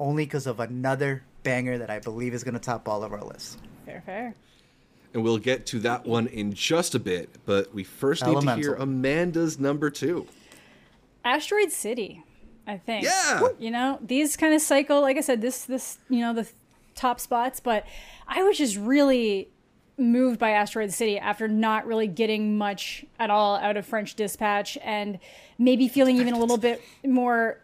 Only 0.00 0.24
because 0.24 0.46
of 0.46 0.60
another 0.60 1.22
banger 1.42 1.78
that 1.78 1.90
i 1.90 1.98
believe 1.98 2.34
is 2.34 2.44
going 2.44 2.54
to 2.54 2.60
top 2.60 2.88
all 2.88 3.02
of 3.02 3.12
our 3.12 3.24
lists. 3.24 3.56
Fair, 3.86 4.02
fair. 4.04 4.34
And 5.14 5.22
we'll 5.22 5.38
get 5.38 5.66
to 5.66 5.78
that 5.80 6.06
one 6.06 6.26
in 6.26 6.52
just 6.52 6.94
a 6.94 6.98
bit, 6.98 7.30
but 7.46 7.72
we 7.74 7.82
first 7.82 8.26
need 8.26 8.40
to 8.42 8.54
hear 8.56 8.74
Amanda's 8.74 9.58
number 9.58 9.90
two. 9.90 10.26
Asteroid 11.24 11.72
City, 11.72 12.22
I 12.68 12.76
think. 12.76 13.04
Yeah. 13.04 13.48
You 13.58 13.70
know, 13.70 13.98
these 14.00 14.36
kind 14.36 14.54
of 14.54 14.60
cycle, 14.60 15.00
like 15.00 15.16
I 15.16 15.22
said, 15.22 15.40
this 15.40 15.64
this 15.64 15.98
you 16.08 16.20
know 16.20 16.34
the 16.34 16.46
top 16.94 17.18
spots, 17.18 17.58
but 17.60 17.86
I 18.28 18.42
was 18.42 18.58
just 18.58 18.76
really 18.76 19.48
moved 19.96 20.38
by 20.38 20.50
Asteroid 20.50 20.92
City 20.92 21.18
after 21.18 21.48
not 21.48 21.86
really 21.86 22.06
getting 22.06 22.56
much 22.56 23.04
at 23.18 23.30
all 23.30 23.56
out 23.56 23.76
of 23.76 23.86
French 23.86 24.14
Dispatch 24.14 24.78
and 24.82 25.18
maybe 25.58 25.88
feeling 25.88 26.18
even 26.18 26.34
a 26.34 26.38
little 26.38 26.58
bit 26.58 26.80
more 27.04 27.58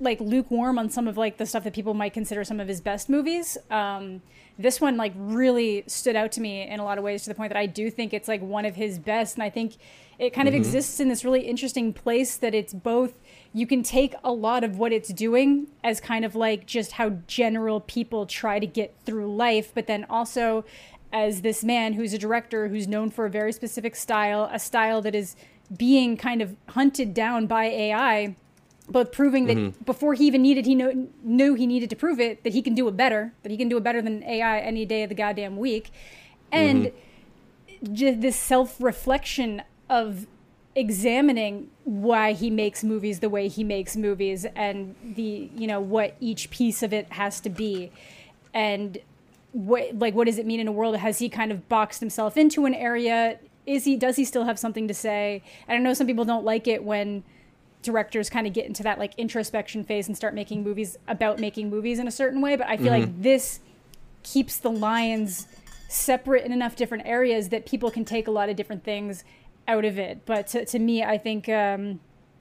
like 0.00 0.18
lukewarm 0.20 0.78
on 0.78 0.88
some 0.88 1.06
of 1.06 1.18
like 1.18 1.36
the 1.36 1.44
stuff 1.44 1.64
that 1.64 1.74
people 1.74 1.92
might 1.92 2.14
consider 2.14 2.44
some 2.44 2.60
of 2.60 2.68
his 2.68 2.80
best 2.80 3.10
movies. 3.10 3.58
Um, 3.70 4.22
this 4.58 4.80
one 4.80 4.96
like 4.96 5.12
really 5.16 5.84
stood 5.86 6.16
out 6.16 6.32
to 6.32 6.40
me 6.40 6.62
in 6.62 6.80
a 6.80 6.84
lot 6.84 6.98
of 6.98 7.04
ways 7.04 7.24
to 7.24 7.28
the 7.28 7.34
point 7.34 7.50
that 7.50 7.58
I 7.58 7.66
do 7.66 7.90
think 7.90 8.14
it's 8.14 8.28
like 8.28 8.40
one 8.40 8.64
of 8.64 8.76
his 8.76 8.98
best, 8.98 9.36
and 9.36 9.42
I 9.42 9.50
think 9.50 9.74
it 10.18 10.32
kind 10.32 10.48
of 10.48 10.54
exists 10.54 11.00
in 11.00 11.08
this 11.08 11.24
really 11.24 11.42
interesting 11.42 11.92
place 11.92 12.36
that 12.36 12.54
it's 12.54 12.72
both. 12.72 13.14
You 13.52 13.66
can 13.66 13.82
take 13.82 14.14
a 14.22 14.32
lot 14.32 14.62
of 14.62 14.78
what 14.78 14.92
it's 14.92 15.12
doing 15.12 15.66
as 15.82 16.00
kind 16.00 16.24
of 16.24 16.36
like 16.36 16.66
just 16.66 16.92
how 16.92 17.10
general 17.26 17.80
people 17.80 18.26
try 18.26 18.58
to 18.58 18.66
get 18.66 18.94
through 19.04 19.34
life, 19.34 19.72
but 19.74 19.86
then 19.86 20.06
also 20.08 20.64
as 21.12 21.42
this 21.42 21.64
man 21.64 21.94
who's 21.94 22.12
a 22.12 22.18
director 22.18 22.68
who's 22.68 22.86
known 22.86 23.10
for 23.10 23.26
a 23.26 23.30
very 23.30 23.52
specific 23.52 23.96
style, 23.96 24.48
a 24.52 24.58
style 24.58 25.02
that 25.02 25.14
is 25.14 25.34
being 25.76 26.16
kind 26.16 26.40
of 26.40 26.56
hunted 26.68 27.12
down 27.12 27.46
by 27.46 27.64
AI 27.64 28.36
both 28.90 29.12
proving 29.12 29.46
that 29.46 29.56
mm-hmm. 29.56 29.84
before 29.84 30.14
he 30.14 30.26
even 30.26 30.42
needed 30.42 30.66
he 30.66 30.74
know, 30.74 31.08
knew 31.22 31.54
he 31.54 31.66
needed 31.66 31.88
to 31.88 31.96
prove 31.96 32.18
it 32.18 32.42
that 32.42 32.52
he 32.52 32.60
can 32.60 32.74
do 32.74 32.88
it 32.88 32.96
better 32.96 33.32
that 33.42 33.50
he 33.50 33.56
can 33.56 33.68
do 33.68 33.76
it 33.76 33.84
better 33.84 34.02
than 34.02 34.22
ai 34.24 34.58
any 34.58 34.84
day 34.84 35.04
of 35.04 35.08
the 35.08 35.14
goddamn 35.14 35.56
week. 35.56 35.90
And 36.52 36.86
mm-hmm. 36.86 37.94
just 37.94 38.20
this 38.20 38.36
self-reflection 38.36 39.62
of 39.88 40.26
examining 40.74 41.68
why 41.84 42.32
he 42.32 42.50
makes 42.50 42.84
movies 42.84 43.20
the 43.20 43.28
way 43.28 43.48
he 43.48 43.64
makes 43.64 43.96
movies 43.96 44.46
and 44.54 44.94
the 45.02 45.50
you 45.54 45.66
know 45.66 45.80
what 45.80 46.16
each 46.20 46.50
piece 46.50 46.82
of 46.82 46.92
it 46.92 47.12
has 47.12 47.40
to 47.40 47.50
be. 47.50 47.90
And 48.54 48.98
what 49.52 49.98
like 49.98 50.14
what 50.14 50.26
does 50.26 50.38
it 50.38 50.46
mean 50.46 50.60
in 50.60 50.68
a 50.68 50.72
world? 50.72 50.96
Has 50.96 51.18
he 51.18 51.28
kind 51.28 51.50
of 51.50 51.68
boxed 51.68 52.00
himself 52.00 52.36
into 52.36 52.66
an 52.66 52.74
area? 52.74 53.38
Is 53.66 53.84
he 53.84 53.96
does 53.96 54.16
he 54.16 54.24
still 54.24 54.44
have 54.44 54.58
something 54.58 54.86
to 54.88 54.94
say? 54.94 55.42
And 55.66 55.76
i 55.76 55.80
know 55.80 55.94
some 55.94 56.06
people 56.06 56.24
don't 56.24 56.44
like 56.44 56.68
it 56.68 56.84
when 56.84 57.24
directors 57.82 58.28
kind 58.28 58.46
of 58.46 58.52
get 58.52 58.66
into 58.66 58.82
that 58.82 58.98
like 58.98 59.14
introspection 59.16 59.82
phase 59.82 60.06
and 60.06 60.16
start 60.16 60.34
making 60.34 60.62
movies 60.62 60.98
about 61.08 61.38
making 61.38 61.70
movies 61.70 61.98
in 61.98 62.06
a 62.06 62.12
certain 62.12 62.40
way. 62.40 62.56
But 62.56 62.68
i 62.68 62.76
feel 62.76 62.92
like 62.92 63.04
mm-hmm. 63.04 63.22
this 63.22 63.60
keeps 64.22 64.58
the 64.58 64.70
lines 64.70 65.46
separate 65.88 66.44
in 66.44 66.52
enough 66.52 66.76
different 66.76 67.04
areas 67.06 67.48
that 67.48 67.66
people 67.66 67.90
can 67.90 68.04
take 68.04 68.28
a 68.28 68.30
lot 68.30 68.48
of 68.48 68.54
different 68.54 68.84
things 68.84 69.24
out 69.72 69.84
of 69.84 69.98
it 69.98 70.14
but 70.26 70.42
to, 70.52 70.58
to 70.72 70.78
me 70.78 70.96
i 71.14 71.16
think 71.26 71.48
um, 71.48 72.00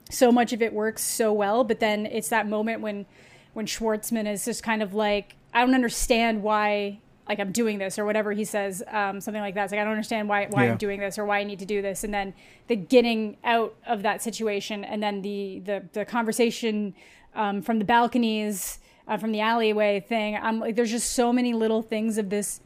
so 0.09 0.31
much 0.31 0.51
of 0.53 0.61
it 0.61 0.71
works 0.73 1.03
so 1.03 1.27
well 1.43 1.63
but 1.63 1.79
then 1.79 2.05
it's 2.17 2.29
that 2.29 2.45
moment 2.47 2.81
when 2.81 3.05
when 3.53 3.65
schwartzman 3.65 4.25
is 4.33 4.45
just 4.45 4.61
kind 4.63 4.81
of 4.85 4.93
like 4.93 5.27
i 5.53 5.57
don't 5.63 5.75
understand 5.75 6.41
why 6.43 6.99
like 7.27 7.39
i'm 7.39 7.51
doing 7.51 7.77
this 7.77 7.99
or 7.99 8.05
whatever 8.05 8.31
he 8.31 8.43
says 8.45 8.81
um, 8.99 9.21
something 9.21 9.41
like 9.47 9.53
that 9.55 9.63
it's 9.65 9.71
like 9.73 9.79
i 9.81 9.83
don't 9.83 9.93
understand 9.99 10.27
why 10.27 10.47
why 10.49 10.65
Yeah. 10.65 10.71
i'm 10.71 10.77
doing 10.77 10.99
this 10.99 11.17
or 11.19 11.25
why 11.25 11.37
i 11.39 11.43
need 11.43 11.59
to 11.59 11.65
do 11.75 11.79
this 11.81 12.03
and 12.03 12.11
then 12.13 12.33
the 12.67 12.75
getting 12.75 13.37
out 13.43 13.75
of 13.85 14.01
that 14.07 14.21
situation 14.23 14.83
and 14.83 15.01
then 15.03 15.21
the 15.21 15.61
the, 15.69 15.77
the 15.93 16.05
conversation 16.05 16.93
um, 17.35 17.61
from 17.61 17.77
the 17.79 17.85
balconies 17.85 18.79
uh, 19.07 19.17
from 19.17 19.31
the 19.31 19.41
alleyway 19.41 19.99
thing 19.99 20.37
i'm 20.41 20.59
like 20.59 20.75
there's 20.75 20.91
just 20.91 21.11
so 21.11 21.31
many 21.31 21.53
little 21.53 21.81
things 21.83 22.17
of 22.17 22.29
this 22.31 22.61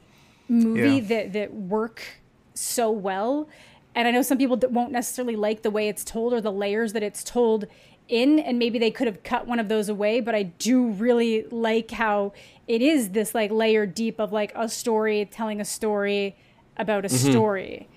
movie 0.47 0.97
Yeah. 0.99 1.07
that 1.11 1.33
that 1.33 1.53
work 1.53 2.01
so 2.53 2.89
well 2.91 3.49
and 3.95 4.07
i 4.07 4.11
know 4.11 4.21
some 4.21 4.37
people 4.37 4.57
won't 4.69 4.91
necessarily 4.91 5.35
like 5.35 5.61
the 5.61 5.71
way 5.71 5.87
it's 5.87 6.03
told 6.03 6.33
or 6.33 6.41
the 6.41 6.51
layers 6.51 6.93
that 6.93 7.03
it's 7.03 7.23
told 7.23 7.65
in 8.09 8.37
and 8.39 8.59
maybe 8.59 8.77
they 8.77 8.91
could 8.91 9.07
have 9.07 9.23
cut 9.23 9.47
one 9.47 9.59
of 9.59 9.69
those 9.69 9.89
away 9.89 10.19
but 10.19 10.35
i 10.35 10.43
do 10.43 10.87
really 10.89 11.45
like 11.51 11.91
how 11.91 12.33
it 12.67 12.81
is 12.81 13.09
this 13.09 13.35
like 13.35 13.51
layer 13.51 13.85
deep 13.85 14.19
of 14.19 14.31
like 14.31 14.51
a 14.55 14.69
story 14.69 15.25
telling 15.25 15.59
a 15.59 15.65
story 15.65 16.35
about 16.77 17.05
a 17.05 17.09
story. 17.09 17.87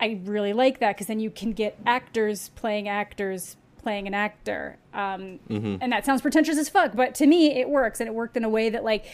I 0.00 0.20
really 0.24 0.52
like 0.52 0.80
that 0.80 0.94
because 0.96 1.06
then 1.06 1.20
you 1.20 1.30
can 1.30 1.52
get 1.52 1.78
actors 1.86 2.50
playing 2.50 2.88
actors 2.88 3.56
playing 3.82 4.06
an 4.06 4.14
actor. 4.14 4.78
Um, 4.92 5.38
and 5.80 5.92
that 5.92 6.04
sounds 6.04 6.20
pretentious 6.20 6.58
as 6.58 6.68
fuck 6.68 6.94
but 6.94 7.14
to 7.16 7.26
me 7.26 7.52
it 7.58 7.68
works 7.68 8.00
and 8.00 8.08
it 8.08 8.14
worked 8.14 8.36
in 8.36 8.44
a 8.44 8.48
way 8.48 8.68
that 8.68 8.84
like 8.84 9.06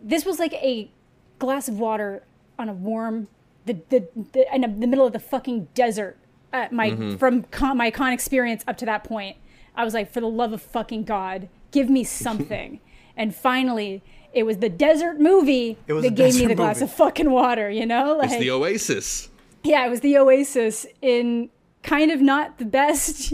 this 0.00 0.24
was 0.24 0.38
like 0.38 0.52
a 0.54 0.90
glass 1.38 1.68
of 1.68 1.78
water 1.78 2.22
on 2.58 2.68
a 2.68 2.72
warm 2.72 3.28
the 3.68 3.76
the, 3.90 4.08
the 4.32 4.54
in 4.54 4.62
the 4.62 4.68
middle 4.68 5.06
of 5.06 5.12
the 5.12 5.18
fucking 5.20 5.68
desert 5.74 6.16
uh, 6.52 6.66
my 6.72 7.16
from 7.16 7.42
con, 7.44 7.76
my 7.76 7.90
con 7.90 8.12
experience 8.12 8.64
up 8.66 8.76
to 8.78 8.84
that 8.86 9.04
point 9.04 9.36
i 9.76 9.84
was 9.84 9.94
like 9.94 10.10
for 10.12 10.20
the 10.20 10.26
love 10.28 10.52
of 10.52 10.60
fucking 10.60 11.04
god 11.04 11.48
give 11.70 11.88
me 11.88 12.02
something 12.04 12.80
and 13.16 13.34
finally 13.34 14.02
it 14.32 14.42
was 14.44 14.58
the 14.58 14.68
desert 14.68 15.18
movie 15.20 15.76
that 15.86 16.14
gave 16.14 16.34
me 16.36 16.46
the 16.46 16.54
glass 16.54 16.80
movie. 16.80 16.90
of 16.90 16.96
fucking 16.96 17.30
water 17.30 17.70
you 17.70 17.86
know 17.86 18.16
like 18.16 18.30
It's 18.30 18.40
the 18.40 18.50
Oasis. 18.50 19.28
yeah 19.62 19.86
it 19.86 19.90
was 19.90 20.00
the 20.00 20.16
oasis 20.18 20.86
in 21.02 21.50
kind 21.82 22.10
of 22.10 22.20
not 22.20 22.58
the 22.58 22.64
best 22.64 23.32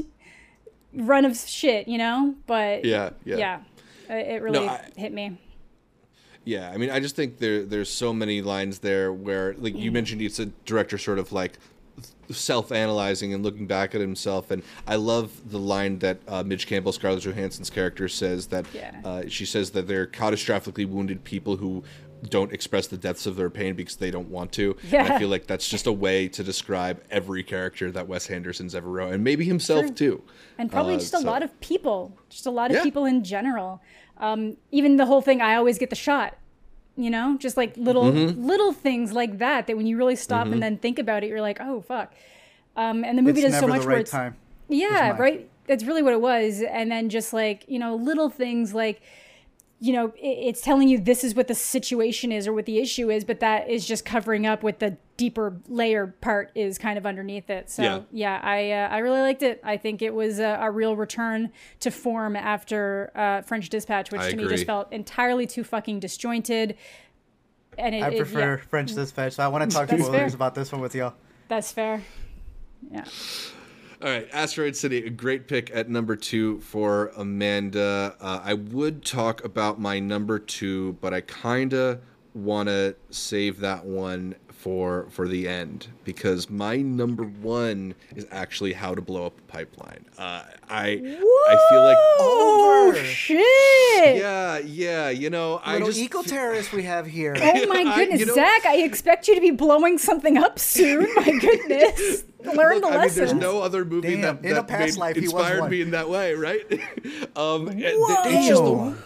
run 0.94 1.24
of 1.24 1.36
shit 1.36 1.88
you 1.88 1.98
know 1.98 2.34
but 2.46 2.84
Yeah, 2.84 3.10
yeah. 3.24 3.36
yeah 3.36 3.60
it 4.16 4.42
really 4.42 4.68
I- 4.68 4.90
hit 4.96 5.12
me 5.12 5.38
Yeah, 6.44 6.70
I 6.70 6.76
mean, 6.76 6.90
I 6.90 7.00
just 7.00 7.16
think 7.16 7.38
there 7.38 7.64
there's 7.64 7.90
so 7.90 8.12
many 8.12 8.42
lines 8.42 8.80
there 8.80 9.12
where, 9.12 9.54
like 9.58 9.74
you 9.76 9.90
mentioned, 9.90 10.20
it's 10.22 10.38
a 10.38 10.46
director 10.66 10.98
sort 10.98 11.18
of 11.18 11.32
like 11.32 11.58
self-analyzing 12.30 13.32
and 13.34 13.42
looking 13.44 13.66
back 13.66 13.94
at 13.94 14.00
himself, 14.00 14.50
and 14.50 14.62
I 14.86 14.96
love 14.96 15.50
the 15.50 15.58
line 15.58 15.98
that 16.00 16.18
uh, 16.26 16.42
Midge 16.42 16.66
Campbell, 16.66 16.92
Scarlett 16.92 17.22
Johansson's 17.22 17.70
character, 17.70 18.08
says 18.08 18.46
that 18.48 18.66
Yeah. 18.72 19.00
uh, 19.04 19.22
she 19.28 19.44
says 19.46 19.70
that 19.72 19.86
they're 19.86 20.06
catastrophically 20.06 20.88
wounded 20.88 21.24
people 21.24 21.56
who 21.56 21.84
don't 22.30 22.52
express 22.54 22.86
the 22.86 22.96
depths 22.96 23.26
of 23.26 23.36
their 23.36 23.50
pain 23.50 23.74
because 23.74 23.96
they 23.96 24.10
don't 24.10 24.30
want 24.30 24.50
to. 24.52 24.74
And 24.90 25.06
I 25.12 25.18
feel 25.18 25.28
like 25.28 25.46
that's 25.46 25.68
just 25.68 25.86
a 25.86 25.92
way 25.92 26.26
to 26.28 26.42
describe 26.42 27.02
every 27.10 27.42
character 27.42 27.90
that 27.92 28.08
Wes 28.08 28.30
Anderson's 28.30 28.74
ever 28.74 28.88
wrote, 28.88 29.12
and 29.12 29.22
maybe 29.22 29.44
himself 29.44 29.86
True. 29.86 29.94
too. 29.94 30.22
and 30.56 30.70
probably 30.70 30.94
Uh, 30.94 30.98
just 31.00 31.12
a 31.14 31.18
so- 31.18 31.26
lot 31.26 31.42
of 31.42 31.58
people 31.60 32.16
just 32.30 32.46
a 32.46 32.50
lot 32.50 32.70
of 32.70 32.76
Yeah. 32.78 32.82
people 32.82 33.04
in 33.04 33.22
general 33.24 33.82
um, 34.18 34.56
even 34.70 34.96
the 34.96 35.06
whole 35.06 35.20
thing 35.22 35.40
i 35.42 35.54
always 35.54 35.78
get 35.78 35.90
the 35.90 35.96
shot 35.96 36.36
you 36.96 37.10
know? 37.10 37.36
Just 37.40 37.56
like 37.56 37.76
little 37.76 38.04
Mm-hmm. 38.04 38.46
little 38.46 38.72
things 38.72 39.12
like 39.12 39.38
that 39.38 39.66
that 39.66 39.76
when 39.76 39.84
you 39.84 39.96
really 39.96 40.14
stop 40.14 40.46
and 40.46 40.62
then 40.62 40.78
think 40.78 41.00
about 41.00 41.24
it 41.24 41.26
you're 41.26 41.40
like 41.40 41.58
oh 41.60 41.80
fuck. 41.80 42.14
Um, 42.76 43.02
and 43.02 43.18
the 43.18 43.22
movie 43.22 43.40
it's 43.42 43.50
does 43.50 43.60
so 43.60 43.66
never 43.66 43.72
much 43.72 43.80
the 43.82 43.86
where 43.88 43.96
right 43.96 44.00
it's 44.02 44.10
time. 44.12 44.36
Yeah 44.68 45.08
mine. 45.10 45.20
right? 45.20 45.50
That's 45.66 45.82
really 45.82 46.02
what 46.02 46.12
it 46.12 46.20
was. 46.20 46.62
And 46.62 46.92
then 46.92 47.08
just 47.08 47.32
like 47.32 47.64
you 47.66 47.80
know 47.80 47.96
little 47.96 48.30
things 48.30 48.74
like 48.74 49.02
you 49.80 49.92
know, 49.92 50.12
it's 50.16 50.60
telling 50.62 50.88
you 50.88 50.98
this 50.98 51.24
is 51.24 51.34
what 51.34 51.46
the 51.48 51.54
situation 51.54 52.32
is 52.32 52.46
or 52.46 52.52
what 52.54 52.64
the 52.64 52.78
issue 52.78 53.10
is, 53.10 53.24
but 53.24 53.40
that 53.40 53.68
is 53.68 53.86
just 53.86 54.04
covering 54.04 54.46
up 54.46 54.62
what 54.62 54.78
the 54.78 54.96
deeper 55.16 55.56
layer 55.68 56.06
part 56.20 56.50
is 56.54 56.78
kind 56.78 56.96
of 56.96 57.04
underneath 57.04 57.50
it. 57.50 57.70
So 57.70 57.82
Yeah. 57.82 58.00
yeah, 58.10 58.40
I 58.42 58.70
uh, 58.70 58.88
I 58.88 58.98
really 58.98 59.20
liked 59.20 59.42
it. 59.42 59.60
I 59.62 59.76
think 59.76 60.00
it 60.00 60.14
was 60.14 60.38
a, 60.38 60.58
a 60.60 60.70
real 60.70 60.96
return 60.96 61.52
to 61.80 61.90
form 61.90 62.34
after 62.36 63.10
uh, 63.14 63.42
French 63.42 63.68
Dispatch, 63.68 64.10
which 64.10 64.20
I 64.22 64.30
to 64.30 64.36
me 64.36 64.46
just 64.48 64.64
felt 64.64 64.90
entirely 64.92 65.46
too 65.46 65.64
fucking 65.64 66.00
disjointed. 66.00 66.76
And 67.76 67.94
it, 67.94 68.02
I 68.02 68.08
it- 68.10 68.16
prefer 68.16 68.56
yeah, 68.56 68.64
French 68.68 68.94
Dispatch, 68.94 69.34
so 69.34 69.42
I 69.44 69.48
want 69.48 69.68
to 69.70 69.76
talk 69.76 69.88
to 69.88 69.96
That's 69.96 70.06
spoilers 70.06 70.32
fair. 70.32 70.36
about 70.36 70.54
this 70.54 70.72
one 70.72 70.80
with 70.80 70.94
y'all. 70.94 71.14
that's 71.48 71.72
fair. 71.72 72.02
Yeah. 72.90 73.04
All 74.04 74.10
right, 74.10 74.28
Asteroid 74.34 74.76
City, 74.76 75.06
a 75.06 75.08
great 75.08 75.48
pick 75.48 75.74
at 75.74 75.88
number 75.88 76.14
two 76.14 76.60
for 76.60 77.10
Amanda. 77.16 78.14
Uh, 78.20 78.38
I 78.44 78.52
would 78.52 79.02
talk 79.02 79.42
about 79.42 79.80
my 79.80 79.98
number 79.98 80.38
two, 80.38 80.98
but 81.00 81.14
I 81.14 81.22
kind 81.22 81.72
of 81.72 82.02
want 82.34 82.68
to 82.68 82.96
save 83.08 83.60
that 83.60 83.86
one 83.86 84.34
for 84.64 85.06
for 85.10 85.28
the 85.28 85.46
end 85.46 85.88
because 86.04 86.48
my 86.48 86.78
number 86.78 87.24
one 87.24 87.94
is 88.16 88.26
actually 88.30 88.72
How 88.72 88.94
to 88.94 89.02
Blow 89.02 89.26
Up 89.26 89.38
a 89.38 89.42
Pipeline. 89.42 90.06
Uh, 90.16 90.42
I 90.70 90.86
I 90.92 91.68
feel 91.70 91.82
like 91.82 91.98
Oh 92.18 92.86
Over. 92.88 93.04
shit! 93.04 94.16
yeah 94.16 94.56
yeah 94.58 95.10
you 95.10 95.28
know 95.28 95.60
I 95.62 95.74
Little 95.74 95.88
just 95.88 96.00
eco 96.00 96.22
terrorist 96.22 96.72
we 96.72 96.84
have 96.84 97.04
here. 97.06 97.36
Oh 97.38 97.66
my 97.66 97.80
I- 97.86 97.94
goodness, 97.94 98.20
you 98.20 98.26
know- 98.26 98.34
Zach! 98.34 98.64
I 98.64 98.76
expect 98.78 99.28
you 99.28 99.34
to 99.34 99.40
be 99.42 99.50
blowing 99.50 99.98
something 99.98 100.38
up 100.38 100.58
soon. 100.58 101.06
My 101.16 101.30
goodness, 101.30 102.24
learn 102.42 102.80
Look, 102.80 102.90
the 102.90 102.98
I 102.98 103.04
mean, 103.06 103.14
there's 103.14 103.34
no 103.34 103.60
other 103.60 103.84
movie 103.84 104.16
Damn, 104.16 104.40
that, 104.40 104.44
in 104.46 104.56
a 104.56 104.64
past 104.64 104.94
made- 104.94 104.96
life, 105.00 105.16
he 105.16 105.22
was 105.28 105.32
inspired 105.32 105.70
me 105.70 105.82
in 105.82 105.90
that 105.90 106.08
way, 106.08 106.32
right? 106.34 106.64
um, 107.36 107.68
and 107.68 107.80
th- 107.80 107.94
it's 107.94 108.48
just 108.48 108.62
Whoa. 108.62 108.90
the, 108.92 108.96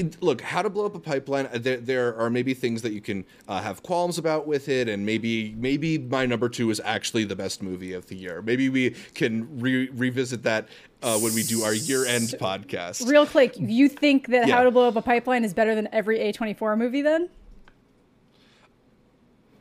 it- 0.00 0.22
look, 0.22 0.40
how 0.40 0.62
to 0.62 0.70
blow 0.70 0.86
up 0.86 0.94
a 0.94 0.98
pipeline. 0.98 1.46
uh, 1.52 1.58
There, 1.58 1.76
there 1.76 2.16
are 2.16 2.28
maybe 2.30 2.54
things 2.54 2.82
that 2.82 2.92
you 2.92 3.00
can 3.00 3.24
uh, 3.48 3.60
have 3.62 3.82
qualms 3.82 4.18
about 4.18 4.46
with 4.46 4.68
it, 4.68 4.88
and 4.88 5.04
maybe, 5.06 5.54
maybe 5.58 5.98
my 5.98 6.26
number 6.26 6.48
two 6.48 6.70
is 6.70 6.80
actually 6.84 7.24
the 7.24 7.36
best 7.36 7.62
movie 7.62 7.92
of 7.92 8.06
the 8.08 8.16
year. 8.16 8.42
Maybe 8.42 8.68
we 8.68 8.90
can 9.14 9.60
re- 9.60 9.88
revisit 9.90 10.42
that 10.44 10.68
uh, 11.02 11.18
when 11.18 11.34
we 11.34 11.42
do 11.42 11.62
our 11.62 11.74
year-end 11.74 12.34
podcast. 12.40 13.06
Real 13.08 13.26
quick, 13.26 13.54
you 13.58 13.88
think 13.88 14.26
that 14.28 14.48
Yeah. 14.48 14.56
How 14.56 14.64
to 14.64 14.70
Blow 14.70 14.88
Up 14.88 14.96
a 14.96 15.02
Pipeline 15.02 15.44
is 15.44 15.54
better 15.54 15.74
than 15.74 15.88
every 15.92 16.18
A24 16.18 16.76
movie? 16.76 17.02
Then 17.02 17.28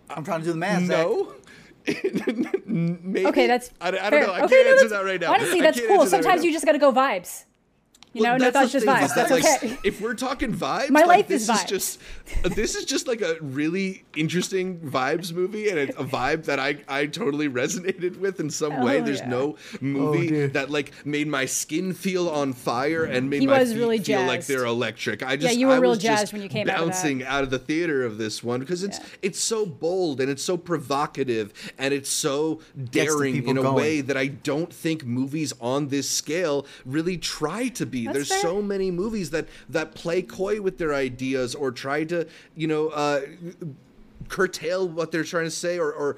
I'm 0.10 0.24
trying 0.24 0.40
to 0.40 0.46
do 0.46 0.52
the 0.54 0.58
math. 0.58 0.84
Zach. 0.86 1.06
no. 1.06 1.34
maybe. 2.66 3.26
okay, 3.28 3.48
that's 3.48 3.72
I, 3.82 3.88
I 3.88 3.92
don't 3.92 4.10
fair. 4.10 4.28
know. 4.28 4.34
I 4.34 4.42
okay, 4.44 4.56
can't 4.56 4.66
no, 4.68 4.72
answer 4.74 4.90
that 4.90 5.06
right 5.06 5.20
now. 5.22 5.34
Honestly, 5.34 5.62
that's 5.62 5.80
cool. 5.80 5.88
answer 5.88 5.96
that 5.96 6.00
right 6.02 6.10
Sometimes 6.24 6.42
now. 6.42 6.46
you 6.48 6.52
just 6.54 6.66
got 6.66 6.74
to 6.74 6.78
go 6.78 6.92
vibes. 6.92 7.46
You 8.12 8.24
know, 8.24 8.30
Well, 8.32 8.40
no 8.40 8.52
thoughts, 8.52 8.72
the 8.72 8.80
just 8.80 8.88
vibes. 8.88 9.04
is 9.06 9.14
that, 9.14 9.30
That's 9.30 9.44
like, 9.62 9.64
okay. 9.64 9.78
if 9.84 10.02
we're 10.02 10.16
talking 10.16 10.52
vibes, 10.54 10.90
My 10.90 11.02
like, 11.02 11.08
life 11.08 11.28
this 11.28 11.44
is 11.44 11.50
is 11.50 11.56
vibes. 11.58 11.68
just 11.68 12.00
this 12.56 12.76
is 12.76 12.86
just 12.86 13.08
like 13.08 13.22
a 13.22 13.36
really 13.40 14.04
interesting 14.16 14.80
vibes 14.80 15.32
movie, 15.32 15.70
and 15.70 15.78
it's 15.78 15.96
a 15.98 16.04
vibe 16.04 16.46
that 16.46 16.58
I 16.60 16.78
I 16.88 17.06
totally 17.06 17.48
resonated 17.50 18.18
with 18.18 18.40
in 18.40 18.50
some 18.50 18.82
way. 18.84 19.00
Oh, 19.00 19.04
There's 19.04 19.20
yeah. 19.20 19.30
no 19.30 19.58
movie 19.80 20.28
dude. 20.30 20.54
that 20.54 20.72
like 20.72 20.92
made 21.06 21.28
my 21.28 21.46
skin 21.46 21.94
feel 21.94 22.30
on 22.30 22.54
fire 22.54 23.04
and 23.04 23.30
made 23.30 23.42
He 23.42 23.48
my 23.48 23.64
feet 23.64 23.78
really 23.78 24.00
feel 24.00 24.24
like 24.26 24.46
they're 24.48 24.66
electric. 24.66 25.22
I 25.22 25.36
just 25.36 25.56
you 25.58 25.68
were 25.68 25.74
I 25.74 25.78
real 25.78 25.92
was 25.92 26.00
just 26.00 26.22
jazzed 26.22 26.34
when 26.34 26.42
you 26.42 26.50
came 26.50 26.68
out 26.68 26.80
of 26.80 26.86
bouncing 26.88 27.24
out 27.24 27.44
of 27.44 27.52
the 27.52 27.60
theater 27.60 28.04
of 28.04 28.18
this 28.18 28.44
one 28.44 28.60
because 28.60 28.84
it's 28.84 28.98
Yeah. 29.00 29.06
it's 29.22 29.40
so 29.40 29.66
bold 29.68 30.20
and 30.20 30.30
it's 30.32 30.44
so 30.44 30.58
provocative 30.58 31.54
and 31.78 31.94
it's 31.94 32.10
so 32.10 32.60
daring 32.92 33.48
in 33.48 33.58
a 33.58 33.62
going. 33.62 33.76
way 33.76 34.02
that 34.02 34.18
I 34.18 34.28
don't 34.28 34.74
think 34.74 35.06
movies 35.06 35.54
on 35.62 35.90
this 35.90 36.10
scale 36.10 36.66
really 36.86 37.18
try 37.18 37.68
to 37.70 37.86
be. 37.86 37.99
That's 38.06 38.14
There's 38.16 38.30
fair. 38.30 38.42
so 38.42 38.62
many 38.62 38.92
movies 38.92 39.30
that 39.32 39.48
that 39.70 39.94
play 39.96 40.22
coy 40.22 40.62
with 40.62 40.78
their 40.78 40.94
ideas 40.94 41.56
or 41.56 41.72
try 41.72 42.04
to, 42.06 42.28
you 42.56 42.68
know, 42.68 42.90
uh, 42.90 43.22
curtail 44.28 44.88
what 44.88 45.12
they're 45.12 45.24
trying 45.24 45.46
to 45.46 45.50
say 45.52 45.80
or, 45.80 45.92
or 45.92 46.18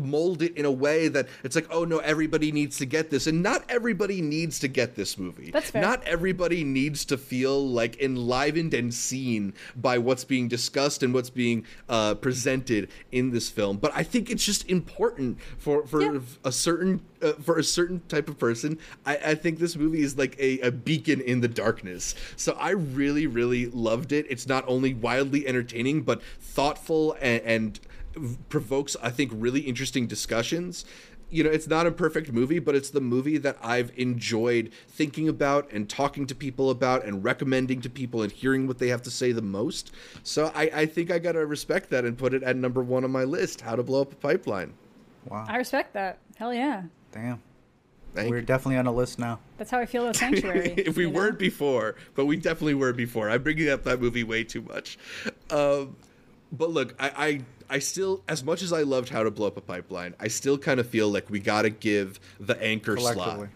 mold 0.00 0.42
it 0.42 0.56
in 0.56 0.64
a 0.64 0.70
way 0.70 1.06
that 1.06 1.28
it's 1.44 1.54
like, 1.54 1.66
oh 1.70 1.84
no, 1.84 1.98
everybody 1.98 2.50
needs 2.50 2.76
to 2.78 2.86
get 2.86 3.08
this, 3.10 3.28
and 3.28 3.40
not 3.40 3.62
everybody 3.68 4.20
needs 4.20 4.58
to 4.58 4.66
get 4.68 4.96
this 4.96 5.16
movie. 5.16 5.50
That's 5.52 5.70
fair. 5.70 5.80
Not 5.80 6.02
everybody 6.04 6.64
needs 6.64 7.04
to 7.04 7.16
feel 7.18 7.64
like 7.68 8.00
enlivened 8.00 8.74
and 8.74 8.92
seen 8.92 9.54
by 9.76 9.98
what's 9.98 10.24
being 10.24 10.48
discussed 10.48 11.04
and 11.04 11.14
what's 11.14 11.30
being 11.30 11.64
uh, 11.88 12.14
presented 12.16 12.88
in 13.12 13.30
this 13.30 13.48
film. 13.48 13.76
But 13.76 13.92
I 13.94 14.02
think 14.02 14.28
it's 14.28 14.44
just 14.44 14.68
important 14.68 15.38
for 15.58 15.86
for 15.86 16.02
Yeah. 16.02 16.20
a 16.44 16.50
certain 16.50 17.00
uh, 17.22 17.32
for 17.34 17.58
a 17.58 17.64
certain 17.64 18.02
type 18.08 18.28
of 18.28 18.38
person. 18.38 18.78
I, 19.06 19.16
I 19.16 19.34
think 19.34 19.58
this 19.58 19.76
movie 19.76 20.02
is 20.02 20.16
like 20.18 20.36
a, 20.38 20.60
a 20.60 20.70
beacon 20.70 21.20
in 21.20 21.40
the 21.40 21.48
darkness. 21.48 22.14
So 22.36 22.52
I 22.52 22.70
really 22.70 23.26
really 23.26 23.66
loved 23.66 24.12
it. 24.12 24.26
It's 24.28 24.46
not 24.46 24.64
only 24.66 24.94
wildly 24.94 25.46
entertaining 25.46 26.02
but 26.02 26.22
thoughtful 26.40 27.16
and, 27.20 27.42
and 27.42 27.80
provokes 28.48 28.96
I 29.02 29.10
think 29.10 29.32
really 29.34 29.60
interesting 29.60 30.06
discussions 30.06 30.84
you 31.32 31.42
know, 31.42 31.50
it's 31.50 31.66
not 31.66 31.86
a 31.86 31.90
perfect 31.90 32.30
movie, 32.30 32.58
but 32.58 32.74
it's 32.74 32.90
the 32.90 33.00
movie 33.00 33.38
that 33.38 33.56
I've 33.62 33.90
enjoyed 33.96 34.70
thinking 34.86 35.30
about 35.30 35.72
and 35.72 35.88
talking 35.88 36.26
to 36.26 36.34
people 36.34 36.68
about 36.68 37.06
and 37.06 37.24
recommending 37.24 37.80
to 37.80 37.90
people 37.90 38.20
and 38.20 38.30
hearing 38.30 38.66
what 38.66 38.78
they 38.78 38.88
have 38.88 39.00
to 39.02 39.10
say 39.10 39.32
the 39.32 39.40
most. 39.40 39.92
So 40.22 40.52
I, 40.54 40.70
I 40.74 40.86
think 40.86 41.10
I 41.10 41.18
gotta 41.18 41.44
respect 41.46 41.88
that 41.88 42.04
and 42.04 42.18
put 42.18 42.34
it 42.34 42.42
at 42.42 42.56
number 42.56 42.82
one 42.82 43.02
on 43.02 43.10
my 43.10 43.24
list. 43.24 43.62
How 43.62 43.74
to 43.74 43.82
blow 43.82 44.02
up 44.02 44.12
a 44.12 44.16
pipeline. 44.16 44.74
Wow. 45.26 45.46
I 45.48 45.56
respect 45.56 45.94
that. 45.94 46.18
Hell 46.36 46.52
yeah. 46.52 46.82
Damn. 47.12 47.40
Thank 48.14 48.28
We're 48.30 48.40
you. 48.40 48.42
definitely 48.46 48.76
on 48.76 48.86
a 48.86 48.92
list 48.92 49.18
now. 49.18 49.38
That's 49.56 49.70
how 49.70 49.78
I 49.78 49.86
feel 49.86 50.02
about 50.02 50.16
Sanctuary. 50.24 50.74
if 50.76 50.96
we 50.96 51.04
know? 51.06 51.10
weren't 51.12 51.38
before, 51.38 51.94
but 52.14 52.26
we 52.26 52.36
definitely 52.36 52.74
were 52.74 52.92
before. 52.92 53.30
I'm 53.30 53.42
bringing 53.42 53.70
up 53.70 53.84
that 53.84 54.00
movie 54.00 54.22
way 54.24 54.44
too 54.44 54.60
much. 54.62 54.98
Um, 55.50 55.96
but 56.52 56.70
look, 56.70 56.94
I, 57.00 57.10
I, 57.16 57.40
I 57.76 57.78
still, 57.78 58.22
as 58.28 58.44
much 58.44 58.60
as 58.60 58.70
I 58.72 58.82
loved 58.82 59.08
How 59.08 59.22
to 59.22 59.30
Blow 59.30 59.46
Up 59.46 59.56
a 59.56 59.62
Pipeline, 59.62 60.14
I 60.20 60.28
still 60.28 60.58
kind 60.58 60.78
of 60.78 60.86
feel 60.86 61.08
like 61.08 61.30
we 61.30 61.40
got 61.40 61.62
to 61.62 61.70
give 61.70 62.20
the 62.38 62.60
anchor 62.62 62.98
slot 62.98 63.14
Collectively. 63.14 63.48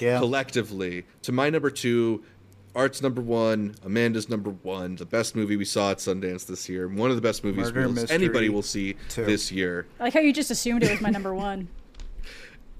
Yeah. 0.00 0.18
collectively 0.18 1.04
to 1.22 1.32
my 1.32 1.50
number 1.50 1.70
two. 1.70 2.24
Art's 2.72 3.02
number 3.02 3.20
one, 3.20 3.74
Amanda's 3.84 4.28
number 4.28 4.50
one, 4.50 4.94
the 4.94 5.04
best 5.04 5.34
movie 5.34 5.56
we 5.56 5.64
saw 5.64 5.90
at 5.90 5.98
Sundance 5.98 6.46
this 6.46 6.68
year, 6.68 6.86
one 6.86 7.10
of 7.10 7.16
the 7.16 7.22
best 7.22 7.42
movies 7.42 7.72
Murder 7.72 7.88
we'll- 7.88 8.06
anybody 8.12 8.48
will 8.48 8.62
see 8.62 8.94
two. 9.08 9.24
this 9.24 9.50
year. 9.50 9.86
I 9.98 10.04
like 10.04 10.14
how 10.14 10.20
you 10.20 10.32
just 10.32 10.52
assumed 10.52 10.84
it 10.84 10.90
was 10.92 11.00
my 11.00 11.10
number 11.10 11.34
one. 11.34 11.66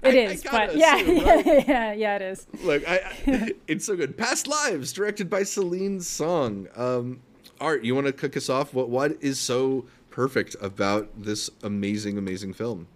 I- 0.03 0.07
It 0.09 0.15
I 0.29 0.31
is, 0.33 0.41
gotta 0.41 0.67
but 0.67 0.77
yeah, 0.77 0.95
assume, 0.97 1.17
yeah, 1.17 1.33
right? 1.35 1.67
yeah, 1.67 1.93
yeah, 1.93 2.15
it 2.15 2.21
is. 2.23 2.47
Look, 2.63 2.87
I, 2.89 2.95
I 3.27 3.51
it's 3.67 3.85
so 3.85 3.95
good. 3.95 4.17
Past 4.17 4.47
Lives, 4.47 4.91
directed 4.93 5.29
by 5.29 5.43
Celine 5.43 5.99
Song. 6.01 6.67
Um, 6.75 7.21
Art, 7.59 7.83
you 7.83 7.93
want 7.93 8.07
to 8.07 8.13
kick 8.13 8.35
us 8.35 8.49
off? 8.49 8.73
What 8.73 8.89
what 8.89 9.17
is 9.21 9.39
so 9.39 9.85
perfect 10.09 10.55
about 10.61 11.09
this 11.21 11.49
amazing, 11.63 12.17
amazing 12.17 12.53
film? 12.53 12.87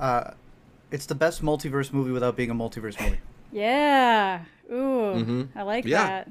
Uh, 0.00 0.32
it's 0.90 1.06
the 1.06 1.14
best 1.14 1.42
multiverse 1.42 1.92
movie 1.92 2.10
without 2.10 2.36
being 2.36 2.50
a 2.50 2.54
multiverse 2.54 3.00
movie. 3.00 3.20
Yeah. 3.52 4.40
Ooh, 4.72 5.48
I 5.54 5.62
like 5.62 5.84
Mm-hmm. 5.84 5.88
Yeah. 5.92 6.06
that. 6.08 6.30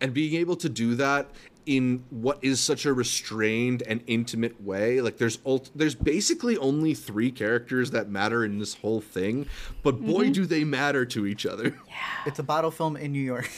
And 0.00 0.12
being 0.12 0.34
able 0.34 0.56
to 0.56 0.68
do 0.68 0.94
that 0.96 1.28
in 1.66 2.04
what 2.10 2.38
is 2.42 2.60
such 2.60 2.86
a 2.86 2.92
restrained 2.92 3.82
and 3.88 4.02
intimate 4.06 4.62
way, 4.62 5.00
like 5.00 5.18
there's 5.18 5.38
ult- 5.44 5.70
there's 5.74 5.94
basically 5.96 6.56
only 6.58 6.94
three 6.94 7.30
characters 7.32 7.90
that 7.90 8.08
matter 8.08 8.44
in 8.44 8.58
this 8.58 8.74
whole 8.74 9.00
thing, 9.00 9.46
but 9.82 10.00
boy 10.00 10.24
Mm-hmm. 10.24 10.32
do 10.32 10.46
they 10.46 10.62
matter 10.64 11.04
to 11.06 11.26
each 11.26 11.44
other. 11.44 11.76
Yeah. 11.88 11.94
It's 12.26 12.38
a 12.38 12.42
battle 12.44 12.70
film 12.70 12.96
in 12.96 13.12
New 13.12 13.20
York. 13.22 13.50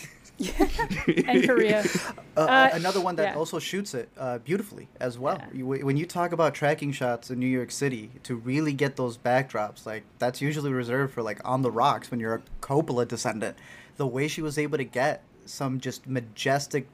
And 1.26 1.44
Korea. 1.46 1.84
Uh, 2.38 2.42
Uh, 2.42 2.70
another 2.74 3.00
one 3.00 3.16
that 3.16 3.32
yeah. 3.32 3.36
also 3.36 3.58
shoots 3.58 3.94
it 3.94 4.08
uh, 4.16 4.38
beautifully 4.38 4.86
as 5.00 5.18
well. 5.18 5.42
You, 5.52 5.66
when 5.66 5.96
you 5.96 6.06
talk 6.06 6.30
about 6.30 6.54
tracking 6.54 6.92
shots 6.92 7.32
in 7.32 7.40
New 7.40 7.48
York 7.48 7.72
City 7.72 8.12
to 8.22 8.36
really 8.36 8.72
get 8.72 8.94
those 8.94 9.18
backdrops, 9.18 9.84
like 9.84 10.04
that's 10.20 10.40
usually 10.40 10.70
reserved 10.72 11.12
for 11.14 11.22
like 11.24 11.40
on 11.44 11.62
the 11.62 11.70
rocks 11.72 12.12
when 12.12 12.20
you're 12.20 12.36
a 12.36 12.42
Coppola 12.60 13.08
descendant. 13.08 13.56
The 13.96 14.06
way 14.06 14.28
she 14.28 14.40
was 14.40 14.56
able 14.56 14.78
to 14.78 14.84
get 14.84 15.24
some 15.46 15.80
just 15.80 16.06
majestic 16.06 16.86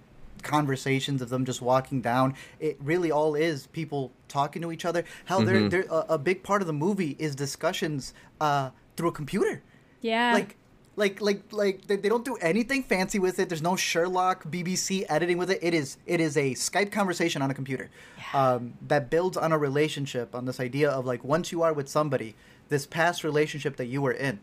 conversations 0.45 1.21
of 1.21 1.29
them 1.29 1.45
just 1.45 1.61
walking 1.61 2.01
down, 2.01 2.35
it 2.61 2.77
really 2.81 3.11
all 3.11 3.35
is 3.35 3.67
people 3.69 4.13
talking 4.29 4.63
to 4.63 4.71
each 4.71 4.85
other. 4.85 5.05
How 5.25 5.41
they're, 5.41 5.69
they're 5.69 5.87
a, 5.91 6.07
a 6.11 6.19
big 6.19 6.43
part 6.43 6.63
of 6.63 6.67
the 6.67 6.73
movie 6.73 7.17
is 7.19 7.35
discussions 7.35 8.15
uh, 8.41 8.71
through 8.97 9.09
a 9.09 9.13
computer. 9.13 9.63
Yeah. 10.01 10.35
like 10.35 10.57
like 10.97 11.21
like 11.21 11.43
like 11.51 11.87
they, 11.87 11.97
they 11.97 12.09
don't 12.09 12.25
do 12.25 12.37
anything 12.37 12.83
fancy 12.83 13.19
with 13.19 13.39
it. 13.39 13.49
There's 13.49 13.63
no 13.63 13.75
sherlock 13.75 14.45
bbc 14.45 15.05
editing 15.09 15.39
with 15.39 15.51
it. 15.51 15.59
It 15.63 15.75
is 15.75 15.97
it 16.07 16.21
is 16.21 16.37
a 16.37 16.53
skype 16.55 16.93
conversation 16.93 17.43
on 17.43 17.51
a 17.51 17.55
computer 17.55 17.91
um, 18.33 18.75
that 18.87 19.11
builds 19.11 19.37
on 19.37 19.51
a 19.51 19.59
relationship 19.59 20.35
on 20.35 20.45
this 20.45 20.61
idea 20.61 20.91
of 20.91 21.05
like 21.05 21.25
once 21.25 21.51
you 21.51 21.63
are 21.63 21.73
with 21.73 21.89
somebody 21.89 22.37
this 22.69 22.87
past 22.87 23.25
relationship 23.25 23.77
that 23.77 23.87
you 23.87 24.03
were 24.03 24.13
in 24.13 24.39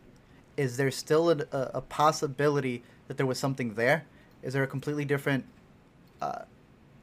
is 0.58 0.78
there 0.78 0.92
still 0.92 1.30
a, 1.30 1.38
a, 1.52 1.72
a 1.76 1.82
possibility 1.82 2.84
that 3.08 3.18
there 3.18 3.26
was 3.26 3.40
something 3.40 3.74
there? 3.76 4.06
Is 4.44 4.54
there 4.54 4.64
a 4.64 4.68
completely 4.68 5.06
different 5.06 5.46
uh, 6.22 6.44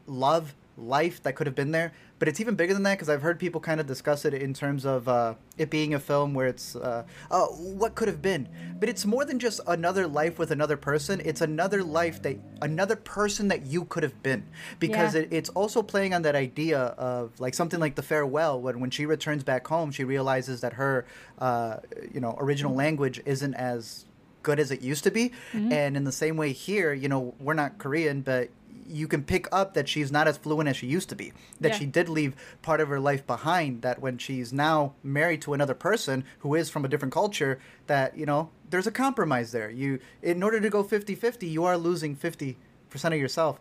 love 0.06 0.54
life 0.76 1.20
that 1.24 1.34
could 1.34 1.46
have 1.48 1.56
been 1.56 1.72
there. 1.72 1.92
But 2.20 2.26
it's 2.28 2.40
even 2.40 2.54
bigger 2.56 2.72
than 2.74 2.82
that 2.84 2.94
because 2.94 3.08
I've 3.08 3.22
heard 3.22 3.38
people 3.38 3.60
kind 3.60 3.80
of 3.80 3.86
discuss 3.86 4.24
it 4.24 4.34
in 4.34 4.52
terms 4.54 4.84
of 4.84 5.08
uh, 5.08 5.34
it 5.56 5.70
being 5.70 5.94
a 5.94 6.00
film 6.00 6.34
where 6.34 6.46
it's 6.48 6.74
uh, 6.74 7.04
uh, 7.30 7.46
what 7.46 7.94
could 7.94 8.08
have 8.08 8.20
been. 8.22 8.48
But 8.80 8.88
it's 8.88 9.04
more 9.06 9.24
than 9.24 9.38
just 9.38 9.60
another 9.68 10.06
life 10.08 10.38
with 10.38 10.50
another 10.50 10.76
person. 10.76 11.20
It's 11.24 11.40
another 11.40 11.82
life 11.84 12.22
that 12.22 12.36
another 12.60 12.96
person 12.96 13.48
that 13.48 13.66
you 13.66 13.84
could 13.84 14.02
have 14.04 14.20
been 14.22 14.44
because 14.80 15.14
Yeah. 15.14 15.22
it, 15.22 15.28
it's 15.32 15.48
also 15.50 15.82
playing 15.82 16.12
on 16.14 16.22
that 16.22 16.34
idea 16.34 16.78
of 16.78 17.38
like 17.40 17.54
something 17.54 17.78
like 17.78 17.94
the 17.96 18.02
farewell 18.02 18.60
when 18.60 18.80
when 18.80 18.90
she 18.90 19.06
returns 19.06 19.44
back 19.44 19.66
home 19.68 19.90
she 19.92 20.02
realizes 20.04 20.60
that 20.60 20.72
her 20.74 21.04
uh, 21.38 21.76
you 22.12 22.20
know 22.20 22.36
original 22.40 22.74
language 22.74 23.20
isn't 23.26 23.54
as 23.54 24.06
good 24.42 24.58
as 24.58 24.70
it 24.70 24.80
used 24.80 25.04
to 25.04 25.10
be 25.10 25.32
and 25.52 25.96
in 25.96 26.04
the 26.04 26.12
same 26.12 26.36
way 26.36 26.52
here 26.52 26.92
you 26.92 27.08
know 27.08 27.34
we're 27.40 27.54
not 27.54 27.78
korean 27.78 28.22
but 28.22 28.48
you 28.88 29.06
can 29.06 29.22
pick 29.22 29.46
up 29.52 29.74
that 29.74 29.88
she's 29.88 30.10
not 30.10 30.26
as 30.26 30.36
fluent 30.36 30.68
as 30.68 30.76
she 30.76 30.86
used 30.86 31.08
to 31.08 31.16
be 31.16 31.32
that 31.60 31.72
Yeah. 31.72 31.78
she 31.78 31.86
did 31.86 32.08
leave 32.08 32.34
part 32.62 32.80
of 32.80 32.88
her 32.88 33.00
life 33.00 33.26
behind 33.26 33.82
that 33.82 34.00
when 34.00 34.18
she's 34.18 34.52
now 34.52 34.94
married 35.02 35.42
to 35.42 35.54
another 35.54 35.74
person 35.74 36.24
who 36.40 36.54
is 36.54 36.70
from 36.70 36.84
a 36.84 36.88
different 36.88 37.12
culture 37.12 37.58
that 37.86 38.16
you 38.16 38.26
know 38.26 38.50
there's 38.70 38.86
a 38.86 38.90
compromise 38.90 39.52
there. 39.52 39.70
You 39.70 39.98
in 40.22 40.42
order 40.42 40.60
to 40.60 40.70
go 40.70 40.84
50-50 40.84 41.50
you 41.50 41.64
are 41.64 41.76
losing 41.76 42.16
50% 42.16 42.56
of 43.04 43.14
yourself. 43.14 43.60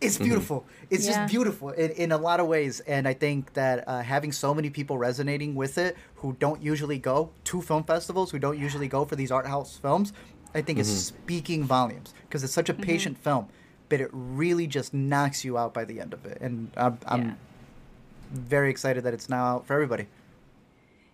It's 0.00 0.14
mm-hmm. 0.14 0.24
beautiful. 0.24 0.64
It's 0.90 1.06
Yeah. 1.06 1.12
just 1.22 1.32
beautiful 1.32 1.70
in, 1.70 1.90
in 1.90 2.12
a 2.12 2.18
lot 2.18 2.40
of 2.40 2.46
ways 2.46 2.80
and 2.80 3.08
i 3.08 3.14
think 3.14 3.52
that 3.54 3.84
uh, 3.88 4.00
having 4.02 4.32
so 4.32 4.54
many 4.54 4.70
people 4.70 4.96
resonating 4.98 5.54
with 5.54 5.78
it 5.78 5.96
who 6.16 6.36
don't 6.38 6.62
usually 6.62 6.98
go 6.98 7.30
to 7.44 7.60
film 7.62 7.84
festivals 7.84 8.30
who 8.30 8.38
don't 8.38 8.58
usually 8.58 8.88
go 8.88 9.04
for 9.04 9.16
these 9.16 9.32
art 9.32 9.46
house 9.46 9.76
films 9.76 10.12
i 10.54 10.60
think 10.62 10.78
is 10.78 10.88
mm-hmm. 10.88 11.16
speaking 11.22 11.64
volumes 11.64 12.14
because 12.22 12.44
it's 12.44 12.52
such 12.52 12.68
a 12.68 12.72
mm-hmm. 12.72 12.82
patient 12.82 13.18
film 13.18 13.48
but 13.88 14.00
it 14.00 14.10
really 14.12 14.66
just 14.66 14.92
knocks 14.92 15.44
you 15.44 15.56
out 15.58 15.72
by 15.74 15.84
the 15.84 16.00
end 16.00 16.12
of 16.12 16.24
it 16.26 16.38
and 16.40 16.70
i'm, 16.76 16.98
I'm 17.06 17.22
Yeah. 17.22 17.34
very 18.32 18.70
excited 18.70 19.04
that 19.04 19.14
it's 19.14 19.28
now 19.28 19.44
out 19.44 19.66
for 19.66 19.74
everybody 19.74 20.06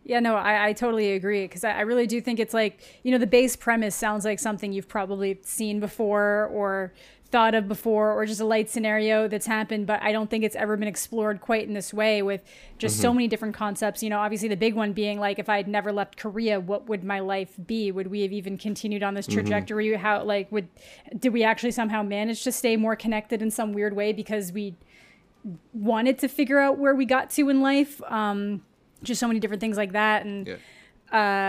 Yeah, 0.07 0.21
no, 0.21 0.37
I, 0.37 0.67
I 0.69 0.73
totally 0.75 1.13
agree 1.13 1.45
because 1.47 1.65
I, 1.65 1.73
I 1.79 1.81
really 1.81 2.07
do 2.07 2.21
think 2.21 2.39
it's 2.39 2.53
like, 2.53 2.79
you 3.05 3.11
know, 3.11 3.17
the 3.17 3.27
base 3.27 3.57
premise 3.57 3.95
sounds 3.95 4.27
like 4.27 4.39
something 4.39 4.71
you've 4.71 4.87
probably 4.89 5.39
seen 5.45 5.81
before 5.81 6.51
or 6.53 6.93
thought 7.31 7.55
of 7.55 7.67
before 7.67 8.13
or 8.13 8.25
just 8.27 8.41
a 8.41 8.45
light 8.45 8.71
scenario 8.71 9.27
that's 9.27 9.47
happened, 9.47 9.87
but 9.89 10.01
I 10.03 10.13
don't 10.13 10.31
think 10.31 10.45
it's 10.45 10.55
ever 10.55 10.77
been 10.77 10.87
explored 10.87 11.41
quite 11.41 11.67
in 11.67 11.75
this 11.75 11.93
way 11.93 12.23
with 12.23 12.43
just 12.79 13.01
so 13.01 13.13
many 13.13 13.27
different 13.27 13.55
concepts. 13.57 14.05
You 14.05 14.11
know, 14.11 14.19
obviously 14.21 14.49
the 14.49 14.57
big 14.57 14.75
one 14.75 14.93
being 14.93 15.19
like, 15.19 15.41
if 15.41 15.49
I 15.49 15.57
had 15.57 15.67
never 15.67 15.91
left 15.93 16.17
Korea, 16.17 16.61
what 16.61 16.89
would 16.89 17.03
my 17.03 17.19
life 17.19 17.55
be? 17.67 17.91
Would 17.91 18.07
we 18.07 18.23
have 18.23 18.33
even 18.33 18.57
continued 18.57 19.03
on 19.03 19.15
this 19.15 19.27
trajectory? 19.27 19.93
How, 19.97 20.23
like, 20.23 20.53
would, 20.53 20.69
did 21.19 21.33
we 21.33 21.43
actually 21.43 21.73
somehow 21.73 22.05
manage 22.05 22.45
to 22.45 22.53
stay 22.53 22.77
more 22.77 22.95
connected 22.95 23.43
in 23.43 23.51
some 23.51 23.73
weird 23.73 23.97
way 23.97 24.13
because 24.13 24.53
we 24.53 24.77
wanted 25.73 26.19
to 26.21 26.29
figure 26.29 26.61
out 26.61 26.79
where 26.79 26.95
we 26.95 27.05
got 27.05 27.31
to 27.31 27.49
in 27.49 27.61
life? 27.61 28.01
Um, 28.05 28.63
just 29.03 29.19
so 29.19 29.27
many 29.27 29.41
different 29.41 29.61
things 29.61 29.77
like 29.77 29.93
that 29.93 30.25
and 30.25 30.47
Yeah. 30.47 30.57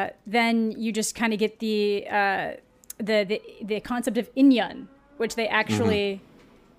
uh, 0.10 0.14
then 0.26 0.72
you 0.72 0.92
just 0.92 1.14
kind 1.16 1.32
of 1.32 1.40
get 1.40 1.60
the, 1.60 2.08
uh, 2.10 2.52
the 2.98 3.26
the 3.28 3.42
the 3.62 3.80
concept 3.82 4.18
of 4.18 4.34
inyan 4.36 4.88
which 5.18 5.36
they 5.36 5.48
actually 5.48 6.22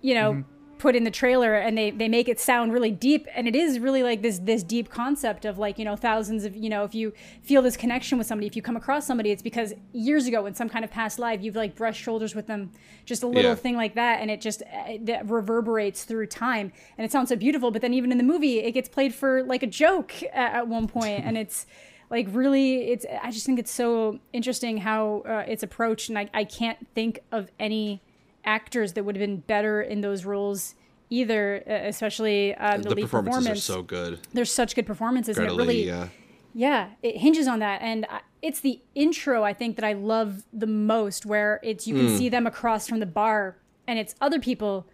you 0.02 0.14
know 0.14 0.44
put 0.78 0.94
in 0.94 1.04
the 1.04 1.10
trailer 1.10 1.54
and 1.54 1.76
they 1.78 1.90
they 1.90 2.06
make 2.06 2.28
it 2.28 2.38
sound 2.38 2.70
really 2.70 2.90
deep. 2.90 3.26
And 3.34 3.48
it 3.48 3.56
is 3.56 3.78
really 3.78 4.02
like 4.02 4.20
this 4.20 4.38
this 4.40 4.62
deep 4.62 4.90
concept 4.90 5.46
of 5.46 5.56
like 5.56 5.78
you 5.78 5.86
know 5.86 5.96
thousands 5.96 6.44
of 6.44 6.54
you 6.54 6.68
know 6.68 6.84
if 6.84 6.94
you 6.94 7.14
feel 7.42 7.62
this 7.62 7.78
connection 7.78 8.18
with 8.18 8.26
somebody 8.26 8.46
if 8.46 8.54
you 8.54 8.60
come 8.60 8.76
across 8.76 9.06
somebody 9.06 9.30
it's 9.30 9.40
because 9.42 9.72
years 9.94 10.26
ago 10.26 10.44
in 10.44 10.54
some 10.54 10.68
kind 10.68 10.84
of 10.84 10.90
past 10.90 11.18
life 11.18 11.42
you've 11.42 11.56
like 11.56 11.74
brushed 11.74 12.02
shoulders 12.02 12.34
with 12.34 12.46
them 12.46 12.70
just 13.06 13.22
a 13.22 13.26
little 13.26 13.52
Yeah. 13.52 13.54
thing 13.54 13.74
like 13.74 13.94
that 13.94 14.20
and 14.20 14.30
it 14.30 14.42
just 14.42 14.60
uh, 14.64 14.98
that 15.00 15.26
reverberates 15.30 16.04
through 16.04 16.26
time. 16.26 16.70
And 16.98 17.06
it 17.06 17.10
sounds 17.10 17.30
so 17.30 17.36
beautiful 17.36 17.70
but 17.70 17.80
then 17.80 17.94
even 17.94 18.12
in 18.12 18.18
the 18.18 18.24
movie 18.24 18.58
it 18.58 18.72
gets 18.72 18.88
played 18.90 19.14
for 19.14 19.42
like 19.44 19.62
a 19.62 19.66
joke 19.66 20.12
at, 20.24 20.52
at 20.56 20.68
one 20.68 20.88
point 20.88 21.24
and 21.24 21.38
it's 21.38 21.64
like 22.10 22.26
really 22.30 22.88
it's 22.90 23.06
i 23.22 23.30
just 23.30 23.46
think 23.46 23.58
it's 23.58 23.72
so 23.72 24.20
interesting 24.34 24.76
how 24.76 25.22
uh, 25.26 25.42
it's 25.48 25.62
approached 25.62 26.10
and 26.10 26.18
I, 26.18 26.28
I 26.34 26.44
can't 26.44 26.86
think 26.94 27.20
of 27.32 27.50
any 27.58 28.02
actors 28.46 28.92
that 28.94 29.04
would 29.04 29.16
have 29.16 29.20
been 29.20 29.38
better 29.40 29.82
in 29.82 30.00
those 30.00 30.24
roles 30.24 30.74
either 31.10 31.62
uh, 31.68 31.72
especially 31.88 32.54
um, 32.56 32.82
the, 32.82 32.88
the 32.88 32.94
lead 32.96 33.02
performances 33.02 33.34
performance 33.36 33.58
are 33.70 33.72
so 33.74 33.82
good. 33.82 34.20
there's 34.32 34.50
such 34.50 34.74
good 34.74 34.86
performances 34.86 35.36
Greta 35.36 35.52
and 35.52 35.60
it 35.60 35.62
really 35.62 35.82
Lee, 35.82 35.86
yeah. 35.88 36.08
yeah, 36.54 36.88
it 37.02 37.16
hinges 37.18 37.46
on 37.46 37.58
that, 37.60 37.80
and 37.82 38.06
I- 38.10 38.20
it's 38.42 38.60
the 38.60 38.80
intro 38.94 39.42
I 39.44 39.52
think 39.52 39.76
that 39.76 39.84
I 39.84 39.92
love 39.92 40.44
the 40.52 40.66
most, 40.66 41.26
where 41.26 41.58
it's 41.62 41.86
you 41.86 41.94
can 41.94 42.08
Hmm. 42.08 42.16
see 42.16 42.28
them 42.28 42.46
across 42.46 42.88
from 42.88 43.00
the 43.00 43.06
bar, 43.06 43.56
and 43.88 43.98
it's 43.98 44.14
other 44.20 44.38
people 44.40 44.86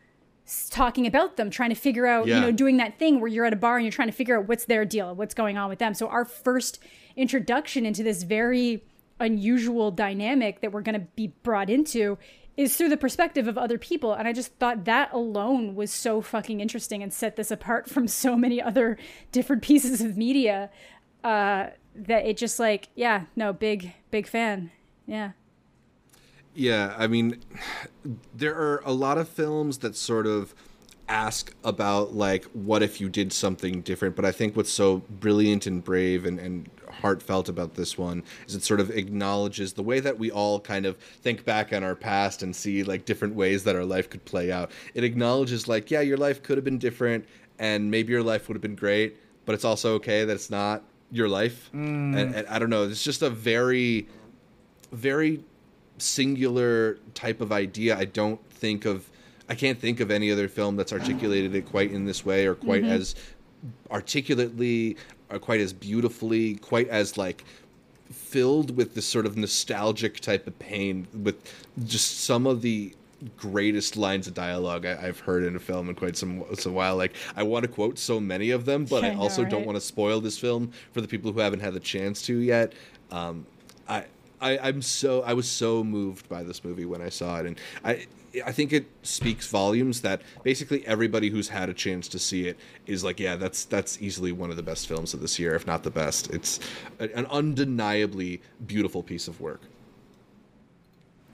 talking 0.71 1.07
about 1.07 1.37
them, 1.37 1.51
trying 1.51 1.71
to 1.71 1.77
figure 1.77 2.07
out, 2.07 2.27
you 2.27 2.35
know, 2.41 2.51
doing 2.51 2.77
that 2.79 2.99
thing 2.99 3.21
where 3.21 3.29
you're 3.29 3.45
at 3.45 3.53
a 3.53 3.57
bar 3.57 3.77
and 3.77 3.85
you're 3.85 3.93
trying 3.93 4.09
to 4.09 4.13
figure 4.15 4.39
out 4.39 4.49
what's 4.49 4.65
their 4.67 4.85
deal, 4.85 5.15
what's 5.15 5.35
going 5.35 5.57
on 5.57 5.69
with 5.71 5.79
them. 5.79 5.95
So 5.95 6.09
our 6.09 6.25
first 6.25 6.79
introduction 7.17 7.87
into 7.87 8.03
this 8.03 8.23
very 8.25 8.85
unusual 9.21 9.91
dynamic 9.93 10.61
that 10.61 10.73
we're 10.73 10.81
going 10.83 10.99
to 11.01 11.07
be 11.15 11.29
brought 11.43 11.71
into 11.71 12.19
is 12.57 12.77
through 12.77 12.89
the 12.89 12.97
perspective 12.97 13.49
of 13.49 13.57
other 13.57 13.79
people. 13.79 14.13
And 14.13 14.29
i 14.29 14.33
just 14.33 14.55
thought 14.55 14.85
that 14.85 15.13
alone 15.13 15.75
was 15.75 15.91
so 15.91 16.21
fucking 16.21 16.61
interesting 16.61 17.03
and 17.03 17.13
set 17.13 17.37
this 17.37 17.51
apart 17.51 17.89
from 17.89 18.07
so 18.09 18.37
many 18.37 18.61
other 18.61 18.99
different 19.31 19.63
pieces 19.71 20.01
of 20.01 20.17
media 20.17 20.71
uh 21.25 21.69
that 21.95 22.25
it 22.27 22.37
just 22.37 22.59
like 22.59 22.89
yeah 22.95 23.25
no 23.37 23.53
big 23.53 23.93
big 24.11 24.27
fan. 24.27 24.71
Yeah. 25.07 25.33
Yeah, 26.55 26.95
I 26.99 27.07
mean, 27.07 27.43
there 28.35 28.55
are 28.55 28.83
a 28.85 28.93
lot 28.93 29.19
of 29.19 29.29
films 29.29 29.79
that 29.79 29.97
sort 29.97 30.27
of 30.27 30.55
ask 31.13 31.55
about 31.63 32.15
like 32.15 32.45
what 32.55 32.83
if 32.83 33.01
you 33.01 33.09
did 33.09 33.33
something 33.33 33.83
different? 33.83 34.17
But 34.17 34.25
i 34.25 34.33
think 34.33 34.57
what's 34.57 34.73
so 34.73 35.03
brilliant 35.21 35.67
and 35.67 35.85
brave 35.85 36.25
and, 36.25 36.39
and 36.41 36.71
heartfelt 36.91 37.49
about 37.49 37.75
this 37.75 37.99
one 37.99 38.23
is 38.47 38.55
it 38.55 38.63
sort 38.63 38.81
of 38.81 38.91
acknowledges 38.91 39.73
the 39.73 39.83
way 39.83 40.01
that 40.01 40.19
we 40.19 40.31
all 40.31 40.61
kind 40.61 40.87
of 40.87 40.97
think 40.97 41.45
back 41.45 41.73
on 41.73 41.83
our 41.83 41.95
past 41.95 42.43
and 42.43 42.55
see 42.55 42.83
like 42.83 43.05
different 43.05 43.35
ways 43.35 43.65
that 43.65 43.77
our 43.77 43.85
life 43.85 44.09
could 44.11 44.25
play 44.25 44.53
out. 44.53 44.71
It 44.95 45.05
acknowledges 45.05 45.69
like 45.69 45.91
yeah 45.91 46.01
your 46.01 46.17
life 46.17 46.43
could 46.43 46.57
have 46.57 46.65
been 46.65 46.79
different 46.79 47.27
and 47.59 47.91
maybe 47.91 48.13
your 48.13 48.23
life 48.23 48.49
would 48.49 48.55
have 48.55 48.63
been 48.63 48.75
great 48.75 49.17
but 49.45 49.55
it's 49.55 49.65
also 49.65 49.95
okay 49.95 50.25
that 50.25 50.33
it's 50.33 50.51
not 50.51 50.83
your 51.11 51.29
life. 51.29 51.71
Mm. 51.75 52.17
And, 52.19 52.35
and 52.35 52.47
i 52.49 52.59
don't 52.59 52.71
know 52.71 52.85
it's 52.85 53.05
just 53.05 53.23
a 53.23 53.31
very 53.31 54.09
very 54.93 55.43
singular 55.99 56.99
type 57.15 57.41
of 57.41 57.53
idea. 57.53 57.97
I 57.97 58.05
don't 58.05 58.45
think 58.51 58.85
of 58.85 59.09
I 59.49 59.55
can't 59.55 59.79
think 59.79 60.01
of 60.01 60.11
any 60.11 60.31
other 60.31 60.49
film 60.49 60.77
that's 60.77 60.93
articulated 60.93 61.55
it 61.55 61.67
quite 61.67 61.91
in 61.91 62.05
this 62.05 62.25
way 62.25 62.47
or 62.47 62.55
quite 62.55 62.85
as 62.85 63.15
articulately 63.91 64.97
or 65.31 65.39
quite 65.39 65.61
as 65.61 65.73
beautifully, 65.73 66.57
quite 66.57 66.89
as 66.89 67.17
like 67.17 67.45
filled 68.11 68.77
with 68.77 68.95
this 68.95 69.07
sort 69.07 69.27
of 69.27 69.37
nostalgic 69.37 70.21
type 70.21 70.47
of 70.47 70.59
pain 70.59 71.07
with 71.23 71.37
just 71.85 72.21
some 72.21 72.47
of 72.47 72.63
the 72.63 72.95
greatest 73.37 73.97
lines 73.97 74.27
of 74.27 74.35
dialogue 74.35 74.85
I, 74.85 74.99
I've 75.01 75.21
heard 75.21 75.45
in 75.45 75.55
a 75.55 75.61
film 75.61 75.89
in 75.89 75.95
quite 75.95 76.17
some 76.17 76.45
some 76.55 76.75
while. 76.75 76.97
Like 76.97 77.15
I 77.37 77.43
want 77.43 77.65
to 77.65 77.69
quote 77.69 77.99
so 77.99 78.21
many 78.21 78.51
of 78.51 78.65
them, 78.65 78.85
but 78.85 79.05
I 79.05 79.09
I 79.09 79.15
know, 79.15 79.23
also 79.23 79.45
don't 79.45 79.65
want 79.67 79.77
to 79.77 79.81
spoil 79.81 80.21
this 80.21 80.39
film 80.39 80.73
for 80.93 81.01
the 81.01 81.09
people 81.09 81.33
who 81.33 81.41
haven't 81.41 81.61
had 81.61 81.75
the 81.75 81.81
chance 81.81 82.23
to 82.23 82.39
yet. 82.39 82.73
Um, 83.11 83.47
I, 83.89 84.05
I 84.41 84.59
I'm 84.59 84.83
so 84.83 85.23
I 85.23 85.35
was 85.35 85.49
so 85.49 85.85
moved 85.85 86.29
by 86.29 86.43
this 86.43 86.65
movie 86.65 86.85
when 86.85 87.01
I 87.01 87.09
saw 87.09 87.39
it, 87.39 87.47
and 87.47 87.59
I 87.85 88.07
I 88.47 88.53
think 88.53 88.73
it 88.73 88.87
speaks 89.03 89.47
volumes 89.47 90.01
that 90.03 90.23
basically 90.43 90.87
everybody 90.87 91.29
who's 91.31 91.49
had 91.49 91.69
a 91.69 91.75
chance 91.75 92.09
to 92.09 92.19
see 92.19 92.49
it 92.49 92.59
is 92.87 93.05
like, 93.05 93.21
yeah, 93.21 93.37
that's 93.37 93.65
that's 93.65 94.01
easily 94.01 94.33
one 94.33 94.51
of 94.51 94.57
the 94.57 94.63
best 94.63 94.87
films 94.87 95.13
of 95.15 95.21
this 95.21 95.39
year, 95.39 95.55
if 95.55 95.67
not 95.67 95.83
the 95.83 95.91
best. 95.91 96.31
It's 96.31 96.59
an 96.99 97.27
undeniably 97.27 98.41
beautiful 98.67 99.03
piece 99.03 99.29
of 99.29 99.41
work. 99.41 99.61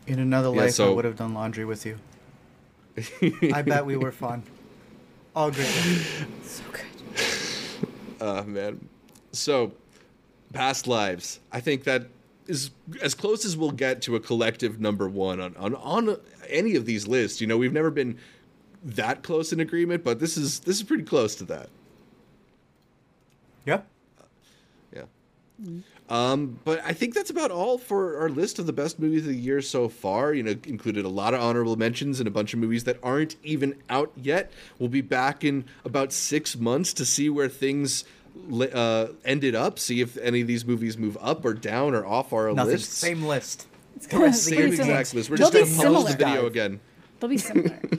in 0.06 0.18
another 0.18 0.48
Yeah, 0.48 0.62
life 0.62 0.80
i 0.80 0.88
would 0.88 1.04
have 1.04 1.16
done 1.16 1.34
laundry 1.34 1.64
with 1.66 1.84
you 1.84 1.98
i 3.52 3.60
bet 3.62 3.84
we 3.84 3.96
were 3.96 4.10
fun 4.10 4.42
all 5.36 5.50
great 5.50 5.66
so 6.42 6.62
good 6.72 6.86
Uh, 8.20 8.42
man. 8.46 8.88
So, 9.32 9.72
past 10.52 10.86
lives. 10.88 11.38
I 11.52 11.60
think 11.60 11.84
that 11.84 12.08
is 12.48 12.70
as 13.02 13.14
close 13.14 13.44
as 13.44 13.56
we'll 13.56 13.70
get 13.70 14.02
to 14.02 14.16
a 14.16 14.20
collective 14.20 14.80
number 14.80 15.08
one 15.08 15.40
on, 15.40 15.54
on 15.56 15.74
on 15.76 16.16
any 16.48 16.74
of 16.74 16.86
these 16.86 17.06
lists. 17.06 17.40
You 17.40 17.46
know, 17.46 17.58
we've 17.58 17.72
never 17.72 17.90
been 17.90 18.18
that 18.82 19.22
close 19.22 19.52
in 19.52 19.60
agreement, 19.60 20.02
but 20.02 20.18
this 20.18 20.36
is 20.36 20.60
this 20.60 20.76
is 20.76 20.82
pretty 20.82 21.04
close 21.04 21.34
to 21.36 21.44
that. 21.44 21.68
yeah 23.64 23.82
Yeah. 24.94 25.02
Um, 26.08 26.58
but 26.64 26.80
I 26.84 26.94
think 26.94 27.14
that's 27.14 27.28
about 27.28 27.50
all 27.50 27.76
for 27.76 28.18
our 28.18 28.30
list 28.30 28.58
of 28.58 28.64
the 28.66 28.72
best 28.72 28.98
movies 28.98 29.22
of 29.22 29.28
the 29.28 29.36
year 29.36 29.60
so 29.60 29.88
far. 29.90 30.32
You 30.32 30.42
know, 30.42 30.54
included 30.66 31.04
a 31.04 31.08
lot 31.08 31.34
of 31.34 31.40
honorable 31.40 31.76
mentions 31.76 32.18
and 32.18 32.26
a 32.26 32.30
bunch 32.30 32.54
of 32.54 32.60
movies 32.60 32.84
that 32.84 32.98
aren't 33.02 33.36
even 33.42 33.76
out 33.90 34.12
yet. 34.16 34.50
We'll 34.78 34.88
be 34.88 35.02
back 35.02 35.44
in 35.44 35.64
about 35.84 36.12
six 36.12 36.56
months 36.56 36.94
to 36.94 37.04
see 37.04 37.28
where 37.28 37.48
things 37.48 38.04
uh, 38.73 39.09
ended 39.24 39.55
up. 39.55 39.78
See 39.78 40.01
if 40.01 40.16
any 40.19 40.40
of 40.40 40.47
these 40.47 40.65
movies 40.65 40.97
move 40.98 41.16
up 41.20 41.44
or 41.44 41.55
down 41.55 41.94
or 41.94 42.05
off 42.06 42.32
our 42.32 42.52
nothing 42.52 42.73
list. 42.73 42.93
same 42.93 43.23
list 43.24 43.66
It's 43.97 44.06
The 44.06 44.24
of 44.24 44.35
Same 44.35 44.51
the 44.51 44.56
pretty 44.56 44.69
year. 44.69 44.77
similar. 44.77 44.98
exact 45.01 45.15
list. 45.15 45.31
We're 45.31 45.36
They'll 45.36 45.51
just 45.51 45.77
going 45.81 45.93
to 45.94 46.01
pause 46.01 46.12
the 46.16 46.24
video 46.24 46.47
again. 46.47 46.81
they'll 47.20 47.31
be 47.31 47.39
similar 47.39 47.81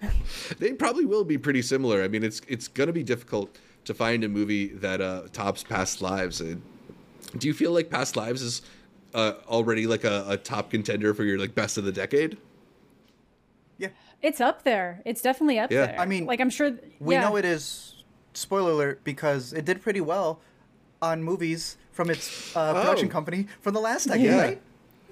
they 0.58 0.72
probably 0.74 1.04
will 1.06 1.24
be 1.24 1.38
pretty 1.38 1.62
similar. 1.62 2.02
I 2.02 2.08
mean, 2.08 2.22
it's 2.22 2.42
it's 2.46 2.68
gonna 2.68 2.92
be 2.92 3.02
difficult 3.02 3.56
to 3.86 3.94
find 3.94 4.22
a 4.22 4.28
movie 4.28 4.66
that 4.68 5.00
uh, 5.00 5.22
tops 5.32 5.62
Past 5.62 6.02
Lives. 6.02 6.42
And 6.42 6.60
do 7.38 7.48
you 7.48 7.54
feel 7.54 7.72
like 7.72 7.88
Past 7.88 8.14
Lives 8.14 8.42
is 8.42 8.60
uh, 9.14 9.32
already 9.48 9.86
like 9.86 10.04
a, 10.04 10.24
a 10.28 10.36
top 10.36 10.70
contender 10.70 11.14
for 11.14 11.24
your 11.24 11.38
like 11.38 11.54
best 11.54 11.78
of 11.78 11.84
the 11.84 11.92
decade? 11.92 12.36
Yeah. 13.78 13.88
It's 14.20 14.40
up 14.42 14.62
there. 14.64 15.00
It's 15.06 15.22
definitely 15.22 15.58
up 15.58 15.70
Yeah. 15.72 15.86
there. 15.86 16.00
I 16.00 16.04
mean, 16.04 16.26
like 16.26 16.40
I'm 16.40 16.50
sure. 16.50 16.72
We 17.00 17.14
yeah. 17.14 17.22
know 17.22 17.36
it 17.36 17.46
is. 17.46 17.93
Spoiler 18.34 18.72
alert, 18.72 19.00
because 19.04 19.52
it 19.52 19.64
did 19.64 19.80
pretty 19.82 20.00
well 20.00 20.40
on 21.00 21.22
movies 21.22 21.76
from 21.92 22.10
its 22.10 22.54
uh, 22.56 22.72
production 22.74 23.08
Oh. 23.08 23.12
company 23.12 23.46
from 23.60 23.74
the 23.74 23.80
last 23.80 24.06
decade, 24.08 24.24
Yeah. 24.24 24.40
right? 24.42 24.62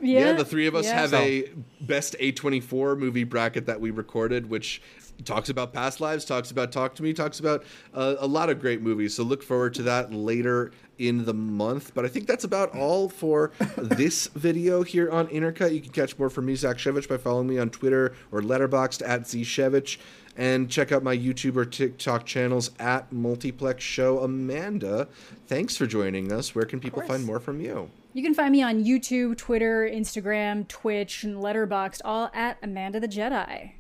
Yeah, 0.01 0.33
the 0.33 0.45
three 0.45 0.67
of 0.67 0.75
us 0.75 0.87
yeah. 0.87 1.01
have 1.01 1.11
So- 1.11 1.19
a 1.19 1.51
best 1.81 2.17
A24 2.19 2.97
movie 2.99 3.23
bracket 3.25 3.67
that 3.67 3.81
we 3.81 3.91
recorded, 3.93 4.51
which 4.51 4.83
talks 5.25 5.49
about 5.49 5.73
past 5.73 6.01
lives, 6.01 6.25
talks 6.25 6.51
about 6.51 6.73
Talk 6.73 6.97
to 6.97 7.03
Me, 7.05 7.13
talks 7.13 7.39
about 7.39 7.63
uh, 7.95 8.17
a 8.19 8.27
lot 8.27 8.51
of 8.51 8.61
great 8.61 8.83
movies. 8.83 9.15
So 9.15 9.23
look 9.23 9.45
forward 9.45 9.75
to 9.75 9.83
that 9.85 10.13
later 10.13 10.73
in 10.99 11.25
the 11.25 11.35
month. 11.35 11.93
But 11.95 12.05
I 12.05 12.09
think 12.09 12.27
that's 12.27 12.43
about 12.43 12.75
all 12.75 13.09
for 13.09 13.53
this 13.77 14.27
video 14.29 14.83
here 14.83 15.09
on 15.11 15.29
Intercut. 15.29 15.73
You 15.73 15.81
can 15.81 15.93
catch 15.93 16.19
more 16.19 16.31
from 16.31 16.47
me, 16.47 16.57
Zach 16.57 16.79
Shevich, 16.79 17.09
by 17.09 17.17
following 17.19 17.47
me 17.47 17.59
on 17.59 17.71
Twitter 17.71 18.15
or 18.33 18.41
Letterboxd 18.41 19.07
at 19.09 19.23
zshevich. 19.23 19.99
And 20.37 20.71
check 20.71 20.93
out 20.93 21.03
my 21.03 21.17
YouTube 21.17 21.57
or 21.57 21.65
TikTok 21.67 22.25
channels 22.25 22.71
at 22.79 23.13
Multiplex 23.13 23.85
Show. 23.85 24.21
Amanda, 24.21 25.09
thanks 25.47 25.77
for 25.77 25.87
joining 25.87 26.33
us. 26.33 26.55
Where 26.55 26.65
can 26.65 26.81
people 26.81 27.03
find 27.03 27.25
more 27.25 27.39
from 27.39 27.61
you? 27.61 27.91
You 28.15 28.23
can 28.23 28.35
find 28.35 28.53
me 28.53 28.63
on 28.63 28.83
YouTube, 28.85 29.37
Twitter, 29.37 29.89
Instagram, 29.91 30.67
Twitch, 30.69 31.25
and 31.25 31.37
Letterboxd, 31.37 32.01
all 32.05 32.31
at 32.33 32.59
Amanda 32.63 32.99
the 33.01 33.09
Jedi. 33.09 33.73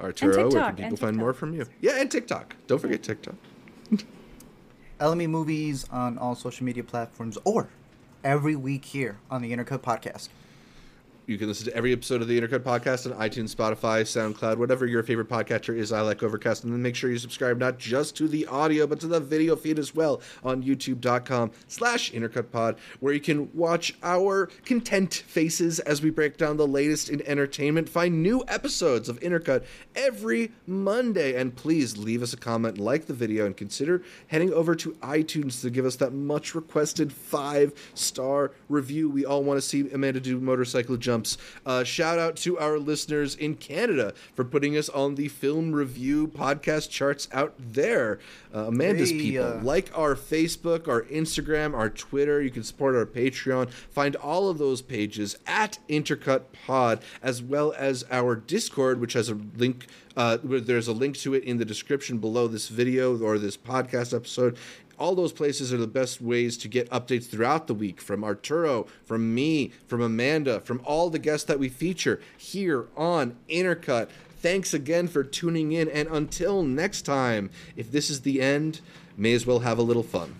Arturo, 0.00 0.50
where 0.50 0.64
can 0.64 0.76
people 0.76 0.96
find 0.96 1.16
more 1.16 1.32
from 1.32 1.54
you? 1.54 1.66
Yeah, 1.80 2.00
and 2.00 2.10
TikTok. 2.10 2.54
Don't 2.66 2.78
forget 2.78 3.02
TikTok. 3.02 3.34
LME 5.00 5.28
movies 5.28 5.86
on 5.90 6.18
all 6.18 6.34
social 6.34 6.64
media 6.64 6.84
platforms 6.84 7.38
or 7.44 7.68
every 8.24 8.56
week 8.56 8.84
here 8.84 9.18
on 9.30 9.42
the 9.42 9.52
Intercut 9.52 9.78
podcast. 9.78 10.28
You 11.28 11.36
can 11.36 11.48
listen 11.48 11.66
to 11.66 11.76
every 11.76 11.92
episode 11.92 12.22
of 12.22 12.28
the 12.28 12.40
Intercut 12.40 12.60
podcast 12.60 13.04
on 13.04 13.12
iTunes, 13.18 13.54
Spotify, 13.54 14.00
SoundCloud, 14.00 14.56
whatever 14.56 14.86
your 14.86 15.02
favorite 15.02 15.28
podcatcher 15.28 15.76
is. 15.76 15.92
I 15.92 16.00
like 16.00 16.22
Overcast. 16.22 16.64
And 16.64 16.72
then 16.72 16.80
make 16.80 16.96
sure 16.96 17.10
you 17.10 17.18
subscribe 17.18 17.58
not 17.58 17.76
just 17.76 18.16
to 18.16 18.28
the 18.28 18.46
audio, 18.46 18.86
but 18.86 18.98
to 19.00 19.06
the 19.06 19.20
video 19.20 19.54
feed 19.54 19.78
as 19.78 19.94
well 19.94 20.22
on 20.42 20.62
youtube.com 20.62 21.50
slash 21.66 22.12
intercutpod, 22.12 22.78
where 23.00 23.12
you 23.12 23.20
can 23.20 23.52
watch 23.52 23.94
our 24.02 24.46
content 24.64 25.12
faces 25.12 25.80
as 25.80 26.00
we 26.00 26.08
break 26.08 26.38
down 26.38 26.56
the 26.56 26.66
latest 26.66 27.10
in 27.10 27.20
entertainment. 27.26 27.90
Find 27.90 28.22
new 28.22 28.42
episodes 28.48 29.10
of 29.10 29.20
Intercut 29.20 29.66
every 29.94 30.52
Monday. 30.66 31.38
And 31.38 31.54
please 31.54 31.98
leave 31.98 32.22
us 32.22 32.32
a 32.32 32.38
comment, 32.38 32.78
like 32.78 33.04
the 33.04 33.12
video, 33.12 33.44
and 33.44 33.54
consider 33.54 34.02
heading 34.28 34.50
over 34.54 34.74
to 34.76 34.92
iTunes 35.02 35.60
to 35.60 35.68
give 35.68 35.84
us 35.84 35.96
that 35.96 36.14
much 36.14 36.54
requested 36.54 37.12
five 37.12 37.74
star 37.92 38.52
review. 38.70 39.10
We 39.10 39.26
all 39.26 39.44
want 39.44 39.58
to 39.58 39.62
see 39.62 39.90
Amanda 39.90 40.20
do 40.20 40.40
motorcycle 40.40 40.96
jumps. 41.18 41.38
Uh, 41.66 41.84
shout 41.84 42.18
out 42.18 42.36
to 42.36 42.58
our 42.58 42.78
listeners 42.78 43.34
in 43.34 43.54
Canada 43.56 44.14
for 44.34 44.44
putting 44.44 44.76
us 44.76 44.88
on 44.88 45.16
the 45.16 45.28
film 45.28 45.72
review 45.72 46.28
podcast 46.28 46.90
charts 46.90 47.28
out 47.32 47.54
there. 47.58 48.18
Uh, 48.54 48.66
Amanda's 48.68 49.10
Hey, 49.10 49.18
people. 49.18 49.44
uh, 49.44 49.62
like 49.62 49.90
our 49.96 50.14
Facebook, 50.14 50.86
our 50.88 51.02
Instagram, 51.02 51.74
our 51.74 51.90
Twitter. 51.90 52.40
You 52.40 52.50
can 52.50 52.62
support 52.62 52.94
our 52.94 53.06
Patreon. 53.06 53.70
Find 53.70 54.14
all 54.16 54.48
of 54.48 54.58
those 54.58 54.80
pages 54.82 55.36
at 55.46 55.78
Intercut 55.88 56.42
Pod, 56.66 57.02
as 57.22 57.42
well 57.42 57.74
as 57.76 58.04
our 58.10 58.36
Discord, 58.36 59.00
which 59.00 59.14
has 59.14 59.28
a 59.28 59.34
link. 59.56 59.86
Uh, 60.16 60.38
there's 60.42 60.88
a 60.88 60.92
link 60.92 61.16
to 61.16 61.34
it 61.34 61.44
in 61.44 61.58
the 61.58 61.64
description 61.64 62.18
below 62.18 62.48
this 62.48 62.68
video 62.68 63.16
or 63.22 63.38
this 63.38 63.56
podcast 63.56 64.14
episode. 64.14 64.56
All 64.98 65.14
those 65.14 65.32
places 65.32 65.72
are 65.72 65.78
the 65.78 65.86
best 65.86 66.20
ways 66.20 66.56
to 66.58 66.68
get 66.68 66.90
updates 66.90 67.28
throughout 67.28 67.68
the 67.68 67.74
week 67.74 68.00
from 68.00 68.24
Arturo, 68.24 68.86
from 69.04 69.32
me, 69.34 69.72
from 69.86 70.00
Amanda, 70.00 70.60
from 70.60 70.80
all 70.84 71.08
the 71.08 71.20
guests 71.20 71.46
that 71.46 71.60
we 71.60 71.68
feature 71.68 72.20
here 72.36 72.86
on 72.96 73.36
Intercut. 73.48 74.08
Thanks 74.40 74.74
again 74.74 75.06
for 75.06 75.22
tuning 75.22 75.72
in, 75.72 75.88
and 75.88 76.08
until 76.08 76.62
next 76.62 77.02
time, 77.02 77.50
if 77.76 77.92
this 77.92 78.10
is 78.10 78.22
the 78.22 78.40
end, 78.40 78.80
may 79.16 79.32
as 79.34 79.46
well 79.46 79.60
have 79.60 79.78
a 79.78 79.82
little 79.82 80.02
fun. 80.02 80.34